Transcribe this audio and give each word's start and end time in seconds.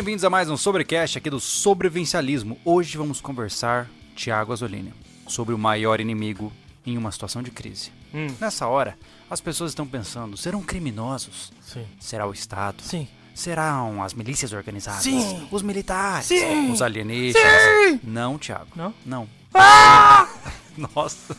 bem-vindos 0.00 0.24
a 0.24 0.30
mais 0.30 0.48
um 0.48 0.56
Sobrecast 0.56 1.18
aqui 1.18 1.28
do 1.28 1.38
Sobrevivencialismo. 1.38 2.58
Hoje 2.64 2.96
vamos 2.96 3.20
conversar, 3.20 3.86
Tiago 4.16 4.50
Azolini, 4.50 4.94
sobre 5.28 5.54
o 5.54 5.58
maior 5.58 6.00
inimigo 6.00 6.50
em 6.86 6.96
uma 6.96 7.12
situação 7.12 7.42
de 7.42 7.50
crise. 7.50 7.92
Hum. 8.14 8.28
Nessa 8.40 8.66
hora, 8.66 8.96
as 9.28 9.42
pessoas 9.42 9.72
estão 9.72 9.86
pensando: 9.86 10.38
serão 10.38 10.62
criminosos? 10.62 11.52
Sim. 11.60 11.84
Será 12.00 12.26
o 12.26 12.32
Estado? 12.32 12.82
Sim. 12.82 13.06
Serão 13.34 14.02
as 14.02 14.14
milícias 14.14 14.54
organizadas? 14.54 15.02
Sim. 15.02 15.46
Os 15.50 15.60
militares? 15.60 16.24
Sim. 16.24 16.72
Os 16.72 16.80
alienígenas? 16.80 17.62
Sim. 17.62 18.00
Não, 18.02 18.38
Tiago. 18.38 18.70
Não? 18.74 18.94
Não. 19.04 19.28
Nossa. 20.94 21.36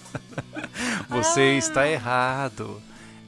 Você 1.10 1.58
está 1.58 1.90
errado. 1.90 2.80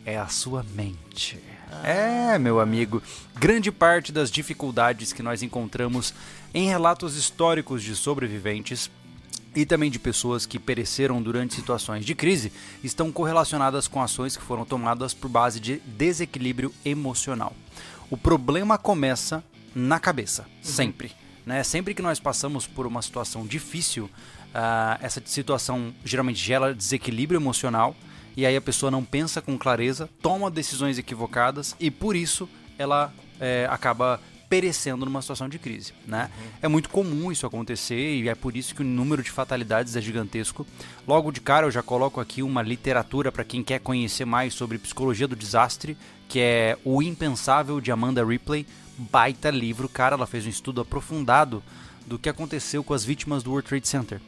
É 0.06 0.16
a 0.16 0.28
sua 0.28 0.64
mente. 0.76 1.42
É, 1.84 2.38
meu 2.38 2.60
amigo. 2.60 3.02
Grande 3.36 3.72
parte 3.72 4.12
das 4.12 4.30
dificuldades 4.30 5.14
que 5.14 5.24
nós 5.24 5.42
encontramos 5.42 6.14
em 6.54 6.68
relatos 6.68 7.16
históricos 7.16 7.82
de 7.82 7.96
sobreviventes 7.96 8.90
e 9.56 9.66
também 9.66 9.92
de 9.92 10.00
pessoas 10.00 10.46
que 10.46 10.60
pereceram 10.60 11.22
durante 11.22 11.54
situações 11.54 12.06
de 12.06 12.16
crise 12.16 12.52
estão 12.84 13.12
correlacionadas 13.12 13.88
com 13.88 14.02
ações 14.02 14.36
que 14.36 14.44
foram 14.44 14.66
tomadas 14.66 15.14
por 15.14 15.30
base 15.30 15.60
de 15.60 15.78
desequilíbrio 15.86 16.74
emocional. 16.84 17.54
O 18.10 18.18
problema 18.18 18.78
começa 18.78 19.44
na 19.76 20.00
cabeça, 20.00 20.46
sempre. 20.62 21.12
Né? 21.46 21.64
Sempre 21.64 21.94
que 21.94 22.02
nós 22.02 22.20
passamos 22.20 22.66
por 22.66 22.88
uma 22.88 23.02
situação 23.02 23.46
difícil, 23.46 24.10
ah, 24.54 24.98
essa 25.02 25.22
situação 25.26 25.94
geralmente 26.06 26.40
gera 26.40 26.74
desequilíbrio 26.74 27.40
emocional 27.40 27.96
e 28.36 28.46
aí 28.46 28.56
a 28.56 28.62
pessoa 28.62 28.92
não 28.92 29.04
pensa 29.04 29.42
com 29.42 29.58
clareza, 29.58 30.10
toma 30.22 30.50
decisões 30.50 30.98
equivocadas 30.98 31.76
e 31.80 31.92
por 31.92 32.16
isso 32.16 32.50
ela 32.78 33.14
eh, 33.40 33.68
acaba 33.70 34.20
perecendo 34.54 35.04
numa 35.04 35.20
situação 35.20 35.50
de 35.50 35.58
crise, 35.58 35.94
né? 36.06 36.30
É 36.62 36.68
muito 36.68 36.88
comum 36.88 37.32
isso 37.32 37.44
acontecer 37.44 38.18
e 38.18 38.30
é 38.30 38.36
por 38.36 38.56
isso 38.56 38.76
que 38.76 38.84
o 38.84 38.86
número 38.86 39.24
de 39.24 39.32
fatalidades 39.32 39.96
é 39.96 40.02
gigantesco. 40.02 40.64
Logo 41.08 41.32
de 41.32 41.42
cara 41.42 41.66
eu 41.66 41.72
já 41.72 41.82
coloco 41.82 42.22
aqui 42.22 42.44
uma 42.44 42.62
literatura 42.62 43.32
para 43.32 43.44
quem 43.44 43.64
quer 43.64 43.80
conhecer 43.80 44.26
mais 44.26 44.54
sobre 44.54 44.78
psicologia 44.78 45.28
do 45.28 45.36
desastre, 45.36 45.98
que 46.30 46.40
é 46.40 46.78
O 46.84 47.02
Impensável 47.02 47.82
de 47.82 47.92
Amanda 47.92 48.24
Ripley, 48.24 48.68
baita 48.96 49.50
livro, 49.50 49.90
cara, 49.90 50.16
ela 50.16 50.28
fez 50.28 50.46
um 50.46 50.50
estudo 50.50 50.82
aprofundado 50.82 51.64
do 52.06 52.20
que 52.20 52.30
aconteceu 52.30 52.84
com 52.84 52.94
as 52.94 53.04
vítimas 53.04 53.44
do 53.44 53.52
World 53.52 53.68
Trade 53.68 53.88
Center. 53.88 54.22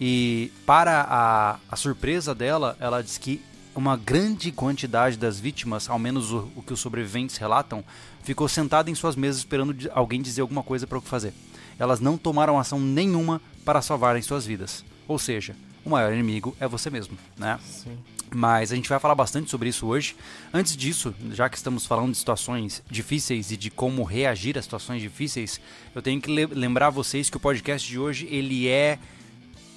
E 0.00 0.52
para 0.66 1.06
a, 1.08 1.58
a 1.70 1.76
surpresa 1.76 2.34
dela, 2.34 2.76
ela 2.80 3.02
diz 3.02 3.18
que 3.18 3.40
uma 3.74 3.96
grande 3.96 4.52
quantidade 4.52 5.16
das 5.16 5.40
vítimas, 5.40 5.88
ao 5.88 5.98
menos 5.98 6.30
o, 6.30 6.48
o 6.56 6.62
que 6.62 6.72
os 6.72 6.80
sobreviventes 6.80 7.36
relatam, 7.36 7.84
ficou 8.22 8.48
sentada 8.48 8.90
em 8.90 8.94
suas 8.94 9.16
mesas 9.16 9.38
esperando 9.38 9.74
alguém 9.92 10.20
dizer 10.20 10.42
alguma 10.42 10.62
coisa 10.62 10.86
para 10.86 10.98
o 10.98 11.02
que 11.02 11.08
fazer. 11.08 11.32
Elas 11.78 12.00
não 12.00 12.18
tomaram 12.18 12.58
ação 12.58 12.78
nenhuma 12.78 13.40
para 13.64 13.80
salvarem 13.80 14.22
suas 14.22 14.44
vidas. 14.44 14.84
Ou 15.08 15.18
seja, 15.18 15.56
o 15.84 15.90
maior 15.90 16.12
inimigo 16.12 16.56
é 16.60 16.66
você 16.68 16.90
mesmo, 16.90 17.16
né? 17.36 17.58
Sim. 17.64 17.96
Mas 18.34 18.72
a 18.72 18.76
gente 18.76 18.88
vai 18.88 18.98
falar 18.98 19.14
bastante 19.14 19.50
sobre 19.50 19.68
isso 19.68 19.86
hoje. 19.86 20.16
Antes 20.54 20.74
disso, 20.74 21.14
já 21.32 21.50
que 21.50 21.56
estamos 21.56 21.84
falando 21.84 22.12
de 22.12 22.16
situações 22.18 22.82
difíceis 22.90 23.50
e 23.50 23.56
de 23.58 23.70
como 23.70 24.02
reagir 24.04 24.56
a 24.56 24.62
situações 24.62 25.02
difíceis, 25.02 25.60
eu 25.94 26.00
tenho 26.00 26.18
que 26.20 26.30
le- 26.30 26.46
lembrar 26.46 26.88
vocês 26.88 27.28
que 27.28 27.36
o 27.36 27.40
podcast 27.40 27.86
de 27.86 27.98
hoje 27.98 28.26
ele 28.30 28.68
é 28.68 28.98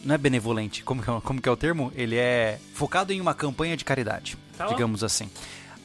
não 0.06 0.16
é 0.16 0.18
benevolente, 0.18 0.84
como 0.84 1.02
que 1.04 1.10
é, 1.10 1.20
como 1.22 1.42
que 1.42 1.50
é 1.50 1.52
o 1.52 1.58
termo? 1.58 1.92
Ele 1.96 2.16
é 2.16 2.60
focado 2.74 3.12
em 3.12 3.20
uma 3.20 3.34
campanha 3.34 3.76
de 3.76 3.84
caridade, 3.84 4.38
Tá 4.58 4.68
digamos 4.68 5.04
assim. 5.04 5.30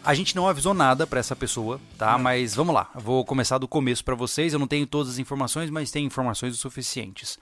A 0.04 0.14
gente 0.14 0.36
não 0.36 0.46
avisou 0.48 0.72
nada 0.72 1.06
pra 1.06 1.20
essa 1.20 1.34
pessoa, 1.36 1.80
tá? 1.98 2.16
Mas 2.16 2.54
vamos 2.54 2.74
lá, 2.74 2.88
vou 2.94 3.24
começar 3.24 3.58
do 3.58 3.66
começo 3.68 4.02
pra 4.04 4.14
vocês. 4.14 4.52
Eu 4.52 4.58
não 4.58 4.66
tenho 4.66 4.86
todas 4.86 5.12
as 5.14 5.18
informações, 5.18 5.68
mas 5.70 5.90
tenho 5.90 6.06
informações 6.06 6.54
o 6.54 6.56
suficientes. 6.56 7.38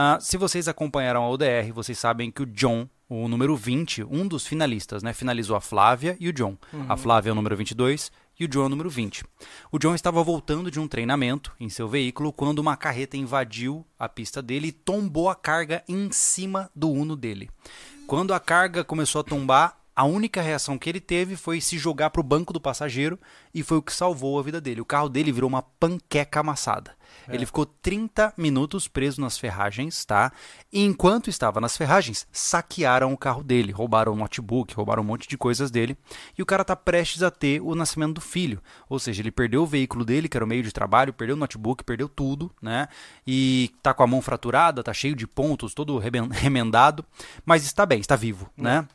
Ah, 0.00 0.20
se 0.20 0.36
vocês 0.36 0.68
acompanharam 0.68 1.24
a 1.24 1.28
ODR, 1.28 1.72
vocês 1.74 1.98
sabem 1.98 2.30
que 2.30 2.40
o 2.40 2.46
John, 2.46 2.88
o 3.08 3.26
número 3.26 3.56
20, 3.56 4.04
um 4.04 4.28
dos 4.28 4.46
finalistas, 4.46 5.02
né? 5.02 5.12
Finalizou 5.12 5.56
a 5.56 5.60
Flávia 5.60 6.16
e 6.20 6.28
o 6.28 6.32
John. 6.32 6.56
A 6.88 6.96
Flávia 6.96 7.30
é 7.30 7.32
o 7.32 7.34
número 7.34 7.56
22 7.56 8.12
e 8.38 8.44
o 8.44 8.48
John 8.48 8.62
é 8.62 8.66
o 8.66 8.68
número 8.68 8.88
20. 8.88 9.24
O 9.72 9.76
John 9.76 9.96
estava 9.96 10.22
voltando 10.22 10.70
de 10.70 10.78
um 10.78 10.86
treinamento 10.86 11.52
em 11.58 11.68
seu 11.68 11.88
veículo 11.88 12.32
quando 12.32 12.60
uma 12.60 12.76
carreta 12.76 13.16
invadiu 13.16 13.84
a 13.98 14.08
pista 14.08 14.40
dele 14.40 14.68
e 14.68 14.72
tombou 14.72 15.28
a 15.28 15.34
carga 15.34 15.82
em 15.88 16.12
cima 16.12 16.70
do 16.76 16.88
Uno 16.88 17.16
dele. 17.16 17.50
Quando 18.06 18.32
a 18.32 18.38
carga 18.38 18.84
começou 18.84 19.22
a 19.22 19.24
tombar, 19.24 19.80
a 19.96 20.04
única 20.04 20.40
reação 20.40 20.78
que 20.78 20.88
ele 20.88 21.00
teve 21.00 21.34
foi 21.34 21.60
se 21.60 21.76
jogar 21.76 22.10
para 22.10 22.20
o 22.20 22.24
banco 22.24 22.52
do 22.52 22.60
passageiro 22.60 23.18
e 23.52 23.64
foi 23.64 23.78
o 23.78 23.82
que 23.82 23.92
salvou 23.92 24.38
a 24.38 24.44
vida 24.44 24.60
dele. 24.60 24.80
O 24.80 24.84
carro 24.84 25.08
dele 25.08 25.32
virou 25.32 25.48
uma 25.48 25.60
panqueca 25.60 26.38
amassada. 26.38 26.94
Ele 27.34 27.46
ficou 27.46 27.66
30 27.66 28.32
minutos 28.36 28.88
preso 28.88 29.20
nas 29.20 29.38
ferragens, 29.38 30.04
tá? 30.04 30.32
E 30.72 30.84
enquanto 30.84 31.28
estava 31.28 31.60
nas 31.60 31.76
ferragens, 31.76 32.26
saquearam 32.32 33.12
o 33.12 33.18
carro 33.18 33.42
dele, 33.42 33.72
roubaram 33.72 34.12
o 34.12 34.16
notebook, 34.16 34.74
roubaram 34.74 35.02
um 35.02 35.06
monte 35.06 35.28
de 35.28 35.36
coisas 35.36 35.70
dele. 35.70 35.96
E 36.36 36.42
o 36.42 36.46
cara 36.46 36.64
tá 36.64 36.74
prestes 36.74 37.22
a 37.22 37.30
ter 37.30 37.60
o 37.60 37.74
nascimento 37.74 38.14
do 38.14 38.20
filho. 38.20 38.62
Ou 38.88 38.98
seja, 38.98 39.22
ele 39.22 39.30
perdeu 39.30 39.62
o 39.62 39.66
veículo 39.66 40.04
dele, 40.04 40.28
que 40.28 40.36
era 40.36 40.44
o 40.44 40.48
meio 40.48 40.62
de 40.62 40.72
trabalho, 40.72 41.12
perdeu 41.12 41.36
o 41.36 41.38
notebook, 41.38 41.84
perdeu 41.84 42.08
tudo, 42.08 42.50
né? 42.62 42.88
E 43.26 43.72
tá 43.82 43.92
com 43.92 44.02
a 44.02 44.06
mão 44.06 44.22
fraturada, 44.22 44.82
tá 44.82 44.92
cheio 44.92 45.14
de 45.14 45.26
pontos, 45.26 45.74
todo 45.74 45.98
remendado, 46.32 47.04
mas 47.44 47.64
está 47.64 47.84
bem, 47.84 48.00
está 48.00 48.16
vivo, 48.16 48.50
né? 48.56 48.86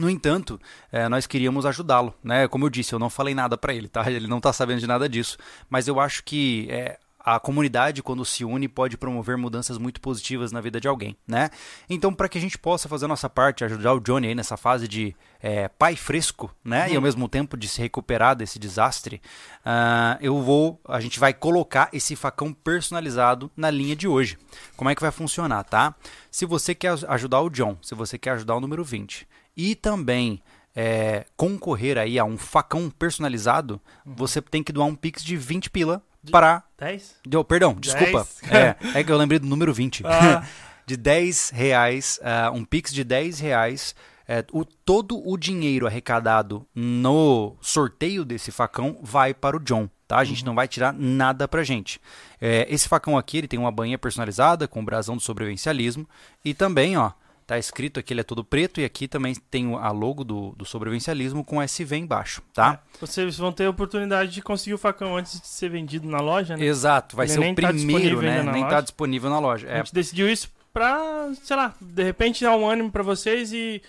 No 0.00 0.08
entanto, 0.08 0.58
eh, 0.90 1.08
nós 1.10 1.26
queríamos 1.26 1.66
ajudá-lo, 1.66 2.14
né? 2.24 2.48
Como 2.48 2.64
eu 2.64 2.70
disse, 2.70 2.94
eu 2.94 2.98
não 2.98 3.10
falei 3.10 3.34
nada 3.34 3.58
pra 3.58 3.74
ele, 3.74 3.86
tá? 3.86 4.10
Ele 4.10 4.26
não 4.26 4.40
tá 4.40 4.50
sabendo 4.50 4.80
de 4.80 4.86
nada 4.86 5.06
disso. 5.06 5.36
Mas 5.68 5.88
eu 5.88 6.00
acho 6.00 6.24
que 6.24 6.68
eh, 6.70 6.98
a 7.22 7.38
comunidade, 7.38 8.02
quando 8.02 8.24
se 8.24 8.44
une, 8.44 8.66
pode 8.66 8.96
promover 8.96 9.36
mudanças 9.36 9.76
muito 9.76 10.00
positivas 10.00 10.52
na 10.52 10.60
vida 10.60 10.80
de 10.80 10.88
alguém, 10.88 11.16
né? 11.26 11.50
Então, 11.88 12.12
para 12.12 12.28
que 12.28 12.38
a 12.38 12.40
gente 12.40 12.58
possa 12.58 12.88
fazer 12.88 13.04
a 13.04 13.08
nossa 13.08 13.28
parte, 13.28 13.64
ajudar 13.64 13.92
o 13.92 14.00
Johnny 14.00 14.28
aí 14.28 14.34
nessa 14.34 14.56
fase 14.56 14.88
de 14.88 15.14
eh, 15.42 15.68
pai 15.68 15.96
fresco, 15.96 16.50
né? 16.64 16.90
E 16.90 16.96
ao 16.96 17.02
mesmo 17.02 17.28
tempo 17.28 17.56
de 17.56 17.68
se 17.68 17.80
recuperar 17.80 18.34
desse 18.34 18.58
desastre, 18.58 19.20
ah, 19.64 20.18
eu 20.20 20.40
vou, 20.40 20.80
a 20.86 21.00
gente 21.00 21.20
vai 21.20 21.34
colocar 21.34 21.90
esse 21.92 22.16
facão 22.16 22.52
personalizado 22.52 23.50
na 23.56 23.70
linha 23.70 23.94
de 23.94 24.08
hoje. 24.08 24.38
Como 24.76 24.88
é 24.88 24.94
que 24.94 25.02
vai 25.02 25.10
funcionar, 25.10 25.64
tá? 25.64 25.94
Se 26.30 26.46
você 26.46 26.74
quer 26.74 26.94
ajudar 27.08 27.40
o 27.42 27.50
John, 27.50 27.76
se 27.82 27.94
você 27.94 28.18
quer 28.18 28.30
ajudar 28.30 28.56
o 28.56 28.60
número 28.60 28.82
20 28.82 29.28
e 29.56 29.74
também 29.74 30.42
é, 30.74 31.26
concorrer 31.36 31.98
aí 31.98 32.18
a 32.18 32.24
um 32.24 32.38
facão 32.38 32.88
personalizado, 32.90 33.80
você 34.04 34.40
tem 34.40 34.62
que 34.62 34.72
doar 34.72 34.86
um 34.86 34.94
pix 34.94 35.22
de 35.22 35.36
20 35.36 35.70
pila 35.70 36.02
para 36.30 36.62
10? 36.78 37.16
Deu, 37.26 37.44
perdão, 37.44 37.74
desculpa. 37.74 38.26
É, 38.50 38.98
é 38.98 39.04
que 39.04 39.12
eu 39.12 39.16
lembrei 39.16 39.38
do 39.38 39.46
número 39.46 39.72
20. 39.72 40.02
Ah. 40.06 40.44
de 40.86 40.96
10 40.96 41.50
reais, 41.50 42.18
ah, 42.22 42.50
um 42.52 42.64
pix 42.64 42.92
de 42.92 43.04
10 43.04 43.38
reais. 43.38 43.94
é, 44.26 44.44
o, 44.52 44.64
todo 44.64 45.20
o 45.28 45.36
dinheiro 45.36 45.86
arrecadado 45.86 46.64
no 46.74 47.56
sorteio 47.60 48.24
desse 48.24 48.52
facão 48.52 48.98
vai 49.02 49.34
para 49.34 49.56
o 49.56 49.60
John, 49.60 49.88
tá? 50.06 50.18
A 50.18 50.24
gente 50.24 50.44
não 50.44 50.54
vai 50.54 50.68
tirar 50.68 50.92
nada 50.92 51.48
pra 51.48 51.64
gente. 51.64 52.00
É, 52.40 52.64
esse 52.70 52.88
facão 52.88 53.18
aqui, 53.18 53.38
ele 53.38 53.48
tem 53.48 53.58
uma 53.58 53.72
banha 53.72 53.98
personalizada 53.98 54.68
com 54.68 54.80
o 54.80 54.84
brasão 54.84 55.16
do 55.16 55.22
sobrevivencialismo 55.22 56.08
e 56.44 56.54
também, 56.54 56.96
ó, 56.96 57.10
tá 57.50 57.58
escrito 57.58 57.98
aqui, 57.98 58.12
ele 58.12 58.20
é 58.20 58.24
todo 58.24 58.44
preto 58.44 58.80
e 58.80 58.84
aqui 58.84 59.08
também 59.08 59.34
tem 59.50 59.74
a 59.74 59.90
logo 59.90 60.22
do, 60.22 60.52
do 60.56 60.64
sobrevivencialismo 60.64 61.42
com 61.44 61.60
SV 61.60 61.96
embaixo, 61.96 62.40
tá? 62.54 62.80
Vocês 63.00 63.36
vão 63.36 63.50
ter 63.50 63.64
a 63.64 63.70
oportunidade 63.70 64.30
de 64.30 64.40
conseguir 64.40 64.74
o 64.74 64.78
facão 64.78 65.16
antes 65.16 65.40
de 65.40 65.48
ser 65.48 65.68
vendido 65.68 66.08
na 66.08 66.18
loja, 66.18 66.56
né? 66.56 66.64
Exato, 66.64 67.16
vai 67.16 67.26
Ele 67.26 67.32
ser 67.32 67.40
o 67.40 67.54
tá 67.56 67.68
primeiro, 67.72 68.22
né? 68.22 68.30
ainda 68.38 68.44
na 68.44 68.52
Nem 68.52 68.62
tá 68.62 68.68
loja. 68.70 68.82
disponível 68.82 69.28
na 69.30 69.40
loja. 69.40 69.66
A 69.66 69.70
É, 69.72 69.76
gente 69.78 69.92
decidiu 69.92 70.28
isso 70.30 70.48
pra, 70.72 71.32
sei 71.42 71.56
lá, 71.56 71.74
de 71.80 72.04
repente 72.04 72.44
dar 72.44 72.54
um 72.56 72.68
ânimo 72.68 72.92
pra 72.92 73.02
vocês 73.02 73.52
e 73.52 73.82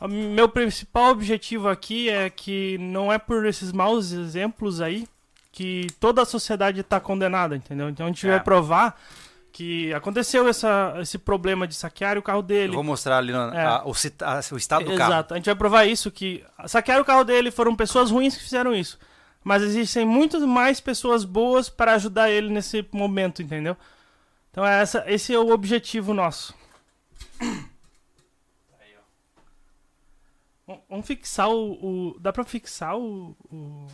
o 0.00 0.08
meu 0.08 0.48
principal 0.48 1.12
objetivo 1.12 1.68
aqui 1.68 2.08
é 2.10 2.28
que 2.28 2.76
não 2.78 3.12
é 3.12 3.18
por 3.18 3.46
esses 3.46 3.70
maus 3.70 4.10
exemplos 4.10 4.80
aí 4.80 5.06
que 5.52 5.86
toda 6.00 6.20
a 6.20 6.24
sociedade 6.24 6.82
tá 6.82 6.98
condenada, 6.98 7.54
entendeu? 7.54 7.88
Então 7.88 8.06
a 8.06 8.08
gente 8.08 8.26
É. 8.26 8.30
vai 8.30 8.40
provar 8.40 9.00
que 9.56 9.94
aconteceu 9.94 10.48
essa, 10.48 10.96
esse 11.00 11.16
problema 11.16 11.64
de 11.64 11.76
saquear 11.76 12.18
o 12.18 12.22
carro 12.22 12.40
Eu 12.40 12.42
dele. 12.42 12.74
vou 12.74 12.82
mostrar 12.82 13.18
ali 13.18 13.30
na- 13.32 13.54
É. 13.54 13.64
a- 13.64 13.84
o, 13.84 13.92
a- 13.92 14.40
o 14.52 14.56
estado 14.56 14.84
do 14.84 14.96
carro. 14.96 15.12
Exato. 15.12 15.32
A 15.32 15.36
gente 15.36 15.46
vai 15.46 15.54
provar 15.54 15.84
isso, 15.84 16.10
que 16.10 16.44
saquear 16.66 17.00
o 17.00 17.04
carro 17.04 17.22
dele 17.22 17.52
foram 17.52 17.76
pessoas 17.76 18.10
ruins 18.10 18.36
que 18.36 18.42
fizeram 18.42 18.74
isso. 18.74 18.98
Mas 19.44 19.62
existem 19.62 20.04
muitas 20.04 20.42
mais 20.42 20.80
pessoas 20.80 21.24
boas 21.24 21.68
para 21.68 21.92
ajudar 21.94 22.30
ele 22.30 22.48
nesse 22.50 22.84
momento, 22.90 23.42
entendeu? 23.42 23.76
Então 24.50 24.66
é 24.66 24.82
essa, 24.82 25.04
esse 25.06 25.32
é 25.32 25.38
o 25.38 25.50
objetivo 25.52 26.12
nosso. 26.12 26.52
Vamos- 30.66 30.82
Vamos 30.88 31.06
fixar 31.06 31.48
o, 31.48 31.72
o- 32.12 32.16
Dá 32.18 32.32
pra 32.32 32.42
fixar 32.44 32.96
o, 32.96 33.36
o. 33.52 33.86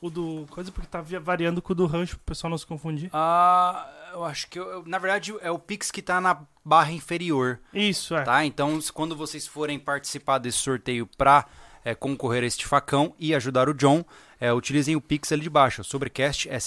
o 0.00 0.08
do. 0.10 0.46
Coisa 0.50 0.70
porque 0.72 0.88
tá 0.88 1.02
variando 1.22 1.60
com 1.62 1.72
o 1.72 1.76
do 1.76 1.86
rancho 1.86 2.16
pro 2.16 2.26
pessoal 2.26 2.50
não 2.50 2.58
se 2.58 2.66
confundir. 2.66 3.10
Ah, 3.12 3.88
eu 4.12 4.24
acho 4.24 4.48
que, 4.48 4.58
eu- 4.58 4.66
eu- 4.68 4.84
na 4.86 4.98
verdade, 4.98 5.34
é 5.40 5.50
o 5.50 5.58
Pix 5.58 5.90
que 5.90 6.00
tá 6.02 6.20
na 6.20 6.40
barra 6.64 6.92
inferior, 6.92 7.58
Isso, 7.72 8.14
é. 8.14 8.22
tá? 8.22 8.44
Então, 8.44 8.78
quando 8.94 9.16
vocês 9.16 9.46
forem 9.46 9.78
participar 9.78 10.38
desse 10.38 10.58
sorteio 10.58 11.06
pra 11.16 11.46
é, 11.84 11.94
concorrer 11.94 12.42
a 12.42 12.46
este 12.46 12.66
facão 12.66 13.14
e 13.18 13.34
ajudar 13.34 13.68
o 13.68 13.72
John, 13.72 14.04
é, 14.38 14.52
utilizem 14.52 14.94
o 14.96 15.00
Pix 15.00 15.32
ali 15.32 15.40
de 15.42 15.48
baixo, 15.48 15.82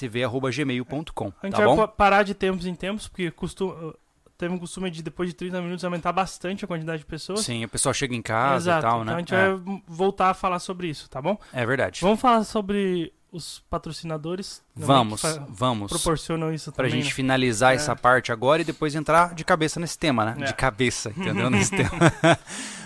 sobrecastsv.gmail.com. 0.09 1.33
A 1.41 1.45
gente 1.45 1.51
Tá 1.53 1.57
vai 1.59 1.65
bom? 1.67 1.75
pa- 1.77 1.87
parar 1.87 2.23
de 2.23 2.33
tempos 2.33 2.65
em 2.65 2.73
tempos, 2.73 3.07
porque 3.07 3.29
costuma, 3.31 3.93
teve 4.37 4.53
um 4.53 4.57
costume 4.57 4.89
de 4.89 5.03
depois 5.03 5.29
de 5.29 5.35
30 5.35 5.61
minutos 5.61 5.83
aumentar 5.85 6.11
bastante 6.11 6.65
a 6.65 6.67
quantidade 6.67 6.99
de 6.99 7.05
pessoas. 7.05 7.41
Sim, 7.41 7.63
o 7.65 7.69
pessoal 7.69 7.93
chega 7.93 8.15
em 8.15 8.21
casa 8.21 8.71
Exato. 8.71 8.79
e 8.79 8.89
tal, 8.89 9.01
Então 9.01 9.05
né? 9.05 9.13
a 9.15 9.19
gente 9.19 9.35
é, 9.35 9.53
vai 9.53 9.81
voltar 9.87 10.29
a 10.31 10.33
falar 10.33 10.59
sobre 10.59 10.87
isso, 10.87 11.09
tá 11.09 11.21
bom? 11.21 11.37
é 11.53 11.65
verdade. 11.65 11.99
Vamos 12.01 12.19
falar 12.19 12.43
sobre 12.43 13.13
os 13.31 13.63
patrocinadores. 13.69 14.61
Vamos, 14.75 15.21
vamos. 15.49 15.89
proporcionam 15.89 16.53
isso 16.53 16.71
Pra 16.71 16.85
também. 16.85 17.01
gente 17.01 17.09
né? 17.11 17.15
finalizar 17.15 17.71
É. 17.71 17.75
essa 17.75 17.95
parte 17.95 18.31
agora 18.31 18.61
e 18.61 18.65
depois 18.65 18.93
entrar 18.93 19.33
de 19.33 19.45
cabeça 19.45 19.79
nesse 19.79 19.97
tema, 19.97 20.25
né? 20.25 20.35
É. 20.39 20.43
De 20.47 20.53
cabeça, 20.53 21.09
entendeu? 21.15 21.49
nesse 21.49 21.71
tema. 21.71 21.89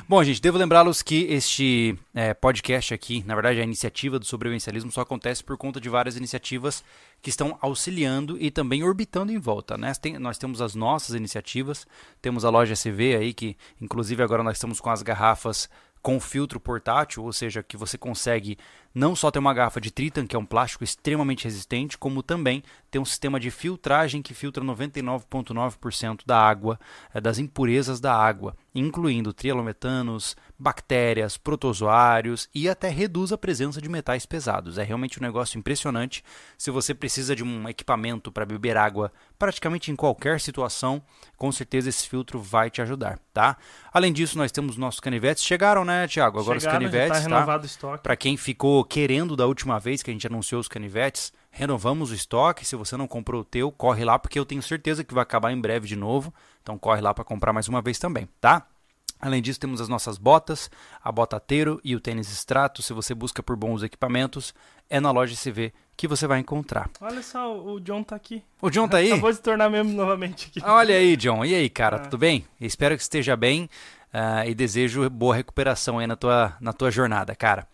Bom, 0.08 0.24
gente, 0.24 0.40
devo 0.40 0.56
lembrá-los 0.60 1.02
que 1.02 1.24
este 1.32 1.98
é, 2.14 2.32
podcast 2.32 2.94
aqui, 2.94 3.24
na 3.26 3.34
verdade, 3.34 3.60
a 3.60 3.64
iniciativa 3.64 4.20
do 4.20 4.26
sobrevivencialismo 4.26 4.92
só 4.92 5.02
acontece 5.02 5.44
por 5.44 5.58
conta 5.58 5.82
de 5.82 5.90
várias 5.90 6.16
iniciativas 6.16 6.84
que 7.24 7.32
estão 7.32 7.58
auxiliando 7.60 8.38
e 8.40 8.52
também 8.52 8.84
orbitando 8.84 9.32
em 9.32 9.40
volta, 9.40 9.76
né? 9.80 9.94
Tem- 10.00 10.20
nós 10.20 10.38
temos 10.38 10.62
as 10.62 10.76
nossas 10.76 11.16
iniciativas, 11.16 11.88
temos 12.22 12.46
a 12.46 12.52
loja 12.52 12.74
SV 12.74 13.16
aí, 13.16 13.34
que 13.34 13.58
inclusive 13.82 14.22
agora 14.22 14.44
nós 14.44 14.58
estamos 14.58 14.80
com 14.80 14.92
as 14.92 15.02
garrafas 15.02 15.68
com 16.04 16.20
filtro 16.20 16.60
portátil, 16.60 17.24
ou 17.24 17.34
seja, 17.34 17.64
que 17.64 17.76
você 17.76 17.98
consegue 17.98 18.60
não 18.96 19.14
só 19.14 19.30
ter 19.30 19.40
uma 19.40 19.54
garrafa 19.54 19.82
de 19.82 19.92
Tritan, 19.92 20.26
que 20.26 20.38
é 20.38 20.40
um 20.40 20.46
plástico 20.46 20.86
extremamente 20.86 21.44
resistente, 21.44 21.98
como 21.98 22.24
também 22.24 22.64
ter 22.90 22.98
um 22.98 23.04
sistema 23.04 23.38
de 23.38 23.52
filtragem 23.52 24.22
que 24.22 24.34
filtra 24.34 24.64
99,9% 24.64 26.22
da 26.26 26.40
água, 26.40 26.80
eh, 27.14 27.20
das 27.20 27.38
impurezas 27.38 28.00
da 28.00 28.16
água, 28.16 28.56
incluindo 28.74 29.34
trialometanos, 29.34 30.38
bactérias, 30.58 31.36
protozoários 31.36 32.48
e 32.56 32.70
até 32.70 32.88
reduz 32.88 33.34
a 33.34 33.38
presença 33.38 33.82
de 33.82 33.90
metais 33.90 34.26
pesados. 34.26 34.78
É 34.78 34.84
realmente 34.84 35.20
um 35.20 35.24
negócio 35.24 35.60
impressionante. 35.60 36.24
Se 36.58 36.72
você 36.72 36.94
precisa 36.94 37.36
de 37.36 37.44
um 37.44 37.68
equipamento 37.68 38.32
para 38.32 38.46
beber 38.46 38.78
água 38.78 39.12
praticamente 39.38 39.92
em 39.92 39.96
qualquer 39.96 40.40
situação, 40.40 41.02
com 41.36 41.52
certeza 41.52 41.90
esse 41.90 42.08
filtro 42.08 42.40
vai 42.40 42.70
te 42.70 42.82
ajudar, 42.82 43.20
tá? 43.34 43.58
Além 43.92 44.14
disso, 44.14 44.38
nós 44.38 44.54
temos 44.54 44.78
nossos 44.78 45.02
canivetes. 45.02 45.44
Chegaram, 45.44 45.84
né, 45.84 46.08
Tiago? 46.08 46.40
Agora 46.40 46.58
Chegaram, 46.58 46.58
os 46.58 46.64
já 46.64 46.92
canivetes, 46.96 47.24
tá 47.24 47.30
tá? 47.30 47.36
renovado 47.36 47.64
o 47.64 47.66
estoque. 47.66 48.04
Para 48.04 48.16
quem 48.16 48.38
ficou 48.38 48.85
querendo 48.86 49.36
da 49.36 49.46
última 49.46 49.80
vez 49.80 50.02
que 50.04 50.10
a 50.10 50.14
gente 50.14 50.28
anunciou 50.28 50.62
os 50.62 50.68
canivetes, 50.68 51.34
renovamos 51.50 52.12
o 52.12 52.16
estoque. 52.16 52.66
Se 52.66 52.76
você 52.76 52.96
não 52.96 53.08
comprou 53.08 53.42
o 53.42 53.46
teu, 53.46 53.72
corre 53.72 54.06
lá 54.06 54.18
porque 54.20 54.40
eu 54.40 54.46
tenho 54.46 54.62
certeza 54.62 55.04
que 55.04 55.14
vai 55.14 55.24
acabar 55.24 55.52
em 55.52 55.60
breve 55.60 55.88
de 55.88 55.96
novo. 55.96 56.34
Então 56.62 56.78
corre 56.78 57.02
lá 57.02 57.14
para 57.14 57.24
comprar 57.24 57.52
mais 57.52 57.68
uma 57.68 57.82
vez 57.82 58.00
também, 58.00 58.28
tá? 58.40 58.66
Além 59.20 59.42
disso, 59.42 59.60
temos 59.60 59.80
as 59.80 59.88
nossas 59.88 60.18
botas, 60.18 60.70
a 61.02 61.12
bota 61.12 61.40
Teiro 61.40 61.80
e 61.84 61.96
o 61.96 62.00
tênis 62.02 62.30
Strato. 62.30 62.82
Se 62.84 62.94
você 62.94 63.16
busca 63.16 63.42
por 63.42 63.56
bons 63.56 63.82
equipamentos, 63.82 64.54
é 64.90 65.00
na 65.00 65.10
loja 65.10 65.36
CV 65.36 65.74
que 65.98 66.08
você 66.08 66.28
vai 66.28 66.40
encontrar. 66.40 66.90
Olha 67.00 67.24
só, 67.24 67.58
o 67.58 67.80
John 67.80 68.04
tá 68.04 68.16
aqui. 68.16 68.44
O 68.62 68.70
John 68.70 68.88
tá 68.88 68.98
aí? 68.98 69.08
Acabou 69.14 69.32
de 69.32 69.38
se 69.38 69.42
tornar 69.42 69.70
membro 69.70 69.94
novamente 69.94 70.48
aqui. 70.48 70.60
Olha 70.70 70.96
aí, 70.96 71.16
John. 71.16 71.46
E 71.46 71.56
aí, 71.56 71.70
cara, 71.70 71.96
Ah. 71.96 72.00
tudo 72.00 72.18
bem? 72.18 72.46
Espero 72.60 72.96
que 72.96 73.02
esteja 73.02 73.36
bem 73.38 73.70
ah, 74.14 74.46
e 74.46 74.54
desejo 74.54 75.10
boa 75.10 75.34
recuperação 75.36 75.98
aí 75.98 76.06
na 76.06 76.18
tua, 76.18 76.54
na 76.60 76.74
tua 76.74 76.92
jornada, 76.92 77.34
cara. 77.34 77.66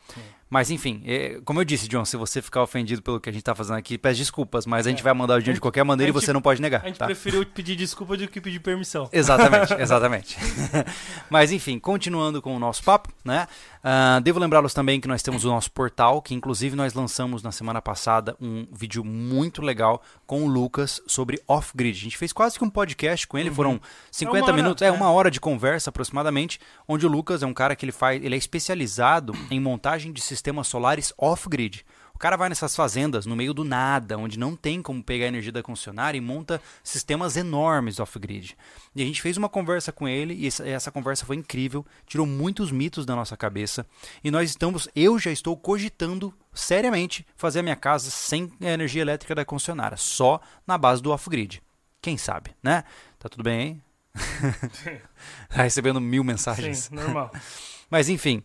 Mas 0.52 0.70
enfim, 0.70 1.02
é, 1.06 1.40
como 1.46 1.62
eu 1.62 1.64
disse, 1.64 1.88
John, 1.88 2.04
se 2.04 2.18
você 2.18 2.42
ficar 2.42 2.62
ofendido 2.62 3.02
pelo 3.02 3.22
que 3.22 3.30
a 3.30 3.32
gente 3.32 3.42
tá 3.42 3.56
fazendo 3.56 3.78
aqui, 3.78 3.98
peço 3.98 4.18
desculpas, 4.20 4.66
mas 4.66 4.86
a 4.86 4.90
gente 4.90 5.00
É. 5.00 5.04
vai 5.04 5.14
mandar 5.14 5.36
o 5.40 5.42
John 5.42 5.54
de 5.54 5.62
qualquer 5.62 5.86
maneira 5.86 6.10
e 6.10 6.14
gente- 6.14 6.26
você 6.26 6.34
não 6.34 6.42
pode 6.42 6.62
negar, 6.62 6.82
A 6.84 6.88
gente 6.88 6.98
tá? 7.00 7.06
preferiu 7.06 7.46
pedir 7.46 7.78
desculpa 7.78 8.18
do 8.18 8.28
que 8.28 8.42
pedir 8.42 8.60
permissão. 8.60 9.10
Exatamente, 9.14 9.74
exatamente. 9.82 10.38
Mas 11.32 11.54
enfim, 11.54 11.80
continuando 11.80 12.42
com 12.42 12.54
o 12.54 12.60
nosso 12.60 12.84
papo, 12.84 13.10
né? 13.24 13.48
Ah, 13.84 14.20
devo 14.24 14.40
lembrá-los 14.40 14.74
também 14.74 15.02
que 15.02 15.08
nós 15.08 15.24
temos 15.24 15.44
o 15.44 15.50
nosso 15.50 15.72
portal, 15.72 16.22
que 16.22 16.36
inclusive 16.36 16.76
nós 16.76 16.94
lançamos 16.94 17.42
na 17.42 17.52
semana 17.52 17.82
passada 17.82 18.36
um 18.40 18.68
vídeo 18.72 19.04
muito 19.04 19.62
legal 19.62 20.02
com 20.28 20.44
o 20.44 20.48
Lucas 20.48 21.02
sobre 21.08 21.42
off-grid. 21.48 21.98
A 21.98 22.04
gente 22.04 22.18
fez 22.18 22.32
quase 22.32 22.58
que 22.60 22.64
um 22.64 22.70
podcast 22.70 23.26
com 23.28 23.38
ele, 23.38 23.50
foram 23.50 23.82
50 24.12 24.32
Uhum. 24.32 24.42
uma 24.42 24.46
hora, 24.46 24.64
minutos, 24.64 24.82
é 24.84 24.88
é. 24.88 24.92
uma 24.92 25.12
hora 25.12 25.32
de 25.32 25.40
conversa 25.40 25.90
aproximadamente, 25.90 26.60
onde 26.88 27.06
o 27.06 27.10
Lucas 27.10 27.42
é 27.42 27.46
um 27.48 27.54
cara 27.54 27.76
que 27.76 27.84
ele 27.84 27.92
faz, 27.92 28.24
ele 28.24 28.36
é 28.36 28.38
especializado 28.38 29.34
em 29.50 29.60
montagem 29.60 30.12
de 30.12 30.22
sistemas 30.22 30.68
solares 30.68 31.12
off-grid. 31.18 31.84
O 32.22 32.28
cara 32.30 32.38
vai 32.38 32.50
nessas 32.50 32.76
fazendas 32.76 33.26
no 33.26 33.36
meio 33.36 33.52
do 33.52 33.64
nada, 33.64 34.16
onde 34.16 34.38
não 34.38 34.56
tem 34.56 34.80
como 34.80 35.04
pegar 35.04 35.26
a 35.26 35.28
energia 35.30 35.52
da 35.52 35.64
concessionária 35.64 36.20
e 36.20 36.22
monta 36.22 36.62
sistemas 36.84 37.36
enormes 37.36 38.00
off-grid. 38.00 38.56
E 38.96 39.02
a 39.02 39.06
gente 39.08 39.24
fez 39.24 39.38
uma 39.38 39.50
conversa 39.50 39.92
com 39.92 40.08
ele 40.08 40.36
e 40.36 40.46
essa, 40.46 40.92
conversa 40.92 41.26
foi 41.26 41.36
incrível, 41.36 41.84
tirou 42.06 42.28
muitos 42.28 42.72
mitos 42.72 43.08
da 43.08 43.16
nossa 43.16 43.36
cabeça 43.36 43.88
e 44.24 44.30
nós 44.30 44.52
estamos, 44.52 44.88
eu 44.96 45.18
já 45.18 45.32
estou 45.32 45.58
cogitando 45.58 46.32
seriamente 46.54 47.26
fazer 47.36 47.62
a 47.62 47.64
minha 47.64 47.76
casa 47.76 48.12
sem 48.12 48.54
a 48.62 48.68
energia 48.68 49.02
elétrica 49.02 49.34
da 49.34 49.44
concessionária, 49.44 49.98
só 49.98 50.40
na 50.68 50.78
base 50.78 51.02
do 51.02 51.10
off-grid. 51.10 51.60
Quem 52.00 52.20
sabe, 52.20 52.52
né? 52.62 52.84
Tá 53.18 53.30
tudo 53.30 53.42
bem 53.42 53.82
aí? 54.14 55.02
tá 55.50 55.64
recebendo 55.64 56.00
mil 56.00 56.24
mensagens. 56.24 56.82
Sim, 56.82 56.94
normal. 56.98 57.32
Mas 57.90 58.10
enfim, 58.10 58.44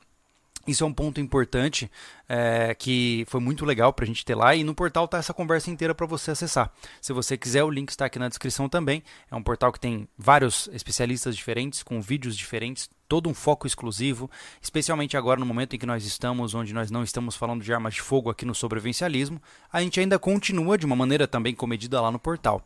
isso 0.66 0.84
é 0.84 0.86
um 0.86 0.92
ponto 0.92 1.20
importante 1.20 1.90
é, 2.28 2.74
que 2.74 3.24
foi 3.28 3.40
muito 3.40 3.64
legal 3.64 3.92
pra 3.92 4.06
gente 4.06 4.24
ter 4.24 4.34
lá 4.34 4.54
e 4.54 4.64
no 4.64 4.74
portal 4.74 5.06
tá 5.06 5.18
essa 5.18 5.32
conversa 5.32 5.70
inteira 5.70 5.94
para 5.94 6.06
você 6.06 6.32
acessar. 6.32 6.72
Se 7.00 7.12
você 7.12 7.36
quiser, 7.36 7.62
o 7.64 7.70
link 7.70 7.90
está 7.90 8.06
aqui 8.06 8.18
na 8.18 8.28
descrição 8.28 8.68
também. 8.68 9.02
É 9.30 9.36
um 9.36 9.42
portal 9.42 9.72
que 9.72 9.80
tem 9.80 10.08
vários 10.18 10.68
especialistas 10.72 11.36
diferentes, 11.36 11.82
com 11.82 12.00
vídeos 12.00 12.36
diferentes, 12.36 12.90
todo 13.08 13.28
um 13.28 13.34
foco 13.34 13.66
exclusivo, 13.66 14.30
especialmente 14.60 15.16
agora 15.16 15.38
no 15.38 15.46
momento 15.46 15.76
em 15.76 15.78
que 15.78 15.86
nós 15.86 16.04
estamos, 16.04 16.54
onde 16.54 16.74
nós 16.74 16.90
não 16.90 17.02
estamos 17.02 17.36
falando 17.36 17.62
de 17.62 17.72
armas 17.72 17.94
de 17.94 18.02
fogo 18.02 18.30
aqui 18.30 18.44
no 18.44 18.54
sobrevivencialismo, 18.54 19.40
a 19.72 19.80
gente 19.80 20.00
ainda 20.00 20.18
continua 20.18 20.76
de 20.76 20.86
uma 20.86 20.96
maneira 20.96 21.28
também 21.28 21.54
comedida 21.54 22.00
lá 22.00 22.10
no 22.10 22.18
portal. 22.18 22.62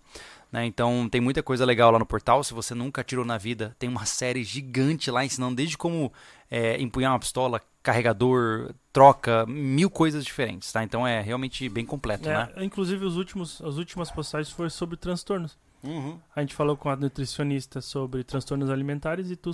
Né? 0.50 0.67
Então 0.67 1.08
tem 1.08 1.20
muita 1.20 1.43
coisa 1.43 1.64
legal 1.64 1.91
lá 1.91 1.99
no 1.99 2.06
portal. 2.06 2.43
Se 2.43 2.55
você 2.55 2.75
nunca 2.75 3.00
atirou 3.00 3.25
na 3.25 3.38
vida, 3.38 3.75
tem 3.79 3.88
uma 3.88 4.05
série 4.05 4.43
gigante 4.44 5.11
lá 5.11 5.25
ensinando 5.25 5.56
desde 5.56 5.76
como 5.79 6.12
é, 6.50 6.81
empunhar 6.81 7.12
uma 7.12 7.19
pistola, 7.19 7.61
carregador, 7.82 8.75
troca, 8.93 9.47
mil 9.47 9.88
coisas 9.88 10.25
diferentes, 10.25 10.70
tá? 10.73 10.82
Então 10.82 11.06
é 11.06 11.20
realmente 11.20 11.69
bem 11.69 11.87
completo, 11.87 12.29
É, 12.29 12.35
né? 12.35 12.52
Inclusive, 12.64 13.05
os 13.05 13.17
últimos, 13.17 13.61
as 13.62 13.76
últimas 13.76 14.11
postagens 14.11 14.52
foram 14.52 14.70
sobre 14.70 14.97
transtornos. 14.97 15.56
A 16.37 16.41
gente 16.41 16.55
falou 16.55 16.77
com 16.77 16.88
a 16.91 16.97
nutricionista 16.97 17.81
sobre 17.81 18.23
transtornos 18.23 18.69
alimentares 18.71 19.31
e 19.31 19.37
tu, 19.37 19.50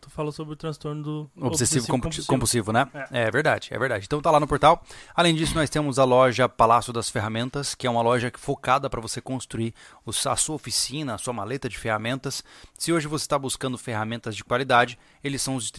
tu 0.00 0.10
falou 0.10 0.32
sobre 0.32 0.54
o 0.54 0.56
transtorno 0.56 1.02
do 1.02 1.30
Obsessivo 1.46 1.86
compu- 1.86 2.02
compulsivo. 2.04 2.26
compulsivo, 2.26 2.72
né? 2.72 2.88
É. 3.12 3.22
É. 3.26 3.30
verdade, 3.30 3.68
é 3.72 3.78
verdade. 3.78 4.04
Então 4.06 4.20
tá 4.22 4.30
lá 4.30 4.40
no 4.40 4.46
portal. 4.46 4.82
Além 5.14 5.34
disso, 5.34 5.54
nós 5.54 5.68
temos 5.68 5.98
a 5.98 6.04
loja 6.04 6.48
Palácio 6.48 6.92
das 6.92 7.10
Ferramentas, 7.10 7.74
que 7.74 7.86
é 7.86 7.90
uma 7.90 8.02
loja 8.02 8.30
que- 8.30 8.40
focada 8.40 8.88
para 8.88 9.00
você 9.00 9.20
construir 9.20 9.74
os- 10.04 10.26
a 10.26 10.36
sua 10.36 10.54
oficina, 10.54 11.14
a 11.14 11.18
sua 11.18 11.32
maleta 11.32 11.68
de 11.68 11.76
ferramentas. 11.76 12.42
Se 12.78 12.92
hoje 12.92 13.06
você 13.06 13.24
está 13.24 13.38
buscando 13.38 13.76
ferramentas 13.76 14.34
de 14.34 14.42
qualidade, 14.44 14.98
eles 15.22 15.42
são 15.42 15.56
os 15.56 15.70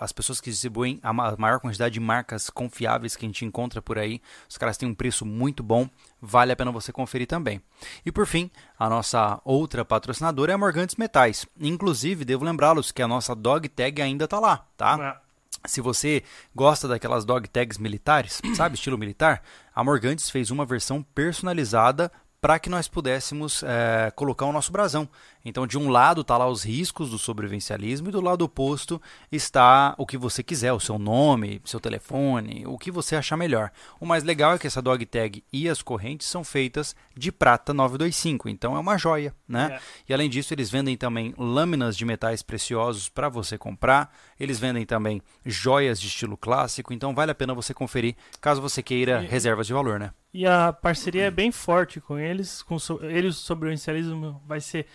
as 0.00 0.12
pessoas 0.12 0.40
que 0.40 0.50
distribuem 0.50 0.98
a 1.02 1.12
ma- 1.12 1.34
maior 1.38 1.60
quantidade 1.60 1.94
de 1.94 2.00
marcas 2.00 2.50
confiáveis 2.50 3.16
que 3.16 3.24
a 3.24 3.28
gente 3.28 3.44
encontra 3.44 3.80
por 3.80 3.98
aí. 3.98 4.20
Os 4.48 4.58
caras 4.58 4.76
têm 4.76 4.88
um 4.88 4.94
preço 4.94 5.24
muito 5.24 5.62
bom, 5.62 5.88
vale 6.26 6.52
a 6.52 6.56
pena 6.56 6.72
você 6.72 6.92
conferir 6.92 7.26
também. 7.26 7.60
E 8.04 8.10
por 8.10 8.26
fim, 8.26 8.50
a 8.78 8.88
nossa 8.88 9.40
outra 9.44 9.84
patrocinadora 9.84 10.52
é 10.52 10.54
a 10.54 10.58
Morgantes 10.58 10.96
Metais. 10.96 11.46
Inclusive, 11.60 12.24
devo 12.24 12.44
lembrá-los 12.44 12.90
que 12.90 13.02
a 13.02 13.08
nossa 13.08 13.34
dog 13.34 13.68
tag 13.68 14.02
ainda 14.02 14.24
está 14.24 14.40
lá, 14.40 14.66
tá? 14.76 15.20
É. 15.22 15.26
Se 15.68 15.80
você 15.80 16.22
gosta 16.54 16.86
daquelas 16.86 17.24
dog 17.24 17.48
tags 17.48 17.78
militares, 17.78 18.40
sabe, 18.54 18.74
estilo 18.74 18.98
militar, 18.98 19.42
a 19.74 19.82
Morgantes 19.82 20.30
fez 20.30 20.50
uma 20.50 20.66
versão 20.66 21.02
personalizada 21.02 22.10
para 22.40 22.58
que 22.58 22.70
nós 22.70 22.86
pudéssemos 22.86 23.62
eh, 23.62 24.12
colocar 24.14 24.46
o 24.46 24.52
nosso 24.52 24.70
brasão. 24.70 25.08
Então, 25.48 25.64
de 25.64 25.78
um 25.78 25.88
lado 25.88 26.22
está 26.22 26.36
lá 26.36 26.48
os 26.48 26.64
riscos 26.64 27.10
do 27.10 27.18
sobrevivencialismo 27.18 28.08
e 28.08 28.10
do 28.10 28.20
lado 28.20 28.42
oposto 28.42 29.00
está 29.30 29.94
o 29.96 30.04
que 30.04 30.18
você 30.18 30.42
quiser, 30.42 30.72
o 30.72 30.80
seu 30.80 30.98
nome, 30.98 31.62
seu 31.64 31.78
telefone, 31.78 32.64
o 32.66 32.76
que 32.76 32.90
você 32.90 33.14
achar 33.14 33.36
melhor. 33.36 33.70
O 34.00 34.04
mais 34.04 34.24
legal 34.24 34.54
é 34.54 34.58
que 34.58 34.66
essa 34.66 34.82
dog 34.82 35.06
tag 35.06 35.44
e 35.52 35.68
as 35.68 35.82
correntes 35.82 36.26
são 36.26 36.42
feitas 36.42 36.96
de 37.16 37.30
prata 37.30 37.72
925, 37.72 38.48
então 38.48 38.76
é 38.76 38.80
uma 38.80 38.98
joia, 38.98 39.32
né? 39.46 39.74
É. 39.74 39.80
E 40.08 40.12
além 40.12 40.28
disso, 40.28 40.52
eles 40.52 40.68
vendem 40.68 40.96
também 40.96 41.32
lâminas 41.38 41.96
de 41.96 42.04
metais 42.04 42.42
preciosos 42.42 43.08
para 43.08 43.28
você 43.28 43.56
comprar. 43.56 44.12
Eles 44.40 44.58
vendem 44.58 44.84
também 44.84 45.22
joias 45.44 46.00
de 46.00 46.08
estilo 46.08 46.36
clássico, 46.36 46.92
então 46.92 47.14
vale 47.14 47.30
a 47.30 47.34
pena 47.36 47.54
você 47.54 47.72
conferir 47.72 48.16
caso 48.40 48.60
você 48.60 48.82
queira 48.82 49.22
E- 49.22 49.28
reservas 49.28 49.68
de 49.68 49.72
valor, 49.72 50.00
né? 50.00 50.10
E 50.34 50.44
a 50.44 50.70
parceria 50.72 51.22
é 51.24 51.30
bem 51.30 51.50
forte 51.50 51.98
com 51.98 52.18
eles. 52.18 52.62
Com 52.62 52.78
so 52.78 52.98
eles 53.02 53.36
sobre 53.36 53.68
o 53.68 53.70
inicialismo 53.70 54.42
vai 54.46 54.60
ser 54.60 54.86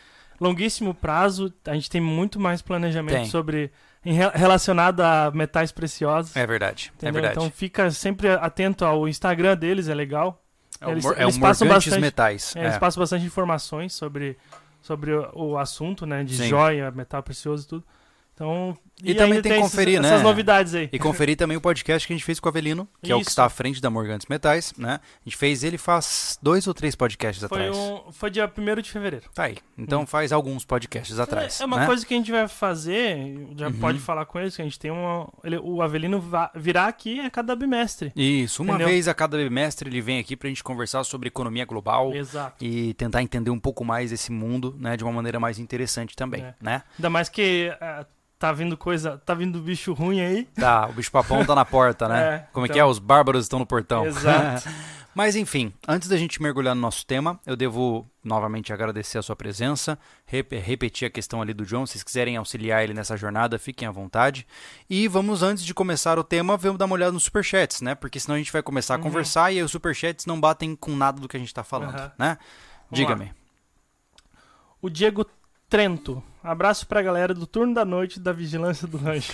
longuíssimo 0.42 0.94
prazo. 0.94 1.54
A 1.66 1.74
gente 1.76 1.90
tem 1.90 2.02
muito 2.02 2.40
mais 2.40 2.62
planejamento 2.62 3.16
Tem. 3.16 3.26
sobre 3.26 3.72
em 4.04 4.14
re- 4.14 4.32
relacionado 4.34 5.02
a 5.02 5.32
metais 5.34 5.72
preciosos. 5.72 6.36
É 6.36 6.46
verdade, 6.48 6.92
é 6.92 6.96
entendeu? 6.98 7.14
verdade. 7.22 7.38
Então 7.38 7.52
fica 7.52 7.92
sempre 7.92 8.30
atento 8.30 8.84
ao 8.84 9.08
Instagram 9.08 9.56
deles, 9.56 9.88
é 9.88 9.94
legal. 9.94 10.44
é 10.82 10.88
o, 10.88 10.92
eles- 10.92 11.04
Mor- 11.06 11.16
é 11.18 11.24
eles 11.24 11.38
o 11.38 11.40
passam 11.40 11.68
bastante- 11.68 12.02
Metais. 12.02 12.56
É, 12.56 12.62
Eles 12.62 12.76
é. 12.76 12.80
passam 12.80 13.00
bastante 13.00 13.24
informações 13.24 13.94
sobre, 13.94 14.36
sobre 14.82 15.14
o, 15.14 15.30
o 15.36 15.58
assunto, 15.60 16.06
né? 16.08 16.24
De 16.24 16.36
Sim. 16.36 16.48
joia, 16.50 16.90
metal 16.90 17.22
precioso 17.22 17.64
e 17.66 17.68
tudo. 17.68 17.84
Então, 18.34 18.76
E 19.04 19.14
também 19.16 19.34
ainda 19.34 19.44
tem 19.44 19.52
que 19.54 19.58
esses- 19.60 19.72
conferir, 19.72 20.02
né? 20.02 20.08
essas 20.10 20.22
novidades 20.24 20.76
aí. 20.76 20.90
E 20.92 21.00
conferir 21.00 21.36
também 21.38 21.58
o 21.58 21.62
podcast 21.62 22.06
que 22.08 22.14
a 22.14 22.16
gente 22.16 22.26
fez 22.26 22.40
com 22.40 22.48
o 22.48 22.50
Avelino, 22.50 22.88
que 23.02 23.12
é 23.12 23.16
o 23.16 23.18
que 23.20 23.24
Isso. 23.24 23.30
está 23.32 23.46
à 23.46 23.50
frente 23.50 23.82
da 23.82 23.90
Morgantes 23.90 24.28
Metais, 24.30 24.74
né? 24.78 25.00
A 25.04 25.24
gente 25.30 25.38
fez 25.38 25.64
ele 25.64 25.78
faz 25.78 26.38
dois 26.42 26.68
ou 26.68 26.74
três 26.74 26.96
podcasts 26.96 27.46
Foi, 27.48 27.68
atrás. 27.68 27.78
um, 27.78 28.12
foi 28.12 28.30
dia 28.30 28.48
1 28.48 28.82
de 28.82 28.92
fevereiro. 28.92 29.26
Tá 29.34 29.44
aí. 29.44 29.58
Então 29.78 30.06
faz 30.06 30.32
alguns 30.32 30.64
podcasts 30.66 31.18
atrás. 31.20 31.60
É, 31.60 31.64
é 31.64 31.66
uma 31.66 31.78
né? 31.80 31.86
coisa 31.86 32.06
que 32.06 32.14
a 32.14 32.18
gente 32.18 32.32
vai 32.32 32.48
fazer, 32.48 33.48
já 33.58 33.68
Uhum. 33.68 33.74
pode 33.74 34.00
falar 34.00 34.26
com 34.26 34.40
eles, 34.40 34.56
que 34.56 34.62
a 34.62 34.66
gente 34.66 34.80
tem 34.80 34.92
uma. 34.92 35.28
ele- 35.44 35.58
o 35.58 35.82
Avelino 35.82 36.24
virá 36.56 36.88
aqui 36.88 37.20
a 37.20 37.30
cada 37.30 37.56
bimestre. 37.56 38.12
Isso, 38.16 38.62
uma 38.64 38.74
Entendeu? 38.74 38.88
vez 38.90 39.08
a 39.08 39.14
cada 39.14 39.38
bimestre 39.38 39.90
ele 39.90 40.02
vem 40.02 40.20
aqui 40.20 40.36
pra 40.36 40.48
gente 40.50 40.64
conversar 40.64 41.04
sobre 41.04 41.28
economia 41.28 41.66
global 41.66 42.14
Exato. 42.14 42.64
e 42.64 42.94
tentar 42.94 43.22
entender 43.22 43.50
um 43.52 43.60
pouco 43.60 43.84
mais 43.84 44.12
desse 44.12 44.32
mundo, 44.32 44.76
né, 44.80 44.96
de 44.98 45.04
uma 45.04 45.12
maneira 45.14 45.40
mais 45.40 45.60
interessante 45.60 46.16
também, 46.16 46.42
É. 46.44 46.54
né? 46.62 46.84
Ainda 46.98 47.10
mais 47.10 47.30
que 47.30 47.72
é, 47.82 48.06
tá 48.42 48.52
vindo 48.52 48.76
coisa. 48.76 49.18
Tá 49.26 49.34
vindo 49.36 49.60
bicho 49.62 49.94
ruim 49.94 50.20
aí. 50.20 50.46
Tá, 50.56 50.88
o 50.88 50.94
bicho 50.94 51.12
papão 51.12 51.46
tá 51.46 51.54
na 51.56 51.64
porta, 51.64 52.08
né? 52.08 52.22
É, 52.36 52.48
Como 52.52 52.66
é 52.66 52.70
que 52.70 52.74
então- 52.74 52.88
é? 52.88 52.90
Os 52.92 52.98
bárbaros 53.00 53.46
estão 53.46 53.60
no 53.60 53.66
portão. 53.66 54.06
Exato. 54.06 54.68
Mas 55.14 55.36
enfim, 55.36 55.74
antes 55.86 56.08
da 56.08 56.16
gente 56.16 56.42
mergulhar 56.42 56.74
no 56.74 56.80
nosso 56.80 57.06
tema, 57.06 57.38
eu 57.46 57.58
devo 57.58 58.08
novamente 58.24 58.72
agradecer 58.72 59.18
a 59.18 59.22
sua 59.22 59.36
presença, 59.36 60.00
rep- 60.26 60.54
repetir 60.58 61.06
a 61.06 61.12
questão 61.12 61.42
ali 61.42 61.54
do 61.54 61.66
John, 61.66 61.86
se 61.86 61.92
vocês 61.94 62.04
quiserem 62.04 62.38
auxiliar 62.38 62.82
ele 62.82 62.94
nessa 62.94 63.18
jornada, 63.18 63.60
fiquem 63.60 63.86
à 63.86 63.92
vontade. 63.92 64.48
E 64.90 65.10
vamos, 65.10 65.44
antes 65.44 65.66
de 65.66 65.74
começar 65.74 66.18
o 66.18 66.24
tema, 66.24 66.56
vamos 66.56 66.78
dar 66.80 66.86
uma 66.86 66.96
olhada 66.96 67.12
nos 67.12 67.24
superchats, 67.24 67.82
né? 67.82 67.94
Porque 67.94 68.22
senão 68.22 68.36
a 68.36 68.38
gente 68.38 68.54
vai 68.54 68.64
começar 68.64 68.94
a 68.94 68.98
Uhum. 68.98 69.04
conversar 69.04 69.52
e 69.52 69.58
aí 69.58 69.64
os 69.64 69.72
superchats 69.72 70.26
não 70.26 70.40
batem 70.40 70.78
com 70.78 70.96
nada 70.96 71.20
do 71.20 71.28
que 71.28 71.36
a 71.36 71.40
gente 71.42 71.54
tá 71.54 71.64
falando, 71.64 71.94
Aham. 72.00 72.12
né? 72.18 72.38
Diga-me. 72.90 73.34
O 74.82 74.90
Diego 74.90 75.26
Trento. 75.72 76.22
Abraço 76.44 76.86
pra 76.86 77.02
galera 77.02 77.34
do 77.34 77.48
turno 77.48 77.74
da 77.74 77.86
noite 77.86 78.20
da 78.20 78.34
Vigilância 78.34 78.86
do 78.86 79.02
Lanche. 79.02 79.32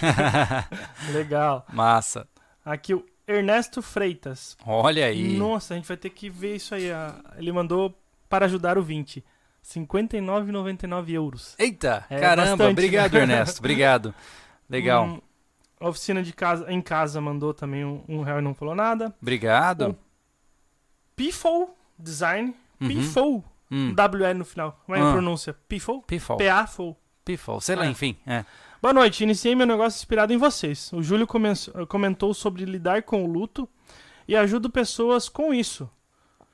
Legal. 1.12 1.66
Massa. 1.74 2.28
Aqui 2.64 2.94
o 2.94 3.04
Ernesto 3.28 3.82
Freitas. 3.82 4.56
Olha 4.64 5.08
aí. 5.08 5.36
Nossa, 5.36 5.74
a 5.74 5.78
gente 5.78 5.88
vai 5.88 5.98
ter 5.98 6.12
que 6.12 6.30
ver 6.30 6.58
isso 6.58 6.76
aí. 6.76 6.92
ah, 6.92 7.16
Ele 7.38 7.52
mandou 7.52 7.92
para 8.30 8.46
ajudar 8.46 8.78
o 8.78 8.84
20. 8.84 9.16
R$ 9.18 9.24
59,99 9.82 11.10
euros. 11.10 11.56
Eita, 11.58 12.06
É 12.08 12.20
caramba, 12.20 12.52
bastante, 12.52 12.72
obrigado, 12.72 13.14
né? 13.14 13.20
Ernesto. 13.22 13.58
Obrigado. 13.60 14.14
Legal. 14.70 15.06
Um, 15.08 15.22
oficina 15.88 16.22
de 16.22 16.34
casa, 16.34 16.72
em 16.72 16.82
casa 16.84 17.20
mandou 17.20 17.52
também 17.52 17.84
um, 17.84 18.04
um 18.08 18.22
real 18.22 18.38
e 18.38 18.44
não 18.44 18.54
falou 18.54 18.76
nada. 18.76 19.12
Obrigado. 19.20 19.98
Pifol 21.16 21.76
Design. 21.98 22.54
Uhum. 22.80 22.88
Pifol. 22.90 23.44
Hum. 23.72 23.94
WL 23.94 24.34
no 24.38 24.46
final. 24.46 24.80
Como 24.86 24.98
é 24.98 25.02
Ah. 25.02 25.10
a 25.10 25.12
pronúncia? 25.12 25.54
Pifol? 25.68 26.02
Pifol. 26.04 26.38
PA-Fol. 26.38 26.98
Pifol. 27.26 27.60
Sei 27.62 27.76
lá, 27.76 27.86
É. 27.86 27.90
enfim. 27.90 28.18
É. 28.26 28.46
Boa 28.82 28.94
noite, 28.94 29.24
iniciei 29.24 29.56
meu 29.56 29.66
negócio 29.66 29.98
inspirado 29.98 30.32
em 30.32 30.38
vocês. 30.38 30.92
O 30.94 31.02
Júlio 31.02 31.26
comen- 31.28 31.54
comentou 31.90 32.34
sobre 32.34 32.64
lidar 32.64 33.04
com 33.04 33.24
o 33.24 33.28
luto 33.28 33.68
e 34.28 34.36
ajudo 34.36 34.70
pessoas 34.70 35.28
com 35.28 35.54
isso. 35.54 35.90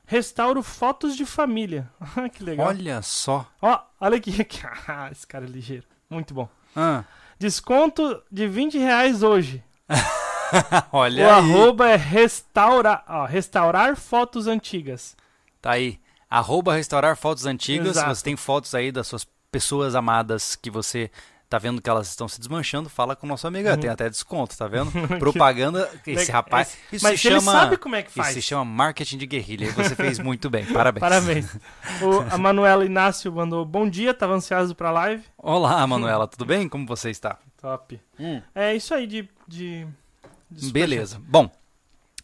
Restauro 0.05 0.61
fotos 0.63 1.15
de 1.15 1.25
família. 1.25 1.89
Ah, 2.17 2.29
que 2.29 2.43
legal. 2.43 2.67
Olha 2.67 3.01
só. 3.01 3.45
Ó, 3.61 3.79
olha 3.99 4.17
aqui. 4.17 4.31
Esse 5.11 5.27
cara 5.27 5.45
é 5.45 5.47
ligeiro. 5.49 5.85
Muito 6.09 6.33
bom. 6.33 6.47
Ah, 6.75 7.03
Desconto 7.39 8.21
de 8.31 8.47
20 8.47 8.77
reais 8.77 9.21
hoje. 9.21 9.63
olha 10.91 11.25
o 11.25 11.29
aí. 11.29 11.33
arroba 11.35 11.89
é 11.89 11.95
restaurar, 11.95 13.03
ó, 13.07 13.25
restaurar 13.25 13.95
fotos 13.95 14.47
antigas. 14.47 15.15
Tá 15.61 15.71
aí. 15.71 15.99
Arroba 16.33 16.73
restaurar 16.73 17.15
fotos 17.15 17.45
antigas. 17.45 17.95
Exato. 17.95 18.15
você 18.15 18.23
tem 18.23 18.35
fotos 18.35 18.73
aí 18.73 18.91
das 18.91 19.05
suas 19.05 19.27
pessoas 19.51 19.93
amadas 19.93 20.55
que 20.55 20.71
você 20.71 21.11
tá 21.47 21.59
vendo 21.59 21.79
que 21.79 21.87
elas 21.87 22.07
estão 22.07 22.27
se 22.27 22.39
desmanchando, 22.39 22.89
fala 22.89 23.15
com 23.15 23.27
o 23.27 23.29
nosso 23.29 23.45
amigo. 23.45 23.69
Uhum. 23.69 23.77
Tem 23.77 23.87
até 23.87 24.09
desconto, 24.09 24.57
tá 24.57 24.67
vendo? 24.67 24.91
Propaganda. 25.19 25.87
Esse 26.07 26.31
rapaz. 26.31 26.75
Isso 26.91 27.05
Mas 27.05 27.21
se 27.21 27.27
ele 27.27 27.39
chama. 27.39 27.51
sabe 27.51 27.77
como 27.77 27.95
é 27.95 28.01
que 28.01 28.09
Isso 28.09 28.17
faz. 28.17 28.33
se 28.33 28.41
chama 28.41 28.65
marketing 28.65 29.19
de 29.19 29.27
guerrilha. 29.27 29.65
E 29.65 29.69
você 29.69 29.95
fez 29.95 30.17
muito 30.17 30.49
bem. 30.49 30.65
Parabéns. 30.73 30.99
Parabéns. 30.99 31.55
O, 32.01 32.21
a 32.33 32.37
Manuela 32.41 32.83
Inácio 32.83 33.31
mandou 33.31 33.63
bom 33.63 33.87
dia, 33.87 34.11
tava 34.11 34.33
ansioso 34.33 34.73
pra 34.73 34.89
live. 34.89 35.23
Olá, 35.37 35.85
Manuela. 35.85 36.27
Tudo 36.27 36.45
bem? 36.45 36.67
Como 36.67 36.87
você 36.87 37.11
está? 37.11 37.37
Top. 37.61 38.01
É 38.55 38.75
isso 38.75 38.91
aí 38.91 39.05
de. 39.05 39.29
de, 39.47 39.87
de. 40.49 40.71
Beleza. 40.71 41.21
Bom, 41.23 41.47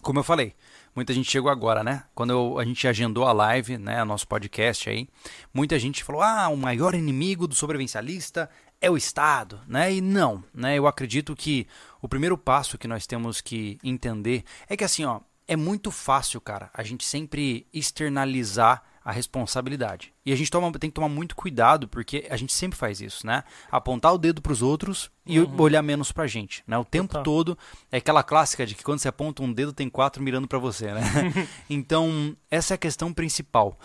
como 0.01 0.17
eu 0.17 0.23
falei, 0.23 0.55
muita 0.99 1.13
gente 1.13 1.31
chegou 1.31 1.49
agora, 1.49 1.81
né? 1.81 2.03
Quando 2.13 2.31
eu- 2.31 2.59
a 2.59 2.65
gente 2.65 2.85
agendou 2.85 3.25
a 3.25 3.31
live, 3.31 3.77
né, 3.77 4.03
nosso 4.03 4.27
podcast 4.27 4.89
aí, 4.89 5.07
muita 5.53 5.79
gente 5.79 6.03
falou: 6.03 6.21
"Ah, 6.21 6.49
o 6.49 6.57
maior 6.57 6.93
inimigo 6.93 7.47
do 7.47 7.55
sobrevivencialista 7.55 8.49
é 8.81 8.91
o 8.91 8.97
Estado", 8.97 9.61
né? 9.65 9.93
E 9.93 10.01
não, 10.01 10.43
né? 10.53 10.77
Eu 10.77 10.85
acredito 10.87 11.33
que 11.37 11.65
o 12.01 12.07
primeiro 12.09 12.37
passo 12.37 12.77
que 12.77 12.87
nós 12.87 13.07
temos 13.07 13.39
que 13.39 13.77
entender 13.81 14.43
é 14.67 14.75
que 14.75 14.83
assim, 14.83 15.05
ó, 15.05 15.21
é 15.47 15.55
muito 15.55 15.89
fácil, 15.89 16.41
cara, 16.41 16.69
a 16.73 16.83
gente 16.83 17.05
sempre 17.05 17.65
externalizar 17.73 18.83
a 19.03 19.11
responsabilidade. 19.11 20.13
E 20.25 20.31
a 20.31 20.35
gente 20.35 20.51
toma, 20.51 20.71
tem 20.73 20.89
que 20.89 20.95
tomar 20.95 21.09
muito 21.09 21.35
cuidado, 21.35 21.87
porque 21.87 22.27
a 22.29 22.37
gente 22.37 22.53
sempre 22.53 22.77
faz 22.77 23.01
isso, 23.01 23.25
né? 23.25 23.43
Apontar 23.71 24.13
o 24.13 24.17
dedo 24.17 24.41
pros 24.41 24.61
outros 24.61 25.09
e 25.25 25.39
olhar 25.39 25.81
menos 25.81 26.11
pra 26.11 26.27
gente, 26.27 26.63
né? 26.67 26.77
O 26.77 26.85
tempo 26.85 27.09
Total. 27.09 27.23
todo 27.23 27.57
é 27.91 27.97
aquela 27.97 28.23
clássica 28.23 28.65
de 28.65 28.75
que 28.75 28.83
quando 28.83 28.99
você 28.99 29.07
aponta 29.07 29.43
um 29.43 29.51
dedo 29.51 29.73
tem 29.73 29.89
quatro 29.89 30.21
mirando 30.21 30.47
pra 30.47 30.59
você, 30.59 30.93
né? 30.93 31.01
então, 31.69 32.35
essa 32.49 32.73
é 32.73 32.75
a 32.75 32.77
questão 32.77 33.13
principal. 33.13 33.77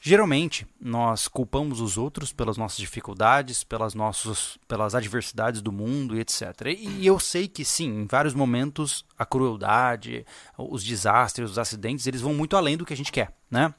Geralmente, 0.00 0.66
nós 0.80 1.26
culpamos 1.26 1.80
os 1.80 1.98
outros 1.98 2.32
pelas 2.32 2.56
nossas 2.56 2.78
dificuldades, 2.78 3.64
pelas, 3.64 3.94
nossos, 3.94 4.58
pelas 4.68 4.94
adversidades 4.94 5.60
do 5.60 5.72
mundo 5.72 6.16
e 6.16 6.20
etc. 6.20 6.44
E 6.78 7.04
eu 7.04 7.18
sei 7.18 7.48
que 7.48 7.64
sim, 7.64 7.88
em 7.88 8.06
vários 8.06 8.32
momentos, 8.32 9.04
a 9.18 9.26
crueldade, 9.26 10.24
os 10.56 10.84
desastres, 10.84 11.50
os 11.50 11.58
acidentes, 11.58 12.06
eles 12.06 12.20
vão 12.20 12.32
muito 12.32 12.56
além 12.56 12.76
do 12.76 12.86
que 12.86 12.92
a 12.92 12.96
gente 12.96 13.10
quer, 13.10 13.34
né? 13.50 13.74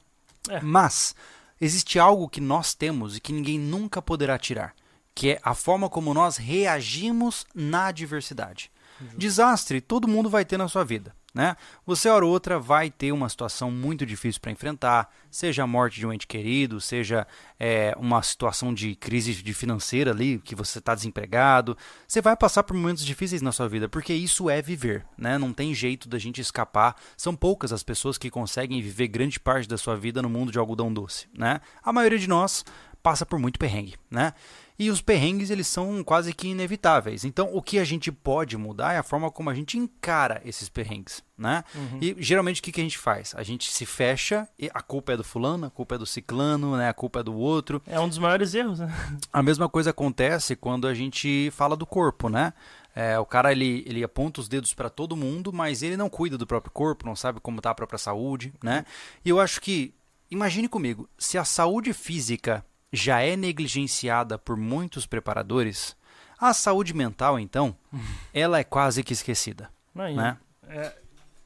É. 0.48 0.60
Mas 0.60 1.14
existe 1.60 1.98
algo 1.98 2.28
que 2.28 2.40
nós 2.40 2.74
temos 2.74 3.16
e 3.16 3.20
que 3.20 3.32
ninguém 3.32 3.58
nunca 3.58 4.00
poderá 4.00 4.38
tirar, 4.38 4.74
que 5.14 5.30
é 5.30 5.40
a 5.42 5.54
forma 5.54 5.88
como 5.88 6.14
nós 6.14 6.36
reagimos 6.36 7.46
na 7.54 7.86
adversidade. 7.86 8.70
Desastre 9.16 9.80
todo 9.80 10.08
mundo 10.08 10.28
vai 10.28 10.44
ter 10.44 10.58
na 10.58 10.68
sua 10.68 10.84
vida, 10.84 11.14
né? 11.34 11.56
Você 11.86 12.08
hora 12.08 12.24
ou 12.24 12.30
outra 12.30 12.58
vai 12.58 12.90
ter 12.90 13.12
uma 13.12 13.28
situação 13.28 13.70
muito 13.70 14.04
difícil 14.04 14.40
para 14.40 14.50
enfrentar, 14.50 15.12
seja 15.30 15.62
a 15.62 15.66
morte 15.66 15.98
de 15.98 16.06
um 16.06 16.12
ente 16.12 16.26
querido, 16.26 16.80
seja 16.80 17.26
é, 17.58 17.94
uma 17.98 18.22
situação 18.22 18.74
de 18.74 18.94
crise 18.94 19.34
de 19.34 19.54
financeira 19.54 20.10
ali, 20.10 20.38
que 20.38 20.54
você 20.54 20.78
está 20.78 20.94
desempregado. 20.94 21.76
Você 22.06 22.20
vai 22.20 22.36
passar 22.36 22.62
por 22.62 22.74
momentos 22.74 23.04
difíceis 23.04 23.42
na 23.42 23.52
sua 23.52 23.68
vida, 23.68 23.88
porque 23.88 24.12
isso 24.12 24.50
é 24.50 24.60
viver, 24.60 25.06
né? 25.16 25.38
Não 25.38 25.52
tem 25.52 25.74
jeito 25.74 26.08
da 26.08 26.18
gente 26.18 26.40
escapar. 26.40 26.96
São 27.16 27.34
poucas 27.34 27.72
as 27.72 27.82
pessoas 27.82 28.18
que 28.18 28.30
conseguem 28.30 28.82
viver 28.82 29.08
grande 29.08 29.38
parte 29.38 29.68
da 29.68 29.78
sua 29.78 29.96
vida 29.96 30.20
no 30.22 30.28
mundo 30.28 30.52
de 30.52 30.58
algodão 30.58 30.92
doce, 30.92 31.28
né? 31.36 31.60
A 31.82 31.92
maioria 31.92 32.18
de 32.18 32.28
nós 32.28 32.64
passa 33.02 33.24
por 33.24 33.38
muito 33.38 33.58
perrengue, 33.58 33.94
né? 34.10 34.34
E 34.80 34.88
os 34.88 35.02
perrengues, 35.02 35.50
eles 35.50 35.66
são 35.66 36.02
quase 36.02 36.32
que 36.32 36.48
inevitáveis. 36.48 37.22
Então, 37.22 37.50
o 37.52 37.60
que 37.60 37.78
a 37.78 37.84
gente 37.84 38.10
pode 38.10 38.56
mudar 38.56 38.94
é 38.94 38.96
a 38.96 39.02
forma 39.02 39.30
como 39.30 39.50
a 39.50 39.54
gente 39.54 39.76
encara 39.76 40.40
esses 40.42 40.70
perrengues, 40.70 41.22
né? 41.36 41.64
E 42.00 42.16
geralmente 42.18 42.62
o 42.62 42.64
que, 42.64 42.72
que 42.72 42.80
a 42.80 42.84
gente 42.84 42.96
faz? 42.96 43.34
A 43.36 43.42
gente 43.42 43.70
se 43.70 43.84
fecha 43.84 44.48
e 44.58 44.70
a 44.72 44.80
culpa 44.80 45.12
é 45.12 45.18
do 45.18 45.22
fulano, 45.22 45.66
a 45.66 45.70
culpa 45.70 45.96
é 45.96 45.98
do 45.98 46.06
ciclano, 46.06 46.78
né? 46.78 46.88
A 46.88 46.94
culpa 46.94 47.20
é 47.20 47.22
do 47.22 47.34
outro. 47.34 47.82
É 47.86 48.00
um 48.00 48.08
dos 48.08 48.16
maiores 48.16 48.54
erros, 48.54 48.78
né? 48.78 48.90
A 49.30 49.42
mesma 49.42 49.68
coisa 49.68 49.90
acontece 49.90 50.56
quando 50.56 50.88
a 50.88 50.94
gente 50.94 51.50
fala 51.50 51.76
do 51.76 51.84
corpo, 51.84 52.30
né? 52.30 52.54
É, 52.96 53.18
o 53.18 53.26
cara 53.26 53.52
ele, 53.52 53.84
ele 53.86 54.02
aponta 54.02 54.40
os 54.40 54.48
dedos 54.48 54.72
para 54.72 54.88
todo 54.88 55.14
mundo, 55.14 55.52
mas 55.52 55.82
ele 55.82 55.94
não 55.94 56.08
cuida 56.08 56.38
do 56.38 56.46
próprio 56.46 56.72
corpo, 56.72 57.04
não 57.04 57.14
sabe 57.14 57.38
como 57.38 57.58
está 57.58 57.68
a 57.68 57.74
própria 57.74 57.98
saúde, 57.98 58.50
né? 58.64 58.86
E 59.22 59.28
eu 59.28 59.38
acho 59.38 59.60
que, 59.60 59.92
imagine 60.30 60.68
comigo, 60.68 61.06
se 61.18 61.36
a 61.36 61.44
saúde 61.44 61.92
física 61.92 62.64
já 62.92 63.20
é 63.20 63.36
negligenciada 63.36 64.38
por 64.38 64.56
muitos 64.56 65.06
preparadores, 65.06 65.96
a 66.40 66.52
saúde 66.54 66.94
mental, 66.94 67.38
então, 67.38 67.76
ela 68.34 68.58
é 68.58 68.64
quase 68.64 69.02
que 69.02 69.12
esquecida, 69.12 69.70
e 69.94 70.14
né? 70.14 70.36
é, 70.68 70.92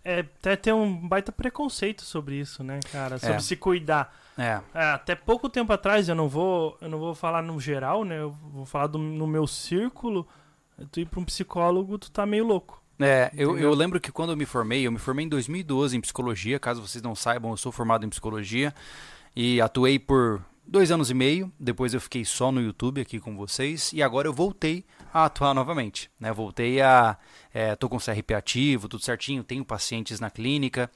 é 0.04 0.20
até 0.20 0.56
ter 0.56 0.72
um 0.72 1.08
baita 1.08 1.32
preconceito 1.32 2.02
sobre 2.02 2.36
isso, 2.36 2.62
né, 2.62 2.80
cara? 2.92 3.18
Sobre 3.18 3.36
É. 3.36 3.40
se 3.40 3.56
cuidar. 3.56 4.14
É, 4.36 4.60
É, 4.74 4.84
até 4.92 5.14
pouco 5.14 5.48
tempo 5.48 5.72
atrás, 5.72 6.08
eu 6.08 6.14
não 6.14 6.28
vou, 6.28 6.76
eu 6.80 6.88
não 6.88 6.98
vou 6.98 7.14
falar 7.14 7.42
no 7.42 7.58
geral, 7.60 8.04
né? 8.04 8.20
Eu 8.20 8.30
vou 8.30 8.66
falar 8.66 8.88
do, 8.88 8.98
no 8.98 9.26
meu 9.26 9.46
círculo. 9.46 10.26
Tu 10.90 11.00
ir 11.00 11.06
pra 11.06 11.20
um 11.20 11.24
psicólogo, 11.24 11.96
tu 11.98 12.10
tá 12.10 12.26
meio 12.26 12.44
louco. 12.44 12.82
É, 12.98 13.30
eu, 13.34 13.56
eu 13.58 13.72
lembro 13.74 14.00
que 14.00 14.12
quando 14.12 14.30
eu 14.30 14.36
me 14.36 14.44
formei, 14.44 14.86
eu 14.86 14.92
me 14.92 14.98
formei 14.98 15.24
em 15.24 15.28
2012 15.28 15.96
em 15.96 16.00
psicologia, 16.00 16.58
caso 16.58 16.80
vocês 16.80 17.02
não 17.02 17.14
saibam, 17.14 17.52
eu 17.52 17.56
sou 17.56 17.72
formado 17.72 18.04
em 18.04 18.08
psicologia 18.08 18.74
e 19.34 19.60
atuei 19.60 19.98
por 19.98 20.44
dois 20.66 20.90
anos 20.90 21.10
e 21.10 21.14
meio, 21.14 21.52
depois 21.58 21.94
eu 21.94 22.00
fiquei 22.00 22.24
só 22.24 22.50
no 22.50 22.60
YouTube 22.60 23.00
aqui 23.00 23.20
com 23.20 23.36
vocês 23.36 23.92
e 23.92 24.02
agora 24.02 24.26
eu 24.28 24.32
voltei 24.32 24.84
a 25.12 25.24
atuar 25.26 25.54
novamente, 25.54 26.10
né? 26.18 26.32
Voltei 26.32 26.80
a... 26.80 27.16
É, 27.52 27.76
tô 27.76 27.88
com 27.88 27.98
CRP 27.98 28.34
ativo, 28.34 28.88
tudo 28.88 29.04
certinho, 29.04 29.44
tenho 29.44 29.64
pacientes 29.64 30.18
na 30.18 30.30
clínica 30.30 30.90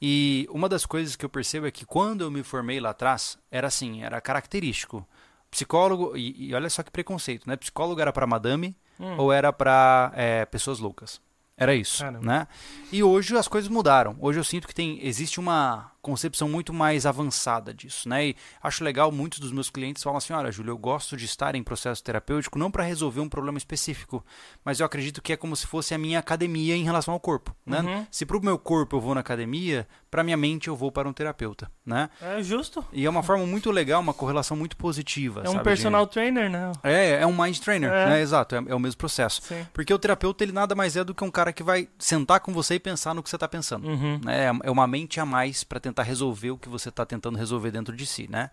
e 0.00 0.46
uma 0.50 0.68
das 0.68 0.86
coisas 0.86 1.16
que 1.16 1.24
eu 1.24 1.28
percebo 1.28 1.66
é 1.66 1.70
que 1.70 1.84
quando 1.84 2.20
eu 2.22 2.30
me 2.30 2.42
formei 2.42 2.78
lá 2.78 2.90
atrás, 2.90 3.36
era 3.50 3.66
assim, 3.68 4.02
era 4.02 4.20
característico. 4.20 5.06
Psicólogo, 5.50 6.16
e, 6.16 6.48
e 6.48 6.54
olha 6.54 6.68
só 6.68 6.82
que 6.82 6.90
preconceito, 6.90 7.48
né? 7.48 7.56
Psicólogo 7.56 8.00
era 8.00 8.12
para 8.12 8.26
madame, 8.26 8.76
Hum. 8.98 9.16
ou 9.18 9.32
era 9.32 9.52
para 9.52 10.12
pessoas 10.52 10.78
loucas. 10.78 11.20
Era 11.56 11.74
isso, 11.74 11.98
Caramba. 12.04 12.24
né? 12.24 12.48
E 12.92 13.02
hoje 13.02 13.36
as 13.36 13.48
coisas 13.48 13.68
mudaram. 13.68 14.16
Hoje 14.20 14.38
eu 14.38 14.44
sinto 14.44 14.68
que 14.68 14.74
tem 14.74 14.98
existe 15.04 15.40
uma 15.40 15.90
concepção 16.04 16.48
muito 16.48 16.72
mais 16.72 17.06
avançada 17.06 17.72
disso, 17.72 18.08
né? 18.08 18.26
E 18.28 18.36
acho 18.62 18.84
legal 18.84 19.10
muitos 19.10 19.38
dos 19.38 19.50
meus 19.50 19.70
clientes 19.70 20.02
falam 20.02 20.18
assim: 20.18 20.32
"Olha, 20.32 20.52
Júlio, 20.52 20.72
eu 20.72 20.78
gosto 20.78 21.16
de 21.16 21.24
estar 21.24 21.54
em 21.54 21.62
processo 21.62 22.04
terapêutico 22.04 22.58
não 22.58 22.70
para 22.70 22.84
resolver 22.84 23.20
um 23.20 23.28
problema 23.28 23.56
específico, 23.58 24.24
mas 24.64 24.80
eu 24.80 24.86
acredito 24.86 25.22
que 25.22 25.32
é 25.32 25.36
como 25.36 25.56
se 25.56 25.66
fosse 25.66 25.94
a 25.94 25.98
minha 25.98 26.18
academia 26.18 26.76
em 26.76 26.84
relação 26.84 27.14
ao 27.14 27.20
corpo, 27.20 27.54
né? 27.64 27.80
Uhum. 27.80 28.06
Se 28.10 28.26
pro 28.26 28.40
meu 28.40 28.58
corpo 28.58 28.96
eu 28.96 29.00
vou 29.00 29.14
na 29.14 29.20
academia, 29.20 29.86
para 30.10 30.22
minha 30.22 30.36
mente 30.36 30.68
eu 30.68 30.76
vou 30.76 30.92
para 30.92 31.08
um 31.08 31.12
terapeuta, 31.12 31.70
né? 31.84 32.10
É 32.20 32.42
justo. 32.42 32.84
E 32.92 33.04
é 33.06 33.10
uma 33.10 33.22
forma 33.22 33.46
muito 33.46 33.70
legal, 33.70 34.00
uma 34.00 34.14
correlação 34.14 34.56
muito 34.56 34.76
positiva, 34.76 35.42
É 35.44 35.48
um 35.48 35.52
sabe, 35.52 35.64
personal 35.64 36.06
trainer, 36.06 36.50
né? 36.50 36.72
É, 36.82 37.22
é 37.22 37.26
um 37.26 37.36
mind 37.42 37.58
trainer, 37.58 37.90
É. 37.90 38.06
né? 38.10 38.20
Exato, 38.20 38.54
é, 38.54 38.58
é 38.68 38.74
o 38.74 38.78
mesmo 38.80 38.98
processo. 38.98 39.40
Sim. 39.42 39.66
Porque 39.72 39.92
o 39.92 39.98
terapeuta, 39.98 40.44
ele 40.44 40.52
nada 40.52 40.74
mais 40.74 40.96
é 40.96 41.02
do 41.04 41.14
que 41.14 41.24
um 41.24 41.30
cara 41.30 41.52
que 41.52 41.62
vai 41.62 41.88
sentar 41.98 42.40
com 42.40 42.52
você 42.52 42.74
e 42.74 42.80
pensar 42.80 43.14
no 43.14 43.22
que 43.22 43.30
você 43.30 43.36
está 43.36 43.48
pensando. 43.48 43.88
Uhum. 43.88 44.20
né? 44.24 44.50
É 44.62 44.70
uma 44.70 44.86
mente 44.86 45.20
a 45.20 45.24
mais 45.26 45.62
para 45.64 45.78
tentar 45.80 45.93
resolver 46.02 46.50
o 46.50 46.58
que 46.58 46.68
você 46.68 46.88
está 46.88 47.04
tentando 47.06 47.38
resolver 47.38 47.70
dentro 47.70 47.94
de 47.94 48.06
si, 48.06 48.28
né? 48.28 48.50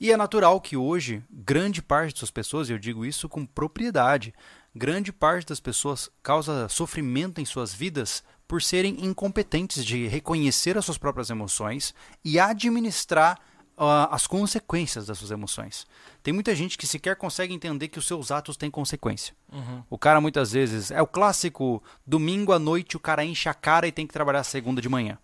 E 0.00 0.12
é 0.12 0.16
natural 0.16 0.60
que 0.60 0.76
hoje, 0.76 1.22
grande 1.30 1.82
parte 1.82 2.20
das 2.20 2.30
pessoas, 2.30 2.68
e 2.68 2.72
eu 2.72 2.78
digo 2.78 3.04
isso 3.04 3.28
com 3.28 3.44
propriedade, 3.44 4.32
grande 4.74 5.12
parte 5.12 5.48
das 5.48 5.58
pessoas 5.58 6.08
causa 6.22 6.68
sofrimento 6.68 7.40
em 7.40 7.44
suas 7.44 7.74
vidas 7.74 8.22
por 8.46 8.62
serem 8.62 9.04
incompetentes 9.04 9.84
de 9.84 10.06
reconhecer 10.06 10.78
as 10.78 10.84
suas 10.84 10.96
próprias 10.96 11.30
emoções 11.30 11.92
e 12.24 12.38
administrar 12.38 13.38
ah, 13.76 14.08
as 14.12 14.26
consequências 14.26 15.06
das 15.06 15.18
suas 15.18 15.30
emoções. 15.30 15.86
Tem 16.22 16.32
muita 16.32 16.54
gente 16.54 16.78
que 16.78 16.86
sequer 16.86 17.16
consegue 17.16 17.52
entender 17.52 17.88
que 17.88 17.98
os 17.98 18.06
seus 18.06 18.30
atos 18.30 18.56
têm 18.56 18.70
consequência. 18.70 19.34
Uhum. 19.52 19.82
O 19.90 19.98
cara 19.98 20.20
muitas 20.20 20.52
vezes 20.52 20.90
é 20.90 21.02
o 21.02 21.06
clássico 21.06 21.82
domingo 22.06 22.52
à 22.52 22.58
noite 22.58 22.96
o 22.96 23.00
cara 23.00 23.24
enche 23.24 23.48
a 23.48 23.54
cara 23.54 23.86
e 23.86 23.92
tem 23.92 24.06
que 24.06 24.12
trabalhar 24.12 24.42
segunda 24.44 24.80
de 24.80 24.88
manhã. 24.88 25.18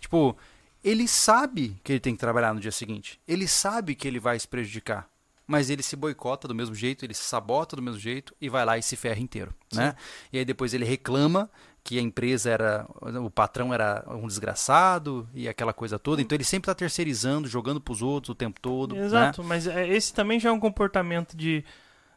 Tipo, 0.00 0.36
ele 0.84 1.08
sabe 1.08 1.80
que 1.82 1.92
ele 1.92 2.00
tem 2.00 2.14
que 2.14 2.20
trabalhar 2.20 2.52
no 2.52 2.60
dia 2.60 2.70
seguinte. 2.70 3.18
Ele 3.26 3.48
sabe 3.48 3.94
que 3.94 4.06
ele 4.06 4.20
vai 4.20 4.38
se 4.38 4.46
prejudicar. 4.46 5.08
Mas 5.46 5.68
ele 5.68 5.82
se 5.82 5.96
boicota 5.96 6.48
do 6.48 6.54
mesmo 6.54 6.74
jeito, 6.74 7.04
ele 7.04 7.12
se 7.12 7.22
sabota 7.22 7.76
do 7.76 7.82
mesmo 7.82 8.00
jeito 8.00 8.34
e 8.40 8.48
vai 8.48 8.64
lá 8.64 8.78
e 8.78 8.82
se 8.82 8.96
ferra 8.96 9.20
inteiro, 9.20 9.52
né? 9.74 9.94
E 10.32 10.38
aí 10.38 10.44
depois 10.44 10.72
ele 10.72 10.86
reclama 10.86 11.50
que 11.82 11.98
a 11.98 12.02
empresa 12.02 12.50
era, 12.50 12.86
o 13.22 13.28
patrão 13.28 13.72
era 13.72 14.02
um 14.08 14.26
desgraçado 14.26 15.28
e 15.34 15.46
aquela 15.46 15.74
coisa 15.74 15.98
toda. 15.98 16.22
Então 16.22 16.34
ele 16.34 16.44
sempre 16.44 16.70
está 16.70 16.74
terceirizando, 16.74 17.46
jogando 17.46 17.78
pros 17.78 18.00
outros 18.00 18.30
o 18.30 18.34
tempo 18.34 18.58
todo, 18.58 18.94
né? 18.94 19.04
Exato, 19.04 19.44
mas 19.44 19.66
é, 19.66 19.86
esse 19.86 20.14
também 20.14 20.40
já 20.40 20.48
é 20.48 20.52
um 20.52 20.58
comportamento 20.58 21.36
de, 21.36 21.62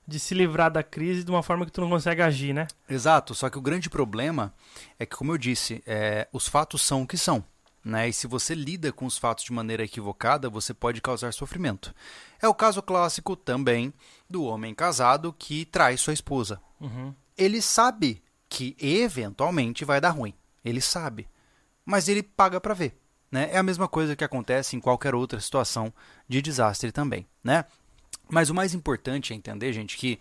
de 0.07 0.19
se 0.21 0.33
livrar 0.33 0.71
da 0.71 0.81
crise 0.81 1.25
de 1.25 1.29
uma 1.29 1.43
forma 1.43 1.65
que 1.65 1.71
tu 1.71 1.81
não 1.81 1.89
consegue 1.89 2.21
agir, 2.21 2.53
né? 2.53 2.65
Exato, 2.87 3.35
só 3.35 3.49
que 3.49 3.57
o 3.57 3.61
grande 3.61 3.89
problema 3.89 4.53
é 4.97 5.05
que, 5.05 5.17
como 5.17 5.33
eu 5.33 5.37
disse, 5.37 5.83
é, 5.85 6.29
os 6.31 6.47
fatos 6.47 6.81
são 6.81 7.01
o 7.01 7.07
que 7.07 7.17
são. 7.17 7.43
Né? 7.87 8.09
E 8.09 8.13
se 8.13 8.27
você 8.27 8.53
lida 8.53 8.91
com 8.91 9.05
os 9.05 9.17
fatos 9.17 9.45
de 9.45 9.53
maneira 9.53 9.81
equivocada, 9.81 10.49
você 10.49 10.73
pode 10.73 10.99
causar 10.99 11.31
sofrimento. 11.31 11.95
É 12.41 12.45
o 12.45 12.53
caso 12.53 12.81
clássico 12.81 13.33
também 13.33 13.93
do 14.29 14.43
homem 14.43 14.75
casado 14.75 15.31
que 15.31 15.63
trai 15.63 15.95
sua 15.95 16.11
esposa. 16.11 16.61
Uhum. 16.81 17.15
Ele 17.37 17.61
sabe 17.61 18.21
que 18.49 18.75
eventualmente 18.77 19.85
vai 19.85 20.01
dar 20.01 20.09
ruim. 20.09 20.33
Ele 20.65 20.81
sabe. 20.81 21.29
Mas 21.85 22.09
ele 22.09 22.21
paga 22.21 22.59
para 22.59 22.73
ver. 22.73 22.99
Né? 23.31 23.49
É 23.53 23.57
a 23.57 23.63
mesma 23.63 23.87
coisa 23.87 24.17
que 24.17 24.23
acontece 24.23 24.75
em 24.75 24.81
qualquer 24.81 25.15
outra 25.15 25.39
situação 25.39 25.93
de 26.27 26.41
desastre 26.41 26.91
também. 26.91 27.25
Né? 27.41 27.63
Mas 28.29 28.49
o 28.49 28.53
mais 28.53 28.73
importante 28.73 29.31
é 29.31 29.35
entender, 29.37 29.71
gente, 29.71 29.95
que 29.95 30.19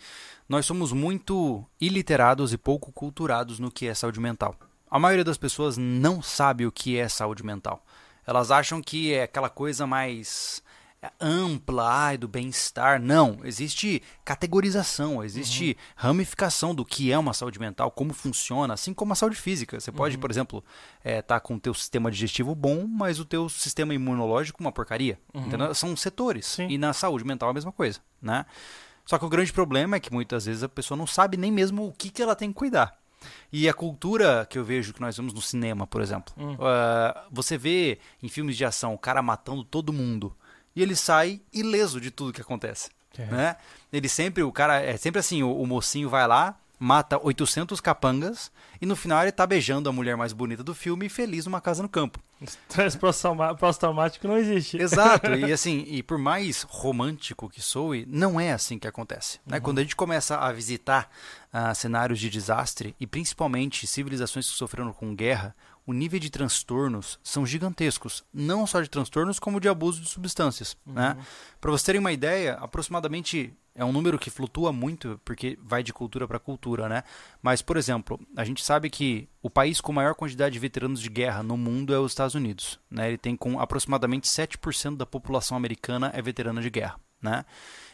nós 0.48 0.64
somos 0.64 0.92
muito 0.92 1.66
iliterados 1.80 2.52
e 2.52 2.56
pouco 2.56 2.92
culturados 2.92 3.58
no 3.58 3.72
que 3.72 3.88
é 3.88 3.94
saúde 3.94 4.20
mental. 4.20 4.56
A 4.90 4.98
maioria 4.98 5.24
das 5.24 5.36
pessoas 5.36 5.76
não 5.76 6.22
sabe 6.22 6.66
o 6.66 6.72
que 6.72 6.96
é 6.96 7.08
saúde 7.08 7.44
mental. 7.44 7.84
Elas 8.26 8.50
acham 8.50 8.82
que 8.82 9.12
é 9.12 9.22
aquela 9.24 9.48
coisa 9.48 9.86
mais 9.86 10.62
ampla, 11.20 11.88
ai, 11.88 12.18
do 12.18 12.26
bem-estar. 12.26 13.00
Não, 13.00 13.38
existe 13.44 14.02
categorização, 14.24 15.22
existe 15.22 15.76
ramificação 15.94 16.74
do 16.74 16.84
que 16.84 17.12
é 17.12 17.18
uma 17.18 17.32
saúde 17.32 17.58
mental, 17.58 17.90
como 17.90 18.12
funciona, 18.12 18.74
assim 18.74 18.92
como 18.92 19.12
a 19.12 19.16
saúde 19.16 19.36
física. 19.36 19.78
Você 19.78 19.92
pode, 19.92 20.18
por 20.18 20.30
exemplo, 20.30 20.64
estar 21.04 21.40
com 21.40 21.54
o 21.54 21.60
teu 21.60 21.74
sistema 21.74 22.10
digestivo 22.10 22.54
bom, 22.54 22.86
mas 22.86 23.20
o 23.20 23.24
teu 23.24 23.48
sistema 23.48 23.94
imunológico 23.94 24.60
uma 24.60 24.72
porcaria. 24.72 25.18
Entendeu? 25.34 25.74
São 25.74 25.96
setores. 25.96 26.46
Sim. 26.46 26.68
E 26.68 26.78
na 26.78 26.92
saúde 26.92 27.24
mental 27.24 27.48
é 27.48 27.50
a 27.50 27.54
mesma 27.54 27.72
coisa, 27.72 28.00
né? 28.20 28.46
Só 29.04 29.18
que 29.18 29.24
o 29.24 29.28
grande 29.28 29.52
problema 29.52 29.96
é 29.96 30.00
que 30.00 30.12
muitas 30.12 30.46
vezes 30.46 30.64
a 30.64 30.68
pessoa 30.68 30.98
não 30.98 31.06
sabe 31.06 31.36
nem 31.36 31.52
mesmo 31.52 31.86
o 31.86 31.92
que, 31.92 32.10
que 32.10 32.20
ela 32.20 32.34
tem 32.34 32.48
que 32.48 32.58
cuidar. 32.58 32.98
E 33.52 33.68
a 33.68 33.74
cultura 33.74 34.46
que 34.48 34.58
eu 34.58 34.64
vejo 34.64 34.92
que 34.92 35.00
nós 35.00 35.16
vemos 35.16 35.32
no 35.32 35.40
cinema, 35.42 35.86
por 35.86 36.00
exemplo, 36.00 36.34
ah, 36.60 37.24
você 37.30 37.56
vê 37.58 37.98
em 38.22 38.28
filmes 38.28 38.56
de 38.56 38.64
ação 38.64 38.94
o 38.94 38.98
cara 38.98 39.22
matando 39.22 39.64
todo 39.64 39.92
mundo 39.92 40.34
e 40.74 40.82
ele 40.82 40.94
sai 40.96 41.40
ileso 41.52 42.00
de 42.00 42.10
tudo 42.10 42.32
que 42.32 42.40
acontece, 42.40 42.90
É. 43.16 43.24
né? 43.26 43.56
Ele 43.92 44.08
sempre, 44.08 44.42
o 44.42 44.52
cara 44.52 44.80
é 44.80 44.96
sempre 44.96 45.20
assim, 45.20 45.42
o, 45.42 45.50
o 45.60 45.66
mocinho 45.66 46.08
vai 46.08 46.26
lá, 46.26 46.58
mata 46.78 47.18
800 47.22 47.80
capangas 47.80 48.50
e 48.80 48.86
no 48.86 48.96
final 48.96 49.22
ele 49.22 49.32
tá 49.32 49.46
beijando 49.46 49.88
a 49.88 49.92
mulher 49.92 50.16
mais 50.16 50.32
bonita 50.32 50.62
do 50.62 50.74
filme 50.74 51.06
e 51.06 51.08
feliz 51.08 51.46
numa 51.46 51.60
casa 51.60 51.82
no 51.82 51.88
campo. 51.88 52.20
Estresse 52.40 52.98
pós-traumático 52.98 54.28
não 54.28 54.36
existe. 54.36 54.76
Exato, 54.76 55.32
e 55.34 55.50
assim, 55.52 55.84
e 55.88 56.02
por 56.02 56.18
mais 56.18 56.62
romântico 56.62 57.48
que 57.48 57.62
soe, 57.62 58.04
não 58.06 58.38
é 58.38 58.52
assim 58.52 58.78
que 58.78 58.86
acontece. 58.86 59.40
Né? 59.46 59.58
Quando 59.58 59.78
a 59.78 59.82
gente 59.82 59.96
começa 59.96 60.36
a 60.36 60.52
visitar 60.52 61.10
ah, 61.50 61.74
cenários 61.74 62.20
de 62.20 62.28
desastre, 62.28 62.94
e 63.00 63.06
principalmente 63.06 63.86
civilizações 63.86 64.50
que 64.50 64.56
sofreram 64.56 64.92
com 64.92 65.14
guerra, 65.14 65.56
o 65.86 65.92
nível 65.92 66.18
de 66.18 66.28
transtornos 66.28 67.18
são 67.22 67.46
gigantescos. 67.46 68.24
Não 68.34 68.66
só 68.66 68.80
de 68.80 68.90
transtornos, 68.90 69.38
como 69.38 69.60
de 69.60 69.68
abuso 69.68 70.00
de 70.00 70.08
substâncias. 70.08 70.76
Né? 70.84 71.16
Para 71.60 71.70
vocês 71.70 71.84
terem 71.84 72.00
uma 72.00 72.12
ideia, 72.12 72.54
aproximadamente 72.54 73.54
é 73.72 73.84
um 73.84 73.92
número 73.92 74.18
que 74.18 74.30
flutua 74.30 74.72
muito, 74.72 75.20
porque 75.24 75.58
vai 75.62 75.82
de 75.82 75.92
cultura 75.92 76.26
para 76.26 76.38
cultura, 76.38 76.88
né? 76.88 77.04
Mas, 77.42 77.60
por 77.60 77.76
exemplo, 77.76 78.18
a 78.34 78.42
gente 78.42 78.64
sabe 78.64 78.88
que 78.88 79.28
o 79.42 79.50
país 79.50 79.82
com 79.82 79.92
maior 79.92 80.14
quantidade 80.14 80.54
de 80.54 80.58
veteranos 80.58 81.00
de 81.00 81.10
guerra 81.10 81.42
no 81.42 81.58
mundo 81.58 81.94
é 81.94 81.98
os 81.98 82.12
Estados 82.12 82.34
Unidos. 82.34 82.80
Né? 82.90 83.08
Ele 83.08 83.18
tem 83.18 83.36
com 83.36 83.60
aproximadamente 83.60 84.26
7% 84.26 84.96
da 84.96 85.04
população 85.04 85.56
americana 85.56 86.10
é 86.14 86.22
veterana 86.22 86.62
de 86.62 86.70
guerra. 86.70 86.98
Né? 87.20 87.44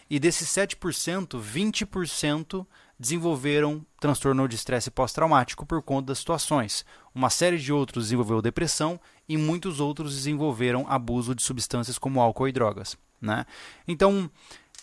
E 0.09 0.21
desses 0.21 0.49
7%, 0.49 1.41
20% 1.41 2.67
desenvolveram 2.99 3.85
transtorno 4.01 4.47
de 4.49 4.55
estresse 4.55 4.91
pós-traumático 4.91 5.67
por 5.67 5.83
conta 5.83 6.09
das 6.09 6.19
situações. 6.19 6.85
Uma 7.15 7.31
série 7.31 7.59
de 7.59 7.73
outros 7.73 8.05
desenvolveu 8.05 8.41
depressão 8.43 9.01
e 9.29 9.37
muitos 9.37 9.81
outros 9.81 10.15
desenvolveram 10.15 10.87
abuso 10.89 11.35
de 11.35 11.43
substâncias 11.43 11.99
como 11.99 12.21
álcool 12.21 12.49
e 12.49 12.53
drogas. 12.53 12.97
Né? 13.21 13.45
Então, 13.87 14.31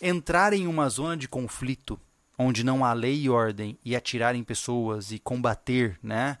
entrar 0.00 0.52
em 0.52 0.66
uma 0.66 0.88
zona 0.88 1.16
de 1.16 1.28
conflito 1.28 1.98
onde 2.38 2.64
não 2.64 2.84
há 2.84 2.92
lei 2.94 3.20
e 3.22 3.28
ordem 3.28 3.78
e 3.84 3.94
atirar 3.94 4.34
em 4.34 4.42
pessoas 4.42 5.12
e 5.12 5.18
combater, 5.18 5.98
né? 6.02 6.38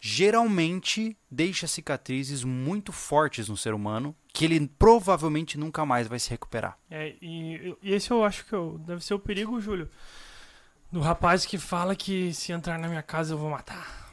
Geralmente 0.00 1.16
deixa 1.30 1.66
cicatrizes 1.66 2.42
muito 2.42 2.92
fortes 2.92 3.48
no 3.48 3.56
ser 3.56 3.74
humano 3.74 4.14
que 4.32 4.44
ele 4.44 4.68
provavelmente 4.78 5.56
nunca 5.56 5.86
mais 5.86 6.08
vai 6.08 6.18
se 6.18 6.30
recuperar. 6.30 6.78
É, 6.90 7.14
e, 7.22 7.76
e 7.82 7.92
esse 7.92 8.10
eu 8.10 8.24
acho 8.24 8.44
que 8.44 8.52
eu- 8.52 8.78
deve 8.86 9.04
ser 9.04 9.14
o 9.14 9.18
perigo, 9.18 9.60
Júlio. 9.60 9.88
Do 10.90 11.00
rapaz 11.00 11.44
que 11.44 11.58
fala 11.58 11.94
que 11.96 12.32
se 12.32 12.52
entrar 12.52 12.78
na 12.78 12.88
minha 12.88 13.02
casa 13.02 13.34
eu 13.34 13.38
vou 13.38 13.50
matar. 13.50 14.12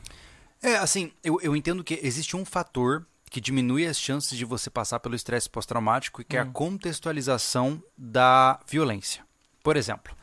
É, 0.62 0.76
assim, 0.78 1.12
eu, 1.24 1.40
eu 1.42 1.56
entendo 1.56 1.84
que 1.84 2.00
existe 2.02 2.36
um 2.36 2.44
fator 2.46 3.06
que 3.30 3.42
diminui 3.42 3.86
as 3.86 4.00
chances 4.00 4.38
de 4.38 4.46
você 4.46 4.70
passar 4.70 5.00
pelo 5.00 5.16
estresse 5.16 5.50
pós-traumático 5.50 6.22
e 6.22 6.24
que 6.24 6.38
é 6.38 6.40
a 6.40 6.46
contextualização 6.46 7.82
da 7.98 8.60
violência. 8.68 9.26
Por 9.64 9.76
exemplo, 9.76 10.16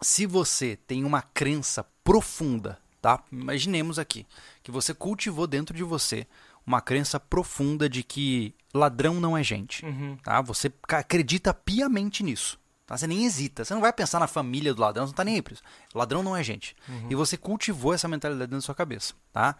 se 0.00 0.26
você 0.26 0.76
tem 0.86 1.04
uma 1.04 1.22
crença 1.22 1.84
profunda, 2.04 2.78
tá? 3.00 3.22
Imaginemos 3.32 3.98
aqui 3.98 4.26
que 4.62 4.70
você 4.70 4.92
cultivou 4.94 5.46
dentro 5.46 5.74
de 5.76 5.82
você 5.82 6.26
uma 6.66 6.80
crença 6.82 7.18
profunda 7.18 7.88
de 7.88 8.02
que 8.02 8.54
ladrão 8.74 9.14
não 9.14 9.36
é 9.36 9.42
gente, 9.42 9.84
Uhum. 9.86 10.16
tá? 10.22 10.40
Você 10.42 10.70
acredita 10.88 11.54
piamente 11.54 12.22
nisso. 12.22 12.58
Tá? 12.88 12.96
Você 12.96 13.06
nem 13.06 13.26
hesita. 13.26 13.66
Você 13.66 13.74
não 13.74 13.82
vai 13.82 13.92
pensar 13.92 14.18
na 14.18 14.26
família 14.26 14.72
do 14.72 14.80
ladrão, 14.80 15.06
você 15.06 15.10
não 15.10 15.16
tá 15.16 15.22
nem 15.22 15.34
aí 15.34 15.42
pra 15.42 15.52
isso. 15.52 15.62
Ladrão 15.94 16.22
não 16.22 16.34
é 16.34 16.42
gente. 16.42 16.74
E 17.10 17.14
você 17.14 17.36
cultivou 17.36 17.92
essa 17.92 18.08
mentalidade 18.08 18.48
dentro 18.48 18.62
da 18.62 18.64
sua 18.64 18.74
cabeça, 18.74 19.12
tá? 19.30 19.54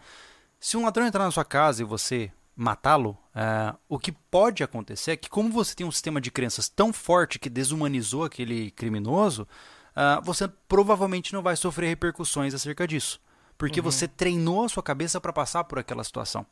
Se 0.59 0.75
um 0.75 0.83
ladrão 0.83 1.05
entrar 1.05 1.23
na 1.23 1.29
sua 1.29 1.45
casa 1.45 1.83
e 1.83 1.85
você 1.85 2.31
matá-lo, 2.55 3.15
é, 3.35 3.73
o 3.87 3.99
que 3.99 4.11
pode 4.11 4.63
acontecer 4.63 5.11
é 5.11 5.15
que 5.15 5.29
como 5.29 5.51
você 5.51 5.75
tem 5.75 5.85
um 5.85 5.91
sistema 5.91 6.19
de 6.19 6.31
crenças 6.31 6.67
tão 6.67 6.91
forte 6.91 7.37
que 7.37 7.51
desumanizou 7.51 8.23
aquele 8.23 8.71
criminoso, 8.71 9.47
ah, 9.95 10.19
você 10.23 10.47
provavelmente 10.67 11.31
não 11.31 11.43
vai 11.43 11.55
sofrer 11.55 11.87
repercussões 11.87 12.55
acerca 12.55 12.87
disso. 12.87 13.21
Porque 13.59 13.79
você 13.79 14.07
treinou 14.07 14.65
a 14.65 14.69
sua 14.69 14.81
cabeça 14.81 15.21
para 15.21 15.31
passar 15.31 15.65
por 15.65 15.77
aquela 15.77 16.03
situação. 16.03 16.45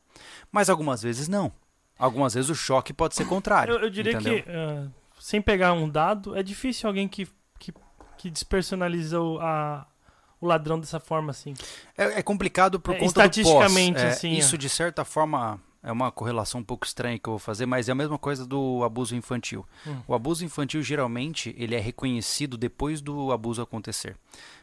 Mas 0.51 0.69
algumas 0.69 1.01
vezes 1.01 1.27
não. 1.27 1.51
Algumas 1.97 2.35
vezes 2.35 2.49
o 2.51 2.55
choque 2.55 2.93
pode 2.93 3.15
ser 3.15 3.25
contrário. 3.25 3.73
Eu, 3.73 3.79
eu 3.79 3.89
diria 3.89 4.13
entendeu? 4.13 4.43
que, 4.43 4.49
ah, 4.49 4.87
sem 5.19 5.41
pegar 5.41 5.73
um 5.73 5.89
dado, 5.89 6.35
é 6.35 6.43
difícil 6.43 6.87
alguém 6.87 7.07
que, 7.07 7.27
que 7.59 7.73
que 8.17 8.31
despersonaliza 8.31 9.21
o, 9.21 9.39
a, 9.39 9.85
o 10.41 10.47
ladrão 10.47 10.79
dessa 10.79 10.99
forma, 10.99 11.29
assim. 11.31 11.53
É, 11.95 12.19
é 12.19 12.23
complicado 12.23 12.79
por 12.79 12.95
É, 12.95 12.99
conta 12.99 13.05
do 13.05 13.13
pós. 13.13 13.37
estatisticamente, 13.37 13.99
É, 13.99 14.07
assim, 14.07 14.31
Isso, 14.33 14.55
ó. 14.55 14.57
de 14.57 14.67
certa 14.69 15.05
forma, 15.05 15.59
é 15.83 15.91
uma 15.91 16.11
correlação 16.11 16.61
um 16.61 16.63
pouco 16.63 16.83
estranha 16.85 17.19
que 17.19 17.29
eu 17.29 17.33
vou 17.33 17.39
fazer, 17.39 17.67
mas 17.67 17.87
é 17.87 17.91
a 17.91 17.95
mesma 17.95 18.17
coisa 18.17 18.43
do 18.45 18.83
abuso 18.83 19.15
infantil. 19.15 19.63
Hum. 19.85 20.01
O 20.07 20.15
abuso 20.15 20.43
infantil, 20.43 20.81
geralmente, 20.81 21.55
ele 21.59 21.75
é 21.75 21.79
reconhecido 21.79 22.57
depois 22.57 23.01
do 23.01 23.31
abuso 23.31 23.61
acontecer. 23.61 24.17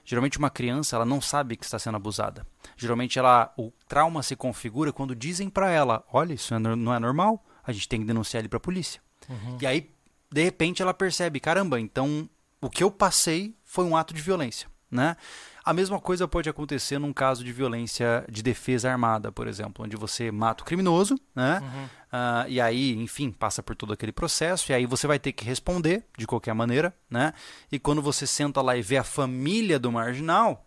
Geralmente, 0.04 0.36
uma 0.36 0.50
criança, 0.50 0.96
ela 0.96 1.04
não 1.04 1.20
sabe 1.20 1.56
que 1.56 1.64
está 1.64 1.78
sendo 1.78 1.96
abusada. 1.96 2.44
Geralmente, 2.76 3.20
ela, 3.20 3.54
o 3.56 3.72
trauma 3.86 4.20
se 4.22 4.34
configura 4.34 4.92
quando 4.92 5.14
dizem 5.14 5.48
para 5.48 5.70
ela, 5.70 6.04
olha, 6.12 6.34
isso 6.34 6.52
é 6.52 6.58
não 6.58 6.92
é 6.92 6.98
normal, 6.98 7.40
a 7.64 7.70
gente 7.70 7.88
tem 7.88 8.00
que 8.00 8.06
denunciar 8.06 8.40
ele 8.40 8.48
para 8.48 8.56
a 8.56 8.60
polícia. 8.60 9.00
Uhum. 9.28 9.58
E 9.60 9.66
aí, 9.66 9.93
de 10.34 10.42
repente, 10.42 10.82
ela 10.82 10.92
percebe, 10.92 11.38
caramba, 11.38 11.78
então 11.78 12.28
o 12.60 12.68
que 12.68 12.82
eu 12.82 12.90
passei 12.90 13.54
foi 13.64 13.84
um 13.84 13.96
ato 13.96 14.12
de 14.12 14.20
violência, 14.20 14.68
né? 14.90 15.16
A 15.64 15.72
mesma 15.72 16.00
coisa 16.00 16.26
pode 16.26 16.48
acontecer 16.48 16.98
num 16.98 17.12
caso 17.12 17.44
de 17.44 17.52
violência 17.52 18.24
de 18.28 18.42
defesa 18.42 18.90
armada, 18.90 19.30
por 19.30 19.46
exemplo, 19.46 19.84
onde 19.84 19.96
você 19.96 20.32
mata 20.32 20.64
o 20.64 20.66
criminoso, 20.66 21.16
né? 21.36 21.60
Uhum. 21.62 21.88
Ah, 22.10 22.46
e 22.48 22.60
aí, 22.60 22.96
enfim, 22.96 23.30
passa 23.30 23.62
por 23.62 23.76
todo 23.76 23.92
aquele 23.92 24.10
processo, 24.10 24.72
e 24.72 24.74
aí 24.74 24.86
você 24.86 25.06
vai 25.06 25.20
ter 25.20 25.30
que 25.30 25.44
responder 25.44 26.04
de 26.18 26.26
qualquer 26.26 26.52
maneira, 26.52 26.92
né? 27.08 27.32
E 27.70 27.78
quando 27.78 28.02
você 28.02 28.26
senta 28.26 28.60
lá 28.60 28.76
e 28.76 28.82
vê 28.82 28.96
a 28.96 29.04
família 29.04 29.78
do 29.78 29.92
marginal, 29.92 30.66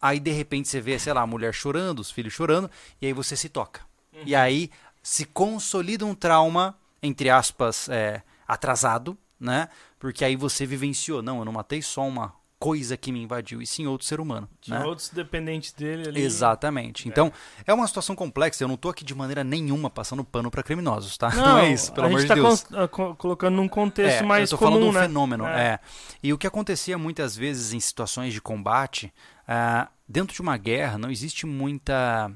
aí 0.00 0.20
de 0.20 0.30
repente 0.30 0.68
você 0.68 0.80
vê, 0.80 0.96
sei 0.96 1.12
lá, 1.12 1.22
a 1.22 1.26
mulher 1.26 1.52
chorando, 1.52 1.98
os 1.98 2.12
filhos 2.12 2.32
chorando, 2.32 2.70
e 3.02 3.06
aí 3.06 3.12
você 3.12 3.34
se 3.36 3.48
toca. 3.48 3.80
E 4.24 4.32
aí 4.36 4.70
se 5.02 5.24
consolida 5.24 6.06
um 6.06 6.14
trauma, 6.14 6.78
entre 7.02 7.28
aspas, 7.30 7.88
é, 7.88 8.22
atrasado, 8.48 9.16
né? 9.38 9.68
Porque 9.98 10.24
aí 10.24 10.34
você 10.34 10.64
vivenciou, 10.66 11.22
não, 11.22 11.38
eu 11.38 11.44
não 11.44 11.52
matei 11.52 11.82
só 11.82 12.02
uma 12.08 12.32
coisa 12.58 12.96
que 12.96 13.12
me 13.12 13.22
invadiu, 13.22 13.62
e 13.62 13.66
sim 13.68 13.86
outro 13.86 14.04
ser 14.04 14.18
humano. 14.18 14.48
Tinha 14.60 14.80
né? 14.80 14.84
outros 14.84 15.10
dependentes 15.10 15.72
dele 15.72 16.08
ali. 16.08 16.20
Exatamente. 16.20 17.08
Então, 17.08 17.32
é 17.64 17.72
uma 17.72 17.86
situação 17.86 18.16
complexa. 18.16 18.64
Eu 18.64 18.68
não 18.68 18.76
tô 18.76 18.88
aqui 18.88 19.04
de 19.04 19.14
maneira 19.14 19.44
nenhuma 19.44 19.88
passando 19.88 20.24
pano 20.24 20.50
para 20.50 20.60
criminosos, 20.64 21.16
tá? 21.16 21.30
Não, 21.36 21.58
é 21.58 21.70
isso, 21.72 21.92
pelo 21.92 22.06
a 22.06 22.08
amor 22.08 22.18
gente 22.18 22.28
de 22.28 22.34
tá 22.34 22.48
Deus. 22.48 22.66
ah, 22.72 22.88
co- 22.88 23.14
colocando 23.14 23.54
num 23.54 23.68
contexto 23.68 24.22
É, 24.24 24.26
mais 24.26 24.50
eu 24.50 24.58
tô 24.58 24.64
comum, 24.64 24.72
falando 24.76 24.90
do 24.90 24.98
né? 24.98 25.02
fenômeno, 25.06 25.46
É. 25.46 25.66
é. 25.74 25.78
E 26.20 26.32
o 26.32 26.38
que 26.38 26.48
acontecia 26.48 26.98
muitas 26.98 27.36
vezes 27.36 27.72
em 27.72 27.78
situações 27.78 28.32
de 28.32 28.40
combate, 28.40 29.14
ah, 29.46 29.86
dentro 30.08 30.34
de 30.34 30.42
uma 30.42 30.56
guerra 30.56 30.98
não 30.98 31.12
existe 31.12 31.46
muita, 31.46 32.28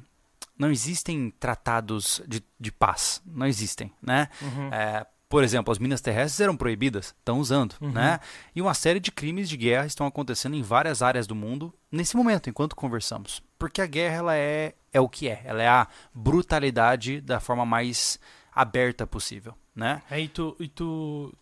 não 0.56 0.70
existem 0.70 1.30
tratados 1.30 2.22
de, 2.28 2.44
de 2.60 2.70
paz, 2.70 3.20
não 3.26 3.46
existem, 3.46 3.92
né? 4.00 4.28
Uhum. 4.40 4.72
É, 4.72 5.04
por 5.32 5.42
exemplo, 5.42 5.72
as 5.72 5.78
minas 5.78 6.02
terrestres 6.02 6.38
eram 6.40 6.54
proibidas, 6.54 7.14
estão 7.18 7.40
usando, 7.40 7.74
Uhum. 7.80 7.90
né? 7.90 8.20
E 8.54 8.60
uma 8.60 8.74
série 8.74 9.00
de 9.00 9.10
crimes 9.10 9.48
de 9.48 9.56
guerra 9.56 9.86
estão 9.86 10.06
acontecendo 10.06 10.54
em 10.54 10.60
várias 10.60 11.00
áreas 11.00 11.26
do 11.26 11.34
mundo 11.34 11.72
nesse 11.90 12.14
momento, 12.18 12.50
enquanto 12.50 12.76
conversamos. 12.76 13.42
Porque 13.58 13.80
a 13.80 13.86
guerra 13.86 14.16
ela 14.16 14.36
é, 14.36 14.74
é 14.92 15.00
o 15.00 15.08
que 15.08 15.30
é, 15.30 15.40
ela 15.46 15.62
é 15.62 15.68
a 15.68 15.88
brutalidade 16.14 17.18
da 17.22 17.40
forma 17.40 17.64
mais 17.64 18.20
aberta 18.54 19.06
possível, 19.06 19.54
né? 19.74 20.02
Aí 20.10 20.28
tu, 20.28 20.54
e 20.60 20.68
tu. 20.68 21.32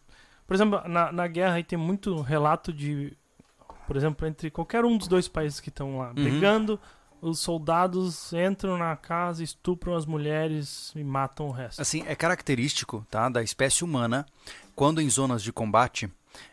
Por 0.47 0.55
exemplo, 0.55 0.81
na, 0.87 1.11
na 1.11 1.27
guerra 1.27 1.55
aí 1.55 1.65
tem 1.65 1.77
muito 1.77 2.21
relato 2.21 2.73
de. 2.73 3.17
Por 3.89 3.97
exemplo, 3.97 4.25
entre 4.25 4.53
qualquer 4.53 4.85
um 4.85 4.97
dos 4.97 5.09
dois 5.09 5.27
países 5.27 5.59
que 5.59 5.69
estão 5.69 5.99
lá 5.99 6.13
Uhum. 6.17 6.23
Os 7.21 7.41
soldados 7.41 8.33
entram 8.33 8.77
na 8.77 8.97
casa, 8.97 9.43
estupram 9.43 9.95
as 9.95 10.07
mulheres 10.07 10.93
e 10.95 11.05
matam 11.05 11.49
o 11.49 11.51
resto. 11.51 11.81
Assim, 11.81 12.03
é 12.07 12.15
característico 12.15 13.07
tá, 13.11 13.29
da 13.29 13.43
espécie 13.43 13.85
humana, 13.85 14.27
quando 14.75 15.01
em 15.01 15.09
zonas 15.09 15.43
de 15.43 15.53
combate, 15.53 16.11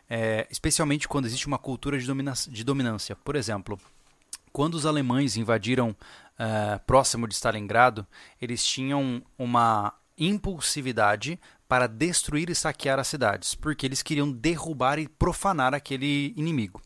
é, 0.09 0.47
especialmente 0.49 1.07
quando 1.07 1.25
existe 1.25 1.47
uma 1.47 1.57
cultura 1.57 1.97
de, 1.97 2.05
domina 2.05 2.33
de 2.47 2.63
dominância. 2.63 3.15
Por 3.15 3.35
exemplo, 3.35 3.79
quando 4.51 4.73
os 4.75 4.85
alemães 4.85 5.37
invadiram 5.37 5.95
eh, 6.39 6.79
próximo 6.85 7.27
de 7.27 7.33
Stalingrado, 7.33 8.05
eles 8.41 8.63
tinham 8.63 9.23
uma 9.37 9.93
impulsividade 10.17 11.39
para 11.67 11.87
destruir 11.87 12.49
e 12.49 12.55
saquear 12.55 12.99
as 12.99 13.07
cidades, 13.07 13.55
porque 13.55 13.85
eles 13.85 14.01
queriam 14.01 14.31
derrubar 14.31 14.99
e 14.99 15.07
profanar 15.07 15.73
aquele 15.73 16.33
inimigo. 16.37 16.81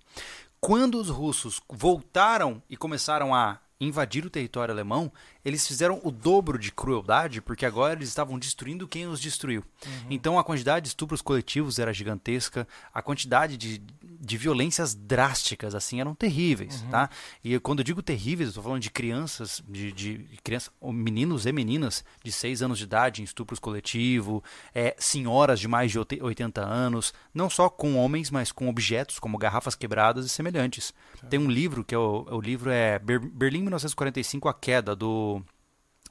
Quando 0.59 0.99
os 0.99 1.09
russos 1.09 1.61
voltaram 1.69 2.61
e 2.69 2.77
começaram 2.77 3.33
a 3.33 3.59
invadir 3.81 4.25
o 4.25 4.29
território 4.29 4.71
alemão, 4.71 5.11
eles 5.43 5.67
fizeram 5.67 5.99
o 6.03 6.11
dobro 6.11 6.57
de 6.59 6.71
crueldade, 6.71 7.41
porque 7.41 7.65
agora 7.65 7.93
eles 7.93 8.09
estavam 8.09 8.37
destruindo 8.37 8.87
quem 8.87 9.07
os 9.07 9.19
destruiu. 9.19 9.63
Então 10.09 10.37
a 10.37 10.43
quantidade 10.43 10.83
de 10.83 10.89
estupros 10.89 11.21
coletivos 11.21 11.79
era 11.79 11.91
gigantesca, 11.91 12.67
a 12.93 13.01
quantidade 13.01 13.57
de, 13.57 13.81
de 14.23 14.37
violências 14.37 14.93
drásticas 14.93 15.73
assim 15.73 15.99
eram 15.99 16.13
terríveis, 16.13 16.83
tá? 16.91 17.09
E 17.43 17.59
quando 17.59 17.79
eu 17.79 17.83
digo 17.83 18.03
terríveis, 18.03 18.47
eu 18.47 18.51
estou 18.51 18.63
falando 18.63 18.79
de 18.81 18.91
crianças, 18.91 19.63
de, 19.67 19.91
de 19.91 20.27
crianças, 20.43 20.71
meninos 20.81 21.47
e 21.47 21.51
meninas 21.51 22.05
de 22.23 22.31
6 22.31 22.61
anos 22.61 22.77
de 22.77 22.83
idade 22.83 23.21
em 23.21 23.23
estupros 23.23 23.57
coletivo, 23.59 24.43
é, 24.75 24.95
senhoras 24.99 25.59
de 25.59 25.67
mais 25.67 25.89
de 25.91 25.97
80 25.99 26.61
anos, 26.63 27.13
não 27.33 27.49
só 27.49 27.67
com 27.67 27.95
homens, 27.97 28.29
mas 28.29 28.51
com 28.51 28.69
objetos 28.69 29.17
como 29.17 29.39
garrafas 29.39 29.73
quebradas 29.73 30.25
e 30.25 30.29
semelhantes. 30.29 30.93
Tem 31.27 31.39
um 31.39 31.49
livro 31.49 31.83
que 31.83 31.95
é 31.95 31.97
o, 31.97 32.27
o 32.29 32.39
livro 32.39 32.69
é 32.69 32.99
Ber- 32.99 33.19
Berlim 33.19 33.61
1945 33.61 34.47
A 34.47 34.53
Queda 34.53 34.95
do 34.95 35.41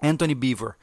Anthony 0.03 0.35
Beaver. 0.35 0.75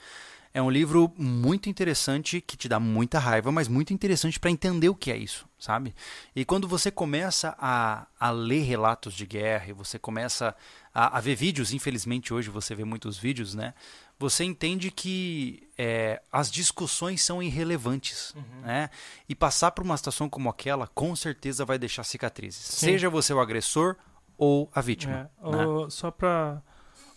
É 0.57 0.61
um 0.61 0.71
livro 0.71 1.13
muito 1.15 1.69
interessante 1.69 2.41
que 2.41 2.57
te 2.57 2.67
dá 2.67 2.79
muita 2.79 3.19
raiva, 3.19 3.51
mas 3.51 3.67
muito 3.67 3.93
interessante 3.93 4.39
para 4.39 4.49
entender 4.49 4.89
o 4.89 4.95
que 4.95 5.11
é 5.11 5.15
isso, 5.15 5.47
sabe? 5.59 5.93
E 6.35 6.43
quando 6.43 6.67
você 6.67 6.89
começa 6.89 7.55
a, 7.59 8.07
a 8.19 8.31
ler 8.31 8.61
relatos 8.63 9.13
de 9.13 9.23
guerra, 9.27 9.67
e 9.67 9.71
você 9.71 9.99
começa 9.99 10.55
a, 10.91 11.15
a 11.19 11.21
ver 11.21 11.35
vídeos, 11.35 11.73
infelizmente 11.73 12.33
hoje 12.33 12.49
você 12.49 12.73
vê 12.73 12.83
muitos 12.83 13.19
vídeos, 13.19 13.53
né? 13.53 13.75
Você 14.17 14.43
entende 14.45 14.89
que 14.89 15.69
é, 15.77 16.23
as 16.31 16.49
discussões 16.49 17.21
são 17.23 17.43
irrelevantes, 17.43 18.33
né? 18.63 18.89
E 19.29 19.35
passar 19.35 19.69
por 19.69 19.83
uma 19.83 19.95
situação 19.95 20.27
como 20.27 20.49
aquela, 20.49 20.87
com 20.87 21.15
certeza 21.15 21.65
vai 21.65 21.77
deixar 21.77 22.03
cicatrizes. 22.03 22.59
Seja 22.65 23.11
você 23.11 23.31
o 23.31 23.39
agressor 23.39 23.95
ou 24.35 24.71
a 24.73 24.81
vítima. 24.81 25.29
É, 25.39 25.51
né? 25.51 25.65
o- 25.67 25.87
só 25.91 26.09
pra. 26.09 26.63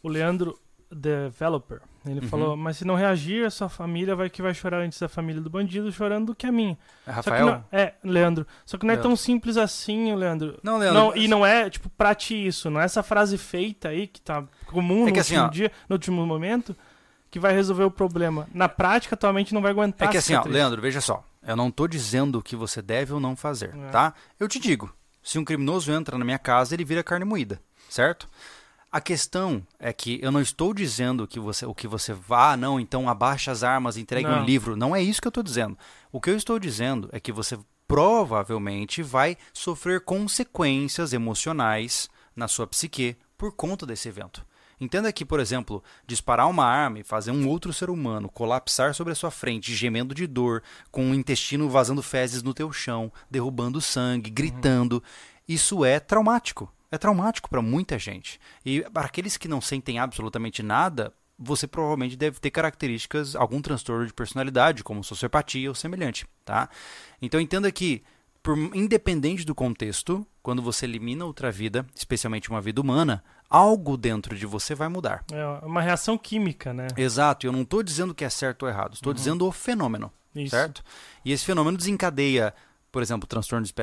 O 0.03 0.11
Leandro 0.11 0.61
Developer. 0.93 1.81
Ele 2.07 2.21
Uhum. 2.21 2.29
falou, 2.29 2.57
mas 2.57 2.79
se 2.79 2.85
não 2.87 2.95
reagir, 2.95 3.45
a 3.45 3.51
sua 3.51 3.69
família 3.69 4.17
vai 4.17 4.31
que 4.31 4.41
vai 4.41 4.55
chorar 4.55 4.79
antes 4.79 4.99
da 4.99 5.09
família 5.09 5.41
do 5.43 5.51
bandido 5.51 5.93
chorando 5.93 6.27
do 6.29 6.35
que 6.35 6.47
a 6.47 6.53
minha. 6.53 6.79
É, 7.07 7.11
Rafael? 7.11 7.45
não- 7.47 7.65
é, 7.71 7.93
Leandro. 8.03 8.47
Só 8.65 8.79
que 8.79 8.87
não 8.87 8.93
é 8.93 8.95
Leandro. 8.95 9.11
tão 9.11 9.17
simples 9.17 9.59
assim, 9.59 10.15
Leandro. 10.15 10.59
Não, 10.63 10.79
Leandro. 10.79 10.99
Não, 10.99 11.17
e 11.17 11.29
não 11.29 11.45
é, 11.45 11.69
tipo, 11.69 11.91
pra 11.91 12.15
ti 12.15 12.47
isso. 12.47 12.71
Não 12.71 12.81
é 12.81 12.85
essa 12.85 13.03
frase 13.03 13.37
feita 13.37 13.91
aí 13.91 14.07
que 14.07 14.21
tá 14.21 14.43
comum 14.67 15.03
É 15.03 15.07
no 15.09 15.13
que 15.13 15.21
assim, 15.21 15.35
último 15.35 15.49
ó. 15.49 15.51
dia, 15.51 15.73
no 15.91 15.95
último 15.97 16.27
momento, 16.27 16.75
que 17.31 17.39
vai 17.39 17.53
resolver 17.53 17.85
o 17.85 17.91
problema. 17.91 18.49
Na 18.55 18.69
prática, 18.69 19.15
tua 19.15 19.33
mente 19.33 19.53
não 19.53 19.61
vai 19.61 19.71
aguentar. 19.71 20.09
É 20.09 20.11
que 20.11 20.17
assim, 20.17 20.35
ó. 20.35 20.43
Leandro, 20.45 20.81
veja 20.81 21.03
só. 21.03 21.23
Eu 21.47 21.55
não 21.57 21.71
tô 21.71 21.87
dizendo 21.87 22.39
o 22.39 22.43
que 22.43 22.57
você 22.57 22.81
deve 22.81 23.13
ou 23.13 23.21
não 23.21 23.37
fazer, 23.37 23.75
É. 23.77 23.89
tá? 23.91 24.15
Eu 24.39 24.49
te 24.49 24.59
digo. 24.59 24.91
Se 25.23 25.39
um 25.39 25.45
criminoso 25.45 25.93
entra 25.93 26.17
na 26.17 26.25
minha 26.25 26.39
casa, 26.39 26.75
ele 26.75 26.85
vira 26.85 27.05
carne 27.05 27.27
moída, 27.27 27.61
certo? 27.91 28.27
A 28.93 29.01
questão 29.01 29.65
é 29.79 29.93
que 29.93 30.19
eu 30.21 30.33
não 30.33 30.41
estou 30.41 30.75
dizendo 30.75 31.25
que 31.27 31.39
você, 31.39 31.65
o 31.65 31.73
que 31.73 31.87
você 31.87 32.13
vá, 32.13 32.53
ah, 32.53 32.57
não, 32.57 32.81
então 32.81 33.09
abaixa 33.09 33.53
as 33.53 33.63
armas, 33.63 33.97
entregue 33.97 34.27
um 34.27 34.41
Não. 34.41 34.45
livro. 34.45 34.75
Não 34.75 34.97
é 34.97 35.01
isso 35.01 35.21
que 35.21 35.29
eu 35.29 35.31
estou 35.31 35.45
dizendo. 35.45 35.79
O 36.11 36.21
que 36.21 36.29
eu 36.29 36.37
estou 36.37 36.59
dizendo 36.59 37.09
é 37.13 37.21
que 37.21 37.31
você 37.31 37.57
provavelmente 37.87 39.01
vai 39.01 39.37
sofrer 39.53 40.01
consequências 40.01 41.13
emocionais 41.13 42.09
na 42.35 42.49
sua 42.49 42.67
psique 42.67 43.17
por 43.39 43.53
conta 43.53 43.87
desse 43.87 44.09
evento. 44.09 44.45
Entenda 44.81 45.13
que, 45.13 45.25
por 45.25 45.39
exemplo, 45.39 45.85
disparar 46.05 46.49
uma 46.49 46.65
arma 46.65 46.99
e 46.99 47.05
fazer 47.05 47.31
um 47.31 47.47
outro 47.47 47.73
ser 47.73 47.91
humano 47.91 48.29
colapsar 48.29 48.93
sobre 48.95 49.13
a 49.13 49.17
sua 49.17 49.31
frente, 49.31 49.75
gemendo 49.75 50.15
de 50.15 50.27
dor, 50.27 50.65
com 50.91 51.11
o 51.11 51.15
intestino 51.15 51.69
vazando 51.69 52.03
fezes 52.03 52.43
no 52.43 52.55
teu 52.55 52.73
chão, 52.73 53.13
derrubando 53.31 53.81
sangue, 53.81 54.31
gritando, 54.31 55.01
isso 55.47 55.85
é 55.85 56.01
traumático. 56.01 56.73
É 56.91 56.99
traumático 56.99 57.49
para 57.49 57.63
muita 57.63 57.99
gente. 57.99 58.41
E 58.65 58.83
para 58.93 59.07
aqueles 59.07 59.37
que 59.37 59.47
não 59.47 59.61
sentem 59.61 59.99
absolutamente 59.99 60.63
nada, 60.63 61.13
você 61.39 61.67
provavelmente 61.67 62.17
deve 62.17 62.39
ter 62.39 62.51
características, 62.51 63.35
algum 63.35 63.63
transtorno 63.63 64.07
de 64.07 64.13
personalidade, 64.13 64.85
como 64.85 65.03
sociopatia 65.03 65.69
ou 65.69 65.75
semelhante, 65.75 66.27
tá? 66.45 66.69
Então 67.23 67.41
entenda 67.41 67.71
que 67.73 68.03
por, 68.43 68.59
independente 68.75 69.45
do 69.45 69.55
contexto, 69.55 70.27
quando 70.43 70.63
você 70.63 70.85
elimina 70.85 71.25
outra 71.25 71.51
vida, 71.51 71.87
especialmente 71.95 72.51
uma 72.51 72.61
vida 72.61 72.81
humana, 72.81 73.23
algo 73.49 73.97
dentro 73.97 74.37
de 74.37 74.47
você 74.47 74.75
vai 74.75 74.89
mudar. 74.89 75.25
É 75.33 75.45
uma 75.65 75.81
reação 75.81 76.19
química, 76.19 76.73
né? 76.73 76.89
Exato, 76.97 77.47
eu 77.47 77.53
não 77.53 77.63
estou 77.63 77.83
dizendo 77.83 78.15
que 78.15 78.25
é 78.25 78.31
certo 78.31 78.65
ou 78.65 78.69
errado, 78.69 78.95
estou 78.95 79.15
dizendo 79.15 79.47
o 79.47 79.53
fenômeno, 79.53 80.13
Isso. 80.35 80.51
certo? 80.51 80.83
E 81.25 81.33
esse 81.33 81.45
fenômeno 81.45 81.77
desencadeia, 81.77 82.55
por 82.93 83.03
exemplo, 83.03 83.27
transtorno 83.27 83.65
de 83.67 83.75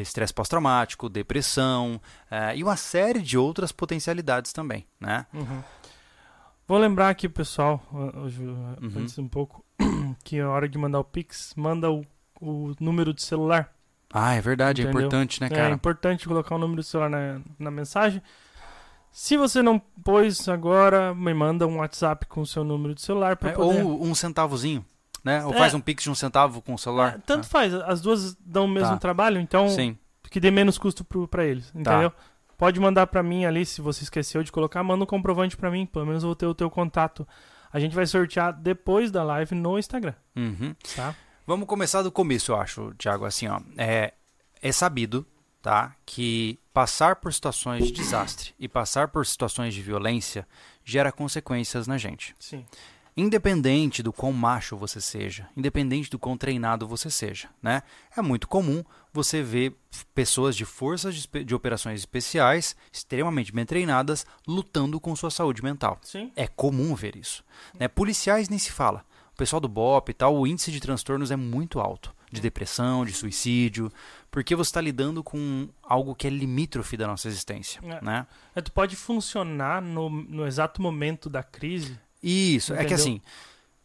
estresse 0.00 0.32
pós-traumático, 0.32 1.08
depressão 1.08 2.00
eh, 2.30 2.56
e 2.56 2.62
uma 2.62 2.76
série 2.76 3.20
de 3.20 3.36
outras 3.36 3.72
potencialidades 3.72 4.52
também, 4.52 4.86
né? 5.00 5.26
Uhum. 5.34 5.62
Vou 6.66 6.78
lembrar 6.78 7.08
aqui, 7.10 7.28
pessoal, 7.28 7.82
hoje, 8.22 8.42
Uhum. 8.42 8.92
antes 8.96 9.18
um 9.18 9.28
pouco, 9.28 9.64
que 10.24 10.38
a 10.40 10.48
hora 10.48 10.68
de 10.68 10.78
mandar 10.78 11.00
o 11.00 11.04
Pix, 11.04 11.52
manda 11.56 11.90
o, 11.90 12.04
o 12.40 12.72
número 12.80 13.12
de 13.12 13.22
celular. 13.22 13.72
Ah, 14.12 14.34
é 14.34 14.40
verdade, 14.40 14.82
é 14.82 14.84
Entendeu? 14.84 15.00
importante, 15.06 15.40
né, 15.40 15.48
É 15.48 15.50
cara? 15.50 15.74
importante 15.74 16.28
colocar 16.28 16.54
o 16.54 16.58
número 16.58 16.82
do 16.82 16.84
celular 16.84 17.10
na, 17.10 17.40
na 17.58 17.70
mensagem. 17.70 18.22
Se 19.10 19.36
você 19.36 19.60
não 19.60 19.78
pôs 19.78 20.48
agora, 20.48 21.14
me 21.14 21.34
manda 21.34 21.66
um 21.66 21.78
WhatsApp 21.78 22.26
com 22.26 22.40
o 22.42 22.46
seu 22.46 22.64
número 22.64 22.94
de 22.94 23.02
celular 23.02 23.36
para 23.36 23.50
É, 23.50 23.52
poder... 23.52 23.82
ou 23.82 24.02
um 24.04 24.14
centavozinho, 24.14 24.84
né? 25.24 25.44
Ou 25.44 25.54
É. 25.54 25.58
faz 25.58 25.74
um 25.74 25.80
pix 25.80 26.02
de 26.04 26.10
um 26.10 26.14
centavo 26.14 26.60
com 26.62 26.74
o 26.74 26.78
celular. 26.78 27.14
É, 27.16 27.18
tanto 27.26 27.46
faz, 27.48 27.72
as 27.74 28.00
duas 28.00 28.34
dão 28.36 28.64
o 28.64 28.68
mesmo 28.68 28.90
Tá. 28.90 28.98
trabalho, 28.98 29.40
então. 29.40 29.68
Sim. 29.68 29.96
que 30.30 30.40
dê 30.40 30.50
menos 30.50 30.78
custo 30.78 31.04
pro, 31.04 31.28
pra 31.28 31.44
eles, 31.44 31.70
entendeu? 31.74 32.10
Pode 32.56 32.80
mandar 32.80 33.06
pra 33.06 33.22
mim 33.22 33.44
ali, 33.44 33.66
se 33.66 33.82
você 33.82 34.02
esqueceu 34.02 34.42
de 34.42 34.50
colocar, 34.50 34.82
manda 34.82 35.04
um 35.04 35.06
comprovante 35.06 35.58
pra 35.58 35.70
mim, 35.70 35.84
pelo 35.84 36.06
menos 36.06 36.22
eu 36.22 36.28
vou 36.28 36.34
ter 36.36 36.46
o 36.46 36.54
teu 36.54 36.70
contato. 36.70 37.28
A 37.70 37.78
gente 37.78 37.94
vai 37.94 38.06
sortear 38.06 38.50
depois 38.52 39.10
da 39.10 39.22
live 39.22 39.54
no 39.54 39.78
Instagram, 39.78 40.14
Uhum. 40.34 40.74
tá? 40.96 41.14
Vamos 41.46 41.66
começar 41.66 42.00
do 42.00 42.10
começo, 42.10 42.52
eu 42.52 42.56
acho, 42.56 42.94
Thiago. 42.96 43.26
Assim, 43.26 43.46
ó, 43.46 43.60
é, 43.76 44.14
é 44.62 44.72
sabido, 44.72 45.26
tá, 45.60 45.94
que 46.06 46.58
passar 46.72 47.16
por 47.16 47.30
situações 47.34 47.84
de 47.86 47.92
desastre 47.92 48.54
e 48.58 48.66
passar 48.66 49.08
por 49.08 49.26
situações 49.26 49.74
de 49.74 49.82
violência 49.82 50.46
gera 50.82 51.12
consequências 51.12 51.86
na 51.86 51.98
gente. 51.98 52.34
Sim. 52.38 52.64
Independente 53.16 54.02
do 54.02 54.12
quão 54.12 54.32
macho 54.32 54.76
você 54.76 55.00
seja, 55.00 55.46
independente 55.54 56.10
do 56.10 56.18
quão 56.18 56.36
treinado 56.36 56.88
você 56.88 57.10
seja, 57.10 57.50
né? 57.62 57.82
É 58.16 58.22
muito 58.22 58.48
comum 58.48 58.82
você 59.12 59.42
ver 59.42 59.76
pessoas 60.14 60.56
de 60.56 60.64
forças 60.64 61.14
de, 61.14 61.44
de 61.44 61.54
operações 61.54 62.00
especiais, 62.00 62.74
extremamente 62.90 63.52
bem 63.52 63.66
treinadas, 63.66 64.26
lutando 64.48 64.98
com 64.98 65.14
sua 65.14 65.30
saúde 65.30 65.62
mental. 65.62 65.98
Sim. 66.02 66.32
É 66.34 66.46
comum 66.48 66.94
ver 66.94 67.14
isso. 67.14 67.44
Né? 67.78 67.86
Policiais 67.86 68.48
nem 68.48 68.58
se 68.58 68.72
fala. 68.72 69.04
O 69.34 69.36
pessoal 69.36 69.60
do 69.60 69.68
BOP 69.68 70.10
e 70.10 70.14
tal, 70.14 70.36
o 70.36 70.46
índice 70.46 70.72
de 70.72 70.80
transtornos 70.80 71.30
é 71.30 71.36
muito 71.36 71.80
alto. 71.80 72.14
De 72.30 72.40
depressão, 72.40 73.04
de 73.04 73.12
suicídio, 73.12 73.92
porque 74.30 74.56
você 74.56 74.70
está 74.70 74.80
lidando 74.80 75.22
com 75.22 75.68
algo 75.82 76.14
que 76.14 76.26
é 76.26 76.30
limítrofe 76.30 76.96
da 76.96 77.06
nossa 77.06 77.28
existência. 77.28 77.78
É. 77.84 78.02
Né? 78.02 78.26
É, 78.54 78.62
tu 78.62 78.72
pode 78.72 78.96
funcionar 78.96 79.82
no, 79.82 80.08
no 80.08 80.46
exato 80.46 80.80
momento 80.80 81.28
da 81.28 81.42
crise. 81.42 82.00
Isso, 82.22 82.72
é 82.72 82.76
que 82.76 82.82
Entendeu? 82.84 82.96
assim, 82.96 83.20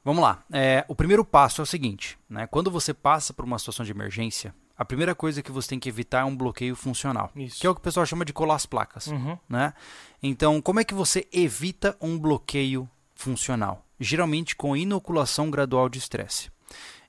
vamos 0.03 0.21
lá. 0.21 0.43
É, 0.51 0.85
o 0.87 0.95
primeiro 0.95 1.25
passo 1.25 1.61
é 1.61 1.63
o 1.63 1.65
seguinte, 1.65 2.17
né? 2.29 2.47
Quando 2.47 2.69
você 2.69 2.93
passa 2.93 3.33
por 3.33 3.45
uma 3.45 3.57
situação 3.57 3.85
de 3.85 3.91
emergência, 3.91 4.53
a 4.77 4.85
primeira 4.85 5.15
coisa 5.15 5.41
que 5.41 5.51
você 5.51 5.69
tem 5.69 5.79
que 5.79 5.89
evitar 5.89 6.21
é 6.21 6.25
um 6.25 6.35
bloqueio 6.35 6.75
funcional, 6.75 7.31
Isso. 7.35 7.59
que 7.59 7.65
é 7.65 7.69
o 7.69 7.73
que 7.73 7.79
o 7.79 7.83
pessoal 7.83 8.05
chama 8.05 8.23
de 8.23 8.31
colar 8.31 8.55
as 8.55 8.65
placas. 8.65 9.07
Uhum. 9.07 9.37
né? 9.49 9.73
Então, 10.21 10.61
como 10.61 10.79
é 10.79 10.83
que 10.83 10.93
você 10.93 11.27
evita 11.31 11.97
um 11.99 12.17
bloqueio 12.19 12.87
funcional? 13.15 13.83
Geralmente 13.99 14.55
com 14.55 14.77
inoculação 14.77 15.49
gradual 15.49 15.89
de 15.89 15.97
estresse. 15.97 16.51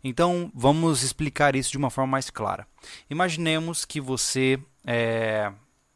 Então, 0.03 0.51
vamos 0.55 1.03
explicar 1.03 1.55
isso 1.55 1.71
de 1.71 1.77
uma 1.77 1.91
forma 1.91 2.13
mais 2.13 2.31
clara. 2.31 2.67
Imaginemos 3.11 3.85
que 3.85 4.01
você, 4.01 4.59
é, 4.87 5.53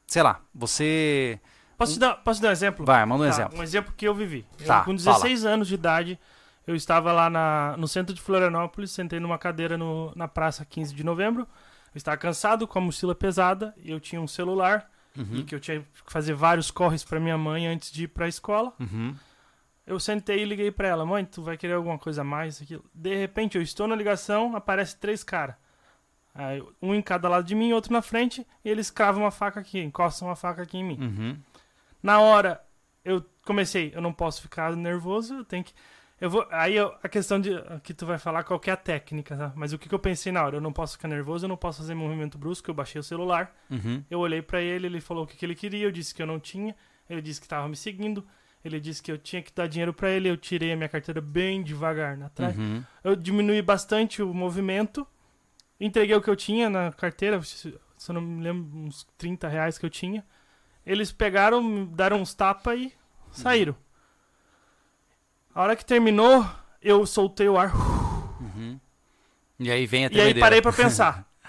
sei 0.06 0.22
lá, 0.22 0.42
você 0.54 1.40
Posso, 1.82 1.92
te 1.94 1.98
dar, 2.00 2.14
posso 2.16 2.40
te 2.40 2.42
dar 2.42 2.48
um 2.48 2.52
exemplo? 2.52 2.84
vai, 2.86 3.04
manda 3.04 3.24
um 3.24 3.26
Tá, 3.26 3.32
exemplo. 3.34 3.58
Um 3.58 3.62
exemplo 3.62 3.94
que 3.96 4.06
eu 4.06 4.14
vivi. 4.14 4.46
Eu, 4.60 4.66
Tá, 4.66 4.82
com 4.84 4.94
16 4.94 5.44
anos 5.44 5.68
de 5.68 5.74
idade, 5.74 6.18
eu 6.66 6.74
estava 6.74 7.12
lá 7.12 7.28
na, 7.30 7.74
no 7.76 7.86
centro 7.88 8.14
de 8.14 8.20
Florianópolis, 8.20 8.90
sentei 8.90 9.18
numa 9.20 9.38
cadeira 9.38 9.76
no, 9.76 10.12
na 10.16 10.26
praça 10.28 10.64
15 10.64 10.94
de 10.94 11.02
novembro. 11.04 11.42
Eu 11.94 11.98
estava 11.98 12.16
cansado, 12.16 12.66
com 12.66 12.78
a 12.78 12.82
mochila 12.82 13.14
pesada, 13.14 13.74
e 13.76 13.90
eu 13.90 14.00
tinha 14.00 14.20
um 14.20 14.26
celular, 14.28 14.90
e 15.14 15.20
Uhum, 15.20 15.44
que 15.44 15.54
eu 15.54 15.60
tinha 15.60 15.80
que 15.80 16.10
fazer 16.12 16.32
vários 16.32 16.70
corres 16.70 17.04
para 17.04 17.20
minha 17.20 17.36
mãe 17.36 17.66
antes 17.66 17.92
de 17.92 18.04
ir 18.04 18.08
para 18.08 18.24
a 18.24 18.28
escola. 18.28 18.72
uhum, 18.80 19.14
Eu 19.86 20.00
sentei 20.00 20.40
e 20.42 20.44
liguei 20.46 20.70
para 20.70 20.88
ela: 20.88 21.04
Mãe, 21.04 21.22
tu 21.24 21.42
vai 21.42 21.56
querer 21.58 21.74
alguma 21.74 21.98
coisa 21.98 22.22
a 22.22 22.24
mais? 22.24 22.62
Aquilo. 22.62 22.82
De 22.94 23.14
repente, 23.14 23.56
eu 23.58 23.62
estou 23.62 23.86
na 23.86 23.94
ligação, 23.94 24.56
aparece 24.56 24.96
três 24.96 25.22
caras. 25.22 25.54
Um 26.80 26.94
em 26.94 27.02
cada 27.02 27.28
lado 27.28 27.44
de 27.46 27.54
mim, 27.54 27.72
outro 27.74 27.92
na 27.92 28.00
frente, 28.00 28.46
e 28.64 28.70
eles 28.70 28.90
cravam 28.90 29.24
uma 29.24 29.30
faca 29.30 29.60
aqui, 29.60 29.80
encostam 29.80 30.28
uma 30.28 30.36
faca 30.36 30.62
aqui 30.62 30.78
em 30.78 30.84
mim. 30.84 30.98
uhum. 30.98 31.36
Na 32.02 32.20
hora, 32.20 32.60
eu 33.04 33.24
comecei, 33.44 33.92
eu 33.94 34.00
não 34.00 34.12
posso 34.12 34.42
ficar 34.42 34.74
nervoso, 34.76 35.34
eu 35.34 35.44
tenho 35.44 35.64
que. 35.64 35.72
Eu 36.20 36.30
vou, 36.30 36.46
aí 36.52 36.76
eu- 36.76 36.94
a 37.02 37.08
questão 37.08 37.40
de 37.40 37.50
que 37.82 37.92
tu 37.92 38.06
vai 38.06 38.16
falar 38.16 38.44
qual 38.44 38.60
é 38.66 38.70
a 38.70 38.76
técnica, 38.76 39.36
tá? 39.36 39.52
Mas 39.56 39.72
o 39.72 39.78
que, 39.78 39.88
que 39.88 39.94
eu 39.94 39.98
pensei 39.98 40.30
na 40.30 40.44
hora? 40.44 40.56
Eu 40.56 40.60
não 40.60 40.72
posso 40.72 40.92
ficar 40.96 41.08
nervoso, 41.08 41.44
eu 41.44 41.48
não 41.48 41.56
posso 41.56 41.78
fazer 41.78 41.94
movimento 41.94 42.38
brusco, 42.38 42.70
eu 42.70 42.74
baixei 42.74 43.00
o 43.00 43.02
celular, 43.02 43.52
Uhum. 43.68 44.04
eu 44.08 44.20
olhei 44.20 44.40
pra 44.40 44.60
ele, 44.60 44.86
ele 44.86 45.00
falou 45.00 45.24
o 45.24 45.26
que, 45.26 45.36
que 45.36 45.44
ele 45.44 45.54
queria, 45.56 45.84
eu 45.84 45.90
disse 45.90 46.14
que 46.14 46.22
eu 46.22 46.26
não 46.26 46.38
tinha, 46.38 46.76
ele 47.10 47.20
disse 47.20 47.40
que 47.40 47.48
tava 47.48 47.68
me 47.68 47.74
seguindo, 47.74 48.24
ele 48.64 48.78
disse 48.78 49.02
que 49.02 49.10
eu 49.10 49.18
tinha 49.18 49.42
que 49.42 49.52
dar 49.52 49.66
dinheiro 49.66 49.92
pra 49.92 50.10
ele, 50.10 50.28
eu 50.28 50.36
tirei 50.36 50.72
a 50.72 50.76
minha 50.76 50.88
carteira 50.88 51.20
bem 51.20 51.60
devagar 51.60 52.16
na 52.16 52.28
trás. 52.28 52.56
Uhum. 52.56 52.84
Eu 53.02 53.16
diminui 53.16 53.60
bastante 53.60 54.22
o 54.22 54.32
movimento, 54.32 55.04
entreguei 55.80 56.14
o 56.14 56.22
que 56.22 56.30
eu 56.30 56.36
tinha 56.36 56.70
na 56.70 56.92
carteira, 56.92 57.42
se 57.42 57.76
se 57.96 58.10
eu 58.10 58.14
não 58.14 58.20
me 58.22 58.42
lembro, 58.42 58.76
uns 58.78 59.04
30 59.16 59.48
reais 59.48 59.76
que 59.78 59.86
eu 59.86 59.90
tinha. 59.90 60.24
Eles 60.84 61.12
pegaram, 61.12 61.84
deram 61.86 62.20
uns 62.20 62.34
tapas 62.34 62.78
e 62.78 62.92
saíram. 63.30 63.76
A 65.54 65.62
hora 65.62 65.76
que 65.76 65.84
terminou, 65.84 66.46
eu 66.80 67.06
soltei 67.06 67.48
o 67.48 67.58
ar. 67.58 67.74
Uhum. 68.40 68.78
E 69.58 69.70
aí 69.70 69.86
vem 69.86 70.06
a 70.06 70.10
E 70.12 70.20
aí 70.20 70.38
parei 70.38 70.60
pra 70.60 70.72
pensar. 70.72 71.26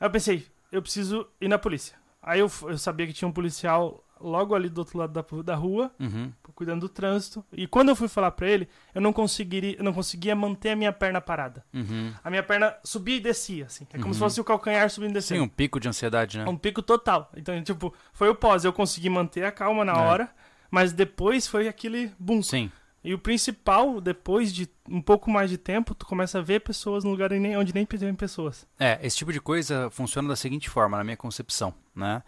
aí 0.00 0.06
eu 0.06 0.10
pensei, 0.10 0.46
eu 0.72 0.82
preciso 0.82 1.26
ir 1.40 1.48
na 1.48 1.58
polícia. 1.58 1.96
Aí 2.22 2.40
eu, 2.40 2.50
eu 2.62 2.78
sabia 2.78 3.06
que 3.06 3.12
tinha 3.12 3.28
um 3.28 3.32
policial 3.32 4.03
logo 4.20 4.54
ali 4.54 4.68
do 4.68 4.78
outro 4.78 4.98
lado 4.98 5.12
da, 5.12 5.42
da 5.42 5.54
rua, 5.54 5.90
Uhum. 6.00 6.32
cuidando 6.54 6.82
do 6.82 6.88
trânsito. 6.88 7.44
E 7.52 7.66
quando 7.66 7.88
eu 7.90 7.96
fui 7.96 8.08
falar 8.08 8.30
pra 8.30 8.48
ele, 8.48 8.68
eu 8.94 9.00
não 9.00 9.12
conseguiria, 9.12 9.76
eu 9.76 9.84
não 9.84 9.92
conseguia 9.92 10.34
manter 10.36 10.70
a 10.70 10.76
minha 10.76 10.92
perna 10.92 11.20
parada. 11.20 11.64
Uhum. 11.74 12.12
A 12.22 12.30
minha 12.30 12.42
perna 12.42 12.74
subia 12.84 13.16
e 13.16 13.20
descia, 13.20 13.66
assim. 13.66 13.86
É 13.90 13.96
como 13.96 14.06
Uhum. 14.08 14.12
se 14.14 14.18
fosse 14.20 14.40
o 14.40 14.44
calcanhar 14.44 14.88
subindo 14.90 15.10
e 15.10 15.12
Sim, 15.12 15.34
descendo. 15.34 15.42
um 15.44 15.48
pico 15.48 15.78
de 15.80 15.88
ansiedade, 15.88 16.38
né? 16.38 16.44
Um 16.48 16.56
pico 16.56 16.80
total. 16.82 17.30
Então, 17.36 17.60
tipo, 17.62 17.92
foi 18.12 18.28
o 18.28 18.34
pós. 18.34 18.64
Eu 18.64 18.72
consegui 18.72 19.08
manter 19.10 19.44
a 19.44 19.52
calma 19.52 19.84
na 19.84 19.92
É. 19.92 19.96
hora, 19.96 20.30
mas 20.70 20.92
depois 20.92 21.46
foi 21.46 21.68
aquele 21.68 22.10
boom. 22.18 22.42
Sim. 22.42 22.70
E 23.02 23.12
o 23.12 23.18
principal, 23.18 24.00
depois 24.00 24.50
de 24.50 24.66
um 24.88 25.02
pouco 25.02 25.30
mais 25.30 25.50
de 25.50 25.58
tempo, 25.58 25.94
tu 25.94 26.06
começa 26.06 26.38
a 26.38 26.42
ver 26.42 26.60
pessoas 26.60 27.04
no 27.04 27.10
lugar 27.10 27.30
onde 27.32 27.74
nem 27.74 27.84
tem 27.84 28.14
pessoas. 28.14 28.66
É, 28.80 28.98
esse 29.02 29.16
tipo 29.18 29.30
de 29.30 29.40
coisa 29.42 29.90
funciona 29.90 30.26
da 30.28 30.36
seguinte 30.36 30.70
forma, 30.70 30.96
na 30.96 31.04
minha 31.04 31.16
concepção, 31.16 31.74
né? 31.94 32.22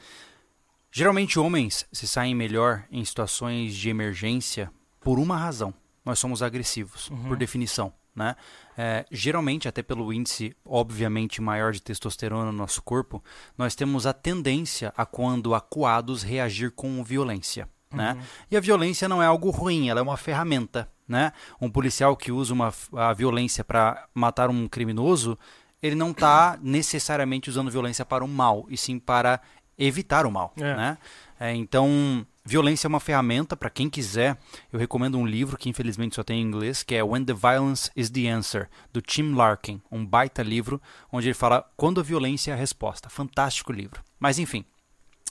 Geralmente 0.96 1.38
homens 1.38 1.86
se 1.92 2.08
saem 2.08 2.34
melhor 2.34 2.84
em 2.90 3.04
situações 3.04 3.74
de 3.74 3.90
emergência 3.90 4.70
por 4.98 5.18
uma 5.18 5.36
razão. 5.36 5.74
Nós 6.02 6.18
somos 6.18 6.42
agressivos, 6.42 7.10
Uhum. 7.10 7.24
por 7.24 7.36
definição, 7.36 7.92
né? 8.14 8.34
É, 8.78 9.04
geralmente, 9.10 9.68
até 9.68 9.82
pelo 9.82 10.10
índice 10.10 10.56
obviamente 10.64 11.42
maior 11.42 11.74
de 11.74 11.82
testosterona 11.82 12.50
no 12.50 12.56
nosso 12.56 12.80
corpo, 12.80 13.22
nós 13.58 13.74
temos 13.74 14.06
a 14.06 14.14
tendência 14.14 14.90
a 14.96 15.04
quando 15.04 15.54
acuados 15.54 16.22
reagir 16.22 16.70
com 16.70 17.04
violência, 17.04 17.68
né? 17.92 18.14
Uhum. 18.14 18.22
E 18.52 18.56
a 18.56 18.60
violência 18.60 19.06
não 19.06 19.22
é 19.22 19.26
algo 19.26 19.50
ruim, 19.50 19.90
ela 19.90 20.00
é 20.00 20.02
uma 20.02 20.16
ferramenta, 20.16 20.90
né? 21.06 21.30
Um 21.60 21.68
policial 21.68 22.16
que 22.16 22.32
usa 22.32 22.54
uma, 22.54 22.72
a 22.94 23.12
violência 23.12 23.62
para 23.62 24.08
matar 24.14 24.48
um 24.48 24.66
criminoso, 24.66 25.38
ele 25.82 25.94
não 25.94 26.10
está 26.10 26.58
necessariamente 26.62 27.50
usando 27.50 27.70
violência 27.70 28.04
para 28.04 28.24
o 28.24 28.28
mal, 28.28 28.64
e 28.70 28.78
sim 28.78 28.98
para 28.98 29.42
evitar 29.78 30.26
o 30.26 30.30
mal, 30.30 30.52
É. 30.56 30.74
né? 30.76 30.98
É, 31.38 31.54
então, 31.54 32.26
violência 32.44 32.86
é 32.86 32.88
uma 32.88 32.98
ferramenta 33.00 33.54
para 33.54 33.68
quem 33.68 33.90
quiser. 33.90 34.38
Eu 34.72 34.78
recomendo 34.78 35.18
um 35.18 35.26
livro 35.26 35.58
que 35.58 35.68
infelizmente 35.68 36.14
só 36.14 36.22
tem 36.22 36.40
em 36.40 36.44
inglês, 36.44 36.82
que 36.82 36.94
é 36.94 37.02
When 37.04 37.24
the 37.24 37.34
Violence 37.34 37.90
is 37.94 38.08
the 38.08 38.26
Answer, 38.28 38.68
do 38.90 39.02
Tim 39.02 39.34
Larkin, 39.34 39.82
um 39.90 40.04
baita 40.04 40.42
livro 40.42 40.80
onde 41.12 41.26
ele 41.26 41.34
fala 41.34 41.62
quando 41.76 42.00
a 42.00 42.02
violência 42.02 42.52
é 42.52 42.54
a 42.54 42.56
resposta. 42.56 43.10
Fantástico 43.10 43.70
livro. 43.70 44.02
Mas 44.18 44.38
enfim, 44.38 44.64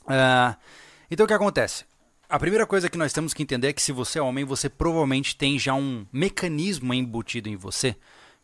ah, 0.08 0.56
então 1.10 1.24
o 1.24 1.28
que 1.28 1.34
acontece? 1.34 1.86
A 2.30 2.40
primeira 2.40 2.66
coisa 2.66 2.90
que 2.90 2.98
nós 2.98 3.14
temos 3.14 3.34
que 3.34 3.42
entender 3.44 3.70
é 3.70 3.74
que 3.74 3.82
se 3.82 3.92
você 3.92 4.20
é 4.20 4.22
homem, 4.22 4.44
você 4.46 4.68
provavelmente 4.70 5.36
tem 5.36 5.58
já 5.58 5.74
um 5.74 6.06
mecanismo 6.12 6.94
embutido 6.94 7.50
em 7.50 7.56
você 7.56 7.96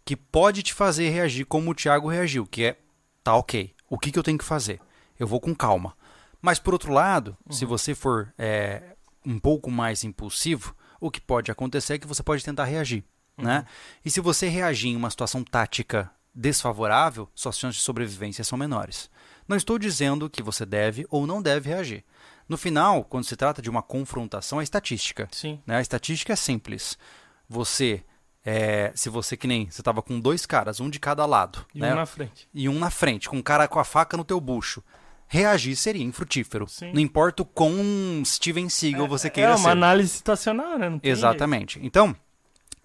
que 0.05 0.15
pode 0.15 0.63
te 0.63 0.73
fazer 0.73 1.09
reagir 1.09 1.45
como 1.45 1.71
o 1.71 1.75
Thiago 1.75 2.07
reagiu, 2.07 2.45
que 2.45 2.63
é, 2.63 2.77
tá 3.23 3.35
ok, 3.35 3.71
o 3.89 3.99
que, 3.99 4.11
que 4.11 4.17
eu 4.17 4.23
tenho 4.23 4.37
que 4.37 4.43
fazer? 4.45 4.79
Eu 5.21 5.27
vou 5.27 5.39
com 5.39 5.53
calma. 5.53 5.95
Mas 6.41 6.57
por 6.57 6.73
outro 6.73 6.91
lado, 6.91 7.37
se 7.51 7.63
você 7.63 7.93
for 7.93 8.33
é, 8.39 8.95
um 9.23 9.37
pouco 9.37 9.69
mais 9.69 10.03
impulsivo, 10.03 10.75
o 10.99 11.11
que 11.11 11.21
pode 11.21 11.51
acontecer 11.51 11.93
é 11.93 11.99
que 11.99 12.07
você 12.07 12.23
pode 12.23 12.43
tentar 12.43 12.63
reagir, 12.65 13.03
né? 13.37 13.65
E 14.03 14.09
se 14.09 14.19
você 14.19 14.47
reagir 14.49 14.89
em 14.89 14.95
uma 14.95 15.11
situação 15.11 15.43
tática 15.43 16.09
desfavorável, 16.33 17.29
suas 17.35 17.59
chances 17.59 17.77
de 17.77 17.83
sobrevivência 17.83 18.43
são 18.43 18.57
menores. 18.57 19.11
Não 19.47 19.55
estou 19.55 19.77
dizendo 19.77 20.27
que 20.27 20.41
você 20.41 20.65
deve 20.65 21.05
ou 21.11 21.27
não 21.27 21.39
deve 21.39 21.69
reagir. 21.69 22.03
No 22.49 22.57
final, 22.57 23.03
quando 23.03 23.25
se 23.25 23.35
trata 23.35 23.61
de 23.61 23.69
uma 23.69 23.83
confrontação, 23.83 24.59
é 24.59 24.63
estatística. 24.63 25.27
Sim. 25.31 25.61
Né? 25.67 25.77
A 25.77 25.81
estatística 25.81 26.33
é 26.33 26.35
simples. 26.35 26.97
Você, 27.47 28.03
é, 28.43 28.91
se 28.95 29.07
você 29.09 29.37
que 29.37 29.45
nem 29.45 29.69
você 29.69 29.81
estava 29.81 30.01
com 30.01 30.19
dois 30.19 30.47
caras, 30.47 30.79
um 30.79 30.89
de 30.89 30.99
cada 30.99 31.25
lado, 31.27 31.63
E 31.75 31.79
né? 31.79 31.93
um 31.93 31.95
na 31.97 32.05
frente. 32.07 32.49
e 32.51 32.67
um 32.67 32.79
na 32.79 32.89
frente, 32.89 33.29
com 33.29 33.37
um 33.37 33.41
cara 33.43 33.67
com 33.67 33.79
a 33.79 33.83
faca 33.83 34.17
no 34.17 34.23
teu 34.25 34.39
bucho, 34.41 34.83
reagir 35.33 35.77
seria 35.77 36.03
infrutífero. 36.03 36.67
Sim. 36.67 36.91
Não 36.91 36.99
importa 36.99 37.41
o 37.41 37.45
quão 37.45 37.73
Steven 38.25 38.67
Seagal 38.67 39.07
você 39.07 39.29
queira 39.29 39.51
é 39.51 39.55
uma 39.55 39.59
ser. 39.63 39.69
análise 39.69 40.09
situacional, 40.09 40.77
né? 40.77 40.99
Exatamente. 41.01 41.79
Então, 41.81 42.13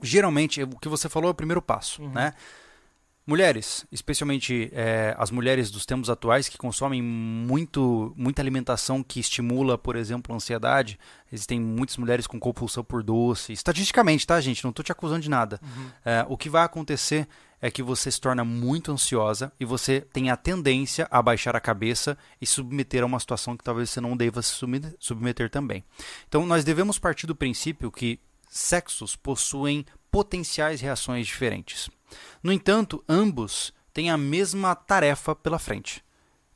geralmente, 0.01 0.63
o 0.63 0.79
que 0.79 0.89
você 0.89 1.09
falou 1.09 1.29
é 1.29 1.33
o 1.33 1.35
primeiro 1.35 1.61
passo, 1.61 2.03
Uhum. 2.03 2.13
né? 2.13 2.35
Mulheres, 3.27 3.85
especialmente 3.91 4.71
é, 4.73 5.13
as 5.19 5.33
mulheres 5.33 5.69
dos 5.73 5.85
tempos 5.85 6.09
atuais 6.09 6.49
que 6.49 6.57
consomem 6.57 7.03
muito, 7.03 8.15
muita 8.17 8.41
alimentação 8.41 9.03
que 9.03 9.19
estimula, 9.19 9.77
por 9.77 9.97
exemplo, 9.97 10.33
a 10.33 10.37
ansiedade. 10.37 10.97
Existem 11.33 11.59
muitas 11.61 11.97
mulheres 11.97 12.29
com 12.29 12.39
compulsão 12.39 12.85
por 12.85 13.03
doce. 13.03 13.53
Estatisticamente, 13.53 14.25
tá, 14.25 14.41
gente? 14.41 14.63
Não 14.63 14.71
estou 14.71 14.85
te 14.85 14.93
acusando 14.93 15.23
de 15.23 15.29
nada. 15.29 15.59
Uhum. 15.61 15.89
É, 16.05 16.25
o 16.29 16.37
que 16.37 16.49
vai 16.49 16.63
acontecer 16.65 17.27
é 17.61 17.71
que 17.71 17.83
você 17.83 18.11
se 18.11 18.21
torna 18.21 18.45
muito 18.45 18.92
ansiosa 18.92 19.53
e 19.59 19.64
você 19.64 20.01
tem 20.01 20.31
a 20.31 20.37
tendência 20.37 21.09
a 21.11 21.23
baixar 21.23 21.57
a 21.57 21.61
cabeça 21.61 22.16
e 22.40 22.47
submeter 22.47 23.03
a 23.03 23.07
uma 23.07 23.21
situação 23.21 23.57
que 23.57 23.64
talvez 23.64 23.90
você 23.90 24.01
não 24.01 24.16
deva 24.16 24.42
se 24.42 24.55
submeter 24.99 25.51
também. 25.51 25.85
Então, 26.29 26.45
nós 26.47 26.64
devemos 26.64 26.99
partir 26.99 27.27
do 27.27 27.35
princípio 27.35 27.90
que 27.90 28.21
sexos 28.49 29.16
possuem 29.16 29.85
potenciais 30.11 30.81
reações 30.81 31.27
diferentes. 31.27 31.90
No 32.42 32.53
entanto, 32.53 33.03
ambos 33.09 33.73
têm 33.92 34.11
a 34.11 34.16
mesma 34.16 34.75
tarefa 34.75 35.35
pela 35.35 35.59
frente. 35.59 36.05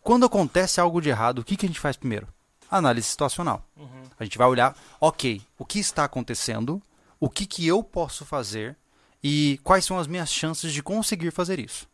Quando 0.03 0.27
acontece 0.27 0.81
algo 0.81 1.01
de 1.01 1.09
errado, 1.09 1.41
o 1.41 1.45
que, 1.45 1.57
que 1.57 1.67
a 1.67 1.69
gente 1.69 1.81
faz 1.81 1.97
primeiro? 1.97 2.29
Análise 2.71 3.09
situacional. 3.09 3.67
Uhum. 3.77 4.03
A 4.19 4.25
gente 4.25 4.39
vai 4.39 4.47
olhar, 4.47 4.77
ok, 5.01 5.43
o 5.59 5.65
que 5.65 5.79
está 5.79 6.05
acontecendo, 6.05 6.81
o 7.19 7.29
que, 7.29 7.45
que 7.45 7.67
eu 7.67 7.83
posso 7.83 8.25
fazer 8.25 8.77
e 9.23 9.61
quais 9.63 9.85
são 9.85 9.99
as 9.99 10.07
minhas 10.07 10.33
chances 10.33 10.73
de 10.73 10.83
conseguir 10.83 11.31
fazer 11.31 11.59
isso. 11.59 11.89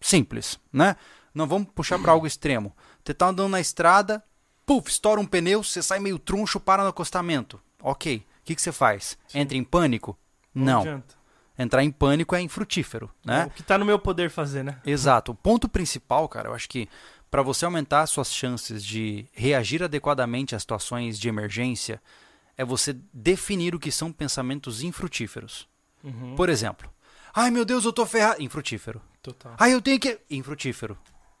Simples, 0.00 0.58
né? 0.72 0.96
Não 1.34 1.46
vamos 1.46 1.68
puxar 1.74 1.98
para 1.98 2.12
algo 2.12 2.26
extremo. 2.26 2.74
Você 3.04 3.12
está 3.12 3.28
andando 3.28 3.50
na 3.50 3.60
estrada, 3.60 4.22
puf, 4.66 4.90
estoura 4.90 5.20
um 5.20 5.26
pneu, 5.26 5.62
você 5.62 5.82
sai 5.82 5.98
meio 5.98 6.18
truncho, 6.18 6.60
para 6.60 6.82
no 6.82 6.88
acostamento. 6.88 7.60
Ok, 7.80 8.16
o 8.16 8.44
que, 8.44 8.54
que 8.54 8.62
você 8.62 8.72
faz? 8.72 9.16
Sim. 9.28 9.40
Entra 9.40 9.56
em 9.56 9.64
pânico? 9.64 10.18
Não. 10.54 10.84
Não 10.84 11.02
entrar 11.58 11.84
em 11.84 11.90
pânico 11.90 12.34
é 12.34 12.40
infrutífero, 12.40 13.10
né? 13.24 13.42
É 13.42 13.46
o 13.46 13.50
que 13.50 13.60
está 13.60 13.78
no 13.78 13.84
meu 13.84 13.98
poder 13.98 14.30
fazer, 14.30 14.62
né? 14.62 14.78
Exato. 14.84 15.32
O 15.32 15.34
ponto 15.34 15.68
principal, 15.68 16.28
cara, 16.28 16.48
eu 16.48 16.54
acho 16.54 16.68
que 16.68 16.88
para 17.30 17.42
você 17.42 17.64
aumentar 17.64 18.06
suas 18.06 18.32
chances 18.32 18.84
de 18.84 19.26
reagir 19.32 19.82
adequadamente 19.82 20.54
a 20.54 20.58
situações 20.58 21.18
de 21.18 21.28
emergência, 21.28 22.00
é 22.56 22.64
você 22.64 22.94
definir 23.12 23.74
o 23.74 23.78
que 23.78 23.90
são 23.90 24.12
pensamentos 24.12 24.82
infrutíferos. 24.82 25.66
Uhum. 26.02 26.34
Por 26.34 26.48
exemplo, 26.48 26.90
ai 27.34 27.50
meu 27.50 27.64
Deus, 27.64 27.84
eu 27.84 27.92
tô 27.92 28.04
ferrado. 28.06 28.42
Infrutífero. 28.42 29.00
Total. 29.22 29.54
Ai, 29.58 29.72
eu 29.74 29.80
tenho 29.80 30.00
que. 30.00 30.18
Infrutífero. 30.30 30.98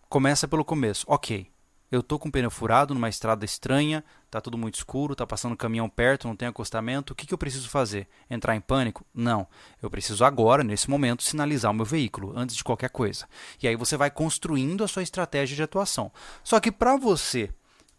Começa 0.08 0.46
pelo 0.46 0.64
começo. 0.64 1.04
Ok 1.08 1.52
eu 1.92 2.02
tô 2.02 2.18
com 2.18 2.30
o 2.30 2.32
pneu 2.32 2.50
furado 2.50 2.94
numa 2.94 3.10
estrada 3.10 3.44
estranha, 3.44 4.02
tá 4.30 4.40
tudo 4.40 4.56
muito 4.56 4.76
escuro, 4.76 5.14
tá 5.14 5.26
passando 5.26 5.52
um 5.52 5.56
caminhão 5.56 5.90
perto, 5.90 6.26
não 6.26 6.34
tem 6.34 6.48
acostamento, 6.48 7.12
o 7.12 7.14
que, 7.14 7.26
que 7.26 7.34
eu 7.34 7.38
preciso 7.38 7.68
fazer? 7.68 8.08
Entrar 8.30 8.56
em 8.56 8.62
pânico? 8.62 9.04
Não. 9.14 9.46
Eu 9.80 9.90
preciso 9.90 10.24
agora, 10.24 10.64
nesse 10.64 10.88
momento, 10.88 11.22
sinalizar 11.22 11.70
o 11.70 11.74
meu 11.74 11.84
veículo, 11.84 12.32
antes 12.34 12.56
de 12.56 12.64
qualquer 12.64 12.88
coisa. 12.88 13.28
E 13.62 13.68
aí 13.68 13.76
você 13.76 13.94
vai 13.94 14.10
construindo 14.10 14.82
a 14.82 14.88
sua 14.88 15.02
estratégia 15.02 15.54
de 15.54 15.62
atuação. 15.62 16.10
Só 16.42 16.58
que 16.58 16.72
para 16.72 16.96
você 16.96 17.50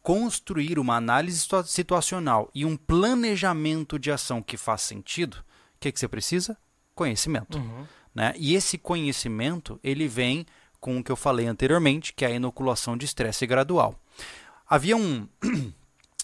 construir 0.02 0.80
uma 0.80 0.96
análise 0.96 1.48
situacional 1.68 2.50
e 2.54 2.66
um 2.66 2.76
planejamento 2.76 4.00
de 4.00 4.12
ação 4.12 4.42
que 4.42 4.58
faz 4.58 4.82
sentido, 4.82 5.38
que, 5.84 5.92
que 5.92 6.00
você 6.00 6.08
precisa? 6.08 6.58
Conhecimento. 6.96 7.58
Uhum. 7.58 7.86
Né? 8.16 8.34
E 8.38 8.56
esse 8.56 8.78
conhecimento, 8.78 9.80
ele 9.84 10.08
vem 10.08 10.46
com 10.80 10.98
o 10.98 11.04
que 11.04 11.12
eu 11.12 11.16
falei 11.16 11.48
anteriormente, 11.48 12.14
que 12.14 12.24
é 12.26 12.30
a 12.30 12.32
inoculação 12.32 12.98
de 12.98 13.06
estresse 13.06 13.46
gradual. 13.46 14.00
Havia 14.68 14.96
um, 14.96 15.28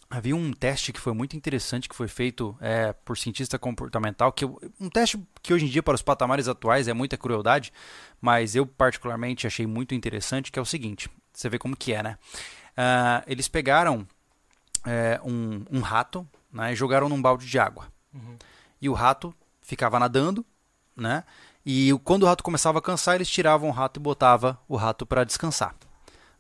havia 0.10 0.36
um 0.36 0.52
teste 0.54 0.94
que 0.94 1.00
foi 1.00 1.14
muito 1.14 1.36
interessante 1.36 1.90
que 1.90 1.96
foi 1.96 2.08
feito 2.08 2.56
é, 2.60 2.94
por 2.94 3.18
cientista 3.18 3.58
comportamental, 3.60 4.32
que 4.32 4.46
um 4.46 4.90
teste 4.92 5.20
que 5.42 5.54
hoje 5.54 5.66
em 5.66 5.70
dia 5.70 5.84
para 5.84 5.96
os 5.96 6.02
patamares 6.02 6.48
atuais 6.48 6.88
é 6.88 6.94
muita 6.94 7.18
crueldade, 7.18 7.74
mas 8.22 8.56
eu 8.56 8.66
particularmente 8.66 9.48
achei 9.48 9.66
muito 9.66 9.94
interessante, 9.94 10.52
que 10.52 10.60
é 10.60 10.62
o 10.62 10.66
seguinte, 10.66 11.10
você 11.34 11.50
vê 11.50 11.58
como 11.58 11.76
que 11.76 11.94
é, 11.94 12.04
né? 12.04 12.18
Uh, 12.72 13.24
eles 13.28 13.48
pegaram 13.48 14.08
é, 14.86 15.20
um, 15.24 15.66
um, 15.70 15.80
rato 15.82 16.26
né, 16.52 16.72
e 16.72 16.76
jogaram 16.76 17.10
num 17.10 17.22
balde 17.22 17.46
de 17.46 17.60
água. 17.60 17.88
Uhum. 18.14 18.38
E 18.82 18.88
o 18.88 18.94
rato 18.94 19.34
ficava 19.70 20.00
nadando, 20.00 20.44
né? 20.98 21.24
E 21.64 21.92
quando 22.04 22.24
o 22.24 22.26
rato 22.26 22.44
começava 22.44 22.80
a 22.80 22.82
cansar, 22.82 23.16
eles 23.16 23.30
tiravam 23.30 23.70
o 23.70 23.72
rato 23.72 24.00
e 24.00 24.04
botava 24.04 24.60
o 24.68 24.76
rato 24.76 25.06
para 25.06 25.24
descansar. 25.24 25.76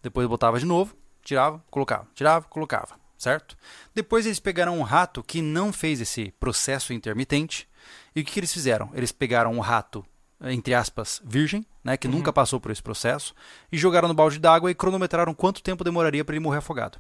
Depois 0.02 0.28
botava 0.28 0.60
de 0.60 0.66
novo, 0.66 0.96
tirava, 1.24 1.64
colocava, 1.70 2.08
tirava, 2.16 2.48
colocava, 2.48 2.96
certo? 3.18 3.56
Depois 3.94 4.26
eles 4.26 4.40
pegaram 4.40 4.80
um 4.80 4.82
rato 4.82 5.22
que 5.22 5.42
não 5.42 5.72
fez 5.72 6.02
esse 6.02 6.32
processo 6.40 6.92
intermitente. 6.92 7.70
E 8.16 8.22
o 8.22 8.26
que, 8.26 8.32
que 8.32 8.40
eles 8.40 8.52
fizeram? 8.52 8.90
Eles 8.96 9.12
pegaram 9.12 9.54
um 9.54 9.60
rato, 9.60 10.04
entre 10.42 10.74
aspas, 10.74 11.22
virgem, 11.24 11.64
né, 11.84 11.96
que 11.96 12.08
uhum. 12.08 12.16
nunca 12.16 12.34
passou 12.34 12.60
por 12.60 12.72
esse 12.72 12.82
processo, 12.82 13.36
e 13.72 13.78
jogaram 13.78 14.08
no 14.08 14.14
balde 14.16 14.40
d'água 14.40 14.72
e 14.72 14.76
cronometraram 14.76 15.36
quanto 15.36 15.62
tempo 15.62 15.84
demoraria 15.84 16.26
para 16.26 16.34
ele 16.34 16.44
morrer 16.44 16.58
afogado. 16.58 16.98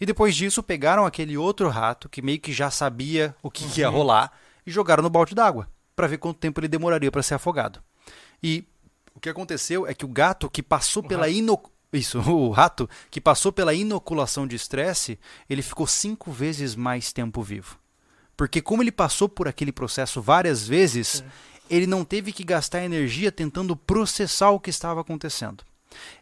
E 0.00 0.06
depois 0.06 0.36
disso, 0.36 0.62
pegaram 0.62 1.04
aquele 1.04 1.36
outro 1.36 1.68
rato 1.68 2.08
que 2.08 2.22
meio 2.22 2.38
que 2.38 2.52
já 2.52 2.70
sabia 2.70 3.34
o 3.42 3.50
que, 3.50 3.64
uhum. 3.64 3.70
que 3.70 3.80
ia 3.80 3.88
rolar 3.88 4.32
e 4.66 4.70
jogaram 4.70 5.02
no 5.02 5.10
balde 5.10 5.34
d'água 5.34 5.68
para 5.94 6.06
ver 6.06 6.18
quanto 6.18 6.38
tempo 6.38 6.60
ele 6.60 6.68
demoraria 6.68 7.10
para 7.10 7.22
ser 7.22 7.34
afogado. 7.34 7.80
E 8.42 8.64
o 9.14 9.20
que 9.20 9.28
aconteceu 9.28 9.86
é 9.86 9.94
que 9.94 10.04
o 10.04 10.08
gato 10.08 10.50
que 10.50 10.62
passou 10.62 11.02
o 11.02 11.06
pela 11.06 11.28
inoc... 11.28 11.68
isso, 11.92 12.18
o 12.30 12.50
rato 12.50 12.88
que 13.10 13.20
passou 13.20 13.52
pela 13.52 13.74
inoculação 13.74 14.46
de 14.46 14.56
estresse, 14.56 15.18
ele 15.48 15.62
ficou 15.62 15.86
cinco 15.86 16.30
vezes 16.32 16.74
mais 16.74 17.12
tempo 17.12 17.42
vivo. 17.42 17.78
Porque 18.36 18.62
como 18.62 18.82
ele 18.82 18.92
passou 18.92 19.28
por 19.28 19.46
aquele 19.46 19.72
processo 19.72 20.20
várias 20.20 20.66
vezes, 20.66 21.22
é. 21.22 21.76
ele 21.76 21.86
não 21.86 22.04
teve 22.04 22.32
que 22.32 22.42
gastar 22.42 22.82
energia 22.82 23.30
tentando 23.30 23.76
processar 23.76 24.50
o 24.50 24.60
que 24.60 24.70
estava 24.70 25.00
acontecendo. 25.00 25.62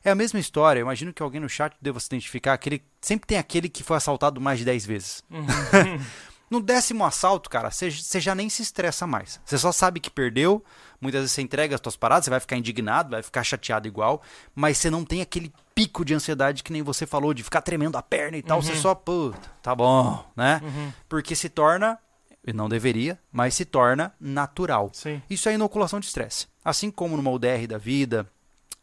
É 0.05 0.11
a 0.11 0.15
mesma 0.17 0.41
história. 0.41 0.81
Eu 0.81 0.85
imagino 0.85 1.13
que 1.13 1.23
alguém 1.23 1.41
no 1.41 1.49
chat 1.49 1.75
deva 1.81 2.01
se 2.01 2.07
identificar. 2.07 2.55
Aquele, 2.55 2.83
sempre 3.01 3.29
tem 3.29 3.39
aquele 3.39 3.69
que 3.69 3.85
foi 3.85 3.97
assaltado 3.97 4.41
mais 4.41 4.59
de 4.59 4.65
10 4.65 4.87
vezes. 4.87 5.25
Uhum. 5.31 5.47
No 6.51 6.61
décimo 6.61 7.05
assalto, 7.05 7.49
cara, 7.49 7.71
você 7.71 8.21
já 8.21 8.35
nem 8.35 8.49
se 8.49 8.61
estressa 8.61 9.07
mais. 9.07 9.41
Você 9.45 9.57
só 9.57 9.71
sabe 9.71 10.01
que 10.01 10.11
perdeu. 10.11 10.65
Muitas 11.01 11.21
vezes 11.21 11.33
você 11.33 11.43
entrega 11.43 11.77
as 11.77 11.81
suas 11.81 11.97
paradas, 11.97 12.25
você 12.25 12.31
vai 12.31 12.41
ficar 12.41 12.57
indignado, 12.57 13.11
vai 13.11 13.23
ficar 13.23 13.45
chateado 13.45 13.87
igual, 13.87 14.21
mas 14.55 14.77
você 14.77 14.91
não 14.91 15.05
tem 15.05 15.23
aquele 15.23 15.53
pico 15.75 16.05
de 16.05 16.13
ansiedade 16.13 16.63
que 16.63 16.73
nem 16.73 16.83
você 16.83 17.07
falou, 17.07 17.33
de 17.33 17.43
ficar 17.43 17.63
tremendo 17.63 17.97
a 17.97 18.03
perna 18.03 18.37
e 18.37 18.43
tal. 18.43 18.59
Uhum. 18.59 18.63
Você 18.63 18.75
só, 18.75 18.95
puta, 18.95 19.49
tá 19.63 19.75
bom, 19.75 20.23
né? 20.37 20.61
Uhum. 20.63 20.93
Porque 21.09 21.35
se 21.35 21.49
torna, 21.49 21.99
e 22.47 22.53
não 22.53 22.69
deveria, 22.69 23.19
mas 23.33 23.55
se 23.55 23.65
torna 23.65 24.13
natural. 24.21 24.91
Sim. 24.93 25.23
Isso 25.31 25.49
é 25.49 25.55
inoculação 25.55 26.01
de 26.01 26.07
estresse. 26.07 26.49
Assim 26.63 26.91
como 26.91 27.17
numa 27.17 27.31
UDR 27.31 27.67
da 27.67 27.79
vida, 27.79 28.31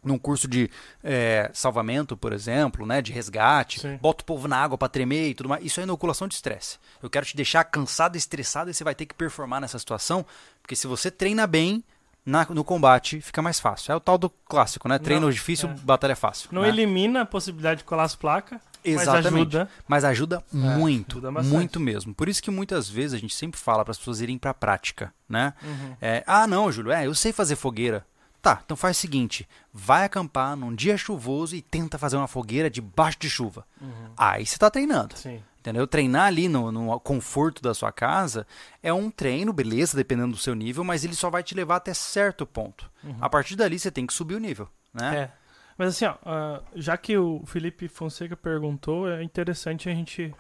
num 0.07 0.17
curso 0.17 0.47
de 0.47 0.69
é, 1.03 1.49
salvamento, 1.53 2.15
por 2.17 2.33
exemplo, 2.33 2.85
né, 2.85 3.01
de 3.01 3.11
resgate, 3.11 3.79
Sim. 3.79 3.97
bota 4.01 4.23
o 4.23 4.25
povo 4.25 4.47
na 4.47 4.57
água 4.57 4.77
para 4.77 4.87
tremer 4.87 5.29
e 5.29 5.33
tudo 5.33 5.49
mais. 5.49 5.63
Isso 5.63 5.79
é 5.79 5.83
inoculação 5.83 6.27
de 6.27 6.35
estresse. 6.35 6.79
Eu 7.01 7.09
quero 7.09 7.25
te 7.25 7.35
deixar 7.35 7.63
cansado, 7.65 8.15
estressado 8.15 8.69
e 8.69 8.73
você 8.73 8.83
vai 8.83 8.95
ter 8.95 9.05
que 9.05 9.13
performar 9.13 9.61
nessa 9.61 9.77
situação, 9.77 10.25
porque 10.61 10.75
se 10.75 10.87
você 10.87 11.11
treina 11.11 11.45
bem 11.45 11.83
na, 12.27 12.45
no 12.49 12.63
combate, 12.63 13.21
fica 13.21 13.41
mais 13.41 13.57
fácil. 13.57 13.93
É 13.93 13.95
o 13.95 14.01
tal 14.01 14.17
do 14.17 14.29
clássico, 14.29 14.89
né? 14.89 14.99
Treino 14.99 15.27
Não, 15.27 15.31
difícil, 15.31 15.69
é. 15.69 15.73
batalha 15.73 16.15
fácil. 16.15 16.49
Não 16.51 16.63
né? 16.63 16.67
elimina 16.67 17.21
a 17.21 17.25
possibilidade 17.25 17.79
de 17.79 17.83
colar 17.85 18.03
as 18.03 18.15
placas. 18.15 18.59
Exatamente. 18.83 19.23
Mas 19.23 19.35
ajuda, 19.35 19.69
mas 19.87 20.03
ajuda 20.03 20.43
é, 20.53 20.57
muito, 20.57 21.17
ajuda 21.17 21.43
muito 21.43 21.79
mesmo. 21.79 22.13
Por 22.13 22.27
isso 22.27 22.43
que 22.43 22.51
muitas 22.51 22.89
vezes 22.89 23.13
a 23.13 23.17
gente 23.17 23.33
sempre 23.33 23.59
fala 23.59 23.83
para 23.83 23.91
as 23.91 23.97
pessoas 23.97 24.21
irem 24.21 24.37
para 24.37 24.51
a 24.51 24.53
prática, 24.53 25.13
né? 25.27 25.53
Uhum. 25.63 25.95
É, 26.01 26.23
ah, 26.27 26.45
não, 26.45 26.71
Júlio, 26.71 26.91
é, 26.91 27.05
eu 27.07 27.15
sei 27.15 27.31
fazer 27.31 27.55
fogueira. 27.55 28.05
Tá, 28.41 28.61
então 28.63 28.77
faz 28.77 28.97
o 28.97 28.99
seguinte: 28.99 29.47
vai 29.73 30.05
acampar 30.05 30.55
num 30.55 30.73
dia 30.73 30.97
chuvoso 30.97 31.55
e 31.55 31.61
tenta 31.61 31.97
fazer 31.97 32.17
uma 32.17 32.27
fogueira 32.27 32.69
debaixo 32.69 33.19
de 33.19 33.29
chuva. 33.29 33.65
Uhum. 33.81 34.11
Aí 34.15 34.45
você 34.45 34.55
está 34.55 34.69
treinando. 34.69 35.17
Sim. 35.17 35.41
Entendeu? 35.59 35.85
Treinar 35.85 36.27
ali 36.27 36.47
no, 36.47 36.71
no, 36.71 36.97
conforto 36.99 37.61
da 37.61 37.73
sua 37.73 37.91
casa 37.91 38.47
é 38.81 38.93
um 38.93 39.11
treino, 39.11 39.51
beleza, 39.51 39.97
dependendo 39.97 40.31
do 40.31 40.37
seu 40.37 40.55
nível, 40.55 40.81
mas 40.81 41.03
ele 41.03 41.13
só 41.13 41.29
vai 41.29 41.43
te 41.43 41.53
levar 41.53 41.75
até 41.75 41.93
certo 41.93 42.45
ponto. 42.45 42.89
Uhum. 43.03 43.17
A 43.19 43.29
partir 43.29 43.57
dali 43.57 43.77
você 43.77 43.91
tem 43.91 44.07
que 44.07 44.13
subir 44.13 44.35
o 44.35 44.39
nível, 44.39 44.69
né? 44.93 45.17
É. 45.17 45.31
Mas 45.77 45.89
assim, 45.89 46.05
ó, 46.05 46.13
uh, 46.13 46.63
já 46.73 46.95
que 46.95 47.17
o 47.17 47.43
Felipe 47.45 47.89
Fonseca 47.89 48.35
perguntou, 48.35 49.09
é 49.11 49.21
interessante 49.21 49.89
a 49.89 49.93
gente 49.93 50.33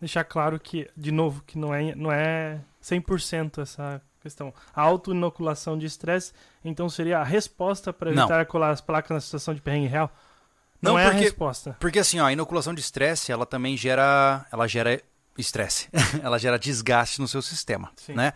deixar 0.00 0.24
claro 0.24 0.58
que, 0.58 0.90
de 0.96 1.12
novo, 1.12 1.42
que 1.46 1.56
não 1.56 1.72
é, 1.72 1.94
não 1.94 2.10
é 2.10 2.60
100% 2.82 3.62
essa 3.62 4.02
questão. 4.22 4.54
A 4.74 4.82
auto-inoculação 4.82 5.76
de 5.76 5.86
estresse, 5.86 6.32
então 6.64 6.88
seria 6.88 7.18
a 7.18 7.24
resposta 7.24 7.92
para 7.92 8.10
evitar 8.10 8.38
não. 8.38 8.44
colar 8.44 8.70
as 8.70 8.80
placas 8.80 9.10
na 9.10 9.20
situação 9.20 9.54
de 9.54 9.60
perrengue 9.60 9.88
real? 9.88 10.10
Não, 10.80 10.92
não 10.92 10.98
é 10.98 11.04
porque, 11.04 11.18
a 11.18 11.20
resposta. 11.20 11.76
Porque 11.78 11.98
assim, 11.98 12.18
ó, 12.18 12.26
a 12.26 12.32
inoculação 12.32 12.74
de 12.74 12.80
estresse, 12.80 13.30
ela 13.30 13.46
também 13.46 13.76
gera, 13.76 14.46
ela 14.50 14.66
gera 14.66 15.00
estresse. 15.38 15.88
ela 16.22 16.38
gera 16.38 16.58
desgaste 16.58 17.20
no 17.20 17.28
seu 17.28 17.42
sistema, 17.42 17.90
Sim. 17.96 18.14
né? 18.14 18.32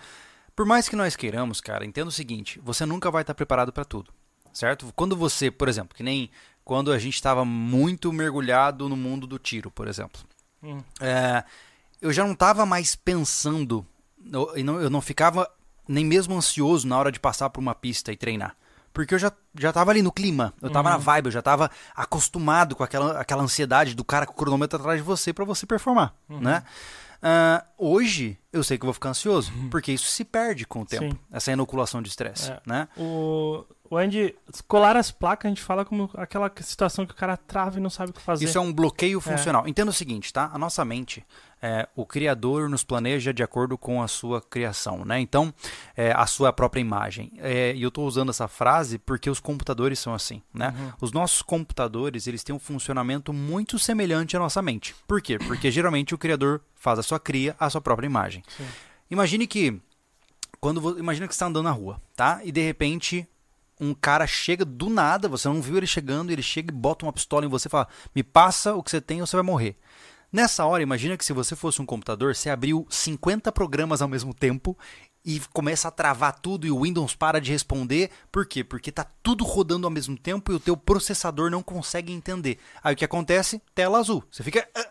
Por 0.54 0.64
mais 0.64 0.88
que 0.88 0.96
nós 0.96 1.16
queiramos, 1.16 1.60
cara, 1.60 1.84
entenda 1.84 2.08
o 2.08 2.12
seguinte, 2.12 2.60
você 2.62 2.86
nunca 2.86 3.10
vai 3.10 3.22
estar 3.22 3.34
preparado 3.34 3.72
para 3.72 3.84
tudo, 3.84 4.10
certo? 4.52 4.90
Quando 4.96 5.14
você, 5.14 5.50
por 5.50 5.68
exemplo, 5.68 5.94
que 5.94 6.02
nem 6.02 6.30
quando 6.64 6.90
a 6.90 6.98
gente 6.98 7.14
estava 7.14 7.44
muito 7.44 8.12
mergulhado 8.12 8.88
no 8.88 8.96
mundo 8.96 9.26
do 9.26 9.38
tiro, 9.38 9.70
por 9.70 9.86
exemplo. 9.86 10.20
Hum. 10.62 10.82
É, 11.00 11.44
eu 12.00 12.12
já 12.12 12.24
não 12.24 12.32
estava 12.32 12.64
mais 12.64 12.96
pensando, 12.96 13.86
eu 14.32 14.64
não, 14.64 14.80
eu 14.80 14.90
não 14.90 15.00
ficava 15.00 15.48
nem 15.88 16.04
mesmo 16.04 16.34
ansioso 16.36 16.86
na 16.86 16.98
hora 16.98 17.12
de 17.12 17.20
passar 17.20 17.50
por 17.50 17.60
uma 17.60 17.74
pista 17.74 18.12
e 18.12 18.16
treinar. 18.16 18.56
Porque 18.92 19.14
eu 19.14 19.18
já, 19.18 19.30
já 19.58 19.72
tava 19.74 19.90
ali 19.90 20.00
no 20.00 20.10
clima, 20.10 20.54
eu 20.62 20.70
tava 20.70 20.88
na 20.88 20.96
vibe, 20.96 21.26
eu 21.26 21.32
já 21.32 21.42
tava 21.42 21.70
acostumado 21.94 22.74
com 22.74 22.82
aquela, 22.82 23.20
aquela 23.20 23.42
ansiedade 23.42 23.94
do 23.94 24.02
cara 24.04 24.24
com 24.26 24.32
o 24.32 24.36
cronômetro 24.36 24.78
atrás 24.78 24.98
de 24.98 25.04
você 25.06 25.32
para 25.34 25.44
você 25.44 25.66
performar, 25.66 26.14
né? 26.28 26.62
Ah, 27.22 27.64
hoje 27.78 28.38
eu 28.52 28.62
sei 28.62 28.78
que 28.78 28.84
eu 28.84 28.86
vou 28.86 28.94
ficar 28.94 29.10
ansioso, 29.10 29.52
porque 29.70 29.92
isso 29.92 30.06
se 30.06 30.24
perde 30.24 30.66
com 30.66 30.82
o 30.82 30.86
tempo, 30.86 31.14
Sim. 31.14 31.18
essa 31.32 31.50
inoculação 31.52 32.00
de 32.00 32.08
estresse, 32.08 32.50
É. 32.50 32.60
né? 32.64 32.88
O, 32.96 33.64
o 33.90 33.96
Andy, 33.96 34.34
colar 34.68 34.96
as 34.96 35.10
placas, 35.10 35.46
a 35.46 35.48
gente 35.48 35.62
fala 35.62 35.84
como 35.84 36.10
aquela 36.14 36.50
situação 36.60 37.04
que 37.06 37.12
o 37.12 37.16
cara 37.16 37.36
trava 37.36 37.78
e 37.78 37.82
não 37.82 37.90
sabe 37.90 38.10
o 38.10 38.14
que 38.14 38.20
fazer. 38.20 38.44
Isso 38.44 38.56
é 38.58 38.60
um 38.60 38.72
bloqueio 38.72 39.20
funcional. 39.20 39.66
Entenda 39.66 39.90
o 39.90 39.94
seguinte, 39.94 40.32
tá? 40.32 40.50
A 40.52 40.58
nossa 40.58 40.84
mente, 40.84 41.24
é, 41.66 41.88
o 41.96 42.06
criador 42.06 42.68
nos 42.68 42.84
planeja 42.84 43.34
de 43.34 43.42
acordo 43.42 43.76
com 43.76 44.00
a 44.00 44.06
sua 44.06 44.40
criação, 44.40 45.04
né? 45.04 45.18
Então, 45.18 45.52
é, 45.96 46.12
a 46.12 46.24
sua 46.24 46.52
própria 46.52 46.80
imagem. 46.80 47.32
É, 47.38 47.74
e 47.74 47.82
eu 47.82 47.88
estou 47.88 48.06
usando 48.06 48.30
essa 48.30 48.46
frase 48.46 48.98
porque 48.98 49.28
os 49.28 49.40
computadores 49.40 49.98
são 49.98 50.14
assim, 50.14 50.40
né? 50.54 50.72
Os 51.00 51.10
nossos 51.10 51.42
computadores, 51.42 52.28
eles 52.28 52.44
têm 52.44 52.54
um 52.54 52.58
funcionamento 52.60 53.32
muito 53.32 53.80
semelhante 53.80 54.36
à 54.36 54.38
nossa 54.38 54.62
mente. 54.62 54.94
Por 55.08 55.20
quê? 55.20 55.38
Porque 55.38 55.68
geralmente 55.68 56.14
o 56.14 56.18
criador 56.18 56.60
faz 56.76 57.00
a 57.00 57.02
sua 57.02 57.18
cria, 57.18 57.56
a 57.58 57.68
sua 57.68 57.80
própria 57.80 58.06
imagem. 58.06 58.44
Sim. 58.56 58.66
Imagine 59.10 59.46
que 59.48 59.80
quando 60.60 60.96
imagina 61.00 61.26
que 61.26 61.34
você 61.34 61.38
está 61.38 61.46
andando 61.46 61.64
na 61.64 61.72
rua, 61.72 62.00
tá? 62.14 62.40
E 62.44 62.52
de 62.52 62.60
repente 62.60 63.26
um 63.80 63.92
cara 63.92 64.26
chega 64.26 64.64
do 64.64 64.88
nada, 64.88 65.28
você 65.28 65.48
não 65.48 65.60
viu 65.60 65.76
ele 65.76 65.86
chegando, 65.86 66.30
ele 66.30 66.42
chega 66.42 66.72
e 66.72 66.76
bota 66.76 67.04
uma 67.04 67.12
pistola 67.12 67.44
em 67.44 67.48
você 67.48 67.66
e 67.66 67.70
fala: 67.70 67.88
"Me 68.14 68.22
passa 68.22 68.74
o 68.74 68.82
que 68.82 68.90
você 68.90 69.00
tem 69.00 69.20
ou 69.20 69.26
você 69.26 69.36
vai 69.36 69.44
morrer". 69.44 69.76
Nessa 70.36 70.66
hora, 70.66 70.82
imagina 70.82 71.16
que 71.16 71.24
se 71.24 71.32
você 71.32 71.56
fosse 71.56 71.80
um 71.80 71.86
computador, 71.86 72.36
você 72.36 72.50
abriu 72.50 72.86
50 72.90 73.50
programas 73.52 74.02
ao 74.02 74.08
mesmo 74.08 74.34
tempo 74.34 74.76
e 75.24 75.40
começa 75.50 75.88
a 75.88 75.90
travar 75.90 76.38
tudo 76.38 76.66
e 76.66 76.70
o 76.70 76.82
Windows 76.82 77.14
para 77.14 77.40
de 77.40 77.50
responder. 77.50 78.10
Por 78.30 78.44
quê? 78.44 78.62
Porque 78.62 78.92
tá 78.92 79.06
tudo 79.22 79.44
rodando 79.44 79.86
ao 79.86 79.90
mesmo 79.90 80.14
tempo 80.14 80.52
e 80.52 80.54
o 80.54 80.60
teu 80.60 80.76
processador 80.76 81.50
não 81.50 81.62
consegue 81.62 82.12
entender. 82.12 82.58
Aí 82.84 82.92
o 82.92 82.96
que 82.98 83.04
acontece? 83.06 83.62
Tela 83.74 83.98
azul. 83.98 84.22
Você 84.30 84.42
fica 84.42 84.68
ah, 84.74 84.90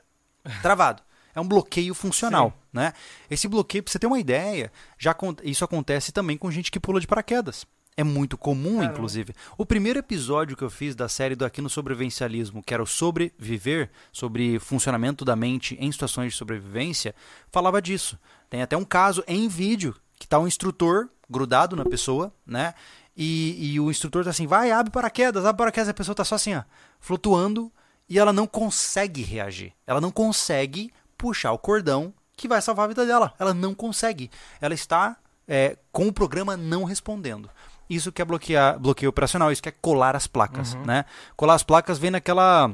travado. 0.64 1.04
É 1.36 1.40
um 1.40 1.48
bloqueio 1.48 1.94
funcional, 1.94 2.60
né? 2.74 2.92
Esse 3.30 3.48
bloqueio, 3.48 3.84
pra 3.84 3.92
você 3.92 4.00
ter 4.00 4.08
uma 4.08 4.20
ideia, 4.20 4.72
já 4.98 5.16
isso 5.44 5.64
acontece 5.64 6.12
também 6.12 6.40
com 6.40 6.50
gente 6.50 6.72
que 6.72 6.80
pula 6.80 7.00
de 7.00 7.06
paraquedas. 7.06 7.68
É 7.98 8.04
muito 8.04 8.38
comum, 8.38 8.78
Caramba. 8.78 8.94
inclusive. 8.94 9.34
O 9.58 9.66
primeiro 9.66 10.00
episódio 10.00 10.58
que 10.58 10.64
eu 10.64 10.70
fiz 10.70 10.96
da 10.96 11.08
série 11.08 11.36
do 11.36 11.46
Aqui 11.46 11.62
no 11.62 11.70
Sobrevivencialismo, 11.70 12.62
que 12.62 12.74
era 12.74 12.84
o 12.84 12.88
Sobreviver, 12.88 13.90
sobre 14.12 14.60
funcionamento 14.60 15.24
da 15.24 15.36
mente 15.36 15.78
em 15.80 15.90
situações 15.92 16.34
de 16.34 16.38
sobrevivência, 16.38 17.16
falava 17.50 17.82
disso. 17.82 18.20
Tem 18.50 18.62
até 18.62 18.76
um 18.76 18.84
caso 18.84 19.24
em 19.28 19.48
vídeo 19.48 19.96
que 20.20 20.28
tá 20.28 20.38
um 20.38 20.48
instrutor 20.48 21.10
grudado 21.30 21.76
na 21.76 21.86
pessoa, 21.86 22.34
né? 22.46 22.74
E, 23.16 23.74
e 23.74 23.80
o 23.80 23.90
instrutor 23.90 24.26
tá 24.26 24.30
assim, 24.30 24.46
vai, 24.46 24.72
abre 24.72 24.92
paraquedas, 24.92 25.46
abre 25.46 25.58
paraquedas, 25.58 25.88
a 25.88 25.94
pessoa 25.94 26.14
tá 26.14 26.26
só 26.26 26.36
assim, 26.36 26.54
ó, 26.54 26.64
flutuando, 27.00 27.72
e 28.10 28.20
ela 28.20 28.34
não 28.34 28.46
consegue 28.46 29.24
reagir. 29.24 29.74
Ela 29.88 30.02
não 30.02 30.12
consegue 30.12 30.92
puxar 31.18 31.54
o 31.54 31.58
cordão 31.58 32.14
que 32.36 32.48
vai 32.48 32.62
salvar 32.62 32.86
a 32.86 32.88
vida 32.90 33.06
dela. 33.06 33.34
Ela 33.40 33.54
não 33.54 33.74
consegue. 33.74 34.30
Ela 34.60 34.74
está 34.74 35.18
é, 35.48 35.78
com 35.92 36.08
o 36.08 36.14
programa 36.14 36.58
não 36.58 36.84
respondendo. 36.84 37.50
Isso 37.90 38.12
que 38.12 38.22
é 38.22 38.26
bloquear, 38.26 38.80
bloqueio 38.80 39.10
operacional, 39.10 39.52
isso 39.52 39.62
que 39.62 39.70
é 39.70 39.74
colar 39.74 40.16
as 40.16 40.26
placas, 40.28 40.74
né? 40.86 41.06
Colar 41.36 41.54
as 41.56 41.64
placas 41.64 41.98
vem 42.00 42.12
naquela 42.12 42.72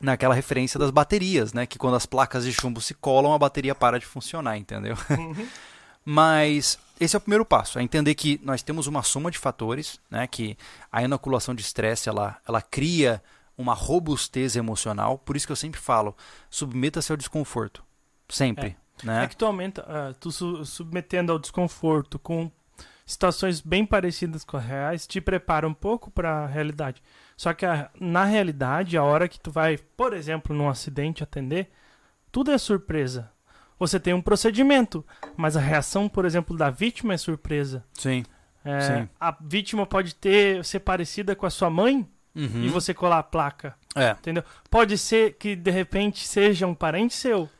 naquela 0.00 0.34
referência 0.34 0.78
das 0.80 0.90
baterias, 0.90 1.52
né? 1.52 1.64
Que 1.64 1.78
quando 1.78 1.94
as 1.94 2.04
placas 2.06 2.44
de 2.44 2.52
chumbo 2.52 2.80
se 2.80 2.92
colam, 2.92 3.32
a 3.32 3.38
bateria 3.38 3.74
para 3.74 3.98
de 4.00 4.04
funcionar, 4.06 4.56
entendeu? 4.58 4.96
Mas 6.04 6.78
esse 7.00 7.14
é 7.14 7.18
o 7.18 7.20
primeiro 7.20 7.44
passo, 7.44 7.78
é 7.78 7.82
entender 7.82 8.14
que 8.14 8.40
nós 8.42 8.62
temos 8.62 8.86
uma 8.86 9.02
soma 9.02 9.30
de 9.30 9.38
fatores, 9.38 10.00
né? 10.10 10.26
Que 10.26 10.56
a 10.90 11.02
inoculação 11.02 11.54
de 11.54 11.62
estresse 11.62 12.08
ela, 12.08 12.36
ela 12.46 12.60
cria 12.60 13.22
uma 13.56 13.74
robustez 13.74 14.56
emocional. 14.56 15.18
Por 15.18 15.36
isso 15.36 15.46
que 15.46 15.52
eu 15.52 15.56
sempre 15.56 15.80
falo, 15.80 16.16
submeta-se 16.50 17.12
ao 17.12 17.16
desconforto, 17.16 17.84
sempre, 18.28 18.76
né? 19.04 19.24
É 19.24 19.26
que 19.28 19.36
tu 19.36 19.46
aumenta, 19.46 19.84
ah, 19.88 20.14
tu 20.18 20.32
su- 20.32 20.64
submetendo 20.64 21.30
ao 21.32 21.38
desconforto 21.38 22.18
com 22.18 22.50
situações 23.06 23.60
bem 23.60 23.84
parecidas 23.84 24.44
com 24.44 24.56
as 24.56 24.64
reais, 24.64 25.06
te 25.06 25.20
prepara 25.20 25.66
um 25.68 25.74
pouco 25.74 26.10
para 26.10 26.44
a 26.44 26.46
realidade. 26.46 27.02
Só 27.36 27.52
que 27.52 27.66
a- 27.66 27.90
na 28.00 28.24
realidade, 28.24 28.96
a 28.96 29.02
hora 29.02 29.28
que 29.28 29.38
tu 29.40 29.50
vai, 29.50 29.76
por 29.96 30.12
exemplo, 30.12 30.54
num 30.54 30.68
acidente 30.68 31.22
atender, 31.22 31.70
tudo 32.30 32.50
é 32.50 32.58
surpresa. 32.58 33.30
Você 33.78 33.98
tem 33.98 34.14
um 34.14 34.22
procedimento, 34.22 35.04
mas 35.36 35.56
a 35.56 35.60
reação, 35.60 36.08
por 36.08 36.24
exemplo, 36.24 36.56
da 36.56 36.70
vítima 36.70 37.14
é 37.14 37.16
surpresa. 37.16 37.84
Sim. 37.94 38.24
É, 38.64 38.80
Sim. 38.80 39.08
A 39.20 39.36
vítima 39.40 39.84
pode 39.84 40.14
ter 40.14 40.64
ser 40.64 40.80
parecida 40.80 41.34
com 41.34 41.44
a 41.46 41.50
sua 41.50 41.68
mãe 41.68 42.08
Uhum. 42.34 42.62
e 42.62 42.68
você 42.68 42.94
colar 42.94 43.18
a 43.18 43.22
placa, 43.24 43.74
É. 43.96 44.10
entendeu? 44.12 44.44
Pode 44.70 44.96
ser 44.96 45.34
que 45.34 45.56
de 45.56 45.70
repente 45.70 46.26
seja 46.26 46.66
um 46.66 46.74
parente 46.74 47.12
seu 47.12 47.50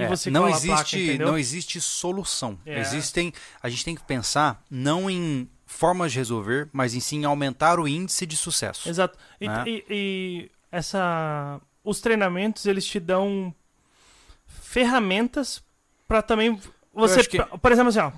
e 0.00 0.04
É, 0.04 0.08
você 0.08 0.30
não 0.30 0.48
existe, 0.48 1.06
placa, 1.16 1.24
não 1.24 1.38
existe 1.38 1.80
solução. 1.80 2.58
É. 2.66 2.80
Existem, 2.80 3.32
a 3.62 3.68
gente 3.68 3.84
tem 3.84 3.94
que 3.94 4.02
pensar 4.02 4.62
não 4.70 5.08
em 5.10 5.48
formas 5.66 6.12
de 6.12 6.18
resolver, 6.18 6.68
mas 6.72 6.94
em 6.94 7.00
sim 7.00 7.24
aumentar 7.24 7.78
o 7.78 7.86
índice 7.86 8.26
de 8.26 8.36
sucesso. 8.36 8.88
Exato. 8.88 9.16
E, 9.40 9.48
né? 9.48 9.64
e- 9.66 9.84
e 9.90 10.50
essa, 10.72 11.60
os 11.84 12.00
treinamentos 12.00 12.66
eles 12.66 12.84
te 12.84 12.98
dão 12.98 13.54
ferramentas 14.46 15.62
para 16.06 16.22
também 16.22 16.60
você, 16.92 17.22
que- 17.24 17.42
por 17.42 17.72
exemplo, 17.72 17.88
assim, 17.90 18.00
ó, 18.00 18.12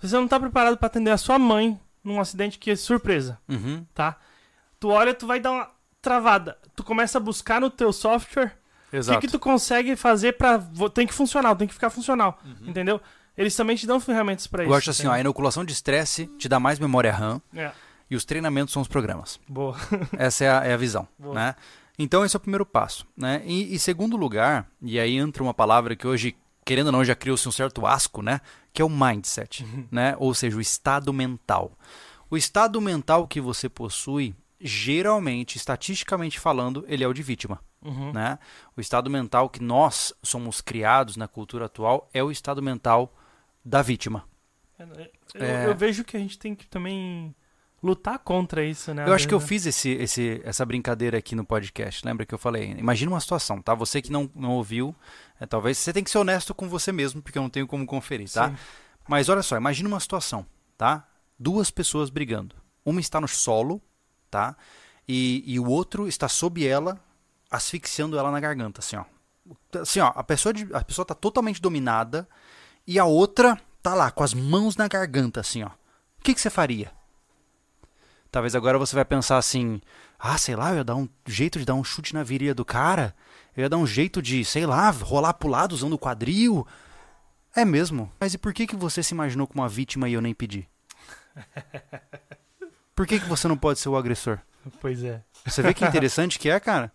você 0.00 0.14
não 0.16 0.28
tá 0.28 0.38
preparado 0.40 0.76
para 0.76 0.86
atender 0.86 1.10
a 1.10 1.18
sua 1.18 1.38
mãe 1.38 1.78
num 2.02 2.20
acidente 2.20 2.58
que 2.58 2.70
é 2.70 2.76
surpresa, 2.76 3.38
Uhum. 3.48 3.84
tá? 3.94 4.16
Tu 4.80 4.88
olha, 4.88 5.14
tu 5.14 5.26
vai 5.26 5.40
dar 5.40 5.52
uma 5.52 5.70
travada. 6.02 6.58
Tu 6.76 6.82
começa 6.84 7.16
a 7.18 7.20
buscar 7.20 7.60
no 7.60 7.70
teu 7.70 7.92
software 7.92 8.56
o 8.94 8.98
Exato. 8.98 9.20
que, 9.20 9.26
que 9.26 9.32
tu 9.32 9.38
consegue 9.38 9.96
fazer 9.96 10.32
para 10.34 10.58
tem 10.92 11.06
que 11.06 11.14
funcionar, 11.14 11.54
tem 11.56 11.66
que 11.68 11.74
ficar 11.74 11.90
funcional, 11.90 12.38
entendeu? 12.62 13.00
Eles 13.36 13.54
também 13.56 13.74
te 13.76 13.86
dão 13.86 13.98
ferramentas 13.98 14.46
para 14.46 14.62
isso. 14.62 14.70
Eu 14.72 14.76
acho 14.76 14.90
assim, 14.90 15.06
ó, 15.06 15.12
a 15.12 15.20
inoculação 15.20 15.64
de 15.64 15.72
estresse 15.72 16.26
te 16.38 16.48
dá 16.48 16.60
mais 16.60 16.78
memória 16.78 17.12
RAM 17.12 17.40
É, 17.54 17.72
e 18.08 18.14
os 18.14 18.24
treinamentos 18.24 18.72
são 18.72 18.80
os 18.82 18.88
programas. 18.88 19.40
boa. 19.48 19.76
Essa 20.16 20.44
é 20.44 20.50
a, 20.50 20.64
é 20.64 20.72
a 20.74 20.76
visão, 20.76 21.08
Boa. 21.18 21.34
né? 21.34 21.54
Então 21.98 22.24
esse 22.24 22.34
é 22.36 22.38
o 22.38 22.40
primeiro 22.40 22.66
passo, 22.66 23.06
né? 23.16 23.42
E, 23.44 23.74
e 23.74 23.78
segundo 23.78 24.16
lugar, 24.16 24.66
e 24.82 24.98
aí 24.98 25.16
entra 25.16 25.42
uma 25.42 25.54
palavra 25.54 25.94
que 25.96 26.06
hoje, 26.06 26.36
querendo 26.64 26.86
ou 26.86 26.92
não, 26.92 27.04
já 27.04 27.14
criou-se 27.14 27.48
um 27.48 27.52
certo 27.52 27.86
asco, 27.86 28.20
né? 28.22 28.40
Que 28.72 28.82
é 28.82 28.84
o 28.84 28.88
mindset, 28.90 29.64
né? 29.92 30.14
Ou 30.18 30.34
seja, 30.34 30.56
o 30.56 30.60
estado 30.60 31.12
mental. 31.12 31.72
O 32.30 32.36
estado 32.36 32.80
mental 32.80 33.28
que 33.28 33.40
você 33.40 33.68
possui, 33.68 34.34
geralmente, 34.60 35.56
estatisticamente 35.56 36.38
falando, 36.40 36.84
ele 36.88 37.04
é 37.04 37.08
o 37.08 37.12
de 37.12 37.22
vítima, 37.22 37.60
Uhum. 37.84 38.12
né? 38.12 38.38
O 38.76 38.80
estado 38.80 39.10
mental 39.10 39.48
que 39.50 39.62
nós 39.62 40.12
somos 40.22 40.60
criados 40.60 41.16
na 41.16 41.28
cultura 41.28 41.66
atual 41.66 42.08
é 42.14 42.22
o 42.22 42.30
estado 42.30 42.62
mental 42.62 43.14
da 43.64 43.82
vítima. 43.82 44.24
Eu, 44.78 45.44
É. 45.44 45.66
eu 45.66 45.74
vejo 45.74 46.02
que 46.04 46.16
a 46.16 46.20
gente 46.20 46.38
tem 46.38 46.54
que 46.54 46.66
também 46.66 47.34
lutar 47.82 48.18
contra 48.18 48.64
isso, 48.64 48.94
né? 48.94 49.06
Eu 49.06 49.12
acho 49.12 49.28
que 49.28 49.34
eu 49.34 49.38
Né? 49.40 49.46
fiz 49.46 49.66
esse, 49.66 49.90
esse, 49.90 50.40
essa 50.44 50.64
brincadeira 50.64 51.18
aqui 51.18 51.34
no 51.34 51.44
podcast. 51.44 52.04
Lembra 52.04 52.24
que 52.24 52.34
eu 52.34 52.38
falei? 52.38 52.70
Imagina 52.78 53.10
uma 53.12 53.20
situação, 53.20 53.60
tá? 53.60 53.74
Você 53.74 54.00
que 54.00 54.10
não, 54.10 54.28
não 54.34 54.52
ouviu, 54.52 54.94
é, 55.38 55.44
talvez 55.46 55.76
você 55.78 55.92
tem 55.92 56.02
que 56.02 56.10
ser 56.10 56.18
honesto 56.18 56.54
com 56.54 56.68
você 56.68 56.90
mesmo, 56.90 57.20
porque 57.22 57.36
eu 57.38 57.42
não 57.42 57.50
tenho 57.50 57.66
como 57.66 57.84
conferir, 57.84 58.30
tá? 58.32 58.48
Sim. 58.48 58.56
Mas 59.06 59.28
olha 59.28 59.42
só, 59.42 59.54
imagina 59.56 59.86
uma 59.88 60.00
situação, 60.00 60.46
tá? 60.78 61.06
Duas 61.38 61.70
pessoas 61.70 62.08
brigando. 62.08 62.56
Uma 62.86 63.00
está 63.00 63.20
no 63.20 63.28
solo, 63.28 63.82
tá? 64.30 64.56
E, 65.06 65.44
e 65.46 65.60
o 65.60 65.68
outro 65.68 66.08
está 66.08 66.26
sob 66.26 66.66
ela, 66.66 66.98
asfixiando 67.54 68.18
ela 68.18 68.30
na 68.30 68.40
garganta, 68.40 68.80
assim, 68.80 68.96
ó. 68.96 69.04
Assim, 69.80 70.00
ó, 70.00 70.12
a 70.14 70.24
pessoa, 70.24 70.52
de, 70.52 70.66
a 70.72 70.82
pessoa 70.82 71.04
tá 71.04 71.14
totalmente 71.14 71.60
dominada 71.60 72.28
e 72.86 72.98
a 72.98 73.04
outra 73.04 73.60
tá 73.82 73.94
lá, 73.94 74.10
com 74.10 74.22
as 74.22 74.32
mãos 74.32 74.76
na 74.76 74.88
garganta, 74.88 75.40
assim, 75.40 75.62
ó. 75.62 75.68
O 75.68 76.22
que, 76.22 76.34
que 76.34 76.40
você 76.40 76.50
faria? 76.50 76.90
Talvez 78.30 78.54
agora 78.54 78.78
você 78.78 78.96
vai 78.96 79.04
pensar 79.04 79.36
assim: 79.36 79.80
ah, 80.18 80.38
sei 80.38 80.56
lá, 80.56 80.70
eu 80.70 80.78
ia 80.78 80.84
dar 80.84 80.96
um 80.96 81.08
jeito 81.26 81.58
de 81.58 81.64
dar 81.64 81.74
um 81.74 81.84
chute 81.84 82.14
na 82.14 82.22
virilha 82.22 82.54
do 82.54 82.64
cara, 82.64 83.14
eu 83.56 83.62
ia 83.62 83.68
dar 83.68 83.76
um 83.76 83.86
jeito 83.86 84.20
de, 84.20 84.44
sei 84.44 84.66
lá, 84.66 84.90
rolar 84.90 85.34
pro 85.34 85.48
lado 85.48 85.72
usando 85.72 85.92
o 85.92 85.98
quadril. 85.98 86.66
É 87.54 87.64
mesmo? 87.64 88.10
Mas 88.18 88.34
e 88.34 88.38
por 88.38 88.52
que, 88.52 88.66
que 88.66 88.74
você 88.74 89.02
se 89.02 89.14
imaginou 89.14 89.46
como 89.46 89.62
uma 89.62 89.68
vítima 89.68 90.08
e 90.08 90.14
eu 90.14 90.20
nem 90.20 90.34
pedi? 90.34 90.68
Por 92.94 93.08
que, 93.08 93.18
que 93.18 93.28
você 93.28 93.48
não 93.48 93.56
pode 93.56 93.80
ser 93.80 93.88
o 93.88 93.96
agressor? 93.96 94.38
Pois 94.80 95.02
é. 95.02 95.20
Você 95.44 95.62
vê 95.62 95.74
que 95.74 95.84
interessante 95.84 96.38
que 96.38 96.48
é, 96.48 96.60
cara? 96.60 96.92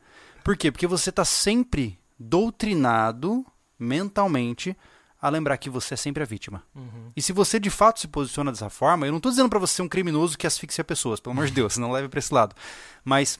Por 0.49 0.57
quê? 0.57 0.71
Porque 0.71 0.87
você 0.87 1.11
tá 1.11 1.23
sempre 1.23 1.99
doutrinado 2.17 3.45
mentalmente 3.77 4.75
a 5.21 5.29
lembrar 5.29 5.55
que 5.59 5.69
você 5.69 5.93
é 5.93 5.97
sempre 5.97 6.23
a 6.23 6.25
vítima. 6.25 6.63
Uhum. 6.73 7.11
E 7.15 7.21
se 7.21 7.31
você 7.31 7.59
de 7.59 7.69
fato 7.69 7.99
se 7.99 8.07
posiciona 8.07 8.51
dessa 8.51 8.67
forma, 8.67 9.05
eu 9.05 9.11
não 9.11 9.19
tô 9.19 9.29
dizendo 9.29 9.47
pra 9.47 9.59
você 9.59 9.75
ser 9.75 9.83
um 9.83 9.87
criminoso 9.87 10.35
que 10.35 10.47
asfixia 10.47 10.83
pessoas, 10.83 11.19
pelo 11.19 11.33
amor 11.33 11.45
de 11.45 11.51
Deus, 11.51 11.77
não 11.77 11.91
leve 11.91 12.09
pra 12.09 12.17
esse 12.17 12.33
lado. 12.33 12.55
Mas 13.05 13.37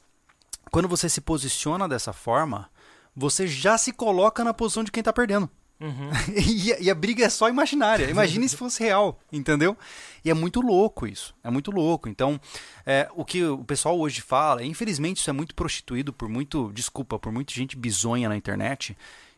quando 0.69 0.87
você 0.87 1.09
se 1.09 1.19
posiciona 1.19 1.89
dessa 1.89 2.13
forma, 2.13 2.69
você 3.15 3.47
já 3.47 3.75
se 3.75 3.91
coloca 3.91 4.43
na 4.43 4.53
posição 4.53 4.83
de 4.83 4.91
quem 4.91 5.01
tá 5.01 5.11
perdendo. 5.11 5.49
Uhum. 5.79 6.09
e, 6.35 6.73
a, 6.73 6.79
e, 6.79 6.89
a, 6.89 6.95
briga 6.95 7.25
é 7.25 7.29
só 7.29 7.47
imaginária. 7.47 8.09
Imagine 8.09 8.47
se 8.49 8.57
fosse 8.57 8.83
real, 8.83 9.19
entendeu? 9.31 9.77
E 10.23 10.29
é 10.29 10.33
muito 10.33 10.59
louco 10.59 11.07
isso. 11.07 11.33
É 11.43 11.49
muito 11.49 11.71
louco. 11.71 12.09
Então, 12.09 12.39
é, 12.85 13.09
o 13.15 13.23
que 13.23 13.43
o 13.43 13.63
pessoal 13.63 13.97
hoje 13.97 14.21
fala, 14.21 14.63
infelizmente 14.63 15.17
isso 15.17 15.29
é 15.29 15.33
muito 15.33 15.55
prostituído 15.55 16.11
por 16.11 16.27
muito, 16.27 16.71
desculpa, 16.73 17.17
por 17.17 17.31
muita 17.31 17.53
gente 17.53 17.77
bizonha 17.77 18.27
na 18.27 18.35
internet. 18.35 18.97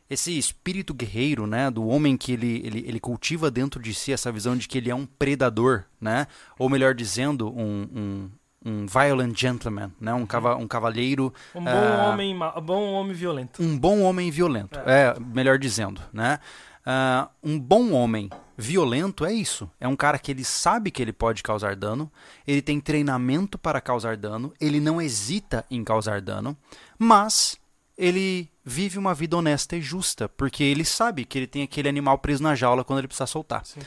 Esse 0.10 0.38
espírito 0.38 0.94
guerreiro, 0.94 1.48
né, 1.48 1.72
do 1.72 1.88
homem 1.88 2.18
que 2.18 2.34
ele, 2.34 2.62
ele, 2.66 2.84
ele 2.86 3.00
cultiva 3.00 3.50
dentro 3.50 3.82
de 3.82 3.94
si 3.94 4.12
essa 4.12 4.32
visão 4.32 4.58
de 4.58 4.68
que 4.68 4.78
ele 4.78 4.90
é 4.90 4.96
um 4.96 5.06
predador, 5.06 5.86
né? 6.02 6.28
Ou 6.60 6.68
melhor 6.68 6.94
dizendo, 6.94 7.50
um, 7.50 7.88
um 7.96 8.30
um 8.64 8.86
violent 8.86 9.38
gentleman, 9.38 9.92
né? 10.00 10.14
Um, 10.14 10.26
cava, 10.26 10.56
um 10.56 10.68
cavalheiro. 10.68 11.34
Um 11.56 11.64
bom, 11.64 11.72
uh, 11.72 12.10
homem, 12.10 12.40
bom 12.64 12.94
homem 12.94 13.14
violento. 13.14 13.62
Um 13.62 13.78
bom 13.78 14.02
homem 14.02 14.30
violento, 14.30 14.80
é, 14.86 15.16
é 15.16 15.20
melhor 15.20 15.58
dizendo, 15.58 16.02
né? 16.14 16.40
Uh, 16.86 17.30
um 17.44 17.60
bom 17.60 17.92
homem 17.92 18.30
violento 18.58 19.26
é 19.26 19.34
isso. 19.34 19.70
É 19.80 19.88
um 19.88 19.96
cara 19.96 20.18
que 20.18 20.32
ele 20.32 20.44
sabe 20.44 20.92
que 20.92 21.02
ele 21.02 21.14
pode 21.14 21.44
causar 21.44 21.76
dano, 21.76 22.12
ele 22.46 22.62
tem 22.62 22.80
treinamento 22.80 23.58
para 23.58 23.82
causar 23.82 24.16
dano, 24.16 24.54
ele 24.60 24.80
não 24.80 25.02
hesita 25.02 25.66
em 25.70 25.84
causar 25.84 26.22
dano, 26.22 26.56
mas 26.98 27.58
ele 27.98 28.50
vive 28.64 28.98
uma 28.98 29.14
vida 29.14 29.38
honesta 29.38 29.76
e 29.76 29.82
justa, 29.82 30.30
porque 30.30 30.64
ele 30.64 30.86
sabe 30.86 31.26
que 31.26 31.38
ele 31.38 31.48
tem 31.48 31.64
aquele 31.64 31.90
animal 31.90 32.18
preso 32.20 32.44
na 32.44 32.56
jaula 32.56 32.84
quando 32.84 33.00
ele 33.00 33.08
precisa 33.08 33.28
soltar. 33.28 33.66
Sim. 33.66 33.80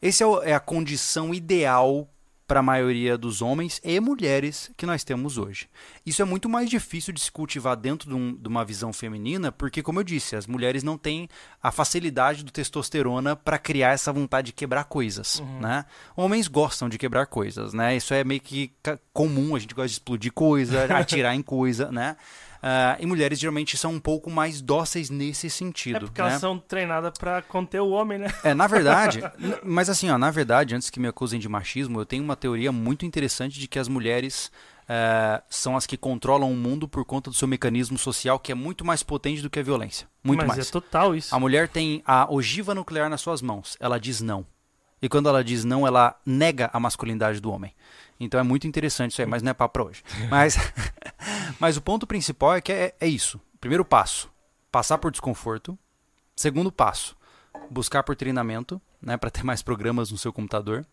Essa 0.00 0.24
é, 0.24 0.50
é 0.50 0.54
a 0.54 0.60
condição 0.60 1.34
ideal 1.34 2.08
para 2.50 2.58
a 2.58 2.64
maioria 2.64 3.16
dos 3.16 3.42
homens 3.42 3.80
e 3.84 4.00
mulheres 4.00 4.72
que 4.76 4.84
nós 4.84 5.04
temos 5.04 5.38
hoje. 5.38 5.68
Isso 6.04 6.20
é 6.20 6.24
muito 6.24 6.48
mais 6.48 6.68
difícil 6.68 7.14
de 7.14 7.20
se 7.20 7.30
cultivar 7.30 7.76
dentro 7.76 8.08
de, 8.08 8.14
um, 8.16 8.34
de, 8.34 8.48
uma 8.48 8.64
visão 8.64 8.92
feminina, 8.92 9.52
porque, 9.52 9.84
como 9.84 10.00
eu 10.00 10.02
disse, 10.02 10.34
as 10.34 10.48
mulheres 10.48 10.82
não 10.82 10.98
têm 10.98 11.28
a 11.62 11.70
facilidade 11.70 12.42
do 12.42 12.50
testosterona 12.50 13.36
para 13.36 13.56
criar 13.56 13.90
essa 13.90 14.12
vontade 14.12 14.46
de 14.46 14.52
quebrar 14.52 14.82
coisas. 14.82 15.38
Uhum. 15.38 15.60
Né? 15.60 15.84
Homens 16.16 16.48
gostam 16.48 16.88
de 16.88 16.98
quebrar 16.98 17.26
coisas, 17.26 17.72
né? 17.72 17.96
Isso 17.96 18.12
é 18.12 18.24
meio 18.24 18.40
que 18.40 18.72
comum, 19.12 19.54
a 19.54 19.60
gente 19.60 19.72
gosta 19.72 19.86
de 19.86 19.94
explodir 19.94 20.32
coisa, 20.32 20.86
atirar 20.98 21.36
em 21.36 21.42
coisa, 21.42 21.92
né? 21.92 22.16
Uh, 22.60 23.00
e 23.00 23.06
mulheres 23.06 23.38
geralmente 23.38 23.76
são 23.78 23.94
um 23.94 24.00
pouco 24.00 24.30
mais 24.30 24.60
dóceis 24.60 25.08
nesse 25.08 25.48
sentido. 25.48 25.96
É 25.96 26.00
porque 26.00 26.20
né? 26.20 26.28
elas 26.28 26.40
são 26.40 26.58
treinadas 26.58 27.12
para 27.18 27.40
conter 27.40 27.80
o 27.80 27.88
homem, 27.88 28.18
né? 28.18 28.28
É, 28.44 28.52
na 28.52 28.66
verdade, 28.66 29.22
mas 29.64 29.88
assim, 29.88 30.10
ó, 30.10 30.18
na 30.18 30.30
verdade, 30.30 30.74
antes 30.74 30.90
que 30.90 31.00
me 31.00 31.08
acusem 31.08 31.40
de 31.40 31.48
machismo, 31.48 32.00
eu 32.00 32.04
tenho 32.04 32.22
uma 32.22 32.36
teoria 32.36 32.70
muito 32.70 33.06
interessante 33.06 33.58
de 33.58 33.66
que 33.66 33.78
as 33.78 33.88
mulheres 33.88 34.52
uh, 34.90 35.42
são 35.48 35.74
as 35.74 35.86
que 35.86 35.96
controlam 35.96 36.52
o 36.52 36.56
mundo 36.56 36.86
por 36.86 37.04
conta 37.04 37.30
do 37.30 37.36
seu 37.36 37.48
mecanismo 37.48 37.96
social, 37.96 38.38
que 38.38 38.52
é 38.52 38.54
muito 38.54 38.84
mais 38.84 39.02
potente 39.02 39.40
do 39.40 39.48
que 39.48 39.58
a 39.58 39.62
violência. 39.62 40.06
Muito 40.22 40.40
mas 40.40 40.48
mais. 40.48 40.68
é 40.68 40.70
total 40.70 41.14
isso. 41.14 41.34
A 41.34 41.38
mulher 41.38 41.66
tem 41.66 42.02
a 42.04 42.30
ogiva 42.30 42.74
nuclear 42.74 43.08
nas 43.08 43.22
suas 43.22 43.40
mãos. 43.40 43.76
Ela 43.80 43.98
diz 43.98 44.20
não. 44.20 44.44
E 45.00 45.08
quando 45.08 45.30
ela 45.30 45.42
diz 45.42 45.64
não, 45.64 45.86
ela 45.86 46.14
nega 46.26 46.68
a 46.74 46.78
masculinidade 46.78 47.40
do 47.40 47.50
homem. 47.50 47.74
Então 48.20 48.38
é 48.38 48.42
muito 48.42 48.66
interessante 48.66 49.12
isso 49.12 49.22
aí, 49.22 49.26
mas 49.26 49.42
não 49.42 49.50
é 49.50 49.54
papo 49.54 49.72
pra 49.72 49.84
hoje. 49.84 50.04
Mas, 50.28 50.56
mas 51.58 51.76
o 51.78 51.80
ponto 51.80 52.06
principal 52.06 52.54
é 52.54 52.60
que 52.60 52.70
é, 52.70 52.94
é 53.00 53.06
isso. 53.06 53.40
Primeiro 53.58 53.84
passo, 53.84 54.30
passar 54.70 54.98
por 54.98 55.10
desconforto. 55.10 55.78
Segundo 56.36 56.70
passo, 56.70 57.16
buscar 57.70 58.02
por 58.02 58.14
treinamento, 58.16 58.80
né, 59.00 59.16
para 59.16 59.30
ter 59.30 59.42
mais 59.42 59.62
programas 59.62 60.10
no 60.10 60.18
seu 60.18 60.32
computador. 60.32 60.86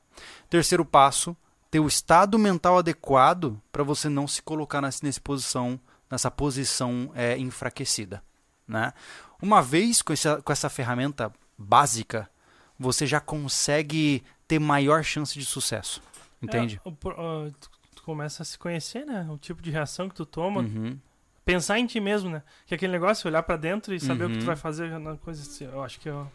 Terceiro 0.50 0.84
passo, 0.84 1.36
ter 1.70 1.80
o 1.80 1.88
estado 1.88 2.40
mental 2.40 2.78
adequado 2.78 3.62
para 3.72 3.84
você 3.84 4.10
não 4.10 4.28
se 4.28 4.42
colocar 4.42 4.82
nessa, 4.82 5.06
nessa 5.06 5.22
posição, 5.22 5.80
nessa 6.10 6.32
posição 6.32 7.12
é, 7.14 7.38
enfraquecida. 7.38 8.24
Né? 8.68 8.94
Uma 9.42 9.62
vez 9.62 10.02
com 10.02 10.14
essa, 10.14 10.42
com 10.42 10.52
essa 10.52 10.70
ferramenta 10.70 11.32
básica, 11.58 12.30
você 12.78 13.06
já 13.06 13.20
consegue 13.20 14.24
ter 14.48 14.60
maior 14.60 15.04
chance 15.04 15.38
de 15.38 15.46
sucesso. 15.46 16.02
Entende? 16.42 16.80
É, 16.84 16.90
uh, 16.90 17.52
tu 17.96 18.04
começa 18.04 18.44
a 18.44 18.46
se 18.46 18.58
conhecer, 18.58 19.06
né? 19.06 19.28
O 19.30 19.38
tipo 19.38 19.62
de 19.62 19.72
reação 19.72 20.08
que 20.08 20.16
tu 20.16 20.26
toma. 20.26 20.62
Uhum. 20.62 20.98
Pensar 21.44 21.80
em 21.80 21.86
ti 21.86 22.00
mesmo, 22.00 22.30
né? 22.30 22.44
Que 22.66 22.74
é 22.74 22.76
aquele 22.76 22.92
negócio, 22.92 23.28
olhar 23.28 23.42
para 23.42 23.56
dentro 23.56 23.94
e 23.94 24.00
saber 24.00 24.26
uhum. 24.26 24.30
o 24.30 24.34
que 24.34 24.40
tu 24.40 24.42
uhum. 24.42 24.48
vai 24.48 24.56
fazer 24.56 25.00
na 25.00 25.16
coisa 25.16 25.42
assim. 25.42 25.66
Eu 25.66 25.82
acho 25.82 26.00
que 26.00 26.10
é 26.10 26.26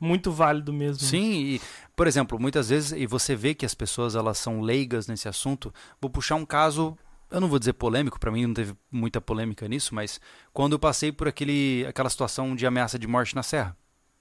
muito 0.00 0.30
válido 0.30 0.72
mesmo. 0.72 1.04
Sim, 1.04 1.32
e, 1.32 1.60
por 1.96 2.06
exemplo, 2.06 2.38
muitas 2.38 2.68
vezes, 2.68 2.92
e 2.92 3.06
você 3.06 3.34
vê 3.34 3.54
que 3.54 3.66
as 3.66 3.74
pessoas 3.74 4.14
elas 4.14 4.38
são 4.38 4.60
leigas 4.60 5.08
nesse 5.08 5.28
assunto. 5.28 5.74
Vou 6.00 6.10
puxar 6.10 6.36
um 6.36 6.46
caso 6.46 6.96
eu 7.30 7.40
não 7.40 7.48
vou 7.48 7.58
dizer 7.58 7.72
polêmico, 7.72 8.20
para 8.20 8.30
mim 8.30 8.46
não 8.46 8.52
teve 8.52 8.74
muita 8.90 9.18
polêmica 9.18 9.66
nisso, 9.66 9.94
mas 9.94 10.20
quando 10.52 10.74
eu 10.74 10.78
passei 10.78 11.10
por 11.10 11.26
aquele, 11.26 11.82
aquela 11.88 12.10
situação 12.10 12.54
de 12.54 12.66
ameaça 12.66 12.98
de 12.98 13.06
morte 13.06 13.34
na 13.34 13.42
serra. 13.42 13.74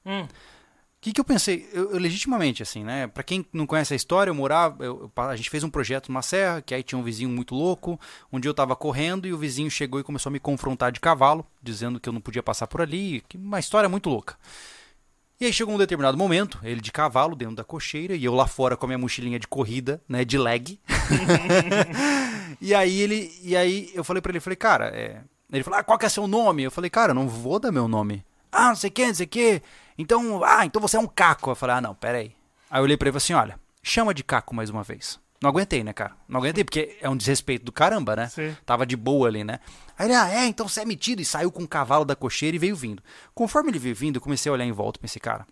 Hum 0.05 0.25
que, 1.01 1.11
que 1.11 1.19
eu 1.19 1.25
pensei? 1.25 1.67
Eu, 1.73 1.93
eu, 1.93 1.99
legitimamente, 1.99 2.61
assim, 2.61 2.83
né? 2.83 3.07
Pra 3.07 3.23
quem 3.23 3.43
não 3.51 3.65
conhece 3.65 3.91
a 3.91 3.95
história, 3.95 4.29
eu 4.29 4.35
morava. 4.35 4.85
Eu, 4.85 5.11
a 5.17 5.35
gente 5.35 5.49
fez 5.49 5.63
um 5.63 5.69
projeto 5.69 6.09
numa 6.09 6.21
serra, 6.21 6.61
que 6.61 6.75
aí 6.75 6.83
tinha 6.83 6.97
um 6.97 7.03
vizinho 7.03 7.29
muito 7.29 7.55
louco. 7.55 7.99
Um 8.31 8.39
dia 8.39 8.49
eu 8.49 8.53
tava 8.53 8.75
correndo 8.75 9.27
e 9.27 9.33
o 9.33 9.37
vizinho 9.37 9.69
chegou 9.71 9.99
e 9.99 10.03
começou 10.03 10.29
a 10.29 10.33
me 10.33 10.39
confrontar 10.39 10.91
de 10.91 10.99
cavalo, 10.99 11.43
dizendo 11.61 11.99
que 11.99 12.07
eu 12.07 12.13
não 12.13 12.21
podia 12.21 12.43
passar 12.43 12.67
por 12.67 12.81
ali. 12.81 13.23
Uma 13.33 13.59
história 13.59 13.89
muito 13.89 14.11
louca. 14.11 14.35
E 15.39 15.45
aí 15.45 15.51
chegou 15.51 15.73
um 15.73 15.77
determinado 15.79 16.15
momento, 16.15 16.59
ele 16.61 16.79
de 16.79 16.91
cavalo 16.91 17.35
dentro 17.35 17.55
da 17.55 17.63
cocheira 17.63 18.15
e 18.15 18.23
eu 18.23 18.35
lá 18.35 18.45
fora 18.45 18.77
com 18.77 18.85
a 18.85 18.89
minha 18.89 18.99
mochilinha 18.99 19.39
de 19.39 19.47
corrida, 19.47 19.99
né, 20.07 20.23
de 20.23 20.37
leg. 20.37 20.79
e 22.61 22.75
aí 22.75 23.01
ele, 23.01 23.33
e 23.41 23.57
aí 23.57 23.89
eu 23.95 24.03
falei 24.03 24.21
para 24.21 24.33
ele, 24.33 24.39
falei, 24.39 24.55
cara, 24.55 24.89
é... 24.89 25.19
ele 25.51 25.63
falou, 25.63 25.79
ah, 25.79 25.83
qual 25.83 25.97
que 25.97 26.05
é 26.05 26.09
seu 26.09 26.27
nome? 26.27 26.61
Eu 26.61 26.69
falei, 26.69 26.91
cara, 26.91 27.11
não 27.11 27.27
vou 27.27 27.59
dar 27.59 27.71
meu 27.71 27.87
nome. 27.87 28.23
Ah, 28.51 28.67
não 28.67 28.75
sei 28.75 28.91
o 28.91 28.93
que, 28.93 29.07
não 29.07 29.15
sei 29.15 29.25
o 29.25 29.29
que. 29.29 29.61
Então, 29.97 30.43
ah, 30.43 30.65
então 30.65 30.81
você 30.81 30.97
é 30.97 30.99
um 30.99 31.07
caco. 31.07 31.51
Eu 31.51 31.55
falei, 31.55 31.77
ah, 31.77 31.81
não, 31.81 31.95
peraí. 31.95 32.35
Aí 32.69 32.79
eu 32.79 32.83
olhei 32.83 32.95
pra 32.95 33.07
ele 33.07 33.17
e 33.17 33.19
falei 33.19 33.23
assim: 33.23 33.49
olha, 33.49 33.59
chama 33.83 34.13
de 34.13 34.23
caco 34.23 34.55
mais 34.55 34.69
uma 34.69 34.83
vez. 34.83 35.19
Não 35.41 35.49
aguentei, 35.49 35.83
né, 35.83 35.91
cara? 35.91 36.15
Não 36.27 36.39
aguentei, 36.39 36.63
porque 36.63 36.97
é 37.01 37.09
um 37.09 37.17
desrespeito 37.17 37.65
do 37.65 37.71
caramba, 37.71 38.15
né? 38.15 38.27
Sim. 38.29 38.55
Tava 38.63 38.85
de 38.85 38.95
boa 38.95 39.27
ali, 39.27 39.43
né? 39.43 39.59
Aí 39.97 40.05
ele, 40.05 40.13
ah, 40.13 40.29
é, 40.29 40.45
então 40.45 40.67
você 40.67 40.81
é 40.81 40.85
metido. 40.85 41.19
E 41.19 41.25
saiu 41.25 41.51
com 41.51 41.63
o 41.63 41.67
cavalo 41.67 42.05
da 42.05 42.15
cocheira 42.15 42.55
e 42.55 42.59
veio 42.59 42.75
vindo. 42.75 43.01
Conforme 43.33 43.71
ele 43.71 43.79
veio 43.79 43.95
vindo, 43.95 44.17
eu 44.17 44.21
comecei 44.21 44.51
a 44.51 44.53
olhar 44.53 44.65
em 44.65 44.71
volta 44.71 44.99
e 44.99 45.01
pensei, 45.01 45.19
cara, 45.19 45.47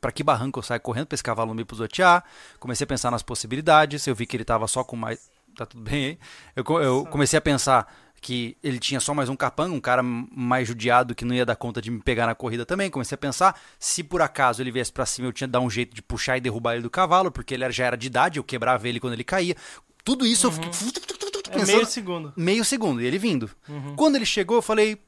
para 0.00 0.10
que 0.10 0.24
barranco 0.24 0.58
eu 0.58 0.62
saio 0.64 0.80
correndo 0.80 1.06
pra 1.06 1.14
esse 1.14 1.22
cavalo 1.22 1.48
não 1.48 1.54
me 1.54 1.64
pisotear? 1.64 2.24
Comecei 2.58 2.84
a 2.84 2.88
pensar 2.88 3.10
nas 3.12 3.22
possibilidades. 3.22 4.04
Eu 4.04 4.16
vi 4.16 4.26
que 4.26 4.36
ele 4.36 4.44
tava 4.44 4.66
só 4.66 4.82
com 4.82 4.96
mais. 4.96 5.30
Tá 5.56 5.64
tudo 5.64 5.84
bem 5.84 6.06
aí? 6.06 6.18
Eu, 6.56 6.64
eu 6.82 7.06
comecei 7.06 7.38
a 7.38 7.40
pensar 7.40 7.86
que 8.24 8.56
ele 8.62 8.78
tinha 8.78 9.00
só 9.00 9.12
mais 9.12 9.28
um 9.28 9.36
capanga, 9.36 9.74
um 9.74 9.80
cara 9.80 10.02
mais 10.02 10.66
judiado 10.66 11.14
que 11.14 11.26
não 11.26 11.34
ia 11.34 11.44
dar 11.44 11.56
conta 11.56 11.82
de 11.82 11.90
me 11.90 12.00
pegar 12.00 12.24
na 12.24 12.34
corrida 12.34 12.64
também. 12.64 12.88
Comecei 12.90 13.14
a 13.14 13.18
pensar, 13.18 13.60
se 13.78 14.02
por 14.02 14.22
acaso 14.22 14.62
ele 14.62 14.72
viesse 14.72 14.90
para 14.90 15.04
cima, 15.04 15.28
eu 15.28 15.32
tinha 15.32 15.46
que 15.46 15.52
dar 15.52 15.60
um 15.60 15.68
jeito 15.68 15.94
de 15.94 16.00
puxar 16.00 16.38
e 16.38 16.40
derrubar 16.40 16.72
ele 16.72 16.82
do 16.82 16.88
cavalo, 16.88 17.30
porque 17.30 17.52
ele 17.52 17.70
já 17.70 17.84
era 17.84 17.98
de 17.98 18.06
idade, 18.06 18.38
eu 18.38 18.44
quebrava 18.44 18.88
ele 18.88 18.98
quando 18.98 19.12
ele 19.12 19.24
caía. 19.24 19.54
Tudo 20.02 20.26
isso 20.26 20.48
uhum. 20.48 20.54
eu 20.54 20.72
fiquei 20.72 21.62
é 21.62 21.66
meio 21.66 21.84
segundo. 21.84 22.32
Meio 22.34 22.64
segundo, 22.64 23.02
e 23.02 23.04
ele 23.04 23.18
vindo. 23.18 23.50
Uhum. 23.68 23.94
Quando 23.94 24.16
ele 24.16 24.24
chegou, 24.24 24.56
eu 24.56 24.62
falei, 24.62 24.98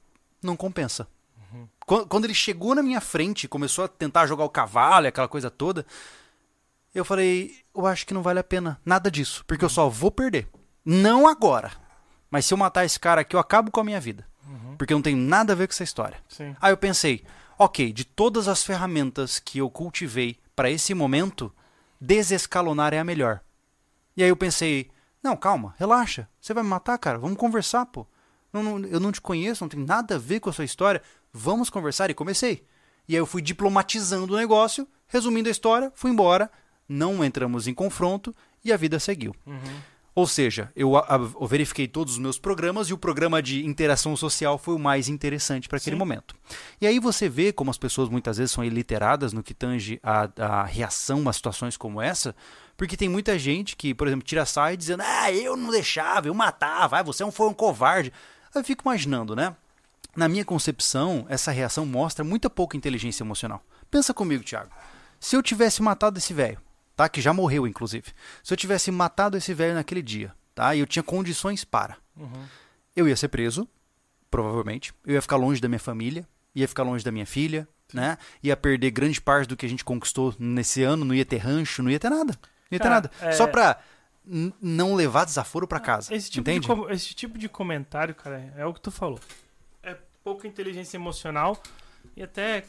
não 0.43 0.55
compensa. 0.55 1.09
Uhum. 1.55 1.67
Quando 2.07 2.27
ele 2.27 2.35
chegou 2.35 2.75
na 2.75 2.83
minha 2.83 3.01
frente, 3.01 3.49
começou 3.49 3.87
a 3.87 3.89
tentar 3.89 4.27
jogar 4.27 4.45
o 4.45 4.51
cavalo 4.51 5.07
e 5.07 5.09
aquela 5.09 5.27
coisa 5.27 5.51
toda, 5.51 5.87
eu 6.95 7.03
falei, 7.03 7.57
eu 7.75 7.87
acho 7.87 8.07
que 8.07 8.13
não 8.13 8.23
vale 8.23 8.41
a 8.41 8.45
pena 8.45 8.79
nada 8.85 9.11
disso, 9.11 9.43
porque 9.47 9.65
eu 9.65 9.71
só 9.71 9.89
vou 9.89 10.11
perder. 10.11 10.47
Não 10.85 11.27
agora 11.27 11.86
mas 12.31 12.47
se 12.47 12.55
eu 12.55 12.59
matar 12.59 12.85
esse 12.85 12.99
cara 12.99 13.21
aqui, 13.21 13.37
eu 13.37 13.41
acabo 13.41 13.71
com 13.71 13.81
a 13.81 13.85
minha 13.85 14.01
vida. 14.01 14.27
Uhum. 14.47 14.77
Porque 14.77 14.93
eu 14.93 14.97
não 14.97 15.03
tenho 15.03 15.17
nada 15.17 15.53
a 15.53 15.57
ver 15.57 15.67
com 15.67 15.73
essa 15.73 15.85
história. 15.85 16.19
Sim. 16.29 16.55
Aí 16.61 16.73
eu 16.73 16.77
pensei, 16.77 17.25
ok, 17.59 17.93
de 17.93 18.05
todas 18.05 18.49
as 18.49 18.63
ferramentas 18.65 19.39
que 19.39 19.59
eu 19.59 19.71
cultivei 19.71 20.39
para 20.55 20.71
esse 20.71 20.95
momento, 20.95 21.53
desescalonar 22.01 22.95
é 22.95 22.99
a 22.99 23.05
melhor. 23.05 23.41
E 24.17 24.23
aí 24.23 24.29
eu 24.29 24.37
pensei, 24.37 24.91
não, 25.23 25.37
calma, 25.37 25.75
relaxa. 25.79 26.29
Você 26.41 26.55
vai 26.55 26.63
me 26.63 26.71
matar, 26.71 26.97
cara? 26.99 27.19
Vamos 27.19 27.37
conversar, 27.37 27.87
pô. 27.87 28.07
Não, 28.53 28.63
não, 28.63 28.79
eu 28.87 29.01
não 29.01 29.13
te 29.13 29.21
conheço, 29.21 29.65
não 29.65 29.69
tem 29.69 29.81
nada 29.81 30.15
a 30.15 30.19
ver 30.19 30.41
com 30.41 30.49
a 30.49 30.53
sua 30.53 30.65
história. 30.65 31.03
Vamos 31.33 31.69
conversar. 31.69 32.11
E 32.11 32.15
comecei. 32.15 32.65
E 33.09 33.15
aí 33.15 33.19
eu 33.19 33.27
fui 33.27 33.43
diplomatizando 33.43 34.33
o 34.33 34.37
negócio, 34.37 34.87
resumindo 35.07 35.49
a 35.49 35.53
história, 35.53 35.93
fui 35.95 36.11
embora, 36.11 36.51
não 36.89 37.25
entramos 37.25 37.67
em 37.67 37.75
confronto 37.75 38.35
e 38.65 38.73
a 38.73 38.77
vida 38.77 38.99
seguiu. 38.99 39.35
Uhum. 39.47 39.81
Ou 40.17 40.27
seja, 40.27 40.73
eu, 40.75 40.97
a, 40.97 41.07
eu, 41.39 41.47
verifiquei 41.47 41.87
todos 41.87 42.15
os 42.15 42.19
meus 42.19 42.39
programas 42.39 42.89
e 42.89 42.95
o 42.95 42.97
programa 42.97 43.43
de 43.43 43.67
interação 43.67 44.17
social 44.17 44.57
foi 44.57 44.75
o 44.75 44.79
mais 44.79 45.11
interessante 45.11 45.69
para 45.69 45.77
aquele 45.77 45.95
Sim. 45.95 45.99
momento. 45.99 46.35
E 46.81 46.87
aí 46.87 46.99
você 46.99 47.29
vê 47.29 47.53
como 47.53 47.71
as 47.71 47.77
pessoas 47.77 48.09
muitas 48.09 48.39
vezes 48.39 48.51
são 48.51 48.65
iliteradas 48.65 49.35
no 49.35 49.43
que 49.43 49.53
tange 49.53 50.01
a, 50.03 50.31
a 50.39 50.65
reação 50.65 51.29
a 51.29 51.33
situações 51.35 51.77
como 51.77 52.01
essa, 52.01 52.35
porque 52.79 52.97
tem 52.97 53.11
muita 53.11 53.39
gente 53.39 53.77
que, 53.77 53.93
por 53.93 54.07
exemplo, 54.07 54.25
tira 54.25 54.47
sai 54.47 54.75
dizendo: 54.75 55.03
Ah, 55.05 55.31
eu 55.31 55.55
não 55.55 55.71
deixava, 55.71 56.29
eu 56.29 56.35
matava, 56.35 56.99
ah, 56.99 57.03
você 57.03 57.23
não 57.23 57.31
foi 57.31 57.47
um 57.51 57.55
covarde. 57.55 58.11
Eu 58.55 58.65
fico 58.65 58.89
imaginando, 58.89 59.37
né? 59.37 59.55
Na 60.17 60.31
minha 60.31 60.47
concepção, 60.47 61.27
essa 61.29 61.51
reação 61.51 61.85
mostra 61.85 62.25
muita 62.25 62.49
pouca 62.49 62.75
inteligência 62.75 63.23
emocional. 63.23 63.63
Pensa 63.91 64.15
comigo, 64.15 64.43
Thiago. 64.43 64.71
Se 65.21 65.37
eu 65.37 65.43
tivesse 65.43 65.83
matado 65.83 66.17
esse 66.17 66.33
velho, 66.33 66.59
tá? 66.97 67.09
Que 67.09 67.21
já 67.21 67.33
morreu, 67.33 67.67
inclusive. 67.67 68.07
Se 68.43 68.53
eu 68.53 68.57
tivesse 68.57 68.91
matado 68.91 69.37
esse 69.37 69.53
velho 69.55 69.75
naquele 69.75 70.03
dia, 70.03 70.33
tá? 70.55 70.75
E 70.75 70.81
eu 70.81 70.87
tinha 70.87 71.03
condições 71.03 71.65
para. 71.65 71.97
Uhum. 72.17 72.45
Eu 72.97 73.07
ia 73.07 73.15
ser 73.17 73.29
preso, 73.29 73.69
provavelmente. 74.31 74.93
Eu 75.05 75.15
ia 75.15 75.23
ficar 75.23 75.37
longe 75.37 75.61
da 75.61 75.69
minha 75.69 75.79
família, 75.79 76.27
ia 76.55 76.67
ficar 76.67 76.83
longe 76.83 77.05
da 77.05 77.13
minha 77.13 77.27
filha, 77.27 77.69
né? 77.93 78.17
Ia 78.43 78.57
perder 78.57 78.91
grande 78.91 79.21
parte 79.21 79.47
do 79.49 79.57
que 79.57 79.67
a 79.67 79.69
gente 79.69 79.85
conquistou 79.85 80.35
nesse 80.39 80.83
ano, 80.83 81.05
não 81.05 81.15
ia 81.15 81.25
ter 81.25 81.37
rancho, 81.37 81.83
não 81.83 81.91
ia 81.91 82.01
ter 82.01 82.11
nada. 82.11 82.33
Não 82.71 82.77
ia 82.77 82.79
ter 82.79 82.89
Cara, 82.89 82.95
nada. 82.95 83.11
é- 83.21 83.33
Só 83.33 83.47
pra 83.47 83.79
não 84.61 84.95
levar 84.97 85.25
desaforo 85.25 85.69
pra 85.69 85.79
casa. 85.79 86.13
Esse 86.15 86.31
tipo, 86.31 86.45
de, 86.45 86.51
entende? 86.51 86.67
com- 86.67 86.91
esse 86.91 87.15
tipo 87.15 87.39
de 87.39 87.49
comentário, 87.49 88.15
cara, 88.15 88.53
é 88.57 88.67
o 88.67 88.75
que 88.75 88.81
tu 88.81 88.91
falou. 88.91 89.21
É 89.83 89.97
pouca 90.25 90.49
inteligência 90.49 90.97
emocional 90.97 91.63
e 92.17 92.23
até 92.25 92.61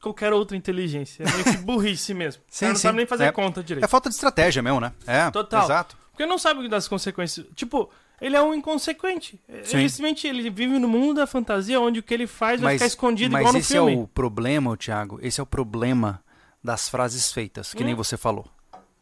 qualquer 0.00 0.32
outra 0.32 0.56
inteligência. 0.56 1.22
É 1.24 1.30
meio 1.30 1.44
que 1.44 1.56
burrice 1.58 2.14
mesmo. 2.14 2.42
Sim, 2.48 2.56
o 2.66 2.68
cara 2.68 2.72
não 2.72 2.76
sim. 2.76 2.82
sabe 2.82 2.96
nem 2.98 3.06
fazer 3.06 3.24
É- 3.24 3.32
conta 3.32 3.62
direito. 3.62 3.84
É 3.84 3.88
falta 3.88 4.08
de 4.08 4.14
estratégia 4.14 4.62
mesmo, 4.62 4.80
né? 4.80 4.92
É, 5.06 5.30
Total. 5.30 5.64
exato. 5.64 5.96
Porque 6.10 6.26
não 6.26 6.38
sabe 6.38 6.68
das 6.68 6.86
consequências. 6.88 7.46
Tipo, 7.54 7.90
ele 8.20 8.36
é 8.36 8.42
um 8.42 8.52
inconsequente. 8.54 9.40
Ele 9.48 9.58
Sim. 9.64 9.70
simplesmente 9.88 10.26
ele 10.26 10.50
vive 10.50 10.78
no 10.78 10.88
mundo 10.88 11.14
da 11.14 11.26
fantasia 11.26 11.80
onde 11.80 12.00
o 12.00 12.02
que 12.02 12.12
ele 12.12 12.26
faz 12.26 12.60
vai 12.60 12.74
Mas, 12.74 12.80
ficar 12.82 12.86
escondido 12.88 13.32
mas 13.32 13.40
igual 13.40 13.52
no 13.54 13.58
esse 13.58 13.72
filme. 13.72 13.94
é 13.94 13.96
o 13.98 14.06
problema, 14.06 14.76
Thiago. 14.76 15.18
Esse 15.22 15.40
é 15.40 15.42
o 15.42 15.46
problema 15.46 16.22
das 16.62 16.88
frases 16.90 17.32
feitas, 17.32 17.72
que 17.72 17.82
nem 17.82 17.94
Hum. 17.94 17.96
você 17.96 18.16
falou. 18.18 18.46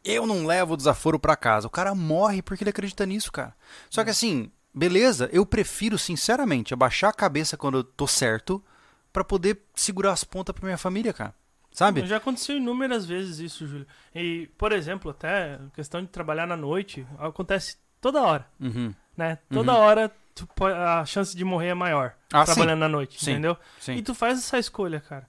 Eu 0.01 0.25
não 0.25 0.45
levo 0.45 0.75
o 0.75 0.77
desaforo 0.77 1.19
pra 1.19 1.35
casa. 1.35 1.67
O 1.67 1.69
cara 1.69 1.93
morre 1.93 2.41
porque 2.41 2.63
ele 2.63 2.69
acredita 2.69 3.05
nisso, 3.05 3.29
cara. 3.33 3.53
Só 3.89 4.01
que 4.01 4.09
assim, 4.09 4.49
beleza, 4.73 5.29
eu 5.33 5.45
prefiro, 5.45 5.97
sinceramente, 5.97 6.73
abaixar 6.73 7.09
a 7.09 7.13
cabeça 7.13 7.57
quando 7.57 7.79
eu 7.79 7.83
tô 7.83 8.07
certo 8.07 8.63
pra 9.13 9.23
poder 9.23 9.61
segurar 9.75 10.11
as 10.13 10.23
pontas 10.23 10.53
pra 10.55 10.65
minha 10.65 10.77
família, 10.77 11.13
cara. 11.13 11.33
Sabe? 11.71 12.05
Já 12.05 12.17
aconteceu 12.17 12.57
inúmeras 12.57 13.05
vezes 13.05 13.39
isso, 13.39 13.65
Júlio. 13.67 13.87
E, 14.13 14.49
por 14.57 14.71
exemplo, 14.71 15.11
até 15.11 15.59
questão 15.73 16.01
de 16.01 16.07
trabalhar 16.07 16.47
na 16.47 16.57
noite, 16.57 17.05
acontece 17.19 17.77
toda 18.01 18.21
hora, 18.21 18.45
Uhum. 18.59 18.93
né? 19.15 19.37
Toda 19.51 19.73
hora 19.75 20.11
tu 20.33 20.47
po- 20.55 20.65
a 20.65 21.05
chance 21.05 21.35
de 21.37 21.43
morrer 21.45 21.67
é 21.69 21.73
maior 21.73 22.13
Ah, 22.33 22.43
trabalhando 22.43 22.79
na 22.79 22.89
noite, 22.89 23.23
Sim. 23.23 23.31
entendeu? 23.31 23.57
Sim. 23.79 23.93
E 23.95 24.01
tu 24.01 24.15
faz 24.15 24.39
essa 24.39 24.57
escolha, 24.57 24.99
cara. 24.99 25.27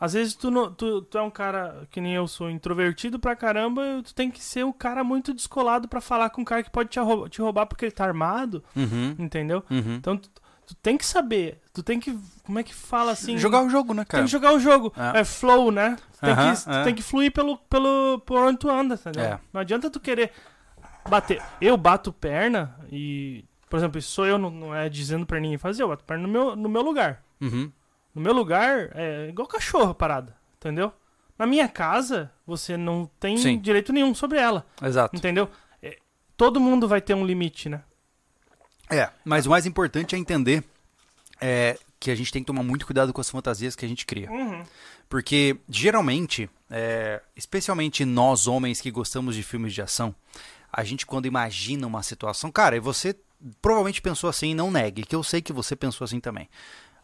Às 0.00 0.14
vezes 0.14 0.34
tu, 0.34 0.50
não- 0.50 0.72
tu, 0.72 1.02
tu 1.02 1.16
é 1.18 1.22
um 1.22 1.30
cara 1.30 1.86
que 1.90 2.00
nem 2.00 2.14
eu 2.14 2.26
sou, 2.26 2.50
introvertido 2.50 3.20
pra 3.20 3.36
caramba, 3.36 3.82
e 3.98 4.02
tu 4.02 4.14
tem 4.14 4.30
que 4.30 4.42
ser 4.42 4.64
um 4.64 4.72
cara 4.72 5.04
muito 5.04 5.32
descolado 5.32 5.86
pra 5.86 6.00
falar 6.00 6.30
com 6.30 6.40
um 6.40 6.44
cara 6.44 6.62
que 6.62 6.70
pode 6.70 6.88
te 6.88 6.98
roubar, 6.98 7.28
te 7.28 7.40
roubar 7.40 7.66
porque 7.66 7.84
ele 7.84 7.92
tá 7.92 8.04
armado, 8.04 8.64
Uhum. 8.74 9.14
entendeu? 9.18 9.62
Uhum. 9.70 9.94
Então 9.94 10.16
tu, 10.16 10.28
tu 10.74 10.80
tem 10.82 10.96
que 10.96 11.04
saber, 11.06 11.60
tu 11.72 11.82
tem 11.82 12.00
que, 12.00 12.18
como 12.44 12.58
é 12.58 12.62
que 12.62 12.74
fala 12.74 13.12
assim? 13.12 13.36
Jogar 13.38 13.62
o 13.62 13.68
jogo, 13.68 13.92
né, 13.94 14.02
Tem 14.02 14.08
cara? 14.10 14.24
que 14.24 14.30
jogar 14.30 14.52
o 14.54 14.58
jogo. 14.60 14.92
É. 14.96 15.20
É, 15.20 15.24
flow, 15.24 15.70
né? 15.70 15.96
Tu 16.14 16.20
tem, 16.20 16.30
Aham, 16.30 16.54
que, 16.54 16.70
é. 16.70 16.84
tem 16.84 16.94
que 16.94 17.02
fluir 17.02 17.32
pelo, 17.32 17.58
pelo, 17.58 18.20
por 18.24 18.38
onde 18.38 18.58
tu 18.58 18.70
anda, 18.70 18.94
entendeu? 18.94 19.22
É. 19.24 19.40
Não 19.52 19.60
adianta 19.60 19.90
tu 19.90 20.00
querer 20.00 20.32
bater. 21.08 21.42
Eu 21.60 21.76
bato 21.76 22.12
perna 22.12 22.76
e, 22.90 23.44
por 23.68 23.76
exemplo, 23.76 23.98
isso 23.98 24.10
sou 24.10 24.26
eu, 24.26 24.38
não, 24.38 24.50
não 24.50 24.74
é 24.74 24.88
dizendo 24.88 25.26
pra 25.26 25.40
ninguém 25.40 25.58
fazer, 25.58 25.82
eu 25.82 25.88
bato 25.88 26.04
perna 26.04 26.26
no 26.26 26.32
meu, 26.32 26.56
no 26.56 26.68
meu 26.68 26.82
lugar. 26.82 27.22
Uhum. 27.40 27.70
No 28.14 28.20
meu 28.22 28.32
lugar 28.32 28.90
é 28.94 29.28
igual 29.28 29.48
cachorro 29.48 29.94
parada, 29.94 30.36
entendeu? 30.56 30.92
Na 31.38 31.46
minha 31.46 31.66
casa, 31.68 32.30
você 32.46 32.76
não 32.76 33.10
tem 33.18 33.36
Sim. 33.36 33.58
direito 33.58 33.92
nenhum 33.92 34.14
sobre 34.14 34.38
ela, 34.38 34.66
Exato. 34.82 35.16
entendeu? 35.16 35.48
É, 35.82 35.98
todo 36.36 36.60
mundo 36.60 36.86
vai 36.86 37.00
ter 37.00 37.14
um 37.14 37.24
limite, 37.24 37.68
né? 37.68 37.82
É, 38.92 39.10
mas 39.24 39.46
o 39.46 39.50
mais 39.50 39.66
importante 39.66 40.14
é 40.14 40.18
entender 40.18 40.62
é, 41.40 41.78
que 41.98 42.10
a 42.10 42.14
gente 42.14 42.32
tem 42.32 42.42
que 42.42 42.46
tomar 42.46 42.62
muito 42.62 42.84
cuidado 42.86 43.12
com 43.12 43.20
as 43.20 43.30
fantasias 43.30 43.74
que 43.74 43.84
a 43.84 43.88
gente 43.88 44.04
cria. 44.04 44.30
Uhum. 44.30 44.64
Porque, 45.08 45.56
geralmente, 45.68 46.48
é, 46.70 47.20
especialmente 47.36 48.04
nós 48.04 48.46
homens 48.46 48.80
que 48.80 48.90
gostamos 48.90 49.34
de 49.34 49.42
filmes 49.42 49.74
de 49.74 49.82
ação, 49.82 50.14
a 50.72 50.84
gente 50.84 51.04
quando 51.04 51.26
imagina 51.26 51.86
uma 51.86 52.02
situação. 52.02 52.50
Cara, 52.50 52.76
e 52.76 52.80
você 52.80 53.14
provavelmente 53.60 54.00
pensou 54.00 54.30
assim, 54.30 54.54
não 54.54 54.70
negue, 54.70 55.04
que 55.04 55.14
eu 55.14 55.22
sei 55.22 55.42
que 55.42 55.52
você 55.52 55.74
pensou 55.74 56.04
assim 56.04 56.20
também. 56.20 56.48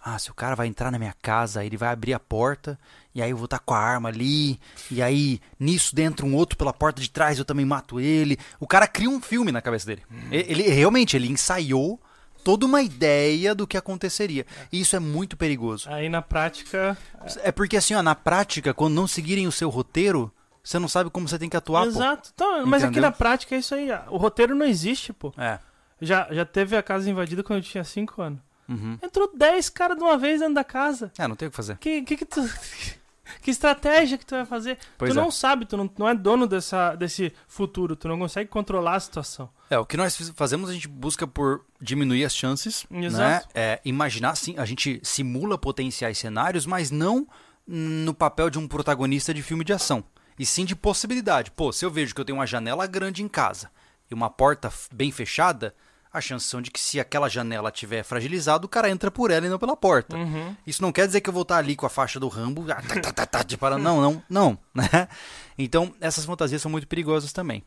Ah, 0.05 0.19
se 0.19 0.31
o 0.31 0.35
cara 0.35 0.55
vai 0.55 0.67
entrar 0.69 0.91
na 0.91 0.99
minha 0.99 1.15
casa, 1.21 1.65
ele 1.65 1.77
vai 1.77 1.89
abrir 1.91 2.15
a 2.15 2.21
porta, 2.21 2.79
e 3.15 3.21
aí 3.21 3.31
eu 3.31 3.37
vou 3.37 3.47
estar 3.47 3.59
com 3.59 3.75
a 3.75 3.79
arma 3.79 4.09
ali, 4.09 4.59
e 4.91 5.03
aí 5.03 5.41
nisso 5.59 5.95
dentro 5.95 6.25
um 6.27 6.35
outro 6.35 6.57
pela 6.57 6.73
porta 6.73 7.03
de 7.03 7.11
trás, 7.11 7.39
eu 7.39 7.45
também 7.45 7.67
mato 7.67 7.99
ele. 8.01 8.39
O 8.61 8.67
cara 8.67 8.87
cria 8.87 9.11
um 9.11 9.21
filme 9.21 9.51
na 9.53 9.61
cabeça 9.61 9.87
dele. 9.87 10.03
E- 10.31 10.47
Ele 10.49 10.63
realmente 10.63 11.17
ele 11.17 11.29
ensaiou 11.29 12.01
toda 12.45 12.65
uma 12.65 12.81
ideia 12.81 13.55
do 13.55 13.67
que 13.67 13.77
aconteceria. 13.77 14.47
E 14.73 14.81
isso 14.81 14.95
é 14.97 15.01
muito 15.01 15.37
perigoso. 15.37 15.91
Aí 15.91 16.09
na 16.09 16.23
prática. 16.23 16.97
É 17.43 17.51
porque 17.53 17.77
assim, 17.77 17.95
ó, 17.95 18.03
na 18.03 18.15
prática, 18.15 18.73
quando 18.73 18.95
não 18.95 19.07
seguirem 19.09 19.47
o 19.47 19.53
seu 19.53 19.69
roteiro, 19.69 20.33
você 20.63 20.79
não 20.79 20.89
sabe 20.89 21.11
como 21.11 21.29
você 21.29 21.39
tem 21.39 21.49
que 21.49 21.57
atuar, 21.57 21.83
pô. 21.83 21.89
Exato. 21.89 22.31
Então, 22.33 22.65
mas 22.67 22.83
aqui 22.85 22.93
Entendeu? 22.93 23.11
na 23.11 23.13
prática 23.13 23.55
é 23.55 23.59
isso 23.59 23.75
aí. 23.75 23.89
O 24.09 24.17
roteiro 24.17 24.55
não 24.55 24.65
existe, 24.65 25.13
pô. 25.13 25.35
É. 25.37 25.59
Já, 26.01 26.29
já 26.31 26.45
teve 26.45 26.77
a 26.77 26.83
casa 26.83 27.11
invadida 27.11 27.43
quando 27.43 27.59
eu 27.59 27.65
tinha 27.65 27.83
5 27.83 28.23
anos. 28.23 28.39
Uhum. 28.69 28.99
Entrou 29.03 29.31
10 29.35 29.69
caras 29.71 29.97
de 29.97 30.03
uma 30.03 30.19
vez 30.19 30.41
dentro 30.41 30.55
da 30.55 30.65
casa. 30.65 31.11
É, 31.19 31.27
não 31.27 31.35
tem 31.35 31.49
o 31.49 31.51
que 31.51 31.57
fazer. 31.57 31.79
Que, 31.79 32.03
que, 32.03 32.17
que 32.17 32.25
tu. 32.25 32.41
Que 33.43 33.51
estratégia 33.51 34.17
que 34.17 34.25
tu 34.25 34.35
vai 34.35 34.47
fazer? 34.47 34.79
Pois 34.97 35.13
tu 35.13 35.19
é. 35.19 35.23
não 35.23 35.31
sabe, 35.31 35.67
tu 35.67 35.77
não, 35.77 35.91
não 35.99 36.09
é 36.09 36.15
dono 36.15 36.47
dessa, 36.47 36.95
desse 36.95 37.31
futuro, 37.47 37.95
tu 37.95 38.09
não 38.09 38.19
consegue 38.19 38.49
controlar 38.49 38.95
a 38.95 39.01
situação. 39.01 39.51
É, 39.69 39.79
o 39.79 39.85
que 39.85 39.99
nós 39.99 40.17
fazemos, 40.35 40.71
a 40.71 40.73
gente 40.73 40.89
busca 40.89 41.27
por 41.27 41.63
diminuir 41.79 42.25
as 42.25 42.35
chances, 42.35 42.87
né? 42.91 43.05
Exato. 43.05 43.49
É, 43.55 43.81
imaginar, 43.85 44.35
sim, 44.35 44.55
a 44.57 44.65
gente 44.65 44.99
simula 45.03 45.59
potenciais 45.59 46.17
cenários, 46.17 46.65
mas 46.65 46.91
não 46.91 47.29
no 47.67 48.15
papel 48.15 48.49
de 48.49 48.59
um 48.59 48.67
protagonista 48.67 49.35
de 49.35 49.43
filme 49.43 49.63
de 49.63 49.75
ação. 49.75 50.03
E 50.39 50.47
sim 50.47 50.65
de 50.65 50.75
possibilidade. 50.75 51.51
Pô, 51.51 51.73
se 51.73 51.85
eu 51.85 51.91
vejo 51.91 52.15
que 52.15 52.21
eu 52.21 52.25
tenho 52.25 52.39
uma 52.39 52.47
janela 52.47 52.87
grande 52.87 53.23
em 53.23 53.29
casa 53.29 53.71
e 54.11 54.15
uma 54.15 54.31
porta 54.31 54.73
bem 54.93 55.13
fechada, 55.13 55.75
a 56.13 56.21
chance 56.21 56.47
são 56.47 56.61
de 56.63 56.71
que 56.71 56.81
se 56.81 56.99
aquela 56.99 57.29
janela 57.29 57.71
tiver 57.71 58.03
fragilizada, 58.03 58.65
o 58.65 58.69
cara 58.69 58.91
entra 58.91 59.11
por 59.11 59.31
ela 59.31 59.47
e 59.47 59.51
não 59.51 59.59
pela 59.59 59.77
porta. 59.77 60.17
Uhum. 60.17 60.57
Isso 60.67 60.83
não 60.83 60.93
quer 60.93 61.07
dizer 61.07 61.21
que 61.21 61.29
eu 61.29 61.33
vou 61.33 61.43
estar 61.43 61.57
ali 61.59 61.77
com 61.77 61.87
a 61.87 61.91
faixa 61.91 62.19
do 62.19 62.29
Rambo, 62.29 62.65
ah, 62.71 62.83
tá, 62.83 63.01
tá, 63.01 63.13
tá, 63.13 63.27
tá, 63.27 63.43
de 63.43 63.57
para- 63.57 63.79
não, 63.79 64.01
não, 64.01 64.23
não, 64.29 64.59
né? 64.75 65.09
Então, 65.57 65.95
essas 66.01 66.25
fantasias 66.25 66.63
são 66.63 66.71
muito 66.71 66.87
perigosas 66.87 67.33
também. 67.33 67.63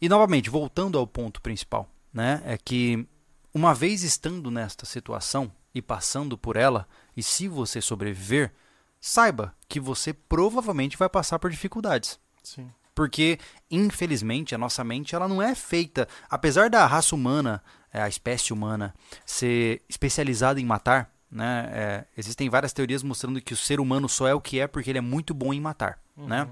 E 0.00 0.08
novamente, 0.08 0.50
voltando 0.50 0.98
ao 0.98 1.06
ponto 1.06 1.40
principal, 1.40 1.88
né, 2.12 2.42
é 2.44 2.58
que 2.58 3.06
uma 3.54 3.74
vez 3.74 4.02
estando 4.02 4.50
nesta 4.50 4.84
situação 4.84 5.50
e 5.74 5.80
passando 5.80 6.36
por 6.36 6.56
ela, 6.56 6.86
e 7.16 7.22
se 7.22 7.48
você 7.48 7.80
sobreviver, 7.80 8.52
saiba 9.00 9.54
que 9.68 9.78
você 9.78 10.12
provavelmente 10.12 10.96
vai 10.96 11.08
passar 11.08 11.38
por 11.38 11.50
dificuldades. 11.50 12.18
Sim. 12.42 12.70
Porque, 12.94 13.38
infelizmente, 13.70 14.54
a 14.54 14.58
nossa 14.58 14.82
mente 14.82 15.14
ela 15.14 15.28
não 15.28 15.42
é 15.42 15.54
feita. 15.54 16.08
Apesar 16.30 16.70
da 16.70 16.86
raça 16.86 17.14
humana, 17.14 17.62
a 18.02 18.08
espécie 18.08 18.52
humana, 18.52 18.94
ser 19.24 19.82
especializada 19.88 20.60
em 20.60 20.64
matar, 20.64 21.10
né, 21.30 21.68
é, 21.72 22.04
existem 22.16 22.48
várias 22.48 22.72
teorias 22.72 23.02
mostrando 23.02 23.40
que 23.40 23.52
o 23.52 23.56
ser 23.56 23.80
humano 23.80 24.08
só 24.08 24.28
é 24.28 24.34
o 24.34 24.40
que 24.40 24.60
é 24.60 24.66
porque 24.66 24.90
ele 24.90 24.98
é 24.98 25.02
muito 25.02 25.34
bom 25.34 25.52
em 25.52 25.60
matar. 25.60 25.98
Né? 26.16 26.48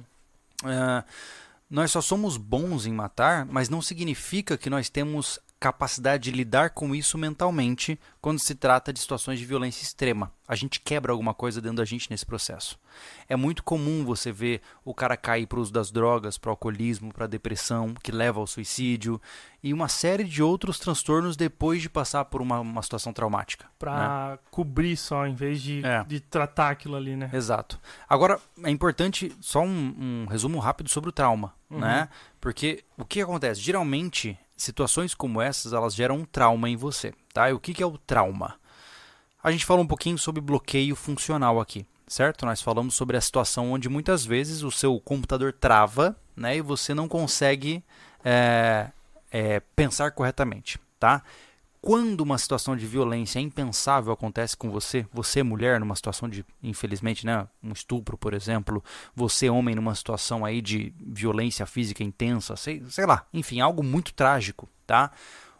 É, 0.65 1.05
nós 1.71 1.91
só 1.91 2.01
somos 2.01 2.37
bons 2.37 2.87
em 2.87 2.93
matar, 2.93 3.47
mas 3.47 3.69
não 3.69 3.81
significa 3.81 4.59
que 4.59 4.69
nós 4.69 4.89
temos 4.89 5.41
capacidade 5.65 6.25
de 6.31 6.37
lidar 6.37 6.71
com 6.71 6.95
isso 6.95 7.17
mentalmente 7.17 7.99
quando 8.21 8.39
se 8.39 8.55
trata 8.55 8.93
de 8.93 9.01
situações 9.01 9.39
de 9.39 9.47
violência 9.47 9.83
extrema. 9.83 10.31
A 10.47 10.55
gente 10.55 10.79
quebra 10.79 11.11
alguma 11.11 11.33
coisa 11.33 11.59
dentro 11.59 11.79
da 11.79 11.87
gente 11.87 12.11
nesse 12.11 12.27
processo. 12.27 12.79
É 13.27 13.35
muito 13.35 13.63
comum 13.65 14.05
você 14.05 14.31
ver 14.31 14.61
o 14.85 14.93
cara 14.93 15.17
cair 15.17 15.47
para 15.47 15.59
o 15.59 15.63
uso 15.63 15.73
das 15.73 15.91
drogas, 15.91 16.37
para 16.37 16.51
o 16.51 16.53
alcoolismo, 16.53 17.15
para 17.15 17.25
a 17.25 17.29
depressão, 17.29 17.95
que 18.03 18.13
leva 18.13 18.41
ao 18.41 18.47
suicídio 18.47 19.19
e 19.63 19.73
uma 19.73 19.89
série 19.89 20.25
de 20.25 20.43
outros 20.43 20.79
transtornos 20.79 21.35
depois 21.35 21.81
de 21.81 21.89
passar 21.89 22.27
por 22.27 22.43
uma, 22.43 22.61
uma 22.61 22.83
situação 22.83 23.11
traumática. 23.15 23.65
né? 23.65 23.71
Pra 23.79 24.39
cobrir 24.51 24.99
só, 24.99 25.27
em 25.27 25.35
vez 25.35 25.63
de, 25.63 25.83
É. 25.83 26.05
de 26.05 26.21
tratar 26.21 26.69
aquilo 26.71 26.95
ali, 26.95 27.17
né? 27.17 27.31
Exato. 27.33 27.81
Agora, 28.07 28.39
é 28.63 28.71
importante 28.71 29.35
só 29.41 29.63
um, 29.63 29.95
um 29.99 30.27
resumo 30.29 30.59
rápido 30.59 30.91
sobre 30.91 31.09
o 31.09 31.13
trauma, 31.13 31.55
né? 31.71 32.11
Porque 32.39 32.85
o 32.99 33.05
que 33.07 33.23
acontece? 33.23 33.61
Geralmente, 33.63 34.39
situações 34.57 35.15
como 35.15 35.41
essas, 35.41 35.73
elas 35.73 35.95
geram 35.95 36.17
um 36.17 36.25
trauma 36.25 36.69
em 36.69 36.77
você, 36.77 37.13
tá? 37.33 37.51
E 37.51 37.53
o 37.53 37.61
que, 37.61 37.83
é 37.83 37.87
o 37.87 37.99
trauma? 37.99 38.57
A 39.43 39.51
gente 39.51 39.67
falou 39.67 39.83
um 39.83 39.87
pouquinho 39.87 40.17
sobre 40.17 40.41
bloqueio 40.41 40.97
funcional 40.97 41.61
aqui, 41.61 41.87
certo? 42.07 42.47
Nós 42.47 42.63
falamos 42.63 42.95
sobre 42.95 43.17
a 43.17 43.21
situação 43.21 43.73
onde 43.73 43.89
muitas 43.89 44.25
vezes 44.25 44.63
o 44.63 44.71
seu 44.71 44.99
computador 45.01 45.53
trava, 45.53 46.17
né? 46.37 46.57
E 46.57 46.61
você 46.61 46.95
não 46.95 47.09
consegue 47.09 47.85
é, 48.25 48.91
é, 49.31 49.61
pensar 49.77 50.13
corretamente, 50.13 50.79
tá? 50.99 51.23
Quando 51.87 52.23
uma 52.23 52.39
situação 52.39 52.75
de 52.75 52.87
violência 52.87 53.39
impensável 53.39 54.11
acontece 54.11 54.57
com 54.57 54.71
você, 54.71 55.07
você 55.13 55.43
mulher 55.43 55.79
numa 55.79 55.95
situação 55.95 56.27
de, 56.27 56.43
infelizmente, 56.63 57.27
né, 57.27 57.47
um 57.63 57.73
estupro, 57.73 58.17
por 58.17 58.33
exemplo, 58.33 58.83
você 59.15 59.51
homem 59.51 59.75
numa 59.75 59.95
situação 59.95 60.47
aí 60.47 60.63
de 60.63 60.95
violência 60.99 61.67
física 61.67 62.03
intensa, 62.03 62.57
sei, 62.57 62.83
sei 62.89 63.05
lá, 63.05 63.27
enfim, 63.35 63.61
algo 63.61 63.83
muito 63.83 64.15
trágico, 64.15 64.67
tá? 64.87 65.11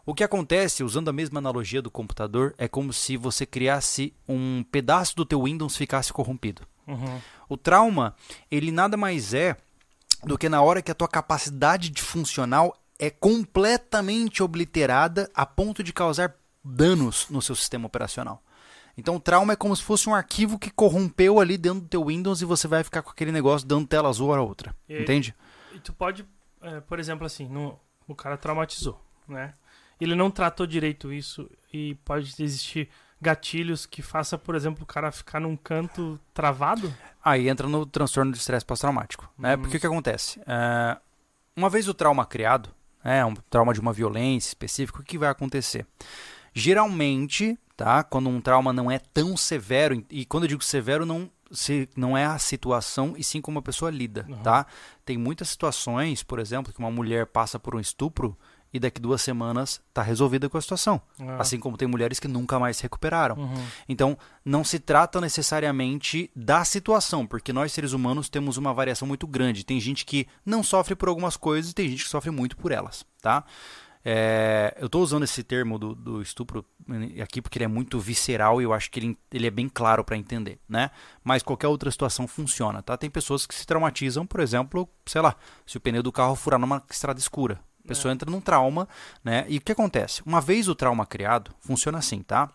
O 0.03 0.15
que 0.15 0.23
acontece, 0.23 0.83
usando 0.83 1.09
a 1.09 1.13
mesma 1.13 1.37
analogia 1.37 1.79
do 1.79 1.91
computador, 1.91 2.55
é 2.57 2.67
como 2.67 2.91
se 2.91 3.17
você 3.17 3.45
criasse 3.45 4.11
um 4.27 4.63
pedaço 4.63 5.15
do 5.15 5.27
teu 5.27 5.43
Windows 5.43 5.77
ficasse 5.77 6.11
corrompido. 6.11 6.63
Uhum. 6.87 7.21
O 7.47 7.55
trauma, 7.55 8.15
ele 8.49 8.71
nada 8.71 8.97
mais 8.97 9.31
é 9.35 9.55
do 10.23 10.39
que 10.39 10.49
na 10.49 10.59
hora 10.59 10.81
que 10.81 10.89
a 10.89 10.95
tua 10.95 11.07
capacidade 11.07 11.91
de 11.91 12.01
funcional 12.01 12.75
é 12.99 13.09
completamente 13.09 14.41
obliterada 14.43 15.29
a 15.33 15.45
ponto 15.45 15.83
de 15.83 15.91
causar 15.93 16.33
danos 16.63 17.27
no 17.29 17.41
seu 17.41 17.55
sistema 17.55 17.87
operacional. 17.87 18.41
Então, 18.97 19.17
o 19.17 19.19
trauma 19.19 19.53
é 19.53 19.55
como 19.57 19.75
se 19.75 19.83
fosse 19.83 20.09
um 20.09 20.15
arquivo 20.15 20.57
que 20.57 20.69
corrompeu 20.71 21.39
ali 21.39 21.57
dentro 21.57 21.81
do 21.81 21.87
teu 21.87 22.05
Windows 22.05 22.41
e 22.41 22.45
você 22.45 22.67
vai 22.67 22.83
ficar 22.83 23.01
com 23.01 23.09
aquele 23.11 23.31
negócio 23.31 23.67
dando 23.67 23.85
tela 23.85 24.07
azul 24.07 24.33
a 24.33 24.41
outra. 24.41 24.73
E 24.87 25.01
Entende? 25.01 25.35
E 25.73 25.79
tu 25.79 25.91
pode, 25.91 26.25
é, 26.61 26.79
por 26.79 26.97
exemplo, 26.97 27.25
assim, 27.25 27.47
no- 27.49 27.77
o 28.07 28.15
cara 28.15 28.37
traumatizou, 28.37 29.01
né? 29.27 29.53
Ele 29.99 30.15
não 30.15 30.31
tratou 30.31 30.65
direito 30.65 31.11
isso 31.11 31.49
e 31.73 31.95
pode 32.05 32.33
existir 32.41 32.89
gatilhos 33.21 33.85
que 33.85 34.01
faça, 34.01 34.37
por 34.37 34.55
exemplo, 34.55 34.83
o 34.83 34.85
cara 34.85 35.11
ficar 35.11 35.39
num 35.41 35.55
canto 35.57 36.19
travado. 36.33 36.93
Aí 37.23 37.49
entra 37.49 37.67
no 37.67 37.85
transtorno 37.85 38.31
de 38.31 38.37
estresse 38.37 38.65
pós-traumático. 38.65 39.29
Né? 39.37 39.55
Uhum. 39.55 39.61
Porque 39.61 39.77
o 39.77 39.79
que 39.79 39.87
acontece? 39.87 40.39
É, 40.45 40.97
uma 41.55 41.69
vez 41.69 41.87
o 41.87 41.93
trauma 41.93 42.25
criado, 42.25 42.69
é 43.05 43.23
um 43.23 43.33
trauma 43.49 43.73
de 43.73 43.79
uma 43.79 43.93
violência 43.93 44.49
específica, 44.49 44.99
o 44.99 45.03
que 45.03 45.17
vai 45.17 45.29
acontecer? 45.29 45.85
Geralmente, 46.53 47.57
tá? 47.77 48.03
Quando 48.03 48.29
um 48.29 48.41
trauma 48.41 48.73
não 48.73 48.89
é 48.89 48.97
tão 48.97 49.37
severo, 49.37 50.03
e 50.09 50.25
quando 50.25 50.45
eu 50.45 50.47
digo 50.49 50.63
severo, 50.63 51.05
não, 51.05 51.29
se, 51.51 51.87
não 51.95 52.17
é 52.17 52.25
a 52.25 52.39
situação, 52.39 53.13
e 53.17 53.23
sim 53.23 53.39
como 53.41 53.59
a 53.59 53.61
pessoa 53.61 53.91
lida, 53.91 54.25
Uhum. 54.27 54.41
tá? 54.41 54.65
Tem 55.05 55.17
muitas 55.17 55.49
situações, 55.49 56.23
por 56.23 56.39
exemplo, 56.39 56.73
que 56.73 56.79
uma 56.79 56.89
mulher 56.89 57.27
passa 57.27 57.59
por 57.59 57.75
um 57.75 57.79
estupro 57.79 58.37
e 58.75 58.79
daqui 58.79 58.99
duas 58.99 59.21
semanas 59.21 59.81
está 59.87 60.01
resolvida 60.01 60.49
com 60.49 60.57
a 60.57 60.61
situação. 60.61 61.01
Ah, 61.17 61.37
Assim 61.39 61.57
como 61.57 61.77
tem 61.77 61.87
mulheres 61.87 62.19
que 62.19 62.27
nunca 62.27 62.59
mais 62.59 62.75
se 62.75 62.83
recuperaram. 62.83 63.37
uhum. 63.37 63.65
Então, 63.87 64.17
não 64.43 64.65
se 64.65 64.79
trata 64.79 65.21
necessariamente 65.21 66.29
da 66.35 66.65
situação, 66.65 67.25
porque 67.25 67.53
nós 67.53 67.71
seres 67.71 67.93
humanos 67.93 68.27
temos 68.27 68.57
uma 68.57 68.73
variação 68.73 69.07
muito 69.07 69.25
grande. 69.25 69.63
Tem 69.63 69.79
gente 69.79 70.03
que 70.03 70.27
não 70.45 70.61
sofre 70.61 70.93
por 70.93 71.07
algumas 71.07 71.37
coisas 71.37 71.71
e 71.71 71.73
tem 71.73 71.87
gente 71.87 72.03
que 72.03 72.09
sofre 72.09 72.31
muito 72.31 72.57
por 72.57 72.73
elas, 72.73 73.05
tá? 73.21 73.45
É, 74.03 74.75
eu 74.77 74.87
estou 74.87 75.01
usando 75.01 75.23
esse 75.23 75.41
termo 75.41 75.79
do, 75.79 75.95
do 75.95 76.21
estupro 76.21 76.65
aqui 77.23 77.41
porque 77.41 77.57
ele 77.57 77.65
é 77.65 77.69
muito 77.69 77.97
visceral 77.97 78.59
e 78.59 78.65
eu 78.65 78.73
acho 78.73 78.91
que 78.91 78.99
ele, 78.99 79.17
ele 79.31 79.47
é 79.47 79.49
bem 79.49 79.69
claro 79.69 80.03
para 80.03 80.17
entender, 80.17 80.59
né? 80.67 80.91
Mas 81.23 81.41
qualquer 81.41 81.69
outra 81.69 81.89
situação 81.89 82.27
funciona, 82.27 82.83
tá? 82.83 82.97
Tem 82.97 83.09
pessoas 83.09 83.47
que 83.47 83.55
se 83.55 83.65
traumatizam, 83.65 84.27
por 84.27 84.41
exemplo, 84.41 84.87
sei 85.05 85.21
lá, 85.21 85.33
se 85.65 85.77
o 85.77 85.79
pneu 85.79 86.03
do 86.03 86.11
carro 86.11 86.35
furar 86.35 86.59
numa 86.59 86.83
estrada 86.91 87.19
escura. 87.21 87.57
A 87.85 87.87
pessoa 87.87 88.11
entra 88.11 88.29
num 88.29 88.41
trauma, 88.41 88.87
né? 89.23 89.45
E 89.47 89.57
o 89.57 89.61
que 89.61 89.71
acontece? 89.71 90.23
Uma 90.25 90.41
vez 90.41 90.67
o 90.67 90.73
trauma 90.73 91.05
criado, 91.05 91.51
funciona 91.59 91.99
assim, 91.99 92.23
tá? 92.23 92.49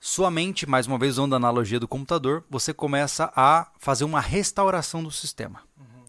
Sua 0.00 0.30
mente, 0.30 0.68
mais 0.68 0.86
uma 0.86 0.98
vez 0.98 1.14
usando 1.14 1.34
a 1.34 1.36
analogia 1.36 1.80
do 1.80 1.88
computador, 1.88 2.44
você 2.50 2.74
começa 2.74 3.32
a 3.34 3.68
fazer 3.78 4.04
uma 4.04 4.20
restauração 4.20 5.02
do 5.02 5.10
sistema. 5.10 5.62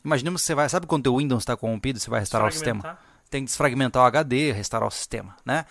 Imaginemos 0.03 0.41
que 0.41 0.47
você 0.47 0.55
vai, 0.55 0.67
sabe 0.69 0.88
quando 0.88 1.07
o 1.07 1.17
Windows 1.17 1.43
está 1.43 1.55
corrompido, 1.55 1.99
você 1.99 2.09
vai 2.09 2.19
restaurar 2.19 2.47
o 2.47 2.51
sistema? 2.51 2.97
Tem 3.30 3.41
que 3.41 3.47
desfragmentar 3.47 4.03
o 4.03 4.05
HD, 4.05 4.51
restaurar 4.51 4.88
o 4.88 4.91
sistema, 4.91 5.36
né? 5.45 5.65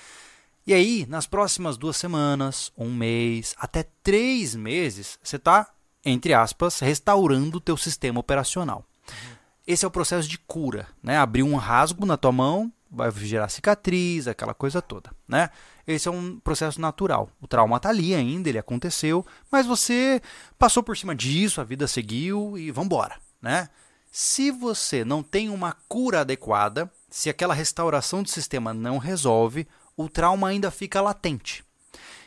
E 0.67 0.75
aí, 0.75 1.07
nas 1.09 1.27
próximas 1.27 1.77
duas 1.77 1.97
semanas, 1.97 2.73
um 2.77 2.93
mês, 2.93 3.55
até 3.59 3.85
três 4.03 4.55
meses, 4.55 5.19
você 5.23 5.37
está, 5.37 5.69
entre 6.05 6.35
aspas, 6.35 6.81
restaurando 6.81 7.59
o 7.59 7.61
teu 7.61 7.77
sistema 7.77 8.21
operacional. 8.21 8.85
Esse 9.67 9.85
é 9.85 9.89
o 9.89 9.91
processo 9.91 10.29
de 10.29 10.39
cura, 10.39 10.87
né? 11.03 11.19
Abrir 11.19 11.43
um 11.43 11.57
rasgo 11.57 12.07
na 12.07 12.17
tua 12.17 12.31
mão, 12.31 12.73
vai 12.91 13.11
gerar 13.11 13.49
cicatriz, 13.49 14.29
aquela 14.29 14.55
coisa 14.55 14.81
toda, 14.81 15.11
né? 15.27 15.51
Esse 15.87 16.09
é 16.09 16.11
um 16.11 16.39
processo 16.39 16.81
natural. 16.81 17.29
O 17.41 17.49
trauma 17.49 17.77
está 17.77 17.89
ali 17.89 18.15
ainda, 18.15 18.49
ele 18.49 18.59
aconteceu, 18.59 19.27
mas 19.51 19.67
você 19.67 20.23
passou 20.59 20.83
por 20.83 20.97
cima 20.97 21.15
disso, 21.15 21.61
a 21.61 21.65
vida 21.65 21.87
seguiu 21.89 22.57
e 22.57 22.71
vambora, 22.71 23.17
né? 23.43 23.69
Se 24.11 24.51
você 24.51 25.05
não 25.05 25.23
tem 25.23 25.51
uma 25.51 25.77
cura 25.89 26.21
adequada, 26.21 26.91
se 27.11 27.29
aquela 27.29 27.53
restauração 27.53 28.23
do 28.23 28.31
sistema 28.31 28.73
não 28.73 28.99
resolve, 28.99 29.67
o 29.97 30.09
trauma 30.09 30.49
ainda 30.49 30.71
fica 30.71 31.01
latente. 31.01 31.66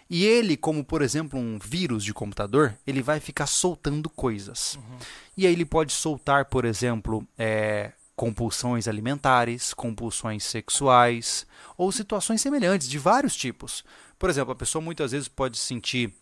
E 0.09 0.25
ele, 0.25 0.57
como 0.57 0.83
por 0.83 1.01
exemplo 1.01 1.39
um 1.39 1.59
vírus 1.59 2.03
de 2.03 2.13
computador, 2.13 2.75
ele 2.87 3.01
vai 3.01 3.19
ficar 3.19 3.45
soltando 3.45 4.09
coisas. 4.09 4.79
E 5.37 5.45
aí 5.45 5.53
ele 5.53 5.65
pode 5.65 5.93
soltar, 5.93 6.45
por 6.45 6.65
exemplo, 6.65 7.25
é, 7.37 7.91
compulsões 8.15 8.87
alimentares, 8.87 9.73
compulsões 9.73 10.43
sexuais 10.43 11.45
ou 11.77 11.91
situações 11.91 12.41
semelhantes 12.41 12.89
de 12.89 12.97
vários 12.97 13.35
tipos. 13.35 13.83
Por 14.17 14.29
exemplo, 14.29 14.51
a 14.51 14.55
pessoa 14.55 14.81
muitas 14.81 15.11
vezes 15.11 15.27
pode 15.27 15.57
se 15.57 15.65
sentir 15.67 16.13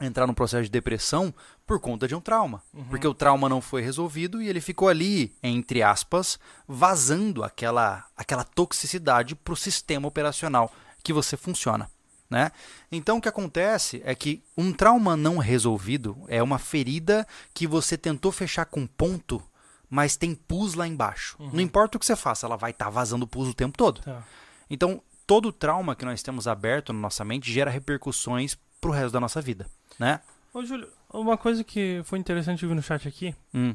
entrar 0.00 0.26
num 0.26 0.34
processo 0.34 0.64
de 0.64 0.70
depressão 0.70 1.32
por 1.66 1.78
conta 1.78 2.08
de 2.08 2.14
um 2.14 2.20
trauma, 2.20 2.62
porque 2.88 3.06
o 3.06 3.14
trauma 3.14 3.48
não 3.48 3.60
foi 3.60 3.80
resolvido 3.82 4.42
e 4.42 4.48
ele 4.48 4.60
ficou 4.60 4.88
ali, 4.88 5.32
entre 5.42 5.82
aspas, 5.82 6.38
vazando 6.66 7.44
aquela 7.44 8.04
aquela 8.16 8.42
toxicidade 8.42 9.34
para 9.34 9.52
o 9.52 9.56
sistema 9.56 10.08
operacional 10.08 10.72
que 11.02 11.12
você 11.12 11.36
funciona. 11.36 11.88
Né? 12.30 12.52
Então 12.92 13.16
o 13.18 13.20
que 13.20 13.28
acontece 13.28 14.00
é 14.04 14.14
que 14.14 14.40
um 14.56 14.72
trauma 14.72 15.16
não 15.16 15.38
resolvido 15.38 16.16
é 16.28 16.40
uma 16.40 16.58
ferida 16.60 17.26
que 17.52 17.66
você 17.66 17.98
tentou 17.98 18.30
fechar 18.30 18.66
com 18.66 18.86
ponto, 18.86 19.42
mas 19.88 20.16
tem 20.16 20.32
pus 20.34 20.74
lá 20.74 20.86
embaixo. 20.86 21.36
Não 21.52 21.60
importa 21.60 21.96
o 21.96 22.00
que 22.00 22.06
você 22.06 22.14
faça, 22.14 22.46
ela 22.46 22.56
vai 22.56 22.70
estar 22.70 22.88
vazando 22.88 23.26
pus 23.26 23.48
o 23.48 23.54
tempo 23.54 23.76
todo. 23.76 24.00
Tá. 24.02 24.22
Então 24.70 25.02
todo 25.26 25.52
trauma 25.52 25.96
que 25.96 26.04
nós 26.04 26.22
temos 26.22 26.46
aberto 26.46 26.92
na 26.92 27.00
nossa 27.00 27.24
mente 27.24 27.52
gera 27.52 27.68
repercussões 27.70 28.56
pro 28.80 28.92
resto 28.92 29.12
da 29.12 29.20
nossa 29.20 29.40
vida, 29.40 29.66
né? 29.98 30.20
Ô, 30.54 30.64
Júlio, 30.64 30.88
uma 31.12 31.36
coisa 31.36 31.62
que 31.64 32.00
foi 32.04 32.18
interessante 32.20 32.64
vi 32.64 32.74
no 32.74 32.82
chat 32.82 33.06
aqui, 33.08 33.34
Hum, 33.52 33.74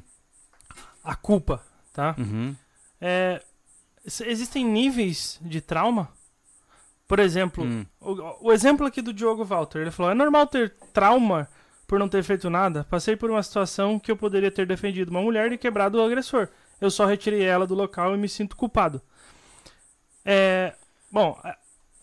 a 1.04 1.16
culpa, 1.16 1.62
tá? 1.94 2.16
uhum, 2.18 2.56
É, 3.00 3.42
existem 4.26 4.66
níveis 4.66 5.40
de 5.42 5.60
trauma? 5.62 6.10
Por 7.08 7.20
exemplo, 7.20 7.64
hum, 7.64 7.86
o, 8.02 8.48
o 8.48 8.52
exemplo 8.54 8.86
aqui 8.86 9.02
do 9.02 9.14
Diogo 9.14 9.44
Walter, 9.46 9.80
ele 9.82 9.92
falou: 9.92 10.12
é 10.12 10.16
normal 10.16 10.48
ter 10.48 10.74
trauma 10.94 11.48
por 11.88 12.00
não 12.00 12.10
ter 12.10 12.24
feito 12.24 12.50
nada? 12.50 12.84
Passei 12.90 13.16
por 13.16 13.30
uma 13.30 13.44
situação 13.44 14.00
que 14.00 14.10
eu 14.12 14.18
poderia 14.18 14.50
ter 14.50 14.66
defendido 14.66 15.10
uma 15.10 15.22
mulher 15.22 15.52
e 15.52 15.58
quebrado 15.58 16.00
o 16.00 16.04
agressor. 16.04 16.48
Eu 16.82 16.90
só 16.90 17.06
retirei 17.06 17.44
ela 17.44 17.68
do 17.68 17.76
local 17.76 18.16
e 18.16 18.18
me 18.18 18.28
sinto 18.28 18.56
culpado. 18.56 19.02
É, 20.24 20.74
bom, 21.12 21.40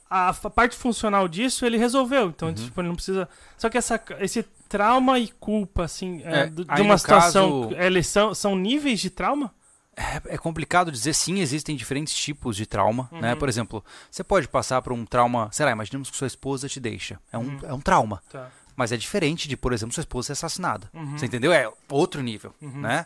a, 0.09 0.29
a 0.29 0.33
parte 0.51 0.77
funcional 0.77 1.27
disso 1.27 1.67
ele 1.67 1.77
resolveu, 1.77 2.29
então 2.29 2.49
Uhum. 2.49 2.55
tipo, 2.55 2.81
ele 2.81 2.89
não 2.89 2.95
precisa. 2.95 3.29
Só 3.59 3.69
que 3.69 3.77
essa, 3.79 4.01
esse 4.21 4.45
trauma 4.69 5.19
e 5.19 5.29
culpa, 5.29 5.85
assim, 5.85 6.23
é, 6.25 6.43
É, 6.43 6.47
de 6.47 6.81
uma 6.83 6.97
situação, 6.97 7.63
caso- 7.71 7.75
eles 7.81 8.07
são, 8.07 8.35
são 8.35 8.55
níveis 8.57 9.01
de 9.01 9.11
trauma? 9.11 9.53
É, 9.97 10.35
é 10.35 10.39
complicado 10.39 10.91
dizer 10.91 11.13
sim, 11.15 11.41
existem 11.41 11.77
diferentes 11.77 12.15
tipos 12.15 12.57
de 12.57 12.65
trauma, 12.65 13.09
né? 13.13 13.33
Uhum. 13.35 13.39
Por 13.39 13.49
exemplo, 13.49 13.85
você 14.11 14.25
pode 14.25 14.49
passar 14.49 14.81
por 14.81 14.93
um 14.93 15.05
trauma, 15.05 15.51
sei 15.53 15.67
lá, 15.67 15.73
imaginemos 15.73 16.11
que 16.11 16.17
sua 16.17 16.27
esposa 16.27 16.69
te 16.69 16.81
deixa. 16.81 17.21
É 17.31 17.37
um, 17.37 17.43
Uhum. 17.43 17.59
é 17.65 17.73
um 17.75 17.81
trauma. 17.81 18.23
Tá. 18.31 18.51
Mas 18.75 18.91
é 18.91 18.97
diferente 18.97 19.47
de, 19.49 19.55
por 19.57 19.71
exemplo, 19.73 19.93
sua 19.95 20.01
esposa 20.01 20.29
ser 20.29 20.33
assassinada. 20.33 20.89
Uhum. 20.95 21.19
Você 21.19 21.27
entendeu? 21.27 21.53
É 21.53 21.71
outro 21.91 22.23
nível, 22.23 22.55
Uhum. 22.63 22.81
né? 22.81 23.05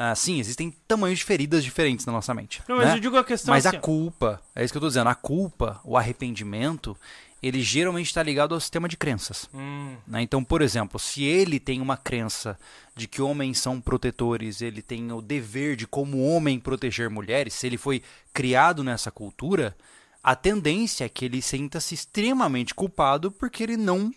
Ah, 0.00 0.14
sim, 0.14 0.38
existem 0.38 0.70
tamanhos 0.86 1.18
de 1.18 1.24
feridas 1.24 1.64
diferentes 1.64 2.06
na 2.06 2.12
nossa 2.12 2.32
mente. 2.32 2.62
Não, 2.68 2.76
mas 2.76 2.86
né? 2.86 2.94
eu 2.94 3.00
digo 3.00 3.16
a 3.18 3.24
questão 3.24 3.52
Mas 3.52 3.66
assim, 3.66 3.76
a 3.78 3.80
culpa, 3.80 4.40
é 4.54 4.62
isso 4.62 4.72
que 4.72 4.76
eu 4.76 4.80
tô 4.80 4.86
dizendo, 4.86 5.08
a 5.10 5.14
culpa, 5.16 5.80
o 5.82 5.96
arrependimento, 5.96 6.96
ele 7.42 7.62
geralmente 7.62 8.06
está 8.06 8.22
ligado 8.22 8.54
ao 8.54 8.60
sistema 8.60 8.88
de 8.88 8.96
crenças. 8.96 9.48
Hum, 9.54 9.96
né? 10.06 10.22
Então, 10.22 10.42
por 10.42 10.60
exemplo, 10.60 10.98
se 10.98 11.24
ele 11.24 11.60
tem 11.60 11.80
uma 11.80 11.96
crença 11.96 12.58
de 12.96 13.06
que 13.06 13.22
homens 13.22 13.58
são 13.58 13.80
protetores, 13.80 14.60
ele 14.60 14.82
tem 14.82 15.12
o 15.12 15.20
dever 15.20 15.76
de, 15.76 15.86
como 15.86 16.24
homem, 16.24 16.58
proteger 16.58 17.08
mulheres, 17.08 17.54
se 17.54 17.66
ele 17.66 17.78
foi 17.78 18.02
criado 18.32 18.82
nessa 18.82 19.10
cultura, 19.10 19.76
a 20.22 20.34
tendência 20.34 21.04
é 21.04 21.08
que 21.08 21.24
ele 21.24 21.40
sinta-se 21.40 21.94
extremamente 21.94 22.74
culpado 22.74 23.30
porque 23.30 23.62
ele 23.62 23.76
não 23.76 24.12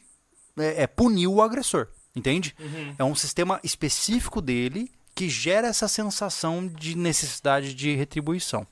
é, 0.57 0.83
é, 0.83 0.87
puniu 0.87 1.33
o 1.33 1.41
agressor. 1.41 1.87
Entende? 2.13 2.53
uhum. 2.59 2.95
É 2.99 3.03
um 3.05 3.15
sistema 3.15 3.59
específico 3.63 4.41
dele 4.41 4.91
que 5.15 5.29
gera 5.29 5.67
essa 5.67 5.87
sensação 5.87 6.67
de 6.67 6.97
necessidade 6.97 7.73
de 7.73 7.95
retribuição. 7.95 8.67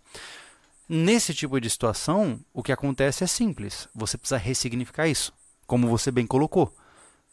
Nesse 0.91 1.35
tipo 1.35 1.61
de 1.61 1.69
situação, 1.69 2.39
o 2.51 2.63
que 2.63 2.71
acontece 2.71 3.23
é 3.23 3.27
simples. 3.27 3.87
Você 3.93 4.17
precisa 4.17 4.37
ressignificar 4.39 5.07
isso, 5.07 5.31
como 5.67 5.87
você 5.87 6.09
bem 6.09 6.25
colocou. 6.25 6.75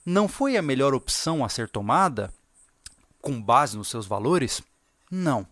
Não 0.05 0.29
foi 0.29 0.59
a 0.59 0.63
melhor 0.63 0.93
opção 0.95 1.43
a 1.43 1.49
ser 1.49 1.69
tomada 1.71 2.31
com 3.23 3.41
base 3.43 3.77
nos 3.77 3.89
seus 3.89 4.07
valores? 4.07 4.63
Não. 5.11 5.47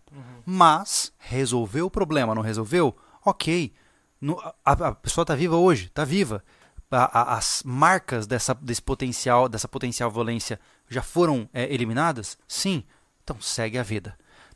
Mas 0.45 1.11
resolveu 1.17 1.87
o 1.87 1.91
problema, 1.91 2.35
não 2.35 2.43
resolveu? 2.43 2.95
Ok. 3.25 3.73
No- 4.21 4.39
a, 4.39 4.71
a 4.71 4.91
pessoa 4.93 5.23
está 5.23 5.33
viva 5.35 5.55
hoje, 5.55 5.87
está 5.87 6.05
viva. 6.05 6.43
A- 6.91 7.21
a- 7.33 7.37
as 7.37 7.63
marcas 7.65 8.27
dessa, 8.27 8.53
desse 8.53 8.81
potencial, 8.81 9.49
dessa 9.49 9.67
potencial 9.67 10.11
violência 10.11 10.59
já 10.87 11.01
foram 11.01 11.49
é, 11.51 11.73
eliminadas? 11.73 12.37
Sim. 12.47 12.83
Então 13.23 13.41
segue 13.41 13.79
a 13.79 13.83
vida. 13.83 14.15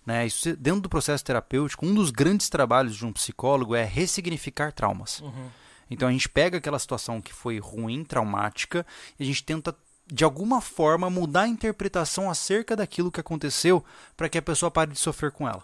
Né? 0.09 0.25
Isso, 0.25 0.55
dentro 0.55 0.81
do 0.81 0.89
processo 0.89 1.23
terapêutico, 1.23 1.85
um 1.85 1.93
dos 1.93 2.09
grandes 2.09 2.49
trabalhos 2.49 2.95
de 2.95 3.05
um 3.05 3.13
psicólogo 3.13 3.75
é 3.75 3.83
ressignificar 3.83 4.71
traumas. 4.71 5.19
Uhum. 5.19 5.49
Então 5.87 6.07
a 6.07 6.11
gente 6.11 6.27
pega 6.27 6.57
aquela 6.57 6.79
situação 6.79 7.21
que 7.21 7.31
foi 7.31 7.59
ruim, 7.59 8.03
traumática, 8.03 8.83
e 9.19 9.23
a 9.23 9.25
gente 9.27 9.43
tenta 9.43 9.75
de 10.11 10.23
alguma 10.23 10.61
forma 10.61 11.11
mudar 11.11 11.41
a 11.41 11.47
interpretação 11.47 12.27
acerca 12.27 12.75
daquilo 12.75 13.11
que 13.11 13.19
aconteceu 13.19 13.85
para 14.17 14.27
que 14.27 14.39
a 14.39 14.41
pessoa 14.41 14.71
pare 14.71 14.91
de 14.91 14.97
sofrer 14.97 15.31
com 15.31 15.47
ela. 15.47 15.61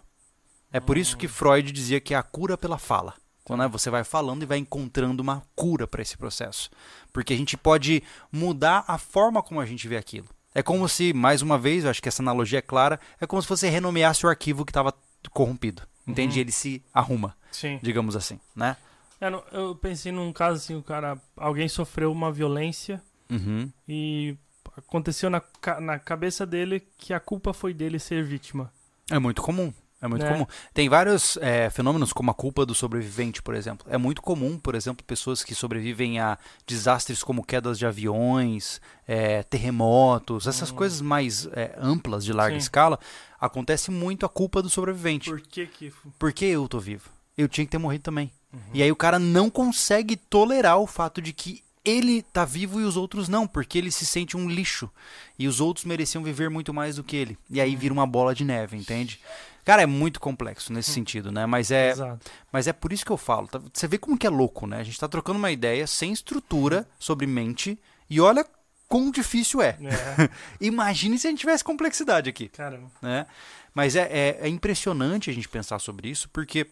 É 0.71 0.79
por 0.79 0.95
isso 0.95 1.17
que 1.17 1.27
Freud 1.27 1.71
dizia 1.71 1.99
que 1.99 2.13
é 2.13 2.17
a 2.17 2.21
cura 2.21 2.55
pela 2.55 2.77
fala. 2.77 3.15
Quando 3.43 3.61
né, 3.61 3.67
você 3.67 3.89
vai 3.89 4.03
falando 4.03 4.43
e 4.43 4.45
vai 4.45 4.59
encontrando 4.59 5.23
uma 5.23 5.41
cura 5.55 5.87
para 5.87 6.03
esse 6.03 6.15
processo. 6.15 6.69
Porque 7.11 7.33
a 7.33 7.37
gente 7.37 7.57
pode 7.57 8.03
mudar 8.31 8.85
a 8.87 8.99
forma 8.99 9.41
como 9.41 9.59
a 9.59 9.65
gente 9.65 9.87
vê 9.87 9.97
aquilo. 9.97 10.27
É 10.55 10.63
como 10.63 10.87
se, 10.87 11.11
mais 11.11 11.41
uma 11.41 11.57
vez, 11.57 11.83
eu 11.83 11.89
acho 11.89 12.01
que 12.01 12.07
essa 12.07 12.23
analogia 12.23 12.59
é 12.59 12.61
clara, 12.61 12.97
é 13.19 13.27
como 13.27 13.41
se 13.41 13.49
você 13.49 13.67
renomeasse 13.67 14.25
o 14.25 14.29
arquivo 14.29 14.63
que 14.63 14.71
estava 14.71 14.93
corrompido. 15.31 15.83
Entende? 16.07 16.35
Uhum. 16.35 16.41
Ele 16.41 16.51
se 16.51 16.81
arruma. 16.93 17.35
Sim. 17.51 17.77
Digamos 17.83 18.15
assim, 18.15 18.39
né? 18.55 18.77
É, 19.19 19.27
eu 19.51 19.75
pensei 19.75 20.11
num 20.11 20.31
caso 20.31 20.57
assim, 20.57 20.75
o 20.75 20.83
cara, 20.83 21.17
alguém 21.35 21.67
sofreu 21.67 22.11
uma 22.11 22.31
violência 22.31 23.01
uhum. 23.29 23.69
e 23.87 24.37
aconteceu 24.77 25.29
na, 25.29 25.41
na 25.81 25.99
cabeça 25.99 26.45
dele 26.45 26.81
que 26.97 27.13
a 27.13 27.19
culpa 27.19 27.53
foi 27.53 27.73
dele 27.73 27.99
ser 27.99 28.23
vítima. 28.23 28.71
É 29.09 29.19
muito 29.19 29.41
comum. 29.41 29.73
É 30.05 30.07
muito 30.07 30.25
é. 30.25 30.31
comum. 30.31 30.45
Tem 30.73 30.87
vários 30.87 31.37
é, 31.37 31.69
fenômenos, 31.69 32.13
como 32.13 32.31
a 32.31 32.33
culpa 32.33 32.65
do 32.65 32.73
sobrevivente, 32.73 33.41
por 33.41 33.55
exemplo. 33.55 33.85
É 33.89 33.97
muito 33.97 34.21
comum, 34.21 34.57
por 34.57 34.75
exemplo, 34.75 35.03
pessoas 35.03 35.43
que 35.43 35.53
sobrevivem 35.53 36.19
a 36.19 36.37
desastres 36.65 37.23
como 37.23 37.43
quedas 37.43 37.77
de 37.77 37.85
aviões, 37.85 38.79
é, 39.07 39.43
terremotos, 39.43 40.47
essas 40.47 40.71
hum. 40.71 40.75
coisas 40.75 41.01
mais 41.01 41.47
é, 41.47 41.75
amplas, 41.77 42.23
de 42.23 42.31
larga 42.31 42.55
Sim. 42.55 42.59
escala. 42.59 42.99
Acontece 43.39 43.91
muito 43.91 44.25
a 44.25 44.29
culpa 44.29 44.61
do 44.61 44.69
sobrevivente. 44.69 45.29
Por 45.29 45.41
que 45.41 45.65
que... 45.67 45.93
Porque 46.17 46.45
eu 46.45 46.67
tô 46.67 46.79
vivo. 46.79 47.09
Eu 47.37 47.49
tinha 47.49 47.65
que 47.65 47.71
ter 47.71 47.77
morrido 47.77 48.03
também. 48.03 48.31
Uhum. 48.53 48.59
E 48.73 48.81
aí 48.81 48.91
o 48.91 48.95
cara 48.95 49.19
não 49.19 49.49
consegue 49.49 50.15
tolerar 50.15 50.79
o 50.79 50.87
fato 50.87 51.21
de 51.21 51.33
que 51.33 51.65
ele 51.85 52.23
tá 52.23 52.43
vivo 52.43 52.81
e 52.81 52.83
os 52.83 52.97
outros 52.97 53.29
não, 53.29 53.45
porque 53.45 53.77
ele 53.77 53.91
se 53.91 54.05
sente 54.05 54.35
um 54.35 54.49
lixo. 54.49 54.89
E 55.37 55.47
os 55.47 55.61
outros 55.61 55.85
mereciam 55.85 56.23
viver 56.23 56.49
muito 56.49 56.73
mais 56.73 56.95
do 56.95 57.03
que 57.03 57.15
ele. 57.15 57.37
E 57.49 57.61
aí 57.61 57.75
vira 57.75 57.93
uma 57.93 58.07
bola 58.07 58.33
de 58.33 58.43
neve, 58.43 58.75
entende? 58.75 59.19
Cara, 59.65 59.81
é 59.81 59.85
muito 59.87 60.19
complexo 60.19 60.71
nesse 60.71 60.91
hum. 60.91 60.93
sentido, 60.93 61.31
né? 61.31 61.47
Mas 61.47 61.71
é, 61.71 61.89
Exato. 61.89 62.31
mas 62.51 62.67
é 62.67 62.73
por 62.73 62.93
isso 62.93 63.03
que 63.03 63.11
eu 63.11 63.17
falo. 63.17 63.47
Tá? 63.47 63.59
Você 63.73 63.87
vê 63.87 63.97
como 63.97 64.17
que 64.17 64.27
é 64.27 64.29
louco, 64.29 64.67
né? 64.67 64.77
A 64.77 64.83
gente 64.83 64.99
tá 64.99 65.07
trocando 65.07 65.39
uma 65.39 65.51
ideia 65.51 65.87
sem 65.87 66.13
estrutura 66.13 66.87
sobre 66.99 67.25
mente 67.25 67.77
e 68.07 68.21
olha 68.21 68.45
quão 68.87 69.09
difícil 69.09 69.63
é. 69.63 69.77
é. 69.81 70.29
Imagine 70.61 71.17
se 71.17 71.25
a 71.25 71.31
gente 71.31 71.39
tivesse 71.39 71.63
complexidade 71.63 72.29
aqui. 72.29 72.47
Caramba. 72.49 72.91
Né? 73.01 73.25
Mas 73.73 73.95
é, 73.95 74.03
é, 74.03 74.37
é 74.41 74.47
impressionante 74.47 75.31
a 75.31 75.33
gente 75.33 75.49
pensar 75.49 75.79
sobre 75.79 76.09
isso, 76.09 76.29
porque, 76.29 76.67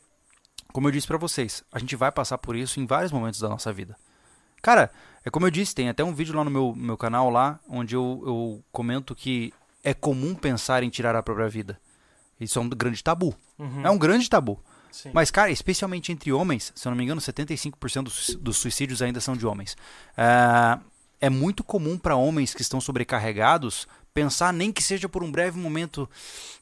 como 0.71 0.87
eu 0.87 0.91
disse 0.91 1.07
para 1.07 1.17
vocês, 1.17 1.63
a 1.71 1.79
gente 1.79 1.95
vai 1.95 2.11
passar 2.11 2.37
por 2.37 2.55
isso 2.55 2.79
em 2.79 2.85
vários 2.85 3.11
momentos 3.11 3.39
da 3.39 3.49
nossa 3.49 3.73
vida. 3.73 3.97
Cara, 4.61 4.91
é 5.25 5.29
como 5.29 5.47
eu 5.47 5.51
disse, 5.51 5.75
tem 5.75 5.89
até 5.89 6.03
um 6.03 6.13
vídeo 6.13 6.35
lá 6.35 6.43
no 6.43 6.51
meu, 6.51 6.73
meu 6.75 6.95
canal 6.95 7.29
lá, 7.29 7.59
onde 7.67 7.95
eu, 7.95 8.23
eu 8.25 8.63
comento 8.71 9.15
que 9.15 9.51
é 9.83 9.93
comum 9.93 10.33
pensar 10.35 10.83
em 10.83 10.89
tirar 10.89 11.15
a 11.15 11.23
própria 11.23 11.49
vida. 11.49 11.77
Isso 12.43 12.59
é 12.59 12.61
um 12.61 12.69
grande 12.69 13.03
tabu. 13.03 13.35
Uhum. 13.57 13.85
É 13.85 13.89
um 13.89 13.97
grande 13.97 14.29
tabu. 14.29 14.59
Sim. 14.91 15.11
Mas, 15.13 15.31
cara, 15.31 15.49
especialmente 15.49 16.11
entre 16.11 16.31
homens, 16.31 16.71
se 16.75 16.87
eu 16.87 16.91
não 16.91 16.97
me 16.97 17.03
engano, 17.03 17.19
75% 17.19 18.37
dos 18.37 18.57
suicídios 18.57 19.01
ainda 19.01 19.19
são 19.19 19.35
de 19.35 19.45
homens. 19.45 19.75
É, 20.15 20.79
é 21.21 21.29
muito 21.29 21.63
comum 21.63 21.97
para 21.97 22.15
homens 22.15 22.53
que 22.53 22.61
estão 22.61 22.79
sobrecarregados 22.79 23.87
pensar, 24.13 24.53
nem 24.53 24.71
que 24.71 24.83
seja 24.83 25.09
por 25.09 25.23
um 25.23 25.31
breve 25.31 25.59
momento, 25.59 26.09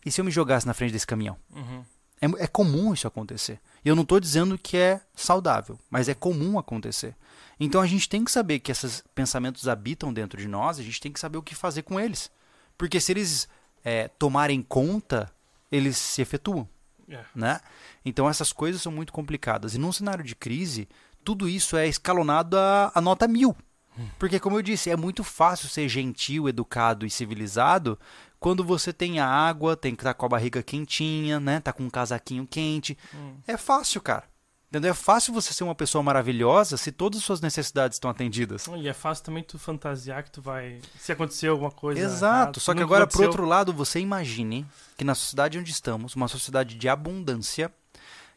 e 0.05 0.11
se 0.11 0.21
eu 0.21 0.25
me 0.25 0.31
jogasse 0.31 0.65
na 0.65 0.73
frente 0.73 0.93
desse 0.93 1.05
caminhão? 1.05 1.35
Uhum. 1.53 1.83
É, 2.21 2.43
é 2.43 2.47
comum 2.47 2.93
isso 2.93 3.07
acontecer. 3.07 3.59
E 3.83 3.89
eu 3.89 3.95
não 3.95 4.03
estou 4.03 4.19
dizendo 4.19 4.57
que 4.57 4.77
é 4.77 5.01
saudável, 5.15 5.77
mas 5.89 6.07
é 6.07 6.13
comum 6.13 6.57
acontecer. 6.57 7.15
Então 7.59 7.81
a 7.81 7.87
gente 7.87 8.07
tem 8.07 8.23
que 8.23 8.31
saber 8.31 8.59
que 8.59 8.71
esses 8.71 9.03
pensamentos 9.13 9.67
habitam 9.67 10.13
dentro 10.13 10.39
de 10.39 10.47
nós, 10.47 10.79
a 10.79 10.83
gente 10.83 11.01
tem 11.01 11.11
que 11.11 11.19
saber 11.19 11.37
o 11.37 11.43
que 11.43 11.53
fazer 11.53 11.81
com 11.81 11.99
eles. 11.99 12.31
Porque 12.77 12.99
se 12.99 13.11
eles 13.11 13.47
é, 13.83 14.07
tomarem 14.07 14.61
conta, 14.61 15.31
eles 15.71 15.97
se 15.97 16.21
efetuam. 16.21 16.67
É. 17.09 17.23
Né? 17.35 17.59
Então 18.05 18.29
essas 18.29 18.53
coisas 18.53 18.81
são 18.81 18.91
muito 18.91 19.13
complicadas. 19.13 19.75
E 19.75 19.77
num 19.77 19.91
cenário 19.91 20.23
de 20.23 20.35
crise, 20.35 20.87
tudo 21.23 21.47
isso 21.47 21.77
é 21.77 21.87
escalonado 21.87 22.57
a, 22.57 22.91
a 22.93 23.01
nota 23.01 23.27
mil. 23.27 23.55
Hum. 23.97 24.07
Porque, 24.17 24.39
como 24.39 24.57
eu 24.57 24.61
disse, 24.61 24.89
é 24.89 24.95
muito 24.95 25.21
fácil 25.23 25.67
ser 25.67 25.89
gentil, 25.89 26.47
educado 26.47 27.05
e 27.05 27.09
civilizado 27.09 27.99
quando 28.41 28.63
você 28.63 28.91
tem 28.91 29.19
a 29.19 29.27
água, 29.27 29.77
tem 29.77 29.93
que 29.93 30.01
estar 30.01 30.15
tá 30.15 30.17
com 30.17 30.25
a 30.25 30.29
barriga 30.29 30.63
quentinha, 30.63 31.39
né? 31.39 31.59
Tá 31.59 31.71
com 31.71 31.83
um 31.83 31.89
casaquinho 31.91 32.47
quente. 32.47 32.97
Hum. 33.13 33.35
É 33.45 33.55
fácil, 33.55 34.01
cara. 34.01 34.23
Entendeu? 34.71 34.91
É 34.91 34.93
fácil 34.93 35.33
você 35.33 35.53
ser 35.53 35.65
uma 35.65 35.75
pessoa 35.75 36.01
maravilhosa 36.01 36.77
se 36.77 36.93
todas 36.93 37.19
as 37.19 37.25
suas 37.25 37.41
necessidades 37.41 37.97
estão 37.97 38.09
atendidas. 38.09 38.67
E 38.77 38.87
é 38.87 38.93
fácil 38.93 39.25
também 39.25 39.43
tu 39.43 39.59
fantasiar 39.59 40.23
que 40.23 40.31
tu 40.31 40.41
vai. 40.41 40.79
Se 40.97 41.11
acontecer 41.11 41.47
alguma 41.47 41.69
coisa. 41.69 41.99
Exato. 41.99 42.57
Só 42.61 42.73
que 42.73 42.81
agora, 42.81 43.03
aconteceu... 43.03 43.25
por 43.25 43.31
outro 43.31 43.45
lado, 43.45 43.73
você 43.73 43.99
imagine 43.99 44.65
que 44.95 45.03
na 45.03 45.13
sociedade 45.13 45.59
onde 45.59 45.69
estamos, 45.69 46.15
uma 46.15 46.29
sociedade 46.29 46.75
de 46.75 46.87
abundância, 46.87 47.69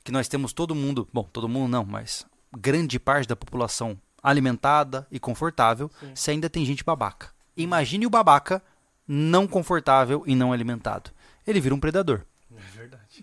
que 0.02 0.10
nós 0.10 0.26
temos 0.26 0.52
todo 0.52 0.74
mundo. 0.74 1.08
Bom, 1.12 1.22
todo 1.22 1.48
mundo 1.48 1.70
não, 1.70 1.84
mas 1.84 2.26
grande 2.52 2.98
parte 2.98 3.28
da 3.28 3.36
população 3.36 3.96
alimentada 4.20 5.06
e 5.12 5.20
confortável, 5.20 5.88
Sim. 6.00 6.10
se 6.16 6.30
ainda 6.32 6.50
tem 6.50 6.64
gente 6.64 6.82
babaca. 6.82 7.30
Imagine 7.56 8.06
o 8.06 8.10
babaca 8.10 8.60
não 9.06 9.46
confortável 9.46 10.24
e 10.26 10.34
não 10.34 10.52
alimentado. 10.52 11.12
Ele 11.46 11.60
vira 11.60 11.76
um 11.76 11.80
predador. 11.80 12.22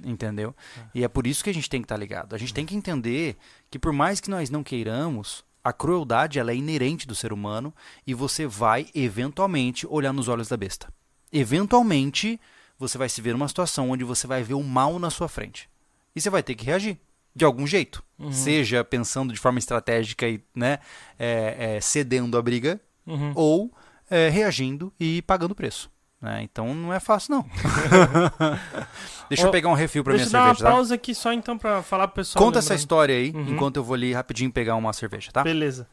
Entendeu? 0.04 0.56
É. 0.78 0.82
E 0.95 1.04
é 1.04 1.08
por 1.08 1.28
isso 1.28 1.43
que 1.43 1.49
a 1.49 1.54
gente 1.54 1.70
tem 1.70 1.82
que 1.82 1.86
estar 1.86 1.95
tá 1.95 1.99
ligado. 1.99 2.34
A 2.34 2.38
gente 2.38 2.54
tem 2.54 2.66
que 2.66 2.76
entender 2.76 3.38
que 3.70 3.78
por 3.78 3.93
mais 3.93 4.20
que 4.20 4.30
nós 4.30 4.49
não 4.49 4.64
queiramos, 4.64 5.43
a 5.64 5.72
crueldade 5.72 6.39
ela 6.39 6.52
é 6.52 6.56
inerente 6.56 7.08
do 7.08 7.16
ser 7.16 7.32
humano 7.32 7.74
e 8.06 8.14
você 8.14 8.47
vai 8.47 8.88
eventualmente 8.95 9.86
olhar 9.88 10.14
nos 10.14 10.28
olhos 10.28 10.47
da 10.47 10.58
besta. 10.58 10.91
Eventualmente, 11.32 12.39
você 12.78 12.97
vai 12.97 13.08
se 13.08 13.22
ver 13.22 13.34
numa 13.34 13.47
situação 13.47 13.91
onde 13.91 14.04
você 14.04 14.28
vai 14.28 14.43
ver 14.43 14.56
o 14.56 14.64
mal 14.64 14.97
na 14.99 15.10
sua 15.10 15.28
frente. 15.28 15.70
E 16.16 16.22
você 16.22 16.30
vai 16.30 16.43
ter 16.43 16.56
que 16.56 16.66
reagir 16.66 16.97
de 17.36 17.45
algum 17.45 17.66
jeito. 17.66 18.04
Uhum. 18.20 18.32
Seja 18.32 18.84
pensando 18.84 19.34
de 19.34 19.39
forma 19.39 19.60
estratégica 19.60 20.28
e 20.28 20.43
né, 20.54 20.80
é, 21.18 21.76
é, 21.78 21.82
cedendo 21.82 22.38
a 22.38 22.41
briga, 22.41 22.82
uhum. 23.06 23.32
ou 23.36 23.74
é, 24.10 24.30
reagindo 24.30 24.91
e 24.99 25.22
pagando 25.22 25.56
preço. 25.56 25.89
Né? 26.22 26.44
Então 26.44 26.74
não 26.76 26.94
é 26.94 27.00
fácil, 27.00 27.36
não. 27.36 27.46
Deixa 29.28 29.48
eu 29.48 29.52
pegar 29.52 29.70
um 29.70 29.74
refil 29.74 30.04
pra 30.04 30.14
minha 30.14 30.26
cerveja. 30.26 30.46
Deixa 30.46 30.62
eu 30.62 30.64
dar 30.64 30.70
uma 30.70 30.76
pausa 30.76 30.96
aqui 30.96 31.16
só 31.16 31.34
então 31.34 31.58
pra 31.58 31.82
falar 31.82 32.08
pro 32.08 32.18
pessoal. 32.18 32.44
Conta 32.44 32.60
lembrando. 32.60 32.74
essa 32.74 32.76
história 32.76 33.16
aí, 33.16 33.32
uhum. 33.32 33.50
enquanto 33.50 33.78
eu 33.78 33.84
vou 33.84 33.96
ali 33.96 34.14
rapidinho 34.14 34.52
pegar 34.52 34.76
uma 34.76 34.94
cerveja, 34.94 35.32
tá? 35.32 35.42
Beleza. 35.42 35.88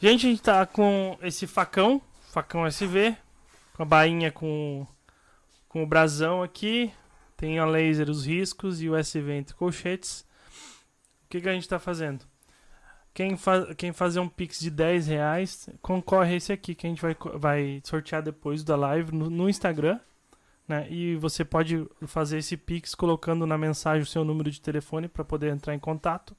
Gente, 0.00 0.26
a 0.26 0.30
gente 0.30 0.42
tá 0.42 0.66
com 0.66 1.16
esse 1.22 1.46
facão, 1.46 2.02
facão 2.32 2.66
SV, 2.66 3.16
com 3.74 3.82
a 3.84 3.86
bainha 3.86 4.32
com, 4.32 4.84
com 5.68 5.82
o 5.84 5.86
brasão 5.86 6.42
aqui. 6.42 6.92
Tem 7.36 7.58
a 7.58 7.64
laser, 7.64 8.08
os 8.08 8.26
riscos 8.26 8.82
e 8.82 8.88
o 8.88 8.96
SV 8.96 9.32
entre 9.32 9.54
colchetes. 9.54 10.24
O 11.24 11.28
que, 11.28 11.40
que 11.40 11.48
a 11.48 11.52
gente 11.52 11.68
tá 11.68 11.78
fazendo? 11.78 12.24
Quem, 13.14 13.36
fa 13.36 13.74
quem 13.74 13.92
fazer 13.92 14.20
um 14.20 14.28
pix 14.28 14.58
de 14.58 14.70
10 14.70 15.06
reais 15.06 15.68
concorre 15.82 16.32
a 16.32 16.36
esse 16.36 16.52
aqui 16.52 16.74
que 16.74 16.86
a 16.86 16.90
gente 16.90 17.02
vai, 17.02 17.14
vai 17.34 17.82
sortear 17.84 18.22
depois 18.22 18.64
da 18.64 18.74
live 18.74 19.12
no, 19.12 19.28
no 19.28 19.50
Instagram. 19.50 20.00
Né? 20.66 20.86
E 20.90 21.16
você 21.16 21.44
pode 21.44 21.86
fazer 22.06 22.38
esse 22.38 22.56
pix 22.56 22.94
colocando 22.94 23.46
na 23.46 23.58
mensagem 23.58 24.02
o 24.02 24.06
seu 24.06 24.24
número 24.24 24.50
de 24.50 24.60
telefone 24.60 25.08
para 25.08 25.24
poder 25.24 25.52
entrar 25.52 25.74
em 25.74 25.78
contato. 25.78 26.34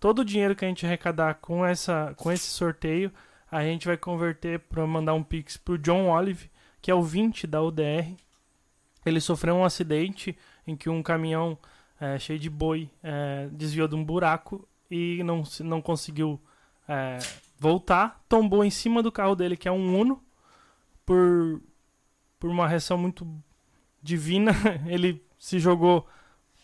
Todo 0.00 0.20
o 0.20 0.24
dinheiro 0.24 0.56
que 0.56 0.64
a 0.64 0.68
gente 0.68 0.84
arrecadar 0.84 1.34
com, 1.34 1.64
essa, 1.64 2.12
com 2.16 2.32
esse 2.32 2.46
sorteio, 2.46 3.12
a 3.50 3.62
gente 3.62 3.86
vai 3.86 3.96
converter 3.96 4.58
para 4.60 4.84
mandar 4.86 5.14
um 5.14 5.22
pix 5.22 5.56
para 5.56 5.74
o 5.74 5.78
John 5.78 6.10
Olive, 6.10 6.50
que 6.82 6.90
é 6.90 6.94
o 6.94 7.02
20 7.02 7.46
da 7.46 7.62
UDR. 7.62 8.14
Ele 9.04 9.20
sofreu 9.20 9.54
um 9.54 9.64
acidente 9.64 10.36
em 10.66 10.76
que 10.76 10.90
um 10.90 11.02
caminhão 11.02 11.56
é, 12.00 12.18
cheio 12.18 12.38
de 12.38 12.50
boi 12.50 12.90
é, 13.02 13.48
desviou 13.52 13.86
de 13.86 13.94
um 13.94 14.04
buraco 14.04 14.66
e 14.90 15.22
não, 15.22 15.42
não 15.60 15.82
conseguiu 15.82 16.40
é, 16.88 17.18
voltar, 17.58 18.24
tombou 18.28 18.64
em 18.64 18.70
cima 18.70 19.02
do 19.02 19.12
carro 19.12 19.34
dele, 19.34 19.56
que 19.56 19.68
é 19.68 19.72
um 19.72 19.98
Uno, 19.98 20.22
por, 21.04 21.60
por 22.38 22.50
uma 22.50 22.66
reação 22.66 22.98
muito 22.98 23.26
divina, 24.02 24.52
ele 24.86 25.24
se 25.38 25.58
jogou 25.58 26.06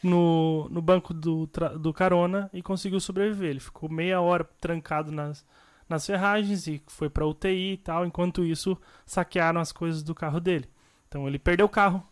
no, 0.03 0.69
no 0.69 0.83
banco 0.83 1.15
do, 1.15 1.49
do 1.79 1.93
carona 1.93 2.51
e 2.53 2.63
conseguiu 2.63 3.01
sobreviver. 3.01 3.51
Ele 3.51 3.61
ficou 3.61 3.89
meia 3.89 4.21
hora 4.21 4.45
trancado 4.61 5.13
nas, 5.13 5.47
nas 5.89 6.07
ferragens 6.07 6.67
e 6.67 6.83
foi 6.89 7.09
para 7.09 7.27
UTI 7.27 7.75
e 7.75 7.77
tal. 7.77 8.05
Enquanto 8.05 8.45
isso, 8.45 8.77
saquearam 9.07 9.61
as 9.61 9.73
coisas 9.73 10.03
do 10.03 10.15
carro 10.15 10.41
dele. 10.41 10.69
Então 11.09 11.29
ele 11.29 11.39
perdeu 11.39 11.67
o 11.67 11.69
carro, 11.69 12.03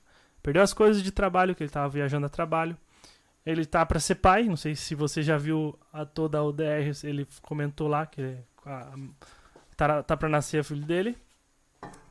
perdeu 0.43 0.63
as 0.63 0.73
coisas 0.73 1.03
de 1.03 1.11
trabalho, 1.11 1.55
que 1.55 1.63
ele 1.63 1.71
estava 1.71 1.89
viajando 1.89 2.27
a 2.27 2.31
trabalho. 2.31 2.77
Ele 3.51 3.65
tá 3.65 3.85
para 3.85 3.99
ser 4.01 4.17
pai, 4.17 4.45
não 4.45 4.57
sei 4.57 4.75
se 4.75 4.95
você 4.95 5.23
já 5.23 5.37
viu 5.37 5.79
a 5.93 6.05
toda 6.05 6.39
a 6.39 6.45
UDR, 6.45 6.91
ele 7.05 7.27
comentou 7.43 7.89
lá 7.89 8.07
que 8.07 8.37
a, 8.65 8.93
tá, 9.77 10.03
tá 10.03 10.17
para 10.17 10.29
nascer 10.29 10.61
o 10.61 10.65
filho 10.65 10.85
dele. 10.85 11.17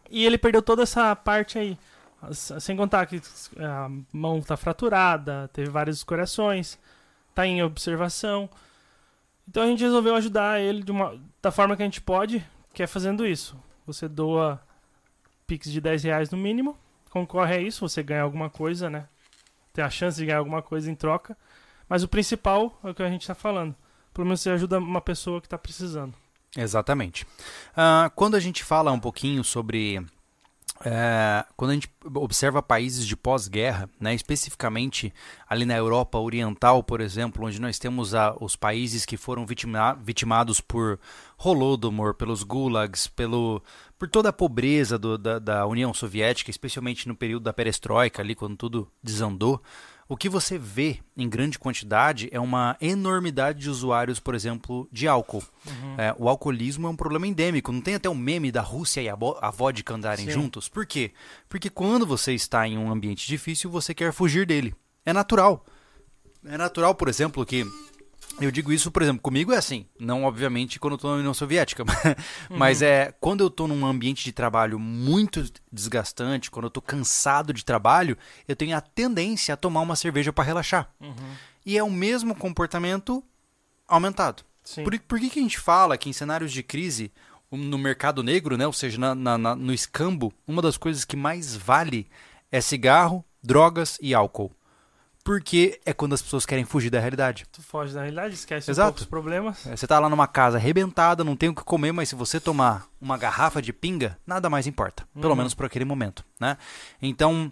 E 0.10 0.26
ele 0.26 0.38
perdeu 0.38 0.62
toda 0.62 0.84
essa 0.84 1.16
parte 1.16 1.58
aí. 1.58 1.78
Sem 2.34 2.76
contar 2.76 3.06
que 3.06 3.22
a 3.58 3.90
mão 4.12 4.42
tá 4.42 4.58
fraturada, 4.58 5.50
teve 5.54 5.70
vários 5.70 6.04
corações, 6.04 6.78
tá 7.34 7.46
em 7.48 7.64
observação. 7.64 8.50
Então 9.48 9.64
a 9.64 9.68
gente 9.68 9.84
resolveu 9.84 10.16
ajudar 10.16 10.60
ele 10.60 10.84
uma, 10.92 11.20
da 11.42 11.52
forma 11.52 11.76
que 11.76 11.82
a 11.82 11.86
gente 11.86 12.02
pode, 12.02 12.46
que 12.74 12.84
é 12.84 12.88
fazendo 12.88 13.26
isso. 13.26 13.58
Você 13.86 14.08
doa 14.08 14.62
Pix 15.48 15.72
de 15.72 15.80
10 15.80 16.04
reais 16.04 16.30
no 16.30 16.38
mínimo, 16.38 16.78
concorre 17.10 17.56
a 17.56 17.62
isso, 17.62 17.88
você 17.88 18.04
ganha 18.04 18.22
alguma 18.22 18.50
coisa, 18.50 18.90
né? 18.90 19.08
Ter 19.80 19.84
a 19.84 19.90
chance 19.90 20.18
de 20.18 20.26
ganhar 20.26 20.40
alguma 20.40 20.62
coisa 20.62 20.92
em 20.92 20.96
troca. 20.96 21.38
Mas 21.88 22.04
o 22.04 22.08
principal 22.08 22.78
é 22.84 22.90
o 22.90 22.94
que 22.94 23.02
a 23.02 23.10
gente 23.10 23.22
está 23.22 23.34
falando. 23.34 23.74
Pelo 24.14 24.26
menos 24.26 24.42
você 24.42 24.50
ajuda 24.50 24.78
uma 24.78 25.02
pessoa 25.02 25.40
que 25.40 25.48
está 25.48 25.58
precisando. 25.58 26.14
Exatamente. 26.58 27.24
Uh, 27.24 28.10
quando 28.16 28.36
a 28.36 28.40
gente 28.40 28.64
fala 28.64 28.92
um 28.92 29.00
pouquinho 29.00 29.44
sobre 29.44 30.06
é, 30.86 31.46
quando 31.58 31.72
a 31.72 31.74
gente 31.74 31.90
observa 32.16 32.62
países 32.62 33.06
de 33.06 33.16
pós-guerra, 33.16 33.90
né, 34.00 34.14
especificamente 34.14 35.14
ali 35.48 35.66
na 35.66 35.76
Europa 35.76 36.18
Oriental, 36.18 36.82
por 36.82 37.02
exemplo, 37.02 37.46
onde 37.46 37.60
nós 37.60 37.78
temos 37.78 38.16
a, 38.16 38.36
os 38.40 38.56
países 38.56 39.06
que 39.06 39.18
foram 39.18 39.46
vitima, 39.46 39.94
vitimados 40.02 40.62
por 40.62 41.00
Holodomor, 41.38 42.14
pelos 42.14 42.44
gulags, 42.44 43.08
pelo, 43.08 43.62
por 43.98 44.08
toda 44.08 44.30
a 44.30 44.34
pobreza 44.34 44.98
do, 44.98 45.18
da, 45.18 45.38
da 45.38 45.66
União 45.66 45.94
Soviética, 45.94 46.50
especialmente 46.50 47.08
no 47.08 47.16
período 47.16 47.44
da 47.44 47.54
perestroika, 47.54 48.22
ali 48.22 48.34
quando 48.34 48.56
tudo 48.56 48.90
desandou, 49.04 49.62
o 50.10 50.18
que 50.18 50.28
você 50.28 50.58
vê 50.58 50.98
em 51.16 51.30
grande 51.30 51.60
quantidade 51.60 52.28
é 52.32 52.40
uma 52.40 52.76
enormidade 52.82 53.60
de 53.60 53.70
usuários, 53.70 54.20
por 54.20 54.34
exemplo, 54.34 54.90
de 54.92 55.08
álcool. 55.08 55.44
Uhum. 55.68 55.96
É, 56.00 56.16
o 56.18 56.28
alcoolismo 56.28 56.88
é 56.88 56.90
um 56.90 56.96
problema 56.96 57.28
endêmico. 57.28 57.72
Não 57.72 57.80
tem 57.80 57.94
até 57.94 58.10
o 58.10 58.14
um 58.14 58.16
meme 58.16 58.52
da 58.52 58.62
Rússia 58.62 59.02
e 59.02 59.08
a, 59.08 59.16
a 59.40 59.52
vodka 59.52 59.94
andarem 59.94 60.26
Sim. 60.26 60.32
juntos? 60.32 60.68
Por 60.68 60.88
quê? 60.88 61.12
Porque 61.48 61.70
quando 61.70 62.08
você 62.08 62.34
está 62.34 62.68
em 62.68 62.76
um 62.76 62.92
ambiente 62.92 63.28
difícil, 63.28 63.70
você 63.70 63.94
quer 63.94 64.12
fugir 64.12 64.48
dele. 64.48 64.74
É 65.06 65.14
natural. 65.14 65.64
É 66.44 66.58
natural, 66.58 66.96
por 66.96 67.08
exemplo, 67.08 67.46
que 67.46 67.64
eu 68.46 68.52
digo 68.52 68.72
isso, 68.72 68.92
por 68.92 69.02
exemplo, 69.02 69.22
comigo 69.22 69.52
é 69.52 69.58
assim, 69.58 69.86
não 70.00 70.24
obviamente 70.24 70.80
quando 70.80 70.94
eu 70.94 70.96
estou 70.96 71.12
na 71.12 71.18
União 71.18 71.34
Soviética, 71.34 71.84
mas 72.50 72.82
uhum. 72.82 72.88
é 72.88 73.14
quando 73.20 73.42
eu 73.42 73.48
estou 73.48 73.68
num 73.68 73.86
ambiente 73.86 74.24
de 74.24 74.32
trabalho 74.32 74.80
muito 74.80 75.44
desgastante, 75.72 76.50
quando 76.50 76.66
eu 76.66 76.70
estou 76.70 76.82
cansado 76.82 77.54
de 77.54 77.66
trabalho, 77.66 78.18
eu 78.48 78.56
tenho 78.56 78.76
a 78.76 78.82
tendência 78.82 79.54
a 79.54 79.58
tomar 79.58 79.82
uma 79.82 79.96
cerveja 79.96 80.32
para 80.32 80.44
relaxar. 80.44 80.90
Uhum. 81.00 81.14
E 81.66 81.78
é 81.78 81.84
o 81.84 81.92
mesmo 81.92 82.36
comportamento 82.36 83.24
aumentado. 83.88 84.44
Por, 84.84 85.00
por 85.00 85.20
que, 85.20 85.30
que 85.30 85.40
a 85.40 85.44
gente 85.44 85.60
fala 85.60 85.98
que 85.98 86.10
em 86.10 86.14
cenários 86.14 86.52
de 86.52 86.62
crise, 86.62 87.12
no 87.52 87.78
mercado 87.78 88.22
negro, 88.22 88.58
né, 88.58 88.68
ou 88.68 88.74
seja, 88.74 89.00
na, 89.00 89.16
na, 89.16 89.38
na, 89.38 89.56
no 89.56 89.74
escambo, 89.74 90.32
uma 90.48 90.62
das 90.62 90.78
coisas 90.78 91.04
que 91.04 91.16
mais 91.16 91.56
vale 91.56 92.08
é 92.52 92.62
cigarro, 92.62 93.26
drogas 93.42 93.98
e 94.02 94.14
álcool? 94.14 94.52
Porque 95.30 95.80
é 95.86 95.94
quando 95.94 96.14
as 96.14 96.24
pessoas 96.24 96.44
querem 96.44 96.66
fugir 96.66 96.90
da 96.90 97.00
realidade. 97.00 97.46
Tu 97.52 97.62
foge 97.62 97.94
da 97.94 98.02
realidade, 98.02 98.34
esquece 98.34 98.72
Exato. 98.72 98.88
um 98.88 98.92
pouco 98.94 99.02
os 99.02 99.06
problemas. 99.06 99.64
É, 99.68 99.76
você 99.76 99.86
tá 99.86 100.00
lá 100.00 100.10
numa 100.10 100.26
casa 100.26 100.58
arrebentada, 100.58 101.24
não 101.24 101.36
tem 101.36 101.50
o 101.50 101.54
que 101.54 101.64
comer, 101.64 101.92
mas 101.92 102.10
se 102.10 102.16
você 102.16 102.40
tomar 102.40 102.88
uma 103.00 103.16
garrafa 103.16 103.62
de 103.62 103.72
pinga, 103.72 104.18
nada 104.26 104.50
mais 104.50 104.66
importa. 104.66 105.08
Pelo 105.14 105.30
uhum. 105.30 105.36
menos 105.36 105.54
por 105.54 105.68
aquele 105.68 105.86
momento, 105.86 106.26
né? 106.40 106.58
Então, 107.00 107.52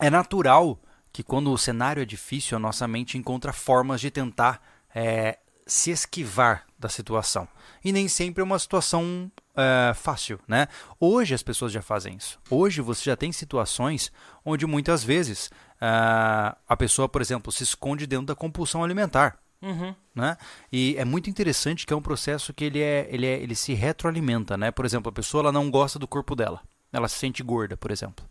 é 0.00 0.08
natural 0.08 0.80
que 1.12 1.22
quando 1.22 1.52
o 1.52 1.58
cenário 1.58 2.00
é 2.00 2.06
difícil, 2.06 2.56
a 2.56 2.58
nossa 2.58 2.88
mente 2.88 3.18
encontra 3.18 3.52
formas 3.52 4.00
de 4.00 4.10
tentar 4.10 4.62
é, 4.94 5.36
se 5.66 5.90
esquivar 5.90 6.64
da 6.78 6.88
situação. 6.88 7.46
E 7.84 7.92
nem 7.92 8.08
sempre 8.08 8.40
é 8.40 8.44
uma 8.44 8.58
situação 8.58 9.30
é, 9.54 9.92
fácil, 9.94 10.40
né? 10.48 10.66
Hoje 10.98 11.34
as 11.34 11.42
pessoas 11.42 11.72
já 11.72 11.82
fazem 11.82 12.16
isso. 12.16 12.40
Hoje 12.48 12.80
você 12.80 13.04
já 13.04 13.16
tem 13.16 13.30
situações 13.32 14.10
onde 14.46 14.66
muitas 14.66 15.04
vezes 15.04 15.50
uh, 15.82 16.56
a 16.68 16.76
pessoa, 16.76 17.08
por 17.08 17.20
exemplo, 17.20 17.50
se 17.50 17.64
esconde 17.64 18.06
dentro 18.06 18.26
da 18.26 18.34
compulsão 18.36 18.84
alimentar. 18.84 19.38
Uhum. 19.60 19.94
Né? 20.14 20.36
E 20.72 20.94
é 20.96 21.04
muito 21.04 21.28
interessante 21.28 21.86
que 21.86 21.92
é 21.92 21.96
um 21.96 22.02
processo 22.02 22.52
que 22.54 22.64
ele, 22.64 22.80
é, 22.80 23.08
ele, 23.10 23.26
é, 23.26 23.40
ele 23.40 23.54
se 23.54 23.74
retroalimenta. 23.74 24.56
Né? 24.56 24.70
Por 24.70 24.84
exemplo, 24.84 25.10
a 25.10 25.12
pessoa 25.12 25.42
ela 25.42 25.52
não 25.52 25.70
gosta 25.70 25.98
do 25.98 26.06
corpo 26.06 26.36
dela. 26.36 26.60
Ela 26.92 27.08
se 27.08 27.18
sente 27.18 27.42
gorda, 27.42 27.76
por 27.76 27.90
exemplo. 27.90 28.24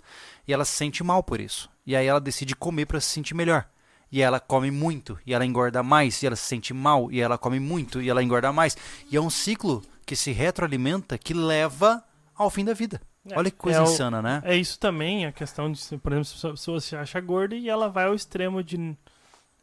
E 0.48 0.54
ela 0.54 0.64
se 0.64 0.74
sente 0.74 1.04
mal 1.04 1.24
por 1.24 1.42
isso. 1.42 1.70
E 1.86 1.96
aí 1.96 2.06
ela 2.06 2.22
decide 2.22 2.56
comer 2.56 2.86
para 2.86 3.00
se 3.02 3.10
sentir 3.10 3.34
melhor. 3.34 3.68
E 4.12 4.22
ela 4.22 4.42
come 4.42 4.70
muito, 4.70 5.18
e 5.26 5.34
ela 5.34 5.46
engorda 5.46 5.82
mais, 5.82 6.22
e 6.22 6.28
ela 6.28 6.36
se 6.36 6.44
sente 6.44 6.74
mal, 6.74 7.10
e 7.10 7.22
ela 7.22 7.38
come 7.38 7.62
muito, 7.62 8.02
e 8.02 8.10
ela 8.10 8.22
engorda 8.22 8.52
mais. 8.52 8.76
E 9.10 9.16
é 9.16 9.22
um 9.22 9.30
ciclo 9.30 9.82
que 10.06 10.18
se 10.18 10.34
retroalimenta 10.34 11.18
que 11.18 11.34
leva 11.34 12.04
ao 12.36 12.50
fim 12.50 12.66
da 12.66 12.74
vida. 12.74 13.02
É, 13.30 13.38
Olha 13.38 13.52
que 13.52 13.58
coisa 13.58 13.80
é 13.80 13.84
insana, 13.84 14.20
o, 14.20 14.22
né? 14.22 14.42
É 14.44 14.56
isso 14.56 14.80
também, 14.80 15.26
a 15.26 15.32
questão 15.32 15.72
de, 15.72 15.80
por 15.98 16.12
exemplo, 16.12 16.26
se 16.26 16.48
a 16.48 16.52
pessoa 16.52 16.82
se 16.82 16.96
acha 16.96 17.20
gorda 17.20 17.56
e 17.56 17.70
ela 17.70 17.88
vai 17.88 18.06
ao 18.06 18.16
extremo 18.16 18.64
de. 18.64 18.98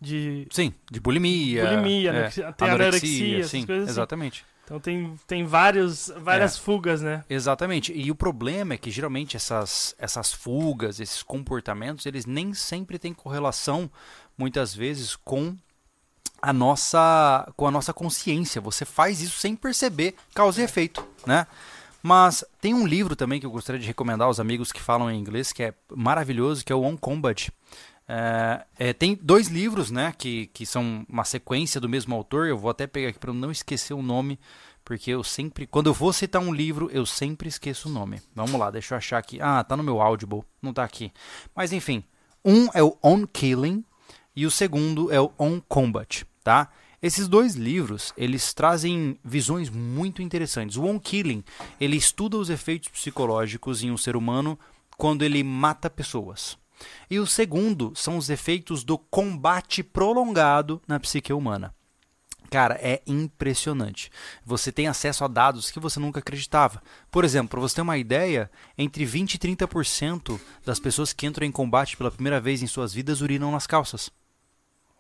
de 0.01 0.47
sim, 0.51 0.73
de 0.91 1.01
bulimia. 1.01 1.67
Bulimia, 1.67 2.11
é, 2.11 2.31
tem 2.31 2.45
anorexia, 2.45 2.67
anorexia 2.67 3.45
sim, 3.45 3.65
assim. 3.65 3.73
exatamente. 3.83 4.45
Então 4.69 4.79
tem, 4.79 5.19
tem 5.27 5.45
vários, 5.45 6.13
várias 6.19 6.57
é, 6.57 6.61
fugas, 6.61 7.01
né? 7.01 7.25
Exatamente. 7.29 7.91
E 7.91 8.11
o 8.11 8.15
problema 8.15 8.75
é 8.75 8.77
que 8.77 8.91
geralmente 8.91 9.35
essas, 9.35 9.95
essas 9.99 10.31
fugas, 10.31 11.01
esses 11.01 11.23
comportamentos, 11.23 12.05
eles 12.05 12.27
nem 12.27 12.53
sempre 12.53 12.99
têm 12.99 13.15
correlação, 13.15 13.91
muitas 14.37 14.75
vezes, 14.75 15.17
com 15.17 15.57
a 16.43 16.53
nossa 16.53 17.51
com 17.57 17.67
a 17.67 17.71
nossa 17.71 17.95
consciência. 17.95 18.61
Você 18.61 18.85
faz 18.85 19.23
isso 19.23 19.39
sem 19.39 19.57
perceber 19.57 20.15
causa 20.35 20.61
e 20.61 20.65
efeito, 20.65 21.03
né? 21.27 21.47
Mas 22.03 22.45
tem 22.61 22.75
um 22.75 22.87
livro 22.87 23.17
também 23.17 23.41
que 23.41 23.47
eu 23.47 23.51
gostaria 23.51 23.81
de 23.81 23.87
recomendar 23.87 24.27
aos 24.27 24.41
amigos 24.41 24.73
que 24.73 24.81
falam 24.81 25.11
em 25.11 25.19
inglês, 25.19 25.53
que 25.53 25.63
é 25.63 25.75
maravilhoso, 25.95 26.65
que 26.65 26.73
é 26.73 26.77
o 26.77 26.83
On 26.83 26.97
Combat. 26.97 27.51
É, 28.07 28.65
é, 28.79 28.93
tem 28.93 29.19
dois 29.21 29.49
livros, 29.49 29.91
né, 29.91 30.15
que, 30.17 30.47
que 30.47 30.65
são 30.65 31.05
uma 31.09 31.25
sequência 31.25 31.81
do 31.81 31.89
mesmo 31.89 32.15
autor. 32.15 32.47
Eu 32.47 32.57
vou 32.57 32.71
até 32.71 32.87
pegar 32.87 33.09
aqui 33.09 33.19
para 33.19 33.33
não 33.33 33.51
esquecer 33.51 33.93
o 33.93 34.03
nome, 34.03 34.39
porque 34.85 35.11
eu 35.11 35.23
sempre, 35.23 35.67
quando 35.67 35.89
eu 35.89 35.95
vou 35.95 36.13
citar 36.13 36.41
um 36.41 36.53
livro, 36.53 36.89
eu 36.93 37.05
sempre 37.05 37.49
esqueço 37.49 37.89
o 37.89 37.93
nome. 37.93 38.23
Vamos 38.35 38.59
lá, 38.59 38.71
deixa 38.71 38.95
eu 38.95 38.99
achar 38.99 39.19
aqui. 39.19 39.39
Ah, 39.41 39.63
tá 39.63 39.77
no 39.77 39.83
meu 39.83 40.01
Audible, 40.01 40.43
não 40.63 40.73
tá 40.73 40.85
aqui. 40.85 41.13
Mas 41.55 41.73
enfim, 41.73 42.03
um 42.43 42.69
é 42.73 42.83
o 42.83 42.97
On 43.03 43.27
Killing 43.27 43.85
e 44.35 44.47
o 44.47 44.51
segundo 44.51 45.13
é 45.13 45.21
o 45.21 45.31
On 45.39 45.61
Combat, 45.61 46.25
tá? 46.43 46.71
Esses 47.01 47.29
dois 47.29 47.55
livros, 47.55 48.13
eles 48.17 48.53
trazem 48.53 49.17
visões 49.25 49.71
muito 49.71 50.21
interessantes. 50.21 50.77
O 50.77 50.85
On 50.85 50.99
Killing, 50.99 51.45
ele 51.81 51.97
estuda 51.97 52.37
os 52.37 52.51
efeitos 52.51 52.89
psicológicos 52.89 53.85
em 53.85 53.91
um 53.93 53.97
ser 53.97 54.17
humano 54.17 54.59
quando 54.97 55.23
ele 55.23 55.45
mata 55.45 55.89
pessoas. 55.89 56.59
E 57.09 57.21
o 57.21 57.27
segundo 57.27 57.93
são 57.95 58.17
os 58.17 58.31
efeitos 58.31 58.83
do 58.83 58.99
combate 58.99 59.83
prolongado 59.83 60.83
na 60.89 60.99
psique 60.99 61.33
humana. 61.33 61.73
Cara, 62.51 62.79
é 62.81 63.03
impressionante. 63.07 64.11
Você 64.45 64.73
tem 64.73 64.89
acesso 64.89 65.23
a 65.23 65.29
dados 65.29 65.71
que 65.71 65.79
você 65.79 66.01
nunca 66.01 66.19
acreditava. 66.19 66.83
Por 67.11 67.25
exemplo, 67.25 67.51
para 67.51 67.61
você 67.61 67.77
ter 67.77 67.83
uma 67.83 67.99
ideia, 67.99 68.51
entre 68.77 69.05
20 69.05 69.35
e 69.35 69.39
30% 69.39 70.41
das 70.65 70.81
pessoas 70.81 71.13
que 71.13 71.27
entram 71.27 71.47
em 71.47 71.53
combate 71.53 71.97
pela 71.97 72.11
primeira 72.11 72.41
vez 72.41 72.63
em 72.63 72.67
suas 72.67 72.93
vidas 72.93 73.21
urinam 73.21 73.53
nas 73.53 73.67
calças. 73.67 74.11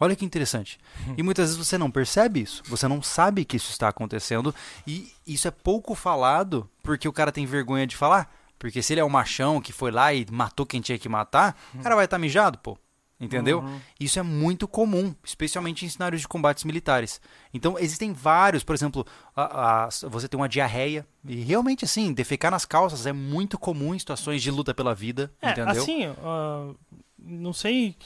Olha 0.01 0.14
que 0.14 0.24
interessante. 0.24 0.78
E 1.16 1.22
muitas 1.22 1.51
vezes 1.51 1.66
você 1.66 1.76
não 1.76 1.90
percebe 1.90 2.40
isso, 2.40 2.62
você 2.66 2.86
não 2.86 3.03
sabe 3.03 3.44
que 3.44 3.57
isso 3.57 3.70
está 3.70 3.88
acontecendo 3.88 4.55
e 4.86 5.12
isso 5.26 5.49
é 5.49 5.51
pouco 5.51 5.94
falado 5.94 6.68
porque 6.82 7.09
o 7.09 7.12
cara 7.12 7.32
tem 7.32 7.46
vergonha 7.46 7.86
de 7.86 7.96
falar. 7.96 8.32
Porque 8.59 8.82
se 8.82 8.92
ele 8.92 9.01
é 9.01 9.05
um 9.05 9.09
machão 9.09 9.61
que 9.61 9.72
foi 9.72 9.90
lá 9.90 10.12
e 10.12 10.26
matou 10.30 10.66
quem 10.66 10.80
tinha 10.80 10.99
que 10.99 11.09
matar, 11.09 11.57
o 11.74 11.78
cara 11.78 11.94
vai 11.94 12.05
estar 12.07 12.16
tá 12.16 12.20
mijado, 12.20 12.59
pô. 12.59 12.76
Entendeu? 13.20 13.61
Uhum. 13.61 13.80
Isso 13.99 14.18
é 14.18 14.22
muito 14.22 14.68
comum, 14.68 15.12
especialmente 15.24 15.84
em 15.84 15.88
cenários 15.88 16.20
de 16.20 16.28
combates 16.28 16.62
militares. 16.62 17.20
Então, 17.53 17.76
existem 17.76 18.12
vários, 18.12 18.62
por 18.62 18.76
exemplo, 18.76 19.05
a, 19.34 19.86
a, 19.86 19.88
você 20.09 20.28
tem 20.28 20.38
uma 20.38 20.49
diarreia, 20.49 21.05
e 21.24 21.40
realmente, 21.40 21.84
assim, 21.84 22.12
defecar 22.12 22.53
nas 22.53 22.64
calças 22.64 23.07
é 23.07 23.12
muito 23.12 23.59
comum 23.59 23.92
em 23.92 23.99
situações 23.99 24.40
de 24.40 24.53
luta 24.53 24.72
pela 24.72 24.94
vida, 24.94 25.32
é, 25.42 25.51
entendeu? 25.51 25.82
Assim, 25.82 26.07
uh, 26.07 26.76
não 27.28 27.52
sei, 27.52 27.96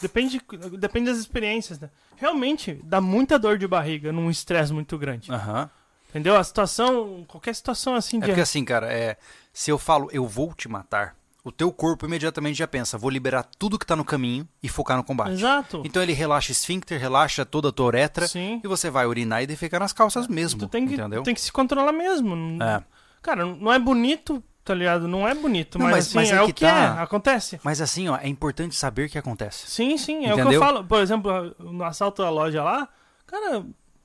depende, 0.00 0.40
depende 0.78 1.06
das 1.10 1.18
experiências, 1.18 1.78
né? 1.78 1.90
Realmente 2.16 2.80
dá 2.84 3.00
muita 3.00 3.38
dor 3.38 3.58
de 3.58 3.66
barriga 3.66 4.12
num 4.12 4.30
estresse 4.30 4.72
muito 4.72 4.96
grande. 4.96 5.30
Uhum. 5.30 5.68
Entendeu? 6.10 6.36
A 6.36 6.44
situação, 6.44 7.24
qualquer 7.26 7.54
situação 7.54 7.94
assim 7.94 8.18
é 8.18 8.20
de. 8.20 8.24
É 8.24 8.28
porque 8.28 8.40
assim, 8.40 8.64
cara, 8.64 8.92
é, 8.92 9.16
se 9.52 9.70
eu 9.70 9.78
falo 9.78 10.08
eu 10.12 10.26
vou 10.26 10.52
te 10.54 10.68
matar, 10.68 11.16
o 11.42 11.50
teu 11.50 11.72
corpo 11.72 12.04
imediatamente 12.04 12.58
já 12.58 12.66
pensa, 12.66 12.98
vou 12.98 13.10
liberar 13.10 13.44
tudo 13.58 13.78
que 13.78 13.86
tá 13.86 13.96
no 13.96 14.04
caminho 14.04 14.46
e 14.62 14.68
focar 14.68 14.96
no 14.96 15.04
combate. 15.04 15.32
Exato. 15.32 15.82
Então 15.84 16.02
ele 16.02 16.12
relaxa 16.12 16.52
esfíncter, 16.52 17.00
relaxa 17.00 17.46
toda 17.46 17.68
a 17.68 17.72
tua 17.72 17.86
uretra 17.86 18.28
Sim. 18.28 18.60
e 18.62 18.68
você 18.68 18.90
vai 18.90 19.06
urinar 19.06 19.42
e 19.42 19.46
defecar 19.46 19.80
nas 19.80 19.92
calças 19.92 20.28
mesmo. 20.28 20.60
Tu 20.60 20.68
tem 20.68 20.86
que, 20.86 20.94
entendeu? 20.94 21.22
tem 21.22 21.34
que 21.34 21.40
se 21.40 21.52
controlar 21.52 21.92
mesmo. 21.92 22.62
É. 22.62 22.82
Cara, 23.22 23.44
não 23.44 23.72
é 23.72 23.78
bonito 23.78 24.42
tá 24.64 24.74
ligado? 24.74 25.08
Não 25.08 25.26
é 25.26 25.34
bonito, 25.34 25.78
não, 25.78 25.86
mas, 25.86 25.94
mas, 25.94 26.06
assim, 26.06 26.16
mas 26.16 26.30
é, 26.30 26.36
é, 26.36 26.42
o 26.42 26.46
que, 26.46 26.52
que 26.52 26.64
tá... 26.64 26.96
é, 26.98 27.02
acontece. 27.02 27.60
Mas 27.62 27.80
assim, 27.80 28.08
ó, 28.08 28.16
é 28.16 28.28
importante 28.28 28.76
saber 28.76 29.08
que 29.08 29.18
acontece. 29.18 29.68
Sim, 29.68 29.96
sim, 29.96 30.26
é 30.26 30.28
Entendeu? 30.28 30.46
o 30.46 30.48
que 30.48 30.54
eu 30.56 30.60
falo. 30.60 30.84
Por 30.84 31.00
exemplo, 31.00 31.54
no 31.58 31.84
assalto 31.84 32.22
da 32.22 32.30
loja 32.30 32.62
lá, 32.62 32.88
cara, 33.26 33.60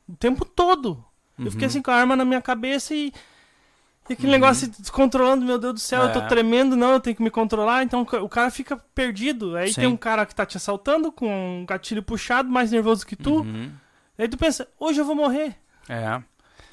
o 0.08 0.16
tempo 0.18 0.45
todo. 0.45 1.03
Eu 1.38 1.51
fiquei 1.51 1.66
uhum. 1.66 1.70
assim 1.70 1.82
com 1.82 1.91
a 1.91 1.95
arma 1.95 2.16
na 2.16 2.26
minha 2.26 2.41
cabeça 2.41 2.93
e. 2.93 3.12
E 4.08 4.14
aquele 4.14 4.28
uhum. 4.28 4.34
negócio 4.34 4.68
descontrolando, 4.68 5.43
meu 5.43 5.58
Deus 5.58 5.74
do 5.74 5.80
céu, 5.80 6.03
é. 6.03 6.06
eu 6.06 6.14
tô 6.14 6.20
é. 6.20 6.28
tremendo, 6.28 6.76
não, 6.76 6.91
eu 6.91 6.99
tenho 6.99 7.16
que 7.16 7.24
me 7.24 7.32
controlar. 7.32 7.82
Então 7.82 8.01
o 8.22 8.30
cara 8.30 8.51
fica 8.51 8.78
perdido. 8.93 9.56
Aí 9.56 9.74
Sim. 9.74 9.82
tem 9.82 9.88
um 9.88 9.97
cara 9.97 10.28
que 10.28 10.36
tá 10.36 10.45
te 10.45 10.58
assaltando 10.58 11.12
com 11.12 11.62
um 11.62 11.66
gatilho 11.66 12.03
puxado, 12.03 12.47
mais 12.47 12.72
nervoso 12.72 13.06
que 13.06 13.16
tu. 13.16 13.38
Uhum. 13.38 13.72
Aí 14.18 14.28
tu 14.28 14.38
pensa, 14.38 14.68
hoje 14.80 15.01
eu 15.01 15.06
vou 15.06 15.16
morrer. 15.16 15.56
É. 15.89 16.22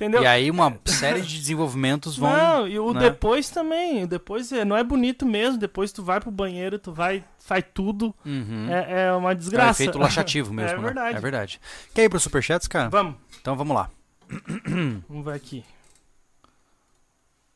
Entendeu? 0.02 0.22
E 0.22 0.26
aí 0.26 0.50
uma 0.50 0.76
série 0.84 1.22
de 1.22 1.38
desenvolvimentos 1.38 2.16
vão. 2.16 2.32
Não, 2.32 2.66
e 2.66 2.76
o 2.78 2.92
né? 2.92 3.00
depois 3.00 3.48
também. 3.50 4.02
O 4.02 4.06
depois 4.08 4.50
é, 4.50 4.64
não 4.64 4.76
é 4.76 4.82
bonito 4.82 5.24
mesmo. 5.24 5.58
Depois 5.58 5.92
tu 5.92 6.02
vai 6.02 6.18
pro 6.20 6.30
banheiro, 6.30 6.76
tu 6.78 6.92
vai, 6.92 7.24
faz 7.38 7.64
tudo. 7.72 8.12
Uhum. 8.26 8.66
É, 8.68 9.04
é 9.04 9.12
uma 9.12 9.30
É 9.30 9.34
um 9.34 9.38
desgraça. 9.38 9.80
efeito 9.82 9.98
laxativo 9.98 10.50
mesmo, 10.54 10.72
É 10.72 10.76
né? 10.80 10.82
verdade. 10.84 11.16
É 11.16 11.20
verdade. 11.20 11.60
Quer 11.94 12.04
ir 12.04 12.08
pro 12.08 12.18
Superchats, 12.18 12.66
cara? 12.66 12.88
Vamos, 12.88 13.14
Então 13.40 13.54
vamos 13.56 13.76
lá. 13.76 13.88
vamos 15.08 15.24
ver 15.24 15.34
aqui. 15.34 15.64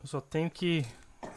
Eu 0.02 0.08
só 0.08 0.20
tenho 0.20 0.48
que 0.48 0.84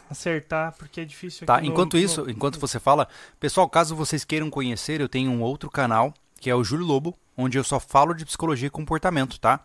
acertar 0.10 0.76
porque 0.78 1.02
é 1.02 1.06
difícil 1.06 1.48
Tá, 1.48 1.64
enquanto 1.64 1.94
no- 1.96 2.00
isso, 2.00 2.30
enquanto 2.30 2.60
você 2.60 2.80
fala, 2.80 3.08
pessoal, 3.40 3.68
caso 3.68 3.96
vocês 3.96 4.24
queiram 4.24 4.50
conhecer, 4.50 5.02
eu 5.02 5.10
tenho 5.10 5.32
um 5.32 5.42
outro 5.42 5.70
canal, 5.70 6.14
que 6.40 6.50
é 6.50 6.56
o 6.56 6.64
Júlio 6.64 6.86
Lobo, 6.86 7.16
onde 7.38 7.58
eu 7.58 7.64
só 7.64 7.80
falo 7.80 8.14
de 8.14 8.26
psicologia 8.26 8.68
e 8.68 8.70
comportamento, 8.70 9.40
tá? 9.40 9.62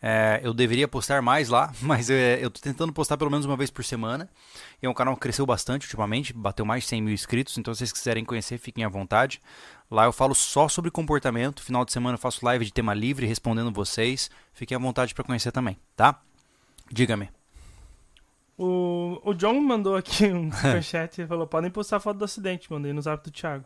É, 0.00 0.40
eu 0.42 0.54
deveria 0.54 0.86
postar 0.86 1.20
mais 1.20 1.48
lá, 1.48 1.72
mas 1.82 2.08
é, 2.10 2.38
eu 2.42 2.50
tô 2.50 2.60
tentando 2.60 2.92
postar 2.92 3.16
pelo 3.16 3.30
menos 3.30 3.46
uma 3.46 3.56
vez 3.56 3.70
por 3.70 3.84
semana. 3.84 4.28
E 4.82 4.86
é 4.86 4.88
um 4.88 4.94
canal 4.94 5.14
que 5.14 5.20
cresceu 5.20 5.44
bastante 5.44 5.86
ultimamente, 5.86 6.32
bateu 6.32 6.64
mais 6.64 6.84
de 6.84 6.90
100 6.90 7.02
mil 7.02 7.14
inscritos, 7.14 7.56
então 7.58 7.74
se 7.74 7.78
vocês 7.78 7.92
quiserem 7.92 8.24
conhecer, 8.24 8.58
fiquem 8.58 8.84
à 8.84 8.88
vontade. 8.88 9.40
Lá 9.90 10.04
eu 10.04 10.12
falo 10.12 10.34
só 10.34 10.68
sobre 10.68 10.90
comportamento, 10.90 11.62
final 11.62 11.84
de 11.84 11.92
semana 11.92 12.14
eu 12.14 12.20
faço 12.20 12.44
live 12.44 12.64
de 12.64 12.72
tema 12.72 12.94
livre, 12.94 13.26
respondendo 13.26 13.72
vocês. 13.72 14.30
Fiquem 14.52 14.76
à 14.76 14.78
vontade 14.78 15.14
para 15.14 15.24
conhecer 15.24 15.50
também, 15.50 15.78
tá? 15.96 16.20
Diga-me. 16.90 17.30
O, 18.58 19.20
o 19.24 19.34
John 19.34 19.60
mandou 19.60 19.94
aqui 19.94 20.26
um 20.26 20.50
superchat 20.52 21.22
e 21.22 21.26
falou: 21.26 21.46
podem 21.46 21.70
postar 21.70 22.00
foto 22.00 22.18
do 22.18 22.24
acidente. 22.24 22.70
Mandei 22.70 22.92
no 22.92 23.00
zap 23.00 23.22
do 23.22 23.30
Thiago. 23.30 23.64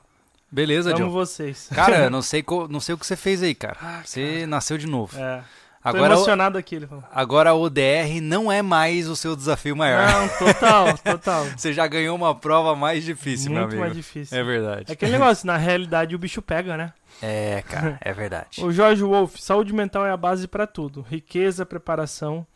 Beleza, 0.52 0.90
Amo 0.90 0.98
John. 0.98 1.10
vocês. 1.10 1.68
Cara, 1.74 2.08
não 2.10 2.20
sei, 2.22 2.44
não 2.68 2.78
sei 2.80 2.94
o 2.94 2.98
que 2.98 3.06
você 3.06 3.16
fez 3.16 3.42
aí, 3.42 3.54
cara. 3.54 3.76
Ah, 3.82 4.02
Você 4.04 4.44
nasceu 4.46 4.76
de 4.76 4.86
novo. 4.86 5.18
É. 5.18 5.42
Tô 5.82 5.88
Agora, 5.88 6.12
o- 6.14 6.16
emocionado 6.18 6.56
aqui, 6.58 6.76
ele 6.76 6.86
falou. 6.86 7.02
agora 7.10 7.50
a 7.50 7.54
ODR 7.54 8.20
não 8.22 8.52
é 8.52 8.62
mais 8.62 9.08
o 9.08 9.16
seu 9.16 9.34
desafio 9.34 9.74
maior. 9.74 10.06
Não, 10.06 10.28
total, 10.28 10.96
total. 11.02 11.44
Você 11.56 11.72
já 11.72 11.84
ganhou 11.88 12.14
uma 12.14 12.32
prova 12.36 12.76
mais 12.76 13.02
difícil, 13.02 13.50
meu 13.50 13.62
Muito 13.62 13.70
amigo. 13.72 13.80
mais 13.82 13.96
difícil. 13.96 14.36
É 14.36 14.40
É 14.40 14.44
verdade. 14.44 14.92
aquele 14.92 15.10
negócio, 15.10 15.44
na 15.44 15.56
realidade 15.56 16.14
o 16.14 16.18
bicho 16.20 16.40
pega, 16.40 16.76
né? 16.76 16.92
É, 17.20 17.62
cara, 17.68 17.98
é 18.00 18.12
verdade. 18.12 18.64
O 18.64 18.70
Jorge 18.70 19.02
Wolf, 19.02 19.34
saúde 19.40 19.72
mental 19.72 20.06
é 20.06 20.12
a 20.12 20.16
base 20.16 20.46
pra 20.46 20.68
tudo. 20.68 21.04
Riqueza, 21.10 21.66
preparação. 21.66 22.46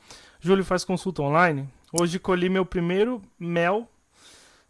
Júlio 0.40 0.64
faz 0.64 0.84
consulta 0.84 1.20
online. 1.22 1.68
Hoje 1.92 2.20
colhi 2.20 2.49
meu 2.49 2.64
primeiro 2.64 3.20
mel 3.40 3.88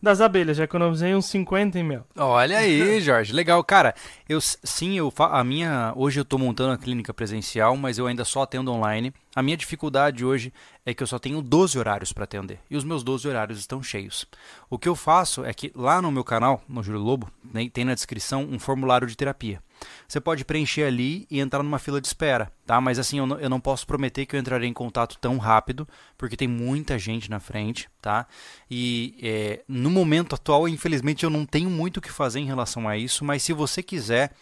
das 0.07 0.21
abelhas. 0.21 0.57
Já 0.57 0.65
economizei 0.65 1.15
uns 1.15 1.27
50 1.27 1.79
em 1.79 1.83
mel. 1.83 2.07
Olha 2.17 2.59
aí, 2.59 3.01
Jorge, 3.03 3.33
legal, 3.33 3.63
cara. 3.65 3.95
Eu 4.29 4.41
sim, 4.41 4.97
eu 4.97 5.13
a 5.19 5.45
minha 5.45 5.93
hoje 5.97 6.21
eu 6.21 6.25
tô 6.25 6.39
montando 6.39 6.73
a 6.73 6.79
clínica 6.79 7.13
presencial, 7.13 7.77
mas 7.77 7.99
eu 7.99 8.07
ainda 8.07 8.25
só 8.25 8.43
atendo 8.43 8.73
online. 8.73 9.13
A 9.35 9.43
minha 9.43 9.57
dificuldade 9.57 10.25
hoje 10.25 10.53
é 10.85 10.95
que 10.95 11.03
eu 11.03 11.07
só 11.07 11.19
tenho 11.19 11.43
12 11.43 11.79
horários 11.79 12.13
para 12.13 12.25
atender 12.25 12.59
e 12.71 12.77
os 12.77 12.85
meus 12.85 13.03
12 13.03 13.29
horários 13.29 13.59
estão 13.59 13.83
cheios. 13.83 14.25
O 14.71 14.79
que 14.79 14.89
eu 14.89 14.95
faço 14.95 15.45
é 15.45 15.53
que 15.53 15.73
lá 15.75 16.01
no 16.01 16.11
meu 16.11 16.25
canal, 16.25 16.63
no 16.69 16.83
Júlio 16.83 17.01
Lobo, 17.01 17.31
né, 17.53 17.69
tem 17.69 17.85
na 17.85 17.95
descrição 17.95 18.49
um 18.51 18.59
formulário 18.59 19.07
de 19.07 19.17
terapia. 19.17 19.61
Você 20.07 20.21
pode 20.21 20.45
preencher 20.45 20.85
ali 20.85 21.27
e 21.31 21.41
entrar 21.41 21.63
numa 21.63 21.79
fila 21.79 22.01
de 22.01 22.07
espera, 22.07 22.51
tá? 22.65 22.81
Mas 22.81 22.99
assim, 22.99 23.19
eu 23.19 23.27
não, 23.27 23.39
eu 23.39 23.51
não 23.51 23.61
posso 23.61 23.87
prometer 23.87 24.27
que 24.27 24.37
eu 24.37 24.41
entrarei 24.41 24.69
em 24.69 24.73
contato 24.73 25.19
tão 25.19 25.39
rápido, 25.39 25.89
porque 26.17 26.37
tem 26.37 26.49
muita 26.49 26.99
gente 26.99 27.31
na 27.31 27.41
frente, 27.41 27.89
tá? 28.01 28.27
E 28.71 29.17
é, 29.23 29.63
no 29.69 29.91
momento 29.91 30.35
atual, 30.35 30.69
infelizmente, 30.69 31.25
eu 31.25 31.31
não 31.31 31.45
tenho 31.45 31.71
muito 31.71 31.99
o 31.99 32.01
que 32.01 32.11
fazer 32.11 32.41
em 32.41 32.47
relação 32.47 32.89
a 32.89 32.97
isso, 32.97 33.25
mas 33.25 33.43
se 33.43 33.53
você 33.53 33.83
quiser, 33.83 34.33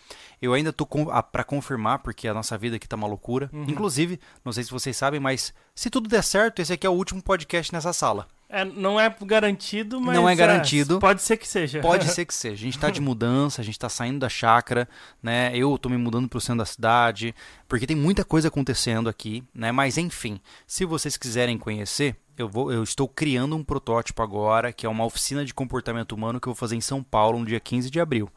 eu 0.41 0.53
ainda 0.53 0.72
tô 0.72 0.85
com, 0.85 1.07
para 1.07 1.45
confirmar, 1.45 2.01
porque 2.01 2.28
a 2.28 2.35
nossa 2.35 2.57
vida 2.59 2.76
aqui 2.76 2.87
tá 2.87 2.97
uma 2.97 3.07
loucura. 3.07 3.51
Inclusive, 3.68 4.20
não 4.45 4.53
sei 4.53 4.64
se 4.64 4.70
vocês 4.70 4.97
sabem, 4.97 5.20
mas 5.20 5.55
se 5.74 5.89
tudo 5.89 6.09
der 6.09 6.22
certo, 6.22 6.61
esse 6.61 6.72
aqui 6.72 6.87
é 6.87 6.91
o 6.91 6.95
último 6.95 7.22
podcast 7.22 7.72
nessa 7.72 7.93
sala. 7.93 8.28
É, 8.55 8.64
não 8.64 9.00
é 9.00 9.12
garantido, 9.22 10.00
mas. 10.00 10.14
Não 10.14 10.28
é 10.28 10.36
garantido. 10.36 11.00
pode 11.00 11.22
ser 11.22 11.36
que 11.36 11.48
seja. 11.48 11.80
Pode 11.80 12.05
ser 12.05 12.22
que 12.24 12.32
seja. 12.32 12.55
A 12.55 12.57
gente 12.57 12.78
tá 12.78 12.88
de 12.88 13.00
mudança, 13.00 13.61
a 13.61 13.64
gente 13.64 13.76
tá 13.76 13.88
saindo 13.88 14.20
da 14.20 14.28
chácara, 14.28 14.88
né? 15.20 15.50
Eu 15.57 15.76
tô 15.76 15.88
me 15.88 15.96
mudando 15.96 16.28
pro 16.28 16.40
centro 16.40 16.59
da 16.59 16.64
cidade, 16.64 17.34
porque 17.66 17.84
tem 17.84 17.96
muita 17.96 18.24
coisa 18.24 18.46
acontecendo 18.46 19.09
aqui, 19.09 19.42
né? 19.52 19.72
Mas 19.72 19.98
enfim, 19.98 20.40
se 20.68 20.84
vocês 20.84 21.16
quiserem 21.16 21.59
conhecer, 21.59 22.14
eu 22.38 22.48
vou, 22.48 22.70
eu 22.70 22.84
estou 22.84 23.09
criando 23.09 23.57
um 23.57 23.64
protótipo 23.64 24.22
agora, 24.22 24.72
que 24.72 24.86
é 24.86 24.88
uma 24.88 25.05
oficina 25.05 25.44
de 25.44 25.52
comportamento 25.52 26.12
humano 26.12 26.40
que 26.40 26.46
eu 26.46 26.52
vou 26.52 26.59
fazer 26.59 26.76
em 26.76 26.80
São 26.80 27.02
Paulo 27.02 27.40
no 27.40 27.46
dia 27.46 27.59
15 27.59 27.90
de 27.90 27.98
abril. 27.98 28.30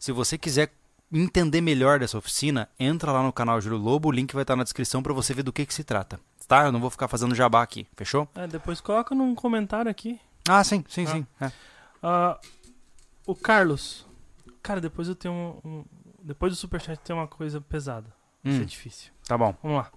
Se 0.00 0.10
você 0.10 0.36
quiser 0.36 0.72
entender 1.12 1.60
melhor 1.60 1.98
dessa 1.98 2.16
oficina, 2.18 2.68
entra 2.78 3.10
lá 3.12 3.22
no 3.22 3.32
canal 3.32 3.60
Júlio 3.60 3.78
Lobo, 3.78 4.08
o 4.08 4.12
link 4.12 4.32
vai 4.32 4.42
estar 4.42 4.56
na 4.56 4.62
descrição 4.64 5.02
para 5.02 5.12
você 5.12 5.34
ver 5.34 5.42
do 5.42 5.52
que 5.52 5.66
que 5.66 5.74
se 5.74 5.82
trata. 5.84 6.20
Tá? 6.46 6.64
Eu 6.64 6.72
não 6.72 6.80
vou 6.80 6.90
ficar 6.90 7.08
fazendo 7.08 7.34
jabá 7.34 7.62
aqui, 7.62 7.86
fechou? 7.96 8.28
É, 8.34 8.46
depois 8.46 8.80
coloca 8.80 9.14
num 9.14 9.34
comentário 9.34 9.90
aqui. 9.90 10.20
Ah, 10.48 10.62
sim, 10.64 10.84
sim, 10.88 11.04
Ah. 11.04 11.10
sim. 11.12 11.26
É. 11.40 11.52
Ah, 12.02 12.40
o 13.26 13.34
Carlos. 13.34 14.06
Cara, 14.62 14.80
depois 14.80 15.08
eu 15.08 15.14
tenho 15.14 15.32
um. 15.64 15.68
um- 15.68 15.84
depois 16.22 16.52
do 16.52 16.56
superchat 16.56 16.98
tem 17.00 17.14
uma 17.16 17.26
coisa 17.26 17.60
pesada. 17.60 18.12
Isso 18.44 18.58
é 18.58 18.62
Hum, 18.62 18.66
difícil. 18.66 19.12
tá 19.26 19.36
bom. 19.38 19.54
Vamos 19.62 19.78
lá. 19.78 19.90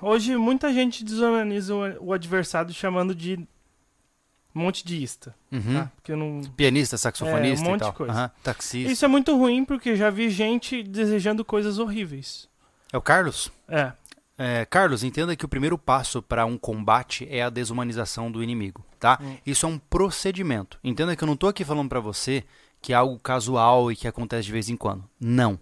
Hoje 0.00 0.36
muita 0.36 0.72
gente 0.72 1.04
desumaniza 1.04 1.74
o 2.00 2.12
adversário 2.12 2.72
chamando 2.74 3.14
de 3.14 3.46
monte 4.60 4.84
de 4.84 5.02
ista. 5.02 5.34
Uhum. 5.50 5.74
Tá? 5.74 5.92
Porque 5.96 6.14
não. 6.14 6.42
Pianista, 6.56 6.96
saxofonista 6.96 7.64
É, 7.64 7.68
um 7.68 7.72
monte 7.72 7.84
de 7.84 7.92
coisa. 7.92 8.12
Aham, 8.12 8.30
Taxista. 8.42 8.92
Isso 8.92 9.04
é 9.04 9.08
muito 9.08 9.36
ruim 9.36 9.64
porque 9.64 9.96
já 9.96 10.10
vi 10.10 10.30
gente 10.30 10.82
desejando 10.82 11.44
coisas 11.44 11.78
horríveis. 11.78 12.48
É 12.92 12.96
o 12.96 13.02
Carlos? 13.02 13.50
É. 13.68 13.92
É, 14.36 14.64
Carlos, 14.64 15.04
entenda 15.04 15.36
que 15.36 15.44
o 15.44 15.48
primeiro 15.48 15.78
passo 15.78 16.22
para 16.22 16.44
um 16.44 16.58
combate 16.58 17.28
é 17.30 17.42
a 17.42 17.50
desumanização 17.50 18.30
do 18.30 18.42
inimigo, 18.42 18.84
tá? 18.98 19.18
Hum. 19.20 19.36
Isso 19.46 19.66
é 19.66 19.68
um 19.68 19.78
procedimento. 19.78 20.78
Entenda 20.82 21.14
que 21.14 21.22
eu 21.22 21.26
não 21.26 21.34
estou 21.34 21.48
aqui 21.48 21.64
falando 21.64 21.88
para 21.88 22.00
você 22.00 22.42
que 22.80 22.92
é 22.92 22.96
algo 22.96 23.18
casual 23.20 23.92
e 23.92 23.96
que 23.96 24.08
acontece 24.08 24.46
de 24.46 24.52
vez 24.52 24.68
em 24.68 24.76
quando. 24.76 25.04
Não. 25.20 25.58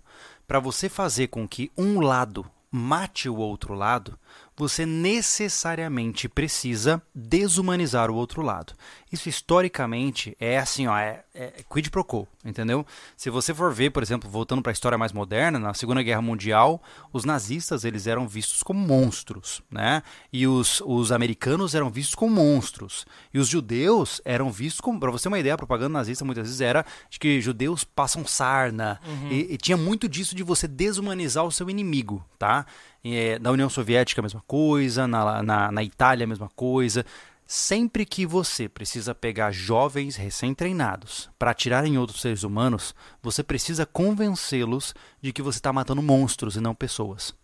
Para 0.49 0.59
você 0.59 0.89
fazer 0.89 1.27
com 1.27 1.47
que 1.47 1.71
um 1.77 2.01
lado 2.01 2.47
mate 2.71 3.29
o 3.29 3.37
outro 3.37 3.75
lado, 3.75 4.19
você 4.61 4.85
necessariamente 4.85 6.29
precisa 6.29 7.03
desumanizar 7.15 8.11
o 8.11 8.15
outro 8.15 8.43
lado. 8.43 8.75
Isso 9.11 9.27
historicamente 9.27 10.37
é 10.39 10.59
assim, 10.59 10.87
ó, 10.87 10.97
é, 10.99 11.25
é 11.35 11.65
quid 11.69 11.91
pro 11.91 12.05
quo, 12.05 12.29
entendeu? 12.45 12.87
Se 13.17 13.31
você 13.31 13.55
for 13.55 13.73
ver, 13.73 13.91
por 13.91 14.03
exemplo, 14.03 14.29
voltando 14.29 14.61
para 14.61 14.71
a 14.71 14.75
história 14.75 14.99
mais 14.99 15.13
moderna, 15.13 15.59
na 15.59 15.73
Segunda 15.73 16.03
Guerra 16.03 16.21
Mundial, 16.21 16.83
os 17.11 17.25
nazistas 17.25 17.87
eles 17.87 18.07
eram 18.07 18.29
vistos 18.29 18.63
como 18.63 18.87
monstros, 18.87 19.63
né? 19.71 20.03
E 20.31 20.47
os, 20.47 20.83
os 20.85 21.11
americanos 21.11 21.75
eram 21.75 21.89
vistos 21.89 22.15
como 22.15 22.35
monstros. 22.35 23.07
E 23.33 23.39
os 23.39 23.49
judeus 23.49 24.21
eram 24.27 24.53
vistos 24.53 24.83
como, 24.83 25.01
para 25.01 25.11
você 25.11 25.23
ter 25.23 25.29
uma 25.29 25.39
ideia, 25.39 25.55
a 25.55 25.59
propaganda 25.59 25.95
nazista 25.95 26.23
muitas 26.23 26.47
vezes 26.47 26.61
era 26.61 26.85
de 27.09 27.19
que 27.19 27.41
judeus 27.41 27.83
passam 27.83 28.27
sarna. 28.27 29.01
E, 29.31 29.55
e 29.55 29.57
tinha 29.57 29.77
muito 29.77 30.07
disso 30.07 30.37
de 30.37 30.43
você 30.43 30.69
desumanizar 30.69 31.45
o 31.47 31.51
seu 31.51 31.71
inimigo, 31.71 32.23
tá? 32.39 32.67
É, 33.05 33.39
na 33.39 33.51
União 33.51 33.71
Soviética 33.71 34.21
a 34.21 34.23
mesma 34.23 34.43
coisa, 34.47 35.07
na, 35.07 35.43
na, 35.43 35.73
na 35.73 35.83
Itália 35.83 36.25
a 36.25 36.29
mesma 36.29 36.49
coisa. 36.55 37.05
Sempre 37.47 38.07
que 38.07 38.25
você 38.25 38.69
precisa 38.69 39.13
pegar 39.13 39.51
jovens 39.51 40.15
recém-treinados 40.15 41.29
para 41.37 41.51
atirar 41.51 41.85
em 41.85 41.99
outros 41.99 42.21
seres 42.21 42.45
humanos, 42.45 42.95
você 43.21 43.43
precisa 43.43 43.85
convencê-los 43.85 44.95
de 45.21 45.33
que 45.33 45.43
você 45.43 45.59
está 45.59 45.73
matando 45.73 46.01
monstros 46.01 46.55
e 46.55 46.61
não 46.61 46.77
pessoas. 46.77 47.35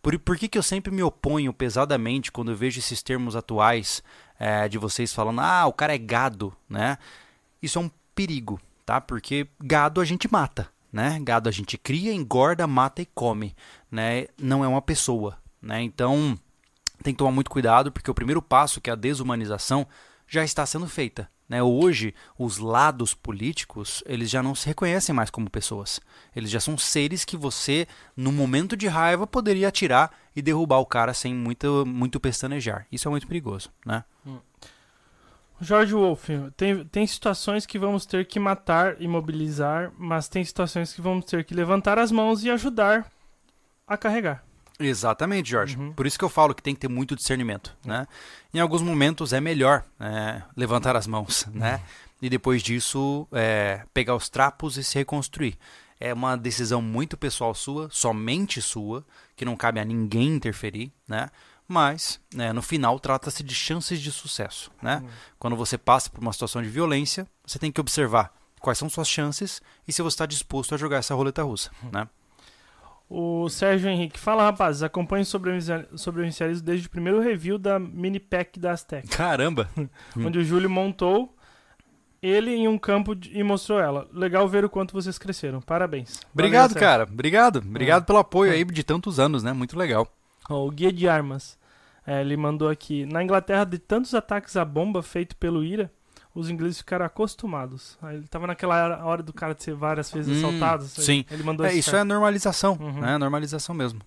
Por, 0.00 0.18
por 0.18 0.38
que, 0.38 0.48
que 0.48 0.56
eu 0.56 0.62
sempre 0.62 0.90
me 0.90 1.02
oponho 1.02 1.52
pesadamente 1.52 2.32
quando 2.32 2.52
eu 2.52 2.56
vejo 2.56 2.78
esses 2.78 3.02
termos 3.02 3.36
atuais 3.36 4.02
eh, 4.38 4.68
de 4.68 4.78
vocês 4.78 5.12
falando, 5.12 5.40
ah, 5.40 5.66
o 5.66 5.72
cara 5.72 5.94
é 5.94 5.98
gado, 5.98 6.56
né? 6.68 6.96
Isso 7.62 7.78
é 7.78 7.82
um 7.82 7.90
perigo, 8.14 8.58
tá? 8.86 9.00
Porque 9.00 9.46
gado 9.62 10.00
a 10.00 10.04
gente 10.04 10.30
mata, 10.30 10.70
né? 10.92 11.18
Gado 11.22 11.48
a 11.48 11.52
gente 11.52 11.78
cria, 11.78 12.12
engorda, 12.12 12.66
mata 12.66 13.02
e 13.02 13.06
come, 13.06 13.54
né? 13.90 14.26
Não 14.38 14.64
é 14.64 14.68
uma 14.68 14.82
pessoa, 14.82 15.38
né? 15.60 15.82
Então 15.82 16.38
tem 17.02 17.14
que 17.14 17.18
tomar 17.18 17.32
muito 17.32 17.50
cuidado 17.50 17.90
porque 17.90 18.10
o 18.10 18.14
primeiro 18.14 18.42
passo, 18.42 18.80
que 18.80 18.90
é 18.90 18.92
a 18.92 18.96
desumanização, 18.96 19.86
já 20.26 20.44
está 20.44 20.64
sendo 20.66 20.86
feita. 20.86 21.28
Né? 21.48 21.60
Hoje, 21.60 22.14
os 22.38 22.58
lados 22.58 23.12
políticos, 23.12 24.04
eles 24.06 24.30
já 24.30 24.40
não 24.40 24.54
se 24.54 24.68
reconhecem 24.68 25.12
mais 25.12 25.30
como 25.30 25.50
pessoas. 25.50 26.00
Eles 26.34 26.48
já 26.48 26.60
são 26.60 26.78
seres 26.78 27.24
que 27.24 27.36
você, 27.36 27.88
no 28.16 28.30
momento 28.30 28.76
de 28.76 28.86
raiva, 28.86 29.26
poderia 29.26 29.66
atirar 29.66 30.12
e 30.36 30.40
derrubar 30.40 30.78
o 30.78 30.86
cara 30.86 31.12
sem 31.12 31.34
muito, 31.34 31.84
muito 31.84 32.20
pestanejar. 32.20 32.86
Isso 32.92 33.08
é 33.08 33.10
muito 33.10 33.26
perigoso, 33.26 33.68
né? 33.84 34.04
Jorge 35.60 35.92
Wolf, 35.92 36.28
tem, 36.56 36.84
tem 36.84 37.06
situações 37.06 37.66
que 37.66 37.78
vamos 37.78 38.06
ter 38.06 38.26
que 38.26 38.40
matar 38.40 38.96
e 39.00 39.06
mobilizar, 39.06 39.92
mas 39.98 40.28
tem 40.28 40.42
situações 40.42 40.92
que 40.92 41.02
vamos 41.02 41.26
ter 41.26 41.44
que 41.44 41.54
levantar 41.54 41.98
as 41.98 42.10
mãos 42.10 42.42
e 42.42 42.50
ajudar 42.50 43.10
a 43.86 43.96
carregar. 43.96 44.42
Exatamente, 44.78 45.50
Jorge. 45.50 45.76
Uhum. 45.76 45.92
Por 45.92 46.06
isso 46.06 46.18
que 46.18 46.24
eu 46.24 46.28
falo 46.30 46.54
que 46.54 46.62
tem 46.62 46.74
que 46.74 46.80
ter 46.80 46.88
muito 46.88 47.14
discernimento, 47.14 47.76
né? 47.84 48.06
Em 48.54 48.58
alguns 48.58 48.80
momentos 48.80 49.32
é 49.34 49.40
melhor 49.40 49.84
é, 50.00 50.42
levantar 50.56 50.96
as 50.96 51.06
mãos, 51.06 51.46
né? 51.52 51.80
E 52.22 52.30
depois 52.30 52.62
disso 52.62 53.28
é, 53.32 53.82
pegar 53.92 54.14
os 54.14 54.28
trapos 54.28 54.76
e 54.78 54.84
se 54.84 54.98
reconstruir. 54.98 55.58
É 55.98 56.14
uma 56.14 56.36
decisão 56.36 56.80
muito 56.80 57.16
pessoal 57.16 57.54
sua, 57.54 57.88
somente 57.90 58.62
sua, 58.62 59.04
que 59.36 59.44
não 59.44 59.54
cabe 59.54 59.80
a 59.80 59.84
ninguém 59.84 60.28
interferir, 60.28 60.90
né? 61.06 61.28
Mas 61.72 62.20
né, 62.34 62.52
no 62.52 62.60
final 62.60 62.98
trata-se 62.98 63.44
de 63.44 63.54
chances 63.54 64.00
de 64.00 64.10
sucesso. 64.10 64.72
Né? 64.82 65.04
Quando 65.38 65.54
você 65.54 65.78
passa 65.78 66.10
por 66.10 66.20
uma 66.20 66.32
situação 66.32 66.60
de 66.60 66.68
violência, 66.68 67.28
você 67.46 67.60
tem 67.60 67.70
que 67.70 67.80
observar 67.80 68.34
quais 68.60 68.76
são 68.76 68.88
suas 68.90 69.08
chances 69.08 69.62
e 69.86 69.92
se 69.92 70.02
você 70.02 70.14
está 70.14 70.26
disposto 70.26 70.74
a 70.74 70.78
jogar 70.78 70.96
essa 70.98 71.14
roleta 71.14 71.44
russa. 71.44 71.70
Né? 71.92 72.08
O 73.08 73.48
Sérgio 73.48 73.88
Henrique 73.88 74.18
fala, 74.18 74.42
rapazes, 74.44 74.82
acompanho 74.82 75.24
sobrevivencialismo 75.24 76.64
desde 76.64 76.88
o 76.88 76.90
primeiro 76.90 77.20
review 77.20 77.56
da 77.56 77.78
mini 77.78 78.18
pack 78.18 78.58
da 78.58 78.72
Aztec. 78.72 79.06
Caramba! 79.08 79.68
onde 80.16 80.38
o 80.40 80.44
Júlio 80.44 80.68
montou 80.68 81.34
ele 82.20 82.50
em 82.50 82.66
um 82.68 82.76
campo 82.78 83.14
de- 83.14 83.36
e 83.38 83.42
mostrou 83.44 83.78
ela. 83.80 84.08
Legal 84.12 84.46
ver 84.48 84.64
o 84.64 84.68
quanto 84.70 84.92
vocês 84.92 85.18
cresceram. 85.18 85.60
Parabéns. 85.60 86.20
Obrigado, 86.34 86.74
Valeu, 86.74 86.80
cara. 86.88 87.02
Obrigado. 87.04 87.56
Obrigado 87.60 88.02
É. 88.02 88.06
pelo 88.06 88.18
apoio 88.18 88.50
É. 88.52 88.56
aí 88.56 88.64
de 88.64 88.82
tantos 88.84 89.18
anos, 89.20 89.42
né? 89.44 89.52
Muito 89.52 89.78
legal. 89.78 90.06
Ó, 90.48 90.66
o 90.66 90.70
Guia 90.70 90.92
de 90.92 91.08
Armas. 91.08 91.58
É, 92.12 92.20
ele 92.20 92.36
mandou 92.36 92.68
aqui. 92.68 93.06
Na 93.06 93.22
Inglaterra, 93.22 93.64
de 93.64 93.78
tantos 93.78 94.14
ataques 94.14 94.56
à 94.56 94.64
bomba 94.64 95.00
feito 95.02 95.36
pelo 95.36 95.62
IRA, 95.62 95.90
os 96.34 96.50
ingleses 96.50 96.78
ficaram 96.78 97.04
acostumados. 97.06 97.96
Aí 98.02 98.16
ele 98.16 98.26
tava 98.26 98.46
naquela 98.48 99.04
hora, 99.04 99.22
do 99.22 99.32
cara 99.32 99.54
de 99.54 99.62
ser 99.62 99.74
várias 99.74 100.10
vezes 100.10 100.42
Hum, 100.42 100.48
assaltado. 100.48 100.84
Sim. 100.84 101.24
Ele 101.30 101.42
mandou 101.44 101.64
É, 101.66 101.72
isso 101.74 101.90
cara. 101.92 102.00
é 102.02 102.04
normalização, 102.04 102.76
Uhum. 102.80 103.00
né? 103.00 103.16
Normalização 103.18 103.74
mesmo. 103.74 104.00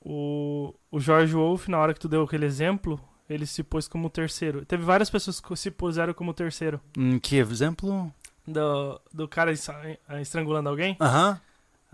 O, 0.00 0.74
o 0.90 0.98
George 1.00 1.32
Wolf, 1.32 1.68
na 1.68 1.78
hora 1.78 1.94
que 1.94 2.00
tu 2.00 2.08
deu 2.08 2.22
aquele 2.22 2.44
exemplo, 2.46 3.00
ele 3.28 3.46
se 3.46 3.62
pôs 3.62 3.86
como 3.86 4.10
terceiro. 4.10 4.64
Teve 4.64 4.82
várias 4.82 5.08
pessoas 5.08 5.40
que 5.40 5.54
se 5.56 5.70
puseram 5.70 6.12
como 6.12 6.34
terceiro. 6.34 6.80
Hum, 6.98 7.18
que 7.20 7.36
exemplo? 7.36 8.12
Do, 8.46 9.00
do 9.12 9.28
cara 9.28 9.52
es- 9.52 9.68
estrangulando 10.20 10.68
alguém. 10.68 10.96
Aham. 11.00 11.40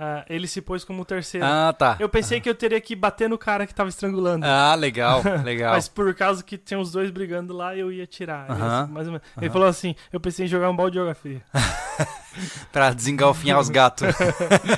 Ah, 0.01 0.25
ele 0.31 0.47
se 0.47 0.61
pôs 0.63 0.85
como 0.85 1.05
terceiro. 1.05 1.45
Ah, 1.45 1.75
tá. 1.77 1.97
Eu 1.99 2.09
pensei 2.09 2.41
que 2.41 2.49
eu 2.49 2.55
teria 2.55 2.81
que 2.81 2.95
bater 2.95 3.29
no 3.29 3.37
cara 3.37 3.67
que 3.67 3.75
tava 3.75 3.89
estrangulando. 3.89 4.47
Ah, 4.47 4.75
legal, 4.77 5.21
legal. 5.45 5.73
Mas 5.75 5.89
por 5.89 6.15
causa 6.15 6.41
que 6.45 6.57
tinha 6.57 6.79
os 6.79 6.93
dois 6.93 7.11
brigando 7.11 7.53
lá, 7.53 7.75
eu 7.77 7.91
ia 7.91 8.07
tirar. 8.07 8.49
Aham. 8.49 8.85
Esse, 8.85 8.93
mais 8.93 9.07
ou 9.09 9.13
menos. 9.15 9.27
Ele 9.37 9.51
falou 9.51 9.67
assim: 9.67 9.97
eu 10.13 10.21
pensei 10.21 10.47
em 10.47 10.49
jogar 10.49 10.71
um 10.71 10.77
balde 10.77 10.93
de 10.93 10.99
geografia. 10.99 11.43
Pra 12.73 12.91
desengalfinhar 12.93 13.59
os 13.59 13.69
gatos. 13.69 14.07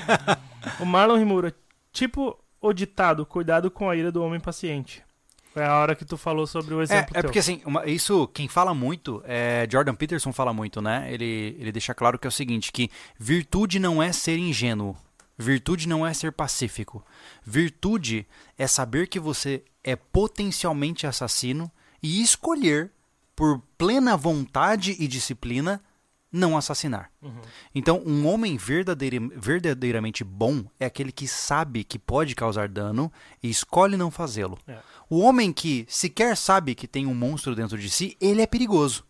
o 0.81 0.85
Marlon 0.87 1.17
Rimura, 1.19 1.55
tipo 1.93 2.39
o 2.61 2.73
ditado, 2.73 3.27
cuidado 3.27 3.71
com 3.71 3.91
a 3.91 3.97
ira 3.97 4.11
do 4.11 4.23
homem 4.23 4.41
paciente. 4.41 5.03
Foi 5.53 5.65
a 5.65 5.75
hora 5.77 5.95
que 5.97 6.05
tu 6.05 6.17
falou 6.17 6.47
sobre 6.47 6.73
o 6.75 6.81
É, 6.81 6.85
exemplo 6.85 7.11
é 7.11 7.21
teu. 7.21 7.23
porque 7.25 7.39
assim, 7.41 7.61
uma- 7.67 7.85
isso 7.85 8.29
quem 8.29 8.47
fala 8.49 8.73
muito, 8.73 9.21
é, 9.27 9.67
Jordan 9.71 9.95
Peterson 9.95 10.33
fala 10.33 10.53
muito, 10.55 10.81
né? 10.81 11.09
Ele, 11.13 11.57
ele 11.59 11.73
deixa 11.73 11.93
claro 11.93 12.19
que 12.19 12.27
é 12.27 12.29
o 12.29 12.33
seguinte, 12.33 12.71
que 12.73 12.89
virtude 13.19 13.79
não 13.81 14.01
é 14.03 14.13
ser 14.13 14.39
ingênuo, 14.39 14.97
virtude 15.41 15.89
não 15.89 16.07
é 16.07 16.12
ser 16.12 16.33
pacífico, 16.33 17.05
virtude 17.43 18.27
é 18.57 18.67
saber 18.67 19.09
que 19.09 19.19
você 19.19 19.65
é 19.83 19.97
potencialmente 19.97 21.07
assassino 21.07 21.71
e 22.03 22.23
escolher 22.23 22.93
por 23.35 23.61
plena 23.79 24.17
vontade 24.17 24.97
e 24.99 25.09
disciplina 25.09 25.83
não 26.33 26.57
assassinar. 26.57 27.11
Uhum. 27.21 27.41
Então, 27.75 28.03
um 28.07 28.27
homem 28.27 28.57
verdadeira- 28.57 29.19
verdadeiramente 29.35 30.23
bom 30.23 30.65
é 30.79 30.87
aquele 30.87 31.11
que 31.11 31.27
sabe 31.27 31.83
que 31.83 31.99
pode 31.99 32.37
causar 32.37 32.69
dano 32.69 33.11
e 33.43 33.51
escolhe 33.51 33.97
não 33.97 34.11
fazê-lo. 34.11 34.57
É. 34.69 34.79
O 35.09 35.19
homem 35.19 35.53
que 35.53 35.85
sequer 35.89 36.37
sabe 36.37 36.77
que 36.77 36.87
tem 36.87 37.07
um 37.07 37.15
monstro 37.15 37.57
dentro 37.57 37.77
de 37.77 37.91
si, 37.91 38.17
ele 38.21 38.43
é 38.43 38.47
perigoso. 38.47 39.05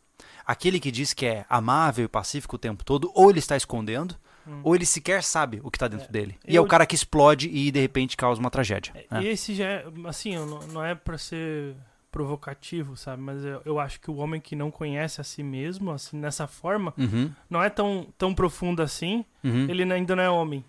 Aquele 0.47 0.81
que 0.81 0.90
diz 0.90 1.12
que 1.12 1.27
é 1.27 1.44
amável 1.48 2.07
e 2.07 2.09
pacífico 2.09 2.57
o 2.57 2.59
tempo 2.59 2.85
todo, 2.85 3.11
ou 3.15 3.28
ele 3.28 3.39
está 3.39 3.57
escondendo, 3.57 4.16
ou 4.62 4.74
ele 4.74 4.86
sequer 4.86 5.22
sabe 5.22 5.60
o 5.62 5.70
que 5.70 5.76
está 5.76 5.88
dentro 5.88 6.10
dele. 6.10 6.36
E 6.46 6.56
é 6.56 6.60
o 6.60 6.66
cara 6.66 6.84
que 6.86 6.94
explode 6.94 7.48
e 7.48 7.70
de 7.70 7.80
repente 7.80 8.16
causa 8.16 8.40
uma 8.40 8.50
tragédia. 8.50 8.92
né? 9.10 9.22
E 9.22 9.28
esse 9.28 9.54
já 9.54 9.64
é, 9.64 9.84
assim, 10.06 10.34
não, 10.36 10.58
não 10.68 10.84
é 10.84 10.94
pra 10.94 11.16
ser 11.18 11.74
provocativo, 12.10 12.96
sabe? 12.96 13.22
Mas 13.22 13.44
eu, 13.44 13.62
eu 13.64 13.78
acho 13.80 14.00
que 14.00 14.10
o 14.10 14.16
homem 14.16 14.40
que 14.40 14.56
não 14.56 14.70
conhece 14.70 15.20
a 15.20 15.24
si 15.24 15.42
mesmo, 15.44 15.92
assim, 15.92 16.16
nessa 16.18 16.46
forma, 16.46 16.92
Uhum, 16.98 17.30
não 17.48 17.62
é 17.62 17.70
tão, 17.70 18.08
tão 18.18 18.34
profundo 18.34 18.82
assim, 18.82 19.24
uhum. 19.44 19.66
ele 19.68 19.84
ainda 19.92 20.16
não 20.16 20.22
é 20.22 20.28
homem. 20.28 20.64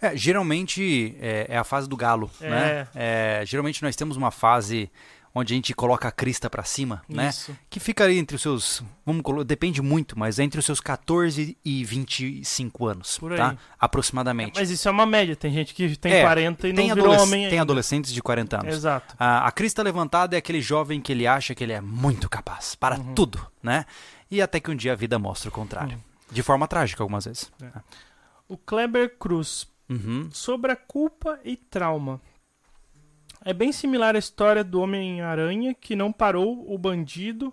É, 0.00 0.14
geralmente 0.16 1.16
é, 1.18 1.46
é 1.48 1.56
a 1.56 1.64
fase 1.64 1.88
do 1.88 1.96
galo, 1.96 2.30
É. 2.40 2.50
né? 2.50 2.88
É, 2.94 3.42
geralmente 3.46 3.82
nós 3.82 3.96
temos 3.96 4.16
uma 4.16 4.30
fase 4.30 4.90
onde 5.34 5.54
a 5.54 5.56
gente 5.56 5.72
coloca 5.74 6.08
a 6.08 6.12
crista 6.12 6.50
pra 6.50 6.62
cima, 6.62 7.02
né? 7.08 7.28
Isso. 7.30 7.56
Que 7.70 7.80
fica 7.80 8.04
ali 8.04 8.18
entre 8.18 8.36
os 8.36 8.42
seus, 8.42 8.82
vamos 9.06 9.22
depende 9.46 9.80
muito, 9.80 10.18
mas 10.18 10.38
é 10.38 10.44
entre 10.44 10.58
os 10.58 10.66
seus 10.66 10.80
14 10.80 11.56
e 11.64 11.84
25 11.84 12.86
anos, 12.86 13.18
Por 13.18 13.32
aí. 13.32 13.38
tá? 13.38 13.56
Aproximadamente. 13.78 14.58
Mas 14.58 14.70
isso 14.70 14.86
é 14.88 14.90
uma 14.90 15.06
média, 15.06 15.34
tem 15.34 15.52
gente 15.52 15.74
que 15.74 15.96
tem 15.96 16.12
É, 16.12 16.22
40 16.22 16.68
e 16.68 16.74
tem, 16.74 16.88
não 16.88 16.94
virou 16.94 17.14
homem 17.14 17.42
tem 17.42 17.44
ainda. 17.52 17.62
adolescentes 17.62 18.12
de 18.12 18.20
40 18.22 18.60
anos. 18.60 18.74
Exato. 18.74 19.14
A, 19.18 19.46
a 19.46 19.52
crista 19.52 19.82
levantada 19.82 20.36
é 20.36 20.38
aquele 20.38 20.60
jovem 20.60 21.00
que 21.00 21.12
ele 21.12 21.26
acha 21.26 21.54
que 21.54 21.64
ele 21.64 21.72
é 21.72 21.80
muito 21.80 22.28
capaz 22.28 22.74
para 22.74 22.98
Uhum. 22.98 23.14
tudo, 23.14 23.46
né? 23.62 23.86
E 24.30 24.40
até 24.42 24.60
que 24.60 24.70
um 24.70 24.76
dia 24.76 24.92
a 24.92 24.96
vida 24.96 25.18
mostra 25.18 25.48
o 25.48 25.52
contrário. 25.52 25.98
De 26.30 26.42
forma 26.42 26.66
trágica, 26.66 27.02
algumas 27.02 27.24
vezes. 27.26 27.50
O 28.48 28.56
Kleber 28.56 29.16
Cruz, 29.18 29.66
Uhum. 29.88 30.28
sobre 30.32 30.72
a 30.72 30.76
culpa 30.76 31.38
e 31.44 31.54
trauma. 31.56 32.20
É 33.44 33.52
bem 33.52 33.72
similar 33.72 34.14
à 34.14 34.18
história 34.18 34.62
do 34.62 34.80
Homem-Aranha 34.80 35.74
que 35.74 35.96
não 35.96 36.12
parou 36.12 36.64
o 36.72 36.78
bandido 36.78 37.52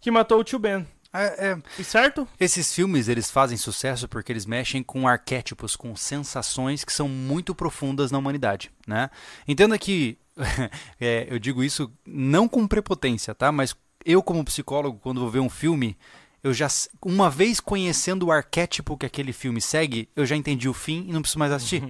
que 0.00 0.10
matou 0.10 0.38
o 0.40 0.44
tio 0.44 0.58
Ben. 0.58 0.86
É- 1.12 1.50
é, 1.52 1.58
E 1.78 1.84
certo? 1.84 2.26
Esses 2.40 2.74
filmes 2.74 3.06
eles 3.08 3.30
fazem 3.30 3.56
sucesso 3.56 4.08
porque 4.08 4.32
eles 4.32 4.46
mexem 4.46 4.82
com 4.82 5.06
arquétipos, 5.06 5.76
com 5.76 5.94
sensações 5.94 6.84
que 6.84 6.92
são 6.92 7.08
muito 7.08 7.54
profundas 7.54 8.10
na 8.10 8.18
humanidade, 8.18 8.70
né? 8.86 9.08
Entenda 9.46 9.78
que 9.78 10.18
é, 11.00 11.26
eu 11.30 11.38
digo 11.38 11.62
isso 11.62 11.90
não 12.04 12.48
com 12.48 12.66
prepotência, 12.66 13.34
tá? 13.34 13.52
Mas 13.52 13.76
eu 14.04 14.22
como 14.22 14.44
psicólogo 14.44 14.98
quando 15.00 15.20
vou 15.20 15.30
ver 15.30 15.38
um 15.40 15.48
filme 15.48 15.96
eu 16.42 16.52
já 16.52 16.68
uma 17.00 17.30
vez 17.30 17.58
conhecendo 17.58 18.26
o 18.26 18.32
arquétipo 18.32 18.98
que 18.98 19.06
aquele 19.06 19.32
filme 19.32 19.60
segue, 19.62 20.08
eu 20.14 20.26
já 20.26 20.36
entendi 20.36 20.68
o 20.68 20.74
fim 20.74 21.06
e 21.08 21.12
não 21.12 21.22
preciso 21.22 21.38
mais 21.38 21.52
assistir. 21.52 21.82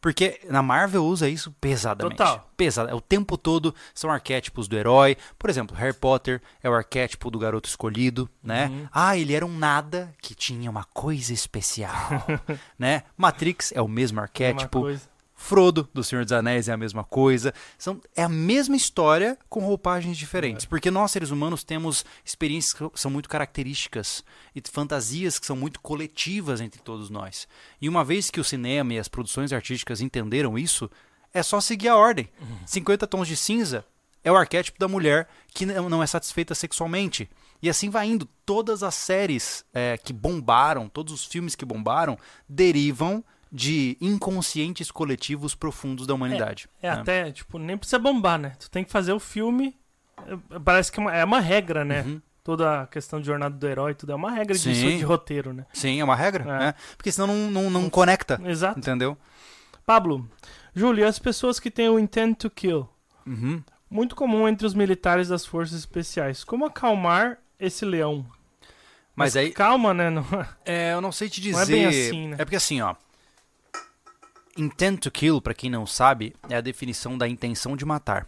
Porque 0.00 0.40
na 0.48 0.62
Marvel 0.62 1.04
usa 1.04 1.28
isso 1.28 1.52
pesadamente. 1.60 2.16
Total. 2.16 2.50
Pesado. 2.56 2.94
O 2.96 3.00
tempo 3.00 3.36
todo 3.36 3.74
são 3.94 4.10
arquétipos 4.10 4.66
do 4.66 4.76
herói. 4.76 5.16
Por 5.38 5.50
exemplo, 5.50 5.76
Harry 5.76 5.94
Potter 5.94 6.40
é 6.62 6.70
o 6.70 6.74
arquétipo 6.74 7.30
do 7.30 7.38
garoto 7.38 7.68
escolhido, 7.68 8.28
né? 8.42 8.66
Uhum. 8.66 8.88
Ah, 8.92 9.16
ele 9.16 9.34
era 9.34 9.44
um 9.44 9.56
nada 9.56 10.14
que 10.20 10.34
tinha 10.34 10.70
uma 10.70 10.84
coisa 10.84 11.32
especial, 11.32 12.24
né? 12.78 13.02
Matrix 13.16 13.72
é 13.72 13.82
o 13.82 13.88
mesmo 13.88 14.20
arquétipo. 14.20 14.86
Frodo, 15.40 15.88
do 15.92 16.04
Senhor 16.04 16.22
dos 16.22 16.32
Anéis, 16.32 16.68
é 16.68 16.72
a 16.72 16.76
mesma 16.76 17.02
coisa. 17.02 17.52
São, 17.78 17.98
é 18.14 18.22
a 18.22 18.28
mesma 18.28 18.76
história 18.76 19.38
com 19.48 19.64
roupagens 19.64 20.18
diferentes. 20.18 20.66
Porque 20.66 20.90
nós, 20.90 21.10
seres 21.10 21.30
humanos, 21.30 21.64
temos 21.64 22.04
experiências 22.22 22.74
que 22.74 23.00
são 23.00 23.10
muito 23.10 23.28
características 23.28 24.22
e 24.54 24.62
fantasias 24.70 25.38
que 25.38 25.46
são 25.46 25.56
muito 25.56 25.80
coletivas 25.80 26.60
entre 26.60 26.80
todos 26.82 27.08
nós. 27.08 27.48
E 27.80 27.88
uma 27.88 28.04
vez 28.04 28.30
que 28.30 28.38
o 28.38 28.44
cinema 28.44 28.92
e 28.92 28.98
as 28.98 29.08
produções 29.08 29.50
artísticas 29.50 30.02
entenderam 30.02 30.58
isso, 30.58 30.90
é 31.32 31.42
só 31.42 31.58
seguir 31.58 31.88
a 31.88 31.96
ordem. 31.96 32.28
50 32.66 33.06
tons 33.06 33.26
de 33.26 33.36
cinza 33.36 33.84
é 34.22 34.30
o 34.30 34.36
arquétipo 34.36 34.78
da 34.78 34.86
mulher 34.86 35.26
que 35.54 35.64
não 35.64 35.88
não 35.88 36.02
é 36.02 36.06
satisfeita 36.06 36.54
sexualmente. 36.54 37.28
E 37.62 37.70
assim 37.70 37.88
vai 37.88 38.06
indo. 38.06 38.28
Todas 38.44 38.82
as 38.82 38.94
séries 38.94 39.64
é, 39.72 39.96
que 39.96 40.12
bombaram, 40.12 40.86
todos 40.86 41.14
os 41.14 41.24
filmes 41.24 41.54
que 41.54 41.64
bombaram, 41.64 42.18
derivam 42.46 43.24
de 43.52 43.96
inconscientes 44.00 44.90
coletivos 44.90 45.54
profundos 45.54 46.06
da 46.06 46.14
humanidade. 46.14 46.68
É 46.80 46.88
né? 46.94 47.00
até, 47.00 47.32
tipo, 47.32 47.58
nem 47.58 47.76
precisa 47.76 47.98
bombar, 47.98 48.38
né? 48.38 48.52
Tu 48.60 48.70
tem 48.70 48.84
que 48.84 48.90
fazer 48.92 49.12
o 49.12 49.18
filme. 49.20 49.76
é, 50.52 50.58
Parece 50.60 50.92
que 50.92 51.00
é 51.00 51.02
uma, 51.02 51.14
é 51.16 51.24
uma 51.24 51.40
regra, 51.40 51.84
né? 51.84 52.02
Uhum. 52.02 52.22
Toda 52.44 52.82
a 52.82 52.86
questão 52.86 53.20
de 53.20 53.26
jornada 53.26 53.54
do 53.54 53.66
herói, 53.66 53.94
tudo 53.94 54.12
é 54.12 54.14
uma 54.14 54.30
regra 54.30 54.56
Sim. 54.56 54.72
disso 54.72 54.96
de 54.98 55.04
roteiro, 55.04 55.52
né? 55.52 55.66
Sim, 55.72 56.00
é 56.00 56.04
uma 56.04 56.16
regra, 56.16 56.44
É. 56.44 56.58
né? 56.58 56.74
Porque 56.96 57.10
senão 57.12 57.26
não, 57.26 57.50
não, 57.50 57.70
não 57.70 57.90
conecta, 57.90 58.40
Exato. 58.44 58.78
entendeu? 58.78 59.16
Pablo, 59.84 60.28
Júlio, 60.74 61.06
as 61.06 61.18
pessoas 61.18 61.58
que 61.60 61.70
têm 61.70 61.88
o 61.88 61.98
intent 61.98 62.38
to 62.38 62.48
kill? 62.50 62.88
Uhum. 63.26 63.62
Muito 63.90 64.14
comum 64.14 64.48
entre 64.48 64.66
os 64.66 64.72
militares 64.74 65.28
das 65.28 65.44
forças 65.44 65.78
especiais. 65.78 66.44
Como 66.44 66.64
acalmar 66.64 67.38
esse 67.58 67.84
leão? 67.84 68.24
Mas 69.14 69.36
aí, 69.36 69.50
Calma, 69.50 69.92
né? 69.92 70.08
Não- 70.08 70.24
é, 70.64 70.94
eu 70.94 71.00
não 71.00 71.10
sei 71.12 71.28
te 71.28 71.40
dizer. 71.40 71.56
Não 71.58 71.62
é 71.62 71.66
bem 71.66 71.86
assim, 71.86 72.28
né? 72.28 72.36
É 72.38 72.44
porque 72.44 72.56
assim, 72.56 72.80
ó. 72.80 72.94
Intent 74.60 75.00
to 75.00 75.10
kill, 75.10 75.40
pra 75.40 75.54
quem 75.54 75.70
não 75.70 75.86
sabe, 75.86 76.36
é 76.48 76.54
a 76.54 76.60
definição 76.60 77.16
da 77.16 77.26
intenção 77.26 77.74
de 77.74 77.86
matar. 77.86 78.26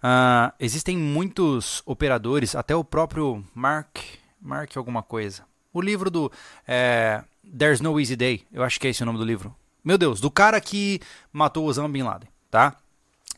Ah, 0.00 0.54
existem 0.60 0.96
muitos 0.96 1.82
operadores, 1.84 2.54
até 2.54 2.74
o 2.74 2.84
próprio 2.84 3.44
Mark, 3.52 3.98
Mark 4.40 4.76
alguma 4.76 5.02
coisa. 5.02 5.44
O 5.72 5.80
livro 5.80 6.08
do 6.08 6.30
é, 6.68 7.24
There's 7.58 7.80
No 7.80 7.98
Easy 7.98 8.14
Day, 8.14 8.44
eu 8.52 8.62
acho 8.62 8.78
que 8.78 8.86
é 8.86 8.90
esse 8.90 9.02
o 9.02 9.06
nome 9.06 9.18
do 9.18 9.24
livro. 9.24 9.52
Meu 9.82 9.98
Deus, 9.98 10.20
do 10.20 10.30
cara 10.30 10.60
que 10.60 11.00
matou 11.32 11.66
Osama 11.66 11.88
Bin 11.88 12.02
Laden, 12.02 12.28
tá? 12.48 12.76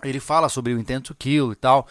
Ele 0.02 0.20
fala 0.20 0.50
sobre 0.50 0.74
o 0.74 0.78
intent 0.78 1.06
to 1.06 1.14
kill 1.14 1.52
e 1.52 1.56
tal. 1.56 1.88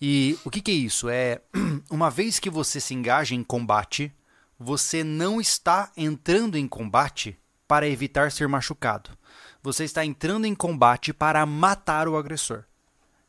E 0.00 0.38
o 0.44 0.50
que, 0.50 0.60
que 0.60 0.70
é 0.70 0.74
isso? 0.74 1.08
É 1.08 1.40
uma 1.90 2.10
vez 2.10 2.38
que 2.38 2.48
você 2.48 2.78
se 2.78 2.94
engaja 2.94 3.34
em 3.34 3.42
combate, 3.42 4.12
você 4.56 5.02
não 5.02 5.40
está 5.40 5.90
entrando 5.96 6.56
em 6.56 6.68
combate 6.68 7.36
para 7.66 7.88
evitar 7.88 8.30
ser 8.30 8.46
machucado. 8.46 9.10
Você 9.66 9.82
está 9.82 10.04
entrando 10.04 10.44
em 10.44 10.54
combate 10.54 11.12
para 11.12 11.44
matar 11.44 12.06
o 12.06 12.16
agressor. 12.16 12.62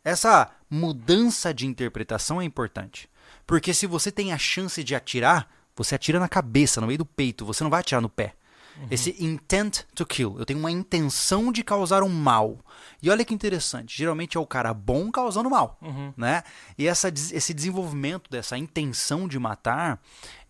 Essa 0.03 0.51
mudança 0.69 1.51
de 1.51 1.65
interpretação 1.65 2.39
é 2.39 2.45
importante. 2.45 3.09
Porque 3.47 3.73
se 3.73 3.87
você 3.87 4.11
tem 4.11 4.31
a 4.31 4.37
chance 4.37 4.83
de 4.83 4.93
atirar, 4.93 5.51
você 5.75 5.95
atira 5.95 6.19
na 6.19 6.29
cabeça, 6.29 6.79
no 6.79 6.85
meio 6.85 6.99
do 6.99 7.07
peito, 7.07 7.43
você 7.43 7.63
não 7.63 7.71
vai 7.71 7.79
atirar 7.79 8.01
no 8.01 8.07
pé. 8.07 8.35
Uhum. 8.79 8.87
Esse 8.91 9.15
intent 9.23 9.83
to 9.95 10.05
kill. 10.05 10.35
Eu 10.37 10.45
tenho 10.45 10.59
uma 10.59 10.71
intenção 10.71 11.51
de 11.51 11.63
causar 11.63 12.03
um 12.03 12.09
mal. 12.09 12.59
E 13.01 13.09
olha 13.09 13.25
que 13.25 13.33
interessante. 13.33 13.97
Geralmente 13.97 14.37
é 14.37 14.39
o 14.39 14.45
cara 14.45 14.73
bom 14.73 15.11
causando 15.11 15.49
mal, 15.49 15.77
uhum. 15.81 16.13
né? 16.15 16.43
E 16.77 16.87
essa, 16.87 17.09
esse 17.09 17.53
desenvolvimento 17.53 18.29
dessa 18.29 18.57
intenção 18.57 19.27
de 19.27 19.39
matar, 19.39 19.99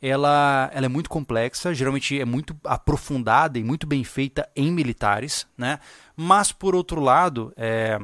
ela, 0.02 0.70
ela 0.74 0.86
é 0.86 0.90
muito 0.90 1.10
complexa. 1.10 1.74
Geralmente 1.74 2.20
é 2.20 2.26
muito 2.26 2.56
aprofundada 2.64 3.58
e 3.58 3.64
muito 3.64 3.88
bem 3.88 4.04
feita 4.04 4.50
em 4.56 4.72
militares, 4.72 5.48
né? 5.58 5.80
Mas 6.16 6.52
por 6.52 6.76
outro 6.76 7.00
lado, 7.00 7.54
é, 7.56 8.00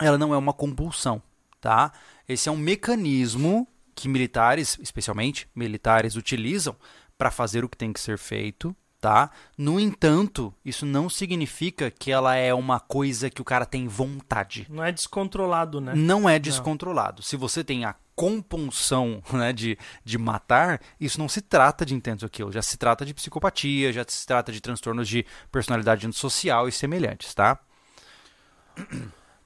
ela 0.00 0.18
não 0.18 0.32
é 0.32 0.38
uma 0.38 0.52
compulsão, 0.52 1.20
tá? 1.60 1.92
Esse 2.28 2.48
é 2.48 2.52
um 2.52 2.56
mecanismo 2.56 3.66
que 3.94 4.08
militares, 4.08 4.78
especialmente 4.80 5.48
militares, 5.54 6.14
utilizam 6.14 6.76
para 7.16 7.32
fazer 7.32 7.64
o 7.64 7.68
que 7.68 7.76
tem 7.76 7.92
que 7.92 7.98
ser 7.98 8.16
feito, 8.16 8.74
tá? 9.00 9.30
No 9.56 9.78
entanto, 9.78 10.52
isso 10.64 10.84
não 10.84 11.08
significa 11.08 11.90
que 11.90 12.10
ela 12.10 12.34
é 12.34 12.52
uma 12.52 12.80
coisa 12.80 13.30
que 13.30 13.40
o 13.40 13.44
cara 13.44 13.64
tem 13.64 13.86
vontade. 13.86 14.66
Não 14.68 14.84
é 14.84 14.92
descontrolado, 14.92 15.80
né? 15.80 15.94
Não 15.94 16.28
é 16.28 16.38
descontrolado. 16.38 17.18
Não. 17.18 17.22
Se 17.22 17.36
você 17.36 17.62
tem 17.62 17.84
a 17.84 17.94
compulsão 18.14 19.22
né, 19.32 19.52
de, 19.52 19.78
de 20.04 20.18
matar, 20.18 20.80
isso 21.00 21.18
não 21.18 21.28
se 21.28 21.40
trata 21.40 21.86
de 21.86 21.94
intenso 21.94 22.26
aquilo, 22.26 22.50
já 22.50 22.62
se 22.62 22.76
trata 22.76 23.04
de 23.04 23.14
psicopatia, 23.14 23.92
já 23.92 24.04
se 24.06 24.26
trata 24.26 24.50
de 24.50 24.60
transtornos 24.60 25.08
de 25.08 25.24
personalidade 25.52 26.12
social 26.12 26.68
e 26.68 26.72
semelhantes, 26.72 27.32
tá? 27.32 27.60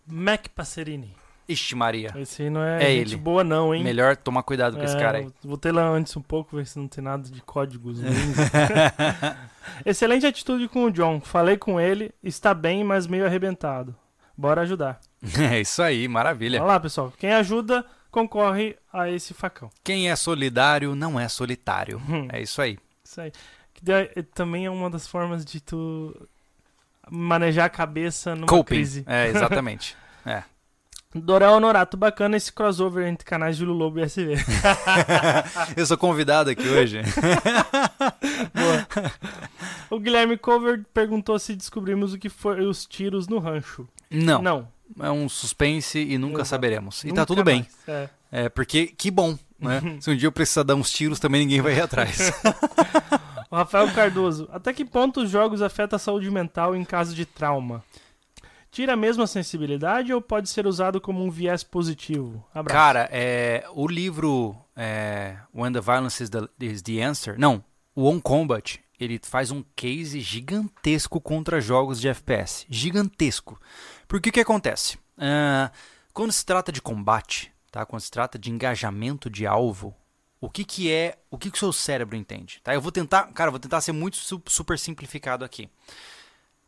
Mac 0.07 0.49
Passerini. 0.49 1.22
Ixi, 1.49 1.75
Maria. 1.75 2.13
Esse 2.17 2.43
aí 2.43 2.51
não 2.51 2.63
é, 2.63 2.77
é 2.77 2.97
gente 2.97 3.15
ele. 3.15 3.17
boa, 3.17 3.43
não, 3.43 3.75
hein? 3.75 3.83
Melhor 3.83 4.17
tomar 4.17 4.43
cuidado 4.43 4.77
com 4.77 4.83
é, 4.83 4.85
esse 4.85 4.97
cara 4.97 5.19
aí. 5.19 5.29
Vou 5.43 5.59
ter 5.59 5.73
lá 5.73 5.89
antes 5.89 6.17
um 6.17 6.23
pouco, 6.23 6.57
ver 6.57 6.67
se 6.67 6.79
não 6.79 6.89
tem 6.89 7.03
nada 7.03 7.29
de 7.29 7.41
códigos. 7.43 7.99
Excelente 9.85 10.27
atitude 10.27 10.69
com 10.69 10.85
o 10.85 10.91
John. 10.91 11.21
Falei 11.21 11.57
com 11.57 11.81
ele, 11.81 12.13
está 12.23 12.55
bem, 12.55 12.85
mas 12.85 13.07
meio 13.07 13.27
arrebentado. 13.27 13.95
Bora 14.37 14.63
ajudar. 14.63 15.01
É 15.39 15.61
isso 15.61 15.83
aí, 15.83 16.09
maravilha. 16.09 16.61
Olha 16.61 16.73
lá, 16.73 16.81
pessoal. 16.81 17.13
Quem 17.17 17.33
ajuda 17.33 17.85
concorre 18.11 18.77
a 18.93 19.09
esse 19.09 19.33
facão. 19.33 19.71
Quem 19.85 20.11
é 20.11 20.17
solidário 20.17 20.95
não 20.95 21.19
é 21.19 21.29
solitário. 21.29 22.03
Hum. 22.09 22.29
É 22.31 22.43
isso 22.43 22.61
aí. 22.61 22.79
Isso 23.05 23.21
aí. 23.21 23.33
Que 23.73 24.23
também 24.35 24.67
é 24.67 24.71
uma 24.71 24.91
das 24.91 25.07
formas 25.07 25.45
de 25.45 25.61
tu 25.61 26.29
manejar 27.11 27.67
a 27.67 27.71
cabeça 27.71 28.35
numa 28.35 28.47
Coping. 28.47 28.75
crise. 28.75 29.05
É, 29.07 29.29
exatamente. 29.29 29.97
é. 30.27 30.43
Doral 31.15 31.57
Honorato, 31.57 31.97
bacana 31.97 32.37
esse 32.37 32.51
crossover 32.51 33.07
entre 33.07 33.27
canais 33.27 33.57
Júlio 33.57 33.75
Lobo 33.75 33.99
e 33.99 34.03
SV. 34.03 34.35
Eu 35.77 35.85
sou 35.85 35.99
convidado 35.99 36.51
aqui 36.51 36.67
hoje. 36.67 37.03
o 39.91 40.01
Guilherme 40.01 40.39
Cover 40.39 40.83
perguntou 40.95 41.39
se 41.39 41.55
descobrimos 41.55 42.15
o 42.15 42.19
que 42.19 42.31
foi 42.31 42.65
os 42.65 42.87
tiros 42.87 43.29
no 43.29 43.39
rancho. 43.39 43.87
Não. 44.11 44.41
Não. 44.41 44.69
É 45.01 45.11
um 45.11 45.29
suspense 45.29 45.99
e 45.99 46.17
nunca 46.17 46.37
Exato. 46.37 46.49
saberemos. 46.49 47.05
E 47.05 47.09
nunca 47.09 47.23
tá 47.23 47.27
tudo 47.27 47.45
bem. 47.45 47.67
É. 47.87 48.09
é. 48.31 48.49
porque 48.49 48.87
que 48.87 49.11
bom, 49.11 49.39
né? 49.59 49.99
se 50.01 50.11
um 50.11 50.17
dia 50.17 50.27
eu 50.27 50.33
precisar 50.33 50.63
dar 50.63 50.75
uns 50.75 50.91
tiros, 50.91 51.21
também 51.21 51.43
ninguém 51.43 51.61
vai 51.61 51.75
ir 51.75 51.83
atrás. 51.83 52.33
o 53.51 53.57
Rafael 53.57 53.93
Cardoso, 53.93 54.49
até 54.51 54.73
que 54.73 54.85
ponto 54.85 55.21
os 55.21 55.31
jogos 55.31 55.61
afetam 55.61 55.97
a 55.97 56.01
saúde 56.01 56.31
mental 56.31 56.75
em 56.75 56.85
caso 56.85 57.15
de 57.15 57.27
trauma? 57.27 57.85
Tira 58.73 58.95
a 58.95 58.97
mesma 58.97 59.27
sensibilidade 59.27 60.13
ou 60.13 60.21
pode 60.21 60.49
ser 60.49 60.67
usado 60.67 61.01
como 61.01 61.23
um 61.23 61.31
viés 61.31 61.63
positivo? 61.63 62.45
Abraço. 62.53 62.77
Cara, 62.77 63.09
é, 63.13 63.65
o 63.75 63.87
livro 63.87 64.57
é, 64.75 65.37
When 65.55 65.73
the 65.73 65.81
Violence 65.81 66.23
is 66.23 66.31
the, 66.31 66.49
is 66.59 66.83
the 66.83 67.03
Answer, 67.03 67.39
não, 67.39 67.63
o 67.95 68.09
On 68.09 68.19
Combat, 68.19 68.81
ele 68.99 69.21
faz 69.23 69.51
um 69.51 69.63
case 69.77 70.21
gigantesco 70.21 71.21
contra 71.21 71.61
jogos 71.61 72.01
de 72.01 72.09
FPS. 72.09 72.65
Gigantesco. 72.69 73.61
Porque 74.09 74.31
o 74.31 74.33
que 74.33 74.41
acontece? 74.41 74.97
Uh, 75.19 75.71
quando 76.15 76.33
se 76.33 76.45
trata 76.45 76.73
de 76.73 76.81
combate, 76.81 77.53
tá? 77.71 77.85
quando 77.85 78.01
se 78.01 78.11
trata 78.11 78.39
de 78.39 78.51
engajamento 78.51 79.29
de 79.29 79.47
alvo, 79.47 79.95
o 80.41 80.49
que, 80.49 80.65
que 80.65 80.91
é, 80.91 81.19
o 81.31 81.37
que, 81.37 81.51
que 81.51 81.57
o 81.57 81.61
seu 81.61 81.73
cérebro 81.73 82.17
entende? 82.17 82.61
Tá? 82.65 82.75
Eu 82.75 82.81
vou 82.81 82.91
tentar, 82.91 83.25
cara, 83.33 83.51
vou 83.51 83.61
tentar 83.61 83.83
ser 83.83 83.93
muito 83.93 84.17
super 84.47 84.79
simplificado 84.79 85.45
aqui. 85.45 85.69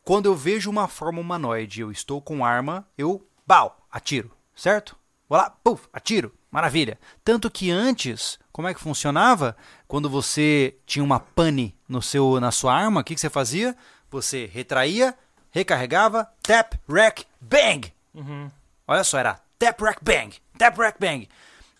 Quando 0.05 0.27
eu 0.27 0.35
vejo 0.35 0.69
uma 0.69 0.87
forma 0.87 1.19
humanoide, 1.19 1.81
eu 1.81 1.91
estou 1.91 2.21
com 2.21 2.45
arma, 2.45 2.87
eu, 2.95 3.27
bau, 3.45 3.87
atiro, 3.91 4.29
certo? 4.55 4.95
Vou 5.27 5.35
lá, 5.35 5.49
puf, 5.49 5.87
atiro, 5.91 6.31
maravilha. 6.51 6.99
Tanto 7.23 7.49
que 7.49 7.71
antes, 7.71 8.37
como 8.51 8.67
é 8.67 8.73
que 8.75 8.79
funcionava? 8.79 9.57
Quando 9.87 10.07
você 10.07 10.77
tinha 10.85 11.03
uma 11.03 11.19
pane 11.19 11.75
no 11.89 12.03
seu, 12.03 12.39
na 12.39 12.51
sua 12.51 12.75
arma, 12.75 13.01
o 13.01 13.03
que, 13.03 13.15
que 13.15 13.19
você 13.19 13.31
fazia? 13.31 13.75
Você 14.11 14.45
retraía, 14.45 15.17
recarregava, 15.49 16.31
tap, 16.43 16.75
rack, 16.87 17.25
bang. 17.41 17.91
Uhum. 18.13 18.51
Olha 18.87 19.03
só, 19.03 19.17
era 19.17 19.41
tap, 19.57 19.81
rack, 19.81 20.03
bang, 20.03 20.37
tap, 20.55 20.77
rack, 20.77 20.99
bang. 20.99 21.27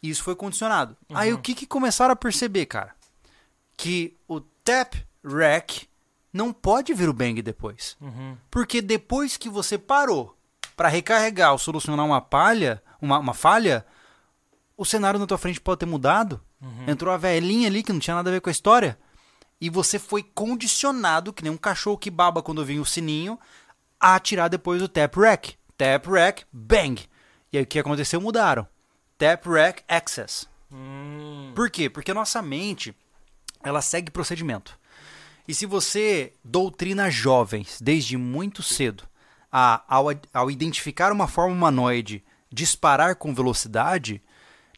Isso 0.01 0.23
foi 0.23 0.35
condicionado. 0.35 0.97
Uhum. 1.11 1.15
Aí 1.15 1.31
o 1.31 1.37
que, 1.37 1.53
que 1.53 1.67
começaram 1.67 2.13
a 2.13 2.15
perceber, 2.15 2.65
cara? 2.65 2.95
Que 3.77 4.17
o 4.27 4.41
tap, 4.41 4.95
rack 5.23 5.87
não 6.35 6.51
pode 6.51 6.93
vir 6.93 7.07
o 7.07 7.13
bang 7.13 7.41
depois. 7.41 7.95
Uhum. 8.01 8.35
Porque 8.51 8.81
depois 8.81 9.37
que 9.37 9.47
você 9.47 9.77
parou 9.77 10.37
para 10.75 10.89
recarregar 10.89 11.53
ou 11.53 11.57
solucionar 11.57 12.05
uma 12.05 12.19
palha, 12.19 12.83
uma, 13.01 13.17
uma 13.19 13.33
falha, 13.33 13.85
o 14.75 14.83
cenário 14.83 15.17
na 15.17 15.25
tua 15.25 15.37
frente 15.37 15.61
pode 15.61 15.79
ter 15.79 15.85
mudado. 15.85 16.41
Uhum. 16.61 16.89
Entrou 16.89 17.13
a 17.13 17.17
velhinha 17.17 17.69
ali 17.69 17.81
que 17.81 17.93
não 17.93 18.01
tinha 18.01 18.17
nada 18.17 18.29
a 18.29 18.33
ver 18.33 18.41
com 18.41 18.49
a 18.49 18.51
história. 18.51 18.99
E 19.61 19.69
você 19.69 19.97
foi 19.97 20.23
condicionado, 20.23 21.31
que 21.31 21.41
nem 21.41 21.53
um 21.53 21.57
cachorro 21.57 21.97
que 21.97 22.11
baba 22.11 22.43
quando 22.43 22.65
vem 22.65 22.81
o 22.81 22.85
sininho, 22.85 23.39
a 23.97 24.15
atirar 24.15 24.49
depois 24.49 24.81
o 24.81 24.89
tap 24.89 25.15
rack. 25.15 25.55
Tap 25.77 26.05
rack, 26.05 26.43
bang. 26.51 27.01
E 27.53 27.57
aí 27.57 27.63
o 27.63 27.67
que 27.67 27.79
aconteceu? 27.79 28.19
Mudaram. 28.19 28.67
Tap 29.17 29.47
rack 29.47 29.83
access. 29.87 30.45
Hum. 30.69 31.53
Por 31.55 31.69
quê? 31.69 31.89
Porque 31.89 32.11
a 32.11 32.13
nossa 32.13 32.41
mente, 32.41 32.93
ela 33.63 33.81
segue 33.81 34.11
procedimento. 34.11 34.77
E 35.47 35.53
se 35.53 35.65
você 35.65 36.33
doutrina 36.43 37.09
jovens 37.09 37.79
desde 37.81 38.17
muito 38.17 38.63
cedo 38.63 39.03
a, 39.51 39.83
ao, 39.87 40.07
ao 40.33 40.49
identificar 40.49 41.11
uma 41.11 41.27
forma 41.27 41.53
humanoide, 41.53 42.23
disparar 42.51 43.15
com 43.15 43.33
velocidade, 43.33 44.21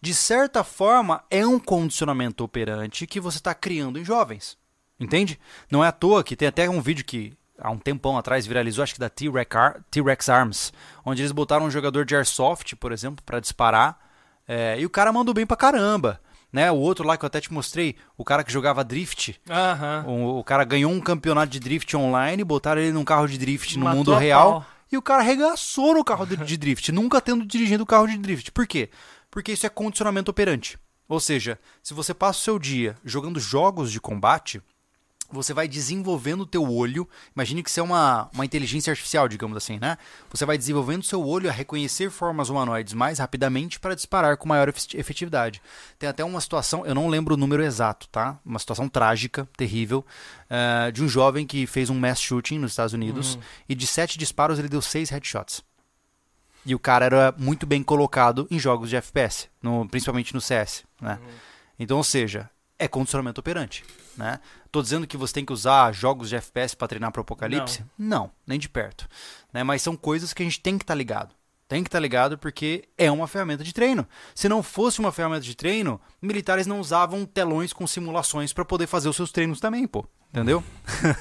de 0.02 0.14
certa 0.14 0.64
forma 0.64 1.24
é 1.30 1.46
um 1.46 1.60
condicionamento 1.60 2.44
operante 2.44 3.08
que 3.08 3.20
você 3.20 3.38
está 3.38 3.54
criando 3.54 3.98
em 3.98 4.06
jovens. 4.06 4.58
Entende? 5.00 5.40
Não 5.72 5.84
é 5.84 5.88
à 5.88 5.92
toa 5.92 6.24
que 6.24 6.36
tem 6.36 6.48
até 6.48 6.70
um 6.70 6.82
vídeo 6.82 7.06
que 7.06 7.34
há 7.58 7.72
um 7.72 7.78
tempão 7.78 8.18
atrás 8.18 8.46
viralizou, 8.46 8.84
acho 8.84 8.94
que 8.94 9.00
da 9.00 9.10
T-Rex 9.10 10.30
Arms, 10.30 10.74
onde 11.06 11.22
eles 11.22 11.32
botaram 11.32 11.66
um 11.66 11.72
jogador 11.72 12.06
de 12.06 12.16
airsoft, 12.16 12.76
por 12.76 12.92
exemplo, 12.92 13.24
para 13.24 13.40
disparar, 13.40 14.00
é, 14.48 14.80
e 14.80 14.86
o 14.86 14.90
cara 14.90 15.14
mandou 15.14 15.34
bem 15.34 15.46
pra 15.46 15.58
caramba 15.58 16.20
né? 16.58 16.72
O 16.72 16.76
outro 16.78 17.06
lá 17.06 17.16
que 17.16 17.24
eu 17.24 17.28
até 17.28 17.40
te 17.40 17.54
mostrei, 17.54 17.96
o 18.18 18.26
cara 18.26 18.44
que 18.44 18.52
jogava 18.52 18.84
drift. 18.84 19.40
O, 20.08 20.40
o, 20.40 20.44
cara 20.44 20.64
ganhou 20.64 20.92
um 20.92 21.00
campeonato 21.00 21.52
de 21.52 21.60
drift 21.60 21.96
online, 21.96 22.44
botaram 22.44 22.82
ele 22.82 22.92
num 22.92 23.06
carro 23.06 23.28
de 23.28 23.38
drift 23.38 23.78
no 23.78 23.86
Matou 23.86 23.98
mundo 23.98 24.16
real. 24.16 24.66
E 24.92 24.98
o 24.98 25.02
cara 25.02 25.22
arregaçou 25.22 25.94
no 25.94 26.04
carro 26.04 26.26
de, 26.26 26.36
de 26.36 26.58
drift, 26.58 26.92
nunca 26.92 27.22
tendo 27.22 27.46
dirigido 27.46 27.84
o 27.84 27.86
carro 27.86 28.08
de 28.08 28.18
drift. 28.18 28.52
Por 28.52 28.66
quê? 28.66 28.90
Porque 29.30 29.52
isso 29.52 29.68
é 29.68 29.70
condicionamento 29.70 30.32
operante. 30.32 30.80
Ou 31.08 31.20
seja, 31.20 31.60
se 31.84 31.94
você 31.94 32.12
passa 32.12 32.40
o 32.40 32.42
seu 32.42 32.58
dia 32.58 32.96
jogando 33.06 33.40
jogos 33.40 33.92
de 33.92 34.02
combate, 34.02 34.60
você 35.30 35.54
vai 35.54 35.68
desenvolvendo 35.68 36.42
o 36.42 36.46
teu 36.46 36.64
olho. 36.64 37.08
Imagine 37.36 37.62
que 37.62 37.70
você 37.70 37.80
é 37.80 37.84
uma, 37.84 38.30
uma 38.34 38.46
inteligência 38.46 38.92
artificial, 38.92 39.28
digamos 39.28 39.58
assim, 39.58 39.78
né? 39.80 39.98
Você 40.32 40.46
vai 40.46 40.58
desenvolvendo 40.58 41.02
o 41.02 41.06
seu 41.06 41.26
olho 41.26 41.50
a 41.50 41.54
reconhecer 41.54 42.10
formas 42.10 42.50
humanoides 42.50 42.94
mais 42.94 43.20
rapidamente 43.20 43.80
para 43.80 43.96
disparar 43.96 44.38
com 44.38 44.48
maior 44.48 44.70
efetividade. 44.70 45.62
Tem 46.00 46.08
até 46.08 46.24
uma 46.24 46.40
situação, 46.40 46.86
eu 46.86 46.96
não 46.96 47.08
lembro 47.08 47.36
o 47.36 47.38
número 47.38 47.64
exato, 47.64 48.08
tá? 48.08 48.40
Uma 48.46 48.60
situação 48.60 48.88
trágica, 48.88 49.48
terrível, 49.58 50.06
uh, 50.46 50.92
de 50.92 51.04
um 51.04 51.10
jovem 51.10 51.46
que 51.46 51.68
fez 51.68 51.90
um 51.90 52.00
mass 52.00 52.22
shooting 52.22 52.60
nos 52.60 52.72
Estados 52.72 52.94
Unidos 52.94 53.36
uhum. 53.36 53.42
e 53.70 53.76
de 53.76 53.86
sete 53.86 54.18
disparos 54.18 54.60
ele 54.60 54.70
deu 54.70 54.82
seis 54.82 55.10
headshots. 55.10 55.62
E 56.66 56.76
o 56.76 56.80
cara 56.80 57.06
era 57.06 57.36
muito 57.38 57.66
bem 57.66 57.82
colocado 57.82 58.48
em 58.52 58.60
jogos 58.60 58.90
de 58.90 58.96
FPS, 58.98 59.48
no, 59.62 59.88
principalmente 59.88 60.34
no 60.34 60.42
CS, 60.42 60.84
né? 61.02 61.18
Uhum. 61.22 61.30
Então, 61.80 61.98
ou 61.98 62.04
seja, 62.04 62.50
é 62.80 62.88
condicionamento 62.88 63.40
operante. 63.40 63.84
Né? 64.16 64.40
Tô 64.72 64.82
dizendo 64.82 65.08
que 65.08 65.18
você 65.18 65.34
tem 65.34 65.46
que 65.46 65.54
usar 65.54 65.94
jogos 65.94 66.30
de 66.30 66.36
FPS 66.36 66.76
para 66.76 66.88
treinar 66.88 67.12
para 67.12 67.20
o 67.20 67.22
apocalipse? 67.22 67.84
Não. 67.98 68.20
Não, 68.20 68.32
nem 68.46 68.60
de 68.60 68.70
perto. 68.70 69.08
Né? 69.54 69.64
Mas 69.64 69.82
são 69.82 69.96
coisas 69.96 70.34
que 70.34 70.42
a 70.42 70.46
gente 70.46 70.60
tem 70.60 70.78
que 70.78 70.84
estar 70.84 70.94
tá 70.94 70.98
ligado. 70.98 71.36
Tem 71.68 71.84
que 71.84 71.90
estar 71.90 71.98
tá 71.98 72.02
ligado 72.02 72.38
porque 72.38 72.88
é 72.98 73.12
uma 73.12 73.28
ferramenta 73.28 73.64
de 73.64 73.74
treino. 73.74 74.08
Se 74.34 74.48
não 74.48 74.64
fosse 74.64 75.00
uma 75.00 75.12
ferramenta 75.12 75.42
de 75.42 75.56
treino, 75.56 76.00
militares 76.22 76.66
não 76.66 76.80
usavam 76.80 77.26
telões 77.26 77.74
com 77.74 77.86
simulações 77.86 78.54
para 78.54 78.64
poder 78.64 78.88
fazer 78.88 79.10
os 79.10 79.16
seus 79.16 79.32
treinos 79.32 79.60
também, 79.60 79.86
pô. 79.86 80.06
Entendeu? 80.30 80.64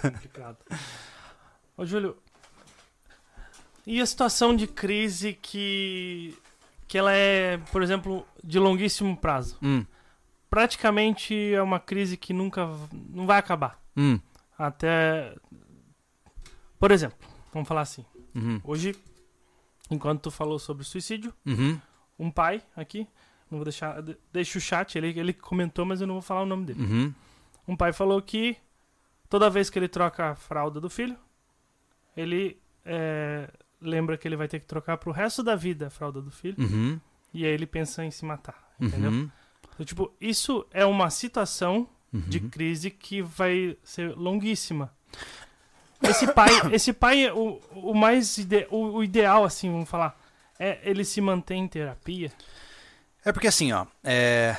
Complicado. 0.02 0.58
Ô, 1.76 1.84
Júlio, 1.84 2.16
e 3.86 4.00
a 4.00 4.06
situação 4.06 4.54
de 4.54 4.66
crise 4.66 5.32
que 5.40 6.36
que 6.88 6.96
ela 6.96 7.12
é, 7.12 7.58
por 7.72 7.82
exemplo, 7.82 8.24
de 8.42 8.60
longuíssimo 8.60 9.16
prazo. 9.16 9.58
Hum, 9.60 9.84
Praticamente 10.56 11.52
é 11.52 11.60
uma 11.60 11.78
crise 11.78 12.16
que 12.16 12.32
nunca 12.32 12.66
não 13.10 13.26
vai 13.26 13.38
acabar. 13.38 13.78
hum, 13.94 14.18
Até 14.58 15.36
por 16.78 16.90
exemplo, 16.90 17.18
vamos 17.52 17.68
falar 17.68 17.82
assim. 17.82 18.06
uhum, 18.34 18.58
Hoje, 18.64 18.96
enquanto 19.90 20.22
tu 20.22 20.30
falou 20.30 20.58
sobre 20.58 20.82
suicídio, 20.82 21.34
uhum, 21.44 21.78
um 22.18 22.30
pai 22.30 22.62
aqui, 22.74 23.06
não 23.50 23.58
vou 23.58 23.64
deixar, 23.64 24.00
de- 24.00 24.16
deixa 24.32 24.56
o 24.56 24.60
chat, 24.62 24.96
ele 24.96 25.08
ele 25.18 25.34
comentou, 25.34 25.84
mas 25.84 26.00
eu 26.00 26.06
não 26.06 26.14
vou 26.14 26.22
falar 26.22 26.40
o 26.40 26.46
nome 26.46 26.64
dele. 26.64 26.82
uhum, 26.82 27.14
Um 27.68 27.76
pai 27.76 27.92
falou 27.92 28.22
que 28.22 28.56
toda 29.28 29.50
vez 29.50 29.68
que 29.68 29.78
ele 29.78 29.88
troca 29.88 30.30
a 30.30 30.34
fralda 30.36 30.80
do 30.80 30.88
filho, 30.88 31.18
ele 32.16 32.58
é, 32.82 33.50
lembra 33.78 34.16
que 34.16 34.26
ele 34.26 34.36
vai 34.36 34.48
ter 34.48 34.58
que 34.60 34.66
trocar 34.66 34.96
pro 34.96 35.12
resto 35.12 35.42
da 35.42 35.54
vida 35.54 35.88
a 35.88 35.90
fralda 35.90 36.22
do 36.22 36.30
filho, 36.30 36.56
uhum, 36.58 36.98
e 37.34 37.44
aí 37.44 37.52
ele 37.52 37.66
pensa 37.66 38.02
em 38.02 38.10
se 38.10 38.24
matar, 38.24 38.74
entendeu? 38.80 39.12
Então, 39.76 39.84
tipo, 39.84 40.10
isso 40.18 40.66
é 40.72 40.86
uma 40.86 41.10
situação 41.10 41.86
de 42.10 42.38
uhum. 42.38 42.48
crise 42.48 42.90
que 42.90 43.20
vai 43.20 43.76
ser 43.84 44.16
longuíssima. 44.16 44.90
Esse 46.02 46.26
pai, 46.32 46.50
esse 46.72 46.92
pai 46.94 47.30
o, 47.30 47.60
o 47.74 47.92
mais 47.94 48.38
ide- 48.38 48.66
o, 48.70 48.96
o 48.96 49.04
ideal, 49.04 49.44
assim, 49.44 49.70
vamos 49.70 49.88
falar, 49.88 50.18
é 50.58 50.78
ele 50.82 51.04
se 51.04 51.20
manter 51.20 51.54
em 51.56 51.68
terapia. 51.68 52.32
É 53.24 53.32
porque 53.32 53.48
assim, 53.48 53.70
ó, 53.72 53.86
é, 54.02 54.56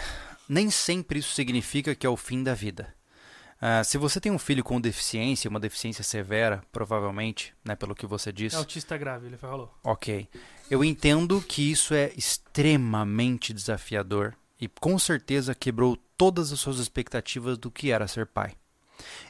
nem 0.48 0.70
sempre 0.70 1.18
isso 1.20 1.34
significa 1.34 1.96
que 1.96 2.06
é 2.06 2.10
o 2.10 2.18
fim 2.18 2.44
da 2.44 2.54
vida. 2.54 2.94
Ah, 3.60 3.84
se 3.84 3.98
você 3.98 4.20
tem 4.22 4.32
um 4.32 4.38
filho 4.38 4.64
com 4.64 4.80
deficiência, 4.80 5.50
uma 5.50 5.60
deficiência 5.60 6.04
severa, 6.04 6.62
provavelmente, 6.72 7.56
né, 7.66 7.76
pelo 7.76 7.96
que 7.96 8.06
você 8.06 8.30
É 8.30 8.34
disse, 8.34 8.56
autista 8.56 8.96
grave, 8.98 9.26
ele 9.26 9.38
falou. 9.38 9.74
ok. 9.84 10.30
Eu 10.70 10.84
entendo 10.84 11.42
que 11.42 11.72
isso 11.72 11.96
é 11.96 12.12
extremamente 12.16 13.54
desafiador 13.54 14.36
e 14.60 14.68
com 14.68 14.98
certeza 14.98 15.56
quebrou 15.56 15.98
todas 16.18 16.52
as 16.52 16.60
suas 16.60 16.80
expectativas 16.80 17.58
do 17.58 17.70
que 17.70 17.92
era 17.92 18.08
ser 18.08 18.26
pai. 18.26 18.56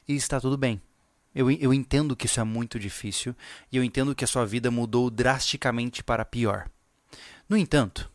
E 0.08 0.16
está 0.16 0.40
tudo 0.40 0.58
bem. 0.58 0.82
Eu, 1.36 1.52
eu 1.52 1.74
entendo 1.74 2.16
que 2.16 2.26
isso 2.26 2.40
é 2.40 2.44
muito 2.44 2.80
difícil 2.80 3.36
e 3.72 3.78
eu 3.78 3.84
entendo 3.84 4.16
que 4.16 4.24
a 4.24 4.28
sua 4.28 4.46
vida 4.46 4.72
mudou 4.72 5.10
drasticamente 5.10 6.04
para 6.04 6.26
pior. 6.26 6.70
No 7.48 7.56
entanto, 7.56 8.12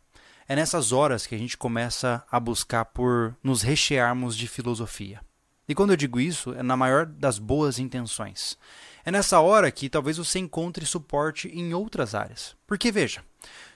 é 0.48 0.56
nessas 0.56 0.92
horas 0.92 1.26
que 1.26 1.34
a 1.34 1.38
gente 1.38 1.56
começa 1.56 2.24
a 2.30 2.40
buscar 2.40 2.84
por 2.86 3.36
nos 3.42 3.62
rechearmos 3.62 4.36
de 4.36 4.48
filosofia. 4.48 5.20
E 5.68 5.74
quando 5.74 5.90
eu 5.90 5.96
digo 5.96 6.18
isso, 6.18 6.52
é 6.54 6.62
na 6.62 6.76
maior 6.76 7.06
das 7.06 7.38
boas 7.38 7.78
intenções. 7.78 8.58
É 9.04 9.10
nessa 9.10 9.40
hora 9.40 9.70
que 9.70 9.88
talvez 9.88 10.16
você 10.16 10.38
encontre 10.38 10.84
suporte 10.84 11.48
em 11.48 11.72
outras 11.72 12.14
áreas. 12.14 12.56
Porque 12.66 12.90
veja, 12.90 13.24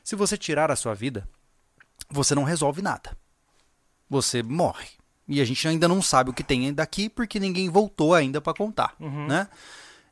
se 0.03 0.17
você 0.17 0.37
tirar 0.37 0.71
a 0.71 0.77
sua 0.77 0.95
vida, 0.95 1.29
você 2.11 2.35
não 2.35 2.45
resolve 2.45 2.83
nada. 2.83 3.17
Você 4.09 4.43
morre. 4.43 4.89
E 5.29 5.41
a 5.41 5.45
gente 5.45 5.67
ainda 5.67 5.89
não 5.89 6.01
sabe 6.01 6.31
o 6.31 6.33
que 6.33 6.45
tem 6.45 6.73
daqui 6.73 7.09
porque 7.09 7.41
ninguém 7.41 7.69
voltou 7.69 8.15
ainda 8.15 8.41
para 8.41 8.55
contar, 8.55 8.95
Uhum. 9.01 9.27
né? 9.27 9.49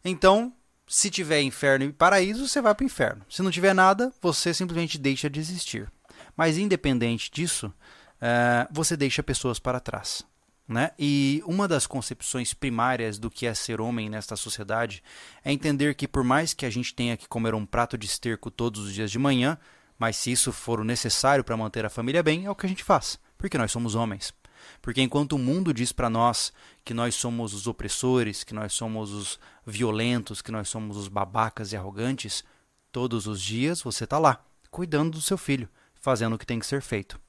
Então, 0.04 0.52
se 0.86 1.08
tiver 1.10 1.40
inferno 1.40 1.84
e 1.84 1.92
paraíso, 1.92 2.46
você 2.48 2.60
vai 2.60 2.74
para 2.74 2.82
o 2.82 2.86
inferno. 2.86 3.24
Se 3.30 3.40
não 3.42 3.50
tiver 3.50 3.74
nada, 3.74 4.12
você 4.20 4.52
simplesmente 4.52 4.98
deixa 4.98 5.30
de 5.30 5.38
existir. 5.40 5.90
Mas 6.36 6.58
independente 6.58 7.30
disso, 7.30 7.72
eh, 8.20 8.66
você 8.70 8.96
deixa 8.96 9.22
pessoas 9.22 9.58
para 9.58 9.78
trás. 9.80 10.22
Né? 10.66 10.90
E 10.98 11.42
uma 11.46 11.68
das 11.68 11.86
concepções 11.86 12.54
primárias 12.54 13.18
do 13.18 13.30
que 13.30 13.46
é 13.46 13.52
ser 13.54 13.82
homem 13.82 14.08
nesta 14.08 14.34
sociedade 14.34 15.02
é 15.44 15.52
entender 15.52 15.94
que, 15.94 16.08
por 16.08 16.24
mais 16.24 16.54
que 16.54 16.64
a 16.64 16.70
gente 16.70 16.94
tenha 16.94 17.16
que 17.18 17.28
comer 17.28 17.54
um 17.54 17.66
prato 17.66 17.98
de 17.98 18.06
esterco 18.06 18.50
todos 18.50 18.80
os 18.86 18.94
dias 18.94 19.10
de 19.10 19.18
manhã, 19.18 19.58
mas 19.98 20.16
se 20.16 20.32
isso 20.32 20.52
for 20.52 20.80
o 20.80 20.84
necessário 20.84 21.44
para 21.44 21.56
manter 21.56 21.84
a 21.84 21.90
família 21.90 22.22
bem, 22.22 22.46
é 22.46 22.50
o 22.50 22.54
que 22.54 22.64
a 22.64 22.68
gente 22.68 22.82
faz, 22.82 23.18
porque 23.44 23.58
nós 23.58 23.70
somos 23.70 23.94
homens. 23.94 24.32
Porque 24.80 25.02
enquanto 25.02 25.34
o 25.34 25.38
mundo 25.38 25.74
diz 25.74 25.92
para 25.92 26.08
nós 26.08 26.50
que 26.82 26.94
nós 26.94 27.14
somos 27.14 27.52
os 27.52 27.66
opressores, 27.66 28.42
que 28.42 28.54
nós 28.54 28.72
somos 28.72 29.12
os 29.12 29.38
violentos, 29.66 30.40
que 30.40 30.50
nós 30.50 30.66
somos 30.66 30.96
os 30.96 31.08
babacas 31.08 31.70
e 31.70 31.76
arrogantes, 31.76 32.42
todos 32.90 33.26
os 33.26 33.42
dias 33.42 33.82
você 33.82 34.04
está 34.04 34.18
lá, 34.18 34.42
cuidando 34.70 35.10
do 35.10 35.20
seu 35.20 35.36
filho, 35.36 35.68
fazendo 35.94 36.36
o 36.36 36.38
que 36.38 36.46
tem 36.46 36.58
que 36.58 36.64
ser 36.64 36.80
feito. 36.80 37.20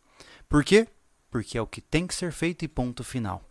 Por 0.48 0.64
quê? 0.64 0.88
Porque 1.30 1.58
é 1.58 1.62
o 1.62 1.68
que 1.68 1.82
tem 1.82 2.08
que 2.08 2.16
ser 2.16 2.32
feito 2.32 2.64
e 2.64 2.68
ponto 2.70 3.04
final. 3.04 3.44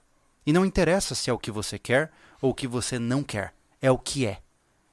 E 0.46 0.50
não 0.50 0.64
interessa 0.64 1.14
se 1.14 1.28
é 1.28 1.34
o 1.34 1.38
que 1.38 1.50
você 1.50 1.78
quer 1.78 2.10
ou 2.40 2.52
o 2.52 2.54
que 2.54 2.66
você 2.66 2.98
não 2.98 3.22
quer, 3.22 3.52
é 3.78 3.90
o 3.90 3.98
que 3.98 4.24
é. 4.24 4.40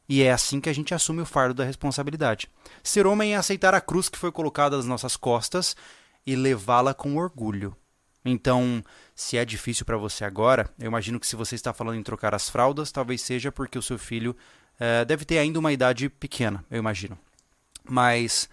E 0.10 0.22
é 0.22 0.34
assim 0.34 0.60
que 0.60 0.68
a 0.68 0.74
gente 0.74 0.94
assume 0.94 1.22
o 1.22 1.26
fardo 1.26 1.54
da 1.54 1.64
responsabilidade. 1.64 2.50
Ser 2.84 3.08
homem 3.08 3.34
é 3.34 3.38
aceitar 3.38 3.74
a 3.74 3.80
cruz 3.80 4.10
que 4.10 4.18
foi 4.18 4.30
colocada 4.30 4.76
nas 4.76 4.86
nossas 4.86 5.16
costas 5.16 5.74
e 6.26 6.36
levá-la 6.36 6.94
com 6.94 7.16
orgulho. 7.18 7.76
Então, 8.24 8.84
se 9.16 9.38
é 9.38 9.44
difícil 9.44 9.86
para 9.86 9.98
você 9.98 10.24
agora, 10.24 10.70
eu 10.80 10.88
imagino 10.88 11.20
que 11.20 11.26
se 11.26 11.36
você 11.36 11.56
está 11.56 11.74
falando 11.74 11.98
em 11.98 12.04
trocar 12.04 12.36
as 12.36 12.50
fraldas, 12.50 12.92
talvez 12.92 13.22
seja 13.22 13.52
porque 13.52 13.80
o 13.80 13.82
seu 13.82 13.98
filho 13.98 14.36
eh, 14.80 15.04
deve 15.06 15.26
ter 15.26 15.40
ainda 15.40 15.60
uma 15.60 15.74
idade 15.74 16.08
pequena, 16.08 16.64
eu 16.70 16.78
imagino. 16.78 17.18
Mas 17.84 18.48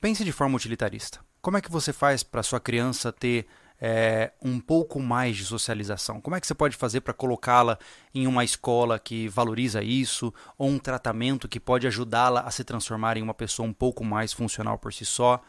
pense 0.00 0.24
de 0.24 0.32
forma 0.32 0.56
utilitarista. 0.56 1.20
Como 1.42 1.56
é 1.56 1.60
que 1.60 1.70
você 1.70 1.92
faz 1.92 2.22
para 2.22 2.42
sua 2.42 2.60
criança 2.60 3.12
ter 3.12 3.46
eh, 3.80 4.32
um 4.40 4.60
pouco 4.60 5.00
mais 5.00 5.36
de 5.36 5.44
socialização? 5.44 6.20
Como 6.20 6.36
é 6.36 6.40
que 6.40 6.46
você 6.46 6.54
pode 6.54 6.76
fazer 6.76 7.00
para 7.00 7.14
colocá-la 7.14 7.78
em 8.14 8.28
uma 8.28 8.44
escola 8.44 8.98
que 8.98 9.26
valoriza 9.28 9.82
isso, 9.82 10.32
ou 10.56 10.68
um 10.68 10.78
tratamento 10.78 11.48
que 11.48 11.58
pode 11.58 11.86
ajudá-la 11.86 12.42
a 12.42 12.50
se 12.52 12.62
transformar 12.62 13.16
em 13.16 13.22
uma 13.22 13.34
pessoa 13.34 13.68
um 13.68 13.72
pouco 13.72 14.04
mais 14.04 14.32
funcional 14.32 14.78
por 14.78 14.92
si 14.92 15.04
só? 15.04 15.42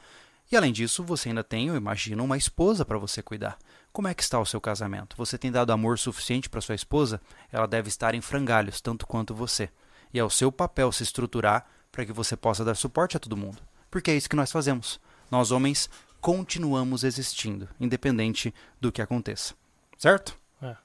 E 0.51 0.57
além 0.57 0.73
disso, 0.73 1.03
você 1.03 1.29
ainda 1.29 1.43
tem, 1.43 1.67
eu 1.67 1.75
imagino, 1.75 2.23
uma 2.23 2.37
esposa 2.37 2.83
para 2.83 2.97
você 2.97 3.21
cuidar. 3.21 3.57
Como 3.93 4.07
é 4.07 4.13
que 4.13 4.21
está 4.21 4.37
o 4.37 4.45
seu 4.45 4.59
casamento? 4.59 5.15
Você 5.15 5.37
tem 5.37 5.49
dado 5.49 5.71
amor 5.71 5.97
suficiente 5.97 6.49
para 6.49 6.59
sua 6.59 6.75
esposa? 6.75 7.21
Ela 7.51 7.65
deve 7.65 7.87
estar 7.87 8.13
em 8.13 8.21
frangalhos, 8.21 8.81
tanto 8.81 9.07
quanto 9.07 9.33
você. 9.33 9.69
E 10.13 10.19
é 10.19 10.23
o 10.23 10.29
seu 10.29 10.51
papel 10.51 10.91
se 10.91 11.03
estruturar 11.03 11.65
para 11.89 12.05
que 12.05 12.11
você 12.11 12.35
possa 12.35 12.65
dar 12.65 12.75
suporte 12.75 13.15
a 13.15 13.19
todo 13.19 13.37
mundo. 13.37 13.59
Porque 13.89 14.11
é 14.11 14.15
isso 14.15 14.29
que 14.29 14.35
nós 14.35 14.51
fazemos. 14.51 14.99
Nós, 15.29 15.51
homens, 15.51 15.89
continuamos 16.19 17.05
existindo, 17.05 17.69
independente 17.79 18.53
do 18.79 18.91
que 18.91 19.01
aconteça. 19.01 19.53
Certo? 19.97 20.37
É. 20.61 20.75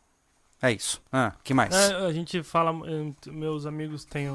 É 0.63 0.73
isso. 0.73 1.03
Ah, 1.13 1.33
que 1.43 1.53
mais? 1.53 1.75
É, 1.75 2.07
a 2.07 2.13
gente 2.13 2.43
fala, 2.45 2.73
eh, 2.89 3.31
meus 3.31 3.67
amigos 3.67 4.05
têm 4.05 4.29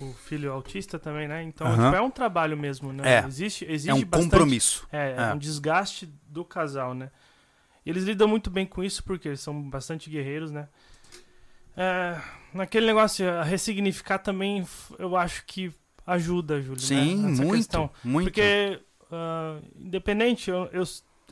o 0.00 0.12
filho 0.12 0.52
autista 0.52 0.98
também, 0.98 1.26
né? 1.28 1.42
Então 1.42 1.66
Aham. 1.66 1.84
tipo, 1.84 1.96
é 1.96 2.00
um 2.00 2.10
trabalho 2.10 2.56
mesmo, 2.56 2.92
né? 2.92 3.20
É. 3.22 3.26
Existe, 3.26 3.64
existe 3.64 3.90
é 3.90 3.94
um 3.94 4.04
bastante- 4.04 4.30
compromisso. 4.30 4.86
É, 4.92 5.12
é 5.12 5.30
É. 5.30 5.34
um 5.34 5.38
desgaste 5.38 6.06
do 6.28 6.44
casal, 6.44 6.94
né? 6.94 7.10
E 7.84 7.90
Eles 7.90 8.04
lidam 8.04 8.26
muito 8.28 8.50
bem 8.50 8.66
com 8.66 8.82
isso 8.82 9.02
porque 9.04 9.28
eles 9.28 9.40
são 9.40 9.62
bastante 9.70 10.10
guerreiros, 10.10 10.50
né? 10.50 10.68
É, 11.76 12.18
naquele 12.54 12.86
negócio, 12.86 13.28
a 13.28 13.42
ressignificar 13.42 14.18
também, 14.18 14.66
eu 14.98 15.16
acho 15.16 15.44
que 15.46 15.72
ajuda, 16.06 16.60
Júlio. 16.60 16.80
Sim, 16.80 17.16
né? 17.16 17.28
Muito, 17.28 17.52
questão. 17.56 17.90
muito. 18.02 18.26
Porque, 18.26 18.80
ah, 19.12 19.58
independente, 19.76 20.50
eu, 20.50 20.68
eu, 20.72 20.82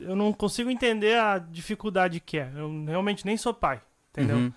eu 0.01 0.15
não 0.15 0.31
consigo 0.31 0.69
entender 0.69 1.17
a 1.17 1.37
dificuldade 1.39 2.19
que 2.19 2.37
é. 2.37 2.51
Eu 2.55 2.85
realmente 2.85 3.25
nem 3.25 3.35
sou 3.37 3.53
pai, 3.53 3.81
entendeu? 4.11 4.37
Uhum. 4.37 4.53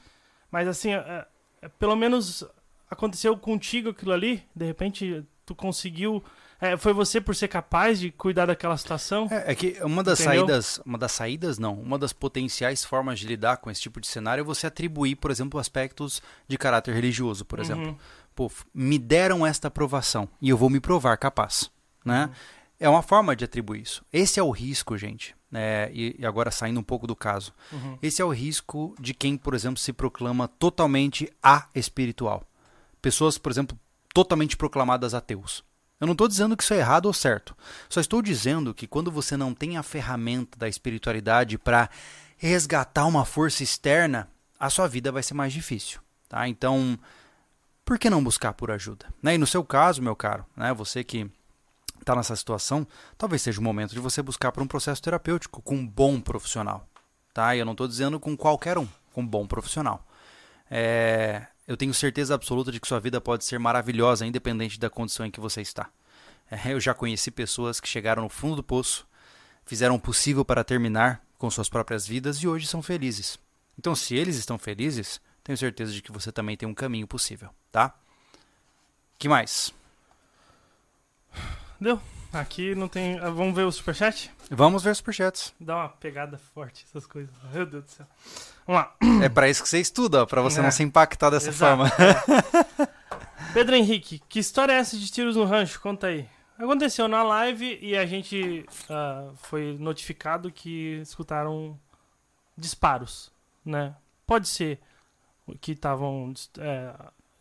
Mas 0.51 0.69
assim, 0.69 0.93
é- 0.93 1.27
é- 1.63 1.69
pelo 1.69 1.97
menos 1.97 2.45
aconteceu 2.91 3.37
contigo 3.37 3.91
aquilo 3.91 4.13
ali, 4.13 4.43
de 4.55 4.65
repente 4.67 5.25
tu 5.47 5.55
conseguiu. 5.55 6.23
é, 6.61 6.77
foi 6.77 6.93
você 6.93 7.21
por 7.21 7.35
ser 7.35 7.49
capaz 7.49 7.99
de 8.01 8.11
cuidar 8.11 8.47
daquela 8.47 8.77
situação? 8.77 9.29
É, 9.31 9.53
é 9.53 9.55
que 9.55 9.79
uma 9.83 10.03
das 10.03 10.21
Entendeu? 10.21 10.41
saídas, 10.47 10.81
uma 10.85 10.99
das 10.99 11.13
saídas 11.13 11.59
não, 11.59 11.75
uma 11.75 11.99
das 11.99 12.13
potenciais 12.13 12.85
formas 12.85 13.19
de 13.21 13.27
lidar 13.27 13.59
com 13.59 13.71
esse 13.71 13.81
tipo 13.81 14.01
de 14.01 14.07
cenário 14.07 14.43
é 14.43 14.45
você 14.45 14.67
atribuir, 14.67 15.17
por 15.17 15.31
exemplo, 15.31 15.59
aspectos 15.61 16.21
de 16.47 16.59
caráter 16.59 16.95
religioso, 16.95 17.45
por 17.45 17.59
exemplo. 17.61 17.89
Uhum. 17.89 17.97
Pô, 18.35 18.47
f- 18.49 18.65
me 18.75 18.99
deram 18.99 19.47
esta 19.47 19.69
aprovação 19.69 20.29
e 20.41 20.49
eu 20.49 20.57
vou 20.57 20.69
me 20.71 20.81
provar 20.81 21.17
capaz, 21.17 21.71
né? 22.05 22.27
Uhum. 22.27 22.33
É 22.81 22.89
uma 22.89 23.03
forma 23.03 23.35
de 23.35 23.45
atribuir 23.45 23.83
isso. 23.83 24.05
Esse 24.13 24.39
é 24.39 24.43
o 24.43 24.51
risco, 24.53 24.97
gente. 24.97 25.35
né? 25.51 25.91
e, 25.93 26.15
e 26.17 26.25
agora 26.25 26.49
saindo 26.53 26.79
um 26.79 26.83
pouco 26.85 27.09
do 27.09 27.17
caso. 27.17 27.53
Uhum. 27.73 27.99
Esse 28.01 28.23
é 28.23 28.25
o 28.25 28.29
risco 28.29 28.95
de 29.01 29.13
quem, 29.15 29.37
por 29.37 29.53
exemplo, 29.55 29.79
se 29.79 29.93
proclama 29.93 30.47
totalmente 30.47 31.29
a-espiritual. 31.43 32.45
Pessoas, 33.01 33.39
por 33.39 33.51
exemplo, 33.53 33.79
totalmente 34.13 34.57
proclamadas 34.57 35.15
ateus. 35.15 35.65
Eu 36.01 36.07
não 36.07 36.13
estou 36.13 36.29
dizendo 36.29 36.57
que 36.57 36.63
isso 36.63 36.75
é 36.75 36.79
errado 36.79 37.07
ou 37.07 37.13
certo. 37.13 37.57
Só 37.89 38.01
estou 38.01 38.23
dizendo 38.23 38.73
que 38.73 38.87
quando 38.87 39.11
você 39.11 39.37
não 39.37 39.53
tem 39.53 39.77
a 39.77 39.83
ferramenta 39.83 40.57
da 40.59 40.69
espiritualidade 40.69 41.59
para 41.59 41.91
resgatar 42.37 43.07
uma 43.07 43.25
força 43.25 43.65
externa, 43.65 44.29
a 44.59 44.71
sua 44.71 44.87
vida 44.87 45.11
vai 45.11 45.23
ser 45.23 45.35
mais 45.35 45.53
difícil. 45.53 46.01
Tá? 46.29 46.47
Então, 46.47 46.99
por 47.85 47.99
que 47.99 48.09
não 48.09 48.23
buscar 48.23 48.53
por 48.53 48.71
ajuda? 48.71 49.07
Né? 49.21 49.35
E 49.35 49.39
no 49.39 49.47
seu 49.47 49.65
caso, 49.65 50.01
meu 50.01 50.15
caro, 50.15 50.47
né? 50.57 50.73
você 50.73 51.03
que 51.03 51.29
está 51.99 52.15
nessa 52.15 52.37
situação, 52.37 52.87
talvez 53.17 53.43
seja 53.43 53.61
o 53.61 53.65
momento 53.65 53.93
de 53.93 54.01
você 54.01 54.23
buscar 54.23 54.53
por 54.53 54.63
um 54.63 54.69
processo 54.69 55.03
terapêutico 55.03 55.61
com 55.63 55.75
um 55.75 55.87
bom 55.87 56.21
profissional. 56.21 56.87
Tá? 57.35 57.57
E 57.57 57.59
eu 57.59 57.65
não 57.65 57.73
estou 57.73 57.89
dizendo 57.89 58.21
com 58.21 58.37
qualquer 58.37 58.79
um, 58.79 58.87
com 59.13 59.23
um 59.23 59.27
bom 59.27 59.47
profissional. 59.47 60.07
É, 60.71 61.47
eu 61.69 61.77
tenho 61.77 61.93
certeza 61.93 62.35
absoluta 62.35 62.73
de 62.73 62.81
que 62.81 62.89
sua 62.89 62.99
vida 62.99 63.21
pode 63.21 63.45
ser 63.45 63.59
maravilhosa, 63.59 64.25
independente 64.27 64.81
da 64.81 64.89
condição 64.89 65.27
em 65.27 65.31
que 65.31 65.39
você 65.39 65.61
está. 65.61 65.91
É, 66.51 66.73
eu 66.73 66.81
já 66.81 66.95
conheci 66.95 67.31
pessoas 67.31 67.79
que 67.79 67.87
chegaram 67.87 68.23
no 68.23 68.29
fundo 68.31 68.57
do 68.57 68.63
poço, 68.63 69.07
fizeram 69.67 69.95
o 69.95 70.01
possível 70.01 70.47
para 70.47 70.65
terminar 70.65 71.23
com 71.37 71.51
suas 71.51 71.69
próprias 71.69 72.07
vidas 72.07 72.39
e 72.39 72.49
hoje 72.49 72.67
são 72.67 72.83
felizes. 72.83 73.39
Então, 73.79 73.95
se 73.95 74.17
eles 74.17 74.37
estão 74.37 74.59
felizes, 74.59 75.21
tenho 75.45 75.59
certeza 75.59 75.93
de 75.93 76.01
que 76.01 76.11
você 76.11 76.33
também 76.33 76.57
tem 76.57 76.67
um 76.67 76.75
caminho 76.75 77.07
possível, 77.07 77.51
tá? 77.71 77.95
Que 79.19 79.29
mais? 79.29 79.73
Deu. 81.79 82.01
Aqui 82.33 82.75
não 82.75 82.89
tem. 82.89 83.19
ah, 83.19 83.31
Vamos 83.31 83.55
ver 83.55 83.65
o 83.65 83.73
superchat? 83.73 84.31
Vamos 84.51 84.83
ver 84.83 84.95
superchats. 84.97 85.55
Dá 85.61 85.77
uma 85.77 85.89
pegada 85.89 86.39
forte, 86.39 86.85
essas 86.89 87.07
coisas. 87.07 87.35
Meu 87.53 87.65
Deus 87.67 87.85
do 87.85 87.91
céu. 87.91 88.07
Vamos 88.69 88.83
lá. 88.83 88.95
É 89.25 89.29
para 89.31 89.49
isso 89.49 89.63
que 89.63 89.69
você 89.69 89.81
estuda, 89.81 90.27
para 90.27 90.43
você 90.43 90.61
É. 90.61 90.63
não 90.63 90.71
se 90.71 90.83
impactar 90.83 91.31
dessa 91.31 91.49
Exato. 91.49 91.89
forma. 91.89 91.91
Pedro 93.55 93.75
Henrique, 93.75 94.21
que 94.29 94.39
história 94.39 94.73
é 94.75 94.77
essa 94.77 94.97
de 94.99 95.11
tiros 95.11 95.37
no 95.37 95.45
rancho? 95.45 95.81
Conta 95.81 96.09
aí. 96.09 96.29
Aconteceu 96.59 97.09
na 97.09 97.23
live 97.23 97.79
e 97.81 97.97
a 97.97 98.05
gente 98.05 98.67
ah, 98.91 99.31
foi 99.37 99.77
notificado 99.79 100.51
que 100.53 100.99
escutaram 101.03 101.79
disparos, 102.57 103.33
né? 103.65 103.95
Pode 104.27 104.49
ser 104.49 104.79
que 105.63 105.73
estavam 105.73 106.35
é, 106.59 106.93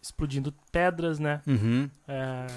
explodindo 0.01 0.53
pedras, 0.71 1.19
né? 1.19 1.41
Uhum. 1.45 1.89
É, 2.07 2.47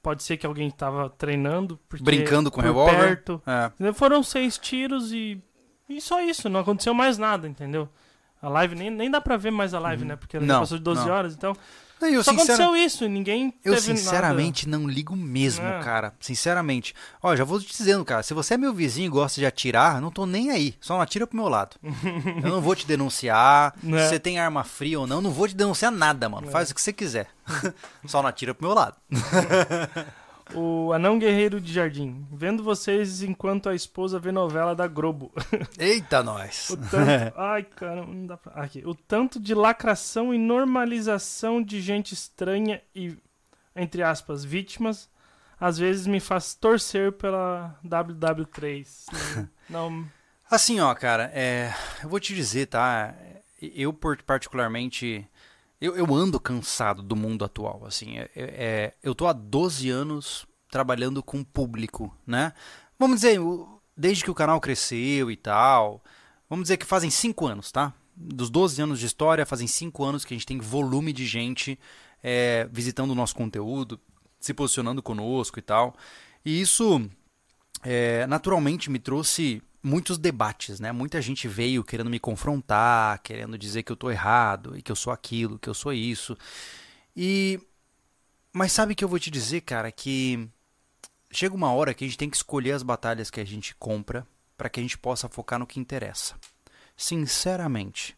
pode 0.00 0.22
ser 0.22 0.36
que 0.38 0.46
alguém 0.46 0.68
estava 0.68 1.10
treinando, 1.10 1.78
porque 1.88 2.02
Brincando 2.04 2.50
com 2.50 2.56
por 2.60 2.64
revólver. 2.64 2.96
perto. 2.96 3.42
É. 3.46 3.92
Foram 3.92 4.22
seis 4.22 4.56
tiros 4.56 5.12
e, 5.12 5.42
e 5.96 6.00
só 6.00 6.20
isso, 6.22 6.48
não 6.48 6.60
aconteceu 6.60 6.94
mais 6.94 7.18
nada, 7.18 7.46
entendeu? 7.48 7.88
A 8.40 8.48
live, 8.48 8.74
nem, 8.74 8.90
nem 8.90 9.10
dá 9.10 9.20
pra 9.20 9.36
ver 9.36 9.52
mais 9.52 9.72
a 9.72 9.78
live, 9.78 10.04
né? 10.04 10.16
Porque 10.16 10.36
ela 10.36 10.44
Não, 10.46 10.60
passou 10.60 10.76
de 10.78 10.82
12 10.84 11.06
não. 11.06 11.14
horas, 11.14 11.34
então. 11.34 11.56
Não, 12.00 12.08
eu, 12.08 12.24
só 12.24 12.32
sincera- 12.32 12.54
aconteceu 12.64 12.76
isso, 12.84 13.08
ninguém 13.08 13.54
eu 13.64 13.76
sinceramente 13.80 14.68
não 14.68 14.88
ligo 14.88 15.14
mesmo, 15.14 15.64
É. 15.64 15.78
cara. 15.84 16.12
Sinceramente. 16.18 16.92
Ó, 17.22 17.36
já 17.36 17.44
vou 17.44 17.60
te 17.60 17.68
dizendo, 17.68 18.04
cara. 18.04 18.24
Se 18.24 18.34
você 18.34 18.54
é 18.54 18.56
meu 18.56 18.74
vizinho 18.74 19.06
e 19.06 19.08
gosta 19.08 19.40
de 19.40 19.46
atirar, 19.46 20.00
não 20.00 20.10
tô 20.10 20.26
nem 20.26 20.50
aí. 20.50 20.74
Só 20.80 20.94
não 20.94 21.00
atira 21.00 21.24
pro 21.28 21.36
meu 21.36 21.48
lado. 21.48 21.76
eu 22.42 22.50
não 22.50 22.60
vou 22.60 22.74
te 22.74 22.84
denunciar. 22.84 23.72
Né? 23.80 24.02
Se 24.02 24.08
você 24.08 24.18
tem 24.18 24.40
arma 24.40 24.64
fria 24.64 24.98
ou 24.98 25.06
não, 25.06 25.20
não 25.22 25.30
vou 25.30 25.46
te 25.46 25.54
denunciar 25.54 25.92
nada, 25.92 26.28
mano. 26.28 26.48
É. 26.48 26.50
Faz 26.50 26.72
o 26.72 26.74
que 26.74 26.82
você 26.82 26.92
quiser. 26.92 27.28
Só 28.06 28.20
não 28.20 28.28
atira 28.28 28.52
pro 28.52 28.66
meu 28.66 28.74
lado. 28.74 28.96
O 30.54 30.92
Anão 30.92 31.18
Guerreiro 31.18 31.60
de 31.60 31.72
Jardim, 31.72 32.26
vendo 32.30 32.62
vocês 32.62 33.22
enquanto 33.22 33.68
a 33.68 33.74
esposa 33.74 34.18
vê 34.18 34.30
novela 34.30 34.74
da 34.74 34.86
Globo. 34.86 35.32
Eita, 35.78 36.22
nós. 36.22 36.68
O 36.70 36.76
tanto... 36.76 37.38
Ai, 37.38 37.62
cara, 37.62 38.04
não 38.04 38.26
dá 38.26 38.36
pra... 38.36 38.52
Aqui. 38.62 38.82
O 38.84 38.94
tanto 38.94 39.40
de 39.40 39.54
lacração 39.54 40.34
e 40.34 40.38
normalização 40.38 41.62
de 41.62 41.80
gente 41.80 42.12
estranha 42.12 42.82
e, 42.94 43.16
entre 43.74 44.02
aspas, 44.02 44.44
vítimas, 44.44 45.08
às 45.58 45.78
vezes 45.78 46.06
me 46.06 46.20
faz 46.20 46.54
torcer 46.54 47.12
pela 47.12 47.78
WW3. 47.86 48.86
Não, 49.70 50.04
Assim, 50.50 50.80
ó, 50.80 50.94
cara, 50.94 51.30
é, 51.32 51.72
eu 52.02 52.10
vou 52.10 52.20
te 52.20 52.34
dizer, 52.34 52.66
tá? 52.66 53.14
Eu, 53.62 53.90
por- 53.90 54.20
particularmente, 54.22 55.26
eu, 55.82 55.96
eu 55.96 56.14
ando 56.14 56.38
cansado 56.38 57.02
do 57.02 57.16
mundo 57.16 57.44
atual, 57.44 57.84
assim. 57.84 58.16
É, 58.18 58.30
é- 58.36 58.94
eu 59.02 59.16
tô 59.16 59.26
há 59.26 59.32
12 59.32 59.90
anos 59.90 60.46
trabalhando 60.70 61.20
com 61.24 61.42
público, 61.42 62.16
né? 62.24 62.52
Vamos 62.96 63.16
dizer, 63.16 63.40
desde 63.96 64.22
que 64.22 64.30
o 64.30 64.34
canal 64.34 64.60
cresceu 64.60 65.28
e 65.28 65.36
tal, 65.36 66.00
vamos 66.48 66.64
dizer 66.64 66.76
que 66.76 66.86
fazem 66.86 67.10
5 67.10 67.46
anos, 67.48 67.72
tá? 67.72 67.92
Dos 68.14 68.48
12 68.48 68.80
anos 68.80 69.00
de 69.00 69.06
história, 69.06 69.44
fazem 69.44 69.66
5 69.66 70.04
anos 70.04 70.24
que 70.24 70.32
a 70.32 70.36
gente 70.36 70.46
tem 70.46 70.60
volume 70.60 71.12
de 71.12 71.26
gente 71.26 71.76
é, 72.22 72.68
visitando 72.70 73.10
o 73.10 73.14
nosso 73.16 73.34
conteúdo, 73.34 74.00
se 74.38 74.54
posicionando 74.54 75.02
conosco 75.02 75.58
e 75.58 75.62
tal. 75.62 75.96
E 76.44 76.60
isso 76.60 77.10
é, 77.82 78.24
naturalmente 78.28 78.88
me 78.88 79.00
trouxe 79.00 79.60
muitos 79.82 80.18
debates, 80.18 80.78
né? 80.78 80.92
Muita 80.92 81.20
gente 81.20 81.48
veio 81.48 81.82
querendo 81.82 82.10
me 82.10 82.20
confrontar, 82.20 83.20
querendo 83.22 83.58
dizer 83.58 83.82
que 83.82 83.90
eu 83.90 83.96
tô 83.96 84.10
errado 84.10 84.76
e 84.76 84.82
que 84.82 84.92
eu 84.92 84.96
sou 84.96 85.12
aquilo, 85.12 85.58
que 85.58 85.68
eu 85.68 85.74
sou 85.74 85.92
isso. 85.92 86.36
E 87.16 87.60
mas 88.52 88.72
sabe 88.72 88.94
que 88.94 89.02
eu 89.02 89.08
vou 89.08 89.18
te 89.18 89.30
dizer, 89.30 89.62
cara, 89.62 89.90
que 89.90 90.46
chega 91.30 91.54
uma 91.54 91.72
hora 91.72 91.94
que 91.94 92.04
a 92.04 92.06
gente 92.06 92.18
tem 92.18 92.28
que 92.28 92.36
escolher 92.36 92.72
as 92.72 92.82
batalhas 92.82 93.30
que 93.30 93.40
a 93.40 93.46
gente 93.46 93.74
compra 93.76 94.26
para 94.56 94.68
que 94.68 94.78
a 94.78 94.82
gente 94.82 94.98
possa 94.98 95.28
focar 95.28 95.58
no 95.58 95.66
que 95.66 95.80
interessa. 95.80 96.34
Sinceramente, 96.94 98.16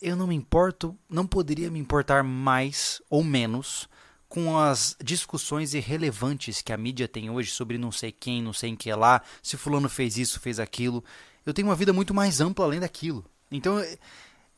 eu 0.00 0.14
não 0.14 0.28
me 0.28 0.34
importo, 0.34 0.96
não 1.08 1.26
poderia 1.26 1.70
me 1.70 1.78
importar 1.80 2.22
mais 2.22 3.02
ou 3.10 3.24
menos 3.24 3.88
com 4.32 4.58
as 4.58 4.96
discussões 5.04 5.74
irrelevantes 5.74 6.62
que 6.62 6.72
a 6.72 6.76
mídia 6.78 7.06
tem 7.06 7.28
hoje 7.28 7.50
sobre 7.50 7.76
não 7.76 7.92
sei 7.92 8.10
quem, 8.10 8.42
não 8.42 8.54
sei 8.54 8.70
em 8.70 8.76
que 8.76 8.90
lá, 8.94 9.20
se 9.42 9.58
fulano 9.58 9.90
fez 9.90 10.16
isso, 10.16 10.40
fez 10.40 10.58
aquilo. 10.58 11.04
Eu 11.44 11.52
tenho 11.52 11.68
uma 11.68 11.74
vida 11.74 11.92
muito 11.92 12.14
mais 12.14 12.40
ampla 12.40 12.64
além 12.64 12.80
daquilo. 12.80 13.26
Então 13.50 13.78
eu- 13.78 13.98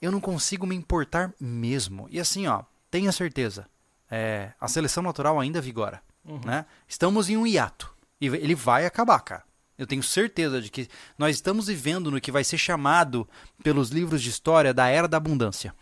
eu 0.01 0.13
não 0.13 0.21
consigo 0.21 0.65
me 0.65 0.77
importar 0.77 1.35
mesmo. 1.41 2.07
E 2.09 2.21
assim, 2.21 2.47
ó, 2.47 2.63
tenha 2.89 3.11
certeza, 3.11 3.67
é, 4.09 4.53
a 4.61 4.69
seleção 4.69 5.03
natural 5.03 5.41
ainda 5.41 5.61
vigora, 5.61 6.01
Uhum. 6.25 6.41
né? 6.45 6.67
Estamos 6.87 7.29
em 7.29 7.37
um 7.37 7.45
hiato 7.45 7.93
e 8.21 8.27
ele 8.29 8.55
vai 8.55 8.87
acabar, 8.87 9.19
cara. 9.23 9.43
Eu 9.77 9.89
tenho 9.89 10.05
certeza 10.05 10.63
de 10.63 10.71
que 10.71 10.89
nós 11.19 11.35
estamos 11.35 11.67
vivendo 11.67 12.13
no 12.13 12.21
que 12.21 12.31
vai 12.31 12.45
ser 12.45 12.59
chamado 12.59 13.29
pelos 13.65 13.89
livros 13.91 14.23
de 14.23 14.31
história 14.31 14.73
da 14.73 14.87
era 14.87 15.09
da 15.09 15.17
abundância. 15.17 15.75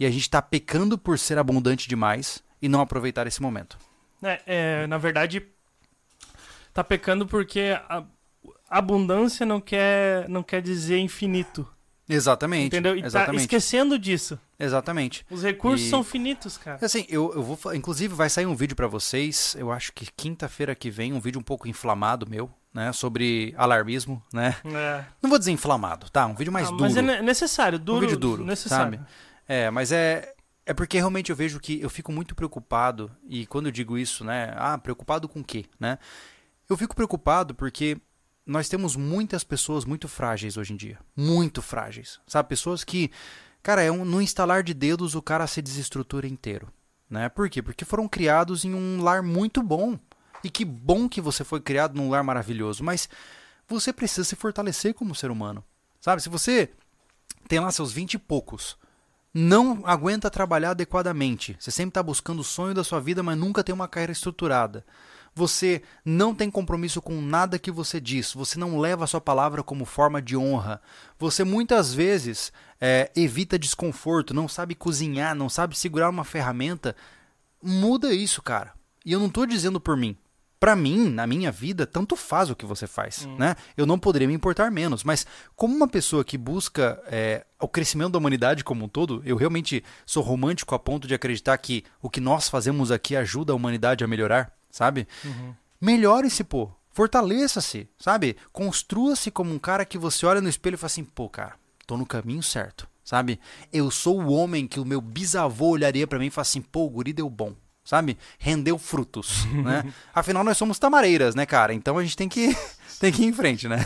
E 0.00 0.04
a 0.04 0.10
gente 0.10 0.22
está 0.22 0.42
pecando 0.42 0.98
por 0.98 1.16
ser 1.16 1.38
abundante 1.38 1.88
demais 1.88 2.42
e 2.60 2.68
não 2.68 2.80
aproveitar 2.80 3.26
esse 3.26 3.40
momento. 3.42 3.78
É, 4.22 4.40
é, 4.46 4.86
na 4.86 4.98
verdade, 4.98 5.42
tá 6.72 6.84
pecando 6.84 7.26
porque 7.26 7.78
a 7.88 8.04
abundância 8.68 9.44
não 9.46 9.60
quer, 9.60 10.28
não 10.28 10.42
quer 10.42 10.60
dizer 10.62 10.98
infinito. 10.98 11.66
Exatamente. 12.08 12.66
entendeu? 12.66 12.96
E 12.96 13.00
tá 13.02 13.06
exatamente. 13.06 13.40
esquecendo 13.42 13.96
disso. 13.98 14.38
Exatamente. 14.58 15.24
Os 15.30 15.42
recursos 15.44 15.86
E- 15.86 15.90
são 15.90 16.02
finitos, 16.02 16.58
cara. 16.58 16.78
Assim, 16.84 17.06
eu, 17.08 17.32
eu 17.34 17.42
vou. 17.42 17.72
Inclusive, 17.74 18.12
vai 18.12 18.28
sair 18.28 18.46
um 18.46 18.54
vídeo 18.56 18.74
pra 18.74 18.88
vocês. 18.88 19.54
Eu 19.56 19.70
acho 19.70 19.92
que 19.92 20.08
quinta-feira 20.16 20.74
que 20.74 20.90
vem, 20.90 21.12
um 21.12 21.20
vídeo 21.20 21.38
um 21.38 21.42
pouco 21.42 21.68
inflamado 21.68 22.28
meu, 22.28 22.50
né? 22.74 22.92
Sobre 22.92 23.54
alarmismo, 23.56 24.20
né? 24.32 24.56
É. 24.64 25.04
Não 25.22 25.30
vou 25.30 25.38
dizer 25.38 25.52
inflamado, 25.52 26.10
tá? 26.10 26.26
Um 26.26 26.34
vídeo 26.34 26.52
mais 26.52 26.66
Ah, 26.66 26.70
duro. 26.70 26.82
Mas 26.82 26.96
é 26.96 27.02
ne- 27.02 27.22
necessário, 27.22 27.78
duro. 27.78 28.00
vídeo 28.00 28.16
duro, 28.18 28.44
necessário. 28.44 28.98
sabe? 28.98 29.08
É, 29.46 29.70
mas 29.70 29.92
é. 29.92 30.34
É 30.70 30.72
porque 30.72 30.98
realmente 30.98 31.30
eu 31.30 31.36
vejo 31.36 31.58
que 31.58 31.80
eu 31.80 31.90
fico 31.90 32.12
muito 32.12 32.32
preocupado, 32.32 33.10
e 33.26 33.44
quando 33.44 33.66
eu 33.66 33.72
digo 33.72 33.98
isso, 33.98 34.22
né? 34.22 34.54
Ah, 34.56 34.78
preocupado 34.78 35.28
com 35.28 35.40
o 35.40 35.44
quê, 35.44 35.64
né? 35.80 35.98
Eu 36.68 36.76
fico 36.76 36.94
preocupado 36.94 37.56
porque 37.56 38.00
nós 38.46 38.68
temos 38.68 38.94
muitas 38.94 39.42
pessoas 39.42 39.84
muito 39.84 40.06
frágeis 40.06 40.56
hoje 40.56 40.72
em 40.72 40.76
dia. 40.76 40.96
Muito 41.16 41.60
frágeis. 41.60 42.20
Sabe? 42.24 42.50
Pessoas 42.50 42.84
que, 42.84 43.10
cara, 43.64 43.82
é 43.82 43.90
um, 43.90 44.04
no 44.04 44.22
instalar 44.22 44.62
de 44.62 44.72
dedos 44.72 45.16
o 45.16 45.20
cara 45.20 45.44
se 45.48 45.60
desestrutura 45.60 46.28
inteiro. 46.28 46.72
Né? 47.10 47.28
Por 47.28 47.50
quê? 47.50 47.60
Porque 47.60 47.84
foram 47.84 48.06
criados 48.06 48.64
em 48.64 48.72
um 48.72 49.02
lar 49.02 49.24
muito 49.24 49.64
bom. 49.64 49.98
E 50.44 50.48
que 50.48 50.64
bom 50.64 51.08
que 51.08 51.20
você 51.20 51.42
foi 51.42 51.60
criado 51.60 51.96
num 51.96 52.10
lar 52.10 52.22
maravilhoso. 52.22 52.84
Mas 52.84 53.08
você 53.66 53.92
precisa 53.92 54.22
se 54.22 54.36
fortalecer 54.36 54.94
como 54.94 55.16
ser 55.16 55.32
humano. 55.32 55.64
Sabe? 56.00 56.22
Se 56.22 56.28
você 56.28 56.70
tem 57.48 57.58
lá 57.58 57.72
seus 57.72 57.92
20 57.92 58.14
e 58.14 58.18
poucos, 58.18 58.78
não 59.32 59.82
aguenta 59.84 60.30
trabalhar 60.30 60.70
adequadamente, 60.70 61.56
você 61.58 61.70
sempre 61.70 61.90
está 61.90 62.02
buscando 62.02 62.40
o 62.40 62.44
sonho 62.44 62.74
da 62.74 62.82
sua 62.82 63.00
vida, 63.00 63.22
mas 63.22 63.38
nunca 63.38 63.62
tem 63.62 63.74
uma 63.74 63.88
carreira 63.88 64.12
estruturada. 64.12 64.84
Você 65.32 65.82
não 66.04 66.34
tem 66.34 66.50
compromisso 66.50 67.00
com 67.00 67.20
nada 67.22 67.58
que 67.58 67.70
você 67.70 68.00
diz, 68.00 68.32
você 68.32 68.58
não 68.58 68.80
leva 68.80 69.04
a 69.04 69.06
sua 69.06 69.20
palavra 69.20 69.62
como 69.62 69.84
forma 69.84 70.20
de 70.20 70.36
honra. 70.36 70.82
Você 71.18 71.44
muitas 71.44 71.94
vezes 71.94 72.52
é, 72.80 73.10
evita 73.14 73.58
desconforto, 73.58 74.34
não 74.34 74.48
sabe 74.48 74.74
cozinhar, 74.74 75.34
não 75.36 75.48
sabe 75.48 75.78
segurar 75.78 76.10
uma 76.10 76.24
ferramenta. 76.24 76.96
Muda 77.62 78.12
isso, 78.12 78.42
cara. 78.42 78.72
E 79.06 79.12
eu 79.12 79.20
não 79.20 79.28
estou 79.28 79.46
dizendo 79.46 79.80
por 79.80 79.96
mim. 79.96 80.16
Pra 80.60 80.76
mim, 80.76 81.08
na 81.08 81.26
minha 81.26 81.50
vida, 81.50 81.86
tanto 81.86 82.14
faz 82.14 82.50
o 82.50 82.54
que 82.54 82.66
você 82.66 82.86
faz, 82.86 83.24
né? 83.38 83.56
Eu 83.78 83.86
não 83.86 83.98
poderia 83.98 84.28
me 84.28 84.34
importar 84.34 84.70
menos, 84.70 85.02
mas 85.02 85.26
como 85.56 85.74
uma 85.74 85.88
pessoa 85.88 86.22
que 86.22 86.36
busca 86.36 87.02
é, 87.06 87.46
o 87.58 87.66
crescimento 87.66 88.12
da 88.12 88.18
humanidade 88.18 88.62
como 88.62 88.84
um 88.84 88.88
todo, 88.88 89.22
eu 89.24 89.36
realmente 89.36 89.82
sou 90.04 90.22
romântico 90.22 90.74
a 90.74 90.78
ponto 90.78 91.08
de 91.08 91.14
acreditar 91.14 91.56
que 91.56 91.82
o 92.02 92.10
que 92.10 92.20
nós 92.20 92.50
fazemos 92.50 92.90
aqui 92.92 93.16
ajuda 93.16 93.54
a 93.54 93.56
humanidade 93.56 94.04
a 94.04 94.06
melhorar, 94.06 94.52
sabe? 94.70 95.08
Melhore-se, 95.80 96.44
pô. 96.44 96.70
Fortaleça-se, 96.92 97.88
sabe? 97.98 98.36
Construa-se 98.52 99.30
como 99.30 99.54
um 99.54 99.58
cara 99.58 99.86
que 99.86 99.96
você 99.96 100.26
olha 100.26 100.42
no 100.42 100.48
espelho 100.48 100.74
e 100.74 100.76
fala 100.76 100.88
assim, 100.88 101.04
pô, 101.04 101.26
cara, 101.26 101.54
tô 101.86 101.96
no 101.96 102.04
caminho 102.04 102.42
certo, 102.42 102.86
sabe? 103.02 103.40
Eu 103.72 103.90
sou 103.90 104.20
o 104.20 104.30
homem 104.30 104.66
que 104.66 104.78
o 104.78 104.84
meu 104.84 105.00
bisavô 105.00 105.68
olharia 105.70 106.06
pra 106.06 106.18
mim 106.18 106.26
e 106.26 106.30
fala 106.30 106.42
assim, 106.42 106.60
pô, 106.60 106.84
o 106.84 106.90
guri 106.90 107.14
deu 107.14 107.30
bom, 107.30 107.54
sabe? 107.90 108.16
Rendeu 108.38 108.78
frutos, 108.78 109.44
né? 109.46 109.82
Afinal, 110.14 110.44
nós 110.44 110.56
somos 110.56 110.78
tamareiras, 110.78 111.34
né, 111.34 111.44
cara? 111.44 111.74
Então 111.74 111.98
a 111.98 112.02
gente 112.04 112.16
tem 112.16 112.28
que, 112.28 112.56
tem 113.00 113.10
que 113.12 113.22
ir 113.22 113.26
em 113.26 113.32
frente, 113.32 113.66
né? 113.66 113.84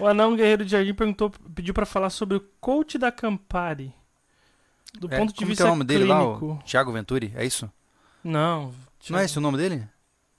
O 0.00 0.06
Anão 0.08 0.34
Guerreiro 0.34 0.64
de 0.64 0.72
Jardim 0.72 0.92
perguntou, 0.94 1.30
pediu 1.54 1.72
pra 1.72 1.86
falar 1.86 2.10
sobre 2.10 2.36
o 2.38 2.40
coach 2.60 2.98
da 2.98 3.12
Campari. 3.12 3.94
Do 4.98 5.06
É, 5.12 5.16
ponto 5.16 5.28
de 5.32 5.36
como 5.36 5.46
vista 5.46 5.62
que 5.62 5.68
é 5.68 5.70
o 5.70 5.74
nome 5.74 5.84
dele 5.84 6.04
lá, 6.06 6.18
clínico. 6.18 6.46
o 6.60 6.62
Thiago 6.64 6.92
Venturi, 6.92 7.32
é 7.36 7.46
isso? 7.46 7.70
Não. 8.24 8.74
Não 9.08 9.18
é 9.20 9.24
esse 9.24 9.38
o 9.38 9.40
nome 9.40 9.56
dele? 9.58 9.86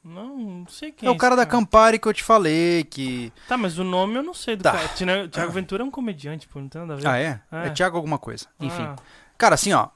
Não, 0.03 0.38
não 0.38 0.68
sei 0.68 0.91
quem 0.91 1.07
É 1.07 1.11
o 1.11 1.15
cara 1.15 1.36
da 1.36 1.45
Campari 1.45 1.98
que 1.98 2.07
eu 2.10 2.14
te 2.14 2.23
falei, 2.26 2.84
que... 2.84 3.31
Tá, 3.48 3.56
mas 3.57 3.77
o 3.80 3.86
nome 3.86 4.15
eu 4.15 4.23
não 4.23 4.34
sei 4.34 4.57
do 4.57 4.64
Tá. 4.64 4.73
cara. 4.73 4.88
Tiago 4.90 5.27
Tiago 5.31 5.52
Ventura 5.53 5.81
é 5.81 5.86
um 5.86 5.91
comediante, 5.91 6.45
pô, 6.48 6.60
não 6.60 6.68
tem 6.68 6.81
nada 6.81 6.94
a 6.94 6.98
ver. 6.98 7.07
Ah, 7.07 7.18
é? 7.18 7.41
É. 7.52 7.68
É 7.68 7.69
Thiago 7.69 7.95
alguma 7.95 8.18
coisa. 8.18 8.48
Enfim. 8.60 8.84
Ah, 8.84 8.95
Cara, 9.38 9.56
assim, 9.56 9.72
ó, 9.72 9.88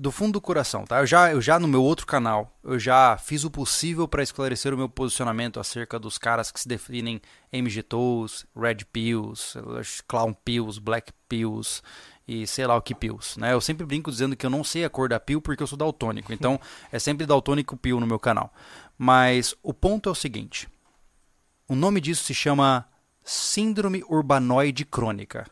do 0.00 0.10
fundo 0.10 0.34
do 0.34 0.40
coração, 0.40 0.84
tá? 0.84 1.00
Eu 1.00 1.06
já, 1.06 1.32
eu 1.32 1.40
já 1.40 1.58
no 1.58 1.68
meu 1.68 1.82
outro 1.82 2.06
canal, 2.06 2.58
eu 2.62 2.78
já 2.78 3.16
fiz 3.16 3.44
o 3.44 3.50
possível 3.50 4.08
pra 4.08 4.22
esclarecer 4.22 4.74
o 4.74 4.76
meu 4.76 4.88
posicionamento 4.88 5.60
acerca 5.60 5.98
dos 5.98 6.18
caras 6.18 6.50
que 6.50 6.60
se 6.60 6.68
definem 6.68 7.20
MG 7.52 7.82
Toes, 7.82 8.46
Red 8.56 8.84
Pills, 8.92 9.54
Clown 10.06 10.32
Pills, 10.32 10.80
Black 10.80 11.12
Pills 11.28 11.82
e 12.26 12.46
sei 12.46 12.66
lá 12.66 12.74
o 12.76 12.82
que 12.82 12.94
pills, 12.94 13.38
né? 13.38 13.52
Eu 13.52 13.60
sempre 13.60 13.84
brinco 13.84 14.10
dizendo 14.10 14.34
que 14.34 14.44
eu 14.46 14.50
não 14.50 14.64
sei 14.64 14.84
a 14.84 14.90
cor 14.90 15.08
da 15.08 15.20
pill 15.20 15.40
porque 15.40 15.62
eu 15.62 15.66
sou 15.66 15.78
daltônico, 15.78 16.32
então 16.34 16.58
é 16.90 16.98
sempre 16.98 17.26
daltônico 17.26 17.76
pill 17.76 18.00
no 18.00 18.06
meu 18.06 18.18
canal. 18.18 18.52
Mas 18.96 19.54
o 19.62 19.74
ponto 19.74 20.08
é 20.08 20.12
o 20.12 20.14
seguinte, 20.14 20.68
o 21.68 21.74
nome 21.74 22.00
disso 22.00 22.24
se 22.24 22.34
chama 22.34 22.86
Síndrome 23.22 24.02
Urbanoide 24.08 24.84
Crônica. 24.84 25.46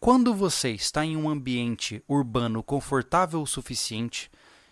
Quando 0.00 0.32
você 0.32 0.70
está 0.70 1.04
em 1.04 1.16
um 1.16 1.28
ambiente 1.28 2.04
urbano 2.06 2.62
confortável 2.62 3.42
o 3.42 3.46
suficiente 3.46 4.30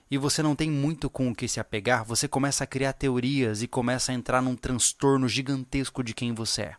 e 0.09 0.17
você 0.17 0.41
não 0.41 0.55
tem 0.55 0.71
muito 0.71 1.11
com 1.11 1.29
o 1.29 1.35
que 1.35 1.49
se 1.49 1.59
apegar, 1.59 2.05
você 2.05 2.29
começa 2.29 2.63
a 2.63 2.67
criar 2.67 2.93
teorias 2.93 3.61
e 3.61 3.67
começa 3.67 4.13
a 4.13 4.15
entrar 4.15 4.41
num 4.41 4.55
transtorno 4.55 5.29
gigantesco 5.29 6.05
de 6.05 6.15
quem 6.15 6.33
você 6.33 6.63
é. 6.63 6.77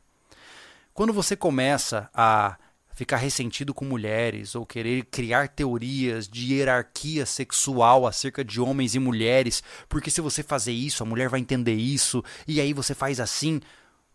Quando 0.93 1.11
você 1.11 1.35
começa 1.35 2.09
a 2.13 2.57
ficar 2.93 3.17
ressentido 3.17 3.73
com 3.73 3.83
mulheres 3.83 4.55
ou 4.55 4.65
querer 4.65 5.03
criar 5.11 5.49
teorias 5.49 6.25
de 6.25 6.53
hierarquia 6.53 7.25
sexual 7.25 8.07
acerca 8.07 8.45
de 8.45 8.61
homens 8.61 8.95
e 8.95 8.99
mulheres, 8.99 9.61
porque 9.89 10.09
se 10.09 10.21
você 10.21 10.41
fazer 10.41 10.71
isso, 10.71 11.03
a 11.03 11.05
mulher 11.05 11.27
vai 11.27 11.41
entender 11.41 11.75
isso, 11.75 12.23
e 12.47 12.61
aí 12.61 12.71
você 12.71 12.95
faz 12.95 13.19
assim, 13.19 13.59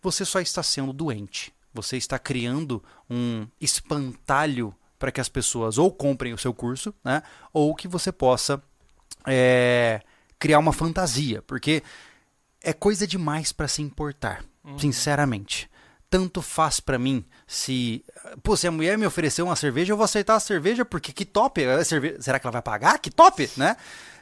você 0.00 0.24
só 0.24 0.40
está 0.40 0.62
sendo 0.62 0.90
doente. 0.90 1.52
Você 1.74 1.96
está 1.96 2.18
criando 2.18 2.82
um 3.08 3.46
espantalho 3.60 4.74
para 4.98 5.10
que 5.10 5.20
as 5.20 5.28
pessoas 5.28 5.78
ou 5.78 5.90
comprem 5.90 6.32
o 6.32 6.38
seu 6.38 6.54
curso, 6.54 6.94
né? 7.04 7.22
Ou 7.52 7.74
que 7.74 7.88
você 7.88 8.12
possa 8.12 8.62
é, 9.26 10.00
criar 10.38 10.58
uma 10.58 10.72
fantasia, 10.72 11.42
porque 11.42 11.82
é 12.62 12.72
coisa 12.72 13.06
demais 13.06 13.52
para 13.52 13.68
se 13.68 13.82
importar, 13.82 14.44
sinceramente. 14.78 15.68
Tanto 16.08 16.42
faz 16.42 16.78
para 16.78 16.98
mim 16.98 17.24
se, 17.46 18.04
pô, 18.42 18.54
se 18.56 18.66
a 18.66 18.70
mulher 18.70 18.98
me 18.98 19.06
oferecer 19.06 19.40
uma 19.42 19.56
cerveja, 19.56 19.92
eu 19.92 19.96
vou 19.96 20.04
aceitar 20.04 20.36
a 20.36 20.40
cerveja 20.40 20.84
porque 20.84 21.10
que 21.12 21.24
top, 21.24 21.62
cerve- 21.84 22.20
será 22.20 22.38
que 22.38 22.46
ela 22.46 22.52
vai 22.52 22.62
pagar? 22.62 22.98
Que 22.98 23.10
top, 23.10 23.48
né? 23.56 23.76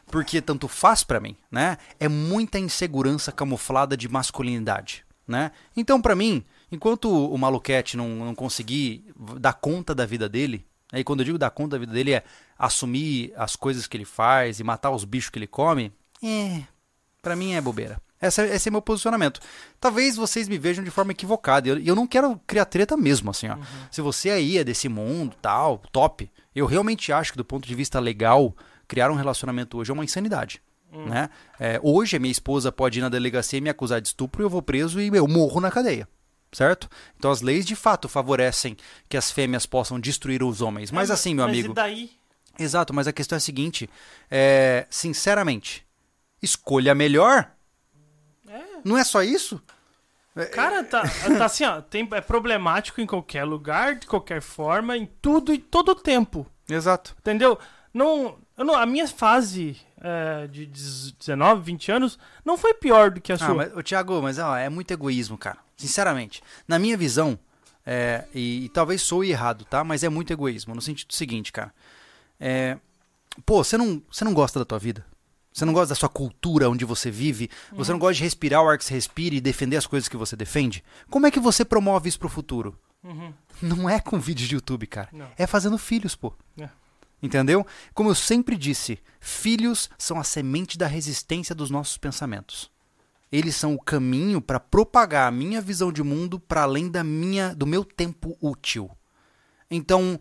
Porque 0.07 0.41
tanto 0.41 0.69
faz 0.69 1.03
para 1.03 1.19
mim, 1.21 1.37
né? 1.51 1.77
É 1.99 2.09
muita 2.09 2.59
insegurança 2.59 3.33
camuflada 3.33 3.97
de 3.97 4.09
masculinidade, 4.09 5.05
né? 5.27 5.51
Então 5.77 6.01
para 6.01 6.15
mim, 6.15 6.45
enquanto 6.71 7.11
o 7.11 7.37
maluquete 7.37 7.97
não, 7.97 8.09
não 8.09 8.35
conseguir 8.35 9.05
dar 9.39 9.55
conta 9.55 9.95
da 9.95 10.07
vida 10.07 10.29
dele, 10.29 10.67
né? 10.93 11.01
e 11.01 11.05
quando 11.05 11.21
eu 11.21 11.25
digo 11.25 11.39
dar 11.39 11.51
conta 11.51 11.71
da 11.71 11.79
vida 11.79 11.93
dele 11.93 12.13
é 12.13 12.25
assumir 12.59 13.33
as 13.37 13.57
coisas 13.57 13.87
que 13.87 13.97
ele 13.97 14.05
faz 14.05 14.61
e 14.61 14.65
matar 14.65 14.91
os 14.91 15.05
bichos 15.05 15.31
que 15.31 15.39
ele 15.39 15.47
come, 15.47 15.93
é, 16.23 16.63
Pra 17.23 17.37
mim 17.37 17.53
é 17.53 17.61
bobeira. 17.61 18.01
Essa, 18.21 18.47
esse 18.47 18.69
é 18.69 18.73
meu 18.73 18.83
posicionamento. 18.83 19.41
Talvez 19.79 20.17
vocês 20.17 20.47
me 20.47 20.59
vejam 20.59 20.85
de 20.85 20.91
forma 20.91 21.13
equivocada. 21.13 21.69
E 21.69 21.71
eu, 21.71 21.79
eu 21.79 21.95
não 21.95 22.07
quero 22.07 22.39
criar 22.47 22.67
treta 22.67 22.97
mesmo, 22.97 23.31
assim, 23.31 23.49
ó. 23.49 23.57
Se 23.91 24.01
você 24.01 24.31
aí 24.31 24.59
é 24.59 24.65
desse 24.65 24.89
mundo, 24.89 25.37
tal, 25.41 25.79
top. 25.91 26.31
Eu 26.55 26.67
realmente 26.67 27.13
acho 27.13 27.33
que 27.33 27.39
do 27.39 27.45
ponto 27.45 27.67
de 27.67 27.75
vista 27.75 27.99
legal, 27.99 28.55
criar 28.87 29.11
um 29.11 29.15
relacionamento 29.15 29.79
hoje 29.79 29.91
é 29.91 29.95
uma 29.95 30.05
insanidade. 30.05 30.63
Né? 30.93 31.31
É, 31.59 31.79
hoje 31.83 32.17
a 32.17 32.19
minha 32.19 32.33
esposa 32.33 32.73
pode 32.73 32.99
ir 32.99 33.03
na 33.03 33.09
delegacia 33.09 33.59
e 33.59 33.61
me 33.61 33.71
acusar 33.71 34.01
de 34.01 34.09
estupro 34.09 34.43
e 34.43 34.45
eu 34.45 34.51
vou 34.51 34.61
preso 34.61 35.01
e 35.01 35.07
eu 35.07 35.29
morro 35.29 35.61
na 35.61 35.71
cadeia. 35.71 36.09
Certo? 36.53 36.89
Então 37.17 37.31
as 37.31 37.41
leis 37.43 37.65
de 37.65 37.77
fato 37.77 38.09
favorecem 38.09 38.77
que 39.09 39.17
as 39.17 39.31
fêmeas 39.31 39.67
possam 39.67 40.01
destruir 40.01 40.43
os 40.43 40.61
homens. 40.61 40.91
Mas 40.91 41.11
Ah, 41.11 41.15
assim, 41.15 41.35
meu 41.35 41.45
mas 41.47 41.55
amigo. 41.55 41.73
E 41.73 41.75
daí? 41.75 42.11
Exato, 42.59 42.93
mas 42.93 43.07
a 43.07 43.13
questão 43.13 43.37
é 43.37 43.39
a 43.39 43.41
seguinte: 43.41 43.89
é, 44.31 44.87
sinceramente, 44.91 45.87
escolha 46.43 46.95
melhor. 46.95 47.51
Não 48.85 48.97
é 48.99 49.05
só 49.05 49.23
isso? 49.23 49.61
Cara, 50.53 50.83
tá, 50.85 51.03
tá 51.39 51.45
assim, 51.45 51.65
ó. 51.65 51.81
Tem, 51.83 52.09
é 52.13 52.21
problemático 52.21 53.01
em 53.01 53.07
qualquer 53.07 53.45
lugar, 53.45 53.97
de 53.97 54.07
qualquer 54.07 54.41
forma, 54.41 54.97
em 54.97 55.07
tudo 55.21 55.53
e 55.53 55.59
todo 55.59 55.95
tempo. 55.95 56.47
Exato. 56.69 57.15
Entendeu? 57.19 57.59
Não, 57.93 58.39
eu 58.57 58.65
não, 58.65 58.75
a 58.75 58.87
minha 58.87 59.07
fase 59.09 59.77
é, 60.01 60.47
de 60.47 60.65
19, 60.67 61.63
20 61.63 61.93
anos 61.93 62.19
não 62.45 62.57
foi 62.57 62.73
pior 62.75 63.11
do 63.11 63.21
que 63.21 63.33
a 63.33 63.35
Ah, 63.35 63.39
sua. 63.39 63.55
mas, 63.55 63.73
Thiago, 63.85 64.23
mas 64.23 64.39
ó, 64.39 64.57
é 64.57 64.69
muito 64.69 64.91
egoísmo, 64.93 65.37
cara. 65.37 65.59
Sinceramente. 65.81 66.43
Na 66.69 66.79
minha 66.79 66.97
visão, 66.97 67.39
é, 67.85 68.25
e, 68.35 68.67
e 68.67 68.69
talvez 68.69 69.03
sou 69.03 69.25
errado, 69.25 69.65
tá? 69.65 69.83
Mas 69.83 70.05
é 70.05 70.09
muito 70.09 70.33
egoísmo. 70.33 70.75
No 70.75 70.83
sentido 70.83 71.13
seguinte, 71.15 71.53
cara. 71.53 71.73
É, 72.39 72.79
pô, 73.45 73.63
você 73.65 73.77
não, 73.77 74.03
você 74.11 74.25
não 74.25 74.35
gosta 74.35 74.59
da 74.59 74.65
tua 74.65 74.79
vida? 74.79 75.05
Você 75.53 75.65
não 75.65 75.73
gosta 75.73 75.89
da 75.89 75.95
sua 75.95 76.09
cultura 76.09 76.71
onde 76.71 76.85
você 76.85 77.11
vive? 77.11 77.51
Você 77.73 77.91
não 77.91 77.99
gosta 77.99 78.15
de 78.15 78.23
respirar 78.23 78.63
o 78.63 78.69
ar 78.69 78.79
que 78.79 78.85
você 78.85 78.95
respira 78.95 79.35
e 79.35 79.41
defender 79.41 79.77
as 79.77 79.87
coisas 79.87 80.09
que 80.09 80.17
você 80.17 80.37
defende? 80.37 80.85
Como 81.11 81.27
é 81.27 81.31
que 81.31 81.41
você 81.41 81.65
promove 81.65 82.09
isso 82.09 82.21
pro 82.21 82.29
futuro? 82.29 82.79
Uhum. 83.03 83.33
Não 83.61 83.91
é 83.91 83.99
com 83.99 84.21
vídeos 84.21 84.49
de 84.49 84.55
YouTube, 84.55 84.87
cara. 84.87 85.09
Não. 85.13 85.27
É 85.37 85.47
fazendo 85.47 85.77
filhos, 85.77 86.15
pô. 86.15 86.33
É. 86.57 86.69
Entendeu? 87.23 87.67
Como 87.93 88.09
eu 88.09 88.15
sempre 88.15 88.57
disse, 88.57 88.99
filhos 89.19 89.91
são 89.99 90.19
a 90.21 90.25
semente 90.25 90.79
da 90.79 90.87
resistência 90.87 91.55
dos 91.55 91.69
nossos 91.69 91.99
pensamentos. 91.99 92.71
Eles 93.31 93.55
são 93.55 93.75
o 93.75 93.81
caminho 93.81 94.41
para 94.41 94.59
propagar 94.59 95.29
a 95.29 95.31
minha 95.31 95.61
visão 95.61 95.93
de 95.93 96.03
mundo 96.03 96.39
para 96.41 96.63
além 96.63 96.89
da 96.91 97.05
minha, 97.05 97.55
do 97.55 97.67
meu 97.67 97.85
tempo 97.85 98.37
útil. 98.41 98.91
Então, 99.71 100.21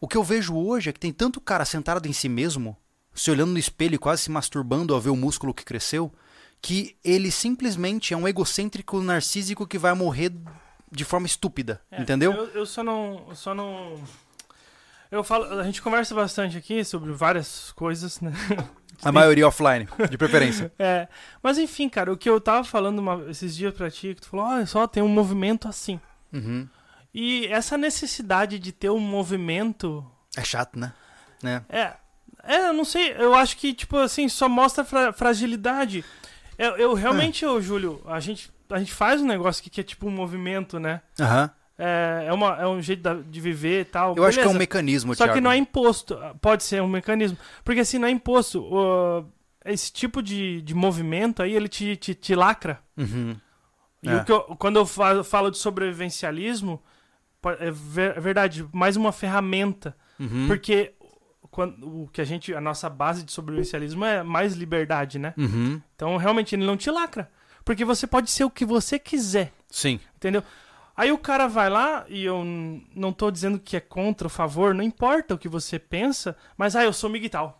o 0.00 0.08
que 0.08 0.16
eu 0.16 0.24
vejo 0.24 0.56
hoje 0.56 0.90
é 0.90 0.92
que 0.92 0.98
tem 0.98 1.12
tanto 1.12 1.40
cara 1.40 1.64
sentado 1.64 2.08
em 2.08 2.12
si 2.12 2.28
mesmo, 2.28 2.76
se 3.14 3.30
olhando 3.30 3.52
no 3.52 3.58
espelho 3.58 3.94
e 3.94 3.98
quase 3.98 4.22
se 4.22 4.30
masturbando 4.30 4.94
ao 4.94 5.00
ver 5.00 5.10
o 5.10 5.16
músculo 5.16 5.54
que 5.54 5.64
cresceu, 5.64 6.12
que 6.60 6.96
ele 7.04 7.30
simplesmente 7.30 8.12
é 8.12 8.16
um 8.16 8.26
egocêntrico 8.26 9.00
narcísico 9.00 9.66
que 9.66 9.78
vai 9.78 9.94
morrer 9.94 10.32
de 10.90 11.04
forma 11.04 11.26
estúpida, 11.26 11.80
É, 11.90 12.02
entendeu? 12.02 12.32
Eu, 12.32 12.46
eu 12.48 12.66
só 12.66 12.82
não. 12.82 13.24
eu 13.28 13.36
Só 13.36 13.54
não. 13.54 14.02
Eu 15.10 15.24
falo, 15.24 15.58
a 15.58 15.64
gente 15.64 15.82
conversa 15.82 16.14
bastante 16.14 16.56
aqui 16.56 16.84
sobre 16.84 17.12
várias 17.12 17.72
coisas, 17.72 18.20
né? 18.20 18.32
A 19.02 19.10
maioria 19.10 19.48
offline, 19.48 19.88
de 20.10 20.18
preferência. 20.18 20.70
É, 20.78 21.08
mas 21.42 21.56
enfim, 21.56 21.88
cara, 21.88 22.12
o 22.12 22.16
que 22.18 22.28
eu 22.28 22.38
tava 22.40 22.62
falando 22.64 22.98
uma- 22.98 23.30
esses 23.30 23.56
dias 23.56 23.72
pra 23.74 23.90
ti, 23.90 24.14
que 24.14 24.20
tu 24.20 24.28
falou, 24.28 24.44
olha 24.46 24.66
só, 24.66 24.86
tem 24.86 25.02
um 25.02 25.08
movimento 25.08 25.66
assim. 25.66 25.98
Uhum. 26.32 26.68
E 27.14 27.46
essa 27.46 27.78
necessidade 27.78 28.58
de 28.58 28.72
ter 28.72 28.90
um 28.90 29.00
movimento. 29.00 30.04
É 30.36 30.44
chato, 30.44 30.78
né? 30.78 30.92
né? 31.42 31.64
É, 31.70 31.94
é, 32.44 32.68
eu 32.68 32.72
não 32.74 32.84
sei, 32.84 33.14
eu 33.18 33.34
acho 33.34 33.56
que, 33.56 33.72
tipo 33.72 33.96
assim, 33.96 34.28
só 34.28 34.48
mostra 34.50 34.84
fra- 34.84 35.12
fragilidade. 35.14 36.04
Eu, 36.58 36.76
eu 36.76 36.92
realmente, 36.94 37.44
ô, 37.46 37.58
Júlio, 37.60 38.02
a 38.06 38.20
gente, 38.20 38.50
a 38.68 38.78
gente 38.78 38.92
faz 38.92 39.22
um 39.22 39.26
negócio 39.26 39.60
aqui 39.62 39.70
que 39.70 39.80
é 39.80 39.84
tipo 39.84 40.06
um 40.06 40.10
movimento, 40.10 40.78
né? 40.78 41.00
Aham. 41.18 41.50
É, 41.82 42.26
é, 42.26 42.32
uma, 42.32 42.56
é 42.60 42.66
um 42.66 42.80
jeito 42.82 43.00
da- 43.02 43.14
de 43.14 43.40
viver 43.40 43.80
e 43.80 43.84
tal. 43.86 44.14
Eu 44.16 44.24
acho 44.24 44.36
que 44.36 44.40
é 44.40 44.44
um 44.44 44.48
beleza. 44.48 44.58
mecanismo, 44.58 45.14
Só 45.14 45.24
que 45.24 45.30
Thiago. 45.32 45.44
não 45.44 45.50
é 45.50 45.56
imposto. 45.56 46.18
Pode 46.40 46.62
ser 46.62 46.82
um 46.82 46.88
mecanismo. 46.88 47.38
Porque 47.64 47.80
assim, 47.80 47.98
não 47.98 48.06
é 48.06 48.10
imposto. 48.10 48.68
esse 49.64 49.92
tipo 49.92 50.22
de, 50.22 50.62
de 50.62 50.74
movimento 50.74 51.42
aí, 51.42 51.54
ele 51.54 51.68
te, 51.68 51.96
te, 51.96 52.14
te 52.14 52.34
lacra. 52.34 52.80
Uhum. 52.96 53.36
E 54.02 54.08
É. 54.08 54.16
o 54.16 54.24
que 54.24 54.32
eu- 54.32 54.42
quando 54.58 54.76
eu 54.78 54.86
fa- 54.86 55.22
falo 55.24 55.50
de 55.50 55.58
sobrevivencialismo, 55.58 56.82
é 57.60 57.68
é 57.68 58.20
verdade, 58.20 58.66
mais 58.72 58.96
uma 58.96 59.12
ferramenta. 59.12 59.94
Uhum. 60.18 60.46
Porque 60.46 60.94
quando, 61.50 62.02
o 62.04 62.08
que 62.12 62.20
a 62.20 62.24
gente, 62.24 62.54
a 62.54 62.60
nossa 62.60 62.88
base 62.88 63.22
de 63.22 63.32
sobrevivencialismo 63.32 64.04
é 64.04 64.22
mais 64.22 64.54
liberdade, 64.54 65.18
né? 65.18 65.34
Uhum. 65.36 65.80
Então, 65.96 66.16
realmente, 66.16 66.54
ele 66.54 66.64
não 66.64 66.76
te 66.76 66.90
lacra. 66.90 67.30
Porque 67.64 67.84
você 67.84 68.06
pode 68.06 68.30
ser 68.30 68.44
o 68.44 68.50
que 68.50 68.64
você 68.64 68.98
quiser, 68.98 69.52
Sim. 69.68 70.00
entendeu? 70.16 70.42
Aí 70.96 71.10
o 71.12 71.18
cara 71.18 71.46
vai 71.48 71.70
lá, 71.70 72.04
e 72.08 72.24
eu 72.24 72.44
não 72.94 73.12
tô 73.12 73.30
dizendo 73.30 73.58
que 73.58 73.76
é 73.76 73.80
contra 73.80 74.26
ou 74.26 74.30
favor, 74.30 74.74
não 74.74 74.84
importa 74.84 75.34
o 75.34 75.38
que 75.38 75.48
você 75.48 75.78
pensa, 75.78 76.36
mas, 76.56 76.76
ah, 76.76 76.84
eu 76.84 76.92
sou 76.92 77.08
miguel. 77.08 77.56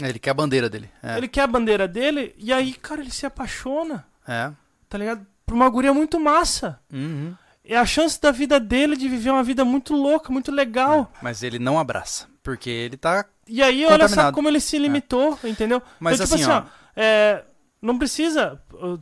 Ele 0.00 0.18
quer 0.18 0.30
a 0.30 0.34
bandeira 0.34 0.70
dele. 0.70 0.88
É. 1.02 1.16
Ele 1.16 1.28
quer 1.28 1.42
a 1.42 1.46
bandeira 1.46 1.88
dele, 1.88 2.34
e 2.38 2.52
aí, 2.52 2.72
cara, 2.74 3.00
ele 3.00 3.10
se 3.10 3.26
apaixona, 3.26 4.06
É. 4.26 4.50
tá 4.88 4.96
ligado? 4.96 5.26
Por 5.44 5.54
uma 5.54 5.68
guria 5.68 5.92
muito 5.92 6.18
massa. 6.20 6.80
Uhum. 6.92 7.34
É 7.64 7.76
a 7.76 7.86
chance 7.86 8.20
da 8.20 8.30
vida 8.30 8.58
dele 8.58 8.96
de 8.96 9.08
viver 9.08 9.30
uma 9.30 9.42
vida 9.42 9.64
muito 9.64 9.94
louca, 9.94 10.32
muito 10.32 10.50
legal. 10.50 11.12
Mas 11.20 11.42
ele 11.42 11.58
não 11.58 11.78
abraça. 11.78 12.26
Porque 12.42 12.68
ele 12.70 12.96
tá. 12.96 13.24
E 13.46 13.62
aí, 13.62 13.84
olha 13.86 14.08
só 14.08 14.32
como 14.32 14.48
ele 14.48 14.60
se 14.60 14.78
limitou, 14.78 15.38
entendeu? 15.44 15.80
Mas 16.00 16.14
então, 16.20 16.26
tipo 16.26 16.50
assim, 16.50 16.50
ó. 16.50 16.64
é, 16.96 17.44
não 17.82 17.98
precisa 17.98 18.58
uh, 18.72 18.98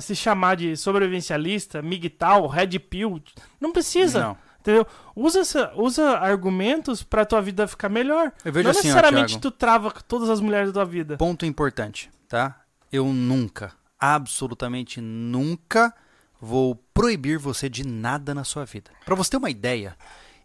se 0.00 0.16
chamar 0.16 0.56
de 0.56 0.76
sobrevivencialista, 0.76 1.82
migtal, 1.82 2.46
red 2.46 2.78
pill. 2.78 3.22
Não 3.60 3.70
precisa. 3.72 4.20
Não. 4.20 4.38
Entendeu? 4.60 4.84
Usa, 5.14 5.40
essa- 5.40 5.72
usa 5.76 6.18
argumentos 6.18 7.02
pra 7.04 7.24
tua 7.24 7.40
vida 7.40 7.68
ficar 7.68 7.88
melhor. 7.88 8.32
Eu 8.44 8.52
vejo 8.52 8.64
Não 8.64 8.70
assim, 8.72 8.90
ó, 8.90 8.94
necessariamente 8.94 9.34
Thiago. 9.34 9.42
tu 9.42 9.50
trava 9.52 9.90
todas 10.08 10.28
as 10.28 10.40
mulheres 10.40 10.68
da 10.72 10.72
tua 10.80 10.84
vida. 10.84 11.16
Ponto 11.16 11.46
importante, 11.46 12.10
tá? 12.28 12.60
Eu 12.90 13.06
nunca, 13.06 13.72
absolutamente 13.96 15.00
nunca 15.00 15.94
vou 16.40 16.74
proibir 16.92 17.38
você 17.38 17.68
de 17.68 17.86
nada 17.86 18.34
na 18.34 18.42
sua 18.42 18.64
vida. 18.64 18.90
Pra 19.04 19.14
você 19.14 19.30
ter 19.30 19.36
uma 19.36 19.50
ideia, 19.50 19.96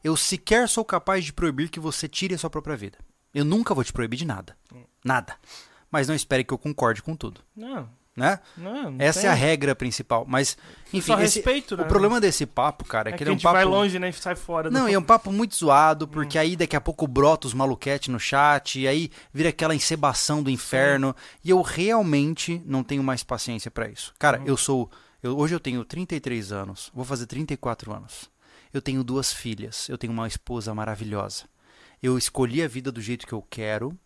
eu 0.04 0.16
sequer 0.16 0.70
sou 0.70 0.86
capaz 0.86 1.26
de 1.26 1.34
proibir 1.34 1.70
que 1.70 1.80
você 1.80 2.08
tire 2.08 2.36
a 2.36 2.38
sua 2.38 2.50
própria 2.50 2.76
vida. 2.76 3.00
Eu 3.34 3.44
nunca 3.46 3.74
vou 3.74 3.84
te 3.84 3.92
proibir 3.94 4.18
de 4.18 4.26
nada. 4.26 4.56
Nada. 5.04 5.36
Mas 5.92 6.08
não 6.08 6.16
espere 6.16 6.44
que 6.44 6.54
eu 6.54 6.58
concorde 6.58 7.04
com 7.04 7.16
tudo, 7.16 7.42
Não, 7.56 7.90
né? 8.16 8.40
não. 8.58 8.92
não 8.92 8.96
Essa 8.98 9.22
tem. 9.22 9.30
é 9.30 9.32
a 9.32 9.36
regra 9.36 9.76
principal. 9.76 10.26
Mas, 10.28 10.58
enfim, 10.94 11.12
esse- 11.14 11.40
respeito, 11.40 11.76
né? 11.76 11.84
o 11.84 11.88
problema 11.88 12.20
desse 12.22 12.46
papo, 12.46 12.86
cara, 12.86 13.10
é, 13.10 13.12
é 13.12 13.12
que 13.14 13.18
que 13.18 13.24
ele 13.26 13.30
é 13.32 13.34
um 13.34 13.36
gente 13.36 13.44
papo. 13.44 13.56
vai 13.56 13.66
longe, 13.66 14.00
né? 14.00 14.10
E 14.10 14.14
sai 14.14 14.36
fora. 14.36 14.70
Não, 14.72 14.88
e 14.88 14.94
é 14.94 14.98
um 15.00 15.04
papo 15.04 15.32
muito 15.32 15.56
zoado, 15.56 16.08
porque 16.08 16.38
aí 16.38 16.56
daqui 16.56 16.76
a 16.76 16.82
pouco 16.82 17.06
brota 17.08 17.46
os 17.48 17.54
maluquete 17.54 18.10
no 18.10 18.20
chat, 18.20 18.80
e 18.80 18.88
aí 18.88 19.12
vira 19.34 19.50
aquela 19.50 19.76
encebação 19.76 20.42
do 20.42 20.50
inferno, 20.50 21.14
e 21.44 21.50
eu 21.50 21.62
realmente 21.62 22.62
não 22.66 22.84
tenho 22.84 23.04
mais 23.04 23.24
paciência 23.24 23.70
pra 23.70 23.88
isso. 23.90 24.14
Cara, 24.18 24.42
eu 24.46 24.56
sou. 24.58 24.90
eu- 25.22 25.38
hoje 25.38 25.54
eu 25.54 25.60
tenho 25.60 25.84
33 25.86 26.52
anos, 26.52 26.90
vou 26.94 27.04
fazer 27.06 27.26
34 27.28 27.94
anos. 27.94 28.30
Eu 28.74 28.82
tenho 28.82 29.04
duas 29.04 29.34
filhas, 29.34 29.90
eu 29.90 29.98
tenho 29.98 30.14
uma 30.14 30.26
esposa 30.28 30.74
maravilhosa. 30.74 31.44
Eu 32.02 32.18
escolhi 32.18 32.64
a 32.64 32.68
vida 32.68 32.92
do 32.92 33.02
jeito 33.02 33.28
que 33.28 33.34
eu 33.34 33.42
quero, 33.42 33.98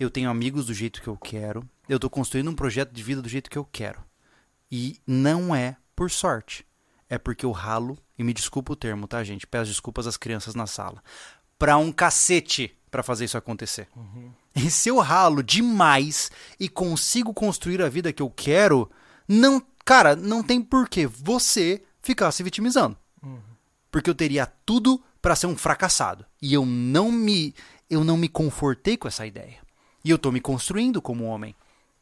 eu 0.00 0.10
tenho 0.10 0.30
amigos 0.30 0.66
do 0.66 0.74
jeito 0.74 1.02
que 1.02 1.08
eu 1.08 1.16
quero, 1.16 1.68
eu 1.88 1.98
tô 1.98 2.08
construindo 2.08 2.50
um 2.50 2.54
projeto 2.54 2.92
de 2.92 3.02
vida 3.02 3.20
do 3.20 3.28
jeito 3.28 3.50
que 3.50 3.58
eu 3.58 3.64
quero. 3.64 4.02
E 4.70 4.98
não 5.06 5.54
é 5.54 5.76
por 5.94 6.10
sorte. 6.10 6.66
É 7.10 7.18
porque 7.18 7.44
eu 7.44 7.52
ralo, 7.52 7.98
e 8.18 8.24
me 8.24 8.32
desculpa 8.32 8.72
o 8.72 8.76
termo, 8.76 9.06
tá, 9.06 9.22
gente? 9.22 9.46
Peço 9.46 9.70
desculpas 9.70 10.06
às 10.06 10.16
crianças 10.16 10.54
na 10.54 10.66
sala. 10.66 11.02
Pra 11.58 11.76
um 11.76 11.92
cacete 11.92 12.74
pra 12.90 13.02
fazer 13.02 13.26
isso 13.26 13.36
acontecer. 13.36 13.86
E 14.54 14.70
se 14.70 14.88
eu 14.88 14.98
ralo 14.98 15.42
demais 15.42 16.30
e 16.58 16.68
consigo 16.68 17.34
construir 17.34 17.82
a 17.82 17.88
vida 17.88 18.12
que 18.12 18.22
eu 18.22 18.30
quero, 18.30 18.90
não, 19.28 19.62
cara, 19.84 20.16
não 20.16 20.42
tem 20.42 20.60
por 20.62 20.88
que 20.88 21.06
você 21.06 21.82
ficar 22.00 22.32
se 22.32 22.42
vitimizando. 22.42 22.96
Porque 23.90 24.08
eu 24.08 24.14
teria 24.14 24.46
tudo 24.46 25.02
pra 25.22 25.36
ser 25.36 25.46
um 25.46 25.56
fracassado. 25.56 26.26
E 26.42 26.52
eu 26.52 26.66
não 26.66 27.10
me 27.10 27.54
eu 27.88 28.02
não 28.02 28.16
me 28.16 28.28
confortei 28.28 28.96
com 28.96 29.06
essa 29.06 29.26
ideia. 29.26 29.58
E 30.04 30.10
eu 30.10 30.18
tô 30.18 30.32
me 30.32 30.40
construindo 30.40 31.00
como 31.00 31.24
homem. 31.24 31.54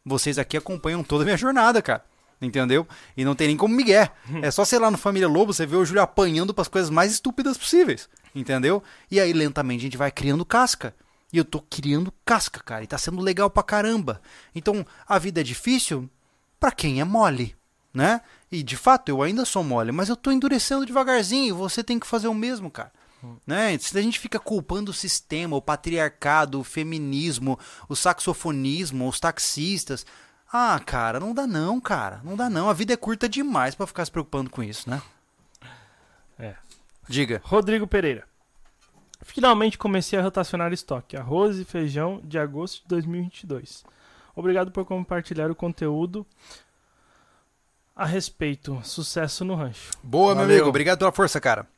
Vocês 0.05 0.39
aqui 0.39 0.57
acompanham 0.57 1.05
toda 1.05 1.25
a 1.25 1.27
minha 1.27 1.37
jornada, 1.37 1.83
cara. 1.83 2.05
Entendeu? 2.41 2.87
E 3.17 3.25
não 3.25 3.35
tem 3.35 3.49
nem 3.49 3.57
como 3.57 3.75
Miguel. 3.75 4.09
É 4.41 4.51
só, 4.51 4.65
sei 4.65 4.79
lá, 4.79 4.91
no 4.91 4.97
Família 4.97 5.29
Lobo, 5.29 5.53
você 5.53 5.67
vê 5.67 5.77
o 5.77 5.85
Júlio 5.85 6.01
apanhando 6.01 6.55
pras 6.55 6.69
coisas 6.69 6.89
mais 6.89 7.13
estúpidas 7.13 7.59
possíveis. 7.59 8.09
Entendeu? 8.35 8.83
E 9.11 9.21
aí, 9.21 9.33
lentamente, 9.33 9.81
a 9.81 9.83
gente 9.83 9.97
vai 9.97 10.11
criando 10.11 10.45
casca. 10.45 10.95
E 11.33 11.37
eu 11.37 11.45
tô 11.45 11.61
criando 11.61 12.13
casca, 12.25 12.61
cara. 12.61 12.83
E 12.83 12.87
tá 12.87 12.97
sendo 12.97 13.21
legal 13.21 13.51
pra 13.51 13.63
caramba. 13.63 14.23
Então, 14.55 14.87
a 15.07 15.19
vida 15.19 15.41
é 15.41 15.45
difícil 15.45 16.09
pra 16.59 16.73
quem 16.73 17.01
é 17.01 17.05
mole, 17.05 17.55
né? 17.93 18.23
E, 18.51 18.63
de 18.63 18.77
fato, 18.77 19.11
eu 19.11 19.23
ainda 19.23 19.45
sou 19.45 19.63
mole, 19.63 19.93
mas 19.93 20.09
eu 20.09 20.17
tô 20.17 20.31
endurecendo 20.31 20.87
devagarzinho. 20.87 21.49
E 21.49 21.53
você 21.53 21.85
tem 21.85 21.99
que 21.99 22.07
fazer 22.07 22.29
o 22.29 22.35
mesmo, 22.35 22.71
cara. 22.71 22.93
Né? 23.47 23.77
Se 23.79 23.97
a 23.99 24.03
gente 24.03 24.19
fica 24.19 24.39
culpando 24.39 24.91
o 24.91 24.95
sistema, 24.95 25.57
o 25.57 25.63
patriarcado, 25.63 26.61
o 26.61 26.65
feminismo, 26.65 27.59
o 27.89 27.97
saxofonismo, 27.97 29.09
os 29.09 29.21
taxistas. 29.21 30.07
Ah, 30.53 30.81
cara, 30.85 31.21
não 31.21 31.33
dá 31.33 31.47
não, 31.47 31.81
cara. 31.81 32.21
Não 32.25 32.37
dá 32.37 32.51
não. 32.51 32.69
A 32.69 32.73
vida 32.73 32.93
é 32.93 32.97
curta 32.97 33.29
demais 33.29 33.75
pra 33.75 33.87
ficar 33.87 34.05
se 34.05 34.11
preocupando 34.11 34.51
com 34.51 34.63
isso, 34.63 34.89
né? 34.89 35.01
É. 36.39 36.55
Diga. 37.09 37.41
Rodrigo 37.45 37.87
Pereira. 37.87 38.25
Finalmente 39.23 39.77
comecei 39.77 40.19
a 40.19 40.23
rotacionar 40.23 40.73
estoque. 40.73 41.17
Arroz 41.17 41.59
e 41.59 41.65
feijão 41.65 42.21
de 42.25 42.39
agosto 42.39 42.83
de 42.83 42.89
2022. 42.89 43.85
Obrigado 44.35 44.71
por 44.71 44.85
compartilhar 44.85 45.51
o 45.51 45.55
conteúdo 45.55 46.27
a 47.95 48.07
respeito. 48.07 48.81
Sucesso 48.83 49.45
no 49.45 49.55
rancho. 49.55 49.91
Boa, 50.03 50.35
meu 50.35 50.43
Valeu. 50.43 50.57
amigo. 50.57 50.69
Obrigado 50.69 50.99
pela 50.99 51.13
força, 51.13 51.41
cara. 51.41 51.69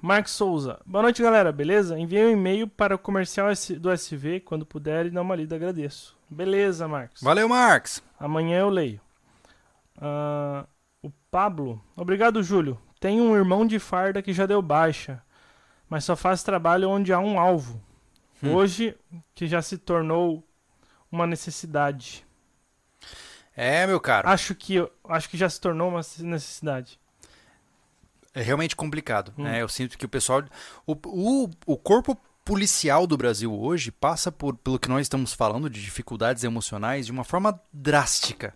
Marcos 0.00 0.32
Souza. 0.32 0.78
Boa 0.84 1.02
noite, 1.02 1.22
galera. 1.22 1.50
Beleza? 1.50 1.98
Enviei 1.98 2.26
um 2.26 2.30
e-mail 2.30 2.68
para 2.68 2.94
o 2.94 2.98
comercial 2.98 3.48
do 3.78 3.90
SV. 3.90 4.40
Quando 4.40 4.66
puder 4.66 5.06
e 5.06 5.10
dar 5.10 5.22
uma 5.22 5.34
lida, 5.34 5.56
agradeço. 5.56 6.16
Beleza, 6.28 6.86
Marcos. 6.86 7.22
Valeu, 7.22 7.48
Marx. 7.48 8.02
Amanhã 8.18 8.60
eu 8.60 8.68
leio. 8.68 9.00
Ah, 9.96 10.66
o 11.02 11.10
Pablo. 11.30 11.82
Obrigado, 11.96 12.42
Júlio. 12.42 12.78
Tenho 13.00 13.22
um 13.24 13.34
irmão 13.34 13.66
de 13.66 13.78
farda 13.78 14.22
que 14.22 14.32
já 14.32 14.46
deu 14.46 14.60
baixa, 14.60 15.22
mas 15.88 16.04
só 16.04 16.14
faz 16.14 16.42
trabalho 16.42 16.90
onde 16.90 17.12
há 17.12 17.18
um 17.18 17.38
alvo. 17.38 17.82
Hum. 18.42 18.54
Hoje, 18.54 18.96
que 19.34 19.46
já 19.46 19.62
se 19.62 19.78
tornou 19.78 20.46
uma 21.10 21.26
necessidade. 21.26 22.26
É, 23.56 23.86
meu 23.86 23.98
caro. 23.98 24.28
Acho 24.28 24.54
que, 24.54 24.86
acho 25.08 25.30
que 25.30 25.38
já 25.38 25.48
se 25.48 25.60
tornou 25.60 25.88
uma 25.88 26.00
necessidade. 26.20 27.00
É 28.36 28.42
realmente 28.42 28.76
complicado. 28.76 29.32
Hum. 29.38 29.44
né? 29.44 29.62
Eu 29.62 29.68
sinto 29.68 29.96
que 29.96 30.04
o 30.04 30.08
pessoal. 30.08 30.44
O, 30.86 30.94
o, 31.06 31.50
o 31.64 31.76
corpo 31.78 32.14
policial 32.44 33.06
do 33.06 33.16
Brasil 33.16 33.52
hoje 33.52 33.90
passa 33.90 34.30
por, 34.30 34.54
pelo 34.58 34.78
que 34.78 34.90
nós 34.90 35.00
estamos 35.00 35.32
falando 35.32 35.70
de 35.70 35.82
dificuldades 35.82 36.44
emocionais 36.44 37.06
de 37.06 37.12
uma 37.12 37.24
forma 37.24 37.58
drástica. 37.72 38.54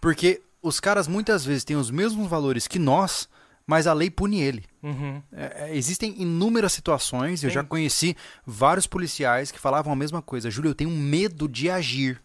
Porque 0.00 0.42
os 0.60 0.80
caras 0.80 1.06
muitas 1.06 1.44
vezes 1.44 1.62
têm 1.62 1.76
os 1.76 1.88
mesmos 1.88 2.28
valores 2.28 2.66
que 2.66 2.80
nós, 2.80 3.28
mas 3.64 3.86
a 3.86 3.92
lei 3.92 4.10
pune 4.10 4.42
ele. 4.42 4.64
Uhum. 4.82 5.22
É, 5.32 5.70
é, 5.70 5.76
existem 5.76 6.20
inúmeras 6.20 6.72
situações, 6.72 7.44
eu 7.44 7.50
Sim. 7.50 7.54
já 7.54 7.64
conheci 7.64 8.16
vários 8.44 8.88
policiais 8.88 9.52
que 9.52 9.58
falavam 9.58 9.92
a 9.92 9.96
mesma 9.96 10.20
coisa. 10.20 10.50
Júlio, 10.50 10.70
eu 10.70 10.74
tenho 10.74 10.90
medo 10.90 11.48
de 11.48 11.70
agir. 11.70 12.20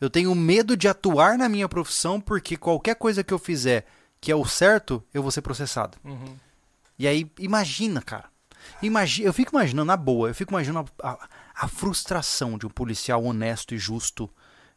Eu 0.00 0.08
tenho 0.08 0.32
medo 0.36 0.76
de 0.76 0.86
atuar 0.86 1.36
na 1.36 1.48
minha 1.48 1.68
profissão 1.68 2.20
porque 2.20 2.56
qualquer 2.56 2.94
coisa 2.94 3.24
que 3.24 3.34
eu 3.34 3.38
fizer 3.40 3.84
que 4.20 4.30
é 4.32 4.36
o 4.36 4.44
certo, 4.44 5.02
eu 5.12 5.22
vou 5.22 5.30
ser 5.30 5.42
processado. 5.42 5.96
Uhum. 6.04 6.36
E 6.98 7.06
aí, 7.06 7.30
imagina, 7.38 8.02
cara. 8.02 8.26
Imagi 8.82 9.22
eu 9.22 9.32
fico 9.32 9.54
imaginando, 9.54 9.86
na 9.86 9.96
boa, 9.96 10.28
eu 10.28 10.34
fico 10.34 10.52
imaginando 10.52 10.90
a, 11.02 11.10
a- 11.10 11.28
a 11.60 11.68
frustração 11.68 12.58
de 12.58 12.66
um 12.66 12.70
policial 12.70 13.22
honesto 13.24 13.74
e 13.74 13.78
justo 13.78 14.28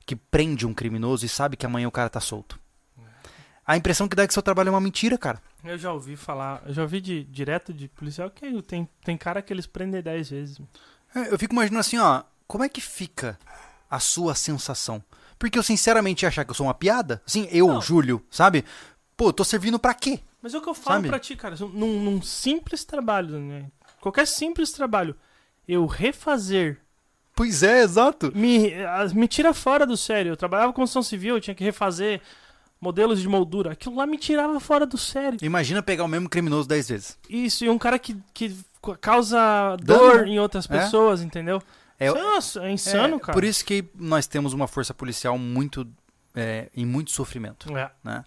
que 0.05 0.15
prende 0.15 0.65
um 0.65 0.73
criminoso 0.73 1.25
e 1.25 1.29
sabe 1.29 1.57
que 1.57 1.65
amanhã 1.65 1.87
o 1.87 1.91
cara 1.91 2.09
tá 2.09 2.19
solto. 2.19 2.59
A 3.65 3.77
impressão 3.77 4.07
que 4.07 4.15
dá 4.15 4.23
é 4.23 4.27
que 4.27 4.33
seu 4.33 4.41
trabalho 4.41 4.69
é 4.69 4.71
uma 4.71 4.81
mentira, 4.81 5.17
cara. 5.17 5.41
Eu 5.63 5.77
já 5.77 5.93
ouvi 5.93 6.15
falar, 6.15 6.61
eu 6.65 6.73
já 6.73 6.81
ouvi 6.81 6.99
de, 6.99 7.23
direto 7.25 7.71
de 7.73 7.87
policial 7.87 8.29
que 8.29 8.61
tem, 8.63 8.89
tem 9.03 9.15
cara 9.17 9.41
que 9.41 9.53
eles 9.53 9.67
prendem 9.67 10.01
10 10.01 10.29
vezes. 10.29 10.59
É, 11.15 11.31
Eu 11.33 11.37
fico 11.39 11.53
imaginando 11.53 11.79
assim, 11.79 11.97
ó, 11.97 12.23
como 12.47 12.63
é 12.63 12.69
que 12.69 12.81
fica 12.81 13.37
a 13.89 13.99
sua 13.99 14.33
sensação? 14.33 15.03
Porque 15.37 15.57
eu 15.57 15.63
sinceramente 15.63 16.23
ia 16.23 16.29
achar 16.29 16.43
que 16.43 16.51
eu 16.51 16.55
sou 16.55 16.65
uma 16.67 16.73
piada. 16.73 17.21
Assim, 17.25 17.47
eu, 17.51 17.67
Não. 17.67 17.81
Júlio, 17.81 18.25
sabe? 18.31 18.65
Pô, 19.21 19.31
tô 19.31 19.43
servindo 19.43 19.77
pra 19.77 19.93
quê? 19.93 20.19
Mas 20.41 20.55
é 20.55 20.57
o 20.57 20.61
que 20.63 20.67
eu 20.69 20.73
falo 20.73 20.95
Sabe? 20.95 21.07
pra 21.09 21.19
ti, 21.19 21.35
cara. 21.35 21.55
Num, 21.59 22.01
num 22.01 22.21
simples 22.23 22.83
trabalho, 22.83 23.37
né? 23.39 23.65
Qualquer 23.99 24.25
simples 24.25 24.71
trabalho, 24.71 25.15
eu 25.67 25.85
refazer, 25.85 26.79
Pois 27.35 27.61
é, 27.61 27.83
exato. 27.83 28.31
me, 28.35 28.71
me 29.13 29.27
tira 29.27 29.53
fora 29.53 29.85
do 29.85 29.95
sério. 29.95 30.31
Eu 30.31 30.35
trabalhava 30.35 30.73
com 30.73 30.77
construção 30.81 31.03
civil, 31.03 31.35
eu 31.35 31.39
tinha 31.39 31.53
que 31.53 31.63
refazer 31.63 32.19
modelos 32.81 33.21
de 33.21 33.27
moldura. 33.27 33.73
Aquilo 33.73 33.95
lá 33.95 34.07
me 34.07 34.17
tirava 34.17 34.59
fora 34.59 34.87
do 34.87 34.97
sério. 34.97 35.37
Imagina 35.43 35.83
pegar 35.83 36.03
o 36.03 36.07
mesmo 36.07 36.27
criminoso 36.27 36.67
dez 36.67 36.89
vezes. 36.89 37.15
Isso, 37.29 37.63
e 37.63 37.69
um 37.69 37.77
cara 37.77 37.99
que, 37.99 38.17
que 38.33 38.57
causa 39.01 39.77
dor 39.83 40.25
em 40.27 40.39
outras 40.39 40.65
É. 40.67 40.79
pessoas, 40.79 41.21
entendeu? 41.21 41.61
É, 41.99 42.09
Nossa, 42.09 42.63
é 42.63 42.71
insano, 42.71 43.17
é, 43.17 43.19
cara. 43.19 43.33
Por 43.33 43.43
isso 43.43 43.63
que 43.63 43.85
nós 43.93 44.25
temos 44.25 44.51
uma 44.51 44.67
força 44.67 44.95
policial 44.95 45.37
muito 45.37 45.87
é, 46.33 46.71
em 46.75 46.87
muito 46.87 47.11
sofrimento, 47.11 47.77
É. 47.77 47.91
né? 48.03 48.25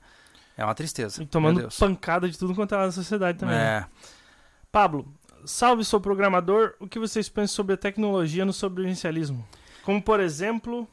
É 0.57 0.65
uma 0.65 0.75
tristeza. 0.75 1.23
E 1.23 1.27
tomando 1.27 1.69
pancada 1.79 2.29
de 2.29 2.39
tudo 2.39 2.55
quanto 2.55 2.75
é 2.75 2.79
lá 2.79 2.87
na 2.87 2.93
sociedade 2.93 3.39
também. 3.39 3.57
né? 3.57 3.79
É. 3.79 3.87
Pablo, 4.71 5.13
salve, 5.45 5.85
sou 5.85 6.01
programador. 6.01 6.75
O 6.79 6.87
que 6.87 6.99
vocês 6.99 7.29
pensam 7.29 7.55
sobre 7.55 7.75
a 7.75 7.77
tecnologia 7.77 8.45
no 8.45 8.53
sobrevivencialismo? 8.53 9.47
Como, 9.85 10.01
por 10.01 10.21
exemplo, 10.21 10.89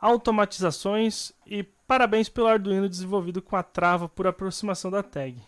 automatizações 0.00 1.32
e 1.46 1.62
parabéns 1.62 2.28
pelo 2.28 2.46
Arduino 2.46 2.88
desenvolvido 2.88 3.40
com 3.40 3.56
a 3.56 3.62
trava 3.62 4.08
por 4.08 4.26
aproximação 4.26 4.90
da 4.90 5.02
tag. 5.02 5.40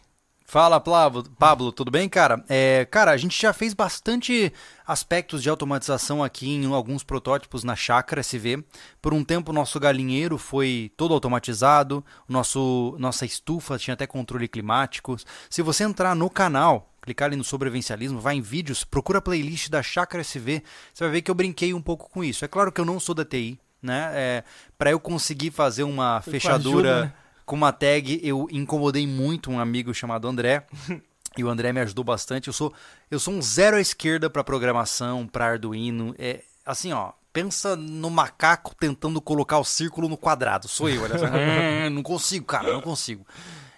Fala, 0.49 0.81
Pablo, 0.81 1.73
tudo 1.73 1.91
bem, 1.91 2.09
cara? 2.09 2.45
É, 2.49 2.87
cara, 2.89 3.11
a 3.11 3.17
gente 3.17 3.41
já 3.41 3.53
fez 3.53 3.75
bastante 3.75 4.53
aspectos 4.87 5.43
de 5.43 5.51
automatização 5.51 6.23
aqui 6.23 6.49
em 6.49 6.73
alguns 6.73 7.03
protótipos 7.03 7.65
na 7.65 7.75
chácara 7.75 8.21
SV. 8.21 8.63
Por 9.03 9.13
um 9.13 9.25
tempo, 9.25 9.51
o 9.51 9.55
nosso 9.55 9.81
galinheiro 9.81 10.39
foi 10.39 10.93
todo 10.97 11.13
automatizado, 11.13 12.05
nosso, 12.29 12.95
nossa 12.97 13.27
estufa 13.27 13.77
tinha 13.77 13.95
até 13.95 14.07
controle 14.07 14.47
climático. 14.47 15.17
Se 15.51 15.63
você 15.63 15.83
entrar 15.83 16.15
no 16.15 16.31
canal, 16.31 16.95
clicar 17.03 17.27
ali 17.27 17.37
no 17.37 17.43
sobrevivencialismo, 17.43 18.21
vai 18.21 18.37
em 18.37 18.41
vídeos, 18.41 18.85
procura 18.85 19.19
a 19.19 19.23
playlist 19.23 19.69
da 19.69 19.83
chácara 19.83 20.21
SV, 20.21 20.63
você 20.95 21.03
vai 21.03 21.13
ver 21.13 21.23
que 21.23 21.31
eu 21.31 21.35
brinquei 21.35 21.75
um 21.75 21.83
pouco 21.83 22.09
com 22.09 22.23
isso. 22.23 22.45
É 22.45 22.49
claro 22.49 22.71
que 22.71 22.81
eu 22.81 22.85
não 22.85 23.01
sou 23.01 23.17
da 23.17 23.25
TI, 23.25 23.59
né? 23.83 24.13
É, 24.15 24.45
Para 24.79 24.93
eu 24.93 25.01
conseguir 25.01 25.51
fazer 25.51 25.83
uma 25.83 26.21
Foi 26.23 26.35
fechadura 26.35 27.07
né? 27.07 27.13
Com 27.47 27.55
uma 27.55 27.73
tag, 27.73 28.21
eu 28.23 28.49
incomodei 28.51 29.07
muito 29.07 29.51
um 29.51 29.59
amigo 29.59 29.95
chamado 29.95 30.29
André. 30.29 30.67
E 31.39 31.45
o 31.45 31.51
André 31.51 31.71
me 31.71 31.81
ajudou 31.81 32.03
bastante. 32.03 32.47
Eu 32.47 32.53
sou, 32.55 32.73
eu 33.11 33.19
sou 33.19 33.35
um 33.35 33.43
zero 33.43 33.77
à 33.77 33.81
esquerda 33.81 34.31
para 34.31 34.43
programação, 34.43 35.27
para 35.27 35.45
Arduino. 35.45 36.15
É 36.19 36.43
assim, 36.65 36.95
ó. 36.95 37.13
Pensa 37.31 37.77
no 37.77 38.09
macaco 38.09 38.75
tentando 38.75 39.21
colocar 39.21 39.59
o 39.59 39.65
círculo 39.65 40.09
no 40.09 40.17
quadrado. 40.17 40.67
Sou 40.67 40.89
eu, 40.89 41.03
olha 41.03 41.19
só. 41.19 41.27
não 41.93 42.03
consigo, 42.03 42.47
cara, 42.47 42.73
não 42.73 42.81
consigo. 42.81 43.27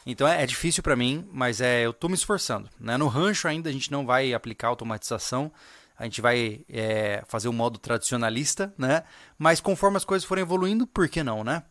Então 0.06 0.28
é, 0.28 0.44
é 0.44 0.46
difícil 0.46 0.84
para 0.84 0.94
mim, 0.94 1.28
mas 1.32 1.60
é, 1.60 1.84
eu 1.84 1.92
tô 1.92 2.08
me 2.08 2.14
esforçando. 2.14 2.70
Né? 2.78 2.96
No 2.96 3.08
rancho 3.08 3.48
ainda 3.48 3.68
a 3.68 3.72
gente 3.72 3.90
não 3.90 4.06
vai 4.06 4.32
aplicar 4.32 4.68
automatização. 4.68 5.50
A 5.98 6.04
gente 6.04 6.20
vai 6.20 6.60
é, 6.68 7.24
fazer 7.26 7.48
o 7.48 7.50
um 7.50 7.54
modo 7.54 7.76
tradicionalista, 7.76 8.72
né? 8.78 9.02
Mas 9.36 9.60
conforme 9.60 9.96
as 9.96 10.04
coisas 10.04 10.24
forem 10.24 10.42
evoluindo, 10.42 10.86
por 10.86 11.08
que 11.08 11.24
não, 11.24 11.42
né? 11.42 11.64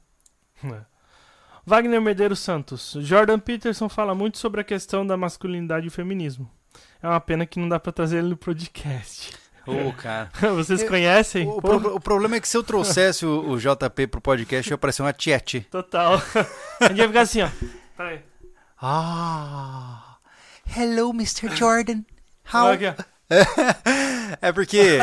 É. 0.66 0.97
Wagner 1.68 2.00
Medeiros 2.00 2.40
Santos. 2.40 2.96
Jordan 3.02 3.40
Peterson 3.40 3.90
fala 3.90 4.16
muito 4.16 4.38
sobre 4.38 4.62
a 4.62 4.64
questão 4.64 5.06
da 5.06 5.18
masculinidade 5.18 5.84
e 5.84 5.90
o 5.90 5.92
feminismo. 5.92 6.50
É 7.04 7.08
uma 7.10 7.20
pena 7.20 7.46
que 7.46 7.60
não 7.60 7.68
dá 7.68 7.78
para 7.78 7.92
trazer 7.92 8.20
ele 8.20 8.30
no 8.30 8.38
podcast. 8.38 9.34
Ô, 9.66 9.90
oh, 9.90 9.92
cara. 9.92 10.30
Vocês 10.56 10.82
conhecem? 10.88 11.46
O, 11.46 11.60
o, 11.62 11.96
o, 11.96 12.00
problema 12.00 12.38
é 12.38 12.40
que 12.40 12.48
se 12.48 12.56
eu 12.56 12.64
trouxesse 12.64 13.26
o, 13.26 13.50
o 13.50 13.58
JP 13.60 14.08
pro 14.08 14.22
podcast, 14.22 14.72
ia 14.72 14.78
parecer 14.78 15.02
uma 15.02 15.12
tiete. 15.12 15.68
Total. 15.70 16.14
A 16.80 16.88
gente 16.88 17.00
ia 17.00 17.08
ficar 17.08 17.22
assim, 17.22 17.42
ó. 17.42 17.50
Peraí. 17.98 18.22
Ah. 18.82 20.16
Hello, 20.74 21.10
Mr. 21.10 21.54
Jordan. 21.54 22.04
How? 22.54 22.70
é 24.42 24.52
porque 24.54 25.00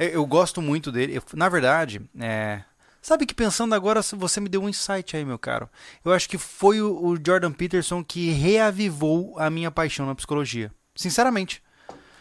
eu 0.00 0.26
gosto 0.26 0.60
muito 0.60 0.90
dele. 0.90 1.22
na 1.32 1.48
verdade, 1.48 2.02
é, 2.18 2.64
Sabe 3.04 3.26
que 3.26 3.34
pensando 3.34 3.74
agora, 3.74 4.00
você 4.00 4.40
me 4.40 4.48
deu 4.48 4.62
um 4.62 4.68
insight 4.68 5.14
aí, 5.14 5.26
meu 5.26 5.38
caro. 5.38 5.68
Eu 6.02 6.10
acho 6.10 6.26
que 6.26 6.38
foi 6.38 6.80
o, 6.80 7.14
Jordan 7.22 7.52
Peterson 7.52 8.02
que 8.02 8.30
reavivou 8.30 9.38
a 9.38 9.50
minha 9.50 9.70
paixão 9.70 10.06
na 10.06 10.14
psicologia. 10.14 10.72
Sinceramente. 10.96 11.62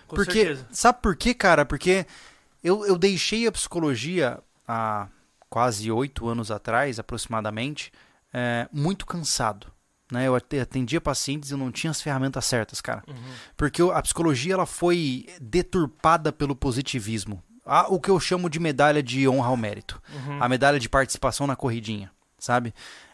Com 0.10 0.18
Porque, 0.18 0.44
certeza. 0.44 0.68
sabe 0.74 1.02
por 1.02 1.16
quê, 1.16 1.34
cara? 1.34 1.64
Porque 1.64 2.06
eu, 2.62 2.86
eu 2.86 2.98
deixei 2.98 3.48
a 3.48 3.52
psicologia 3.54 4.42
há 4.68 5.08
quase 5.50 5.90
oito 5.90 6.28
anos 6.28 6.52
atrás, 6.52 7.00
aproximadamente, 7.00 7.90
é, 8.34 8.68
muito 8.70 9.06
cansado. 9.06 9.68
Né? 10.12 10.28
Eu 10.28 10.36
atendia 10.36 11.00
pacientes 11.00 11.52
e 11.52 11.56
não 11.56 11.72
tinha 11.72 11.92
as 11.92 12.02
ferramentas 12.02 12.44
certas, 12.44 12.82
cara. 12.82 13.06
Uhum. 13.08 13.34
Porque 13.56 13.82
a 13.82 14.02
psicologia 14.02 14.56
ela 14.56 14.66
foi 14.66 15.28
deturpada 15.40 16.34
pelo 16.34 16.58
positivismo 16.58 17.42
a, 17.66 17.88
o 17.94 18.00
que 18.00 18.10
eu 18.10 18.20
chamo 18.20 18.50
de 18.50 18.60
medalha 18.60 19.02
de 19.02 19.28
honra 19.28 19.48
ao 19.48 19.58
mérito. 19.58 20.02
Uhum. 20.14 20.42
A 20.42 20.50
medalha 20.50 20.80
de 20.80 20.90
participação 20.90 21.48
na 21.48 21.56
corridinha, 21.56 22.12
sabe? 22.38 22.74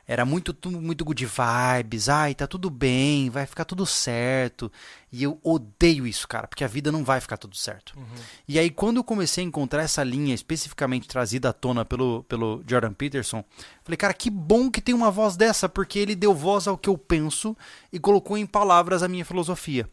Era 0.09 0.25
muito, 0.25 0.57
muito 0.67 1.05
good 1.05 1.23
vibes. 1.23 2.09
Ai, 2.09 2.33
tá 2.33 2.47
tudo 2.47 2.71
bem, 2.71 3.29
vai 3.29 3.45
ficar 3.45 3.63
tudo 3.63 3.85
certo. 3.85 4.71
E 5.11 5.21
eu 5.21 5.39
odeio 5.43 6.07
isso, 6.07 6.27
cara, 6.27 6.47
porque 6.47 6.63
a 6.63 6.67
vida 6.67 6.91
não 6.91 7.03
vai 7.03 7.21
ficar 7.21 7.37
tudo 7.37 7.55
certo. 7.55 7.93
Uhum. 7.95 8.05
E 8.47 8.57
aí, 8.57 8.71
quando 8.71 8.97
eu 8.97 9.03
comecei 9.03 9.43
a 9.43 9.47
encontrar 9.47 9.83
essa 9.83 10.03
linha 10.03 10.33
especificamente 10.33 11.07
trazida 11.07 11.49
à 11.49 11.53
tona 11.53 11.85
pelo, 11.85 12.23
pelo 12.23 12.63
Jordan 12.65 12.91
Peterson, 12.91 13.43
falei, 13.83 13.97
cara, 13.97 14.15
que 14.15 14.31
bom 14.31 14.71
que 14.71 14.81
tem 14.81 14.95
uma 14.95 15.11
voz 15.11 15.37
dessa, 15.37 15.69
porque 15.69 15.99
ele 15.99 16.15
deu 16.15 16.33
voz 16.33 16.67
ao 16.67 16.75
que 16.75 16.89
eu 16.89 16.97
penso 16.97 17.55
e 17.93 17.99
colocou 17.99 18.35
em 18.35 18.47
palavras 18.47 19.03
a 19.03 19.07
minha 19.07 19.23
filosofia. 19.23 19.87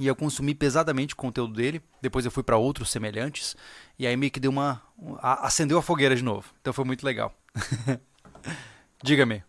E 0.00 0.06
eu 0.06 0.16
consumi 0.16 0.54
pesadamente 0.54 1.14
o 1.14 1.16
conteúdo 1.16 1.54
dele. 1.54 1.82
Depois 2.00 2.24
eu 2.24 2.30
fui 2.30 2.42
para 2.42 2.56
outros 2.56 2.90
semelhantes. 2.90 3.56
E 3.98 4.06
aí 4.06 4.16
meio 4.16 4.32
que 4.32 4.40
deu 4.40 4.50
uma. 4.50 4.82
acendeu 5.20 5.78
a 5.78 5.82
fogueira 5.82 6.16
de 6.16 6.22
novo. 6.22 6.52
Então 6.60 6.72
foi 6.72 6.84
muito 6.84 7.04
legal. 7.04 7.34
Diga-me. 9.02 9.42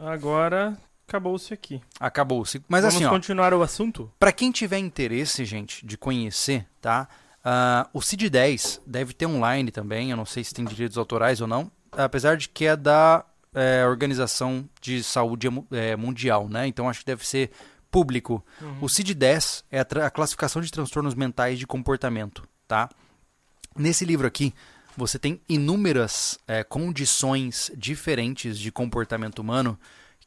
Agora 0.00 0.76
acabou-se 1.06 1.52
aqui. 1.52 1.82
Acabou-se. 2.00 2.62
Mas 2.68 2.82
Vamos 2.82 2.96
assim, 2.96 3.04
ó. 3.04 3.10
continuar 3.10 3.52
o 3.52 3.62
assunto? 3.62 4.10
Para 4.18 4.32
quem 4.32 4.50
tiver 4.50 4.78
interesse, 4.78 5.44
gente, 5.44 5.84
de 5.86 5.98
conhecer, 5.98 6.66
tá? 6.80 7.08
Uh, 7.44 7.88
o 7.92 8.00
CID-10 8.00 8.80
deve 8.86 9.12
ter 9.12 9.26
online 9.26 9.70
também. 9.70 10.10
Eu 10.10 10.16
não 10.16 10.24
sei 10.24 10.42
se 10.42 10.54
tem 10.54 10.64
direitos 10.64 10.96
autorais 10.96 11.40
ou 11.40 11.46
não. 11.46 11.70
Apesar 11.92 12.36
de 12.36 12.48
que 12.48 12.64
é 12.64 12.74
da 12.74 13.24
é, 13.54 13.86
Organização 13.86 14.68
de 14.80 15.02
Saúde 15.02 15.48
é, 15.70 15.94
Mundial, 15.94 16.48
né? 16.48 16.66
Então 16.66 16.88
acho 16.88 17.00
que 17.00 17.06
deve 17.06 17.26
ser 17.26 17.50
público. 17.94 18.44
Uhum. 18.60 18.78
O 18.80 18.86
CID-10 18.86 19.62
é 19.70 19.78
a, 19.78 20.06
a, 20.06 20.10
classificação 20.10 20.60
de 20.60 20.72
transtornos 20.72 21.14
mentais 21.14 21.60
de 21.60 21.64
comportamento, 21.64 22.42
tá? 22.66 22.90
Nesse 23.76 24.04
livro 24.04 24.26
aqui, 24.26 24.52
você 24.96 25.16
tem 25.16 25.40
inúmeras 25.48 26.36
é, 26.48 26.64
condições 26.64 27.70
diferentes 27.76 28.58
de 28.58 28.72
comportamento 28.72 29.38
humano 29.38 29.78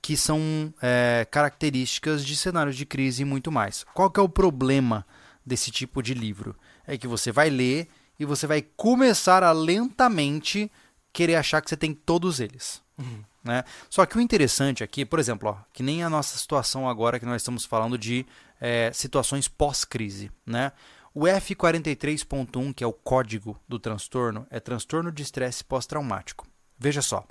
que 0.01 0.15
são 0.15 0.73
é, 0.81 1.27
características 1.29 2.25
de 2.25 2.37
cenários 2.37 2.77
de 2.77 2.85
crise 2.85 3.23
e 3.23 3.25
muito 3.25 3.51
mais. 3.51 3.85
Qual 3.93 4.09
que 4.09 4.19
é 4.21 4.23
o 4.23 4.29
problema 4.29 5.05
desse 5.45 5.69
tipo 5.69 6.01
de 6.01 6.13
livro? 6.13 6.55
É 6.85 6.97
que 6.97 7.07
você 7.07 7.33
vai 7.33 7.49
ler 7.49 7.89
e 8.17 8.23
você 8.23 8.47
vai 8.47 8.61
começar 8.61 9.43
a 9.43 9.51
lentamente 9.51 10.71
querer 11.11 11.35
achar 11.35 11.61
que 11.61 11.69
você 11.69 11.75
tem 11.75 11.93
todos 11.93 12.39
eles. 12.39 12.81
Uhum. 12.97 13.23
Né? 13.47 13.63
Só 13.89 14.05
que 14.05 14.17
o 14.17 14.21
interessante 14.21 14.83
aqui, 14.83 15.05
por 15.05 15.19
exemplo, 15.19 15.49
ó, 15.49 15.57
que 15.71 15.81
nem 15.81 16.03
a 16.03 16.09
nossa 16.09 16.37
situação 16.37 16.87
agora 16.87 17.17
que 17.17 17.25
nós 17.25 17.41
estamos 17.41 17.63
falando 17.63 17.97
de 17.97 18.25
é, 18.59 18.91
situações 18.93 19.47
pós-crise. 19.47 20.29
Né? 20.45 20.73
O 21.13 21.21
F43.1, 21.21 22.73
que 22.73 22.83
é 22.83 22.87
o 22.87 22.91
código 22.91 23.57
do 23.65 23.79
transtorno, 23.79 24.45
é 24.49 24.59
transtorno 24.59 25.13
de 25.13 25.23
estresse 25.23 25.63
pós-traumático. 25.63 26.45
Veja 26.77 27.01
só. 27.01 27.25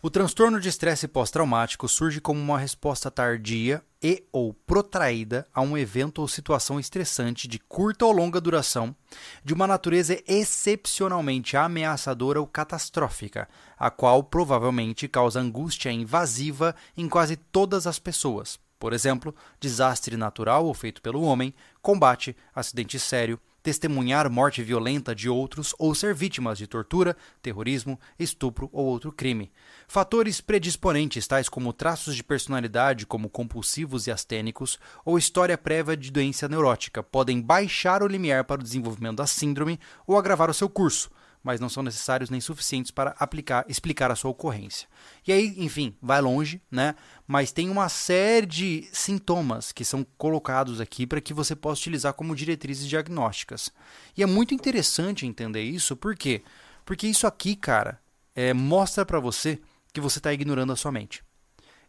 O 0.00 0.08
transtorno 0.08 0.60
de 0.60 0.68
estresse 0.68 1.08
pós-traumático 1.08 1.88
surge 1.88 2.20
como 2.20 2.40
uma 2.40 2.58
resposta 2.58 3.10
tardia 3.10 3.82
e 4.04 4.22
ou 4.30 4.52
protraída 4.52 5.46
a 5.54 5.62
um 5.62 5.78
evento 5.78 6.20
ou 6.20 6.28
situação 6.28 6.78
estressante 6.78 7.48
de 7.48 7.58
curta 7.58 8.04
ou 8.04 8.12
longa 8.12 8.38
duração, 8.38 8.94
de 9.42 9.54
uma 9.54 9.66
natureza 9.66 10.22
excepcionalmente 10.28 11.56
ameaçadora 11.56 12.38
ou 12.38 12.46
catastrófica, 12.46 13.48
a 13.78 13.90
qual 13.90 14.22
provavelmente 14.22 15.08
causa 15.08 15.40
angústia 15.40 15.90
invasiva 15.90 16.76
em 16.94 17.08
quase 17.08 17.34
todas 17.34 17.86
as 17.86 17.98
pessoas. 17.98 18.58
Por 18.78 18.92
exemplo, 18.92 19.34
desastre 19.58 20.18
natural 20.18 20.66
ou 20.66 20.74
feito 20.74 21.00
pelo 21.00 21.22
homem, 21.22 21.54
combate, 21.80 22.36
acidente 22.54 22.98
sério, 22.98 23.40
testemunhar 23.64 24.30
morte 24.30 24.62
violenta 24.62 25.14
de 25.14 25.26
outros 25.26 25.74
ou 25.78 25.94
ser 25.94 26.14
vítimas 26.14 26.58
de 26.58 26.66
tortura, 26.66 27.16
terrorismo, 27.40 27.98
estupro 28.18 28.68
ou 28.70 28.84
outro 28.84 29.10
crime. 29.10 29.50
Fatores 29.88 30.38
predisponentes, 30.38 31.26
tais 31.26 31.48
como 31.48 31.72
traços 31.72 32.14
de 32.14 32.22
personalidade, 32.22 33.06
como 33.06 33.30
compulsivos 33.30 34.06
e 34.06 34.10
astênicos, 34.10 34.78
ou 35.02 35.16
história 35.16 35.56
prévia 35.56 35.96
de 35.96 36.12
doença 36.12 36.46
neurótica, 36.46 37.02
podem 37.02 37.40
baixar 37.40 38.02
o 38.02 38.06
limiar 38.06 38.44
para 38.44 38.60
o 38.60 38.64
desenvolvimento 38.64 39.16
da 39.16 39.26
síndrome 39.26 39.80
ou 40.06 40.18
agravar 40.18 40.50
o 40.50 40.54
seu 40.54 40.68
curso 40.68 41.10
mas 41.44 41.60
não 41.60 41.68
são 41.68 41.82
necessários 41.82 42.30
nem 42.30 42.40
suficientes 42.40 42.90
para 42.90 43.14
aplicar, 43.18 43.66
explicar 43.68 44.10
a 44.10 44.16
sua 44.16 44.30
ocorrência. 44.30 44.88
E 45.26 45.32
aí, 45.32 45.54
enfim, 45.58 45.94
vai 46.00 46.20
longe, 46.22 46.60
né? 46.70 46.94
Mas 47.26 47.52
tem 47.52 47.68
uma 47.68 47.90
série 47.90 48.46
de 48.46 48.88
sintomas 48.90 49.70
que 49.70 49.84
são 49.84 50.04
colocados 50.16 50.80
aqui 50.80 51.06
para 51.06 51.20
que 51.20 51.34
você 51.34 51.54
possa 51.54 51.82
utilizar 51.82 52.14
como 52.14 52.34
diretrizes 52.34 52.88
diagnósticas. 52.88 53.70
E 54.16 54.22
é 54.22 54.26
muito 54.26 54.54
interessante 54.54 55.26
entender 55.26 55.62
isso, 55.62 55.94
por 55.94 56.16
quê? 56.16 56.42
Porque 56.82 57.06
isso 57.06 57.26
aqui, 57.26 57.54
cara, 57.54 58.00
é, 58.34 58.54
mostra 58.54 59.04
para 59.04 59.20
você 59.20 59.60
que 59.92 60.00
você 60.00 60.18
está 60.18 60.32
ignorando 60.32 60.72
a 60.72 60.76
sua 60.76 60.90
mente. 60.90 61.22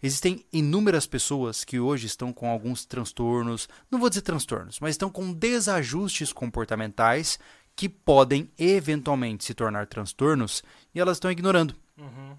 Existem 0.03 0.45
inúmeras 0.51 1.07
pessoas 1.07 1.63
que 1.63 1.79
hoje 1.79 2.05
estão 2.05 2.33
com 2.33 2.49
alguns 2.49 2.85
transtornos, 2.85 3.69
não 3.89 3.99
vou 3.99 4.09
dizer 4.09 4.21
transtornos, 4.21 4.79
mas 4.79 4.91
estão 4.91 5.09
com 5.09 5.33
desajustes 5.33 6.33
comportamentais 6.33 7.39
que 7.75 7.89
podem 7.89 8.49
eventualmente 8.57 9.43
se 9.43 9.53
tornar 9.53 9.87
transtornos 9.87 10.63
e 10.93 10.99
elas 10.99 11.17
estão 11.17 11.31
ignorando. 11.31 11.75
Uhum. 11.97 12.35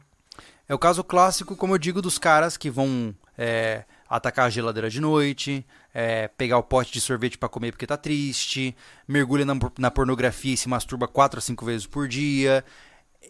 É 0.69 0.75
o 0.75 0.79
caso 0.79 1.05
clássico, 1.05 1.55
como 1.55 1.75
eu 1.75 1.79
digo, 1.79 2.03
dos 2.03 2.19
caras 2.19 2.57
que 2.57 2.71
vão 2.71 3.15
é, 3.39 3.85
atacar 4.09 4.47
a 4.47 4.51
geladeira 4.51 4.91
de 4.91 5.01
noite, 5.01 5.65
é, 5.95 6.29
pegar 6.29 6.59
o 6.59 6.63
pote 6.63 6.93
de 6.93 7.01
sorvete 7.01 7.39
para 7.39 7.49
comer 7.49 7.71
porque 7.71 7.87
tá 7.87 7.97
triste, 7.97 8.75
mergulha 9.07 9.45
na, 9.45 9.55
na, 9.79 9.91
pornografia 9.91 10.55
e 10.55 10.57
se 10.57 10.69
masturba 10.69 11.07
quatro 11.07 11.39
a 11.39 11.43
cinco 11.43 11.65
vezes 11.65 11.87
por 11.87 12.09
dia. 12.09 12.65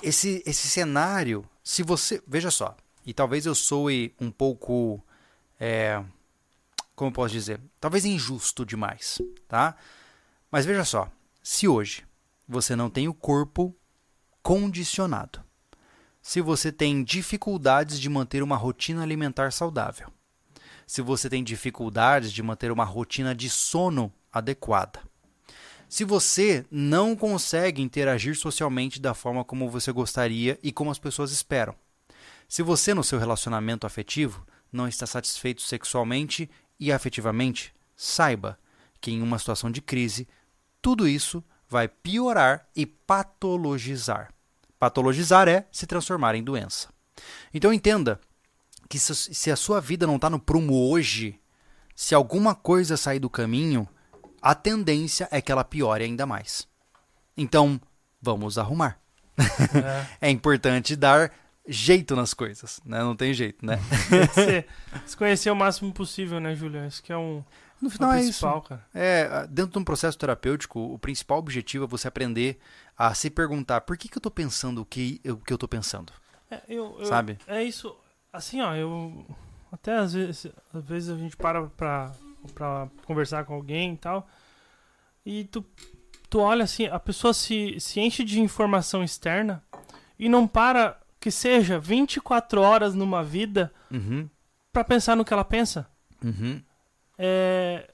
Esse, 0.02 0.42
esse 0.46 0.68
cenário, 0.68 1.44
se 1.62 1.82
você. 1.82 2.22
Veja 2.26 2.50
só, 2.50 2.76
e 3.04 3.12
talvez 3.12 3.46
eu 3.46 3.54
soe 3.54 4.14
um 4.20 4.30
pouco. 4.30 5.02
É, 5.60 6.02
como 6.94 7.10
eu 7.10 7.14
posso 7.14 7.34
dizer? 7.34 7.60
Talvez 7.78 8.04
injusto 8.04 8.64
demais, 8.64 9.20
tá? 9.46 9.76
Mas 10.50 10.64
veja 10.64 10.84
só, 10.84 11.10
se 11.48 11.68
hoje 11.68 12.05
você 12.48 12.74
não 12.74 12.90
tem 12.90 13.06
o 13.06 13.14
corpo 13.14 13.73
condicionado, 14.43 15.44
se 16.20 16.40
você 16.40 16.73
tem 16.73 17.05
dificuldades 17.05 18.01
de 18.01 18.09
manter 18.09 18.43
uma 18.43 18.56
rotina 18.56 19.01
alimentar 19.01 19.52
saudável, 19.52 20.12
se 20.89 21.01
você 21.01 21.31
tem 21.31 21.44
dificuldades 21.44 22.32
de 22.32 22.43
manter 22.43 22.73
uma 22.73 22.82
rotina 22.82 23.32
de 23.32 23.48
sono 23.48 24.12
adequada, 24.32 25.01
se 25.89 26.02
você 26.02 26.66
não 26.68 27.14
consegue 27.14 27.81
interagir 27.81 28.36
socialmente 28.36 29.01
da 29.01 29.14
forma 29.14 29.44
como 29.44 29.70
você 29.70 29.93
gostaria 29.93 30.59
e 30.64 30.73
como 30.73 30.90
as 30.90 30.98
pessoas 30.98 31.31
esperam, 31.31 31.77
se 32.48 32.60
você 32.60 32.93
no 32.93 33.05
seu 33.05 33.20
relacionamento 33.20 33.86
afetivo 33.86 34.44
não 34.73 34.89
está 34.89 35.06
satisfeito 35.06 35.62
sexualmente 35.62 36.51
e 36.81 36.90
afetivamente, 36.90 37.73
saiba 37.94 38.59
que 39.01 39.12
em 39.12 39.23
uma 39.23 39.39
situação 39.39 39.70
de 39.70 39.81
crise, 39.81 40.27
tudo 40.86 41.08
isso 41.08 41.42
vai 41.68 41.88
piorar 41.88 42.64
e 42.76 42.86
patologizar. 42.86 44.32
Patologizar 44.78 45.48
é 45.48 45.66
se 45.72 45.84
transformar 45.84 46.36
em 46.36 46.44
doença. 46.44 46.90
Então 47.52 47.72
entenda 47.72 48.20
que 48.88 48.96
se 48.96 49.50
a 49.50 49.56
sua 49.56 49.80
vida 49.80 50.06
não 50.06 50.14
está 50.14 50.30
no 50.30 50.38
prumo 50.38 50.88
hoje, 50.88 51.40
se 51.92 52.14
alguma 52.14 52.54
coisa 52.54 52.96
sair 52.96 53.18
do 53.18 53.28
caminho, 53.28 53.88
a 54.40 54.54
tendência 54.54 55.26
é 55.32 55.40
que 55.40 55.50
ela 55.50 55.64
piore 55.64 56.04
ainda 56.04 56.24
mais. 56.24 56.68
Então, 57.36 57.80
vamos 58.22 58.56
arrumar. 58.56 59.00
É, 60.20 60.28
é 60.28 60.30
importante 60.30 60.94
dar 60.94 61.32
jeito 61.66 62.14
nas 62.14 62.32
coisas, 62.32 62.80
né? 62.84 63.00
Não 63.00 63.16
tem 63.16 63.34
jeito, 63.34 63.66
né? 63.66 63.80
se 65.04 65.16
conhecer 65.16 65.50
o 65.50 65.56
máximo 65.56 65.92
possível, 65.92 66.38
né, 66.38 66.54
Julião? 66.54 66.86
Isso 66.86 67.02
que 67.02 67.12
é 67.12 67.18
um 67.18 67.42
no 67.81 67.90
final 67.90 68.12
é 68.12 68.23
isso. 68.23 68.47
Cara. 68.62 68.85
É, 68.94 69.47
dentro 69.48 69.73
de 69.73 69.78
um 69.78 69.85
processo 69.85 70.16
terapêutico, 70.16 70.81
o 70.81 70.98
principal 70.98 71.39
objetivo 71.39 71.85
é 71.85 71.89
você 71.89 72.09
aprender 72.09 72.59
a 72.97 73.12
se 73.15 73.28
perguntar 73.28 73.82
por 73.82 73.97
que, 73.97 74.09
que 74.09 74.16
eu 74.16 74.20
estou 74.20 74.32
pensando 74.32 74.81
o 74.81 74.85
que, 74.85 75.20
o 75.24 75.36
que 75.36 75.53
eu 75.53 75.57
estou 75.57 75.69
pensando. 75.69 76.12
É, 76.51 76.62
eu, 76.69 76.97
eu, 76.98 77.07
Sabe? 77.07 77.39
É 77.47 77.62
isso. 77.62 77.94
Assim, 78.32 78.61
ó, 78.61 78.74
eu. 78.74 79.27
Até 79.70 79.97
às 79.97 80.15
vezes, 80.15 80.47
às 80.73 80.85
vezes 80.85 81.11
a 81.11 81.19
gente 81.19 81.36
para 81.36 81.66
pra, 81.66 82.12
pra 82.55 82.89
conversar 83.05 83.44
com 83.44 83.55
alguém 83.55 83.94
e 83.94 83.97
tal. 83.98 84.27
E 85.24 85.44
tu, 85.44 85.65
tu 86.31 86.39
olha 86.39 86.65
assim, 86.65 86.86
a 86.86 86.98
pessoa 86.98 87.35
se, 87.35 87.78
se 87.81 88.01
enche 88.01 88.24
de 88.24 88.40
informação 88.40 89.03
externa 89.03 89.62
e 90.19 90.28
não 90.28 90.47
para 90.47 90.98
que 91.20 91.31
seja 91.31 91.81
24 91.81 92.61
horas 92.61 92.94
numa 92.94 93.24
vida 93.24 93.73
uhum. 93.90 94.31
para 94.73 94.85
pensar 94.85 95.16
no 95.16 95.24
que 95.24 95.32
ela 95.32 95.44
pensa. 95.44 95.89
Uhum 96.24 96.62
é, 97.18 97.88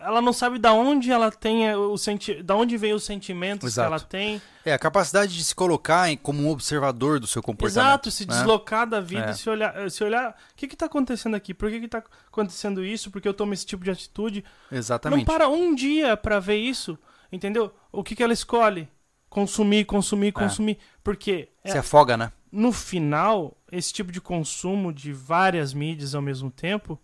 ela 0.00 0.22
não 0.22 0.32
sabe 0.32 0.58
da 0.58 0.72
onde 0.72 1.10
ela 1.12 1.30
tem 1.30 1.72
o 1.74 1.96
senti 1.98 2.42
da 2.42 2.56
onde 2.56 2.76
vem 2.76 2.94
os 2.94 3.04
sentimentos 3.04 3.72
Exato. 3.72 3.88
que 3.88 3.92
ela 3.94 4.00
tem. 4.00 4.42
É 4.64 4.72
a 4.72 4.78
capacidade 4.78 5.36
de 5.36 5.44
se 5.44 5.54
colocar 5.54 6.08
como 6.18 6.42
um 6.42 6.50
observador 6.50 7.20
do 7.20 7.26
seu 7.26 7.42
comportamento. 7.42 7.86
Exato, 7.86 8.10
se 8.10 8.26
né? 8.26 8.34
deslocar 8.34 8.88
da 8.88 9.00
vida 9.00 9.26
é. 9.26 9.30
e 9.30 9.34
se 9.34 9.48
olhar, 9.48 9.90
se 9.90 10.02
olhar, 10.02 10.30
o 10.30 10.56
que 10.56 10.66
está 10.66 10.86
acontecendo 10.86 11.34
aqui? 11.34 11.52
Por 11.52 11.70
que 11.70 11.76
está 11.76 12.02
acontecendo 12.26 12.84
isso? 12.84 13.10
Por 13.10 13.20
que 13.20 13.28
eu 13.28 13.34
tomo 13.34 13.52
esse 13.52 13.66
tipo 13.66 13.84
de 13.84 13.90
atitude? 13.90 14.44
Exatamente. 14.72 15.18
Não 15.18 15.24
para 15.24 15.48
um 15.48 15.74
dia 15.74 16.16
para 16.16 16.40
ver 16.40 16.56
isso, 16.56 16.98
entendeu? 17.30 17.72
O 17.92 18.02
que, 18.02 18.16
que 18.16 18.22
ela 18.22 18.32
escolhe? 18.32 18.88
Consumir, 19.28 19.84
consumir, 19.84 20.28
é. 20.28 20.32
consumir. 20.32 20.72
É. 20.72 20.76
Porque 21.04 21.48
se 21.64 21.78
afoga, 21.78 22.16
né? 22.16 22.32
No 22.50 22.72
final, 22.72 23.56
esse 23.70 23.92
tipo 23.92 24.10
de 24.10 24.20
consumo 24.20 24.92
de 24.92 25.12
várias 25.12 25.72
mídias 25.72 26.14
ao 26.14 26.22
mesmo 26.22 26.50
tempo 26.50 26.98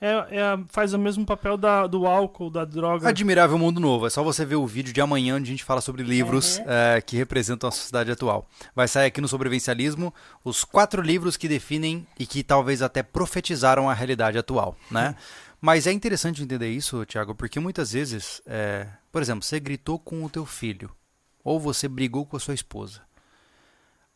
é, 0.00 0.08
é, 0.08 0.58
faz 0.68 0.94
o 0.94 0.98
mesmo 0.98 1.26
papel 1.26 1.58
da, 1.58 1.86
do 1.86 2.06
álcool, 2.06 2.48
da 2.48 2.64
droga. 2.64 3.08
Admirável 3.08 3.58
Mundo 3.58 3.78
Novo. 3.78 4.06
É 4.06 4.10
só 4.10 4.24
você 4.24 4.46
ver 4.46 4.56
o 4.56 4.66
vídeo 4.66 4.94
de 4.94 5.00
amanhã 5.00 5.36
onde 5.36 5.50
a 5.50 5.52
gente 5.52 5.64
fala 5.64 5.82
sobre 5.82 6.02
livros 6.02 6.56
uhum. 6.58 6.64
é, 6.66 7.02
que 7.02 7.16
representam 7.16 7.68
a 7.68 7.72
sociedade 7.72 8.10
atual. 8.10 8.48
Vai 8.74 8.88
sair 8.88 9.06
aqui 9.06 9.20
no 9.20 9.28
Sobrevivencialismo 9.28 10.12
os 10.42 10.64
quatro 10.64 11.02
livros 11.02 11.36
que 11.36 11.46
definem 11.46 12.06
e 12.18 12.26
que 12.26 12.42
talvez 12.42 12.80
até 12.80 13.02
profetizaram 13.02 13.90
a 13.90 13.94
realidade 13.94 14.38
atual, 14.38 14.74
né? 14.90 15.08
Uhum. 15.08 15.14
Mas 15.60 15.86
é 15.86 15.92
interessante 15.92 16.42
entender 16.42 16.70
isso, 16.70 17.04
Tiago, 17.04 17.34
porque 17.34 17.60
muitas 17.60 17.92
vezes, 17.92 18.40
é, 18.46 18.86
por 19.12 19.20
exemplo, 19.20 19.44
você 19.44 19.60
gritou 19.60 19.98
com 19.98 20.24
o 20.24 20.30
teu 20.30 20.46
filho 20.46 20.90
ou 21.44 21.60
você 21.60 21.86
brigou 21.86 22.24
com 22.24 22.38
a 22.38 22.40
sua 22.40 22.54
esposa. 22.54 23.02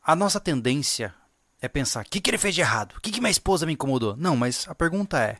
A 0.02 0.16
nossa 0.16 0.40
tendência 0.40 1.14
é 1.60 1.68
pensar: 1.68 2.06
o 2.06 2.08
que, 2.08 2.22
que 2.22 2.30
ele 2.30 2.38
fez 2.38 2.54
de 2.54 2.62
errado? 2.62 2.94
O 2.96 3.00
que, 3.02 3.10
que 3.10 3.20
minha 3.20 3.30
esposa 3.30 3.66
me 3.66 3.74
incomodou? 3.74 4.16
Não, 4.16 4.34
mas 4.34 4.66
a 4.66 4.74
pergunta 4.74 5.20
é: 5.20 5.36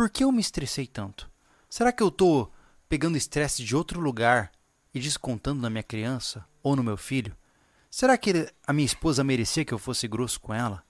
por 0.00 0.08
que 0.08 0.24
eu 0.24 0.32
me 0.32 0.40
estressei 0.40 0.86
tanto? 0.86 1.30
Será 1.68 1.92
que 1.92 2.02
eu 2.02 2.10
tô 2.10 2.50
pegando 2.88 3.18
estresse 3.18 3.62
de 3.62 3.76
outro 3.76 4.00
lugar 4.00 4.50
e 4.94 4.98
descontando 4.98 5.60
na 5.60 5.68
minha 5.68 5.82
criança 5.82 6.42
ou 6.62 6.74
no 6.74 6.82
meu 6.82 6.96
filho? 6.96 7.36
Será 7.90 8.16
que 8.16 8.50
a 8.66 8.72
minha 8.72 8.86
esposa 8.86 9.22
merecia 9.22 9.62
que 9.62 9.74
eu 9.74 9.78
fosse 9.78 10.08
grosso 10.08 10.40
com 10.40 10.54
ela? 10.54 10.82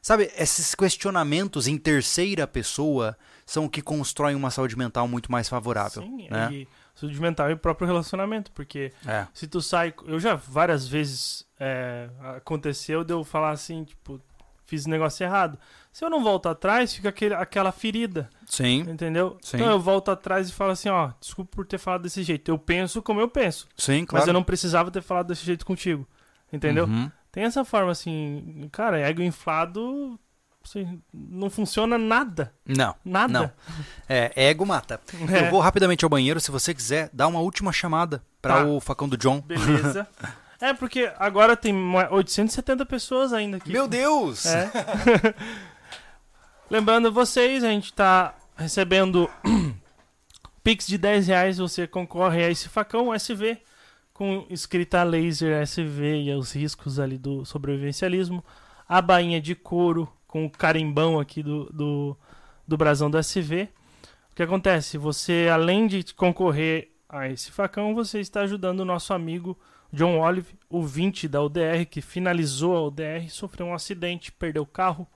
Sabe, 0.00 0.32
esses 0.34 0.74
questionamentos 0.74 1.68
em 1.68 1.76
terceira 1.76 2.46
pessoa 2.46 3.18
são 3.44 3.66
o 3.66 3.68
que 3.68 3.82
constroem 3.82 4.34
uma 4.34 4.50
saúde 4.50 4.78
mental 4.78 5.06
muito 5.06 5.30
mais 5.30 5.46
favorável. 5.46 6.02
Sim, 6.02 6.28
né? 6.30 6.50
e 6.50 6.68
saúde 6.94 7.20
mental 7.20 7.50
e 7.50 7.52
o 7.52 7.58
próprio 7.58 7.86
relacionamento, 7.86 8.50
porque 8.52 8.94
é. 9.06 9.26
se 9.34 9.46
tu 9.46 9.60
sai. 9.60 9.92
Eu 10.06 10.18
já 10.18 10.36
várias 10.36 10.88
vezes 10.88 11.46
é, 11.60 12.08
aconteceu 12.38 13.04
de 13.04 13.12
eu 13.12 13.24
falar 13.24 13.50
assim, 13.50 13.84
tipo, 13.84 14.18
fiz 14.64 14.86
um 14.86 14.90
negócio 14.90 15.22
errado. 15.22 15.58
Se 15.94 16.04
eu 16.04 16.10
não 16.10 16.24
volto 16.24 16.48
atrás, 16.48 16.92
fica 16.92 17.10
aquele, 17.10 17.34
aquela 17.34 17.70
ferida. 17.70 18.28
Sim. 18.46 18.80
Entendeu? 18.80 19.38
Sim. 19.40 19.58
Então 19.58 19.70
eu 19.70 19.78
volto 19.78 20.10
atrás 20.10 20.48
e 20.48 20.52
falo 20.52 20.72
assim, 20.72 20.88
ó, 20.88 21.12
desculpa 21.20 21.52
por 21.54 21.64
ter 21.64 21.78
falado 21.78 22.02
desse 22.02 22.24
jeito. 22.24 22.50
Eu 22.50 22.58
penso 22.58 23.00
como 23.00 23.20
eu 23.20 23.28
penso. 23.28 23.68
Sim, 23.76 24.04
claro. 24.04 24.22
Mas 24.22 24.26
eu 24.26 24.34
não 24.34 24.42
precisava 24.42 24.90
ter 24.90 25.02
falado 25.02 25.28
desse 25.28 25.44
jeito 25.44 25.64
contigo. 25.64 26.04
Entendeu? 26.52 26.86
Uhum. 26.86 27.08
Tem 27.30 27.44
essa 27.44 27.64
forma 27.64 27.92
assim, 27.92 28.68
cara, 28.72 28.98
ego 28.98 29.22
inflado 29.22 30.18
assim, 30.64 31.00
não 31.12 31.48
funciona 31.48 31.96
nada. 31.96 32.52
Não. 32.66 32.96
Nada. 33.04 33.32
Não. 33.32 33.50
É, 34.08 34.32
ego 34.34 34.66
mata. 34.66 35.00
É. 35.32 35.46
Eu 35.46 35.50
vou 35.52 35.60
rapidamente 35.60 36.04
ao 36.04 36.08
banheiro, 36.08 36.40
se 36.40 36.50
você 36.50 36.74
quiser, 36.74 37.08
dar 37.12 37.28
uma 37.28 37.38
última 37.38 37.72
chamada 37.72 38.20
para 38.42 38.56
tá. 38.56 38.66
o 38.66 38.80
facão 38.80 39.08
do 39.08 39.16
John. 39.16 39.40
Beleza. 39.40 40.08
É, 40.60 40.72
porque 40.72 41.12
agora 41.18 41.56
tem 41.56 41.74
870 42.10 42.86
pessoas 42.86 43.34
ainda 43.34 43.58
aqui. 43.58 43.70
Meu 43.70 43.86
Deus! 43.86 44.46
É. 44.46 44.70
Lembrando 46.70 47.12
vocês, 47.12 47.62
a 47.62 47.68
gente 47.68 47.86
está 47.86 48.34
recebendo 48.56 49.30
Pix 50.64 50.86
de 50.86 50.96
10 50.96 51.26
reais, 51.26 51.58
você 51.58 51.86
concorre 51.86 52.42
a 52.42 52.50
esse 52.50 52.70
facão 52.70 53.12
SV 53.12 53.60
com 54.14 54.46
escrita 54.48 55.02
laser 55.02 55.60
SV 55.60 56.22
e 56.22 56.34
os 56.34 56.52
riscos 56.52 56.98
ali 56.98 57.18
do 57.18 57.44
sobrevivencialismo. 57.44 58.42
A 58.88 59.02
bainha 59.02 59.40
de 59.42 59.54
couro 59.54 60.10
com 60.26 60.46
o 60.46 60.50
carimbão 60.50 61.20
aqui 61.20 61.42
do, 61.42 61.66
do, 61.66 62.16
do 62.66 62.76
brasão 62.78 63.10
do 63.10 63.18
SV. 63.18 63.68
O 64.32 64.34
que 64.34 64.42
acontece? 64.42 64.96
Você, 64.96 65.48
além 65.52 65.86
de 65.86 66.14
concorrer 66.14 66.92
a 67.06 67.28
esse 67.28 67.50
facão, 67.50 67.94
você 67.94 68.20
está 68.20 68.40
ajudando 68.40 68.80
o 68.80 68.84
nosso 68.86 69.12
amigo 69.12 69.58
John 69.92 70.18
Olive, 70.18 70.58
o 70.70 70.82
20 70.82 71.28
da 71.28 71.42
UDR, 71.42 71.84
que 71.90 72.00
finalizou 72.00 72.74
a 72.74 72.82
UDR, 72.86 73.28
sofreu 73.28 73.66
um 73.66 73.74
acidente, 73.74 74.32
perdeu 74.32 74.62
o 74.62 74.66
carro, 74.66 75.06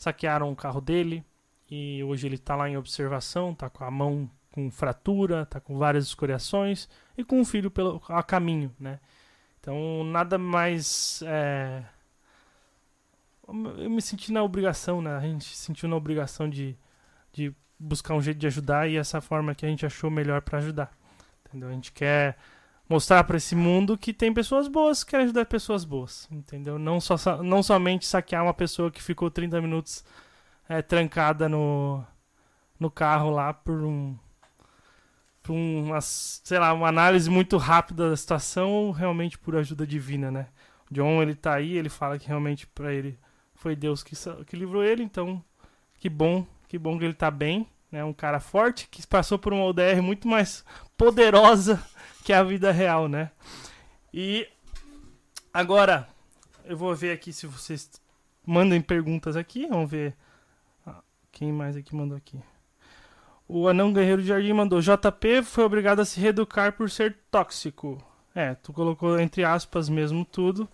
saquearam 0.00 0.50
o 0.50 0.56
carro 0.56 0.80
dele 0.80 1.22
e 1.70 2.02
hoje 2.02 2.26
ele 2.26 2.36
está 2.36 2.56
lá 2.56 2.66
em 2.66 2.76
observação, 2.78 3.52
está 3.52 3.68
com 3.68 3.84
a 3.84 3.90
mão 3.90 4.30
com 4.50 4.70
fratura, 4.70 5.42
está 5.42 5.60
com 5.60 5.76
várias 5.76 6.06
escoriações 6.06 6.88
e 7.18 7.22
com 7.22 7.38
um 7.38 7.44
filho 7.44 7.70
pelo, 7.70 8.02
a 8.08 8.22
caminho, 8.22 8.74
né? 8.80 8.98
Então 9.60 10.02
nada 10.04 10.38
mais 10.38 11.22
é... 11.26 11.84
eu 13.46 13.90
me 13.90 14.00
senti 14.00 14.32
na 14.32 14.42
obrigação, 14.42 15.02
né? 15.02 15.14
A 15.14 15.20
gente 15.20 15.44
se 15.44 15.56
sentiu 15.66 15.86
na 15.86 15.96
obrigação 15.96 16.48
de, 16.48 16.74
de 17.30 17.54
buscar 17.78 18.14
um 18.14 18.22
jeito 18.22 18.38
de 18.38 18.46
ajudar 18.46 18.88
e 18.88 18.96
essa 18.96 19.20
forma 19.20 19.54
que 19.54 19.66
a 19.66 19.68
gente 19.68 19.84
achou 19.84 20.10
melhor 20.10 20.40
para 20.40 20.60
ajudar. 20.60 20.90
Entendeu? 21.46 21.68
A 21.68 21.72
gente 21.72 21.92
quer 21.92 22.38
mostrar 22.90 23.22
para 23.22 23.36
esse 23.36 23.54
mundo 23.54 23.96
que 23.96 24.12
tem 24.12 24.34
pessoas 24.34 24.66
boas 24.66 25.04
que 25.04 25.12
querem 25.12 25.26
ajudar 25.26 25.46
pessoas 25.46 25.84
boas, 25.84 26.26
entendeu? 26.28 26.76
Não, 26.76 27.00
só, 27.00 27.40
não 27.40 27.62
somente 27.62 28.04
saquear 28.04 28.42
uma 28.42 28.52
pessoa 28.52 28.90
que 28.90 29.00
ficou 29.00 29.30
30 29.30 29.60
minutos 29.60 30.04
é, 30.68 30.82
trancada 30.82 31.48
no, 31.48 32.04
no 32.80 32.90
carro 32.90 33.30
lá 33.30 33.54
por 33.54 33.84
um 33.84 34.18
por 35.40 35.52
uma, 35.52 36.00
sei 36.00 36.58
lá, 36.58 36.72
uma 36.72 36.88
análise 36.88 37.30
muito 37.30 37.56
rápida 37.56 38.10
da 38.10 38.16
situação 38.16 38.70
ou 38.72 38.90
realmente 38.90 39.38
por 39.38 39.56
ajuda 39.56 39.86
divina, 39.86 40.30
né? 40.30 40.48
O 40.90 40.94
John, 40.94 41.22
ele 41.22 41.36
tá 41.36 41.54
aí, 41.54 41.78
ele 41.78 41.88
fala 41.88 42.18
que 42.18 42.26
realmente 42.26 42.66
para 42.66 42.92
ele 42.92 43.16
foi 43.54 43.76
Deus 43.76 44.02
que, 44.02 44.16
que 44.46 44.56
livrou 44.56 44.82
ele, 44.82 45.04
então 45.04 45.42
que 45.94 46.08
bom, 46.10 46.44
que 46.66 46.76
bom 46.76 46.98
que 46.98 47.04
ele 47.04 47.14
tá 47.14 47.30
bem, 47.30 47.68
né? 47.90 48.04
Um 48.04 48.12
cara 48.12 48.40
forte 48.40 48.88
que 48.88 49.06
passou 49.06 49.38
por 49.38 49.52
uma 49.52 49.64
ODR 49.64 50.02
muito 50.02 50.26
mais 50.26 50.64
poderosa 50.96 51.80
que 52.22 52.32
é 52.32 52.36
a 52.36 52.42
vida 52.42 52.70
real, 52.70 53.08
né? 53.08 53.30
E 54.12 54.46
agora 55.52 56.08
eu 56.64 56.76
vou 56.76 56.94
ver 56.94 57.12
aqui 57.12 57.32
se 57.32 57.46
vocês 57.46 57.90
mandem 58.46 58.80
perguntas 58.80 59.36
aqui. 59.36 59.66
Vamos 59.66 59.90
ver 59.90 60.14
ah, 60.86 61.02
quem 61.32 61.52
mais 61.52 61.76
aqui 61.76 61.94
mandou 61.94 62.16
aqui. 62.16 62.38
O 63.48 63.68
Anão 63.68 63.92
Guerreiro 63.92 64.22
de 64.22 64.28
Jardim 64.28 64.52
mandou: 64.52 64.80
JP 64.80 65.42
foi 65.42 65.64
obrigado 65.64 66.00
a 66.00 66.04
se 66.04 66.20
reeducar 66.20 66.72
por 66.72 66.90
ser 66.90 67.16
tóxico. 67.30 68.02
É, 68.34 68.54
tu 68.54 68.72
colocou 68.72 69.18
entre 69.18 69.44
aspas 69.44 69.88
mesmo 69.88 70.24
tudo. 70.24 70.68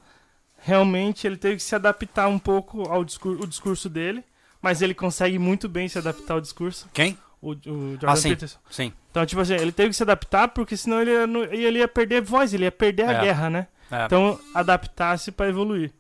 Realmente 0.59 1.27
ele 1.27 1.37
teve 1.37 1.57
que 1.57 1.63
se 1.63 1.75
adaptar 1.75 2.29
um 2.29 2.39
pouco 2.39 2.83
ao 2.89 3.05
discurso, 3.05 3.47
discurso 3.47 3.89
dele, 3.89 4.25
mas 4.61 4.83
ele 4.83 4.95
consegue 4.95 5.39
muito 5.39 5.69
bem 5.69 5.89
se 5.89 5.99
adaptar 5.99 6.35
ao 6.35 6.41
discurso. 6.41 6.89
Quem? 6.93 7.17
O, 7.47 7.51
o 7.53 7.91
Jordan 7.93 8.11
ah, 8.11 8.17
sim, 8.17 8.31
Peterson. 8.31 8.59
Sim. 8.71 8.93
Então, 9.11 9.25
tipo 9.25 9.41
assim, 9.41 9.55
ele 9.55 9.73
teve 9.73 9.91
que 9.91 9.97
se 9.97 10.03
adaptar 10.03 10.49
porque 10.49 10.77
senão 10.77 11.01
ele 11.01 11.11
ia, 11.11 11.67
ele 11.67 11.79
ia 11.79 11.89
perder 11.89 12.21
voz, 12.23 12.53
ele 12.53 12.65
ia 12.65 12.73
perder 12.73 13.05
a 13.09 13.13
é. 13.13 13.21
guerra, 13.21 13.51
né? 13.51 13.67
É. 13.91 14.05
Então, 14.05 14.39
adaptar-se 14.55 15.31
para 15.31 15.49
evoluir. 15.49 15.93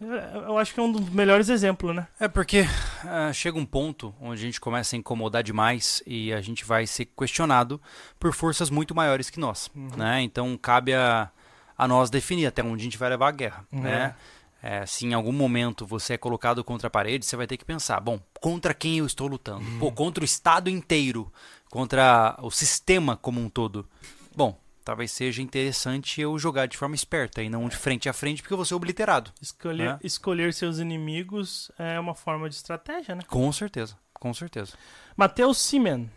É, 0.00 0.46
Eu 0.46 0.56
acho 0.56 0.72
que 0.72 0.80
é 0.80 0.82
um 0.82 0.90
dos 0.92 1.08
melhores 1.10 1.48
exemplos, 1.48 1.94
né? 1.94 2.06
É 2.18 2.28
porque 2.28 2.64
ah, 3.04 3.32
chega 3.32 3.58
um 3.58 3.66
ponto 3.66 4.14
onde 4.20 4.40
a 4.40 4.44
gente 4.44 4.60
começa 4.60 4.96
a 4.96 4.98
incomodar 4.98 5.42
demais 5.42 6.02
e 6.06 6.32
a 6.32 6.40
gente 6.40 6.64
vai 6.64 6.86
ser 6.86 7.04
questionado 7.06 7.80
por 8.18 8.32
forças 8.32 8.70
muito 8.70 8.94
maiores 8.94 9.28
que 9.28 9.38
nós, 9.40 9.70
né? 9.74 10.22
Então 10.22 10.56
cabe 10.56 10.94
a, 10.94 11.28
a 11.76 11.86
nós 11.88 12.08
definir 12.10 12.46
até 12.46 12.62
onde 12.62 12.80
a 12.80 12.84
gente 12.84 12.96
vai 12.98 13.10
levar 13.10 13.28
a 13.28 13.32
guerra, 13.32 13.64
Uhum. 13.72 13.82
né? 13.82 14.14
É, 14.62 14.84
se 14.86 15.06
em 15.06 15.14
algum 15.14 15.32
momento 15.32 15.86
você 15.86 16.14
é 16.14 16.18
colocado 16.18 16.64
contra 16.64 16.88
a 16.88 16.90
parede, 16.90 17.24
você 17.24 17.36
vai 17.36 17.46
ter 17.46 17.56
que 17.56 17.64
pensar, 17.64 18.00
bom, 18.00 18.18
contra 18.40 18.74
quem 18.74 18.98
eu 18.98 19.06
estou 19.06 19.28
lutando? 19.28 19.64
Pô, 19.78 19.92
contra 19.92 20.22
o 20.22 20.24
Estado 20.24 20.68
inteiro, 20.68 21.32
contra 21.70 22.36
o 22.42 22.50
sistema 22.50 23.16
como 23.16 23.40
um 23.40 23.48
todo. 23.48 23.88
Bom, 24.34 24.58
talvez 24.84 25.12
seja 25.12 25.40
interessante 25.42 26.20
eu 26.20 26.36
jogar 26.38 26.66
de 26.66 26.76
forma 26.76 26.96
esperta 26.96 27.40
e 27.42 27.48
não 27.48 27.68
de 27.68 27.76
frente 27.76 28.08
a 28.08 28.12
frente, 28.12 28.42
porque 28.42 28.52
eu 28.52 28.58
vou 28.58 28.64
ser 28.66 28.74
obliterado. 28.74 29.30
Escolher, 29.40 29.90
É. 29.90 29.98
escolher 30.02 30.52
seus 30.52 30.78
inimigos 30.80 31.70
é 31.78 31.98
uma 32.00 32.14
forma 32.14 32.48
de 32.48 32.56
estratégia, 32.56 33.14
né? 33.14 33.22
Com 33.28 33.52
certeza, 33.52 33.96
com 34.14 34.34
certeza. 34.34 34.72
Matheus 35.16 35.58
Simen. 35.58 36.10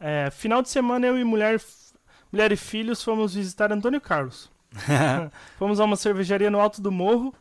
É, 0.00 0.28
final 0.30 0.60
de 0.60 0.68
semana 0.70 1.06
eu 1.06 1.16
e 1.18 1.22
mulher, 1.24 1.60
mulher 2.32 2.50
e 2.50 2.56
filhos 2.56 3.02
fomos 3.02 3.34
visitar 3.34 3.70
Antônio 3.72 4.00
Carlos. 4.00 4.50
Fomos 5.56 5.80
a 5.80 5.84
uma 5.84 5.96
cervejaria 5.96 6.50
no 6.50 6.60
alto 6.60 6.82
do 6.82 6.92
morro 6.92 7.32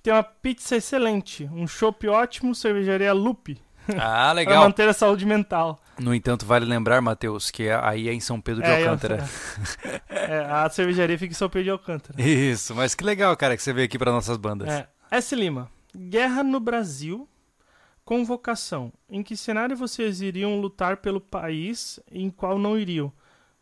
que 0.00 0.04
tem 0.04 0.12
uma 0.14 0.22
pizza 0.22 0.76
excelente, 0.76 1.44
um 1.52 1.66
chopp 1.66 2.08
ótimo, 2.08 2.54
cervejaria 2.54 3.12
Lupe, 3.12 3.60
Ah, 3.96 4.24
para 4.28 4.32
legal. 4.32 4.62
manter 4.64 4.88
a 4.88 4.92
saúde 4.94 5.26
mental. 5.26 5.78
No 5.98 6.14
entanto, 6.14 6.46
vale 6.46 6.64
lembrar, 6.64 7.00
Matheus, 7.02 7.50
que 7.50 7.68
aí 7.68 8.08
é 8.08 8.12
em 8.14 8.20
São 8.20 8.40
Pedro 8.40 8.62
de 8.62 8.68
É, 8.70 8.82
eu- 8.82 8.90
Alcântara. 8.90 9.24
É, 10.08 10.38
a 10.50 10.68
cervejaria 10.70 11.18
fica 11.18 11.32
em 11.32 11.36
São 11.36 11.48
Pedro 11.48 11.64
de 11.64 11.70
Alcântara. 11.70 12.20
Isso, 12.22 12.74
mas 12.74 12.94
que 12.94 13.04
legal, 13.04 13.36
cara, 13.36 13.56
que 13.56 13.62
você 13.62 13.72
veio 13.72 13.84
aqui 13.86 13.98
para 13.98 14.10
nossas 14.12 14.36
bandas. 14.36 14.68
É. 14.68 14.88
S. 15.10 15.34
Lima. 15.34 15.68
Guerra 15.94 16.42
no 16.42 16.60
Brasil. 16.60 17.28
Convocação. 18.04 18.92
Em 19.08 19.22
que 19.22 19.36
cenário 19.36 19.76
vocês 19.76 20.20
iriam 20.20 20.60
lutar 20.60 20.96
pelo 20.98 21.20
país 21.20 22.00
e 22.10 22.22
em 22.22 22.30
qual 22.30 22.58
não 22.58 22.78
iriam? 22.78 23.12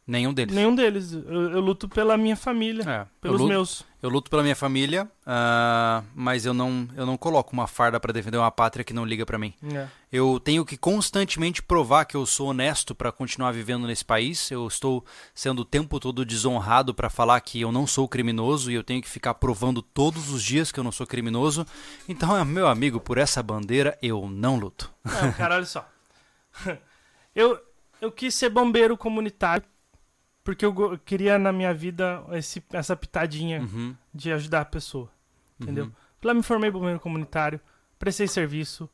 Nenhum 0.09 0.33
deles. 0.33 0.55
Nenhum 0.55 0.75
deles. 0.75 1.13
Eu, 1.13 1.51
eu 1.51 1.61
luto 1.61 1.87
pela 1.87 2.17
minha 2.17 2.35
família, 2.35 2.83
É, 2.89 3.01
eu, 3.03 3.07
pelos 3.21 3.41
luto, 3.43 3.49
meus. 3.53 3.85
eu 4.03 4.09
luto 4.09 4.31
pela 4.31 4.43
minha 4.43 4.57
família, 4.57 5.07
ah, 5.27 6.03
mas 6.15 6.47
eu 6.47 6.55
não, 6.55 6.89
eu 6.97 7.05
não 7.05 7.19
coloco 7.19 7.53
uma 7.53 7.67
farda 7.67 8.01
para 8.01 8.11
defender 8.11 8.39
uma 8.39 8.51
pátria 8.51 8.83
que 8.83 8.95
não 8.95 9.05
liga 9.05 9.27
para 9.27 9.37
mim. 9.39 9.53
É. 9.71 9.87
Eu 10.11 10.41
tenho 10.41 10.65
que 10.65 10.79
constantemente 10.79 11.63
provar 11.63 12.07
que 12.07 12.17
eu 12.17 12.25
sou 12.25 12.49
honesto 12.49 12.95
para 12.95 13.13
continuar 13.13 13.53
vivendo 13.53 13.87
nesse 13.87 14.03
país. 14.03 14.51
Eu 14.51 14.67
estou 14.67 15.05
sendo 15.35 15.61
o 15.61 15.65
tempo 15.67 16.01
todo 16.01 16.25
desonrado 16.25 16.95
para 16.95 17.11
falar 17.11 17.39
que 17.43 17.61
eu 17.61 17.71
não 17.71 17.87
sou 17.87 18.09
criminoso 18.09 18.71
e 18.71 18.75
eu 18.75 18.83
tenho 18.83 19.03
que 19.03 19.09
ficar 19.11 19.35
provando 19.35 19.83
todos 19.83 20.31
os 20.33 20.43
dias 20.43 20.73
que 20.73 20.81
eu 20.81 20.85
não 20.85 20.91
sou 20.91 21.07
criminoso. 21.07 21.67
Então, 22.09 22.43
meu 22.47 22.67
amigo, 22.67 22.99
por 22.99 23.19
essa 23.19 23.43
bandeira 23.43 23.99
eu 24.01 24.27
não 24.27 24.57
luto. 24.59 24.91
Não, 25.05 25.33
cara, 25.35 25.57
olha 25.57 25.67
só. 25.67 25.87
Eu, 27.35 27.57
eu 28.01 28.11
quis 28.11 28.35
ser 28.35 28.49
bombeiro 28.49 28.97
comunitário 28.97 29.65
porque 30.49 30.65
eu 30.65 30.99
queria 31.05 31.39
na 31.39 31.53
minha 31.53 31.75
vida 31.75 32.25
esse- 32.33 32.65
essa 32.73 32.97
pitadinha 32.97 33.61
Uhum, 33.61 33.95
de 34.15 34.33
ajudar 34.33 34.63
a 34.63 34.65
pessoa. 34.65 35.11
Entendeu? 35.61 35.85
uhum. 35.85 35.93
Lá 36.25 36.33
me 36.33 36.43
formei 36.43 36.71
bombeiro 36.71 36.99
comunitário, 36.99 37.61
prestei 37.99 38.27
serviço, 38.27 38.89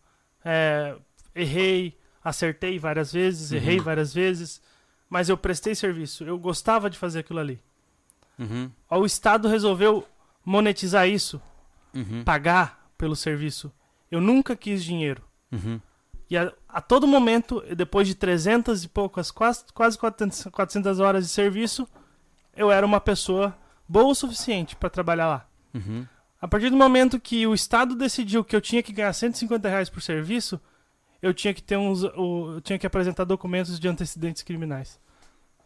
é, 0.44 0.96
errei, 1.32 1.96
acertei 2.24 2.76
várias 2.76 3.12
vezes, 3.12 3.52
Uhum. 3.52 3.56
errei 3.58 3.78
várias 3.78 4.12
vezes, 4.12 4.60
mas 5.08 5.28
eu 5.28 5.36
prestei 5.36 5.76
serviço. 5.76 6.24
Eu 6.24 6.36
gostava 6.40 6.90
de 6.90 6.98
fazer 6.98 7.20
aquilo 7.20 7.38
ali. 7.38 7.60
Uhum, 8.36 8.68
O 8.90 9.06
Estado 9.06 9.46
resolveu 9.46 10.04
monetizar 10.44 11.08
isso, 11.08 11.40
uhum, 11.94 12.24
pagar 12.24 12.90
pelo 12.98 13.14
serviço. 13.14 13.70
Eu 14.10 14.20
nunca 14.20 14.56
quis 14.56 14.82
dinheiro. 14.82 15.22
E 16.34 16.36
a, 16.38 16.52
a 16.68 16.80
todo 16.80 17.06
momento, 17.06 17.62
depois 17.76 18.08
de 18.08 18.14
300 18.16 18.82
e 18.82 18.88
poucas, 18.88 19.30
quase, 19.30 19.64
quase 19.72 19.96
400, 19.96 20.46
400 20.50 20.98
horas 20.98 21.24
de 21.24 21.30
serviço, 21.30 21.86
eu 22.56 22.72
era 22.72 22.84
uma 22.84 23.00
pessoa 23.00 23.56
boa 23.88 24.06
o 24.08 24.14
suficiente 24.16 24.74
para 24.74 24.90
trabalhar 24.90 25.28
lá. 25.28 25.46
Uhum. 25.72 26.04
A 26.42 26.48
partir 26.48 26.70
do 26.70 26.76
momento 26.76 27.20
que 27.20 27.46
o 27.46 27.54
Estado 27.54 27.94
decidiu 27.94 28.42
que 28.44 28.56
eu 28.56 28.60
tinha 28.60 28.82
que 28.82 28.92
ganhar 28.92 29.12
150 29.12 29.68
reais 29.68 29.88
por 29.88 30.02
serviço, 30.02 30.60
eu 31.22 31.32
tinha 31.32 31.54
que 31.54 31.62
ter 31.62 31.76
uns, 31.76 32.02
o- 32.02 32.54
eu 32.56 32.60
tinha 32.60 32.78
que 32.80 32.86
apresentar 32.86 33.22
documentos 33.24 33.78
de 33.78 33.86
antecedentes 33.88 34.42
criminais, 34.42 34.98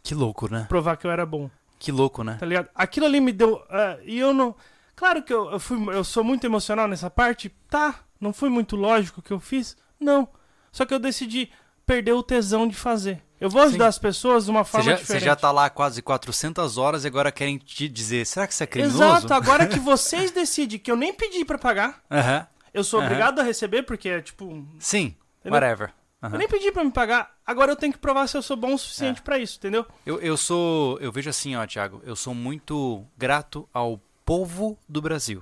Que 0.04 0.14
louco, 0.14 0.52
né? 0.52 0.66
provar 0.68 0.96
que 0.98 1.06
eu 1.06 1.10
era 1.10 1.24
bom, 1.24 1.50
Que 1.78 1.90
louco, 1.90 2.22
né? 2.22 2.36
tá 2.38 2.44
ligado? 2.44 2.68
Aquilo 2.74 3.06
ali 3.06 3.20
me 3.20 3.32
deu, 3.32 3.60
ah, 3.70 3.96
e 4.04 4.18
eu 4.18 4.34
não, 4.34 4.54
claro 4.94 5.22
que 5.22 5.32
eu, 5.32 5.50
eu 5.50 5.58
fui, 5.58 5.78
eu 5.94 6.04
sou 6.04 6.22
muito 6.22 6.44
emocional 6.44 6.86
nessa 6.86 7.08
parte, 7.08 7.48
tá? 7.70 8.00
Não 8.20 8.32
foi 8.34 8.50
muito 8.50 8.76
lógico 8.76 9.20
o 9.20 9.22
que 9.22 9.32
eu 9.32 9.40
fiz, 9.40 9.76
não. 9.98 10.28
Só 10.72 10.84
que 10.84 10.92
eu 10.94 10.98
decidi 10.98 11.50
perder 11.86 12.12
o 12.12 12.22
tesão 12.22 12.66
de 12.68 12.74
fazer. 12.76 13.22
Eu 13.40 13.48
vou 13.48 13.62
ajudar 13.62 13.84
Sim. 13.84 13.88
as 13.88 13.98
pessoas 13.98 14.44
de 14.46 14.50
uma 14.50 14.64
Você 14.64 14.70
forma 14.72 14.90
já, 14.90 14.96
você 14.96 15.00
diferente. 15.02 15.24
já 15.24 15.36
tá 15.36 15.50
lá 15.52 15.66
há 15.66 15.70
quase 15.70 16.02
400 16.02 16.76
horas 16.76 17.04
e 17.04 17.06
agora 17.06 17.30
querem 17.30 17.56
te 17.56 17.88
dizer, 17.88 18.26
será 18.26 18.46
que 18.46 18.54
você 18.54 18.64
é 18.64 18.66
criminoso? 18.66 19.02
Exato, 19.04 19.32
agora 19.32 19.66
que 19.66 19.78
vocês 19.80 20.30
decidem 20.32 20.78
que 20.78 20.90
eu 20.90 20.96
nem 20.96 21.14
pedi 21.14 21.44
pra 21.44 21.56
pagar, 21.56 22.02
Aham. 22.10 22.46
eu 22.74 22.82
sou 22.82 22.98
Aham. 22.98 23.06
obrigado 23.06 23.38
a 23.38 23.44
receber 23.44 23.84
porque 23.84 24.08
é 24.08 24.20
tipo, 24.20 24.66
Sim, 24.80 25.14
Entendeu? 25.40 25.52
whatever. 25.60 25.92
Aham. 26.20 26.34
Eu 26.34 26.38
nem 26.40 26.48
pedi 26.48 26.72
pra 26.72 26.82
me 26.82 26.90
pagar. 26.90 27.30
Agora 27.46 27.70
eu 27.70 27.76
tenho 27.76 27.92
que 27.92 27.98
provar 28.00 28.26
se 28.26 28.36
eu 28.36 28.42
sou 28.42 28.56
bom 28.56 28.72
o 28.72 28.74
É. 28.74 28.78
suficiente 28.78 29.22
pra 29.22 29.38
isso, 29.38 29.56
entendeu? 29.56 29.86
Eu, 30.04 30.18
eu 30.20 30.36
sou. 30.36 30.98
Eu 30.98 31.12
vejo 31.12 31.30
assim, 31.30 31.54
ó, 31.54 31.64
Thiago. 31.64 32.02
Eu 32.04 32.16
sou 32.16 32.34
muito 32.34 33.06
grato 33.16 33.68
ao 33.72 34.00
povo 34.24 34.76
do 34.88 35.00
Brasil. 35.00 35.40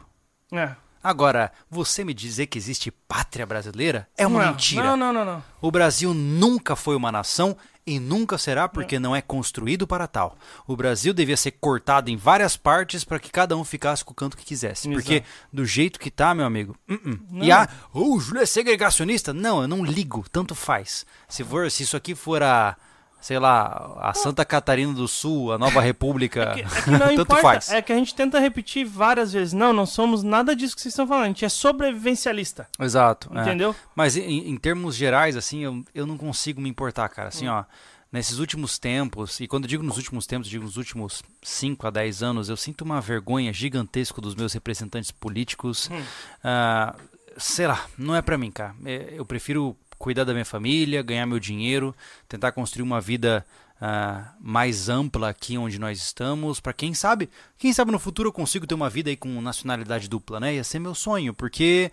É. 0.53 0.77
Agora, 1.07 1.53
você 1.71 2.03
me 2.03 2.13
dizer 2.13 2.47
que 2.49 2.59
existe 2.59 2.91
pátria 2.91 3.47
brasileira 3.47 4.09
é 4.19 4.27
uma 4.27 4.43
Não, 4.43 4.51
mentira. 4.51 4.83
Não, 4.83 4.97
não, 4.97 5.13
não, 5.13 5.25
não. 5.25 5.45
O 5.63 5.71
Brasil 5.71 6.13
nunca 6.13 6.75
foi 6.75 6.97
uma 6.97 7.13
nação 7.13 7.57
e 7.87 8.01
nunca 8.01 8.37
será 8.37 8.69
porque 8.69 8.99
não 8.99 9.15
é 9.15 9.23
construído 9.23 9.87
para 9.87 10.09
tal. 10.09 10.37
O 10.67 10.75
Brasil 10.75 11.15
devia 11.15 11.37
ser 11.37 11.53
cortado 11.53 12.11
em 12.11 12.17
várias 12.17 12.57
partes 12.57 13.05
para 13.05 13.21
que 13.21 13.31
cada 13.31 13.57
um 13.57 13.63
ficasse 13.63 14.05
com 14.05 14.11
o 14.11 14.17
canto 14.17 14.37
que 14.37 14.45
quisesse. 14.45 14.89
Exato. 14.89 15.01
Porque 15.01 15.23
do 15.53 15.65
jeito 15.65 16.01
que 16.01 16.11
tá, 16.11 16.35
meu 16.35 16.45
amigo. 16.45 16.77
uh-uh. 16.91 17.21
Não. 17.31 17.47
E 17.47 17.51
oh, 17.93 18.15
o 18.17 18.19
Júlio 18.19 18.43
é 18.43 18.47
segregacionista? 18.47 19.33
Não, 19.33 19.63
eu 19.63 19.69
não 19.69 19.85
ligo, 19.85 20.25
tanto 20.29 20.57
faz. 20.57 21.07
Se 21.29 21.45
for, 21.45 21.71
se 21.71 21.85
isso 21.85 21.97
aqui 21.97 22.17
for 22.17 22.43
a, 22.43 22.77
sei 23.21 23.39
lá, 23.39 23.97
a 24.01 24.15
Santa 24.15 24.45
Catarina 24.45 24.93
do 24.93 25.09
Sul, 25.09 25.53
a 25.53 25.59
Nova 25.59 25.81
República, 25.81 26.43
É 26.43 26.55
que, 26.55 26.61
é 26.61 26.65
que 26.65 26.91
tanto 26.99 27.13
importa. 27.23 27.43
faz. 27.43 27.71
É 27.71 27.83
que 27.83 27.93
a 27.93 27.97
gente 27.97 28.15
tenta 28.15 28.39
repetir 28.39 28.85
várias 28.87 29.33
vezes. 29.33 29.53
Não, 29.53 29.73
não 29.73 29.87
somos 29.87 30.23
nada 30.23 30.55
disso 30.55 30.77
que 30.77 30.83
vocês 30.83 30.93
estão 30.93 31.07
falando. 31.07 31.25
A 31.25 31.29
gente 31.29 31.45
é 31.45 31.49
sobrevivencialista. 31.49 32.69
Exato. 32.79 33.31
é. 33.37 33.41
Entendeu? 33.43 33.75
Mas 33.95 34.17
em, 34.17 34.49
em 34.51 34.57
termos 34.57 34.95
gerais, 34.95 35.37
assim, 35.37 35.65
eu, 35.65 35.85
eu 35.95 36.07
não 36.07 36.17
consigo 36.17 36.61
me 36.61 36.69
importar, 36.69 37.09
cara. 37.09 37.29
Assim, 37.29 37.49
ó, 37.49 37.65
nesses 38.13 38.39
últimos 38.39 38.79
tempos, 38.79 39.41
e 39.41 39.49
quando 39.49 39.65
eu 39.65 39.69
digo 39.69 39.83
nos 39.83 39.97
últimos 39.97 40.27
tempos, 40.27 40.49
digo 40.49 40.65
nos 40.65 40.77
últimos 40.77 41.23
5 41.43 41.87
a 41.87 41.91
10 41.91 42.23
anos, 42.23 42.49
eu 42.49 42.57
sinto 42.57 42.83
uma 42.83 43.01
vergonha 43.01 43.53
gigantesca 43.53 44.21
dos 44.21 44.35
meus 44.35 44.53
representantes 44.53 45.11
políticos. 45.11 45.91
Hum. 45.91 46.03
Ah, 46.45 46.95
sei 47.37 47.67
lá, 47.67 47.85
não 47.99 48.15
é 48.15 48.23
pra 48.23 48.39
mim, 48.39 48.51
cara. 48.51 48.75
É, 48.85 49.15
eu 49.17 49.27
prefiro 49.27 49.77
cuidar 49.99 50.25
da 50.25 50.33
minha 50.33 50.45
família, 50.45 51.03
ganhar 51.03 51.27
meu 51.27 51.39
dinheiro, 51.39 51.95
tentar 52.29 52.53
construir 52.53 52.83
uma 52.83 53.01
vida 53.01 53.45
ah, 53.81 54.33
mais 54.41 54.89
ampla 54.89 55.29
aqui 55.29 55.59
onde 55.59 55.79
nós 55.79 55.99
estamos, 55.99 56.61
Pra 56.61 56.73
quem 56.73 56.95
sabe, 56.95 57.29
quem 57.59 57.73
sabe 57.73 57.93
no 57.93 57.99
futuro 57.99 58.29
eu 58.29 58.33
consigo 58.33 58.67
ter 58.67 58.75
uma 58.75 58.91
vida 58.91 59.11
aí 59.11 59.17
com 59.17 59.41
nacionalidade 59.41 60.09
dupla, 60.09 60.41
né? 60.41 60.55
Ia 60.55 60.65
ser 60.65 60.79
meu 60.79 60.95
sonho, 60.95 61.35
porque 61.35 61.91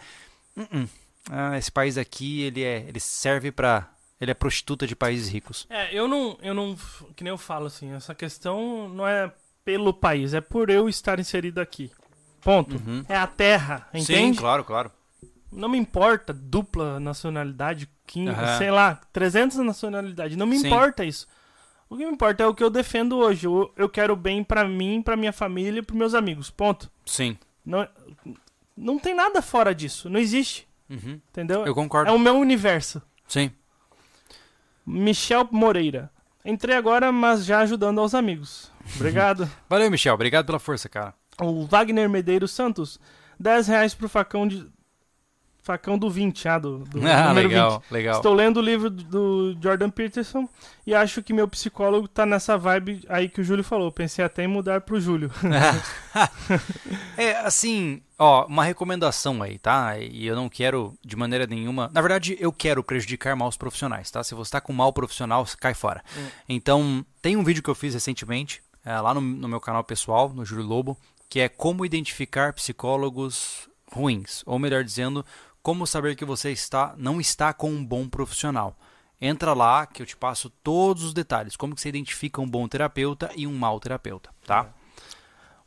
uh-uh. 0.57 0.87
Ah, 1.31 1.57
esse 1.57 1.71
país 1.71 1.97
aqui, 1.97 2.41
ele 2.41 2.63
é, 2.63 2.85
ele 2.87 2.99
serve 2.99 3.49
pra 3.49 3.89
ele 4.19 4.31
é 4.31 4.33
prostituta 4.33 4.87
de 4.87 4.95
países 4.95 5.27
ricos. 5.27 5.67
É, 5.69 5.93
eu 5.93 6.07
não, 6.07 6.37
eu 6.41 6.53
não. 6.53 6.77
Que 7.15 7.23
nem 7.23 7.31
eu 7.31 7.37
falo 7.37 7.65
assim, 7.65 7.91
essa 7.91 8.15
questão 8.15 8.87
não 8.87 9.05
é 9.07 9.31
pelo 9.65 9.93
país, 9.93 10.33
é 10.33 10.41
por 10.41 10.69
eu 10.69 10.87
estar 10.87 11.19
inserido 11.19 11.59
aqui. 11.59 11.91
Ponto. 12.41 12.75
Uhum. 12.75 13.03
É 13.07 13.17
a 13.17 13.27
terra, 13.27 13.87
entende? 13.93 14.35
Sim, 14.35 14.35
claro, 14.35 14.63
claro. 14.63 14.91
Não 15.55 15.69
me 15.69 15.77
importa 15.77 16.33
dupla 16.33 16.99
nacionalidade, 16.99 17.89
15, 18.07 18.29
Aham. 18.29 18.57
sei 18.57 18.71
lá, 18.71 18.99
300 19.11 19.57
nacionalidades. 19.57 20.35
Não 20.37 20.45
me 20.47 20.57
Sim. 20.57 20.67
importa 20.67 21.05
isso. 21.05 21.27
O 21.89 21.95
que 21.97 22.05
me 22.05 22.11
importa 22.11 22.43
é 22.43 22.47
o 22.47 22.53
que 22.55 22.63
eu 22.63 22.69
defendo 22.69 23.17
hoje. 23.17 23.45
Eu, 23.45 23.71
eu 23.77 23.87
quero 23.87 24.15
bem 24.15 24.43
pra 24.43 24.67
mim, 24.67 25.01
pra 25.01 25.15
minha 25.15 25.31
família 25.33 25.79
e 25.79 25.83
pros 25.83 25.97
meus 25.97 26.13
amigos. 26.13 26.49
Ponto. 26.49 26.89
Sim. 27.05 27.37
Não, 27.65 27.87
não 28.75 28.97
tem 28.97 29.13
nada 29.13 29.41
fora 29.41 29.75
disso. 29.75 30.09
Não 30.09 30.19
existe. 30.19 30.67
Uhum. 30.89 31.19
Entendeu? 31.29 31.65
Eu 31.65 31.75
concordo. 31.75 32.09
É 32.09 32.13
o 32.13 32.19
meu 32.19 32.35
universo. 32.35 33.01
Sim. 33.27 33.51
Michel 34.85 35.47
Moreira. 35.51 36.11
Entrei 36.43 36.75
agora, 36.75 37.11
mas 37.11 37.45
já 37.45 37.59
ajudando 37.59 37.99
aos 38.01 38.13
amigos. 38.13 38.71
Obrigado. 38.95 39.49
Valeu, 39.69 39.89
Michel. 39.89 40.13
Obrigado 40.13 40.45
pela 40.45 40.59
força, 40.59 40.89
cara. 40.89 41.13
o 41.41 41.65
Wagner 41.65 42.09
Medeiros 42.09 42.51
Santos. 42.51 42.99
10 43.39 43.67
reais 43.67 43.93
pro 43.93 44.09
facão 44.09 44.47
de. 44.47 44.67
Facão 45.63 45.97
do 45.97 46.09
20, 46.09 46.47
ah, 46.47 46.59
do, 46.59 46.79
do 46.79 46.99
Ah, 47.07 47.29
número 47.29 47.47
legal, 47.47 47.79
20. 47.79 47.91
legal. 47.91 48.15
Estou 48.17 48.33
lendo 48.33 48.57
o 48.57 48.61
livro 48.61 48.89
do 48.89 49.57
Jordan 49.61 49.89
Peterson 49.89 50.47
e 50.85 50.93
acho 50.93 51.23
que 51.23 51.33
meu 51.33 51.47
psicólogo 51.47 52.07
tá 52.07 52.25
nessa 52.25 52.57
vibe 52.57 53.03
aí 53.07 53.29
que 53.29 53.41
o 53.41 53.43
Júlio 53.43 53.63
falou. 53.63 53.91
Pensei 53.91 54.23
até 54.23 54.43
em 54.43 54.47
mudar 54.47 54.81
pro 54.81 54.99
Júlio. 54.99 55.31
É, 57.15 57.37
assim, 57.37 58.01
ó, 58.17 58.45
uma 58.47 58.63
recomendação 58.63 59.41
aí, 59.43 59.59
tá? 59.59 59.97
E 59.99 60.25
eu 60.25 60.35
não 60.35 60.49
quero 60.49 60.95
de 61.05 61.15
maneira 61.15 61.45
nenhuma. 61.45 61.89
Na 61.93 62.01
verdade, 62.01 62.35
eu 62.39 62.51
quero 62.51 62.83
prejudicar 62.83 63.35
maus 63.35 63.55
profissionais, 63.55 64.09
tá? 64.09 64.23
Se 64.23 64.33
você 64.33 64.51
tá 64.51 64.59
com 64.61 64.73
um 64.73 64.75
mau 64.75 64.91
profissional, 64.91 65.45
você 65.45 65.55
cai 65.55 65.75
fora. 65.75 66.03
Então, 66.49 67.05
tem 67.21 67.37
um 67.37 67.43
vídeo 67.43 67.61
que 67.61 67.69
eu 67.69 67.75
fiz 67.75 67.93
recentemente, 67.93 68.61
é, 68.83 68.99
lá 68.99 69.13
no, 69.13 69.21
no 69.21 69.47
meu 69.47 69.61
canal 69.61 69.83
pessoal, 69.83 70.29
no 70.29 70.43
Júlio 70.43 70.65
Lobo, 70.65 70.97
que 71.29 71.39
é 71.39 71.47
como 71.47 71.85
identificar 71.85 72.51
psicólogos 72.53 73.69
ruins. 73.91 74.41
Ou 74.45 74.57
melhor 74.57 74.83
dizendo, 74.83 75.23
como 75.63 75.87
saber 75.87 76.17
que 76.17 76.25
você 76.25 76.51
está, 76.51 76.93
não 76.97 77.21
está 77.21 77.53
com 77.53 77.71
um 77.71 77.83
bom 77.83 78.07
profissional. 78.07 78.77
Entra 79.19 79.53
lá 79.53 79.85
que 79.85 80.01
eu 80.01 80.05
te 80.05 80.17
passo 80.17 80.49
todos 80.49 81.03
os 81.03 81.13
detalhes. 81.13 81.55
Como 81.55 81.73
que 81.73 81.79
você 81.79 81.87
identifica 81.87 82.41
um 82.41 82.49
bom 82.49 82.67
terapeuta 82.67 83.31
e 83.33 83.47
um 83.47 83.55
mau 83.57 83.79
terapeuta, 83.79 84.29
tá? 84.45 84.73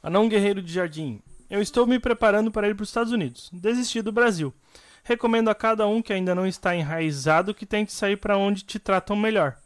Anão 0.02 0.28
Guerreiro 0.28 0.62
de 0.62 0.70
Jardim. 0.70 1.23
Eu 1.48 1.62
estou 1.62 1.86
me 1.86 1.98
preparando 1.98 2.51
para 2.51 2.68
ir 2.68 2.74
para 2.74 2.82
os 2.82 2.90
Estados 2.90 3.10
Unidos. 3.10 3.48
Desisti 3.51 4.02
do 4.02 4.12
Brasil. 4.12 4.52
Recomendo 5.02 5.48
a 5.48 5.55
cada 5.55 5.86
um 5.86 6.02
que 6.02 6.12
ainda 6.12 6.35
não 6.35 6.47
está 6.47 6.77
enraizado 6.77 7.55
que 7.55 7.64
tente 7.64 7.93
sair 7.93 8.16
para 8.16 8.36
onde 8.36 8.64
te 8.64 8.78
tratam 8.78 9.16
melhor. 9.16 9.56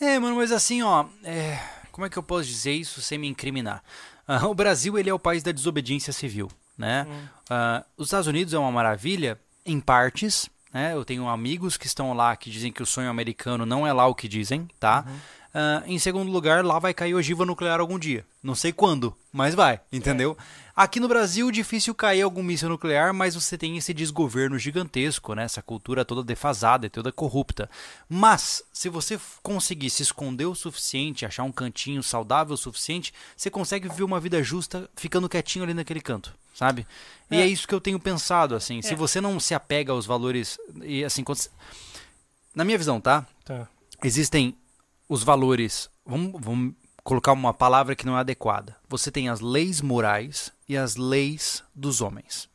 É, 0.00 0.18
mano, 0.18 0.36
mas 0.36 0.50
assim, 0.50 0.82
ó, 0.82 1.06
é, 1.22 1.60
como 1.92 2.04
é 2.04 2.10
que 2.10 2.16
eu 2.16 2.22
posso 2.22 2.48
dizer 2.48 2.72
isso 2.72 3.00
sem 3.00 3.18
me 3.18 3.28
incriminar? 3.28 3.84
Ah, 4.26 4.46
o 4.48 4.54
Brasil, 4.54 4.98
ele 4.98 5.10
é 5.10 5.14
o 5.14 5.18
país 5.18 5.44
da 5.44 5.52
desobediência 5.52 6.12
civil, 6.12 6.50
né? 6.76 7.06
Ah, 7.48 7.84
os 7.96 8.08
Estados 8.08 8.26
Unidos 8.26 8.52
é 8.52 8.58
uma 8.58 8.72
maravilha 8.72 9.38
em 9.64 9.80
partes, 9.80 10.48
né? 10.72 10.94
Eu 10.94 11.04
tenho 11.04 11.28
amigos 11.28 11.76
que 11.76 11.86
estão 11.86 12.12
lá 12.12 12.34
que 12.34 12.50
dizem 12.50 12.72
que 12.72 12.82
o 12.82 12.86
sonho 12.86 13.10
americano 13.10 13.66
não 13.66 13.86
é 13.86 13.92
lá 13.92 14.06
o 14.06 14.14
que 14.14 14.26
dizem, 14.26 14.68
tá? 14.80 15.04
Ah, 15.54 15.82
em 15.86 15.98
segundo 15.98 16.32
lugar, 16.32 16.64
lá 16.64 16.78
vai 16.78 16.94
cair 16.94 17.14
ogiva 17.14 17.44
nuclear 17.44 17.78
algum 17.78 17.98
dia. 17.98 18.24
Não 18.42 18.54
sei 18.54 18.72
quando, 18.72 19.14
mas 19.30 19.54
vai, 19.54 19.80
entendeu? 19.92 20.36
Aqui 20.74 20.98
no 20.98 21.06
Brasil, 21.06 21.50
difícil 21.50 21.94
cair 21.94 22.22
algum 22.22 22.42
míssil 22.42 22.70
nuclear, 22.70 23.12
mas 23.12 23.34
você 23.34 23.58
tem 23.58 23.76
esse 23.76 23.92
desgoverno 23.92 24.58
gigantesco, 24.58 25.34
né? 25.34 25.44
Essa 25.44 25.60
cultura 25.60 26.06
toda 26.06 26.24
defasada 26.24 26.86
e 26.86 26.90
toda 26.90 27.12
corrupta. 27.12 27.68
Mas, 28.08 28.62
se 28.72 28.88
você 28.88 29.20
conseguir 29.42 29.90
se 29.90 30.02
esconder 30.02 30.46
o 30.46 30.54
suficiente, 30.54 31.26
achar 31.26 31.42
um 31.42 31.52
cantinho 31.52 32.02
saudável 32.02 32.54
o 32.54 32.56
suficiente, 32.56 33.12
você 33.36 33.50
consegue 33.50 33.90
viver 33.90 34.04
uma 34.04 34.18
vida 34.18 34.42
justa 34.42 34.88
ficando 34.96 35.28
quietinho 35.28 35.64
ali 35.64 35.74
naquele 35.74 36.00
canto, 36.00 36.32
sabe? 36.54 36.86
E 37.30 37.36
É. 37.36 37.42
é 37.42 37.46
isso 37.46 37.68
que 37.68 37.74
eu 37.74 37.80
tenho 37.80 38.00
pensado, 38.00 38.54
assim. 38.54 38.80
Se 38.80 38.94
É. 38.94 38.96
você 38.96 39.20
não 39.20 39.38
se 39.38 39.54
apega 39.54 39.92
aos 39.92 40.06
valores... 40.06 40.58
E 40.82 41.04
assim, 41.04 41.22
quando... 41.22 41.40
Na 42.54 42.64
minha 42.64 42.78
visão, 42.78 42.98
tá? 42.98 43.26
Tá. 43.44 43.68
existem 44.02 44.56
os 45.12 45.22
valores. 45.22 45.90
Vamos, 46.06 46.32
vamos 46.40 46.74
colocar 47.04 47.32
uma 47.32 47.52
palavra 47.52 47.94
que 47.94 48.06
não 48.06 48.16
é 48.16 48.20
adequada. 48.20 48.76
Você 48.88 49.10
tem 49.10 49.28
as 49.28 49.40
leis 49.40 49.80
morais 49.82 50.52
e 50.68 50.76
as 50.76 50.96
leis 50.96 51.62
dos 51.74 52.00
homens. 52.00 52.48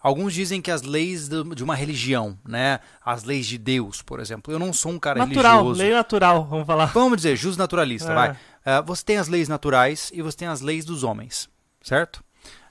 Alguns 0.00 0.34
dizem 0.34 0.60
que 0.60 0.70
as 0.70 0.82
leis 0.82 1.28
de 1.28 1.62
uma 1.62 1.76
religião, 1.76 2.36
né? 2.44 2.80
As 3.04 3.22
leis 3.22 3.46
de 3.46 3.56
Deus, 3.56 4.02
por 4.02 4.18
exemplo. 4.18 4.52
Eu 4.52 4.58
não 4.58 4.72
sou 4.72 4.90
um 4.90 4.98
cara 4.98 5.24
Natural, 5.24 5.58
religioso. 5.58 5.80
lei 5.80 5.92
natural, 5.92 6.44
vamos 6.44 6.66
falar. 6.66 6.86
Vamos 6.86 7.18
dizer, 7.18 7.36
jus 7.36 7.56
naturalista, 7.56 8.10
É. 8.10 8.14
vai. 8.14 8.36
Ah, 8.64 8.80
você 8.80 9.04
tem 9.04 9.16
as 9.16 9.28
leis 9.28 9.48
naturais 9.48 10.10
e 10.12 10.20
você 10.20 10.38
tem 10.38 10.48
as 10.48 10.60
leis 10.60 10.84
dos 10.84 11.04
homens, 11.04 11.48
certo? 11.80 12.22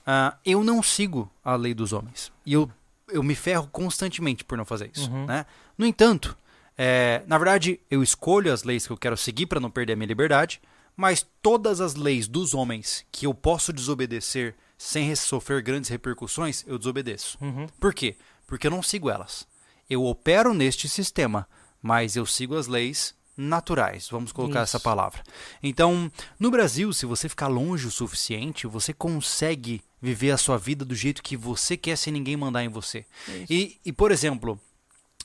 Ah, 0.06 0.36
eu 0.45 0.62
não 0.62 0.84
sigo 0.84 1.32
a 1.44 1.56
lei 1.56 1.74
dos 1.74 1.94
homens. 1.94 2.34
E 2.45 2.52
eu, 2.52 2.70
eu 3.08 3.24
me 3.24 3.36
ferro 3.36 3.70
constantemente 3.72 4.44
por 4.44 4.58
não 4.58 4.66
fazer 4.66 4.91
isso. 4.94 5.10
Uhum. 5.10 5.26
Né? 5.26 5.45
No 5.78 5.86
entanto, 5.86 6.36
é, 6.77 7.22
na 7.27 7.38
verdade, 7.38 7.80
eu 7.89 8.02
escolho 8.02 8.52
as 8.52 8.64
leis 8.64 8.85
que 8.88 8.93
eu 8.93 8.98
quero 8.98 9.18
seguir 9.18 9.45
para 9.45 9.60
não 9.60 9.69
perder 9.72 9.93
a 9.93 9.95
minha 9.95 10.07
liberdade, 10.07 10.61
mas 10.95 11.26
todas 11.41 11.80
as 11.81 11.95
leis 11.95 12.27
dos 12.27 12.53
homens 12.53 13.06
que 13.11 13.26
eu 13.26 13.34
posso 13.34 13.72
desobedecer 13.72 14.56
sem 14.77 15.07
re- 15.07 15.15
sofrer 15.15 15.61
grandes 15.61 15.89
repercussões, 15.89 16.64
eu 16.68 16.77
desobedeço. 16.77 17.38
Uhum. 17.41 17.68
Por 17.80 17.93
quê? 17.93 18.15
Porque 18.48 18.68
eu 18.68 18.72
não 18.72 18.81
sigo 18.84 19.10
elas. 19.10 19.48
Eu 19.89 20.03
opero 20.06 20.53
neste 20.53 20.89
sistema, 20.89 21.48
mas 21.81 22.15
eu 22.15 22.26
sigo 22.26 22.57
as 22.57 22.68
leis 22.68 23.14
naturais, 23.38 24.07
vamos 24.10 24.31
colocar 24.31 24.64
Isso. 24.64 24.76
essa 24.76 24.80
palavra. 24.80 25.23
Então, 25.64 26.11
no 26.39 26.52
Brasil, 26.52 26.91
se 26.93 27.06
você 27.06 27.30
ficar 27.30 27.48
longe 27.48 27.88
o 27.88 27.91
suficiente, 27.91 28.68
você 28.68 28.93
consegue 28.93 29.81
viver 30.02 30.31
a 30.31 30.38
sua 30.38 30.57
vida 30.57 30.84
do 30.84 30.93
jeito 30.95 31.23
que 31.23 31.38
você 31.38 31.77
quer 31.77 31.95
sem 31.95 32.11
ninguém 32.11 32.35
mandar 32.35 32.64
em 32.64 32.69
você. 32.69 33.06
E, 33.49 33.80
e, 33.85 33.91
por 33.91 34.11
exemplo, 34.11 34.60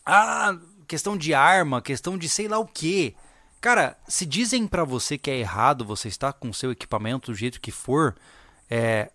ah, 0.05 0.57
questão 0.87 1.17
de 1.17 1.35
arma, 1.35 1.83
questão 1.83 2.17
de 2.17 2.29
sei 2.29 2.49
lá 2.49 2.59
o 2.59 2.67
quê. 2.67 3.15
Cara, 3.61 3.97
se 4.07 4.25
dizem 4.25 4.67
pra 4.67 4.85
você 4.85 5.19
que 5.19 5.31
é 5.31 5.39
errado 5.39 5.85
você 5.85 6.09
estar 6.09 6.33
com 6.33 6.53
seu 6.53 6.71
equipamento 6.71 7.31
do 7.33 7.37
jeito 7.37 7.61
que 7.61 7.73
for, 7.73 8.15
é, 8.71 9.11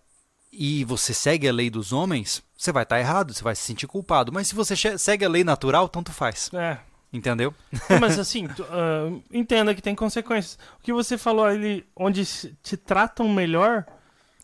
e 0.52 0.84
você 0.84 1.14
segue 1.14 1.48
a 1.48 1.52
lei 1.52 1.70
dos 1.70 1.92
homens, 1.92 2.42
você 2.56 2.70
vai 2.70 2.82
estar 2.82 3.00
errado, 3.00 3.32
você 3.32 3.42
vai 3.42 3.54
se 3.54 3.62
sentir 3.62 3.86
culpado. 3.86 4.30
Mas 4.30 4.48
se 4.48 4.54
você 4.54 4.76
segue 4.98 5.24
a 5.24 5.28
lei 5.28 5.42
natural, 5.42 5.88
tanto 5.88 6.12
faz. 6.12 6.50
É. 6.52 6.78
Entendeu? 7.12 7.54
Mas 8.00 8.16
assim, 8.20 8.46
tu, 8.48 8.64
ah, 8.70 9.10
entenda 9.30 9.74
que 9.74 9.82
tem 9.82 9.94
consequências. 9.94 10.58
O 10.78 10.82
que 10.82 10.92
você 10.92 11.16
falou 11.16 11.44
ali, 11.44 11.86
onde 11.96 12.24
te 12.62 12.76
tratam 12.76 13.28
melhor, 13.28 13.86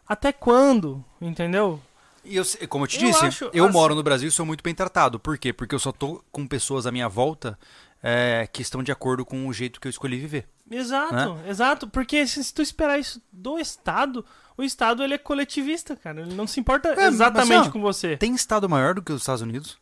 até 0.06 0.32
quando? 0.32 1.04
Entendeu? 1.20 1.80
E 2.24 2.36
eu, 2.36 2.44
como 2.68 2.84
eu 2.84 2.88
te 2.88 3.02
Eu 3.02 3.08
disse, 3.10 3.24
acho, 3.24 3.50
eu 3.52 3.64
assim- 3.64 3.72
moro 3.72 3.94
no 3.94 4.02
Brasil 4.02 4.28
e 4.28 4.32
sou 4.32 4.44
muito 4.44 4.62
bem 4.62 4.74
tratado. 4.74 5.18
Por 5.18 5.38
quê? 5.38 5.52
Porque 5.52 5.74
eu 5.74 5.78
só 5.78 5.92
tô 5.92 6.22
com 6.30 6.46
pessoas 6.46 6.86
à 6.86 6.92
minha 6.92 7.08
volta 7.08 7.58
é, 8.02 8.48
que 8.52 8.62
estão 8.62 8.82
de 8.82 8.92
acordo 8.92 9.24
com 9.24 9.46
o 9.46 9.52
jeito 9.52 9.80
que 9.80 9.88
eu 9.88 9.90
escolhi 9.90 10.18
viver. 10.18 10.46
Exato, 10.70 11.38
exato. 11.46 11.88
Porque 11.88 12.26
se, 12.26 12.52
tu 12.52 12.62
esperar 12.62 12.98
isso 12.98 13.20
do 13.32 13.58
Estado, 13.58 14.24
o 14.56 14.62
Estado 14.62 15.02
ele 15.02 15.14
é 15.14 15.18
coletivista, 15.18 15.96
cara. 15.96 16.20
Ele 16.20 16.34
não 16.34 16.46
se 16.46 16.60
importa 16.60 16.94
mas, 16.94 17.14
exatamente 17.14 17.68
ó, 17.68 17.70
com 17.72 17.80
você. 17.80 18.16
Tem 18.16 18.34
estado 18.34 18.68
maior 18.68 18.94
do 18.94 19.02
que 19.02 19.12
os 19.12 19.22
Estados 19.22 19.42
Unidos? 19.42 19.78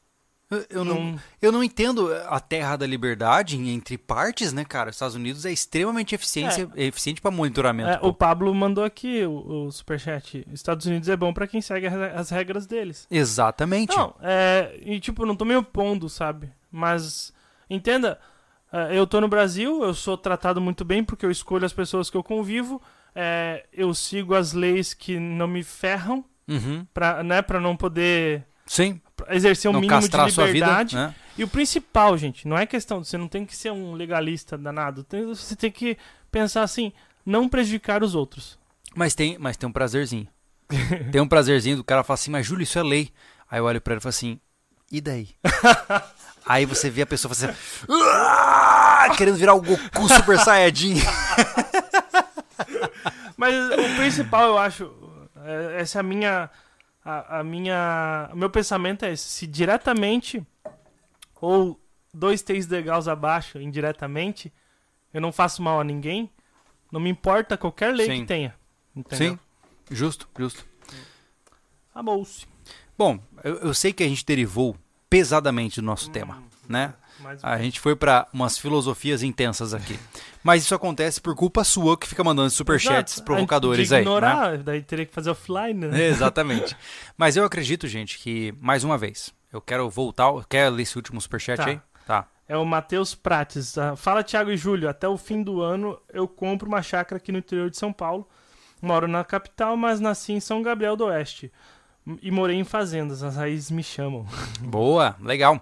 Eu, 0.71 0.85
não, 0.85 0.95
Não- 1.13 1.21
eu 1.43 1.51
não 1.51 1.65
entendo 1.65 2.09
a 2.29 2.39
terra 2.39 2.77
da 2.77 2.87
liberdade 2.87 3.57
entre 3.57 3.99
partes, 3.99 4.53
né, 4.53 4.65
cara? 4.65 4.91
Os 4.91 4.97
Estados 4.97 5.17
Unidos 5.17 5.45
é 5.45 5.51
extremamente 5.51 6.15
eficiente, 6.15 6.69
eficiente 6.77 7.21
para 7.21 7.33
monitoramento. 7.33 7.91
É, 7.91 7.99
o 8.01 8.13
Pablo 8.13 8.55
mandou 8.55 8.85
aqui 8.85 9.25
o, 9.25 9.67
o 9.67 9.73
superchat. 9.73 10.47
Estados 10.53 10.87
Unidos 10.87 11.09
é 11.09 11.17
bom 11.17 11.33
pra 11.33 11.49
quem 11.49 11.61
segue 11.61 11.89
as- 11.89 12.15
as 12.15 12.31
regras 12.31 12.65
deles. 12.65 13.09
Exatamente. 13.11 13.97
Não, 13.97 14.15
é. 14.23 14.79
E 14.83 15.01
tipo, 15.01 15.27
não 15.27 15.35
tô 15.35 15.45
me 15.45 15.57
opondo, 15.57 16.09
sabe? 16.09 16.49
Mas, 16.71 17.33
entenda, 17.69 18.17
é, 18.73 18.97
eu 18.97 19.05
tô 19.05 19.21
no 19.21 19.27
Brasil, 19.29 19.83
eu 19.83 19.95
sou 19.95 20.17
tratado 20.17 20.61
muito 20.61 20.85
bem 20.85 21.03
porque 21.03 21.27
eu 21.27 21.31
escolho 21.31 21.65
as 21.67 21.73
pessoas 21.73 22.09
que 22.09 22.17
eu 22.17 22.23
convivo, 22.23 22.81
é, 23.17 23.67
eu 23.73 23.93
sigo 23.93 24.33
as 24.35 24.53
leis 24.53 24.95
que 24.95 25.19
não 25.19 25.49
me 25.49 25.65
ferram, 25.65 26.25
Uhum. 26.47 26.87
pra, 26.95 27.25
né, 27.25 27.43
pra 27.43 27.59
não 27.61 27.77
poder 27.77 28.47
Sim. 28.67 29.01
exercer 29.29 29.71
um 29.71 29.75
não 29.75 29.81
mínimo 29.81 30.01
de 30.01 30.11
sua 30.11 30.47
vida. 30.47 30.67
liberdade. 30.67 30.97
Né? 30.97 31.15
E 31.39 31.45
o 31.45 31.49
principal, 31.49 32.17
gente, 32.17 32.49
não 32.49 32.57
é 32.57 32.67
questão, 32.67 33.05
você 33.05 33.17
não 33.17 33.29
tem 33.29 33.45
que 33.45 33.55
ser 33.55 33.71
um 33.71 33.93
legalista 33.93 34.57
danado, 34.57 35.07
você 35.29 35.55
tem 35.55 35.71
que 35.71 35.97
pensar 36.31 36.63
assim, 36.63 36.93
não 37.25 37.49
prejudicar 37.49 38.03
os 38.03 38.15
outros. 38.15 38.59
Mas 38.95 39.15
tem, 39.15 39.37
mas 39.39 39.57
tem 39.57 39.69
um 39.69 39.73
prazerzinho. 39.73 40.27
tem 41.13 41.21
um 41.21 41.29
prazerzinho 41.29 41.77
do 41.77 41.85
cara 41.85 42.03
falar 42.03 42.15
assim, 42.15 42.31
mas 42.31 42.47
Júlio, 42.47 42.63
isso 42.65 42.79
é 42.79 42.83
lei. 42.83 43.11
Aí 43.51 43.61
eu 43.61 43.65
olho 43.65 43.81
pra 43.81 43.93
ele 43.95 44.01
e 44.01 44.03
falo 44.03 44.11
assim, 44.11 44.41
e 44.91 45.01
daí? 45.01 45.29
Aí 46.49 46.65
você 46.65 46.89
vê 46.89 47.03
a 47.03 47.07
pessoa 47.07 47.35
fazendo 47.35 47.51
assim, 47.51 49.17
querendo 49.19 49.37
virar 49.37 49.55
o 49.55 49.61
Goku 49.61 50.09
Super 50.09 50.39
Saiyajin. 50.39 50.95
Mas 53.37 53.55
o 53.55 53.97
principal, 53.97 54.47
eu 54.47 54.59
acho, 54.59 54.91
é- 55.45 55.81
essa 55.81 55.99
é 55.99 56.01
a 56.01 56.03
minha. 56.05 56.49
A, 57.07 57.39
a 57.39 57.45
minha. 57.45 58.29
O 58.33 58.37
meu 58.37 58.51
pensamento 58.51 59.05
é 59.05 59.13
esse. 59.13 59.29
Se 59.29 59.47
diretamente 59.47 60.45
ou 61.41 61.81
dois, 62.13 62.43
três 62.43 62.67
degraus 62.67 63.07
abaixo, 63.07 63.61
indiretamente, 63.61 64.53
eu 65.15 65.21
não 65.21 65.31
faço 65.31 65.63
mal 65.63 65.81
a 65.81 65.85
ninguém, 65.85 66.31
não 66.91 66.99
me 66.99 67.11
importa 67.11 67.57
qualquer 67.57 67.95
lei 67.95 68.07
Sim. 68.07 68.21
que 68.21 68.27
tenha. 68.27 68.55
Entendeu? 68.95 69.33
Sim, 69.33 69.39
justo, 69.95 70.29
justo. 70.37 70.67
Amou-se. 71.95 72.47
Bom, 72.99 73.21
eu, 73.45 73.57
eu 73.57 73.75
sei 73.75 73.93
que 73.93 74.03
a 74.03 74.09
gente 74.09 74.25
derivou 74.25 74.77
pesadamente 75.09 75.81
do 75.81 75.87
nosso 75.87 76.11
tema, 76.11 76.43
né? 76.69 76.95
A 77.43 77.59
gente 77.59 77.81
foi 77.81 77.95
pra 77.97 78.27
umas 78.33 78.59
filosofias 78.59 79.23
intensas 79.23 79.73
aqui. 79.75 79.99
Mas 80.43 80.63
isso 80.63 80.75
acontece 80.75 81.21
por 81.21 81.35
culpa 81.35 81.65
sua 81.65 81.97
que 81.99 82.07
fica 82.07 82.23
mandando 82.23 82.51
superchats 82.51 83.19
provocadores 83.21 83.89
de 83.89 83.95
aí. 83.95 84.01
né? 84.05 84.11
ignorar, 84.11 84.59
daí 84.59 84.81
teria 84.83 85.05
que 85.07 85.13
fazer 85.13 85.31
offline, 85.31 85.75
né? 85.89 86.07
Exatamente. 86.07 86.77
Mas 87.19 87.37
eu 87.37 87.45
acredito, 87.45 87.89
gente, 87.89 88.19
que, 88.19 88.55
mais 88.61 88.85
uma 88.85 88.97
vez, 88.97 89.33
eu 89.53 89.61
quero 89.61 89.89
voltar. 89.91 90.31
Quer 90.49 90.69
ler 90.71 90.83
esse 90.83 90.97
último 90.97 91.21
superchat 91.21 91.57
Tá. 91.59 91.67
aí? 91.67 91.81
Tá. 92.07 92.29
É 92.49 92.57
o 92.57 92.65
Matheus 92.65 93.13
Prates. 93.15 93.77
Ah, 93.77 93.97
Fala, 93.97 94.23
Thiago 94.23 94.53
e 94.53 94.57
Júlio. 94.57 94.89
Até 94.89 95.09
o 95.09 95.17
fim 95.17 95.43
do 95.43 95.61
ano 95.61 95.99
eu 96.13 96.29
compro 96.29 96.69
uma 96.69 96.81
chácara 96.81 97.17
aqui 97.17 97.33
no 97.33 97.39
interior 97.39 97.69
de 97.69 97.77
São 97.77 97.93
Paulo. 97.93 98.29
Moro 98.81 99.09
na 99.09 99.25
capital, 99.25 99.77
mas 99.77 99.99
nasci 99.99 100.33
em 100.33 100.39
São 100.39 100.63
Gabriel 100.63 100.95
do 100.97 101.07
Oeste. 101.07 101.51
E 102.23 102.31
morei 102.31 102.57
em 102.57 102.63
fazendas, 102.63 103.21
as 103.25 103.35
raízes 103.35 103.69
me 103.73 103.83
chamam. 103.83 104.25
Boa, 104.61 105.17
legal. 105.21 105.61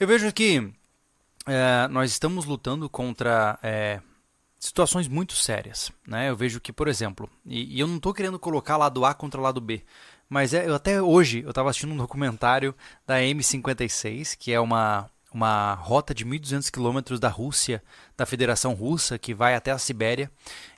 Eu 0.00 0.06
vejo 0.06 0.32
que 0.32 0.72
é, 1.48 1.88
nós 1.88 2.10
estamos 2.10 2.44
lutando 2.44 2.88
contra 2.88 3.58
é, 3.62 4.00
situações 4.58 5.08
muito 5.08 5.34
sérias. 5.34 5.90
Né? 6.06 6.28
Eu 6.30 6.36
vejo 6.36 6.60
que, 6.60 6.72
por 6.72 6.88
exemplo, 6.88 7.28
e, 7.44 7.76
e 7.76 7.80
eu 7.80 7.86
não 7.86 7.96
estou 7.96 8.12
querendo 8.12 8.38
colocar 8.38 8.76
lado 8.76 9.04
A 9.04 9.14
contra 9.14 9.40
lado 9.40 9.60
B, 9.60 9.82
mas 10.28 10.52
é, 10.52 10.68
eu, 10.68 10.74
até 10.74 11.00
hoje 11.00 11.40
eu 11.40 11.50
estava 11.50 11.70
assistindo 11.70 11.92
um 11.92 11.96
documentário 11.96 12.74
da 13.06 13.18
M56, 13.18 14.36
que 14.38 14.52
é 14.52 14.60
uma, 14.60 15.08
uma 15.32 15.74
rota 15.74 16.14
de 16.14 16.24
1.200 16.24 16.70
quilômetros 16.70 17.18
da 17.18 17.28
Rússia, 17.28 17.82
da 18.16 18.26
Federação 18.26 18.74
Russa, 18.74 19.18
que 19.18 19.32
vai 19.32 19.54
até 19.54 19.70
a 19.70 19.78
Sibéria. 19.78 20.30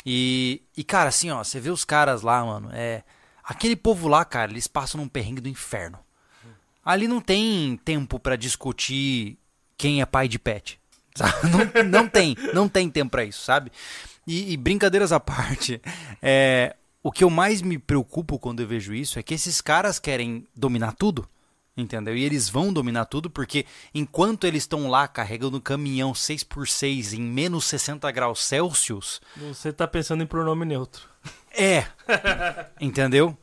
E, 0.06 0.62
e, 0.76 0.84
cara, 0.84 1.08
assim, 1.08 1.30
ó, 1.30 1.42
você 1.42 1.58
vê 1.58 1.70
os 1.70 1.84
caras 1.84 2.22
lá, 2.22 2.44
mano, 2.44 2.70
é... 2.72 3.02
Aquele 3.42 3.74
povo 3.74 4.06
lá, 4.06 4.24
cara, 4.24 4.52
eles 4.52 4.68
passam 4.68 5.00
num 5.00 5.08
perrengue 5.08 5.40
do 5.40 5.48
inferno. 5.48 5.98
Ali 6.84 7.08
não 7.08 7.20
tem 7.20 7.76
tempo 7.84 8.20
para 8.20 8.36
discutir 8.36 9.38
quem 9.80 10.02
é 10.02 10.06
pai 10.06 10.28
de 10.28 10.38
pet. 10.38 10.78
Não, 11.50 11.84
não 11.84 12.08
tem, 12.08 12.36
não 12.54 12.68
tem 12.68 12.88
tempo 12.88 13.10
para 13.10 13.24
isso, 13.24 13.42
sabe? 13.42 13.72
E, 14.26 14.52
e, 14.52 14.56
brincadeiras 14.56 15.10
à 15.10 15.18
parte, 15.18 15.82
é, 16.22 16.76
o 17.02 17.10
que 17.10 17.24
eu 17.24 17.28
mais 17.28 17.60
me 17.60 17.78
preocupo 17.78 18.38
quando 18.38 18.60
eu 18.60 18.66
vejo 18.66 18.94
isso 18.94 19.18
é 19.18 19.22
que 19.22 19.34
esses 19.34 19.60
caras 19.60 19.98
querem 19.98 20.46
dominar 20.54 20.92
tudo, 20.92 21.28
entendeu? 21.76 22.16
E 22.16 22.24
eles 22.24 22.48
vão 22.48 22.72
dominar 22.72 23.06
tudo 23.06 23.28
porque 23.28 23.66
enquanto 23.92 24.46
eles 24.46 24.62
estão 24.62 24.88
lá 24.88 25.08
carregando 25.08 25.56
um 25.58 25.60
caminhão 25.60 26.12
6x6 26.12 27.14
em 27.14 27.22
menos 27.22 27.64
60 27.64 28.10
graus 28.12 28.42
Celsius. 28.42 29.20
Você 29.36 29.72
tá 29.72 29.86
pensando 29.88 30.22
em 30.22 30.26
pronome 30.26 30.64
neutro. 30.64 31.08
É, 31.52 31.86
entendeu? 32.80 33.36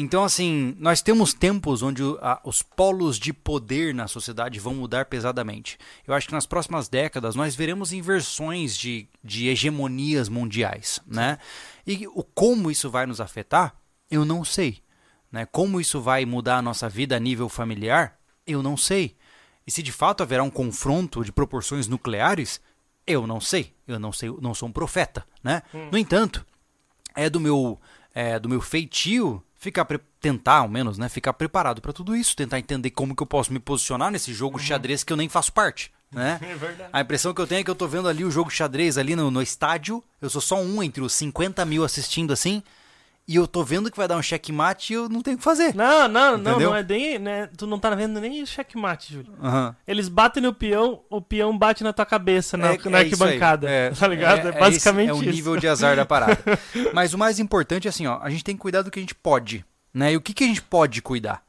Então, 0.00 0.24
assim, 0.24 0.74
nós 0.78 1.02
temos 1.02 1.34
tempos 1.34 1.82
onde 1.82 2.02
os 2.42 2.62
polos 2.62 3.18
de 3.18 3.34
poder 3.34 3.94
na 3.94 4.08
sociedade 4.08 4.58
vão 4.58 4.74
mudar 4.74 5.04
pesadamente. 5.04 5.78
Eu 6.06 6.14
acho 6.14 6.26
que 6.26 6.32
nas 6.32 6.46
próximas 6.46 6.88
décadas 6.88 7.34
nós 7.34 7.54
veremos 7.54 7.92
inversões 7.92 8.78
de, 8.78 9.06
de 9.22 9.48
hegemonias 9.48 10.30
mundiais, 10.30 11.00
né? 11.06 11.38
E 11.86 12.06
o 12.08 12.24
como 12.24 12.70
isso 12.70 12.88
vai 12.88 13.04
nos 13.04 13.20
afetar, 13.20 13.74
eu 14.10 14.24
não 14.24 14.42
sei. 14.42 14.82
Né? 15.30 15.44
Como 15.44 15.78
isso 15.78 16.00
vai 16.00 16.24
mudar 16.24 16.56
a 16.56 16.62
nossa 16.62 16.88
vida 16.88 17.16
a 17.16 17.20
nível 17.20 17.50
familiar, 17.50 18.18
eu 18.46 18.62
não 18.62 18.78
sei. 18.78 19.14
E 19.66 19.70
se 19.70 19.82
de 19.82 19.92
fato 19.92 20.22
haverá 20.22 20.42
um 20.42 20.50
confronto 20.50 21.22
de 21.22 21.30
proporções 21.30 21.86
nucleares, 21.86 22.58
eu 23.06 23.26
não 23.26 23.38
sei. 23.38 23.74
Eu 23.86 23.98
não 23.98 24.12
sei, 24.12 24.34
não 24.40 24.54
sou 24.54 24.66
um 24.66 24.72
profeta, 24.72 25.26
né? 25.44 25.62
Hum. 25.74 25.90
No 25.92 25.98
entanto, 25.98 26.46
é 27.14 27.28
do 27.28 27.38
meu 27.38 27.78
é, 28.14 28.38
do 28.38 28.48
meu 28.48 28.62
feitio 28.62 29.44
ficar 29.60 29.86
tentar 30.18 30.56
ao 30.56 30.68
menos, 30.68 30.96
né, 30.96 31.08
ficar 31.08 31.34
preparado 31.34 31.82
para 31.82 31.92
tudo 31.92 32.16
isso, 32.16 32.34
tentar 32.34 32.58
entender 32.58 32.90
como 32.90 33.14
que 33.14 33.22
eu 33.22 33.26
posso 33.26 33.52
me 33.52 33.60
posicionar 33.60 34.10
nesse 34.10 34.32
jogo 34.32 34.58
uhum. 34.58 34.64
xadrez 34.64 35.04
que 35.04 35.12
eu 35.12 35.16
nem 35.16 35.28
faço 35.28 35.52
parte. 35.52 35.92
Né? 36.12 36.40
É 36.42 36.56
verdade. 36.56 36.90
A 36.92 37.00
impressão 37.02 37.32
que 37.32 37.40
eu 37.40 37.46
tenho 37.46 37.60
é 37.60 37.62
que 37.62 37.70
eu 37.70 37.74
tô 37.76 37.86
vendo 37.86 38.08
ali 38.08 38.24
o 38.24 38.32
jogo 38.32 38.50
xadrez 38.50 38.98
ali 38.98 39.14
no, 39.14 39.30
no 39.30 39.40
estádio. 39.40 40.02
Eu 40.20 40.28
sou 40.28 40.40
só 40.40 40.60
um 40.60 40.82
entre 40.82 41.00
os 41.00 41.12
50 41.12 41.64
mil 41.64 41.84
assistindo 41.84 42.32
assim 42.32 42.64
e 43.30 43.36
eu 43.36 43.46
tô 43.46 43.62
vendo 43.62 43.92
que 43.92 43.96
vai 43.96 44.08
dar 44.08 44.16
um 44.16 44.22
checkmate 44.22 44.92
e 44.92 44.96
eu 44.96 45.08
não 45.08 45.22
tenho 45.22 45.36
o 45.36 45.38
que 45.38 45.44
fazer. 45.44 45.72
Não, 45.72 46.08
não, 46.08 46.34
Entendeu? 46.34 46.52
não, 46.52 46.60
não 46.70 46.74
é 46.74 46.82
nem. 46.82 47.16
Né, 47.16 47.48
tu 47.56 47.64
não 47.64 47.78
tá 47.78 47.94
vendo 47.94 48.20
nem 48.20 48.42
o 48.42 48.46
checkmate, 48.46 49.12
Júlio. 49.12 49.32
Uhum. 49.40 49.72
Eles 49.86 50.08
batem 50.08 50.42
no 50.42 50.52
peão, 50.52 51.04
o 51.08 51.20
peão 51.20 51.56
bate 51.56 51.84
na 51.84 51.92
tua 51.92 52.04
cabeça, 52.04 52.56
na, 52.56 52.72
é, 52.72 52.78
na 52.86 52.98
é 52.98 53.00
arquibancada. 53.02 53.70
É, 53.70 53.90
tá 53.94 54.08
ligado? 54.08 54.48
É, 54.48 54.50
é 54.50 54.58
basicamente 54.58 55.12
isso. 55.12 55.22
É 55.24 55.28
o 55.28 55.32
nível 55.32 55.56
de 55.56 55.68
azar 55.68 55.94
da 55.94 56.04
parada. 56.04 56.42
Mas 56.92 57.14
o 57.14 57.18
mais 57.18 57.38
importante 57.38 57.86
é 57.86 57.90
assim, 57.90 58.04
ó, 58.04 58.18
a 58.20 58.28
gente 58.30 58.42
tem 58.42 58.56
que 58.56 58.62
cuidar 58.62 58.82
do 58.82 58.90
que 58.90 58.98
a 58.98 59.02
gente 59.02 59.14
pode. 59.14 59.64
Né? 59.94 60.14
E 60.14 60.16
o 60.16 60.20
que, 60.20 60.34
que 60.34 60.42
a 60.42 60.48
gente 60.48 60.62
pode 60.62 61.00
cuidar? 61.00 61.40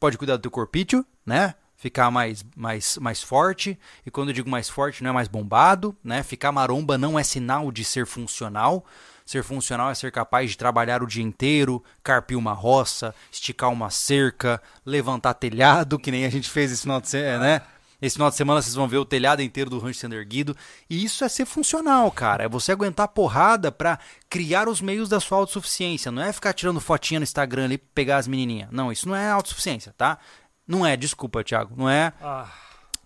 Pode 0.00 0.18
cuidar 0.18 0.34
do 0.34 0.42
teu 0.42 0.50
corpício, 0.50 1.06
né? 1.24 1.54
Ficar 1.76 2.10
mais, 2.10 2.44
mais, 2.56 2.98
mais 2.98 3.22
forte. 3.22 3.78
E 4.04 4.10
quando 4.10 4.30
eu 4.30 4.34
digo 4.34 4.50
mais 4.50 4.68
forte, 4.68 5.00
não 5.00 5.10
é 5.10 5.12
mais 5.12 5.28
bombado, 5.28 5.96
né? 6.02 6.24
Ficar 6.24 6.50
maromba 6.50 6.98
não 6.98 7.16
é 7.16 7.22
sinal 7.22 7.70
de 7.70 7.84
ser 7.84 8.04
funcional. 8.04 8.84
Ser 9.30 9.44
funcional 9.44 9.88
é 9.92 9.94
ser 9.94 10.10
capaz 10.10 10.50
de 10.50 10.58
trabalhar 10.58 11.04
o 11.04 11.06
dia 11.06 11.22
inteiro, 11.22 11.84
carpir 12.02 12.36
uma 12.36 12.52
roça, 12.52 13.14
esticar 13.30 13.70
uma 13.70 13.88
cerca, 13.88 14.60
levantar 14.84 15.34
telhado, 15.34 16.00
que 16.00 16.10
nem 16.10 16.24
a 16.24 16.28
gente 16.28 16.50
fez 16.50 16.72
esse 16.72 16.82
final 16.82 17.00
de 17.00 17.08
semana, 17.08 17.38
né? 17.38 17.62
Esse 18.02 18.14
final 18.14 18.28
de 18.28 18.34
semana 18.34 18.60
vocês 18.60 18.74
vão 18.74 18.88
ver 18.88 18.96
o 18.96 19.04
telhado 19.04 19.40
inteiro 19.40 19.70
do 19.70 19.78
rancho 19.78 20.00
sendo 20.00 20.16
erguido. 20.16 20.56
E 20.88 21.04
isso 21.04 21.22
é 21.22 21.28
ser 21.28 21.46
funcional, 21.46 22.10
cara. 22.10 22.42
É 22.42 22.48
você 22.48 22.72
aguentar 22.72 23.06
porrada 23.06 23.70
para 23.70 24.00
criar 24.28 24.68
os 24.68 24.80
meios 24.80 25.08
da 25.08 25.20
sua 25.20 25.38
autossuficiência. 25.38 26.10
Não 26.10 26.22
é 26.22 26.32
ficar 26.32 26.52
tirando 26.52 26.80
fotinha 26.80 27.20
no 27.20 27.24
Instagram 27.24 27.66
ali 27.66 27.78
pegar 27.78 28.16
as 28.16 28.26
menininhas. 28.26 28.68
Não, 28.72 28.90
isso 28.90 29.08
não 29.08 29.14
é 29.14 29.30
autossuficiência, 29.30 29.94
tá? 29.96 30.18
Não 30.66 30.84
é, 30.84 30.96
desculpa, 30.96 31.44
Thiago. 31.44 31.72
Não 31.76 31.88
é. 31.88 32.12
Ah. 32.20 32.48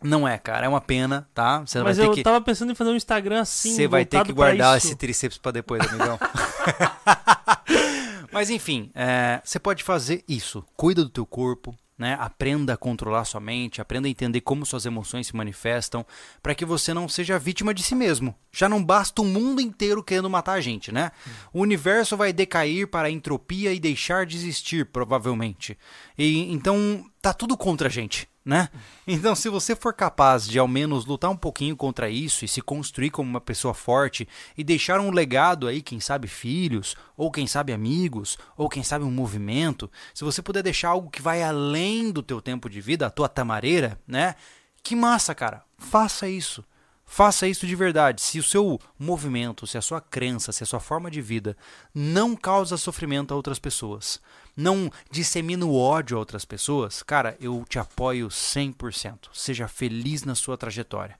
Não 0.04 0.28
é, 0.28 0.36
cara. 0.36 0.66
É 0.66 0.68
uma 0.68 0.82
pena, 0.82 1.26
tá? 1.32 1.60
Você 1.60 1.82
Mas 1.82 1.96
vai 1.96 2.06
ter 2.06 2.10
eu 2.10 2.14
que... 2.14 2.22
tava 2.22 2.40
pensando 2.40 2.70
em 2.70 2.74
fazer 2.74 2.90
um 2.90 2.96
Instagram 2.96 3.40
assim. 3.40 3.74
Você 3.74 3.88
vai 3.88 4.04
ter 4.04 4.22
que 4.22 4.34
guardar 4.34 4.76
esse 4.76 4.94
tríceps 4.94 5.38
pra 5.38 5.50
depois, 5.50 5.80
amigão. 5.88 6.18
Mas 8.30 8.50
enfim, 8.50 8.90
é, 8.94 9.40
você 9.42 9.58
pode 9.58 9.82
fazer 9.82 10.22
isso. 10.28 10.62
Cuida 10.76 11.04
do 11.04 11.08
teu 11.08 11.24
corpo, 11.24 11.74
né? 11.96 12.18
Aprenda 12.20 12.74
a 12.74 12.76
controlar 12.76 13.24
sua 13.24 13.40
mente, 13.40 13.80
aprenda 13.80 14.06
a 14.06 14.10
entender 14.10 14.42
como 14.42 14.66
suas 14.66 14.84
emoções 14.84 15.28
se 15.28 15.36
manifestam, 15.36 16.04
para 16.42 16.54
que 16.54 16.66
você 16.66 16.92
não 16.92 17.08
seja 17.08 17.38
vítima 17.38 17.72
de 17.72 17.82
si 17.82 17.94
mesmo. 17.94 18.34
Já 18.52 18.68
não 18.68 18.84
basta 18.84 19.22
o 19.22 19.24
mundo 19.24 19.60
inteiro 19.60 20.02
querendo 20.02 20.28
matar 20.28 20.54
a 20.54 20.60
gente, 20.60 20.92
né? 20.92 21.12
O 21.52 21.60
universo 21.60 22.14
vai 22.14 22.30
decair 22.30 22.88
para 22.88 23.08
a 23.08 23.10
entropia 23.10 23.72
e 23.72 23.80
deixar 23.80 24.26
de 24.26 24.36
existir, 24.36 24.84
provavelmente. 24.84 25.78
E 26.18 26.52
então 26.52 27.06
tá 27.22 27.32
tudo 27.32 27.56
contra 27.56 27.88
a 27.88 27.90
gente 27.90 28.28
né? 28.44 28.68
Então, 29.06 29.34
se 29.34 29.48
você 29.48 29.74
for 29.74 29.94
capaz 29.94 30.46
de 30.46 30.58
ao 30.58 30.68
menos 30.68 31.06
lutar 31.06 31.30
um 31.30 31.36
pouquinho 31.36 31.74
contra 31.76 32.10
isso 32.10 32.44
e 32.44 32.48
se 32.48 32.60
construir 32.60 33.10
como 33.10 33.28
uma 33.28 33.40
pessoa 33.40 33.72
forte 33.72 34.28
e 34.56 34.62
deixar 34.62 35.00
um 35.00 35.10
legado 35.10 35.66
aí, 35.66 35.80
quem 35.80 35.98
sabe 35.98 36.28
filhos, 36.28 36.94
ou 37.16 37.30
quem 37.30 37.46
sabe 37.46 37.72
amigos, 37.72 38.36
ou 38.56 38.68
quem 38.68 38.82
sabe 38.82 39.04
um 39.04 39.10
movimento, 39.10 39.90
se 40.12 40.24
você 40.24 40.42
puder 40.42 40.62
deixar 40.62 40.90
algo 40.90 41.10
que 41.10 41.22
vai 41.22 41.42
além 41.42 42.10
do 42.12 42.22
teu 42.22 42.40
tempo 42.42 42.68
de 42.68 42.80
vida, 42.80 43.06
a 43.06 43.10
tua 43.10 43.28
tamareira, 43.28 43.98
né? 44.06 44.34
Que 44.82 44.94
massa, 44.94 45.34
cara. 45.34 45.62
Faça 45.78 46.28
isso. 46.28 46.62
Faça 47.06 47.46
isso 47.46 47.66
de 47.66 47.76
verdade. 47.76 48.22
Se 48.22 48.38
o 48.38 48.42
seu 48.42 48.80
movimento, 48.98 49.66
se 49.66 49.76
a 49.76 49.82
sua 49.82 50.00
crença, 50.00 50.52
se 50.52 50.62
a 50.62 50.66
sua 50.66 50.80
forma 50.80 51.10
de 51.10 51.20
vida 51.20 51.56
não 51.94 52.34
causa 52.34 52.76
sofrimento 52.76 53.32
a 53.32 53.36
outras 53.36 53.58
pessoas, 53.58 54.20
não 54.56 54.90
dissemina 55.10 55.64
o 55.64 55.76
ódio 55.76 56.16
a 56.16 56.20
outras 56.20 56.44
pessoas, 56.44 57.02
cara, 57.02 57.36
eu 57.40 57.64
te 57.68 57.78
apoio 57.78 58.28
100%. 58.28 59.28
Seja 59.32 59.68
feliz 59.68 60.24
na 60.24 60.34
sua 60.34 60.56
trajetória. 60.56 61.18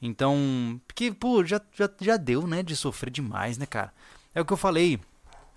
Então, 0.00 0.80
porque, 0.86 1.12
pô, 1.12 1.44
já, 1.44 1.60
já, 1.72 1.88
já 2.00 2.16
deu, 2.16 2.46
né, 2.46 2.62
de 2.62 2.76
sofrer 2.76 3.10
demais, 3.10 3.58
né, 3.58 3.66
cara? 3.66 3.92
É 4.34 4.40
o 4.40 4.44
que 4.44 4.52
eu 4.52 4.56
falei. 4.56 5.00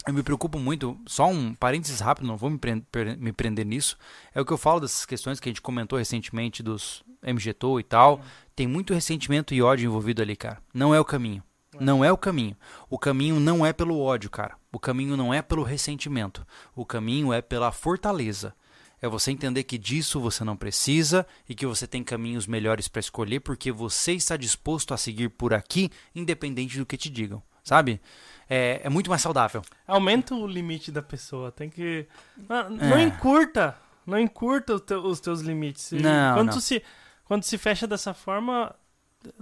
Eu 0.07 0.13
me 0.13 0.23
preocupo 0.23 0.57
muito, 0.57 0.97
só 1.05 1.27
um 1.27 1.53
parênteses 1.53 1.99
rápido, 1.99 2.25
não 2.25 2.37
vou 2.37 2.49
me, 2.49 2.57
prender, 2.57 3.17
me 3.17 3.33
prender 3.33 3.65
nisso. 3.65 3.97
É 4.33 4.39
o 4.39 4.45
que 4.45 4.53
eu 4.53 4.57
falo 4.57 4.79
dessas 4.79 5.05
questões 5.05 5.39
que 5.39 5.49
a 5.49 5.51
gente 5.51 5.61
comentou 5.61 5.99
recentemente 5.99 6.63
dos 6.63 7.03
MGTO 7.21 7.79
e 7.79 7.83
tal. 7.83 8.21
Tem 8.59 8.67
muito 8.67 8.93
ressentimento 8.93 9.53
e 9.53 9.61
ódio 9.61 9.85
envolvido 9.85 10.21
ali, 10.21 10.35
cara. 10.35 10.61
Não 10.73 10.93
é 10.93 10.99
o 10.99 11.05
caminho. 11.05 11.41
Não 11.79 12.03
é 12.03 12.11
o 12.11 12.17
caminho. 12.17 12.57
O 12.89 12.99
caminho 12.99 13.39
não 13.39 13.65
é 13.65 13.71
pelo 13.71 13.97
ódio, 13.97 14.29
cara. 14.29 14.57
O 14.69 14.77
caminho 14.77 15.15
não 15.15 15.33
é 15.33 15.41
pelo 15.41 15.63
ressentimento. 15.63 16.45
O 16.75 16.85
caminho 16.85 17.31
é 17.31 17.41
pela 17.41 17.71
fortaleza. 17.71 18.53
É 19.01 19.07
você 19.07 19.31
entender 19.31 19.63
que 19.63 19.77
disso 19.77 20.19
você 20.19 20.43
não 20.43 20.57
precisa 20.57 21.25
e 21.47 21.55
que 21.55 21.65
você 21.65 21.87
tem 21.87 22.03
caminhos 22.03 22.47
melhores 22.47 22.89
para 22.89 22.99
escolher 22.99 23.39
porque 23.39 23.71
você 23.71 24.11
está 24.11 24.35
disposto 24.35 24.93
a 24.93 24.97
seguir 24.97 25.29
por 25.29 25.53
aqui, 25.53 25.89
independente 26.13 26.77
do 26.77 26.85
que 26.85 26.97
te 26.97 27.09
digam, 27.09 27.41
sabe? 27.63 28.01
É, 28.49 28.81
é 28.83 28.89
muito 28.89 29.09
mais 29.09 29.21
saudável. 29.21 29.61
Aumenta 29.87 30.35
o 30.35 30.45
limite 30.45 30.91
da 30.91 31.01
pessoa. 31.01 31.49
Tem 31.49 31.69
que. 31.69 32.05
Não, 32.49 32.69
não 32.71 32.97
é. 32.97 33.03
encurta. 33.03 33.77
Não 34.05 34.19
encurta 34.19 34.75
os, 34.75 34.81
teus, 34.81 35.05
os 35.05 35.19
teus 35.21 35.39
limites. 35.39 35.91
Não, 35.93 36.35
quando, 36.35 36.53
não. 36.53 36.59
Se, 36.59 36.83
quando 37.29 37.43
se 37.43 37.59
fecha 37.59 37.85
dessa 37.85 38.11
forma, 38.11 38.73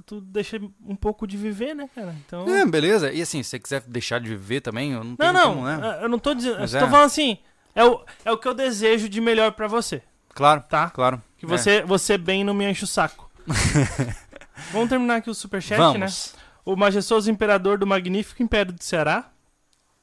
tu 0.05 0.19
deixa 0.19 0.59
um 0.85 0.95
pouco 0.95 1.25
de 1.25 1.37
viver, 1.37 1.73
né, 1.73 1.89
cara? 1.95 2.13
Então... 2.25 2.45
É, 2.53 2.65
beleza. 2.65 3.13
E 3.13 3.21
assim, 3.21 3.41
se 3.41 3.51
você 3.51 3.59
quiser 3.59 3.81
deixar 3.87 4.19
de 4.19 4.27
viver 4.27 4.59
também, 4.59 4.91
eu 4.91 5.05
não 5.05 5.15
tenho 5.15 5.31
não, 5.31 5.39
não, 5.39 5.55
como, 5.55 5.65
né? 5.65 5.79
É, 5.81 6.03
eu 6.03 6.09
não 6.09 6.19
tô 6.19 6.33
dizendo. 6.33 6.59
Mas 6.59 6.73
eu 6.73 6.81
é. 6.81 6.83
tô 6.83 6.89
falando 6.89 7.05
assim, 7.05 7.37
é 7.73 7.85
o, 7.85 8.03
é 8.25 8.31
o 8.33 8.37
que 8.37 8.45
eu 8.45 8.53
desejo 8.53 9.07
de 9.07 9.21
melhor 9.21 9.53
para 9.53 9.69
você. 9.69 10.03
Claro, 10.35 10.65
tá? 10.67 10.89
Claro. 10.89 11.23
Que 11.37 11.45
você, 11.45 11.77
é. 11.77 11.81
você 11.85 12.17
bem 12.17 12.43
não 12.43 12.53
me 12.53 12.69
enche 12.69 12.83
o 12.83 12.87
saco. 12.87 13.31
Vamos 14.73 14.89
terminar 14.89 15.15
aqui 15.15 15.29
o 15.29 15.33
superchat, 15.33 15.77
Vamos. 15.77 16.33
né? 16.35 16.41
O 16.65 16.75
majestoso 16.75 17.31
imperador 17.31 17.77
do 17.77 17.87
magnífico 17.87 18.43
Império 18.43 18.73
do 18.73 18.83
Ceará 18.83 19.31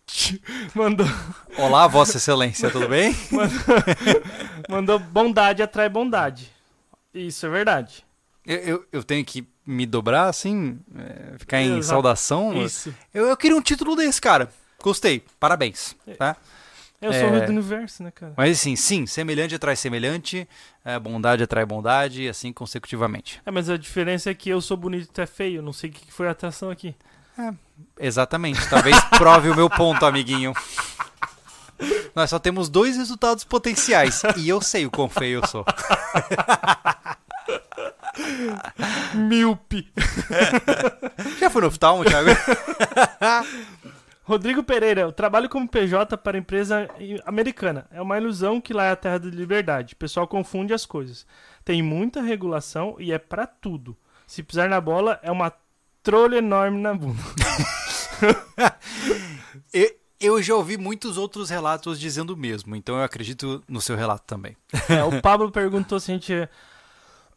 mandou. 0.75 1.07
Olá, 1.59 1.87
Vossa 1.87 2.17
Excelência, 2.17 2.71
tudo 2.71 2.89
bem? 2.89 3.15
mandou, 3.31 4.23
mandou 4.71 4.99
bondade 4.99 5.63
atrai 5.63 5.91
bondade. 5.91 6.54
Isso 7.15 7.47
é 7.47 7.49
verdade. 7.49 8.05
Eu, 8.47 8.57
eu, 8.59 8.87
eu, 8.93 9.05
tenho 9.05 9.25
que 9.25 9.47
me 9.67 9.87
dobrar, 9.87 10.29
assim, 10.29 10.79
é, 10.97 11.39
ficar 11.39 11.63
em 11.63 11.79
Exato. 11.79 11.85
saudação. 11.85 12.63
Isso. 12.63 12.95
Eu, 13.13 13.27
eu 13.27 13.37
queria 13.37 13.57
um 13.57 13.63
título 13.63 13.97
desse, 13.97 14.21
cara. 14.21 14.51
Gostei. 14.83 15.23
Parabéns. 15.41 15.97
Tá? 16.19 16.37
Eu 17.01 17.13
sou 17.13 17.29
o 17.29 17.41
do 17.41 17.53
universo, 17.53 18.03
né, 18.03 18.11
cara? 18.11 18.33
Mas 18.37 18.59
assim, 18.59 18.77
sim, 18.77 19.07
semelhante 19.07 19.55
atrai 19.55 19.77
semelhante, 19.77 20.49
é, 20.83 20.99
bondade 20.99 21.43
atrai 21.43 21.67
bondade, 21.67 22.23
e 22.23 22.29
assim 22.29 22.51
consecutivamente. 22.51 23.43
É, 23.45 23.51
mas 23.51 23.69
a 23.69 23.77
diferença 23.77 24.31
é 24.31 24.35
que 24.35 24.49
eu 24.49 24.61
sou 24.61 24.77
bonito 24.77 25.05
e 25.05 25.13
tu 25.13 25.21
é 25.21 25.27
feio. 25.27 25.61
Não 25.61 25.73
sei 25.73 25.91
o 25.91 25.93
que 25.93 26.11
foi 26.11 26.29
a 26.29 26.31
atração 26.31 26.71
aqui. 26.71 26.95
É, 27.39 27.53
exatamente. 27.99 28.67
Talvez 28.71 28.97
prove 29.19 29.51
o 29.51 29.57
meu 29.57 29.69
ponto, 29.69 30.07
amiguinho. 30.07 30.55
Nós 32.15 32.31
só 32.31 32.39
temos 32.39 32.69
dois 32.69 32.97
resultados 32.97 33.45
potenciais. 33.45 34.23
E 34.37 34.49
eu 34.49 34.61
sei 34.61 34.87
o 34.87 34.91
quão 34.91 35.09
feio 35.09 35.41
eu 35.41 35.47
sou. 35.47 35.65
Milpe. 39.15 39.93
Já 41.39 41.51
foi 41.51 41.63
no 41.63 41.69
oftalmo, 41.69 42.05
Thiago? 42.05 42.31
Rodrigo 44.23 44.63
Pereira, 44.63 45.03
eu 45.03 45.13
trabalho 45.13 45.49
como 45.49 45.69
PJ 45.69 46.17
para 46.17 46.39
empresa 46.39 46.89
americana. 47.27 47.87
É 47.91 48.01
uma 48.01 48.17
ilusão 48.17 48.61
que 48.61 48.73
lá 48.73 48.85
é 48.87 48.91
a 48.93 48.97
terra 48.97 49.19
da 49.19 49.29
liberdade. 49.29 49.95
O 49.95 49.97
pessoal 49.97 50.27
confunde 50.27 50.73
as 50.73 50.87
coisas. 50.87 51.27
Tem 51.65 51.83
muita 51.83 52.23
regulação 52.23 52.97
e 52.99 53.13
é 53.13 53.19
para 53.19 53.47
tudo. 53.47 53.97
Se 54.27 54.43
pisar 54.43 54.69
na 54.69 54.81
bola, 54.81 55.21
é 55.23 55.31
uma 55.31 55.53
trolha 56.03 56.39
enorme 56.39 56.81
na 56.81 56.95
bunda. 56.95 57.21
eu, 59.73 59.91
eu 60.21 60.43
já 60.43 60.55
ouvi 60.55 60.77
muitos 60.77 61.17
outros 61.17 61.51
relatos 61.51 61.99
dizendo 61.99 62.31
o 62.31 62.37
mesmo, 62.37 62.75
então 62.77 62.97
eu 62.97 63.03
acredito 63.03 63.63
no 63.69 63.81
seu 63.81 63.97
relato 63.97 64.25
também. 64.27 64.57
É, 64.89 65.03
o 65.05 65.21
Pablo 65.21 65.51
perguntou 65.51 65.99
se 66.01 66.11
a 66.11 66.15
gente 66.15 66.49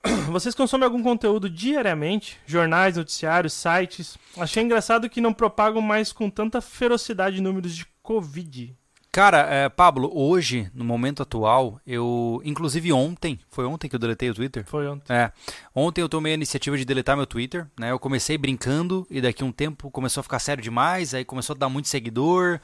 vocês 0.32 0.56
consomem 0.56 0.86
algum 0.86 1.02
conteúdo 1.02 1.50
diariamente? 1.50 2.38
Jornais, 2.46 2.98
noticiários, 2.98 3.54
sites? 3.54 4.18
Achei 4.38 4.64
engraçado 4.64 5.10
que 5.10 5.22
não 5.22 5.34
propagam 5.34 5.82
mais 5.82 6.12
com 6.12 6.30
tanta 6.30 6.62
ferocidade 6.62 7.42
números 7.42 7.76
de 7.76 7.86
Covid. 8.02 8.76
Cara, 9.18 9.48
é, 9.50 9.68
Pablo, 9.68 10.12
hoje, 10.14 10.70
no 10.76 10.86
momento 10.86 11.24
atual, 11.24 11.82
eu. 11.88 12.40
Inclusive 12.46 12.94
ontem, 12.94 13.40
foi 13.50 13.66
ontem 13.66 13.90
que 13.90 13.96
eu 13.96 14.00
deletei 14.00 14.30
o 14.30 14.34
Twitter? 14.36 14.64
Foi 14.68 14.88
ontem. 14.88 15.12
É. 15.12 15.32
Ontem 15.74 16.02
eu 16.02 16.08
tomei 16.08 16.34
a 16.34 16.36
iniciativa 16.36 16.78
de 16.78 16.86
deletar 16.86 17.18
meu 17.18 17.26
Twitter, 17.26 17.66
né? 17.80 17.90
Eu 17.90 17.98
comecei 17.98 18.38
brincando 18.38 19.08
e 19.10 19.20
daqui 19.20 19.42
a 19.42 19.46
um 19.48 19.52
tempo 19.52 19.90
começou 19.90 20.22
a 20.22 20.24
ficar 20.24 20.38
sério 20.38 20.62
demais, 20.62 21.16
aí 21.16 21.26
começou 21.26 21.56
a 21.56 21.58
dar 21.58 21.68
muito 21.68 21.88
seguidor. 21.88 22.60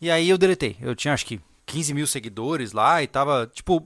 E 0.00 0.08
aí 0.08 0.28
eu 0.28 0.38
deletei. 0.38 0.76
Eu 0.80 0.94
tinha 0.94 1.12
acho 1.12 1.26
que 1.26 1.40
15 1.66 1.92
mil 1.92 2.06
seguidores 2.06 2.70
lá 2.70 3.02
e 3.02 3.08
tava, 3.08 3.50
tipo, 3.52 3.84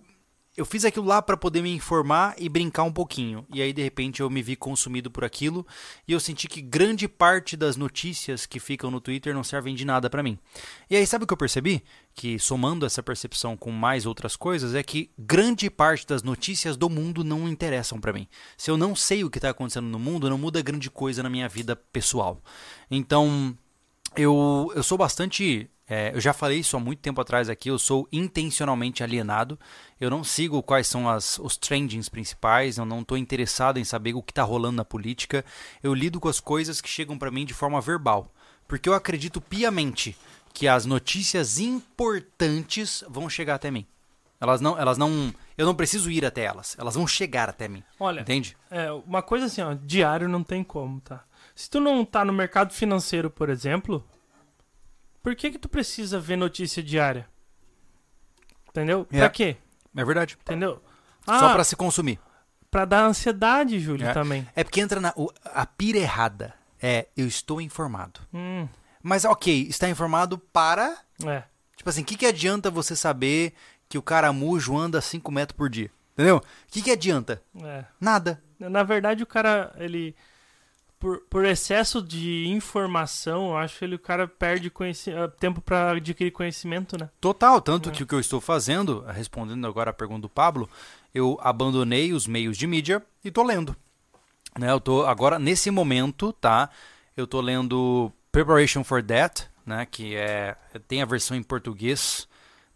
eu 0.55 0.67
fiz 0.67 0.85
aquilo 0.85 1.07
lá 1.07 1.23
para 1.23 1.37
poder 1.37 1.63
me 1.63 1.75
informar 1.75 2.35
e 2.39 2.47
brincar 2.47 2.83
um 2.83 2.93
pouquinho. 2.93 3.47
E 3.53 3.63
aí 3.63 3.73
de 3.73 3.83
repente 3.83 4.21
eu 4.21 4.29
me 4.29 4.43
vi 4.43 4.55
consumido 4.55 5.11
por 5.11 5.25
aquilo 5.25 5.67
e 6.07 6.13
eu 6.13 6.21
senti 6.21 6.47
que 6.47 6.61
grande 6.61 7.09
parte 7.09 7.57
das 7.57 7.77
notícias 7.77 8.45
que 8.45 8.61
ficam 8.61 8.91
no 8.91 9.01
Twitter 9.01 9.35
não 9.35 9.43
servem 9.43 9.75
de 9.75 9.85
nada 9.85 10.11
para 10.11 10.23
mim. 10.23 10.39
E 10.91 10.97
aí 10.97 11.07
sabe 11.07 11.25
o 11.25 11.27
que 11.27 11.33
eu 11.33 11.39
percebi? 11.39 11.83
Que 12.15 12.39
somando 12.39 12.85
essa 12.85 13.03
percepção 13.03 13.57
com 13.57 13.71
mais 13.71 14.05
outras 14.05 14.37
coisas 14.37 14.75
é 14.75 14.83
que 14.83 15.11
grande 15.19 15.71
parte 15.71 16.07
das 16.07 16.23
notícias 16.23 16.77
do 16.77 16.91
mundo 16.91 17.25
não 17.25 17.49
interessam 17.49 17.99
para 17.99 18.13
mim. 18.13 18.29
Se 18.57 18.71
eu 18.71 18.77
não 18.77 18.95
sei 18.95 19.25
o 19.25 19.31
que 19.31 19.39
está 19.39 19.49
acontecendo 19.49 19.89
no 19.89 19.99
mundo, 19.99 20.29
não 20.29 20.37
muda 20.37 20.61
grande 20.61 20.91
coisa 20.91 21.23
na 21.23 21.31
minha 21.31 21.49
vida 21.49 21.75
pessoal. 21.75 22.43
Então 22.91 23.57
eu, 24.15 24.71
eu 24.75 24.83
sou 24.83 24.99
bastante 24.99 25.71
é, 25.89 26.15
eu 26.15 26.21
já 26.21 26.33
falei 26.33 26.59
isso 26.59 26.77
há 26.77 26.81
muito 26.81 27.01
tempo 27.01 27.21
atrás 27.21 27.49
aqui, 27.49 27.69
eu 27.69 27.79
sou 27.79 28.09
intencionalmente 28.13 29.03
alienado. 29.03 29.59
Eu 30.01 30.11
não 30.11 30.25
sigo 30.25 30.63
quais 30.63 30.87
são 30.87 31.09
as, 31.09 31.39
os 31.39 31.57
trendings 31.57 32.09
principais, 32.09 32.79
eu 32.79 32.85
não 32.85 33.01
estou 33.01 33.19
interessado 33.19 33.79
em 33.79 33.85
saber 33.85 34.15
o 34.15 34.23
que 34.23 34.33
está 34.33 34.43
rolando 34.43 34.77
na 34.77 34.85
política. 34.85 35.45
Eu 35.83 35.95
lido 35.95 36.21
com 36.21 36.29
as 36.29 36.41
coisas 36.41 36.81
que 36.81 36.89
chegam 36.89 37.19
para 37.19 37.31
mim 37.31 37.45
de 37.45 37.55
forma 37.55 37.81
verbal. 37.81 38.33
Porque 38.67 38.89
eu 38.89 38.95
acredito 38.95 39.41
piamente 39.41 40.17
que 40.55 40.69
as 40.69 40.87
notícias 40.87 41.59
importantes 41.59 43.05
vão 43.09 43.29
chegar 43.29 43.57
até 43.57 43.71
mim. 43.71 43.87
Elas 44.41 44.61
não, 44.61 44.79
elas 44.79 44.99
não, 44.99 45.33
eu 45.57 45.65
não 45.65 45.75
preciso 45.75 46.11
ir 46.11 46.25
até 46.25 46.43
elas, 46.43 46.77
elas 46.77 46.97
vão 46.97 47.07
chegar 47.07 47.49
até 47.49 47.69
mim. 47.69 47.83
Olha, 47.99 48.23
entende? 48.23 48.57
É, 48.71 48.91
uma 48.91 49.23
coisa 49.23 49.47
assim, 49.47 49.63
ó, 49.63 49.73
diário 49.75 50.29
não 50.29 50.43
tem 50.43 50.65
como, 50.65 51.01
tá? 51.01 51.23
Se 51.55 51.71
tu 51.71 51.79
não 51.79 52.05
tá 52.05 52.25
no 52.25 52.33
mercado 52.33 52.73
financeiro, 52.73 53.31
por 53.31 53.49
exemplo, 53.49 54.05
por 55.23 55.35
que 55.37 55.51
que 55.51 55.59
tu 55.59 55.69
precisa 55.69 56.19
ver 56.19 56.37
notícia 56.37 56.83
diária? 56.83 57.29
Entendeu? 58.69 59.07
É. 59.13 59.19
Pra 59.19 59.31
quê? 59.31 59.57
É 59.95 60.05
verdade. 60.05 60.39
Entendeu? 60.41 60.83
Ah, 61.27 61.39
Só 61.39 61.53
para 61.53 61.65
se 61.65 61.77
consumir. 61.77 62.19
Pra 62.71 62.85
dar 62.85 63.05
ansiedade, 63.05 63.79
Júlio, 63.79 64.09
é. 64.09 64.13
também. 64.13 64.49
É 64.57 64.65
porque 64.65 64.81
entra 64.81 64.99
na... 64.99 65.15
A 65.45 65.67
pira 65.67 65.99
errada 65.99 66.55
é 66.81 67.07
eu 67.17 67.27
estou 67.27 67.61
informado. 67.61 68.21
Hum. 68.33 68.67
Mas 69.03 69.25
ok, 69.25 69.67
está 69.69 69.89
informado 69.89 70.39
para... 70.39 70.97
É. 71.25 71.45
Tipo 71.77 71.91
assim, 71.91 72.03
o 72.03 72.05
que, 72.05 72.17
que 72.17 72.27
adianta 72.27 72.71
você 72.71 72.97
saber 72.97 73.53
que 73.89 73.99
o 73.99 74.03
caramujo 74.03 74.77
anda 74.77 75.01
5 75.01 75.31
metros 75.31 75.57
por 75.57 75.69
dia? 75.69 75.91
Entendeu? 76.15 76.37
O 76.37 76.43
que, 76.69 76.83
que 76.83 76.91
adianta? 76.91 77.43
É. 77.63 77.85
Nada. 78.01 78.43
Na 78.59 78.83
verdade, 78.83 79.23
o 79.23 79.27
cara, 79.27 79.75
ele 79.77 80.15
por, 81.03 81.19
por 81.29 81.45
excesso 81.45 82.01
de 82.01 82.47
informação, 82.47 83.49
eu 83.49 83.57
acho 83.57 83.77
que 83.77 83.85
ele, 83.85 83.97
o 83.97 83.99
cara 83.99 84.29
perde 84.29 84.73
eh, 85.09 85.29
tempo 85.41 85.61
para 85.61 85.91
adquirir 85.91 86.31
conhecimento, 86.31 86.97
né? 86.97 87.11
Total, 87.21 87.61
tanto 87.61 87.89
é. 87.89 87.93
que 87.93 88.05
o 88.05 88.07
que 88.07 88.15
eu 88.15 88.21
estou 88.21 88.41
fazendo, 88.41 89.05
respondendo 89.09 89.67
agora 89.67 89.91
a 89.91 89.93
pergunta 89.93 90.21
do 90.21 90.29
Pablo, 90.29 90.71
eu 91.13 91.37
abandonei 91.43 92.13
os 92.13 92.29
meios 92.29 92.57
de 92.57 92.69
mídia 92.69 93.03
e 93.25 93.29
estou 93.29 93.43
lendo. 93.45 93.75
Né, 94.57 94.71
eu 94.71 94.79
tô 94.79 95.05
agora 95.05 95.41
nesse 95.41 95.73
momento, 95.73 96.33
tá? 96.35 96.71
Eu 97.17 97.25
estou 97.25 97.41
lendo 97.41 98.13
Preparation 98.31 98.85
for 98.85 99.03
Death, 99.03 99.49
né, 99.67 99.85
que 99.91 100.15
é 100.15 100.57
tem 100.87 101.03
a 101.03 101.07
versão 101.07 101.37
em 101.37 101.43
português. 101.43 102.29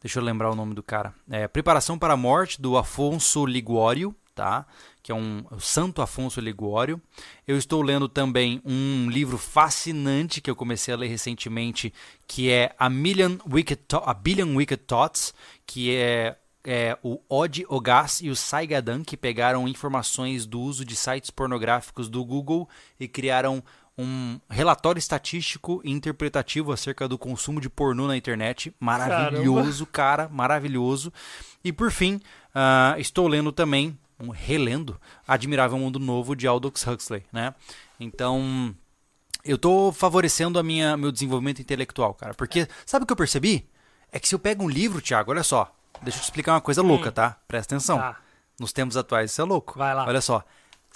Deixa 0.03 0.19
eu 0.19 0.25
lembrar 0.25 0.51
o 0.51 0.57
nome 0.57 0.75
do 0.75 0.83
cara. 0.83 1.15
É 1.31 1.47
Preparação 1.47 1.97
para 1.97 2.15
a 2.15 2.17
Morte 2.17 2.61
do 2.61 2.77
Afonso 2.77 3.47
Liguório, 3.47 4.13
tá? 4.37 4.67
que 5.07 5.13
é 5.13 5.15
um 5.15 5.45
o 5.53 5.61
Santo 5.61 6.03
Afonso 6.03 6.41
Ligório. 6.41 7.01
Eu 7.47 7.57
estou 7.57 7.81
lendo 7.81 8.09
também 8.09 8.61
um 8.65 9.09
livro 9.09 9.39
fascinante 9.39 10.41
que 10.41 10.51
eu 10.51 10.57
comecei 10.57 10.93
a 10.93 10.97
ler 10.97 11.07
recentemente, 11.07 11.95
que 12.27 12.51
é 12.51 12.75
A 12.77 12.91
Million 12.91 13.37
Wicked, 13.49 13.83
a 14.05 14.13
Billion 14.13 14.57
Wicked 14.57 14.83
Thoughts, 14.83 15.33
que 15.65 15.95
é, 15.95 16.37
é 16.65 16.99
o 17.05 17.21
Odd 17.29 17.65
Ogas 17.69 18.21
e 18.21 18.31
o 18.31 18.35
Saigadan, 18.35 19.05
que 19.05 19.17
pegaram 19.17 19.69
informações 19.69 20.45
do 20.45 20.61
uso 20.61 20.85
de 20.85 20.97
sites 20.97 21.31
pornográficos 21.31 22.09
do 22.09 22.25
Google 22.25 22.69
e 22.99 23.07
criaram 23.07 23.63
um 23.97 24.41
relatório 24.51 24.99
estatístico 24.99 25.81
e 25.85 25.93
interpretativo 25.93 26.73
acerca 26.73 27.07
do 27.07 27.17
consumo 27.17 27.61
de 27.61 27.71
pornô 27.71 28.09
na 28.09 28.17
internet. 28.17 28.75
Maravilhoso, 28.81 29.87
Caramba. 29.87 30.27
cara, 30.27 30.29
maravilhoso. 30.29 31.13
E 31.63 31.73
por 31.73 31.93
fim, 31.93 32.17
uh, 32.17 32.99
estou 32.99 33.29
lendo 33.29 33.53
também 33.53 33.97
um 34.19 34.31
relendo 34.31 35.01
Admirável 35.27 35.79
Mundo 35.79 35.99
Novo 35.99 36.35
de 36.35 36.47
Aldous 36.47 36.87
Huxley, 36.87 37.25
né? 37.33 37.55
Então, 38.01 38.75
eu 39.45 39.59
tô 39.59 39.93
favorecendo 39.93 40.59
a 40.59 40.63
minha 40.63 40.97
meu 40.97 41.13
desenvolvimento 41.13 41.61
intelectual, 41.61 42.15
cara, 42.15 42.35
porque 42.35 42.69
sabe 42.85 43.05
o 43.05 43.07
que 43.07 43.13
eu 43.13 43.17
percebi? 43.17 43.69
É 44.11 44.19
que 44.19 44.29
se 44.29 44.35
eu 44.35 44.39
pego 44.39 44.65
um 44.65 44.69
livro, 44.69 45.01
Thiago, 45.01 45.31
olha 45.31 45.43
só, 45.43 45.75
deixa 46.03 46.19
eu 46.19 46.23
te 46.23 46.25
explicar 46.25 46.55
uma 46.55 46.61
coisa 46.61 46.83
louca, 46.83 47.13
tá? 47.13 47.37
Presta 47.47 47.75
atenção. 47.75 47.99
Tá. 47.99 48.17
Nos 48.59 48.73
tempos 48.73 48.97
atuais 48.97 49.31
isso 49.31 49.41
é 49.41 49.45
louco. 49.45 49.79
Vai 49.79 49.95
lá. 49.95 50.07
Olha 50.07 50.21
só. 50.21 50.43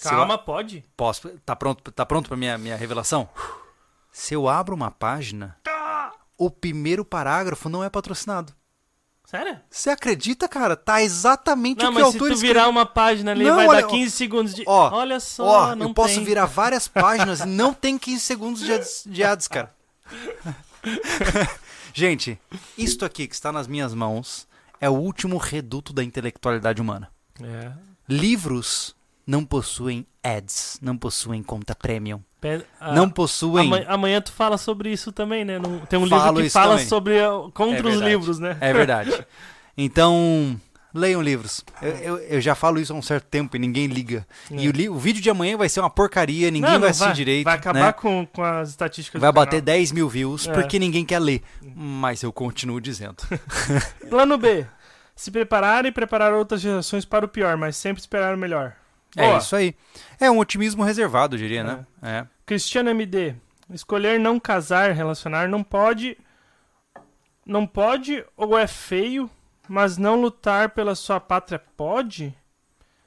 Calma, 0.03 0.35
eu... 0.35 0.39
pode? 0.39 0.85
Posso? 0.97 1.29
Tá 1.45 1.55
pronto? 1.55 1.93
Tá 1.93 2.07
pronto 2.07 2.29
para 2.29 2.37
minha 2.37 2.57
minha 2.57 2.77
revelação? 2.77 3.29
Se 4.11 4.35
eu 4.35 4.49
abro 4.49 4.75
uma 4.75 4.91
página, 4.91 5.59
tá. 5.63 6.13
o 6.39 6.51
primeiro 6.51 7.05
parágrafo 7.05 7.69
não 7.69 7.85
é 7.85 7.91
patrocinado. 7.91 8.55
Sério? 9.31 9.61
Você 9.71 9.91
acredita, 9.91 10.49
cara? 10.49 10.75
Tá 10.75 11.01
exatamente 11.01 11.85
não, 11.85 11.93
o 11.93 11.95
que 11.95 12.03
o 12.03 12.05
autor 12.05 12.21
Não, 12.23 12.29
mas 12.31 12.39
se 12.41 12.45
tu 12.45 12.49
virar 12.49 12.69
uma 12.69 12.85
página 12.85 13.31
ali, 13.31 13.45
não, 13.45 13.55
vai 13.55 13.69
olha, 13.69 13.83
dar 13.83 13.87
15 13.87 14.11
segundos 14.11 14.53
de... 14.53 14.65
Ó, 14.67 14.91
olha 14.93 15.21
só, 15.21 15.45
ó, 15.45 15.77
não 15.77 15.87
eu 15.87 15.95
posso 15.95 16.21
virar 16.25 16.47
várias 16.47 16.89
páginas 16.91 17.39
e 17.39 17.47
não 17.47 17.73
tem 17.73 17.97
15 17.97 18.19
segundos 18.19 18.61
de 18.61 18.73
ads, 18.73 19.05
de 19.07 19.23
ads 19.23 19.47
cara. 19.47 19.73
Gente, 21.95 22.41
isto 22.77 23.05
aqui 23.05 23.29
que 23.29 23.35
está 23.37 23.53
nas 23.53 23.69
minhas 23.69 23.95
mãos 23.95 24.49
é 24.81 24.91
o 24.91 24.95
último 24.95 25.37
reduto 25.37 25.93
da 25.93 26.03
intelectualidade 26.03 26.83
humana. 26.83 27.09
É. 27.41 27.71
Livros 28.09 28.97
não 29.31 29.45
possuem 29.45 30.05
ads, 30.25 30.81
não 30.83 30.99
possuem 30.99 31.41
conta 31.41 31.73
premium. 31.73 32.21
Ah, 32.81 32.93
não 32.93 33.09
possuem. 33.09 33.69
Amanhã, 33.69 33.87
amanhã, 33.89 34.21
tu 34.21 34.33
fala 34.33 34.59
sobre 34.59 34.91
isso 34.91 35.13
também, 35.13 35.45
né? 35.45 35.61
tem 35.89 35.99
um 36.01 36.09
Falo 36.09 36.33
livro 36.33 36.43
que 36.43 36.51
fala 36.51 36.75
também. 36.75 36.87
sobre 36.89 37.15
contra 37.55 37.89
é 37.89 37.93
os 37.93 38.01
livros, 38.01 38.41
né? 38.41 38.57
É 38.61 38.73
verdade. 38.73 39.11
Então, 39.83 40.61
leiam 40.93 41.23
livros. 41.23 41.65
Eu, 41.81 41.91
eu, 41.91 42.19
eu, 42.19 42.41
já 42.41 42.55
falo 42.55 42.79
isso 42.79 42.93
há 42.93 42.97
um 42.97 43.01
certo 43.01 43.25
tempo 43.29 43.57
e 43.57 43.59
ninguém 43.59 43.87
liga. 43.87 44.27
É. 44.51 44.57
E 44.57 44.69
o, 44.69 44.73
li, 44.73 44.91
o, 44.91 44.99
vídeo 44.99 45.23
de 45.23 45.31
amanhã 45.31 45.57
vai 45.57 45.71
ser 45.71 45.81
uma 45.81 45.89
porcaria, 45.89 46.51
ninguém 46.51 46.73
não, 46.73 46.81
vai 46.81 46.91
assistir 46.91 47.07
vai, 47.07 47.15
direito. 47.15 47.45
Vai 47.45 47.55
acabar 47.55 47.81
né? 47.81 47.93
com, 47.93 48.27
com 48.27 48.43
as 48.43 48.71
estatísticas 48.71 49.19
Vai 49.19 49.33
bater 49.33 49.63
10 49.63 49.93
mil 49.93 50.07
views 50.07 50.47
é. 50.47 50.53
porque 50.53 50.79
ninguém 50.79 51.03
quer 51.03 51.19
ler. 51.19 51.41
Mas 51.75 52.23
eu 52.23 52.31
continuo 52.31 52.79
dizendo. 52.79 53.17
Plano 54.11 54.37
B. 54.37 54.67
Se 55.17 55.31
preparar 55.31 55.87
e 55.87 55.93
preparar 55.93 56.35
outras 56.35 56.61
gerações 56.61 57.07
para 57.07 57.25
o 57.25 57.29
pior, 57.29 57.57
mas 57.57 57.77
sempre 57.77 58.03
esperar 58.03 58.35
o 58.35 58.39
melhor. 58.39 58.75
É 59.17 59.37
isso 59.39 59.57
aí. 59.57 59.75
É 60.21 60.31
um 60.31 60.39
otimismo 60.39 60.83
reservado, 60.85 61.37
diria, 61.37 61.65
né? 61.65 61.85
é. 62.03 62.07
né? 62.07 62.19
É. 62.21 62.27
Cristiano 62.47 62.91
MD. 62.91 63.35
Escolher 63.73 64.19
não 64.19 64.39
casar, 64.41 64.93
relacionar, 64.93 65.49
não 65.49 65.63
pode. 65.63 66.17
não 67.47 67.67
pode 67.67 68.25
ou 68.37 68.57
é 68.59 68.67
feio, 68.67 69.31
mas 69.69 69.97
não 69.97 70.21
lutar 70.21 70.71
pela 70.71 70.95
sua 70.95 71.21
pátria 71.21 71.61
pode? 71.77 72.35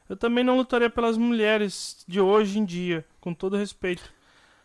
Eu 0.10 0.16
também 0.18 0.44
não 0.44 0.56
lutaria 0.58 0.90
pelas 0.90 1.18
mulheres 1.18 2.04
de 2.08 2.20
hoje 2.20 2.60
em 2.60 2.66
dia, 2.66 3.06
com 3.22 3.34
todo 3.34 3.58
respeito. 3.58 4.04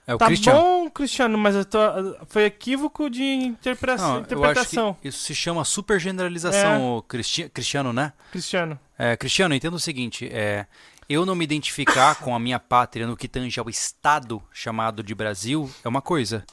É 0.06 0.14
o 0.14 0.18
tá 0.18 0.26
Cristiano. 0.26 0.58
bom, 0.60 0.90
Cristiano, 0.90 1.36
mas 1.36 1.54
tô- 1.66 1.78
foi 2.26 2.44
equívoco 2.44 3.10
de 3.10 3.22
interpre- 3.22 3.96
Não, 3.96 4.20
interpretação, 4.20 4.96
isso 5.04 5.18
se 5.22 5.34
chama 5.34 5.64
super 5.64 6.00
generalização, 6.00 6.96
ô 6.96 7.02
Cristi- 7.02 7.48
Cristiano, 7.50 7.92
né? 7.92 8.12
Cristiano. 8.32 8.78
É, 8.98 9.16
Cristiano, 9.16 9.54
entenda 9.54 9.76
o 9.76 9.80
seguinte: 9.80 10.26
é, 10.32 10.66
eu 11.08 11.24
não 11.26 11.34
me 11.34 11.44
identificar 11.44 12.16
com 12.16 12.34
a 12.34 12.38
minha 12.38 12.58
pátria 12.58 13.06
no 13.06 13.16
que 13.16 13.28
tange 13.28 13.58
ao 13.58 13.68
Estado 13.70 14.42
chamado 14.52 15.02
de 15.02 15.14
Brasil 15.14 15.70
é 15.84 15.88
uma 15.88 16.02
coisa. 16.02 16.44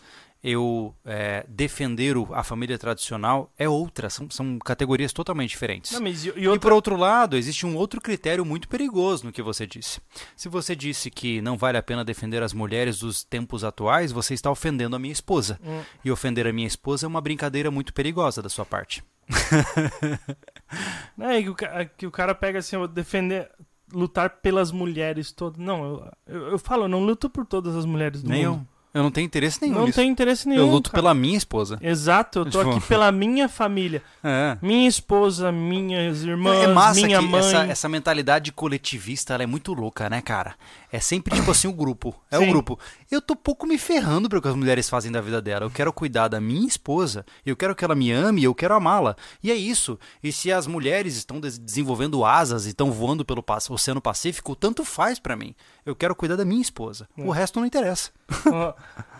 Eu 0.48 0.94
é, 1.03 1.44
defender 1.49 2.15
o- 2.15 2.32
a 2.32 2.44
família 2.44 2.77
tradicional 2.77 3.52
é 3.57 3.68
outra. 3.68 4.11
São, 4.11 4.30
são 4.30 4.60
categorias 4.60 5.11
totalmente 5.11 5.49
diferentes. 5.49 5.91
Não, 5.99 6.06
e, 6.07 6.11
e 6.14 6.44
E 6.44 6.48
outra... 6.48 6.60
por 6.61 6.72
outro 6.72 6.95
lado, 6.95 7.36
existe 7.36 7.65
um 7.65 7.76
outro 7.76 7.99
critério 7.99 8.45
muito 8.45 8.69
perigoso 8.69 9.26
no 9.26 9.32
que 9.32 9.41
você 9.41 9.65
disse. 9.65 9.99
Se 10.38 10.48
você 10.48 10.76
disse 10.76 11.10
que 11.10 11.41
não 11.41 11.57
vale 11.57 11.80
a 11.80 11.84
pena 11.84 12.06
defender 12.06 12.44
as 12.44 12.53
mulheres 12.53 12.99
dos 12.99 13.23
tempos 13.23 13.64
atuais, 13.64 14.11
você 14.11 14.36
está 14.36 14.52
ofendendo 14.52 14.95
a 14.95 14.99
minha 14.99 15.11
esposa. 15.14 15.60
Hum. 15.64 15.82
E 16.03 16.11
ofender 16.11 16.45
a 16.45 16.53
minha 16.53 16.68
esposa 16.68 17.07
é 17.07 17.10
uma 17.10 17.22
brincadeira 17.22 17.72
muito 17.72 17.91
perigosa 17.91 18.40
da 18.40 18.49
sua 18.49 18.65
parte. 18.68 19.03
Não, 21.18 21.30
é 21.30 21.41
que 21.41 21.49
o, 21.49 21.56
ca- 21.56 21.86
que 21.86 22.06
o 22.07 22.11
cara 22.11 22.36
pega 22.36 22.60
assim, 22.60 22.76
eu 22.76 22.88
defender, 22.88 23.49
lutar 23.95 24.41
pelas 24.41 24.72
mulheres 24.72 25.31
todas. 25.31 25.57
Não, 25.57 25.85
eu, 25.85 26.11
eu, 26.27 26.47
eu 26.49 26.59
falo, 26.59 26.84
eu 26.84 26.88
não 26.89 27.03
luto 27.03 27.30
por 27.30 27.45
todas 27.45 27.76
as 27.76 27.85
mulheres 27.85 28.22
do 28.22 28.30
Nem 28.30 28.47
mundo. 28.47 28.67
Eu 28.95 29.03
não 29.03 29.11
tenho 29.11 29.26
interesse 29.26 29.61
nenhum 29.61 29.76
Não 29.76 29.85
nisso. 29.88 29.99
tenho 29.99 30.09
interesse 30.09 30.47
nenhum. 30.47 30.61
eu 30.61 30.67
luto 30.72 30.89
cara. 30.89 31.03
pela 31.03 31.13
minha 31.13 31.38
esposa. 31.38 31.77
Exato, 31.81 32.39
eu 32.39 32.45
tô 32.45 32.59
Tipo- 32.59 32.72
aqui 32.77 32.80
pela 32.88 33.11
minha 33.11 33.49
família. 33.49 34.01
É. 34.23 34.57
Minha 34.61 34.88
esposa, 34.88 35.51
minhas 35.51 36.23
irmãs, 36.23 36.57
é 36.63 36.67
massa 36.67 37.01
minha 37.05 37.19
que 37.19 37.26
mãe. 37.27 37.39
essa, 37.41 37.63
essa 37.65 37.89
mentalidade 37.89 38.51
coletivista 38.53 39.34
ela 39.34 39.43
é 39.43 39.45
muito 39.45 39.73
louca, 39.73 40.09
né, 40.09 40.22
cara? 40.22 40.55
É 40.91 40.99
sempre 41.01 41.35
tipo 41.35 41.51
assim 41.51 41.67
o 41.67 41.73
grupo. 41.73 42.15
É 42.31 42.39
o 42.39 42.47
grupo. 42.47 42.80
Eu 43.11 43.22
tô 43.22 43.35
pouco 43.35 43.67
me 43.67 43.77
ferrando 43.77 44.30
pro 44.30 44.41
que 44.41 44.47
as 44.47 44.55
mulheres 44.55 44.89
fazem 44.89 45.11
da 45.11 45.19
vida 45.19 45.41
dela. 45.41 45.65
Eu 45.65 45.69
quero 45.72 45.91
cuidar 45.91 46.30
da 46.30 46.39
minha 46.39 46.65
esposa, 46.65 47.26
eu 47.45 47.55
quero 47.55 47.76
que 47.76 47.84
ela 47.84 47.95
me 47.95 48.11
ame, 48.13 48.45
eu 48.45 48.55
quero 48.55 48.73
amá-la. 48.73 49.15
E 49.43 49.51
é 49.51 49.55
isso. 49.55 49.99
E 50.23 50.31
se 50.31 50.53
as 50.53 50.65
mulheres 50.67 51.17
estão 51.17 51.41
des- 51.41 51.57
desenvolvendo 51.59 52.23
asas 52.23 52.65
e 52.65 52.69
estão 52.69 52.91
voando 52.93 53.26
pelo 53.26 53.43
Oceano 53.69 53.99
Pacífico, 53.99 54.55
tanto 54.55 54.85
faz 54.85 55.19
pra 55.19 55.35
mim. 55.35 55.53
Eu 55.86 55.95
quero 55.95 56.16
cuidar 56.16 56.36
da 56.36 56.45
minha 56.45 56.62
esposa. 56.62 57.07
É. 57.18 57.22
O 57.22 57.30
resto 57.32 57.60
não 57.60 57.68
interessa. 57.68 58.10
Ó, 58.52 58.74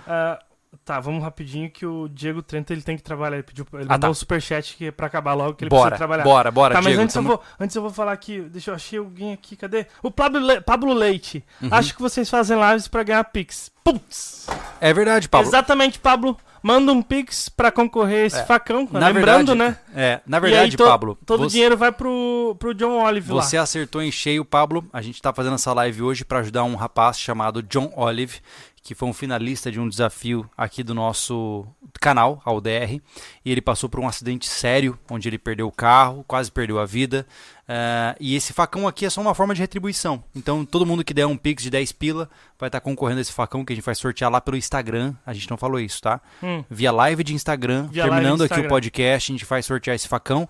ah, 0.08 0.40
tá, 0.84 1.00
vamos 1.00 1.24
rapidinho 1.24 1.70
que 1.70 1.86
o 1.86 2.08
Diego 2.10 2.42
Trento 2.42 2.74
ele 2.74 2.82
tem 2.82 2.98
que 2.98 3.04
trabalhar. 3.04 3.36
Ele 3.36 3.44
pediu 3.44 3.66
ele 3.74 3.84
Ah, 3.84 3.94
mandou 3.94 4.00
tá. 4.00 4.10
um 4.10 4.14
superchat 4.14 4.76
que 4.76 4.88
é 4.88 4.92
pra 4.92 5.08
acabar 5.08 5.34
logo, 5.34 5.54
que 5.54 5.64
ele 5.64 5.70
bora, 5.70 5.92
precisa 5.92 5.98
trabalhar. 6.00 6.24
bora, 6.24 6.52
bora, 6.52 6.74
Tá, 6.74 6.80
Diego. 6.82 6.96
mas 6.96 7.04
antes, 7.04 7.14
tamo- 7.14 7.30
eu 7.32 7.36
vou, 7.38 7.44
antes 7.60 7.76
eu 7.76 7.82
vou 7.82 7.92
falar 7.92 8.12
aqui. 8.14 8.42
Deixa 8.42 8.72
eu 8.72 8.76
achei 8.76 8.98
alguém 9.00 9.32
aqui, 9.34 9.56
cadê? 9.56 9.86
O 10.02 10.10
Pablo, 10.10 10.40
Le- 10.40 10.62
Pablo 10.62 10.94
Leite. 10.94 11.44
Uhum. 11.62 11.70
Acho 11.72 11.96
que 11.96 12.02
vocês 12.02 12.30
fazem 12.30 12.58
lives 12.60 12.88
pra 12.88 13.04
ganhar 13.04 13.24
Pix. 13.26 13.72
Putz! 13.84 14.48
É 14.82 14.92
verdade, 14.92 15.30
Pablo. 15.30 15.48
Exatamente, 15.48 16.00
Pablo. 16.00 16.36
Manda 16.68 16.92
um 16.92 17.00
Pix 17.00 17.48
pra 17.48 17.72
concorrer 17.72 18.24
a 18.24 18.26
esse 18.26 18.40
É, 18.40 18.44
facão. 18.44 18.90
Na 18.92 19.10
Lembrando, 19.10 19.56
verdade, 19.56 19.56
né? 19.56 19.78
É, 19.96 20.20
na 20.26 20.40
verdade, 20.40 20.76
to- 20.76 20.84
Pablo. 20.84 21.16
Todo 21.24 21.42
o 21.42 21.44
você- 21.48 21.54
dinheiro 21.54 21.78
vai 21.78 21.92
pro, 21.92 22.56
pro 22.58 22.74
John 22.74 23.04
Olive 23.04 23.28
Você 23.28 23.58
lá. 23.58 23.62
acertou 23.62 24.02
em 24.02 24.12
cheio, 24.12 24.44
Pablo. 24.44 24.84
A 24.92 25.00
gente 25.00 25.22
tá 25.22 25.32
fazendo 25.32 25.54
essa 25.54 25.72
live 25.74 26.02
hoje 26.02 26.26
para 26.26 26.40
ajudar 26.40 26.64
um 26.64 26.74
rapaz 26.74 27.20
chamado 27.20 27.62
John 27.62 27.94
Olive, 27.96 28.40
que 28.86 28.94
foi 28.94 29.10
um 29.10 29.14
finalista 29.14 29.72
de 29.72 29.80
um 29.80 29.90
desafio 29.90 30.48
aqui 30.56 30.84
do 30.84 30.94
nosso 30.94 31.66
canal, 31.99 32.40
a 32.45 32.53
UDR. 32.53 33.02
E 33.44 33.52
ele 33.52 33.60
passou 33.60 33.90
por 33.90 33.99
um 33.99 34.07
acidente 34.07 34.48
sério, 34.48 34.95
onde 35.10 35.28
ele 35.28 35.40
perdeu 35.40 35.68
o 35.68 35.72
carro, 35.72 36.24
quase 36.28 36.52
perdeu 36.52 36.80
a 36.80 36.86
vida. 36.86 37.26
Eh, 37.68 38.16
e 38.20 38.36
esse 38.36 38.53
facão 38.53 38.88
aqui 38.88 39.03
é 39.03 39.10
só 39.10 39.22
uma 39.22 39.34
forma 39.34 39.56
de 39.56 39.62
retribuição. 39.62 40.24
Então, 40.36 40.64
todo 40.64 40.86
mundo 40.86 41.03
que 41.03 41.16
der 41.16 41.26
um 41.26 41.36
pix 41.36 41.64
de 41.64 41.72
10 41.72 41.94
pila 41.94 42.30
vai 42.60 42.68
estar 42.68 42.80
concorrendo 42.80 43.18
a 43.18 43.22
esse 43.24 43.34
facão 43.34 43.66
que 43.66 43.74
a 43.74 43.76
gente 43.76 43.84
vai 43.84 43.95
sortear 43.95 44.30
lá 44.30 44.40
pelo 44.40 44.56
Instagram. 44.56 45.16
A 45.26 45.34
gente 45.34 45.49
não 45.49 45.57
falou 45.57 45.80
isso, 45.80 45.99
tá? 45.99 46.22
Hum. 46.44 46.64
Via 46.70 46.91
live 46.91 47.24
de 47.24 47.34
Instagram. 47.34 47.88
Via 47.88 48.03
live 48.03 48.16
terminando 48.16 48.40
de 48.41 48.45
aqui 48.45 48.53
o 48.53 48.57
Instagram. 48.57 48.70
podcast, 48.70 49.32
a 49.32 49.34
gente 49.34 49.45
vai 49.45 49.64
sortear 49.64 49.95
esse 49.95 50.07
facão 50.07 50.48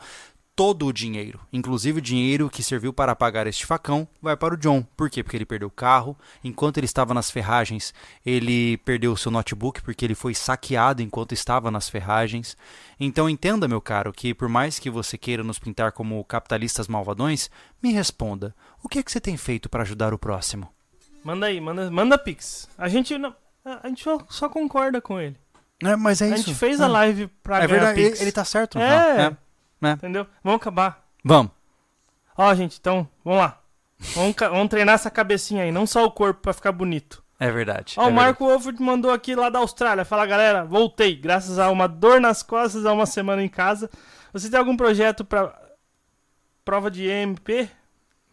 todo 0.56 0.86
o 0.86 0.94
dinheiro, 0.94 1.40
inclusive 1.52 2.00
o 2.00 2.02
dinheiro 2.02 2.50
que 2.50 2.64
serviu 2.64 2.94
para 2.94 3.14
pagar 3.14 3.46
este 3.46 3.66
facão, 3.66 4.08
vai 4.22 4.38
para 4.38 4.54
o 4.54 4.58
John. 4.58 4.84
Por 4.96 5.10
quê? 5.10 5.22
Porque 5.22 5.36
ele 5.36 5.46
perdeu 5.46 5.68
o 5.68 5.72
carro. 5.72 6.18
Enquanto 6.42 6.78
ele 6.78 6.86
estava 6.86 7.14
nas 7.14 7.30
ferragens, 7.30 7.94
ele 8.26 8.78
perdeu 8.78 9.12
o 9.12 9.18
seu 9.18 9.30
notebook 9.32 9.82
porque 9.82 10.06
ele 10.06 10.16
foi 10.16 10.34
saqueado 10.34 11.02
enquanto 11.02 11.34
estava 11.34 11.70
nas 11.70 11.90
ferragens. 11.90 12.56
Então 12.98 13.30
entenda, 13.30 13.68
meu 13.68 13.82
caro, 13.82 14.14
que 14.14 14.34
por 14.34 14.48
mais 14.48 14.80
que 14.80 14.90
você 14.90 15.18
queira 15.18 15.44
nos 15.44 15.60
pintar 15.60 15.92
como 15.92 16.24
capitalistas 16.24 16.88
malvadões, 16.88 17.50
me 17.84 17.92
responda: 17.92 18.56
o 18.82 18.88
que 18.88 19.00
é 19.00 19.04
que 19.04 19.12
você 19.12 19.20
tem 19.20 19.36
feito 19.36 19.68
para 19.68 19.84
ajudar 19.84 20.14
o 20.14 20.18
próximo? 20.18 20.70
Manda 21.24 21.48
aí, 21.48 21.60
manda, 21.60 21.92
manda 21.92 22.18
Pix. 22.18 22.70
A 22.78 22.88
gente, 22.88 23.18
não, 23.18 23.36
a 23.66 23.88
gente 23.90 24.06
só, 24.30 24.48
concorda 24.48 25.02
com 25.02 25.20
ele. 25.20 25.36
É, 25.84 25.96
mas 25.98 26.22
é 26.22 26.26
a 26.26 26.36
isso. 26.36 26.46
gente 26.46 26.56
fez 26.56 26.80
É. 26.80 26.84
a 26.84 26.88
live 26.88 27.28
pra 27.44 27.58
É 27.58 27.68
ganhar 27.68 27.80
verdade, 27.80 27.96
Pix. 28.02 28.20
ele, 28.20 28.24
ele 28.26 28.32
tá 28.32 28.46
certo. 28.46 28.78
É. 28.80 28.90
não, 29.18 29.18
né? 29.32 29.38
Entendeu? 29.82 30.26
Vamos 30.44 30.62
acabar. 30.62 31.06
Vamos. 31.24 31.52
Ó, 32.38 32.54
gente, 32.54 32.78
então, 32.80 33.08
vamos 33.24 33.40
lá. 33.40 33.60
Vamos, 34.14 34.36
vamos 34.38 34.70
treinar 34.70 34.96
essa 34.96 35.10
cabecinha 35.10 35.64
aí, 35.64 35.72
não 35.72 35.88
só 35.88 36.06
o 36.06 36.12
corpo 36.12 36.42
pra 36.42 36.54
ficar 36.54 36.72
bonito. 36.72 37.24
É 37.40 37.52
verdade. 37.52 37.96
Ó, 37.98 38.06
é 38.06 38.08
o 38.08 38.14
Marco 38.14 38.46
Wolford 38.46 38.82
mandou 38.82 39.12
aqui 39.12 39.36
lá 39.36 39.50
da 39.50 39.60
Austrália. 39.60 40.06
Fala, 40.06 40.26
galera, 40.26 40.64
voltei. 40.64 41.16
Graças 41.16 41.60
a 41.60 41.70
uma 41.70 41.88
dor 41.88 42.22
nas 42.22 42.42
costas 42.42 42.86
há 42.86 42.94
uma 42.94 43.06
semana 43.06 43.44
em 43.44 43.50
casa. 43.50 43.90
Você 44.32 44.50
tem 44.50 44.58
algum 44.58 44.78
projeto 44.78 45.26
pra 45.26 45.54
prova 46.64 46.90
de 46.90 47.10
EMP? 47.10 47.70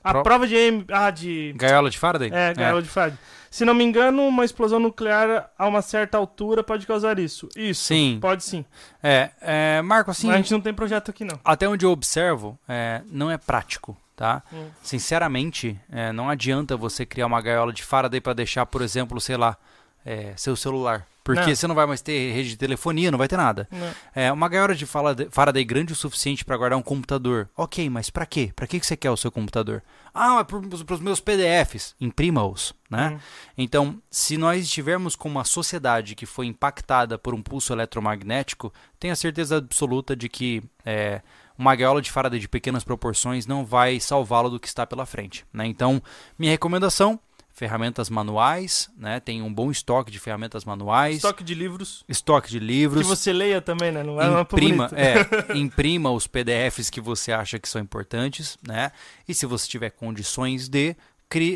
A 0.05 0.13
Pro- 0.13 0.23
prova 0.23 0.47
de. 0.47 0.85
Ah, 0.91 1.11
de. 1.11 1.53
Gaiola 1.57 1.89
de 1.91 1.99
Faraday? 1.99 2.31
É, 2.33 2.55
gaiola 2.55 2.83
de 2.83 2.89
Faraday. 2.89 3.19
Se 3.51 3.65
não 3.67 3.75
me 3.75 3.85
engano, 3.85 4.23
uma 4.27 4.45
explosão 4.47 4.79
nuclear 4.81 5.51
a 5.59 5.67
uma 5.69 5.83
certa 5.83 6.17
altura 6.17 6.63
pode 6.65 6.87
causar 6.87 7.19
isso. 7.19 7.49
Isso. 7.55 7.85
Sim. 7.85 8.19
Pode 8.21 8.43
sim. 8.45 8.65
É, 9.03 9.31
é, 9.43 9.83
Marco, 9.83 10.11
assim, 10.11 10.27
Mas 10.29 10.35
a 10.37 10.39
gente 10.39 10.53
não 10.53 10.61
tem 10.61 10.73
projeto 10.73 11.11
aqui, 11.11 11.23
não. 11.23 11.39
até 11.45 11.69
onde 11.69 11.85
eu 11.85 11.91
observo, 11.91 12.59
é, 12.67 13.03
não 13.11 13.31
é 13.31 13.37
prático, 13.37 13.95
tá? 14.17 14.43
Hum. 14.51 14.69
Sinceramente, 14.83 15.79
é, 15.91 16.13
não 16.13 16.31
adianta 16.31 16.77
você 16.79 17.05
criar 17.05 17.27
uma 17.27 17.43
gaiola 17.43 17.73
de 17.75 17.83
Faraday 17.83 18.21
para 18.23 18.33
deixar, 18.33 18.65
por 18.65 18.81
exemplo, 18.81 19.21
sei 19.21 19.37
lá, 19.37 19.57
é, 20.05 20.33
seu 20.37 20.57
celular. 20.57 21.07
Porque 21.25 21.41
Não. 21.41 21.55
você 21.55 21.67
não 21.69 21.75
vai 21.75 21.87
mais 21.87 22.01
ter 22.01 22.33
rede 22.33 22.51
de 22.51 22.57
telefonia, 22.57 23.11
não 23.11 23.19
vai 23.19 23.29
ter 23.29 23.37
nada. 23.37 23.69
Não. 23.71 23.95
É, 24.15 24.33
uma 24.33 24.49
gaiola 24.49 24.75
de 24.75 24.85
Faraday 24.85 25.29
Faraday 25.31 25.65
grande 25.65 25.93
o 25.93 25.97
suficiente 25.97 26.45
para 26.45 26.57
guardar 26.57 26.77
um 26.77 26.83
computador. 26.83 27.49
Ok, 27.57 27.89
mas 27.89 28.11
para 28.11 28.27
quê? 28.27 28.53
Para 28.55 28.67
que 28.67 28.81
que 28.81 28.87
você 28.87 28.97
quer 28.97 29.11
o 29.11 29.17
seu 29.17 29.31
computador? 29.31 29.83
Ah, 30.13 30.41
é 30.41 30.45
para 30.45 30.95
os 30.95 31.01
meus 31.01 31.21
PDFs. 31.21 31.95
Imprima-os, 32.01 32.75
né? 32.91 33.11
Hum. 33.15 33.19
Então, 33.57 34.03
se 34.11 34.37
nós 34.37 34.65
estivermos 34.65 35.15
com 35.15 35.29
uma 35.29 35.45
sociedade 35.45 36.17
que 36.17 36.27
foi 36.27 36.47
impactada 36.47 37.17
por 37.17 37.35
um 37.35 37.43
pulso 37.43 37.73
eletromagnético, 37.73 38.73
tenha 38.99 39.15
certeza 39.15 39.59
absoluta 39.59 40.17
de 40.17 40.29
que 40.29 40.63
é, 40.85 41.23
uma 41.57 41.75
gaiola 41.77 42.03
de 42.03 42.11
Faraday 42.11 42.41
de 42.41 42.49
pequenas 42.49 42.83
proporções 42.83 43.47
não 43.47 43.65
vai 43.65 44.01
salvá-lo 44.01 44.51
do 44.51 44.61
que 44.61 44.67
está 44.67 44.85
pela 44.85 45.07
frente. 45.07 45.47
Né? 45.53 45.67
Então, 45.67 46.03
minha 46.37 46.51
recomendação: 46.51 47.19
ferramentas 47.63 48.11
manuais, 48.11 48.91
né? 48.99 49.21
tem 49.21 49.41
um 49.41 49.55
bom 49.55 49.71
estoque 49.71 50.11
de 50.11 50.19
ferramentas 50.19 50.65
manuais, 50.65 51.19
Estoque 51.19 51.45
de 51.45 51.55
livros. 51.55 52.05
estoque 52.09 52.51
de 52.51 52.59
livros. 52.59 53.03
Que 53.03 53.09
você 53.09 53.33
leia 53.33 53.61
também, 53.61 53.93
né? 53.93 54.03
Não 54.03 54.21
é 54.21 54.29
uma 54.29 54.41
Imprima, 54.41 54.91
é, 54.93 55.15
imprima 55.57 56.11
os 56.11 56.27
PDFs 56.27 56.91
que 56.91 57.01
você 57.01 57.31
acha 57.31 57.61
que 57.61 57.69
são 57.69 57.81
importantes, 57.81 58.59
né? 58.67 58.91
E 59.29 59.33
se 59.33 59.47
você 59.47 59.69
tiver 59.69 59.91
condições 59.91 60.69
de, 60.69 60.97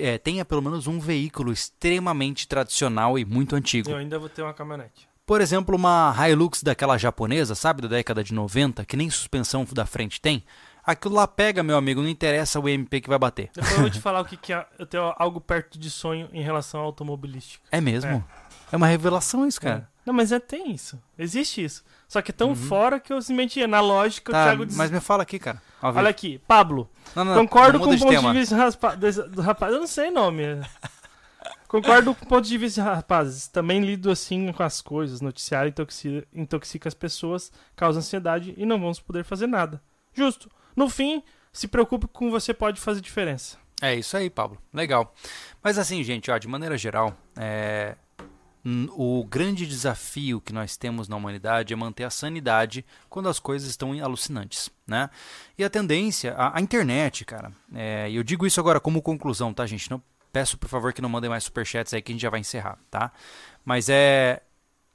é, 0.00 0.16
tenha 0.16 0.44
pelo 0.44 0.62
menos 0.62 0.86
um 0.86 1.00
veículo 1.00 1.52
extremamente 1.52 2.46
tradicional 2.46 3.18
e 3.18 3.24
muito 3.24 3.56
antigo. 3.56 3.90
Eu 3.90 3.96
ainda 3.96 4.16
vou 4.16 4.28
ter 4.28 4.42
uma 4.42 4.54
caminhonete. 4.54 5.08
Por 5.26 5.40
exemplo, 5.40 5.74
uma 5.74 6.14
Hilux 6.16 6.62
daquela 6.62 6.96
japonesa, 6.96 7.56
sabe, 7.56 7.82
da 7.82 7.88
década 7.88 8.22
de 8.22 8.32
90, 8.32 8.84
que 8.84 8.96
nem 8.96 9.10
suspensão 9.10 9.66
da 9.72 9.84
frente 9.84 10.20
tem. 10.20 10.44
Aquilo 10.86 11.14
lá 11.14 11.26
pega, 11.26 11.62
meu 11.64 11.76
amigo, 11.76 12.00
não 12.00 12.08
interessa 12.08 12.60
o 12.60 12.68
MP 12.68 13.00
que 13.00 13.08
vai 13.08 13.18
bater. 13.18 13.50
Depois 13.52 13.72
eu 13.72 13.80
vou 13.80 13.90
te 13.90 14.00
falar 14.00 14.20
o 14.20 14.24
que, 14.24 14.36
que 14.36 14.52
é. 14.52 14.64
Eu 14.78 14.86
tenho 14.86 15.12
algo 15.18 15.40
perto 15.40 15.78
de 15.78 15.90
sonho 15.90 16.28
em 16.32 16.42
relação 16.42 16.80
à 16.80 16.84
automobilística. 16.84 17.64
É 17.72 17.80
mesmo? 17.80 18.24
É, 18.70 18.76
uma 18.76 18.86
revelação 18.86 19.46
isso, 19.46 19.60
cara. 19.60 19.88
Não, 20.04 20.14
mas 20.14 20.30
é, 20.30 20.38
tem 20.38 20.70
isso. 20.70 20.96
Existe 21.18 21.64
isso. 21.64 21.82
Só 22.06 22.22
que 22.22 22.30
é 22.30 22.34
tão 22.34 22.54
fora 22.54 23.00
que 23.00 23.12
eu 23.12 23.20
simplesmente 23.20 23.66
na 23.66 23.80
lógica 23.80 24.30
o 24.30 24.34
Uhum. 24.34 24.40
Tá, 24.40 24.44
Thiago 24.46 24.66
diz. 24.66 24.76
mas 24.76 24.90
me 24.92 25.00
fala 25.00 25.24
aqui, 25.24 25.38
cara. 25.40 25.60
Olha 25.82 26.08
aqui, 26.08 26.38
Pablo. 26.46 26.88
Não, 27.16 27.24
não, 27.24 27.34
concordo 27.34 27.78
não 27.80 27.84
com 27.86 27.92
o 27.94 27.98
ponto 27.98 28.08
tema. 28.10 28.32
de 28.32 28.38
vista 28.38 28.56
raspa- 28.56 28.94
do 28.96 29.40
rapaz. 29.42 29.72
Eu 29.72 29.80
não 29.80 29.86
sei 29.88 30.10
nome. 30.12 30.42
Concordo 31.68 32.14
com 32.14 32.24
o 32.24 32.28
ponto 32.28 32.46
de 32.46 32.56
vista, 32.56 32.82
rapazes. 32.82 33.48
Também 33.48 33.80
lido 33.80 34.10
assim 34.10 34.52
com 34.52 34.62
as 34.62 34.80
coisas. 34.80 35.20
Noticiário 35.20 35.68
intoxica, 35.68 36.26
intoxica 36.32 36.88
as 36.88 36.94
pessoas, 36.94 37.50
causa 37.74 37.98
ansiedade 37.98 38.54
e 38.56 38.64
não 38.64 38.78
vamos 38.80 39.00
poder 39.00 39.24
fazer 39.24 39.48
nada. 39.48 39.82
Justo. 40.14 40.48
No 40.76 40.88
fim, 40.88 41.22
se 41.52 41.66
preocupe 41.66 42.06
com 42.06 42.30
você 42.30 42.52
pode 42.52 42.80
fazer 42.80 43.00
diferença. 43.00 43.56
É 43.82 43.94
isso 43.94 44.16
aí, 44.16 44.30
Pablo. 44.30 44.58
Legal. 44.72 45.14
Mas 45.62 45.78
assim, 45.78 46.04
gente, 46.04 46.30
ó, 46.30 46.38
de 46.38 46.46
maneira 46.46 46.78
geral, 46.78 47.16
é, 47.36 47.96
O 48.96 49.24
grande 49.24 49.64
desafio 49.64 50.40
que 50.40 50.52
nós 50.52 50.76
temos 50.76 51.06
na 51.06 51.14
humanidade 51.14 51.72
é 51.72 51.76
manter 51.76 52.02
a 52.02 52.10
sanidade 52.10 52.84
quando 53.08 53.28
as 53.28 53.38
coisas 53.38 53.68
estão 53.70 53.92
alucinantes, 54.02 54.68
né? 54.84 55.08
E 55.56 55.62
a 55.62 55.70
tendência, 55.70 56.34
a, 56.34 56.58
a 56.58 56.60
internet, 56.60 57.24
cara, 57.24 57.52
é, 57.72 58.10
e 58.10 58.16
eu 58.16 58.24
digo 58.24 58.44
isso 58.44 58.58
agora 58.58 58.80
como 58.80 59.00
conclusão, 59.00 59.54
tá, 59.54 59.64
gente? 59.66 59.88
Não, 59.88 60.02
peço, 60.32 60.58
por 60.58 60.68
favor, 60.68 60.92
que 60.92 61.00
não 61.00 61.08
mandem 61.08 61.30
mais 61.30 61.44
superchats 61.44 61.94
aí 61.94 62.02
que 62.02 62.10
a 62.10 62.14
gente 62.14 62.22
já 62.22 62.30
vai 62.30 62.40
encerrar, 62.40 62.76
tá? 62.90 63.12
Mas 63.64 63.88
é... 63.88 64.42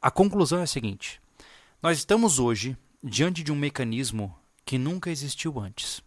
A 0.02 0.12
conclusão 0.12 0.60
é 0.60 0.64
a 0.64 0.68
seguinte. 0.68 1.22
Nós 1.82 1.98
estamos 1.98 2.40
hoje 2.40 2.76
diante 3.02 3.42
de 3.42 3.54
um 3.54 3.56
mecanismo 3.56 4.36
que 4.66 4.78
nunca 4.78 5.10
existiu 5.10 5.60
antes. 5.60 6.02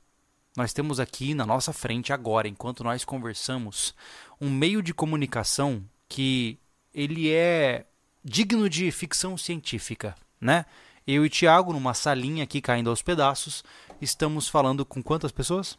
Nós 0.56 0.72
temos 0.72 1.00
aqui 1.00 1.34
na 1.34 1.44
nossa 1.44 1.72
frente 1.72 2.12
agora, 2.12 2.46
enquanto 2.46 2.84
nós 2.84 3.04
conversamos, 3.04 3.94
um 4.40 4.48
meio 4.48 4.82
de 4.82 4.94
comunicação 4.94 5.84
que 6.08 6.58
ele 6.92 7.30
é 7.32 7.86
digno 8.22 8.68
de 8.70 8.90
ficção 8.92 9.36
científica, 9.36 10.14
né? 10.40 10.64
Eu 11.06 11.26
e 11.26 11.28
Thiago, 11.30 11.72
numa 11.72 11.92
salinha 11.92 12.44
aqui 12.44 12.60
caindo 12.60 12.88
aos 12.88 13.02
pedaços, 13.02 13.62
estamos 14.00 14.48
falando 14.48 14.86
com 14.86 15.02
quantas 15.02 15.32
pessoas? 15.32 15.76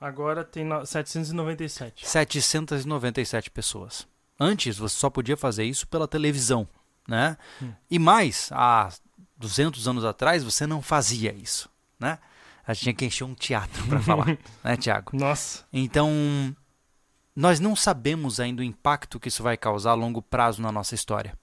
Agora 0.00 0.42
tem 0.42 0.64
no- 0.64 0.84
797. 0.84 2.06
797 2.08 3.50
pessoas. 3.50 4.06
Antes 4.40 4.76
você 4.78 4.96
só 4.96 5.08
podia 5.08 5.36
fazer 5.36 5.64
isso 5.64 5.86
pela 5.86 6.08
televisão, 6.08 6.66
né? 7.06 7.36
Hum. 7.62 7.72
E 7.90 7.98
mais, 7.98 8.50
há 8.52 8.90
200 9.36 9.86
anos 9.88 10.04
atrás 10.04 10.42
você 10.42 10.66
não 10.66 10.82
fazia 10.82 11.32
isso, 11.32 11.70
né? 11.98 12.18
A 12.66 12.72
gente 12.72 12.82
tinha 12.82 12.94
que 12.94 13.04
encher 13.04 13.24
um 13.24 13.34
teatro 13.34 13.86
para 13.86 14.00
falar, 14.00 14.26
né, 14.64 14.76
Thiago? 14.76 15.16
Nossa. 15.16 15.64
Então, 15.72 16.10
nós 17.34 17.60
não 17.60 17.76
sabemos 17.76 18.40
ainda 18.40 18.60
o 18.60 18.64
impacto 18.64 19.20
que 19.20 19.28
isso 19.28 19.42
vai 19.42 19.56
causar 19.56 19.92
a 19.92 19.94
longo 19.94 20.20
prazo 20.20 20.60
na 20.60 20.72
nossa 20.72 20.94
história. 20.94 21.38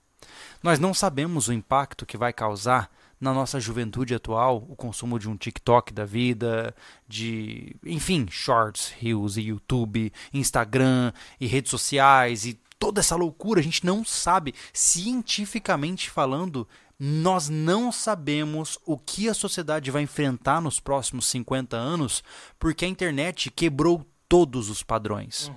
Nós 0.62 0.80
não 0.80 0.94
sabemos 0.94 1.48
o 1.48 1.54
impacto 1.54 2.06
que 2.06 2.18
vai 2.18 2.34
causar 2.34 2.90
na 3.20 3.34
nossa 3.34 3.60
juventude 3.60 4.14
atual 4.14 4.66
o 4.68 4.76
consumo 4.76 5.18
de 5.18 5.30
um 5.30 5.38
TikTok 5.38 5.94
da 5.94 6.04
vida, 6.04 6.76
de, 7.08 7.76
enfim, 7.86 8.28
shorts, 8.30 8.94
reels 9.00 9.38
e 9.38 9.44
YouTube, 9.44 10.12
Instagram 10.34 11.14
e 11.40 11.48
redes 11.48 11.72
sociais 11.72 12.46
e 12.46 12.60
toda 12.78 13.00
essa 13.00 13.16
loucura. 13.16 13.62
A 13.62 13.64
gente 13.64 13.86
não 13.86 14.04
sabe, 14.04 14.54
cientificamente 14.74 16.10
falando, 16.10 16.68
nós 17.06 17.50
não 17.50 17.92
sabemos 17.92 18.80
o 18.86 18.98
que 18.98 19.28
a 19.28 19.34
sociedade 19.34 19.92
vai 19.92 20.04
enfrentar 20.04 20.62
nos 20.62 20.80
próximos 20.80 21.26
50 21.26 21.76
anos, 21.76 22.24
porque 22.58 22.86
a 22.86 22.88
internet 22.88 23.52
quebrou 23.52 24.08
todos 24.30 24.70
os 24.70 24.84
padrões. 24.84 25.52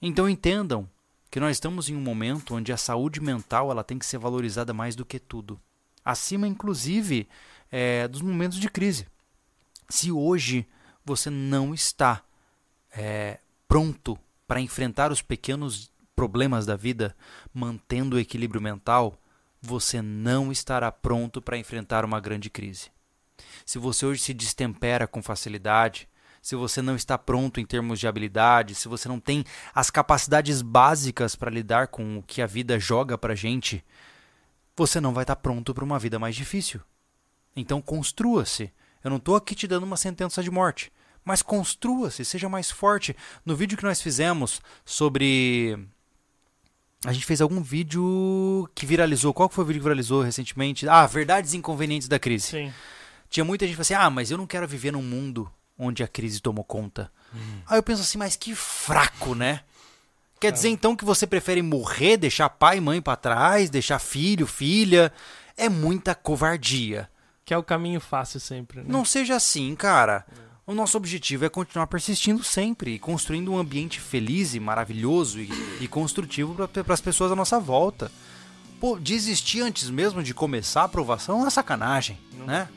Então 0.00 0.28
entendam 0.28 0.88
que 1.32 1.40
nós 1.40 1.56
estamos 1.56 1.88
em 1.88 1.96
um 1.96 2.00
momento 2.00 2.54
onde 2.54 2.72
a 2.72 2.76
saúde 2.76 3.20
mental 3.20 3.72
ela 3.72 3.82
tem 3.82 3.98
que 3.98 4.06
ser 4.06 4.18
valorizada 4.18 4.72
mais 4.72 4.94
do 4.94 5.04
que 5.04 5.18
tudo, 5.18 5.60
acima 6.04 6.46
inclusive 6.46 7.28
eh, 7.72 8.06
dos 8.06 8.22
momentos 8.22 8.60
de 8.60 8.70
crise. 8.70 9.08
Se 9.88 10.12
hoje 10.12 10.64
você 11.04 11.28
não 11.28 11.74
está 11.74 12.22
eh, 12.92 13.40
pronto 13.66 14.16
para 14.46 14.60
enfrentar 14.60 15.10
os 15.10 15.20
pequenos 15.20 15.90
problemas 16.14 16.64
da 16.64 16.76
vida, 16.76 17.16
mantendo 17.52 18.14
o 18.14 18.20
equilíbrio 18.20 18.62
mental, 18.62 19.18
você 19.60 20.02
não 20.02 20.52
estará 20.52 20.90
pronto 20.92 21.40
para 21.42 21.58
enfrentar 21.58 22.04
uma 22.04 22.20
grande 22.20 22.50
crise. 22.50 22.90
Se 23.64 23.78
você 23.78 24.06
hoje 24.06 24.22
se 24.22 24.34
destempera 24.34 25.06
com 25.06 25.22
facilidade, 25.22 26.08
se 26.40 26.54
você 26.54 26.80
não 26.80 26.94
está 26.94 27.18
pronto 27.18 27.58
em 27.58 27.66
termos 27.66 27.98
de 27.98 28.06
habilidade, 28.06 28.74
se 28.74 28.86
você 28.86 29.08
não 29.08 29.18
tem 29.18 29.44
as 29.74 29.90
capacidades 29.90 30.62
básicas 30.62 31.34
para 31.34 31.50
lidar 31.50 31.88
com 31.88 32.18
o 32.18 32.22
que 32.22 32.40
a 32.40 32.46
vida 32.46 32.78
joga 32.78 33.18
para 33.18 33.34
gente, 33.34 33.84
você 34.76 35.00
não 35.00 35.12
vai 35.12 35.24
estar 35.24 35.36
pronto 35.36 35.74
para 35.74 35.84
uma 35.84 35.98
vida 35.98 36.18
mais 36.18 36.36
difícil. 36.36 36.80
Então 37.56 37.82
construa-se. 37.82 38.72
Eu 39.02 39.10
não 39.10 39.16
estou 39.16 39.34
aqui 39.34 39.54
te 39.54 39.66
dando 39.66 39.84
uma 39.84 39.96
sentença 39.96 40.42
de 40.42 40.50
morte, 40.50 40.92
mas 41.24 41.42
construa-se, 41.42 42.24
seja 42.24 42.48
mais 42.48 42.70
forte. 42.70 43.16
No 43.44 43.56
vídeo 43.56 43.76
que 43.76 43.84
nós 43.84 44.00
fizemos 44.00 44.60
sobre 44.84 45.88
a 47.06 47.12
gente 47.12 47.24
fez 47.24 47.40
algum 47.40 47.62
vídeo 47.62 48.68
que 48.74 48.84
viralizou. 48.84 49.32
Qual 49.32 49.48
foi 49.48 49.64
o 49.64 49.66
vídeo 49.66 49.80
que 49.80 49.84
viralizou 49.84 50.22
recentemente? 50.22 50.88
Ah, 50.88 51.06
verdades 51.06 51.54
inconvenientes 51.54 52.08
da 52.08 52.18
crise. 52.18 52.46
Sim. 52.48 52.72
Tinha 53.30 53.44
muita 53.44 53.64
gente 53.64 53.76
que 53.76 53.82
falou 53.84 53.98
assim: 53.98 54.06
ah, 54.06 54.10
mas 54.10 54.30
eu 54.30 54.38
não 54.38 54.46
quero 54.46 54.66
viver 54.66 54.92
num 54.92 55.02
mundo 55.02 55.50
onde 55.78 56.02
a 56.02 56.08
crise 56.08 56.40
tomou 56.40 56.64
conta. 56.64 57.10
Aí 57.66 57.78
eu 57.78 57.82
penso 57.82 58.02
assim, 58.02 58.18
mas 58.18 58.34
que 58.34 58.54
fraco, 58.54 59.34
né? 59.34 59.60
Quer 60.40 60.52
dizer 60.52 60.68
então 60.68 60.96
que 60.96 61.04
você 61.04 61.26
prefere 61.26 61.62
morrer, 61.62 62.16
deixar 62.16 62.48
pai 62.48 62.78
e 62.78 62.80
mãe 62.80 63.00
pra 63.00 63.16
trás, 63.16 63.70
deixar 63.70 63.98
filho, 63.98 64.46
filha? 64.46 65.12
É 65.56 65.68
muita 65.68 66.14
covardia. 66.14 67.08
Que 67.44 67.54
é 67.54 67.58
o 67.58 67.62
caminho 67.62 68.00
fácil 68.00 68.40
sempre, 68.40 68.78
né? 68.80 68.86
Não 68.88 69.04
seja 69.04 69.36
assim, 69.36 69.74
cara. 69.74 70.26
O 70.66 70.74
nosso 70.74 70.96
objetivo 70.96 71.44
é 71.44 71.48
continuar 71.48 71.86
persistindo 71.86 72.42
sempre 72.42 72.94
e 72.94 72.98
construindo 72.98 73.52
um 73.52 73.56
ambiente 73.58 74.00
feliz 74.00 74.52
e 74.52 74.58
maravilhoso 74.58 75.38
e, 75.40 75.48
e 75.80 75.86
construtivo 75.86 76.66
para 76.66 76.92
as 76.92 77.00
pessoas 77.00 77.30
à 77.30 77.36
nossa 77.36 77.60
volta. 77.60 78.10
Pô, 78.80 78.98
desistir 78.98 79.60
antes 79.60 79.88
mesmo 79.88 80.24
de 80.24 80.34
começar 80.34 80.80
a 80.82 80.86
aprovação 80.86 81.38
é 81.38 81.42
uma 81.42 81.50
sacanagem, 81.50 82.18
né? 82.44 82.68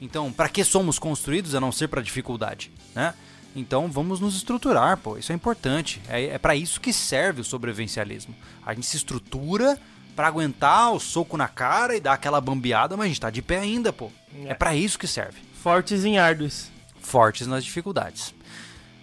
Então, 0.00 0.32
para 0.32 0.48
que 0.48 0.64
somos 0.64 0.98
construídos 0.98 1.54
a 1.54 1.60
não 1.60 1.70
ser 1.70 1.88
para 1.88 2.00
dificuldade, 2.00 2.72
né? 2.94 3.12
Então, 3.54 3.90
vamos 3.90 4.20
nos 4.20 4.34
estruturar, 4.36 4.96
pô. 4.96 5.18
Isso 5.18 5.30
é 5.30 5.34
importante. 5.34 6.00
É, 6.08 6.24
é 6.24 6.38
para 6.38 6.56
isso 6.56 6.80
que 6.80 6.94
serve 6.94 7.42
o 7.42 7.44
sobrevivencialismo. 7.44 8.34
A 8.64 8.72
gente 8.72 8.86
se 8.86 8.96
estrutura 8.96 9.78
para 10.16 10.28
aguentar 10.28 10.92
o 10.94 10.98
soco 10.98 11.36
na 11.36 11.46
cara 11.46 11.94
e 11.94 12.00
dar 12.00 12.14
aquela 12.14 12.40
bambeada, 12.40 12.96
mas 12.96 13.04
a 13.04 13.08
gente 13.08 13.20
tá 13.20 13.28
de 13.28 13.42
pé 13.42 13.58
ainda, 13.58 13.92
pô. 13.92 14.10
É, 14.34 14.52
É. 14.52 14.54
para 14.54 14.74
isso 14.74 14.98
que 14.98 15.06
serve 15.06 15.40
Fortes 15.62 16.06
em 16.06 16.18
árduos. 16.18 16.73
Fortes 17.04 17.46
nas 17.46 17.64
dificuldades. 17.64 18.34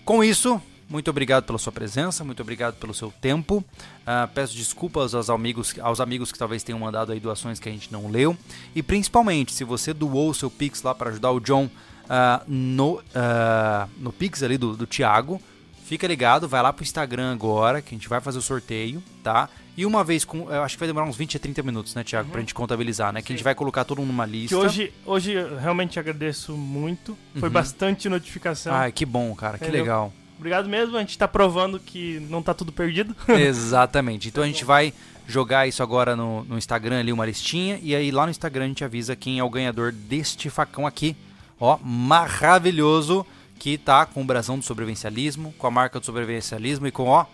Com 0.03 0.23
isso, 0.23 0.61
muito 0.89 1.09
obrigado 1.09 1.45
pela 1.45 1.57
sua 1.57 1.71
presença, 1.71 2.21
muito 2.23 2.41
obrigado 2.41 2.75
pelo 2.75 2.93
seu 2.93 3.13
tempo. 3.21 3.63
Ah, 4.05 4.27
peço 4.33 4.55
desculpas 4.55 5.15
aos 5.15 5.29
amigos, 5.29 5.73
aos 5.79 6.01
amigos 6.01 6.33
que 6.33 6.37
talvez 6.37 6.63
tenham 6.63 6.79
mandado 6.79 7.13
aí 7.13 7.19
doações 7.19 7.61
que 7.61 7.69
a 7.69 7.71
gente 7.71 7.91
não 7.91 8.11
leu. 8.11 8.35
E 8.75 8.83
principalmente, 8.83 9.53
se 9.53 9.63
você 9.63 9.93
doou 9.93 10.29
o 10.29 10.33
seu 10.33 10.51
Pix 10.51 10.81
lá 10.81 10.93
para 10.93 11.11
ajudar 11.11 11.31
o 11.31 11.39
John 11.39 11.69
ah, 12.09 12.43
no, 12.45 13.01
ah, 13.15 13.87
no 13.97 14.11
Pix 14.11 14.43
ali 14.43 14.57
do, 14.57 14.75
do 14.75 14.85
Thiago, 14.85 15.41
fica 15.85 16.05
ligado, 16.05 16.45
vai 16.45 16.61
lá 16.61 16.73
pro 16.73 16.83
Instagram 16.83 17.31
agora, 17.31 17.81
que 17.81 17.95
a 17.95 17.97
gente 17.97 18.09
vai 18.09 18.19
fazer 18.19 18.39
o 18.39 18.41
sorteio, 18.41 19.01
tá? 19.23 19.49
E 19.77 19.85
uma 19.85 20.03
vez 20.03 20.25
com. 20.25 20.51
Eu 20.51 20.63
acho 20.63 20.75
que 20.75 20.79
vai 20.79 20.87
demorar 20.87 21.05
uns 21.07 21.15
20 21.15 21.37
a 21.37 21.39
30 21.39 21.63
minutos, 21.63 21.95
né, 21.95 22.03
Thiago? 22.03 22.29
Pra 22.29 22.41
gente 22.41 22.53
contabilizar, 22.53 23.13
né? 23.13 23.21
Que 23.21 23.31
a 23.31 23.35
gente 23.35 23.43
vai 23.43 23.55
colocar 23.55 23.83
todo 23.85 23.99
mundo 23.99 24.09
numa 24.09 24.25
lista. 24.25 24.49
Que 24.49 24.55
hoje, 24.55 24.93
hoje 25.05 25.31
eu 25.31 25.57
realmente 25.57 25.97
agradeço 25.99 26.53
muito. 26.57 27.17
Foi 27.39 27.47
Uhum. 27.47 27.53
bastante 27.53 28.09
notificação. 28.09 28.73
Ai, 28.73 28.91
que 28.91 29.05
bom, 29.05 29.33
cara, 29.33 29.57
que 29.57 29.63
Entendeu? 29.63 29.83
legal. 29.83 30.13
Obrigado 30.37 30.67
mesmo, 30.67 30.97
a 30.97 30.99
gente 30.99 31.17
tá 31.17 31.27
provando 31.27 31.79
que 31.79 32.19
não 32.29 32.41
tá 32.41 32.53
tudo 32.53 32.71
perdido. 32.71 33.15
Exatamente. 33.29 34.27
Então 34.27 34.43
a 34.43 34.47
gente 34.47 34.65
vai 34.65 34.91
jogar 35.27 35.67
isso 35.67 35.81
agora 35.83 36.15
no, 36.15 36.43
no 36.43 36.57
Instagram 36.57 36.99
ali, 36.99 37.13
uma 37.13 37.25
listinha. 37.25 37.79
E 37.81 37.95
aí 37.95 38.11
lá 38.11 38.25
no 38.25 38.31
Instagram 38.31 38.65
a 38.65 38.67
gente 38.67 38.83
avisa 38.83 39.15
quem 39.15 39.39
é 39.39 39.43
o 39.43 39.49
ganhador 39.49 39.91
deste 39.91 40.49
facão 40.49 40.85
aqui. 40.87 41.15
Ó, 41.59 41.77
maravilhoso. 41.81 43.25
Que 43.59 43.77
tá 43.77 44.07
com 44.07 44.23
o 44.23 44.25
brasão 44.25 44.57
do 44.57 44.65
sobrevivencialismo, 44.65 45.53
com 45.55 45.67
a 45.67 45.71
marca 45.71 45.99
do 45.99 46.05
sobrevivencialismo 46.07 46.87
e 46.87 46.91
com, 46.91 47.05
ó, 47.07 47.27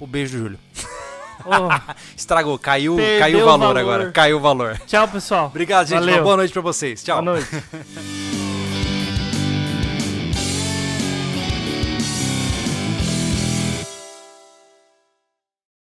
o 0.00 0.06
beijo 0.06 0.36
do 0.36 0.42
Júlio. 0.42 0.58
Oh, 1.44 1.92
Estragou, 2.16 2.58
caiu, 2.58 2.96
Perdeu 2.96 3.18
caiu 3.20 3.38
o 3.38 3.42
o 3.42 3.44
valor, 3.46 3.58
valor. 3.74 3.78
agora. 3.78 4.12
Caiu 4.12 4.36
o 4.36 4.40
valor. 4.40 4.78
tchau, 4.86 5.08
pessoal. 5.08 5.46
Obrigado, 5.46 5.86
gente. 5.86 5.98
Valeu. 6.00 6.14
Uma 6.16 6.22
boa 6.22 6.36
noite 6.38 6.52
pra 6.52 6.62
vocês. 6.62 7.02
Tchau. 7.02 7.22
Boa 7.22 7.34
noite. 7.36 7.48